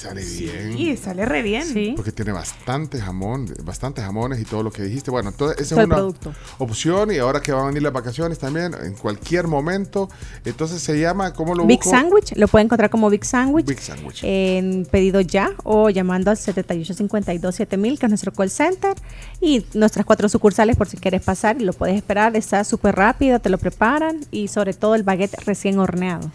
Sale 0.01 0.25
bien. 0.25 0.79
Y 0.79 0.97
sale 0.97 1.27
re 1.27 1.43
bien. 1.43 1.63
Sí. 1.63 1.93
Porque 1.95 2.11
tiene 2.11 2.33
bastante 2.33 2.99
jamón, 2.99 3.53
bastantes 3.65 4.03
jamones 4.03 4.41
y 4.41 4.45
todo 4.45 4.63
lo 4.63 4.71
que 4.71 4.83
dijiste. 4.83 5.11
Bueno, 5.11 5.29
entonces 5.29 5.61
esa 5.61 5.79
es 5.79 5.87
una 5.87 5.97
producto. 5.97 6.33
opción 6.57 7.13
y 7.13 7.19
ahora 7.19 7.43
que 7.43 7.53
van 7.53 7.65
a 7.65 7.67
venir 7.67 7.83
las 7.83 7.93
vacaciones 7.93 8.39
también, 8.39 8.73
en 8.83 8.95
cualquier 8.95 9.47
momento. 9.47 10.09
Entonces 10.47 10.81
se 10.81 10.99
llama, 10.99 11.35
¿cómo 11.35 11.55
lo 11.55 11.67
Big 11.67 11.81
busco? 11.81 11.91
Sandwich, 11.91 12.33
lo 12.37 12.49
pueden 12.49 12.69
encontrar 12.69 12.89
como 12.89 13.11
Big 13.11 13.27
Sandwich. 13.27 13.67
Big 13.67 13.81
Sandwich. 13.81 14.21
En 14.23 14.87
pedido 14.91 15.21
ya 15.21 15.51
o 15.65 15.91
llamando 15.91 16.31
al 16.31 16.39
7852-7000, 16.39 17.99
que 17.99 18.07
es 18.07 18.11
nuestro 18.11 18.33
call 18.33 18.49
center. 18.49 18.95
Y 19.43 19.67
nuestras 19.75 20.07
cuatro 20.07 20.31
sucursales, 20.31 20.77
por 20.79 20.89
si 20.89 20.97
quieres 20.97 21.21
pasar 21.23 21.61
y 21.61 21.65
lo 21.67 21.75
puedes 21.75 21.97
esperar. 21.97 22.37
Está 22.37 22.65
súper 22.65 22.97
rápido, 22.97 23.39
te 23.39 23.51
lo 23.51 23.59
preparan. 23.59 24.25
Y 24.31 24.49
sobre 24.49 24.73
todo 24.73 24.95
el 24.95 25.03
baguette 25.03 25.45
recién 25.45 25.79
horneado. 25.79 26.31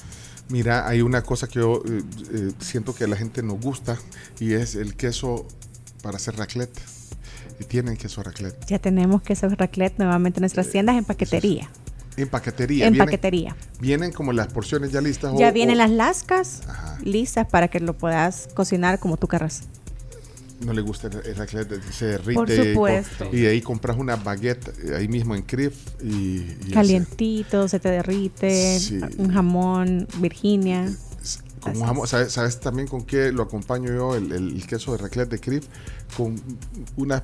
Mira, 0.49 0.88
hay 0.88 1.01
una 1.01 1.24
cosa 1.24 1.48
que 1.48 1.59
yo 1.59 1.82
eh, 1.88 2.03
eh, 2.33 2.51
siento 2.59 2.93
que 2.93 3.06
a 3.06 3.07
la 3.07 3.15
gente 3.15 3.41
nos 3.41 3.59
gusta 3.59 3.98
y 4.40 4.53
es 4.53 4.75
el 4.75 4.95
queso 4.95 5.48
para 6.03 6.17
hacer 6.17 6.38
raclette. 6.38 6.80
Y 7.59 7.64
tienen 7.64 7.95
queso 7.98 8.22
raclette. 8.22 8.65
Ya 8.67 8.80
tenemos 8.80 9.22
queso 9.22 9.48
raclette 9.49 9.98
nuevamente 9.98 10.40
en 10.40 10.41
nuestras 10.41 10.69
tiendas 10.69 10.98
en 10.98 11.06
paquetería. 11.06 11.69
En 12.17 12.27
paquetería. 12.30 12.85
En 12.88 12.93
vienen- 12.93 13.06
paquetería. 13.06 13.56
Vienen 13.80 14.11
como 14.11 14.33
las 14.33 14.48
porciones 14.48 14.91
ya 14.91 15.01
listas. 15.01 15.33
o- 15.33 15.40
Ya 15.40 15.51
vienen 15.51 15.75
o 15.75 15.77
las 15.80 15.90
lascas 15.91 16.61
listas 17.03 17.48
para 17.48 17.67
que 17.69 17.80
lo 17.80 17.98
puedas 17.98 18.48
cocinar 18.53 18.99
como 18.99 19.17
tú 19.17 19.27
querrás. 19.27 19.64
No 20.61 20.72
le 20.74 20.82
gusta 20.82 21.09
raclette, 21.09 21.82
se 21.92 22.06
derrite. 22.06 22.34
Por 22.34 22.50
supuesto. 22.50 23.30
Y 23.32 23.42
de 23.42 23.50
ahí 23.50 23.61
compras 23.61 23.98
una 23.98 24.16
baguette 24.16 24.69
eh, 24.85 24.95
ahí 24.95 25.08
mismo 25.08 25.35
en 25.35 25.42
Crif 25.42 25.75
y, 26.01 26.38
y 26.67 26.72
Calientito, 26.74 27.67
se 27.67 27.80
te 27.80 27.90
derrite, 27.90 28.80
Sí. 28.80 29.00
un 29.17 29.32
jamón, 29.34 30.08
Virginia. 30.19 30.90
Con 31.59 31.75
un 31.77 31.84
jamón, 31.84 32.08
¿sabes, 32.08 32.32
sabes 32.32 32.59
también 32.59 32.88
con 32.88 33.03
qué 33.03 33.32
lo 33.32 33.43
acompaño 33.43 33.93
yo? 33.93 34.16
El, 34.16 34.66
queso 34.66 34.93
de 34.93 35.00
raclette 35.00 35.30
de 35.32 35.40
Crif 35.40 35.66
con 36.16 36.42
unas 36.95 37.24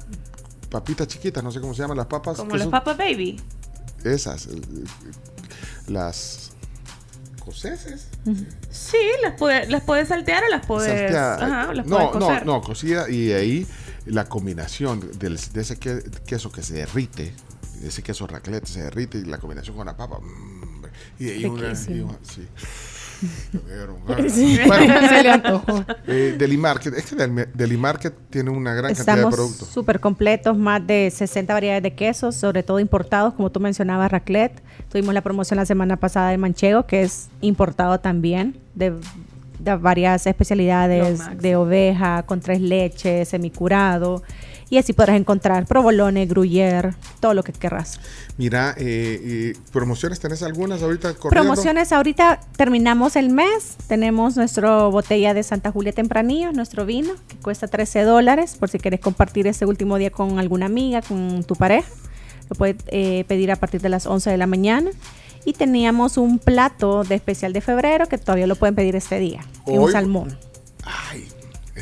papitas 0.70 1.08
chiquitas, 1.08 1.44
no 1.44 1.52
sé 1.52 1.62
cómo 1.62 1.74
se 1.74 1.84
llaman 1.84 1.98
las 1.98 2.08
papas. 2.08 2.38
Como 2.38 2.50
que 2.52 2.56
los 2.58 2.64
son- 2.64 2.72
Papa 2.72 2.96
Baby. 2.96 3.40
Esas, 4.04 4.48
las 5.88 6.41
coseces. 7.44 8.08
Sí, 8.70 8.98
las 9.24 9.34
puedes, 9.38 9.70
las 9.70 9.84
puedes 9.84 10.08
saltear 10.08 10.44
o 10.44 10.48
las 10.50 10.66
puedes. 10.66 11.14
Ajá, 11.16 11.74
las 11.74 11.86
puedes 11.86 11.88
no, 11.88 12.00
no, 12.14 12.20
cocer. 12.28 12.46
no, 12.46 12.62
cocida 12.62 13.10
y 13.10 13.32
ahí 13.34 13.68
la 14.06 14.26
combinación 14.30 15.00
del- 15.20 15.38
de 15.54 15.62
ese 15.62 15.78
que- 15.78 16.04
queso 16.26 16.52
que 16.52 16.64
se 16.64 16.74
derrite, 16.76 17.34
de 17.82 17.88
ese 17.88 18.04
queso 18.04 18.28
raclette 18.28 18.66
se 18.68 18.84
derrite 18.84 19.18
y 19.18 19.26
la 19.26 19.38
combinación 19.40 19.76
con 19.76 19.86
la 19.88 19.98
papa. 19.98 20.20
mm, 20.20 20.86
y 21.20 21.30
ahí 21.30 21.46
una, 21.46 21.64
Riquísimo. 21.70 21.96
y 21.96 22.00
una- 22.02 22.18
sí. 22.24 22.48
Sí. 24.30 24.60
Bueno, 24.68 24.94
Se 25.10 25.24
le 25.24 25.32
antojó. 25.32 25.86
eh, 26.08 26.36
Delimarket, 26.38 26.94
es 26.96 27.06
que 27.06 27.16
Del- 27.16 27.48
Delimarket 27.54 28.14
tiene 28.30 28.50
una 28.50 28.74
gran 28.74 28.94
cantidad 28.94 29.18
de 29.18 29.28
productos. 29.36 29.68
súper 29.68 30.00
completos, 30.00 30.58
más 30.58 30.86
de 30.86 31.12
60 31.14 31.54
variedades 31.54 31.84
de 31.84 31.94
quesos, 31.94 32.36
sobre 32.36 32.64
todo 32.64 32.80
importados, 32.80 33.34
como 33.34 33.50
tú 33.52 33.60
mencionabas, 33.60 34.12
raclette. 34.12 34.62
Tuvimos 34.90 35.14
la 35.14 35.22
promoción 35.22 35.58
la 35.58 35.66
semana 35.66 35.98
pasada 35.98 36.30
de 36.30 36.38
manchego, 36.38 36.86
que 36.86 37.04
es 37.04 37.30
importado 37.42 38.00
también, 38.00 38.58
de, 38.76 38.94
de 39.60 39.76
varias 39.76 40.26
especialidades 40.28 41.20
de 41.40 41.56
oveja, 41.56 42.24
con 42.24 42.40
tres 42.42 42.60
leches, 42.62 43.30
semicurado. 43.30 44.24
Y 44.72 44.78
así 44.78 44.94
podrás 44.94 45.18
encontrar 45.18 45.66
provolone, 45.66 46.26
gruyère, 46.26 46.96
todo 47.20 47.34
lo 47.34 47.44
que 47.44 47.52
querrás. 47.52 48.00
Mira, 48.38 48.74
eh, 48.78 49.54
promociones, 49.74 50.22
¿tenés 50.22 50.44
algunas 50.44 50.82
ahorita 50.82 51.14
corriendo? 51.16 51.30
Promociones, 51.30 51.92
ahorita 51.92 52.40
terminamos 52.56 53.18
el 53.18 53.30
mes, 53.32 53.76
tenemos 53.88 54.38
nuestra 54.38 54.86
botella 54.86 55.34
de 55.34 55.44
Santa 55.44 55.72
Julia 55.72 55.92
Tempranillo, 55.92 56.54
nuestro 56.54 56.86
vino, 56.86 57.14
que 57.28 57.36
cuesta 57.36 57.68
13 57.68 58.04
dólares, 58.04 58.56
por 58.58 58.70
si 58.70 58.80
quieres 58.80 59.02
compartir 59.02 59.46
este 59.46 59.66
último 59.66 59.98
día 59.98 60.10
con 60.10 60.40
alguna 60.40 60.68
amiga, 60.68 61.02
con 61.02 61.44
tu 61.44 61.58
pareja. 61.58 61.90
Lo 62.50 62.56
puedes 62.56 62.78
eh, 62.88 63.26
pedir 63.28 63.52
a 63.52 63.58
partir 63.58 63.82
de 63.82 63.90
las 63.90 64.06
11 64.06 64.30
de 64.30 64.38
la 64.38 64.48
mañana. 64.48 64.90
Y 65.44 65.52
teníamos 65.52 66.18
un 66.18 66.40
plato 66.40 67.04
de 67.04 67.16
especial 67.16 67.52
de 67.52 67.60
febrero 67.60 68.08
que 68.08 68.18
todavía 68.18 68.48
lo 68.48 68.56
pueden 68.56 68.76
pedir 68.76 68.96
este 68.96 69.20
día, 69.20 69.42
un 69.66 69.92
salmón. 69.92 70.38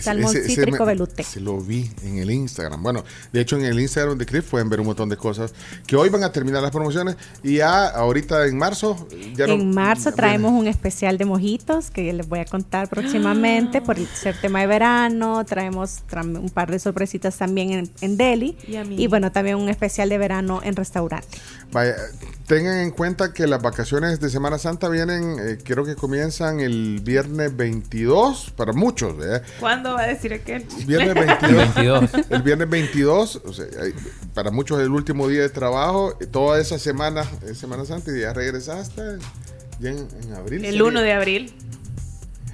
Salmón 0.02 0.30
ese- 0.36 0.40
ese 0.46 0.56
cítrico 0.56 0.86
me- 0.86 0.92
velouté. 0.94 1.24
Se 1.24 1.40
lo 1.40 1.60
vi 1.60 1.90
en 2.04 2.18
el 2.18 2.32
Instagram. 2.32 2.82
Bueno, 2.84 3.04
de 3.32 3.42
hecho 3.42 3.58
en 3.58 3.66
el 3.66 3.80
Instagram 3.80 4.18
de 4.18 4.26
Crif 4.26 4.50
pueden 4.50 4.70
ver 4.70 4.80
un 4.80 4.86
montón 4.88 5.10
de 5.10 5.18
cosas 5.18 5.54
que 5.88 5.96
hoy 5.96 6.10
van 6.10 6.24
a 6.24 6.32
terminar 6.32 6.62
las 6.62 6.72
promociones 6.72 7.16
y 7.44 7.56
ya 7.58 7.88
ahorita 7.88 8.46
en 8.48 8.58
marzo 8.58 9.08
ya 9.36 9.48
no- 9.48 9.54
en 9.54 9.72
marzo 9.74 10.12
traemos 10.12 10.52
un 10.52 10.68
especial 10.68 11.18
de 11.18 11.26
mojitos 11.26 11.92
que 11.92 12.12
les 12.14 12.28
voy 12.28 12.40
a 12.40 12.46
contar 12.46 12.88
próximamente 12.90 13.82
por 13.82 13.98
el 13.98 14.08
ser 14.08 14.36
tema 14.40 14.62
de 14.62 14.68
verano. 14.68 15.44
Traemos 15.46 16.00
tra- 16.10 16.24
un 16.40 16.50
par 16.50 16.72
de 16.72 16.80
sorpresitas 16.80 17.38
también 17.38 17.72
en, 17.72 17.90
en 18.02 18.18
Delhi. 18.18 18.58
Yummy. 18.68 19.02
Y 19.02 19.08
bueno, 19.08 19.32
también 19.32 19.58
un 19.58 19.70
especial 19.70 20.10
de 20.10 20.18
verano 20.18 20.62
en 20.64 20.76
restaurante. 20.76 21.28
Vaya, 21.72 21.96
tengan 22.50 22.80
en 22.80 22.90
cuenta 22.90 23.32
que 23.32 23.46
las 23.46 23.62
vacaciones 23.62 24.20
de 24.20 24.28
Semana 24.32 24.58
Santa 24.58 24.90
vienen, 24.90 25.38
eh, 25.40 25.60
creo 25.64 25.86
que 25.86 25.96
comienzan 25.96 26.60
el 26.60 27.00
viernes 27.04 27.56
22, 27.56 28.54
para 28.58 28.74
muchos, 28.74 29.24
¿eh? 29.24 29.44
¿Cuándo 29.60 29.94
va 29.94 30.02
a 30.02 30.08
decir 30.08 30.34
aquel? 30.34 30.66
Viernes 30.88 31.14
22. 31.44 32.10
El 32.32 32.42
viernes 32.42 32.68
22, 32.68 33.42
o 33.46 33.54
sea, 33.54 33.68
para 34.34 34.50
muchos 34.50 34.80
es 34.80 34.86
el 34.86 34.92
último 34.92 35.28
día 35.28 35.42
de 35.42 35.50
trabajo, 35.50 36.18
eh, 36.20 36.26
toda 36.26 36.60
esa 36.60 36.80
semana 36.80 37.24
es 37.48 37.60
Semana 37.60 37.86
Santa 37.86 38.12
y 38.18 38.22
ya 38.22 38.34
regresaste 38.34 39.02
ya 39.80 39.92
en, 39.92 40.08
en 40.24 40.34
abril. 40.34 40.66
El 40.66 40.72
sería. 40.72 40.84
1 40.86 41.02
de 41.02 41.14
abril. 41.14 41.54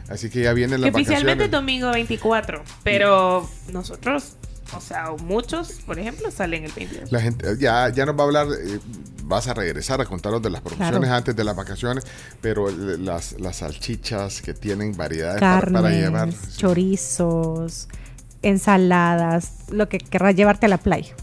Así 0.10 0.30
que 0.30 0.42
ya 0.42 0.52
vienen 0.52 0.82
Que 0.82 0.88
las 0.88 0.94
oficialmente 0.96 1.46
vacaciones. 1.46 1.46
es 1.46 1.52
domingo 1.52 1.92
24. 1.92 2.64
Pero 2.84 3.50
nosotros, 3.72 4.34
o 4.74 4.82
sea, 4.82 5.12
muchos, 5.24 5.74
por 5.86 6.00
ejemplo, 6.00 6.32
salen 6.32 6.64
el 6.66 6.72
22. 6.72 7.12
La 7.12 7.22
gente 7.22 7.58
ya, 7.60 7.90
ya 7.90 8.06
nos 8.06 8.16
va 8.18 8.22
a 8.22 8.26
hablar, 8.26 8.48
eh, 8.48 8.80
vas 9.24 9.48
a 9.48 9.54
regresar 9.54 10.02
a 10.02 10.06
contarnos 10.06 10.42
de 10.42 10.50
las 10.50 10.62
promociones 10.62 11.00
Claro. 11.02 11.16
antes 11.16 11.36
de 11.36 11.44
las 11.44 11.56
vacaciones, 11.56 12.06
pero 12.42 12.70
las, 12.70 13.40
las 13.40 13.58
salchichas 13.58 14.42
que 14.42 14.54
tienen 14.54 14.96
variedades 14.98 15.40
para, 15.40 15.72
para 15.72 15.90
llevar. 15.92 16.30
chorizos, 16.58 17.88
ensaladas, 18.42 19.52
lo 19.70 19.88
que 19.90 19.98
querrás 20.00 20.36
llevarte 20.36 20.66
a 20.66 20.70
la 20.70 20.78
playa. 20.78 21.16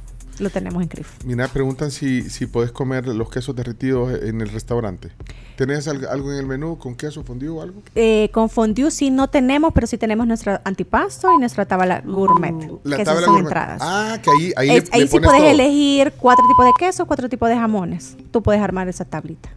Lo 0.43 0.51
tenemos 0.51 0.83
en 0.83 0.89
Crif. 0.89 1.09
Mira, 1.25 1.47
preguntan 1.47 1.91
si, 1.93 2.29
si 2.29 2.47
puedes 2.47 2.73
comer 2.73 3.07
los 3.07 3.31
quesos 3.31 3.55
derretidos 3.55 4.13
en 4.23 4.41
el 4.41 4.49
restaurante. 4.49 5.11
¿Tenés 5.57 5.87
al- 5.87 6.07
algo 6.07 6.33
en 6.33 6.39
el 6.39 6.47
menú 6.47 6.79
con 6.79 6.97
queso 6.97 7.23
fundido 7.23 7.57
o 7.57 7.63
algo? 7.63 7.81
Eh, 7.95 8.29
con 8.33 8.51
fondue 8.51 8.91
sí 8.91 9.11
no 9.11 9.31
tenemos, 9.31 9.73
pero 9.73 9.87
sí 9.87 9.99
tenemos 9.99 10.27
nuestro 10.27 10.59
antipasto 10.65 11.31
y 11.33 11.39
nuestra 11.39 11.65
tabla 11.67 12.01
gourmet. 12.05 12.55
La 12.83 12.97
que 12.97 13.05
tabla 13.05 13.21
son 13.23 13.35
gourmet. 13.35 13.49
entradas. 13.51 13.79
Ah, 13.83 14.19
que 14.21 14.31
ahí, 14.31 14.53
ahí, 14.57 14.71
Es- 14.79 14.85
le- 14.89 14.91
ahí 14.95 15.01
le 15.03 15.07
sí 15.09 15.21
puedes 15.21 15.41
todo. 15.41 15.51
elegir 15.51 16.13
cuatro 16.19 16.45
tipos 16.49 16.67
de 16.67 16.73
queso, 16.79 17.07
cuatro 17.07 17.29
tipos 17.29 17.49
de 17.49 17.55
jamones. 17.55 18.17
Tú 18.33 18.43
puedes 18.43 18.61
armar 18.61 18.89
esa 18.89 19.05
tablita. 19.05 19.49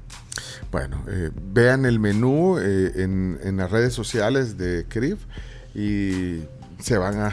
Bueno, 0.72 1.02
eh, 1.08 1.32
vean 1.52 1.86
el 1.86 2.00
menú 2.00 2.58
eh, 2.60 2.92
en, 2.98 3.40
en 3.44 3.58
las 3.58 3.72
redes 3.72 3.94
sociales 3.94 4.58
de 4.58 4.86
CRIF 4.88 5.20
y 5.74 6.42
se 6.80 6.98
van 6.98 7.20
a, 7.22 7.28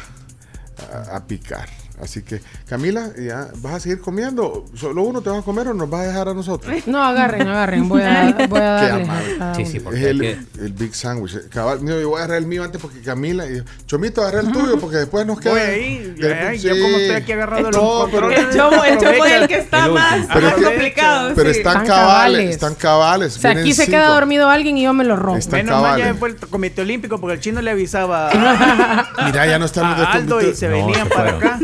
a- 0.93 1.17
a 1.17 1.27
picar. 1.27 1.69
Así 2.03 2.23
que, 2.23 2.41
Camila, 2.69 3.11
ya 3.17 3.47
¿vas 3.59 3.75
a 3.75 3.81
seguir 3.81 4.01
comiendo? 4.01 4.65
¿Solo 4.75 5.03
uno 5.03 5.21
te 5.23 5.31
vas 5.31 5.39
a 5.39 5.43
comer 5.43 5.69
o 5.69 5.75
nos 5.75 5.89
vas 5.89 6.01
a 6.01 6.05
dejar 6.09 6.29
a 6.31 6.35
nosotros? 6.35 6.75
No, 6.87 7.01
agarren, 7.03 7.47
agarren. 7.47 7.89
Voy 7.89 8.03
a, 8.03 8.25
voy 8.49 8.61
a 8.61 8.81
Qué 8.81 8.87
darles. 8.89 9.09
amable. 9.09 9.35
a 9.35 9.39
cada 9.39 9.53
uno. 9.53 9.93
es 9.97 10.05
el, 10.05 10.23
el 10.61 10.73
Big 10.73 10.95
Sandwich. 10.97 11.49
Cabal, 11.49 11.85
no, 11.85 11.93
yo 12.01 12.09
voy 12.09 12.17
a 12.21 12.25
agarrar 12.25 12.39
el 12.39 12.47
mío 12.47 12.65
antes 12.65 12.81
porque 12.83 13.01
Camila. 13.03 13.47
y 13.47 13.63
Chomito, 13.87 14.21
agarra 14.23 14.41
el 14.41 14.51
tuyo 14.53 14.79
porque 14.81 14.97
después 14.97 15.25
nos 15.27 15.39
queda. 15.39 15.53
Voy 15.53 15.61
ahí, 15.61 16.15
de- 16.19 16.35
ay, 16.35 16.59
yo 16.59 16.71
como 16.71 16.97
estoy 16.97 17.17
aquí 17.17 17.33
agarrando 17.33 17.71
los 17.71 17.81
No, 17.83 18.09
pero-. 18.11 18.31
El 18.33 18.51
chomo, 18.51 18.85
el 18.85 18.99
chomo 18.99 19.25
es 19.25 19.33
el 19.33 19.49
que 19.49 19.59
está 19.59 19.87
el 19.87 19.93
más. 19.93 20.27
Pero 20.33 20.41
más 20.47 20.53
es 20.55 20.59
que- 20.59 20.65
complicado. 20.65 21.33
Pero 21.37 21.53
sí. 21.53 21.59
están, 21.59 21.73
Están 21.83 21.87
cabales, 21.87 22.17
cabales. 22.37 22.51
están 22.51 22.75
cabales. 22.75 23.37
O 23.37 23.41
sea, 23.41 23.51
vienen 23.51 23.65
aquí 23.65 23.75
se 23.75 23.85
cinco. 23.85 23.97
queda 23.97 24.09
dormido 24.09 24.49
alguien 24.51 24.77
y 24.77 24.83
yo 24.83 24.93
me 24.93 25.05
lo 25.05 25.15
rompo. 25.15 25.39
Están 25.39 25.59
Menos 25.65 25.81
mal 25.81 25.83
cabales. 25.93 26.07
ya 26.07 26.15
fue 26.15 26.29
el 26.31 26.37
Comité 26.37 26.83
Olímpico 26.83 27.21
porque 27.21 27.35
el 27.35 27.41
chino 27.41 27.63
le 27.63 27.71
avisaba 27.71 28.31
Mira, 29.25 29.47
ya 29.47 29.59
no 29.61 29.67
están 29.67 29.89
los 29.91 29.99
del 29.99 30.07
a 30.07 30.13
Aldo 30.13 30.41
y 30.43 30.55
se 30.55 30.67
venían 30.67 31.09
para 31.09 31.37
acá. 31.37 31.61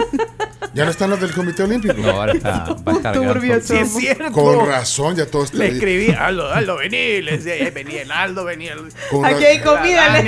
Ya 0.74 0.84
no 0.84 0.90
están 0.90 1.10
los 1.10 1.20
del 1.20 1.32
Comité 1.32 1.62
Olímpico. 1.62 1.94
No, 1.94 2.10
ahora 2.10 2.32
está, 2.32 2.64
va 2.86 2.92
a 2.92 2.96
estar 2.96 3.14
Turbio, 3.14 3.60
sí 3.60 3.76
es 3.76 3.92
cierto. 3.94 4.32
Con 4.32 4.66
razón, 4.66 5.16
ya 5.16 5.26
todo 5.26 5.44
está 5.44 5.58
Le 5.58 5.64
ahí. 5.66 5.70
escribí, 5.72 6.10
Aldo, 6.10 6.52
Aldo, 6.52 6.76
vení. 6.76 7.22
Le 7.22 7.38
decía, 7.38 7.56
"Eh, 7.56 7.70
venía 7.70 8.02
el 8.02 8.12
Aldo, 8.12 8.44
venía 8.44 8.74
el... 8.74 8.80
Con 9.10 9.24
Aquí 9.24 9.44
hay 9.44 9.60
comida. 9.60 10.22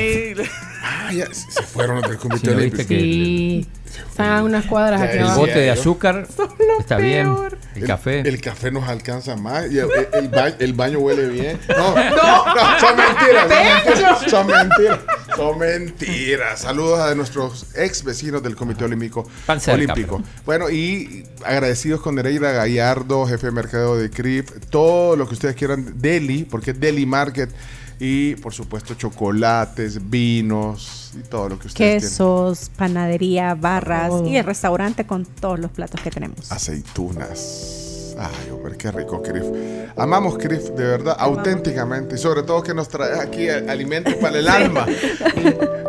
Ah, 0.83 1.13
ya 1.13 1.27
se 1.33 1.63
fueron 1.63 1.97
los 2.01 2.09
del 2.09 2.17
Comité 2.19 2.41
Sí, 2.41 2.47
¿no 2.47 2.53
Olímpico. 2.57 2.77
viste 2.79 2.95
que 2.95 3.01
Sí. 3.01 3.69
Están 4.09 4.33
a 4.33 4.43
unas 4.43 4.67
cuadras 4.67 5.01
aquí 5.01 5.17
el 5.19 5.25
abajo. 5.25 5.41
bote 5.41 5.59
de 5.59 5.71
azúcar 5.71 6.27
está 6.81 6.97
bien. 6.97 7.35
El 7.75 7.87
café. 7.87 8.21
El 8.21 8.41
café 8.41 8.71
nos 8.71 8.89
alcanza 8.89 9.37
más 9.37 9.71
y 9.71 9.79
el, 9.79 9.89
el 10.13 10.29
ba- 10.29 10.53
el 10.59 10.73
baño 10.75 10.99
huele 10.99 11.29
bien. 11.29 11.59
No, 11.69 11.95
no, 11.95 12.55
no, 12.55 12.81
son 12.81 12.97
mentiras, 12.97 13.47
son 13.49 13.67
mentiras, 13.87 14.31
son 14.31 14.47
mentiras, 14.47 14.99
son 15.37 15.59
mentiras. 15.59 16.61
Saludos 16.61 17.01
a 17.01 17.15
nuestros 17.15 17.67
ex 17.77 18.05
vecinos 18.05 18.43
del 18.43 18.57
Comité 18.57 18.85
Olímpico. 18.85 19.29
Olímpico. 19.73 20.23
Bueno, 20.45 20.71
y 20.71 21.25
agradecidos 21.45 22.01
con 22.01 22.15
Nereida 22.17 22.53
Gallardo, 22.53 23.27
jefe 23.27 23.47
de 23.47 23.53
mercado 23.53 23.97
de 23.97 24.11
CRIP, 24.11 24.49
todo 24.71 25.17
lo 25.17 25.27
que 25.29 25.35
ustedes 25.35 25.55
quieran, 25.57 25.95
Deli, 26.01 26.45
porque 26.45 26.73
es 26.73 26.81
Deli 26.81 27.07
Market. 27.07 27.51
Y 28.01 28.35
por 28.37 28.55
supuesto, 28.55 28.95
chocolates, 28.95 30.09
vinos 30.11 31.13
y 31.19 31.23
todo 31.29 31.51
lo 31.51 31.59
que 31.59 31.67
ustedes 31.67 31.75
tienen. 31.75 32.01
Quesos, 32.01 32.71
panadería, 32.77 33.55
barras 33.55 34.11
y 34.27 34.37
el 34.37 34.45
restaurante 34.45 35.07
con 35.07 35.27
todos 35.27 35.59
los 35.61 35.71
platos 35.71 36.01
que 36.01 36.11
tenemos. 36.11 36.51
aceitunas. 36.51 38.17
Ay, 38.19 38.51
hombre, 38.51 38.77
qué 38.77 38.91
rico, 38.91 39.23
Crif. 39.23 39.45
Amamos 39.97 40.37
Crif, 40.37 40.71
de 40.71 40.85
verdad, 40.85 41.17
auténticamente. 41.19 42.17
Y 42.17 42.19
sobre 42.19 42.43
todo 42.43 42.63
que 42.63 42.75
nos 42.75 42.89
trae 42.89 43.19
aquí 43.21 43.49
alimentos 43.49 44.15
para 44.15 44.39
el 44.39 44.49
alma. 44.49 44.87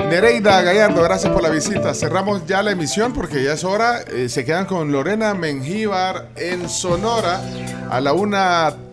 Nereida 0.09 0.61
Gallardo, 0.61 1.01
gracias 1.03 1.31
por 1.33 1.41
la 1.41 1.49
visita. 1.49 1.93
Cerramos 1.93 2.45
ya 2.45 2.61
la 2.61 2.71
emisión 2.71 3.13
porque 3.13 3.43
ya 3.43 3.53
es 3.53 3.63
hora. 3.63 4.01
Eh, 4.01 4.29
se 4.29 4.45
quedan 4.45 4.65
con 4.65 4.91
Lorena 4.91 5.33
Mengíbar 5.33 6.29
en 6.35 6.69
Sonora. 6.69 7.41
A 7.89 7.99
la 7.99 8.13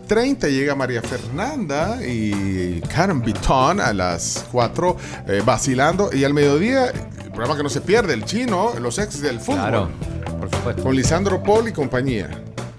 1.30 0.09 0.49
llega 0.49 0.73
María 0.73 1.03
Fernanda 1.03 1.99
y 2.03 2.81
Karen 2.81 3.21
Bitton 3.21 3.79
a 3.79 3.93
las 3.93 4.45
4 4.51 4.97
eh, 5.27 5.41
vacilando. 5.45 6.09
Y 6.11 6.23
al 6.23 6.33
mediodía, 6.33 6.87
el 6.87 7.31
programa 7.31 7.55
que 7.55 7.61
no 7.63 7.69
se 7.69 7.81
pierde, 7.81 8.15
el 8.15 8.25
chino, 8.25 8.73
los 8.79 8.97
ex 8.97 9.21
del 9.21 9.39
fútbol. 9.39 9.59
Claro, 9.59 9.89
por 10.39 10.49
supuesto. 10.49 10.83
Con 10.83 10.95
Lisandro 10.95 11.43
Paul 11.43 11.67
y 11.67 11.73
compañía. 11.73 12.29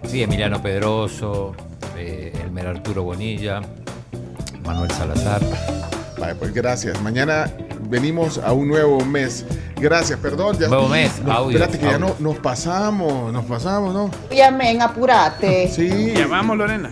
Sí, 0.08 0.22
Emiliano 0.22 0.60
Pedroso, 0.60 1.54
eh, 1.96 2.32
Elmer 2.42 2.66
Arturo 2.66 3.04
Bonilla, 3.04 3.60
Manuel 4.64 4.90
Salazar. 4.90 5.40
Vale, 6.18 6.34
pues 6.34 6.52
gracias. 6.52 7.00
Mañana 7.00 7.48
venimos 7.90 8.38
a 8.38 8.52
un 8.52 8.68
nuevo 8.68 9.04
mes. 9.04 9.44
Gracias, 9.76 10.18
perdón. 10.20 10.56
Ya, 10.58 10.68
Nuevo 10.68 10.88
mes, 10.88 11.20
No, 11.22 11.32
audio, 11.32 11.58
Espérate 11.58 11.78
que 11.78 11.90
ya 11.90 11.98
no, 11.98 12.14
nos 12.18 12.38
pasamos, 12.38 13.32
nos 13.32 13.44
pasamos, 13.44 13.92
¿no? 13.92 14.10
Llamen, 14.34 14.80
apurate. 14.82 15.68
Sí. 15.74 16.12
Ya 16.16 16.26
vamos, 16.26 16.56
Lorena. 16.56 16.90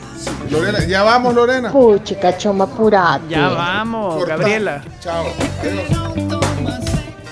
Lorena, 0.51 0.85
ya 0.85 1.03
vamos, 1.03 1.35
Lorena. 1.35 1.71
Puchica, 1.73 2.37
choma, 2.37 2.65
apurate. 2.65 3.29
Ya 3.29 3.49
vamos, 3.49 4.17
Corta. 4.17 4.37
Gabriela. 4.37 4.83
Chao. 5.01 5.25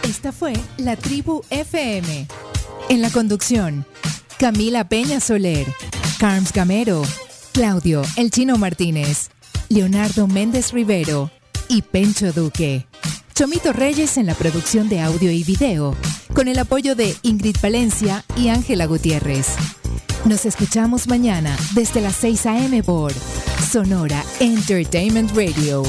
Esta 0.02 0.32
fue 0.32 0.52
La 0.78 0.96
Tribu 0.96 1.42
FM. 1.50 2.26
En 2.88 3.02
la 3.02 3.10
conducción, 3.10 3.84
Camila 4.38 4.88
Peña 4.88 5.20
Soler, 5.20 5.66
Carms 6.18 6.52
Gamero, 6.52 7.02
Claudio 7.52 8.02
El 8.16 8.30
Chino 8.30 8.58
Martínez, 8.58 9.30
Leonardo 9.68 10.26
Méndez 10.26 10.72
Rivero 10.72 11.30
y 11.68 11.82
Pencho 11.82 12.32
Duque. 12.32 12.86
Chomito 13.36 13.74
Reyes 13.74 14.16
en 14.16 14.24
la 14.24 14.34
producción 14.34 14.88
de 14.88 15.02
audio 15.02 15.30
y 15.30 15.44
video, 15.44 15.94
con 16.32 16.48
el 16.48 16.58
apoyo 16.58 16.94
de 16.94 17.14
Ingrid 17.20 17.58
Valencia 17.62 18.24
y 18.34 18.48
Ángela 18.48 18.86
Gutiérrez. 18.86 19.48
Nos 20.24 20.46
escuchamos 20.46 21.06
mañana 21.06 21.54
desde 21.74 22.00
las 22.00 22.16
6 22.16 22.46
a.m. 22.46 22.82
por 22.82 23.12
Sonora 23.70 24.24
Entertainment 24.40 25.36
Radio. 25.36 25.82